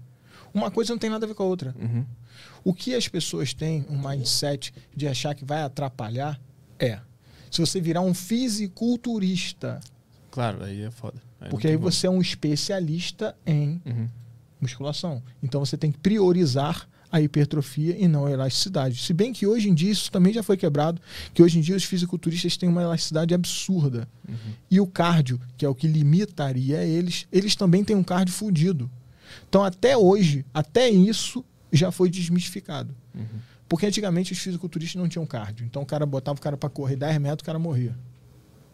Uma 0.55 0.71
coisa 0.71 0.93
não 0.95 0.99
tem 0.99 1.11
nada 1.11 1.27
a 1.27 1.29
ver 1.29 1.35
com 1.35 1.43
a 1.43 1.47
outra. 1.47 1.75
Uhum. 1.79 2.05
O 2.65 2.73
que 2.73 2.95
as 2.95 3.07
pessoas 3.07 3.53
têm 3.53 3.85
um 3.91 3.99
mindset 3.99 4.73
de 4.97 5.07
achar 5.07 5.35
que 5.35 5.45
vai 5.45 5.63
atrapalhar 5.63 6.41
é. 6.79 6.99
Se 7.51 7.61
você 7.61 7.81
virar 7.83 8.01
um 8.01 8.15
fisiculturista, 8.15 9.79
Claro, 10.31 10.63
aí 10.65 10.83
é 10.83 10.91
foda. 10.91 11.21
porque 11.51 11.67
aí 11.67 11.73
tem 11.75 11.79
como. 11.81 11.91
você 11.93 12.07
é 12.07 12.11
um 12.11 12.21
especialista 12.21 13.37
em 13.47 13.81
Uhum. 13.85 14.09
Musculação. 14.61 15.23
Então 15.43 15.65
você 15.65 15.77
tem 15.77 15.91
que 15.91 15.99
priorizar 15.99 16.89
a 17.13 17.21
hipertrofia 17.21 17.97
e 17.99 18.07
não 18.07 18.27
a 18.27 18.31
elasticidade. 18.31 19.03
Se 19.03 19.13
bem 19.13 19.33
que 19.33 19.47
hoje 19.47 19.69
em 19.69 19.75
dia 19.75 19.91
isso 19.91 20.11
também 20.13 20.33
já 20.33 20.43
foi 20.43 20.57
quebrado, 20.57 21.01
que 21.35 21.43
hoje 21.43 21.59
em 21.59 21.61
dia 21.61 21.75
os 21.75 21.85
fisiculturistas 21.85 22.57
têm 22.57 22.69
uma 22.69 22.83
elasticidade 22.83 23.35
absurda. 23.35 24.09
Uhum. 24.29 24.37
E 24.71 24.81
o 24.81 24.87
cardio, 24.87 25.41
que 25.57 25.65
é 25.65 25.69
o 25.69 25.75
que 25.75 25.89
limitaria 25.89 26.85
eles, 26.85 27.27
eles 27.33 27.57
também 27.57 27.83
têm 27.83 27.97
um 27.97 28.03
cardio 28.03 28.33
fudido. 28.33 28.91
Então 29.49 29.65
até 29.65 29.97
hoje, 29.97 30.45
até 30.55 30.89
isso 30.89 31.45
já 31.73 31.91
foi 31.91 32.09
desmistificado. 32.09 32.95
Uhum. 33.15 33.41
Porque 33.69 33.87
antigamente 33.87 34.33
os 34.33 34.39
fisiculturistas 34.39 35.01
não 35.01 35.09
tinham 35.09 35.27
cardio. 35.27 35.65
Então 35.65 35.83
o 35.83 35.87
cara 35.87 36.07
botava 36.07 36.39
o 36.39 36.43
cara 36.43 36.57
para 36.57 36.69
correr 36.69 36.97
10 36.97 37.19
metros, 37.19 37.43
o 37.43 37.45
cara 37.45 37.59
morria. 37.59 37.97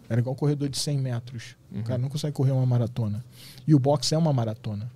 Era 0.09 0.21
igual 0.21 0.35
um 0.35 0.39
corredor 0.39 0.69
de 0.69 0.79
100 0.79 0.99
metros. 0.99 1.57
Uhum. 1.71 1.81
O 1.81 1.85
cara 1.85 1.99
não 1.99 2.09
consegue 2.09 2.33
correr 2.33 2.53
uma 2.53 2.67
maratona. 2.67 3.25
E 3.67 3.75
o 3.75 3.79
boxe 3.79 4.15
é 4.15 4.19
uma 4.19 4.33
maratona. 4.33 4.91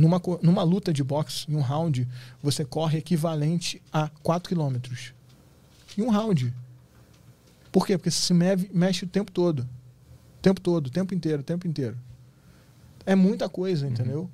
Numa, 0.00 0.20
numa 0.42 0.62
luta 0.62 0.92
de 0.94 1.04
boxe, 1.04 1.44
em 1.46 1.54
um 1.54 1.60
round, 1.60 2.08
você 2.42 2.64
corre 2.64 2.98
equivalente 2.98 3.82
a 3.92 4.08
4 4.22 4.48
quilômetros. 4.48 5.12
Em 5.98 6.02
um 6.02 6.08
round. 6.08 6.54
Por 7.70 7.86
quê? 7.86 7.98
Porque 7.98 8.10
você 8.10 8.18
se 8.20 8.32
meve- 8.32 8.70
mexe 8.72 9.04
o 9.04 9.08
tempo 9.08 9.30
todo. 9.30 9.60
O 9.60 10.40
tempo 10.40 10.58
todo, 10.58 10.86
o 10.86 10.90
tempo 10.90 11.14
inteiro, 11.14 11.40
o 11.40 11.44
tempo 11.44 11.66
inteiro. 11.66 11.98
É 13.04 13.14
muita 13.14 13.46
coisa, 13.46 13.86
entendeu? 13.86 14.30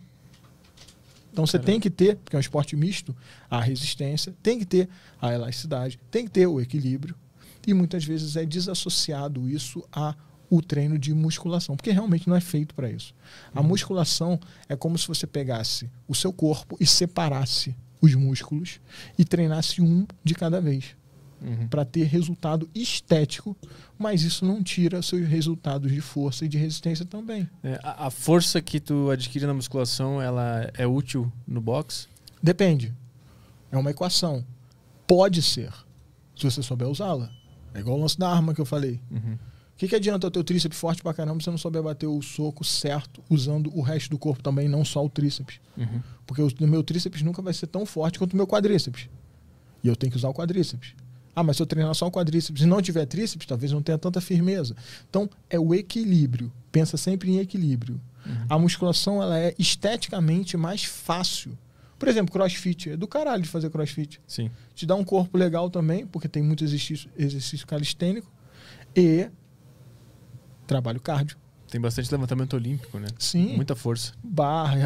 Então 1.33 1.45
você 1.45 1.59
Caramba. 1.59 1.67
tem 1.73 1.81
que 1.81 1.91
ter, 1.91 2.17
porque 2.17 2.37
é 2.37 2.39
um 2.39 2.41
esporte 2.41 2.77
misto, 2.77 3.15
a 3.51 3.61
resistência, 3.61 4.33
tem 4.43 4.59
que 4.61 4.65
ter 4.65 4.89
a 5.21 5.35
elasticidade, 5.35 5.99
tem 6.11 6.27
que 6.27 6.31
ter 6.31 6.47
o 6.47 6.61
equilíbrio. 6.61 7.17
E 7.67 7.75
muitas 7.75 8.05
vezes 8.05 8.37
é 8.37 8.45
desassociado 8.47 9.49
isso 9.49 9.83
a 9.93 10.15
o 10.51 10.63
treino 10.63 10.99
de 10.99 11.13
musculação, 11.15 11.77
porque 11.77 11.91
realmente 11.91 12.29
não 12.29 12.37
é 12.37 12.41
feito 12.41 12.75
para 12.75 12.91
isso. 12.91 13.15
A 13.55 13.63
musculação 13.63 14.39
é 14.69 14.77
como 14.77 14.97
se 14.97 15.09
você 15.09 15.27
pegasse 15.27 15.91
o 16.07 16.15
seu 16.15 16.33
corpo 16.33 16.77
e 16.81 16.87
separasse 16.87 17.75
os 18.01 18.15
músculos 18.15 18.81
e 19.19 19.25
treinasse 19.25 19.81
um 19.83 20.07
de 20.23 20.35
cada 20.35 20.61
vez 20.61 20.97
Uhum. 21.39 21.69
para 21.69 21.85
ter 21.85 22.05
resultado 22.05 22.67
estético, 22.75 23.55
mas 23.99 24.23
isso 24.23 24.43
não 24.43 24.63
tira 24.63 25.03
seus 25.03 25.29
resultados 25.29 25.93
de 25.93 26.01
força 26.01 26.47
e 26.47 26.49
de 26.49 26.57
resistência 26.57 27.05
também. 27.05 27.47
É, 27.63 27.79
a, 27.83 28.07
a 28.07 28.11
força 28.11 28.61
que 28.63 28.81
tu 28.81 29.11
adquire 29.11 29.45
na 29.45 29.53
musculação, 29.53 30.21
ela 30.21 30.71
é 30.73 30.87
útil 30.87 31.31
no 31.47 31.61
boxe? 31.61 32.09
Depende. 32.43 32.95
É 33.71 33.77
uma 33.77 33.91
equação. 33.91 34.43
Pode 35.07 35.43
ser, 35.43 35.71
se 36.35 36.45
você 36.51 36.63
souber 36.63 36.89
usá-la. 36.89 37.31
É 37.75 37.81
igual 37.81 37.99
o 37.99 38.01
lance 38.01 38.19
da 38.19 38.31
arma 38.31 38.55
que 38.55 38.61
eu 38.63 38.67
falei. 38.67 38.99
Uhum. 39.11 39.37
O 39.77 39.79
que, 39.79 39.89
que 39.89 39.95
adianta 39.95 40.27
o 40.27 40.31
teu 40.31 40.43
tríceps 40.43 40.79
forte 40.79 41.03
pra 41.03 41.13
caramba 41.13 41.39
se 41.39 41.45
você 41.45 41.51
não 41.51 41.59
souber 41.59 41.83
bater 41.83 42.07
o 42.07 42.23
soco 42.23 42.65
certo, 42.65 43.23
usando 43.29 43.71
o 43.77 43.83
resto 43.83 44.09
do 44.09 44.19
corpo 44.19 44.43
também, 44.43 44.69
não 44.69 44.83
só 44.83 45.05
o 45.05 45.09
tríceps? 45.11 45.61
Uhum. 45.77 46.01
Porque 46.27 46.41
o 46.41 46.67
meu 46.67 46.83
tríceps 46.83 47.21
nunca 47.21 47.43
vai 47.43 47.53
ser 47.53 47.67
tão 47.67 47.85
forte 47.85 48.19
quanto 48.19 48.33
o 48.33 48.37
meu 48.37 48.47
quadríceps. 48.47 49.07
E 49.85 49.89
eu 49.89 49.95
tenho 49.95 50.11
que 50.11 50.17
usar 50.17 50.31
o 50.31 50.35
quadríceps. 50.35 50.95
Ah, 51.35 51.43
mas 51.43 51.59
se 51.59 51.63
eu 51.63 51.67
treinar 51.67 51.95
só 51.95 52.07
o 52.07 52.11
quadríceps 52.11 52.63
e 52.63 52.67
não 52.67 52.81
tiver 52.81 53.05
tríceps, 53.05 53.47
talvez 53.47 53.71
não 53.71 53.83
tenha 53.83 53.99
tanta 53.99 54.19
firmeza. 54.19 54.75
Então, 55.11 55.29
é 55.51 55.61
o 55.61 55.75
equilíbrio. 55.75 56.51
Pensa 56.73 56.97
sempre 56.97 57.31
em 57.31 57.39
equilíbrio. 57.39 58.01
A 58.49 58.59
musculação 58.59 59.23
ela 59.23 59.39
é 59.39 59.55
esteticamente 59.59 60.57
mais 60.57 60.85
fácil. 60.85 61.57
Por 61.99 62.09
exemplo, 62.09 62.33
crossfit. 62.33 62.91
É 62.91 62.97
do 62.97 63.07
caralho 63.07 63.43
de 63.43 63.49
fazer 63.49 63.71
crossfit. 63.71 64.21
Sim. 64.27 64.51
Te 64.75 64.87
dá 64.87 64.95
um 64.95 65.05
corpo 65.05 65.37
legal 65.37 65.71
também, 65.71 66.07
porque 66.07 66.29
tem 66.29 66.43
muito 66.43 66.65
exercício, 66.65 67.11
exercício 67.17 67.67
calistênico. 67.67 68.31
E 68.95 69.29
trabalho 70.67 71.01
cardio. 71.01 71.37
Tem 71.69 71.81
bastante 71.81 72.11
levantamento 72.13 72.55
olímpico, 72.55 72.97
né? 72.99 73.09
Sim. 73.19 73.57
Muita 73.57 73.75
força. 73.75 74.13
Barra, 74.23 74.79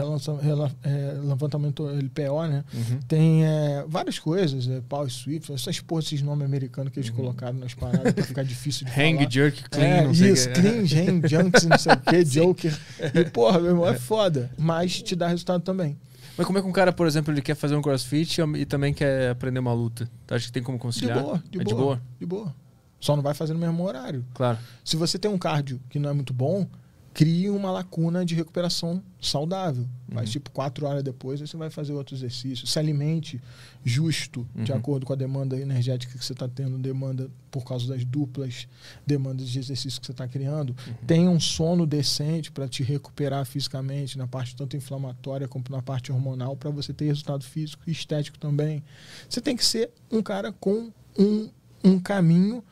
é, 0.82 1.12
levantamento 1.22 1.84
LPO, 1.86 2.46
né? 2.46 2.64
Uhum. 2.72 3.00
Tem 3.06 3.44
é, 3.44 3.84
várias 3.86 4.18
coisas, 4.18 4.66
é, 4.66 4.80
Power 4.88 5.10
Swift, 5.10 5.52
essas 5.52 5.78
porra, 5.80 6.00
esses 6.00 6.22
nomes 6.22 6.46
americanos 6.46 6.90
que 6.90 6.98
eles 6.98 7.10
colocaram 7.10 7.58
nas 7.58 7.74
paradas 7.74 8.12
pra 8.14 8.24
ficar 8.24 8.42
difícil 8.44 8.86
de 8.86 8.92
Uhum. 8.92 9.06
Hang, 9.08 9.16
falar. 9.18 9.30
jerk, 9.30 9.68
clean, 9.68 9.86
é, 9.86 10.04
não 10.06 10.14
sei 10.14 10.32
isso, 10.32 10.48
que. 10.48 10.54
clean, 10.60 10.72
hang, 11.06 11.28
junks, 11.28 11.64
não 11.66 11.78
sei 11.78 11.92
o 11.92 12.00
que, 12.00 12.24
joker. 12.24 12.78
E, 13.14 13.24
porra, 13.26 13.58
meu 13.60 13.70
irmão, 13.72 13.86
é 13.86 13.98
foda. 13.98 14.50
Mas 14.56 15.02
te 15.02 15.14
dá 15.14 15.28
resultado 15.28 15.62
também. 15.62 15.98
Mas 16.36 16.46
como 16.46 16.58
é 16.58 16.62
que 16.62 16.68
um 16.68 16.72
cara, 16.72 16.92
por 16.92 17.06
exemplo, 17.06 17.32
ele 17.34 17.42
quer 17.42 17.54
fazer 17.54 17.76
um 17.76 17.82
crossfit 17.82 18.40
e 18.56 18.64
também 18.64 18.94
quer 18.94 19.30
aprender 19.30 19.60
uma 19.60 19.74
luta? 19.74 20.08
Tu 20.26 20.34
acha 20.34 20.46
que 20.46 20.52
tem 20.52 20.62
como 20.62 20.78
De 20.78 20.82
conciliar? 20.82 21.22
boa, 21.22 21.42
de 21.50 21.60
é 21.60 21.62
boa. 21.62 21.64
de 21.64 21.74
boa? 21.74 22.02
De 22.20 22.26
boa. 22.26 22.54
Só 23.00 23.16
não 23.16 23.22
vai 23.22 23.34
fazer 23.34 23.54
no 23.54 23.58
mesmo 23.58 23.82
horário. 23.82 24.24
Claro. 24.34 24.58
Se 24.84 24.96
você 24.96 25.18
tem 25.18 25.30
um 25.30 25.38
cardio 25.38 25.80
que 25.88 25.98
não 25.98 26.10
é 26.10 26.12
muito 26.12 26.32
bom, 26.34 26.66
crie 27.12 27.50
uma 27.50 27.72
lacuna 27.72 28.24
de 28.24 28.36
recuperação 28.36 29.02
saudável. 29.20 29.88
Uhum. 30.12 30.24
tipo 30.24 30.50
quatro 30.50 30.86
horas 30.86 31.02
depois, 31.04 31.40
você 31.40 31.56
vai 31.56 31.70
fazer 31.70 31.92
outro 31.92 32.14
exercício. 32.16 32.66
Se 32.66 32.78
alimente 32.78 33.40
justo, 33.84 34.46
de 34.54 34.70
Uhum. 34.72 34.78
acordo 34.78 35.06
com 35.06 35.12
a 35.12 35.16
demanda 35.16 35.56
energética 35.58 36.16
que 36.18 36.24
você 36.24 36.32
está 36.32 36.48
tendo, 36.48 36.76
demanda 36.78 37.30
por 37.50 37.64
causa 37.64 37.86
das 37.88 38.04
duplas 38.04 38.66
demandas 39.06 39.48
de 39.48 39.58
exercício 39.58 40.00
que 40.00 40.06
você 40.06 40.12
está 40.12 40.26
criando. 40.28 40.70
Uhum. 40.86 40.94
Tenha 41.06 41.30
um 41.30 41.40
sono 41.40 41.86
decente 41.86 42.50
para 42.50 42.68
te 42.68 42.82
recuperar 42.82 43.44
fisicamente, 43.44 44.18
na 44.18 44.26
parte 44.26 44.54
tanto 44.54 44.76
inflamatória 44.76 45.48
como 45.48 45.64
na 45.70 45.80
parte 45.82 46.12
hormonal, 46.12 46.56
para 46.56 46.70
você 46.70 46.92
ter 46.92 47.06
resultado 47.06 47.44
físico 47.44 47.82
e 47.86 47.92
estético 47.92 48.38
também. 48.38 48.82
Você 49.28 49.40
tem 49.40 49.56
que 49.56 49.64
ser 49.64 49.90
um 50.10 50.22
cara 50.22 50.52
com 50.52 50.90
um, 51.18 51.48
um 51.84 51.98
caminho 52.00 52.62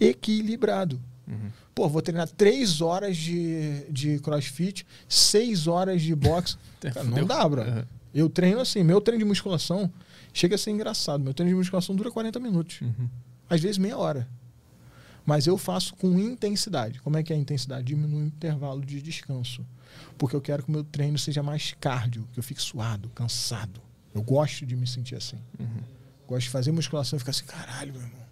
equilibrado. 0.00 1.00
Uhum. 1.26 1.50
Pô, 1.74 1.88
vou 1.88 2.02
treinar 2.02 2.28
três 2.28 2.80
horas 2.80 3.16
de, 3.16 3.84
de 3.90 4.18
crossfit, 4.20 4.86
seis 5.08 5.66
horas 5.66 6.02
de 6.02 6.14
boxe. 6.14 6.56
Cara, 6.80 7.04
não 7.04 7.24
dá, 7.26 7.48
bro. 7.48 7.62
Uhum. 7.62 7.84
Eu 8.14 8.28
treino 8.28 8.60
assim, 8.60 8.82
meu 8.82 9.00
treino 9.00 9.22
de 9.22 9.28
musculação 9.28 9.92
chega 10.32 10.54
a 10.54 10.58
ser 10.58 10.70
engraçado. 10.70 11.22
Meu 11.22 11.34
treino 11.34 11.50
de 11.52 11.56
musculação 11.58 11.94
dura 11.94 12.10
40 12.10 12.40
minutos, 12.40 12.80
Uhum. 12.80 13.08
às 13.48 13.60
vezes 13.60 13.78
meia 13.78 13.96
hora. 13.98 14.28
Mas 15.26 15.46
eu 15.46 15.58
faço 15.58 15.94
com 15.96 16.18
intensidade. 16.18 17.00
Como 17.00 17.18
é 17.18 17.22
que 17.22 17.32
é 17.32 17.36
a 17.36 17.38
intensidade? 17.38 17.84
Diminui 17.88 18.22
o 18.22 18.26
intervalo 18.26 18.80
de 18.84 19.02
descanso. 19.02 19.64
Porque 20.16 20.34
eu 20.34 20.40
quero 20.40 20.62
que 20.62 20.70
o 20.70 20.72
meu 20.72 20.82
treino 20.82 21.18
seja 21.18 21.42
mais 21.42 21.74
cardio, 21.78 22.26
que 22.32 22.38
eu 22.40 22.42
fique 22.42 22.62
suado, 22.62 23.10
cansado. 23.10 23.80
Eu 24.14 24.22
gosto 24.22 24.64
de 24.64 24.74
me 24.74 24.86
sentir 24.86 25.16
assim. 25.16 25.36
Uhum. 25.60 25.82
Gosto 26.26 26.44
de 26.44 26.50
fazer 26.50 26.72
musculação 26.72 27.18
e 27.18 27.20
ficar 27.20 27.30
assim, 27.32 27.44
caralho, 27.44 27.92
meu 27.92 28.00
irmão. 28.02 28.27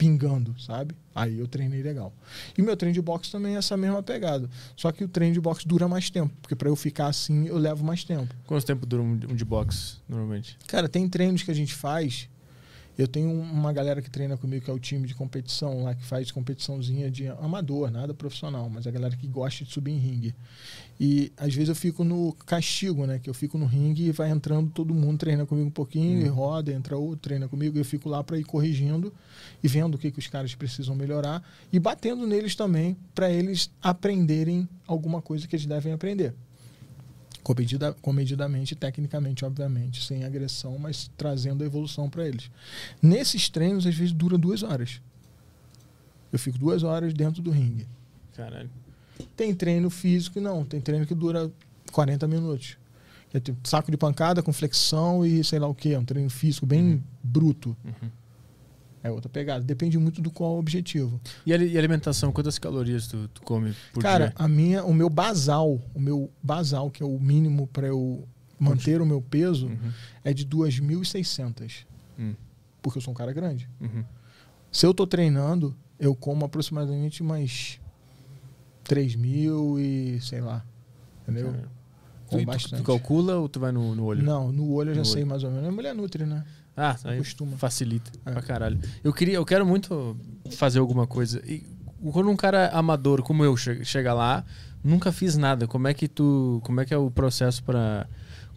Pingando, 0.00 0.58
sabe? 0.58 0.94
Aí 1.14 1.38
eu 1.38 1.46
treinei 1.46 1.82
legal. 1.82 2.10
E 2.56 2.62
o 2.62 2.64
meu 2.64 2.74
treino 2.74 2.94
de 2.94 3.02
boxe 3.02 3.30
também 3.30 3.54
é 3.54 3.58
essa 3.58 3.76
mesma 3.76 4.02
pegada. 4.02 4.48
Só 4.74 4.90
que 4.90 5.04
o 5.04 5.08
treino 5.08 5.34
de 5.34 5.40
boxe 5.42 5.68
dura 5.68 5.86
mais 5.86 6.08
tempo. 6.08 6.32
Porque 6.40 6.56
para 6.56 6.70
eu 6.70 6.74
ficar 6.74 7.08
assim, 7.08 7.46
eu 7.46 7.58
levo 7.58 7.84
mais 7.84 8.02
tempo. 8.02 8.34
Quanto 8.46 8.64
tempo 8.64 8.86
dura 8.86 9.02
um 9.02 9.12
um 9.12 9.34
de 9.34 9.44
boxe, 9.44 9.98
normalmente? 10.08 10.56
Cara, 10.66 10.88
tem 10.88 11.06
treinos 11.06 11.42
que 11.42 11.50
a 11.50 11.54
gente 11.54 11.74
faz. 11.74 12.29
Eu 13.00 13.08
tenho 13.08 13.30
uma 13.30 13.72
galera 13.72 14.02
que 14.02 14.10
treina 14.10 14.36
comigo, 14.36 14.62
que 14.62 14.70
é 14.70 14.74
o 14.74 14.78
time 14.78 15.08
de 15.08 15.14
competição 15.14 15.84
lá, 15.84 15.94
que 15.94 16.04
faz 16.04 16.30
competiçãozinha 16.30 17.10
de 17.10 17.28
amador, 17.28 17.90
nada 17.90 18.12
profissional, 18.12 18.68
mas 18.68 18.86
a 18.86 18.90
galera 18.90 19.16
que 19.16 19.26
gosta 19.26 19.64
de 19.64 19.72
subir 19.72 19.92
em 19.92 19.98
ringue. 19.98 20.34
E 21.00 21.32
às 21.34 21.54
vezes 21.54 21.70
eu 21.70 21.74
fico 21.74 22.04
no 22.04 22.34
castigo, 22.44 23.06
né? 23.06 23.18
Que 23.18 23.30
eu 23.30 23.32
fico 23.32 23.56
no 23.56 23.64
ringue 23.64 24.08
e 24.08 24.12
vai 24.12 24.28
entrando 24.28 24.70
todo 24.70 24.92
mundo, 24.92 25.16
treina 25.16 25.46
comigo 25.46 25.68
um 25.68 25.70
pouquinho, 25.72 26.20
e 26.20 26.28
roda, 26.28 26.74
entra 26.74 26.94
outro, 26.98 27.20
treina 27.20 27.48
comigo, 27.48 27.78
e 27.78 27.80
eu 27.80 27.86
fico 27.86 28.06
lá 28.06 28.22
para 28.22 28.36
ir 28.36 28.44
corrigindo 28.44 29.10
e 29.62 29.66
vendo 29.66 29.94
o 29.94 29.98
que, 29.98 30.10
que 30.10 30.18
os 30.18 30.26
caras 30.26 30.54
precisam 30.54 30.94
melhorar 30.94 31.42
e 31.72 31.78
batendo 31.78 32.26
neles 32.26 32.54
também 32.54 32.94
para 33.14 33.30
eles 33.30 33.70
aprenderem 33.80 34.68
alguma 34.86 35.22
coisa 35.22 35.48
que 35.48 35.56
eles 35.56 35.64
devem 35.64 35.94
aprender 35.94 36.34
comedida, 37.42 37.92
comedidamente, 38.00 38.74
tecnicamente, 38.74 39.44
obviamente, 39.44 40.04
sem 40.04 40.24
agressão, 40.24 40.78
mas 40.78 41.10
trazendo 41.16 41.62
a 41.62 41.66
evolução 41.66 42.08
para 42.08 42.26
eles. 42.26 42.50
Nesses 43.02 43.48
treinos, 43.48 43.86
às 43.86 43.94
vezes, 43.94 44.12
dura 44.12 44.36
duas 44.36 44.62
horas. 44.62 45.00
Eu 46.32 46.38
fico 46.38 46.58
duas 46.58 46.82
horas 46.82 47.12
dentro 47.12 47.42
do 47.42 47.50
ringue. 47.50 47.86
Caralho. 48.34 48.70
Tem 49.36 49.54
treino 49.54 49.90
físico 49.90 50.38
e 50.38 50.40
não, 50.40 50.64
tem 50.64 50.80
treino 50.80 51.06
que 51.06 51.14
dura 51.14 51.50
40 51.92 52.26
minutos. 52.26 52.76
É 53.32 53.38
tipo 53.38 53.66
saco 53.68 53.90
de 53.90 53.96
pancada 53.96 54.42
com 54.42 54.52
flexão 54.52 55.24
e 55.24 55.44
sei 55.44 55.58
lá 55.58 55.68
o 55.68 55.74
que, 55.74 55.96
um 55.96 56.04
treino 56.04 56.30
físico 56.30 56.66
bem 56.66 57.02
bruto. 57.22 57.76
Uhum. 57.84 58.10
É 59.02 59.10
outra 59.10 59.28
pegada. 59.30 59.64
Depende 59.64 59.98
muito 59.98 60.20
do 60.20 60.30
qual 60.30 60.56
o 60.56 60.58
objetivo. 60.58 61.18
E 61.46 61.52
a 61.52 61.56
e 61.56 61.78
alimentação, 61.78 62.30
quantas 62.32 62.58
calorias 62.58 63.06
tu, 63.06 63.28
tu 63.28 63.40
come 63.42 63.74
por 63.94 64.02
Cara, 64.02 64.26
dia? 64.26 64.34
a 64.36 64.46
minha, 64.46 64.84
o 64.84 64.92
meu 64.92 65.08
basal, 65.08 65.80
o 65.94 66.00
meu 66.00 66.30
basal, 66.42 66.90
que 66.90 67.02
é 67.02 67.06
o 67.06 67.18
mínimo 67.18 67.66
para 67.66 67.86
eu 67.86 68.28
manter 68.58 69.00
o 69.00 69.06
meu 69.06 69.22
peso, 69.22 69.68
Uhum, 69.68 69.90
é 70.22 70.34
de 70.34 70.44
2.600. 70.46 71.86
Hum. 72.18 72.34
Porque 72.82 72.98
eu 72.98 73.02
sou 73.02 73.12
um 73.12 73.16
cara 73.16 73.32
grande. 73.32 73.68
uhum. 73.80 74.04
Se 74.70 74.86
eu 74.86 74.92
tô 74.94 75.06
treinando, 75.06 75.74
eu 75.98 76.14
como 76.14 76.44
aproximadamente 76.44 77.22
umas 77.22 77.80
3 78.84 79.14
mil 79.16 79.78
e 79.80 80.20
sei 80.20 80.40
lá. 80.40 80.64
Entendeu? 81.22 81.50
Cara, 81.52 81.68
Como 82.26 82.40
Tu, 82.42 82.44
tu, 82.44 82.46
bastante. 82.46 82.82
tu 82.82 82.86
calcula 82.86 83.36
ou 83.38 83.48
tu 83.48 83.58
vai 83.58 83.72
no, 83.72 83.94
no 83.94 84.04
olho? 84.04 84.22
Não, 84.22 84.52
no 84.52 84.70
olho 84.72 84.90
eu 84.90 84.94
já 84.94 85.00
No 85.00 85.04
sei 85.06 85.22
olho. 85.22 85.26
mais 85.30 85.42
ou 85.42 85.50
menos. 85.50 85.68
A 85.68 85.72
mulher 85.72 85.94
nutri, 85.94 86.24
né? 86.24 86.44
Ah, 86.76 86.96
aí 87.04 87.18
Costuma. 87.18 87.56
facilita 87.56 88.10
É. 88.24 88.30
pra 88.32 88.42
caralho. 88.42 88.78
Eu 89.04 89.12
queria, 89.12 89.34
eu 89.34 89.44
quero 89.44 89.66
muito 89.66 90.16
fazer 90.52 90.78
alguma 90.78 91.06
coisa. 91.06 91.42
E 91.46 91.64
quando 92.12 92.30
um 92.30 92.36
cara 92.36 92.68
amador 92.68 93.22
como 93.22 93.44
eu 93.44 93.56
che- 93.56 93.84
chega 93.84 94.14
lá, 94.14 94.44
nunca 94.82 95.12
fiz 95.12 95.36
nada. 95.36 95.66
Como 95.66 95.86
é 95.88 95.92
que 95.94 96.08
tu, 96.08 96.60
como 96.64 96.80
é 96.80 96.84
que 96.86 96.94
é 96.94 96.96
o 96.96 97.10
processo 97.10 97.62
pra 97.64 98.06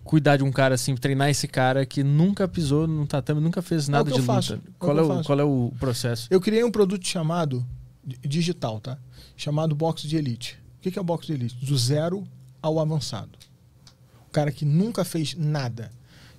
cuidar 0.03 0.37
de 0.37 0.43
um 0.43 0.51
cara 0.51 0.75
assim, 0.75 0.95
treinar 0.95 1.29
esse 1.29 1.47
cara 1.47 1.85
que 1.85 2.03
nunca 2.03 2.47
pisou 2.47 2.87
no 2.87 3.05
tatame, 3.07 3.39
nunca 3.41 3.61
fez 3.61 3.87
nada 3.87 4.09
eu 4.09 4.15
de 4.15 4.21
faço, 4.21 4.53
luta? 4.55 4.67
é 4.67 4.69
o 4.69 4.73
Qual 4.77 4.97
é 4.97 5.01
o 5.01 5.07
faço. 5.07 5.23
qual 5.23 5.39
é 5.39 5.43
o 5.43 5.73
processo? 5.79 6.27
Eu 6.29 6.39
criei 6.41 6.63
um 6.63 6.71
produto 6.71 7.05
chamado 7.07 7.65
di- 8.05 8.17
digital, 8.27 8.79
tá? 8.79 8.97
Chamado 9.35 9.73
box 9.75 10.03
de 10.03 10.15
elite. 10.17 10.59
O 10.77 10.81
que 10.81 10.91
que 10.91 10.99
é 10.99 11.01
o 11.01 11.05
box 11.05 11.25
de 11.27 11.33
elite? 11.33 11.65
Do 11.65 11.77
zero 11.77 12.23
ao 12.61 12.79
avançado. 12.79 13.31
O 14.27 14.31
cara 14.31 14.51
que 14.51 14.65
nunca 14.65 15.03
fez 15.05 15.35
nada. 15.35 15.89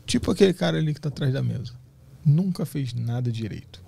Tipo 0.07 0.31
aquele 0.31 0.53
cara 0.53 0.79
ali 0.79 0.95
que 0.95 1.01
tá 1.01 1.09
atrás 1.09 1.33
da 1.33 1.43
mesa. 1.43 1.73
Nunca 2.25 2.65
fez 2.65 2.93
nada 2.95 3.31
direito. 3.31 3.83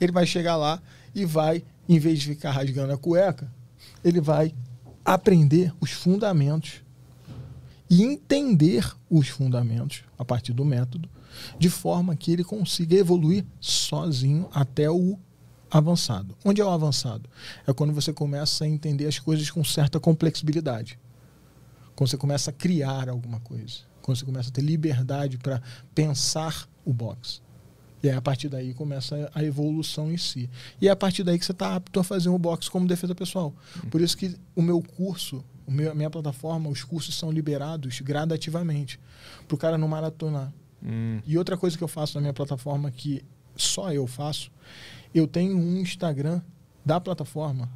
Ele 0.00 0.12
vai 0.12 0.26
chegar 0.26 0.56
lá 0.56 0.82
e 1.14 1.24
vai, 1.24 1.64
em 1.88 1.98
vez 1.98 2.20
de 2.20 2.26
ficar 2.26 2.50
rasgando 2.50 2.92
a 2.92 2.98
cueca, 2.98 3.50
ele 4.04 4.20
vai 4.20 4.54
aprender 5.04 5.72
os 5.80 5.90
fundamentos 5.90 6.82
e 7.88 8.02
entender 8.02 8.94
os 9.08 9.28
fundamentos 9.28 10.04
a 10.18 10.24
partir 10.24 10.52
do 10.52 10.64
método, 10.64 11.08
de 11.58 11.70
forma 11.70 12.14
que 12.14 12.32
ele 12.32 12.44
consiga 12.44 12.96
evoluir 12.96 13.44
sozinho 13.60 14.48
até 14.52 14.90
o 14.90 15.18
avançado. 15.70 16.36
Onde 16.44 16.60
é 16.60 16.64
o 16.64 16.70
avançado? 16.70 17.28
É 17.66 17.72
quando 17.72 17.92
você 17.92 18.12
começa 18.12 18.64
a 18.64 18.68
entender 18.68 19.06
as 19.06 19.18
coisas 19.18 19.50
com 19.50 19.64
certa 19.64 19.98
complexibilidade. 20.00 20.98
Quando 21.94 22.10
você 22.10 22.16
começa 22.16 22.50
a 22.50 22.52
criar 22.52 23.08
alguma 23.08 23.40
coisa. 23.40 23.80
Quando 24.08 24.16
você 24.16 24.24
começa 24.24 24.48
a 24.48 24.52
ter 24.52 24.62
liberdade 24.62 25.36
para 25.36 25.60
pensar 25.94 26.66
o 26.82 26.94
box. 26.94 27.42
E 28.02 28.08
aí, 28.08 28.16
a 28.16 28.22
partir 28.22 28.48
daí 28.48 28.72
começa 28.72 29.30
a 29.34 29.44
evolução 29.44 30.10
em 30.10 30.16
si. 30.16 30.48
E 30.80 30.88
é 30.88 30.90
a 30.90 30.96
partir 30.96 31.22
daí 31.22 31.38
que 31.38 31.44
você 31.44 31.52
está 31.52 31.74
apto 31.74 32.00
a 32.00 32.02
fazer 32.02 32.30
um 32.30 32.38
box 32.38 32.70
como 32.70 32.88
defesa 32.88 33.14
pessoal. 33.14 33.52
Por 33.90 34.00
isso 34.00 34.16
que 34.16 34.34
o 34.56 34.62
meu 34.62 34.80
curso, 34.80 35.44
o 35.66 35.70
meu, 35.70 35.90
a 35.90 35.94
minha 35.94 36.08
plataforma, 36.08 36.70
os 36.70 36.82
cursos 36.82 37.14
são 37.18 37.30
liberados 37.30 38.00
gradativamente. 38.00 38.98
Para 39.46 39.54
o 39.54 39.58
cara 39.58 39.76
não 39.76 39.86
maratonar. 39.86 40.50
Hum, 40.82 41.20
E 41.26 41.36
outra 41.36 41.58
coisa 41.58 41.76
que 41.76 41.84
eu 41.84 41.88
faço 41.88 42.14
na 42.14 42.22
minha 42.22 42.32
plataforma 42.32 42.90
que 42.90 43.22
só 43.56 43.92
eu 43.92 44.06
faço, 44.06 44.50
eu 45.14 45.28
tenho 45.28 45.54
um 45.54 45.76
Instagram 45.76 46.40
da 46.82 46.98
plataforma 46.98 47.68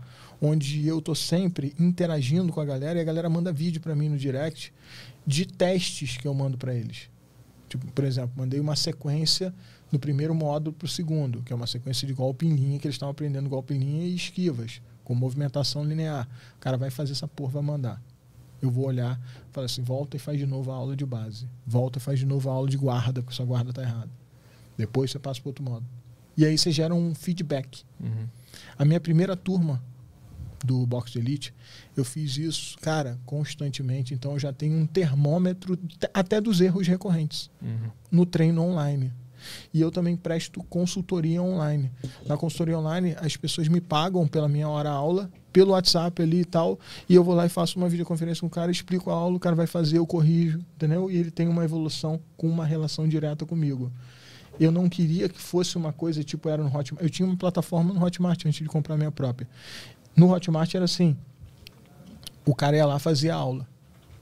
onde 0.43 0.87
eu 0.89 1.01
tô 1.01 1.15
sempre 1.15 1.73
interagindo 1.79 2.53
com 2.53 2.61
a 2.61 2.65
galera 2.65 2.99
e 2.99 3.03
a 3.03 3.05
galera 3.05 3.31
manda 3.31 3.53
vídeo 3.53 3.81
para 3.81 3.95
mim 3.95 4.09
no 4.09 4.19
direct 4.19 4.75
de 5.27 5.47
testes 5.47 6.17
que 6.17 6.27
eu 6.27 6.35
mando 6.35 6.59
para 6.59 6.75
eles. 6.75 7.09
Tipo, 7.69 7.87
por 7.93 8.05
exemplo, 8.05 8.33
mandei 8.37 8.61
uma 8.61 8.77
sequência 8.77 9.55
do 9.91 9.99
primeiro 9.99 10.35
módulo 10.35 10.75
pro 10.75 10.89
segundo, 10.89 11.43
que 11.43 11.53
é 11.53 11.57
uma 11.57 11.67
sequência 11.67 12.07
de 12.07 12.13
golpe 12.13 12.47
em 12.47 12.55
linha 12.55 12.79
que 12.79 12.87
eles 12.87 12.95
estão 12.95 13.09
aprendendo 13.09 13.49
golpe 13.49 13.75
em 13.75 13.79
linha 13.79 14.07
e 14.07 14.15
esquivas, 14.15 14.81
com 15.05 15.15
movimentação 15.15 15.85
linear. 15.85 16.29
O 16.57 16.59
cara 16.59 16.77
vai 16.77 16.91
fazer 16.91 17.13
essa 17.13 17.29
porra, 17.29 17.53
vai 17.53 17.63
mandar. 17.63 18.03
Eu 18.61 18.71
vou 18.71 18.87
olhar, 18.87 19.21
fala 19.51 19.67
assim, 19.67 19.83
volta 19.83 20.17
e 20.17 20.21
faz 20.21 20.39
de 20.39 20.47
novo 20.47 20.71
a 20.71 20.75
aula 20.75 20.95
de 20.95 21.05
base. 21.05 21.49
Volta 21.67 21.99
e 21.99 22.01
faz 22.03 22.19
de 22.19 22.27
novo 22.27 22.49
a 22.49 22.53
aula 22.53 22.69
de 22.69 22.77
guarda, 22.77 23.23
porque 23.23 23.35
sua 23.35 23.45
guarda 23.45 23.71
está 23.71 23.83
errada. 23.83 24.11
Depois 24.77 25.11
você 25.11 25.19
passa 25.19 25.41
para 25.41 25.49
outro 25.49 25.65
modo. 25.65 25.85
E 26.37 26.45
aí 26.47 26.57
você 26.57 26.71
gera 26.71 26.95
um 26.95 27.15
feedback. 27.15 27.85
uhum. 28.01 28.27
A 28.79 28.85
minha 28.85 29.01
primeira 29.01 29.37
turma 29.37 29.83
do 30.65 30.87
Box 30.87 31.17
Elite, 31.17 31.53
eu 31.97 32.05
fiz 32.05 32.37
isso, 32.37 32.77
cara, 32.81 33.19
constantemente. 33.27 34.15
Então 34.15 34.33
eu 34.33 34.39
já 34.39 34.53
tenho 34.53 34.77
um 34.77 34.87
termômetro 34.87 35.77
te- 35.77 36.09
até 36.15 36.41
dos 36.41 36.61
erros 36.61 36.87
recorrentes 36.87 37.51
Uhum. 37.61 37.91
no 38.11 38.27
treino 38.27 38.63
online. 38.63 39.13
E 39.75 39.81
eu 39.81 39.91
também 39.91 40.17
presto 40.17 40.63
consultoria 40.65 41.43
online. 41.43 41.91
Na 42.27 42.37
consultoria 42.37 42.79
online, 42.79 43.17
as 43.21 43.37
pessoas 43.37 43.67
me 43.67 43.81
pagam 43.81 44.27
pela 44.29 44.49
minha 44.49 44.69
hora 44.69 44.89
aula, 44.91 45.29
pelo 45.53 45.73
WhatsApp 45.73 46.23
ali 46.23 46.43
e 46.43 46.45
tal, 46.45 46.79
e 47.09 47.15
eu 47.17 47.25
vou 47.25 47.35
lá 47.35 47.45
e 47.45 47.49
faço 47.49 47.77
uma 47.77 47.89
videoconferência 47.89 48.41
com 48.41 48.47
o 48.47 48.51
cara, 48.51 48.71
explico 48.71 49.11
a 49.11 49.15
aula, 49.15 49.37
o 49.37 49.41
cara 49.41 49.57
vai 49.57 49.67
fazer, 49.67 49.99
eu 49.99 50.07
corrijo, 50.07 50.61
entendeu? 50.77 51.11
E 51.11 51.17
ele 51.17 51.31
tem 51.33 51.49
uma 51.49 51.65
evolução 51.65 52.21
com 52.37 52.49
uma 52.49 52.65
relação 52.65 53.09
direta 53.09 53.45
comigo. 53.45 53.91
Eu 54.61 54.71
não 54.71 54.89
queria 54.89 55.29
que 55.29 55.41
fosse 55.41 55.77
uma 55.77 55.93
coisa 55.93 56.23
tipo 56.23 56.49
era 56.49 56.63
no 56.63 56.69
Hotmart. 56.69 57.03
Eu 57.03 57.11
tinha 57.11 57.27
uma 57.27 57.37
plataforma 57.37 57.93
no 57.93 58.05
Hotmart 58.05 58.47
antes 58.47 58.61
de 58.63 58.69
comprar 58.69 58.95
a 58.95 58.99
minha 58.99 59.11
própria. 59.11 59.49
No 60.17 60.33
Hotmart 60.33 60.75
era 60.75 60.85
assim: 60.85 61.17
o 62.45 62.55
cara 62.55 62.77
ia 62.77 62.87
lá, 62.87 62.99
fazia 62.99 63.35
aula 63.35 63.67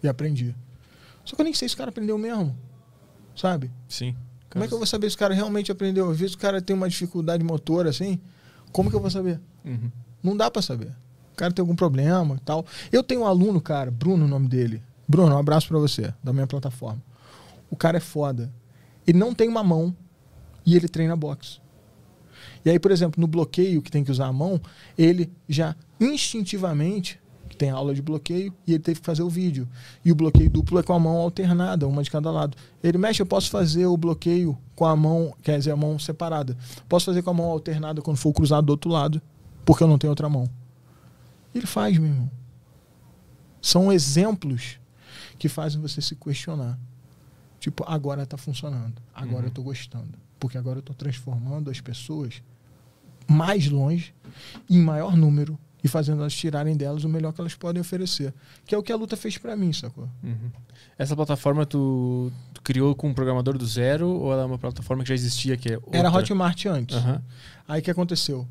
e 0.02 0.08
aprendia. 0.08 0.54
Só 1.24 1.36
que 1.36 1.42
eu 1.42 1.44
nem 1.44 1.54
sei 1.54 1.68
se 1.68 1.74
o 1.74 1.78
cara 1.78 1.90
aprendeu 1.90 2.16
mesmo, 2.18 2.56
sabe? 3.36 3.70
Sim. 3.88 4.16
Como 4.50 4.64
é 4.64 4.68
que 4.68 4.74
eu 4.74 4.78
vou 4.78 4.86
saber 4.86 5.08
se 5.08 5.16
o 5.16 5.18
cara 5.18 5.32
realmente 5.32 5.70
aprendeu? 5.70 6.10
Às 6.10 6.18
vezes 6.18 6.34
o 6.34 6.38
cara 6.38 6.60
tem 6.60 6.74
uma 6.74 6.88
dificuldade 6.88 7.44
motora 7.44 7.90
assim. 7.90 8.20
Como 8.72 8.90
que 8.90 8.96
eu 8.96 9.00
vou 9.00 9.10
saber? 9.10 9.40
Uhum. 9.64 9.90
Não 10.22 10.36
dá 10.36 10.50
pra 10.50 10.60
saber. 10.60 10.92
O 11.32 11.36
cara 11.36 11.52
tem 11.52 11.62
algum 11.62 11.76
problema 11.76 12.34
e 12.34 12.40
tal. 12.40 12.66
Eu 12.90 13.02
tenho 13.02 13.22
um 13.22 13.26
aluno, 13.26 13.60
cara, 13.60 13.90
Bruno, 13.90 14.24
o 14.24 14.28
nome 14.28 14.48
dele. 14.48 14.82
Bruno, 15.06 15.34
um 15.34 15.38
abraço 15.38 15.68
pra 15.68 15.78
você, 15.78 16.12
da 16.22 16.32
minha 16.32 16.46
plataforma. 16.46 17.00
O 17.70 17.76
cara 17.76 17.96
é 17.96 18.00
foda. 18.00 18.52
Ele 19.06 19.18
não 19.18 19.34
tem 19.34 19.48
uma 19.48 19.62
mão 19.62 19.94
e 20.66 20.76
ele 20.76 20.88
treina 20.88 21.16
boxe. 21.16 21.60
E 22.64 22.70
aí, 22.70 22.78
por 22.78 22.90
exemplo, 22.90 23.20
no 23.20 23.26
bloqueio 23.26 23.80
que 23.82 23.90
tem 23.90 24.04
que 24.04 24.10
usar 24.10 24.26
a 24.26 24.32
mão, 24.32 24.60
ele 24.98 25.30
já 25.48 25.74
instintivamente 25.98 27.18
tem 27.58 27.68
aula 27.68 27.94
de 27.94 28.00
bloqueio 28.00 28.54
e 28.66 28.72
ele 28.72 28.82
teve 28.82 29.00
que 29.00 29.06
fazer 29.06 29.22
o 29.22 29.28
vídeo. 29.28 29.68
E 30.02 30.10
o 30.10 30.14
bloqueio 30.14 30.48
duplo 30.48 30.78
é 30.78 30.82
com 30.82 30.94
a 30.94 30.98
mão 30.98 31.16
alternada, 31.18 31.86
uma 31.86 32.02
de 32.02 32.10
cada 32.10 32.30
lado. 32.30 32.56
Ele 32.82 32.96
mexe, 32.96 33.20
eu 33.20 33.26
posso 33.26 33.50
fazer 33.50 33.84
o 33.84 33.96
bloqueio 33.98 34.56
com 34.74 34.86
a 34.86 34.96
mão, 34.96 35.34
quer 35.42 35.58
dizer, 35.58 35.70
a 35.70 35.76
mão 35.76 35.98
separada. 35.98 36.56
Posso 36.88 37.04
fazer 37.06 37.20
com 37.22 37.28
a 37.30 37.34
mão 37.34 37.50
alternada 37.50 38.00
quando 38.00 38.16
for 38.16 38.32
cruzado 38.32 38.64
do 38.64 38.70
outro 38.70 38.90
lado, 38.90 39.20
porque 39.64 39.82
eu 39.82 39.88
não 39.88 39.98
tenho 39.98 40.10
outra 40.10 40.26
mão. 40.28 40.48
Ele 41.54 41.66
faz, 41.66 41.98
meu 41.98 42.08
irmão. 42.10 42.30
São 43.60 43.92
exemplos 43.92 44.78
que 45.38 45.48
fazem 45.48 45.80
você 45.82 46.00
se 46.00 46.16
questionar. 46.16 46.78
Tipo, 47.58 47.84
agora 47.86 48.24
tá 48.24 48.38
funcionando. 48.38 48.94
Agora 49.14 49.40
Uhum. 49.42 49.48
eu 49.48 49.50
tô 49.50 49.62
gostando. 49.62 50.12
Porque 50.40 50.58
agora 50.58 50.78
eu 50.78 50.82
tô 50.82 50.94
transformando 50.94 51.70
as 51.70 51.80
pessoas 51.80 52.42
mais 53.28 53.68
longe, 53.68 54.12
em 54.68 54.80
maior 54.80 55.16
número, 55.16 55.56
e 55.84 55.88
fazendo 55.88 56.20
elas 56.20 56.34
tirarem 56.34 56.76
delas 56.76 57.04
o 57.04 57.08
melhor 57.08 57.32
que 57.32 57.40
elas 57.40 57.54
podem 57.54 57.80
oferecer. 57.80 58.34
Que 58.66 58.74
é 58.74 58.78
o 58.78 58.82
que 58.82 58.92
a 58.92 58.96
luta 58.96 59.16
fez 59.16 59.38
pra 59.38 59.54
mim, 59.54 59.72
sacou? 59.72 60.08
Uhum. 60.22 60.50
Essa 60.98 61.14
plataforma 61.14 61.64
tu, 61.64 62.32
tu 62.52 62.60
criou 62.62 62.94
com 62.94 63.08
um 63.08 63.14
programador 63.14 63.56
do 63.56 63.66
zero 63.66 64.08
ou 64.08 64.32
ela 64.32 64.42
é 64.42 64.44
uma 64.44 64.58
plataforma 64.58 65.02
que 65.02 65.08
já 65.08 65.14
existia 65.14 65.56
que 65.56 65.72
é 65.72 65.76
outra? 65.76 65.98
Era 65.98 66.10
Hotmart 66.10 66.66
antes. 66.66 66.96
Aham. 66.96 67.22
Aí 67.68 67.80
o 67.80 67.84
que 67.84 67.90
aconteceu? 67.90 68.46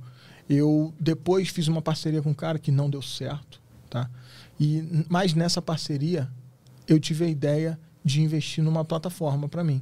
Eu 0.49 0.93
depois 0.99 1.49
fiz 1.49 1.67
uma 1.67 1.81
parceria 1.81 2.21
com 2.21 2.31
um 2.31 2.33
cara 2.33 2.57
que 2.57 2.71
não 2.71 2.89
deu 2.89 3.01
certo, 3.01 3.61
tá? 3.89 4.09
E 4.59 5.05
mas 5.07 5.33
nessa 5.33 5.61
parceria 5.61 6.27
eu 6.87 6.99
tive 6.99 7.25
a 7.25 7.27
ideia 7.27 7.79
de 8.03 8.21
investir 8.21 8.63
numa 8.63 8.83
plataforma 8.83 9.47
pra 9.47 9.63
mim. 9.63 9.81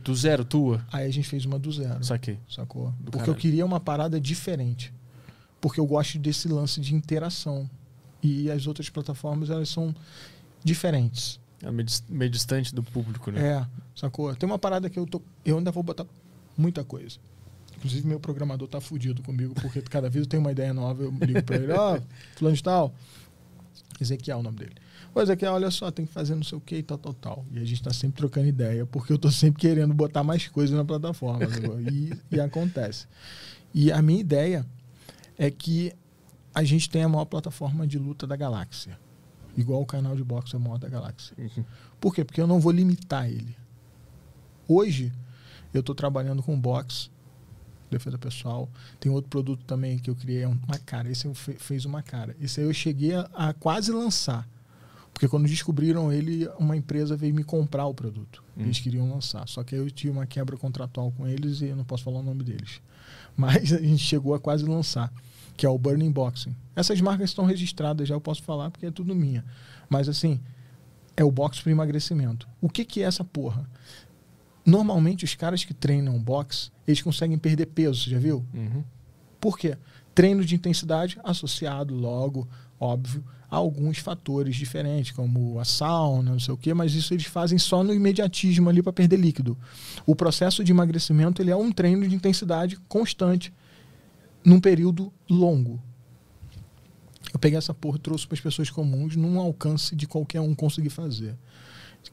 Do 0.00 0.14
zero, 0.14 0.44
tua? 0.44 0.84
Aí 0.92 1.06
a 1.06 1.10
gente 1.10 1.28
fez 1.28 1.44
uma 1.44 1.58
do 1.58 1.70
zero. 1.72 2.02
Saquei. 2.04 2.38
Sacou? 2.48 2.90
Do 2.92 3.04
Porque 3.04 3.18
caralho. 3.18 3.30
eu 3.32 3.34
queria 3.34 3.64
uma 3.66 3.80
parada 3.80 4.20
diferente. 4.20 4.92
Porque 5.60 5.80
eu 5.80 5.86
gosto 5.86 6.18
desse 6.18 6.48
lance 6.48 6.80
de 6.80 6.94
interação. 6.94 7.68
E 8.22 8.50
as 8.50 8.66
outras 8.66 8.88
plataformas, 8.88 9.50
elas 9.50 9.68
são 9.68 9.94
diferentes. 10.62 11.38
É 11.62 11.70
meio, 11.70 11.88
meio 12.08 12.30
distante 12.30 12.74
do 12.74 12.82
público, 12.82 13.30
né? 13.30 13.40
É, 13.40 13.66
sacou? 13.94 14.34
Tem 14.34 14.48
uma 14.48 14.58
parada 14.58 14.90
que 14.90 14.98
eu 14.98 15.06
tô. 15.06 15.22
Eu 15.44 15.58
ainda 15.58 15.70
vou 15.70 15.82
botar 15.82 16.06
muita 16.56 16.84
coisa. 16.84 17.18
Inclusive, 17.76 18.06
meu 18.06 18.18
programador 18.18 18.68
tá 18.68 18.80
fudido 18.80 19.22
comigo, 19.22 19.54
porque 19.54 19.82
cada 19.82 20.08
vez 20.08 20.24
eu 20.24 20.28
tenho 20.28 20.40
uma 20.40 20.50
ideia 20.52 20.72
nova, 20.72 21.02
eu 21.02 21.10
ligo 21.10 21.42
pra 21.42 21.56
ele, 21.56 21.72
ó, 21.72 21.98
fulano 22.36 22.56
de 22.56 22.62
tal. 22.62 22.94
Ezequiel 24.00 24.38
é 24.38 24.40
o 24.40 24.42
nome 24.42 24.58
dele. 24.58 24.74
Ô, 25.16 25.22
Ezequiel, 25.22 25.54
olha 25.54 25.70
só, 25.70 25.90
tem 25.90 26.04
que 26.04 26.12
fazer 26.12 26.34
não 26.34 26.42
sei 26.42 26.58
o 26.58 26.60
que 26.60 26.76
e 26.76 26.82
tal, 26.82 26.98
tal, 26.98 27.14
tal. 27.14 27.46
E 27.50 27.58
a 27.58 27.64
gente 27.64 27.82
tá 27.82 27.90
sempre 27.90 28.18
trocando 28.18 28.48
ideia, 28.48 28.84
porque 28.84 29.10
eu 29.10 29.18
tô 29.18 29.30
sempre 29.30 29.62
querendo 29.62 29.94
botar 29.94 30.22
mais 30.22 30.46
coisas 30.48 30.76
na 30.76 30.84
plataforma. 30.84 31.48
sacou? 31.48 31.80
e, 31.90 32.12
e 32.30 32.38
acontece. 32.38 33.06
E 33.72 33.90
a 33.90 34.02
minha 34.02 34.20
ideia 34.20 34.66
é 35.38 35.50
que 35.50 35.90
a 36.54 36.62
gente 36.62 36.90
tem 36.90 37.02
a 37.02 37.08
maior 37.08 37.24
plataforma 37.24 37.86
de 37.86 37.98
luta 37.98 38.26
da 38.26 38.36
galáxia. 38.36 38.98
Igual 39.56 39.80
o 39.80 39.86
canal 39.86 40.14
de 40.14 40.22
boxe 40.22 40.54
é 40.54 40.58
o 40.58 40.60
maior 40.60 40.76
da 40.76 40.86
galáxia. 40.88 41.34
Uhum. 41.38 41.64
Por 41.98 42.14
quê? 42.14 42.22
Porque 42.22 42.38
eu 42.42 42.46
não 42.46 42.60
vou 42.60 42.70
limitar 42.70 43.26
ele. 43.26 43.56
Hoje, 44.68 45.10
eu 45.72 45.80
estou 45.80 45.94
trabalhando 45.94 46.42
com 46.42 46.60
boxe 46.60 47.08
defesa 47.90 48.18
pessoal. 48.18 48.68
Tem 49.00 49.10
outro 49.10 49.30
produto 49.30 49.64
também 49.64 49.98
que 49.98 50.10
eu 50.10 50.14
criei, 50.14 50.42
é 50.42 50.46
uma 50.48 50.78
cara. 50.84 51.10
Esse 51.10 51.24
eu 51.26 51.32
fe- 51.34 51.56
fez 51.58 51.86
uma 51.86 52.02
cara. 52.02 52.36
Esse 52.38 52.60
aí 52.60 52.66
eu 52.66 52.74
cheguei 52.74 53.14
a, 53.14 53.22
a 53.32 53.52
quase 53.54 53.90
lançar. 53.92 54.46
Porque 55.16 55.28
quando 55.28 55.48
descobriram 55.48 56.12
ele, 56.12 56.46
uma 56.58 56.76
empresa 56.76 57.16
veio 57.16 57.34
me 57.34 57.42
comprar 57.42 57.86
o 57.86 57.94
produto. 57.94 58.44
Eles 58.54 58.78
queriam 58.78 59.08
lançar. 59.08 59.48
Só 59.48 59.64
que 59.64 59.74
aí 59.74 59.80
eu 59.80 59.90
tive 59.90 60.12
uma 60.12 60.26
quebra 60.26 60.58
contratual 60.58 61.10
com 61.10 61.26
eles 61.26 61.62
e 61.62 61.68
eu 61.68 61.74
não 61.74 61.86
posso 61.86 62.04
falar 62.04 62.18
o 62.18 62.22
nome 62.22 62.44
deles. 62.44 62.82
Mas 63.34 63.72
a 63.72 63.80
gente 63.80 64.04
chegou 64.04 64.34
a 64.34 64.38
quase 64.38 64.66
lançar, 64.66 65.10
que 65.56 65.64
é 65.64 65.68
o 65.70 65.78
Burning 65.78 66.12
Boxing. 66.12 66.54
Essas 66.76 67.00
marcas 67.00 67.30
estão 67.30 67.46
registradas, 67.46 68.06
já 68.06 68.14
eu 68.14 68.20
posso 68.20 68.42
falar 68.42 68.70
porque 68.70 68.84
é 68.84 68.90
tudo 68.90 69.14
minha. 69.14 69.42
Mas 69.88 70.06
assim, 70.06 70.38
é 71.16 71.24
o 71.24 71.30
boxe 71.30 71.62
para 71.62 71.72
emagrecimento. 71.72 72.46
O 72.60 72.68
que, 72.68 72.84
que 72.84 73.00
é 73.00 73.06
essa 73.06 73.24
porra? 73.24 73.66
Normalmente 74.66 75.24
os 75.24 75.34
caras 75.34 75.64
que 75.64 75.72
treinam 75.72 76.22
boxe, 76.22 76.70
eles 76.86 77.00
conseguem 77.00 77.38
perder 77.38 77.68
peso, 77.68 78.02
você 78.02 78.10
já 78.10 78.18
viu? 78.18 78.44
Uhum. 78.52 78.84
Por 79.40 79.58
quê? 79.58 79.78
Treino 80.14 80.44
de 80.44 80.54
intensidade 80.54 81.18
associado 81.24 81.94
logo, 81.94 82.46
óbvio, 82.78 83.24
alguns 83.48 83.98
fatores 83.98 84.56
diferentes, 84.56 85.12
como 85.12 85.58
a 85.58 85.64
sauna, 85.64 86.32
não 86.32 86.40
sei 86.40 86.54
o 86.54 86.56
quê, 86.56 86.74
mas 86.74 86.94
isso 86.94 87.14
eles 87.14 87.26
fazem 87.26 87.58
só 87.58 87.82
no 87.82 87.94
imediatismo 87.94 88.68
ali 88.68 88.82
para 88.82 88.92
perder 88.92 89.18
líquido. 89.18 89.56
O 90.04 90.14
processo 90.14 90.64
de 90.64 90.72
emagrecimento 90.72 91.40
ele 91.40 91.50
é 91.50 91.56
um 91.56 91.70
treino 91.70 92.06
de 92.08 92.14
intensidade 92.14 92.76
constante 92.88 93.52
num 94.44 94.60
período 94.60 95.12
longo. 95.28 95.80
Eu 97.32 97.38
peguei 97.38 97.58
essa 97.58 97.74
porra 97.74 97.96
e 97.96 98.00
trouxe 98.00 98.26
para 98.26 98.34
as 98.34 98.40
pessoas 98.40 98.70
comuns 98.70 99.16
num 99.16 99.38
alcance 99.38 99.94
de 99.94 100.06
qualquer 100.06 100.40
um 100.40 100.54
conseguir 100.54 100.90
fazer. 100.90 101.36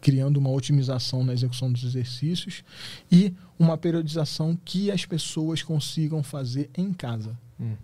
Criando 0.01 0.37
uma 0.37 0.49
otimização 0.49 1.23
na 1.23 1.33
execução 1.33 1.71
dos 1.71 1.83
exercícios 1.83 2.63
e 3.11 3.33
uma 3.57 3.77
periodização 3.77 4.57
que 4.65 4.89
as 4.89 5.05
pessoas 5.05 5.61
consigam 5.61 6.23
fazer 6.23 6.69
em 6.75 6.91
casa. 6.91 7.37
Hum. 7.59 7.75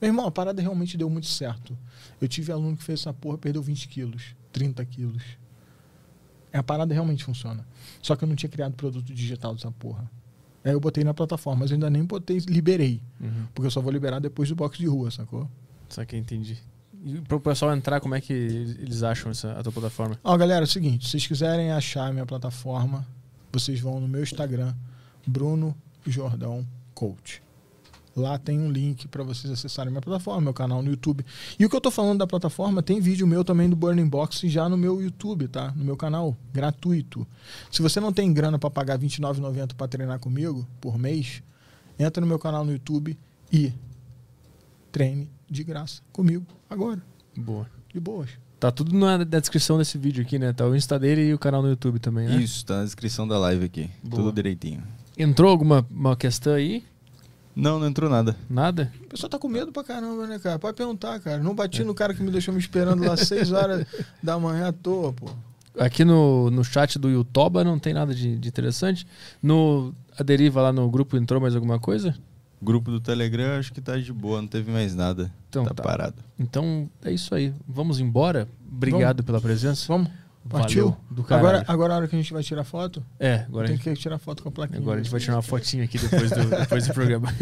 Meu 0.00 0.08
irmão, 0.08 0.26
a 0.26 0.30
parada 0.30 0.62
realmente 0.62 0.96
deu 0.96 1.10
muito 1.10 1.26
certo. 1.26 1.76
Eu 2.20 2.26
tive 2.26 2.50
aluno 2.50 2.76
que 2.76 2.82
fez 2.82 3.00
essa 3.00 3.12
porra 3.12 3.36
perdeu 3.36 3.62
20 3.62 3.88
quilos, 3.88 4.34
30 4.52 4.84
quilos. 4.86 5.22
É, 6.52 6.58
a 6.58 6.62
parada 6.62 6.92
realmente 6.92 7.22
funciona. 7.22 7.66
Só 8.02 8.16
que 8.16 8.24
eu 8.24 8.28
não 8.28 8.34
tinha 8.34 8.50
criado 8.50 8.74
produto 8.74 9.12
digital 9.12 9.54
dessa 9.54 9.70
porra. 9.70 10.10
Aí 10.64 10.72
eu 10.72 10.80
botei 10.80 11.04
na 11.04 11.14
plataforma, 11.14 11.60
mas 11.60 11.70
eu 11.70 11.76
ainda 11.76 11.88
nem 11.88 12.04
botei, 12.04 12.38
liberei. 12.38 13.00
Uhum. 13.20 13.46
Porque 13.54 13.66
eu 13.66 13.70
só 13.70 13.80
vou 13.80 13.92
liberar 13.92 14.20
depois 14.20 14.48
do 14.48 14.54
box 14.54 14.78
de 14.78 14.86
rua, 14.86 15.10
sacou? 15.10 15.48
Só 15.88 16.04
que 16.04 16.16
eu 16.16 16.20
entendi. 16.20 16.58
E 17.02 17.20
para 17.20 17.36
o 17.36 17.40
pessoal 17.40 17.74
entrar, 17.74 18.00
como 18.00 18.14
é 18.14 18.20
que 18.20 18.32
eles 18.32 19.02
acham 19.02 19.30
essa, 19.30 19.52
a 19.52 19.62
tua 19.62 19.72
plataforma? 19.72 20.18
Ó, 20.22 20.36
galera, 20.36 20.64
é 20.64 20.66
o 20.66 20.68
seguinte, 20.68 21.04
se 21.04 21.12
vocês 21.12 21.26
quiserem 21.26 21.72
achar 21.72 22.08
a 22.08 22.12
minha 22.12 22.26
plataforma, 22.26 23.06
vocês 23.50 23.80
vão 23.80 23.98
no 24.00 24.06
meu 24.06 24.22
Instagram, 24.22 24.74
Bruno 25.26 25.74
Jordão 26.06 26.66
Coach. 26.94 27.42
Lá 28.20 28.38
tem 28.38 28.60
um 28.60 28.70
link 28.70 29.08
para 29.08 29.22
vocês 29.22 29.52
acessarem 29.52 29.90
minha 29.90 30.02
plataforma, 30.02 30.40
meu 30.40 30.54
canal 30.54 30.82
no 30.82 30.90
YouTube. 30.90 31.24
E 31.58 31.64
o 31.64 31.70
que 31.70 31.74
eu 31.74 31.80
tô 31.80 31.90
falando 31.90 32.18
da 32.18 32.26
plataforma, 32.26 32.82
tem 32.82 33.00
vídeo 33.00 33.26
meu 33.26 33.42
também 33.42 33.68
do 33.68 33.74
Burning 33.74 34.08
Box 34.08 34.46
já 34.48 34.68
no 34.68 34.76
meu 34.76 35.00
YouTube, 35.00 35.48
tá? 35.48 35.72
No 35.74 35.84
meu 35.84 35.96
canal, 35.96 36.36
gratuito. 36.52 37.26
Se 37.70 37.82
você 37.82 37.98
não 38.00 38.12
tem 38.12 38.32
grana 38.32 38.58
para 38.58 38.70
pagar 38.70 38.98
R$ 38.98 39.06
29,90 39.06 39.74
para 39.74 39.88
treinar 39.88 40.18
comigo 40.18 40.66
por 40.80 40.98
mês, 40.98 41.42
entra 41.98 42.20
no 42.20 42.26
meu 42.26 42.38
canal 42.38 42.64
no 42.64 42.72
YouTube 42.72 43.18
e 43.52 43.72
treine 44.92 45.30
de 45.48 45.64
graça 45.64 46.02
comigo 46.12 46.46
agora, 46.68 47.02
Boa. 47.36 47.66
de 47.92 47.98
boas. 47.98 48.30
Tá 48.60 48.70
tudo 48.70 48.96
na, 48.96 49.16
na 49.16 49.24
descrição 49.24 49.78
desse 49.78 49.96
vídeo 49.96 50.22
aqui, 50.22 50.38
né? 50.38 50.52
Tá 50.52 50.66
o 50.66 50.76
Insta 50.76 50.98
dele 50.98 51.22
e 51.22 51.34
o 51.34 51.38
canal 51.38 51.62
no 51.62 51.68
YouTube 51.68 51.98
também, 51.98 52.28
né? 52.28 52.36
Isso, 52.36 52.64
tá 52.66 52.78
na 52.78 52.84
descrição 52.84 53.26
da 53.26 53.38
live 53.38 53.64
aqui. 53.64 53.90
Boa. 54.02 54.22
Tudo 54.22 54.34
direitinho. 54.34 54.82
Entrou 55.16 55.50
alguma 55.50 55.86
uma 55.90 56.14
questão 56.14 56.52
aí? 56.52 56.84
Não, 57.54 57.78
não 57.78 57.86
entrou 57.86 58.08
nada. 58.08 58.36
Nada? 58.48 58.92
O 59.04 59.08
pessoal 59.08 59.28
tá 59.28 59.38
com 59.38 59.48
medo 59.48 59.72
pra 59.72 59.82
caramba, 59.82 60.26
né, 60.26 60.38
cara? 60.38 60.58
Pode 60.58 60.76
perguntar, 60.76 61.18
cara. 61.20 61.38
Não 61.42 61.54
bati 61.54 61.82
no 61.82 61.94
cara 61.94 62.14
que 62.14 62.22
me 62.22 62.30
deixou 62.30 62.54
me 62.54 62.60
esperando 62.60 63.04
lá 63.04 63.16
6 63.16 63.52
horas 63.52 63.86
da 64.22 64.38
manhã 64.38 64.68
à 64.68 64.72
toa, 64.72 65.12
pô. 65.12 65.30
Aqui 65.78 66.04
no, 66.04 66.50
no 66.50 66.64
chat 66.64 66.98
do 66.98 67.08
Yutoba 67.08 67.62
não 67.62 67.78
tem 67.78 67.94
nada 67.94 68.14
de, 68.14 68.36
de 68.36 68.48
interessante. 68.48 69.06
No 69.42 69.94
A 70.18 70.22
Deriva 70.22 70.60
lá 70.60 70.72
no 70.72 70.88
grupo 70.90 71.16
entrou 71.16 71.40
mais 71.40 71.54
alguma 71.54 71.78
coisa? 71.78 72.14
Grupo 72.62 72.90
do 72.90 73.00
Telegram, 73.00 73.58
acho 73.58 73.72
que 73.72 73.80
tá 73.80 73.96
de 73.96 74.12
boa, 74.12 74.42
não 74.42 74.48
teve 74.48 74.70
mais 74.70 74.94
nada. 74.94 75.32
Então 75.48 75.64
tá, 75.64 75.72
tá. 75.72 75.82
parado. 75.82 76.16
Então 76.38 76.90
é 77.02 77.10
isso 77.10 77.34
aí. 77.34 77.54
Vamos 77.66 78.00
embora. 78.00 78.46
Obrigado 78.70 79.22
pela 79.22 79.40
presença. 79.40 79.86
Vamos? 79.88 80.10
Partiu? 80.48 80.96
Agora, 81.28 81.64
agora 81.68 81.94
a 81.94 81.96
hora 81.98 82.08
que 82.08 82.16
a 82.16 82.18
gente 82.18 82.32
vai 82.32 82.42
tirar 82.42 82.64
foto, 82.64 83.04
É, 83.18 83.44
agora, 83.46 83.68
tem 83.68 83.76
gente, 83.76 83.84
que 83.84 83.94
tirar 83.94 84.18
foto 84.18 84.42
com 84.42 84.48
a 84.48 84.52
plaquinha. 84.52 84.80
agora 84.80 84.98
a 84.98 85.02
gente 85.02 85.10
vai 85.12 85.20
tirar 85.20 85.36
uma 85.36 85.42
fotinha 85.42 85.84
aqui 85.84 85.98
depois 85.98 86.30
do, 86.30 86.44
depois 86.50 86.86
do 86.88 86.94
programa. 86.94 87.32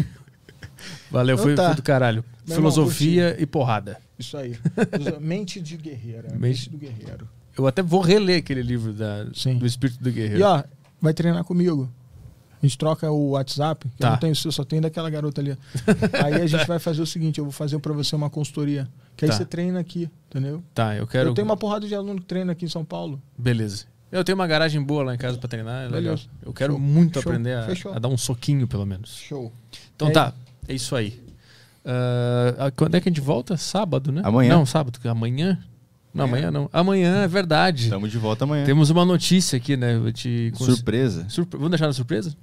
Valeu, 1.11 1.33
Então 1.35 1.43
foi, 1.45 1.55
tá. 1.55 1.65
foi 1.67 1.75
do 1.75 1.81
caralho. 1.83 2.23
Meu 2.47 2.55
Filosofia 2.57 3.35
e 3.39 3.45
porrada. 3.45 3.97
Isso 4.17 4.37
aí. 4.37 4.57
Mente 5.19 5.59
de 5.59 5.75
guerreiro. 5.77 6.27
Mente- 6.31 6.39
Mente 6.39 6.69
do 6.69 6.77
guerreiro. 6.77 7.27
Eu 7.57 7.67
até 7.67 7.81
vou 7.81 8.01
reler 8.01 8.39
aquele 8.39 8.61
livro 8.61 8.93
da, 8.93 9.27
Sim. 9.33 9.57
do 9.57 9.65
Espírito 9.65 10.01
do 10.01 10.11
Guerreiro. 10.11 10.39
E 10.39 10.43
ó, 10.43 10.63
vai 11.01 11.13
treinar 11.13 11.43
comigo. 11.43 11.89
A 12.61 12.65
gente 12.65 12.77
troca 12.77 13.09
o 13.09 13.31
WhatsApp, 13.31 13.87
que 13.89 13.97
Tá. 13.97 14.07
eu 14.07 14.11
não 14.11 14.17
tenho 14.17 14.35
seu, 14.35 14.51
só 14.51 14.63
tem 14.63 14.79
daquela 14.79 15.09
garota 15.09 15.41
ali. 15.41 15.57
Aí 16.23 16.35
a 16.41 16.47
gente 16.47 16.65
vai 16.67 16.79
fazer 16.79 17.01
o 17.01 17.05
seguinte, 17.05 17.37
eu 17.39 17.45
vou 17.45 17.51
fazer 17.51 17.79
pra 17.79 17.91
você 17.93 18.15
uma 18.15 18.29
consultoria. 18.29 18.87
Que 19.19 19.25
aí 19.25 19.31
Tá. 19.31 19.37
você 19.37 19.45
treina 19.45 19.79
aqui, 19.79 20.09
entendeu? 20.29 20.63
Tá, 20.73 20.95
eu 20.95 21.05
quero. 21.05 21.29
Eu 21.29 21.33
tenho 21.33 21.45
uma 21.45 21.57
porrada 21.57 21.85
de 21.85 21.93
aluno 21.93 22.21
que 22.21 22.25
treina 22.25 22.53
aqui 22.53 22.63
em 22.63 22.69
São 22.69 22.85
Paulo. 22.85 23.21
Beleza. 23.37 23.85
Eu 24.11 24.23
tenho 24.23 24.35
uma 24.37 24.47
garagem 24.47 24.81
boa 24.81 25.03
lá 25.03 25.13
em 25.13 25.17
casa 25.17 25.37
pra 25.37 25.47
treinar. 25.49 25.81
É 25.83 25.87
legal. 25.87 26.01
Beleza. 26.15 26.23
Eu 26.41 26.53
quero 26.53 26.73
Show. 26.73 26.81
muito 26.81 27.21
Show. 27.21 27.29
aprender 27.31 27.53
a, 27.53 27.67
a 27.95 27.99
dar 27.99 28.07
um 28.07 28.17
soquinho, 28.17 28.67
pelo 28.67 28.85
menos. 28.85 29.15
Show. 29.17 29.51
Então 29.95 30.07
É. 30.07 30.11
tá, 30.11 30.33
é 30.67 30.73
isso 30.73 30.95
aí. 30.95 31.21
Ah, 31.85 32.71
quando 32.75 32.95
é 32.95 33.01
que 33.01 33.09
a 33.09 33.11
gente 33.11 33.21
volta? 33.21 33.57
Sábado, 33.57 34.11
né? 34.11 34.21
Amanhã. 34.23 34.53
Não, 34.55 34.65
sábado. 34.65 34.99
Amanhã? 35.09 35.59
Não, 36.13 36.25
É. 36.25 36.27
amanhã 36.27 36.49
não. 36.51 36.69
Amanhã, 36.73 37.23
é 37.23 37.27
verdade. 37.27 37.83
Estamos 37.83 38.11
de 38.11 38.17
volta 38.17 38.43
amanhã. 38.43 38.65
Temos 38.65 38.89
uma 38.89 39.05
notícia 39.05 39.57
aqui, 39.57 39.77
né? 39.77 39.99
Te 40.13 40.51
Surpresa. 40.55 41.25
Surpre- 41.29 41.57
Vamos 41.57 41.71
deixar 41.71 41.87
na 41.87 41.93
surpresa? 41.93 42.35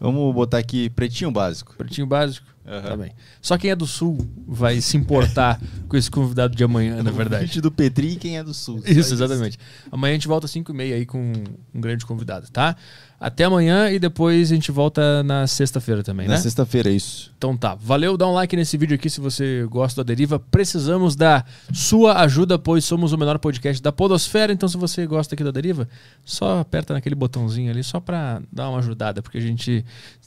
Vamos 0.00 0.34
botar 0.34 0.58
aqui 0.58 0.90
pretinho 0.90 1.30
básico. 1.30 1.74
Pretinho 1.76 2.06
básico? 2.06 2.46
Aham. 2.66 2.82
Tá 2.82 2.96
bem. 2.96 3.12
Só 3.40 3.56
quem 3.56 3.70
é 3.70 3.76
do 3.76 3.86
sul 3.86 4.18
vai 4.46 4.80
se 4.80 4.96
importar 4.96 5.60
com 5.88 5.96
esse 5.96 6.10
convidado 6.10 6.54
de 6.54 6.62
amanhã, 6.62 7.02
na 7.02 7.10
verdade. 7.10 7.46
vídeo 7.46 7.62
do 7.62 7.72
Petri 7.72 8.12
e 8.12 8.16
quem 8.16 8.36
é 8.36 8.44
do 8.44 8.52
sul. 8.52 8.82
Isso, 8.84 9.14
exatamente. 9.14 9.58
Amanhã 9.90 10.12
a 10.12 10.14
gente 10.14 10.28
volta 10.28 10.44
às 10.44 10.50
5 10.50 10.70
e 10.70 10.74
meia 10.74 10.94
aí 10.96 11.06
com 11.06 11.32
um 11.74 11.80
grande 11.80 12.04
convidado, 12.04 12.50
tá? 12.50 12.76
Até 13.20 13.44
amanhã 13.44 13.90
e 13.90 13.98
depois 13.98 14.52
a 14.52 14.54
gente 14.54 14.70
volta 14.70 15.24
na 15.24 15.44
sexta-feira 15.48 16.04
também, 16.04 16.28
Na 16.28 16.34
né? 16.34 16.40
sexta-feira, 16.40 16.88
isso. 16.88 17.32
Então 17.36 17.56
tá, 17.56 17.74
valeu, 17.74 18.16
dá 18.16 18.28
um 18.28 18.32
like 18.32 18.54
nesse 18.54 18.76
vídeo 18.76 18.94
aqui 18.94 19.10
se 19.10 19.20
você 19.20 19.66
gosta 19.68 20.04
da 20.04 20.06
Deriva. 20.06 20.38
Precisamos 20.38 21.16
da 21.16 21.44
sua 21.72 22.20
ajuda, 22.20 22.56
pois 22.58 22.84
somos 22.84 23.12
o 23.12 23.18
menor 23.18 23.38
podcast 23.40 23.82
da 23.82 23.90
podosfera. 23.90 24.52
Então 24.52 24.68
se 24.68 24.76
você 24.76 25.04
gosta 25.04 25.34
aqui 25.34 25.42
da 25.42 25.50
Deriva, 25.50 25.88
só 26.24 26.60
aperta 26.60 26.94
naquele 26.94 27.16
botãozinho 27.16 27.72
ali 27.72 27.82
só 27.82 27.98
pra 27.98 28.40
dar 28.52 28.68
uma 28.70 28.78
ajudada, 28.78 29.20
porque 29.20 29.38
a 29.38 29.42
gente 29.42 29.84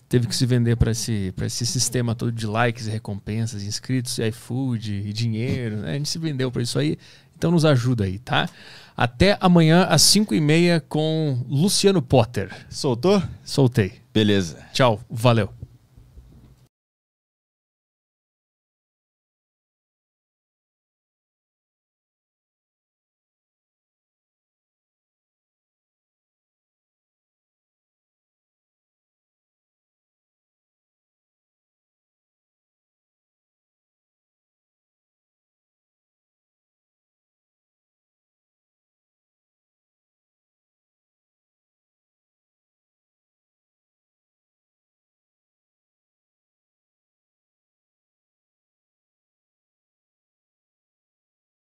teve 0.09 0.27
que 0.27 0.35
se 0.35 0.45
vender 0.45 0.75
pra 0.75 0.91
esse, 0.91 1.31
pra 1.33 1.45
esse 1.45 1.65
sistema 1.65 2.13
todo 2.13 2.29
de 2.29 2.45
likes 2.45 2.87
e 2.87 2.89
recompensas, 2.91 3.63
inscritos, 3.63 4.19
e 4.19 4.27
iFood 4.27 5.03
e 5.05 5.13
dinheiro, 5.13 5.77
né? 5.77 5.91
A 5.91 5.93
gente 5.93 6.09
se 6.09 6.19
vendeu 6.19 6.51
pra 6.51 6.61
isso 6.61 6.77
aí, 6.77 6.97
então 7.37 7.51
nos 7.51 7.63
ajuda 7.63 8.03
aí, 8.03 8.19
tá? 8.19 8.49
Até 9.01 9.35
amanhã 9.41 9.85
às 9.85 10.03
5 10.03 10.35
e 10.35 10.39
meia 10.39 10.79
com 10.79 11.43
Luciano 11.49 12.03
Potter. 12.03 12.51
Soltou? 12.69 13.19
Soltei. 13.43 13.93
Beleza. 14.13 14.59
Tchau, 14.73 14.99
valeu. 15.09 15.49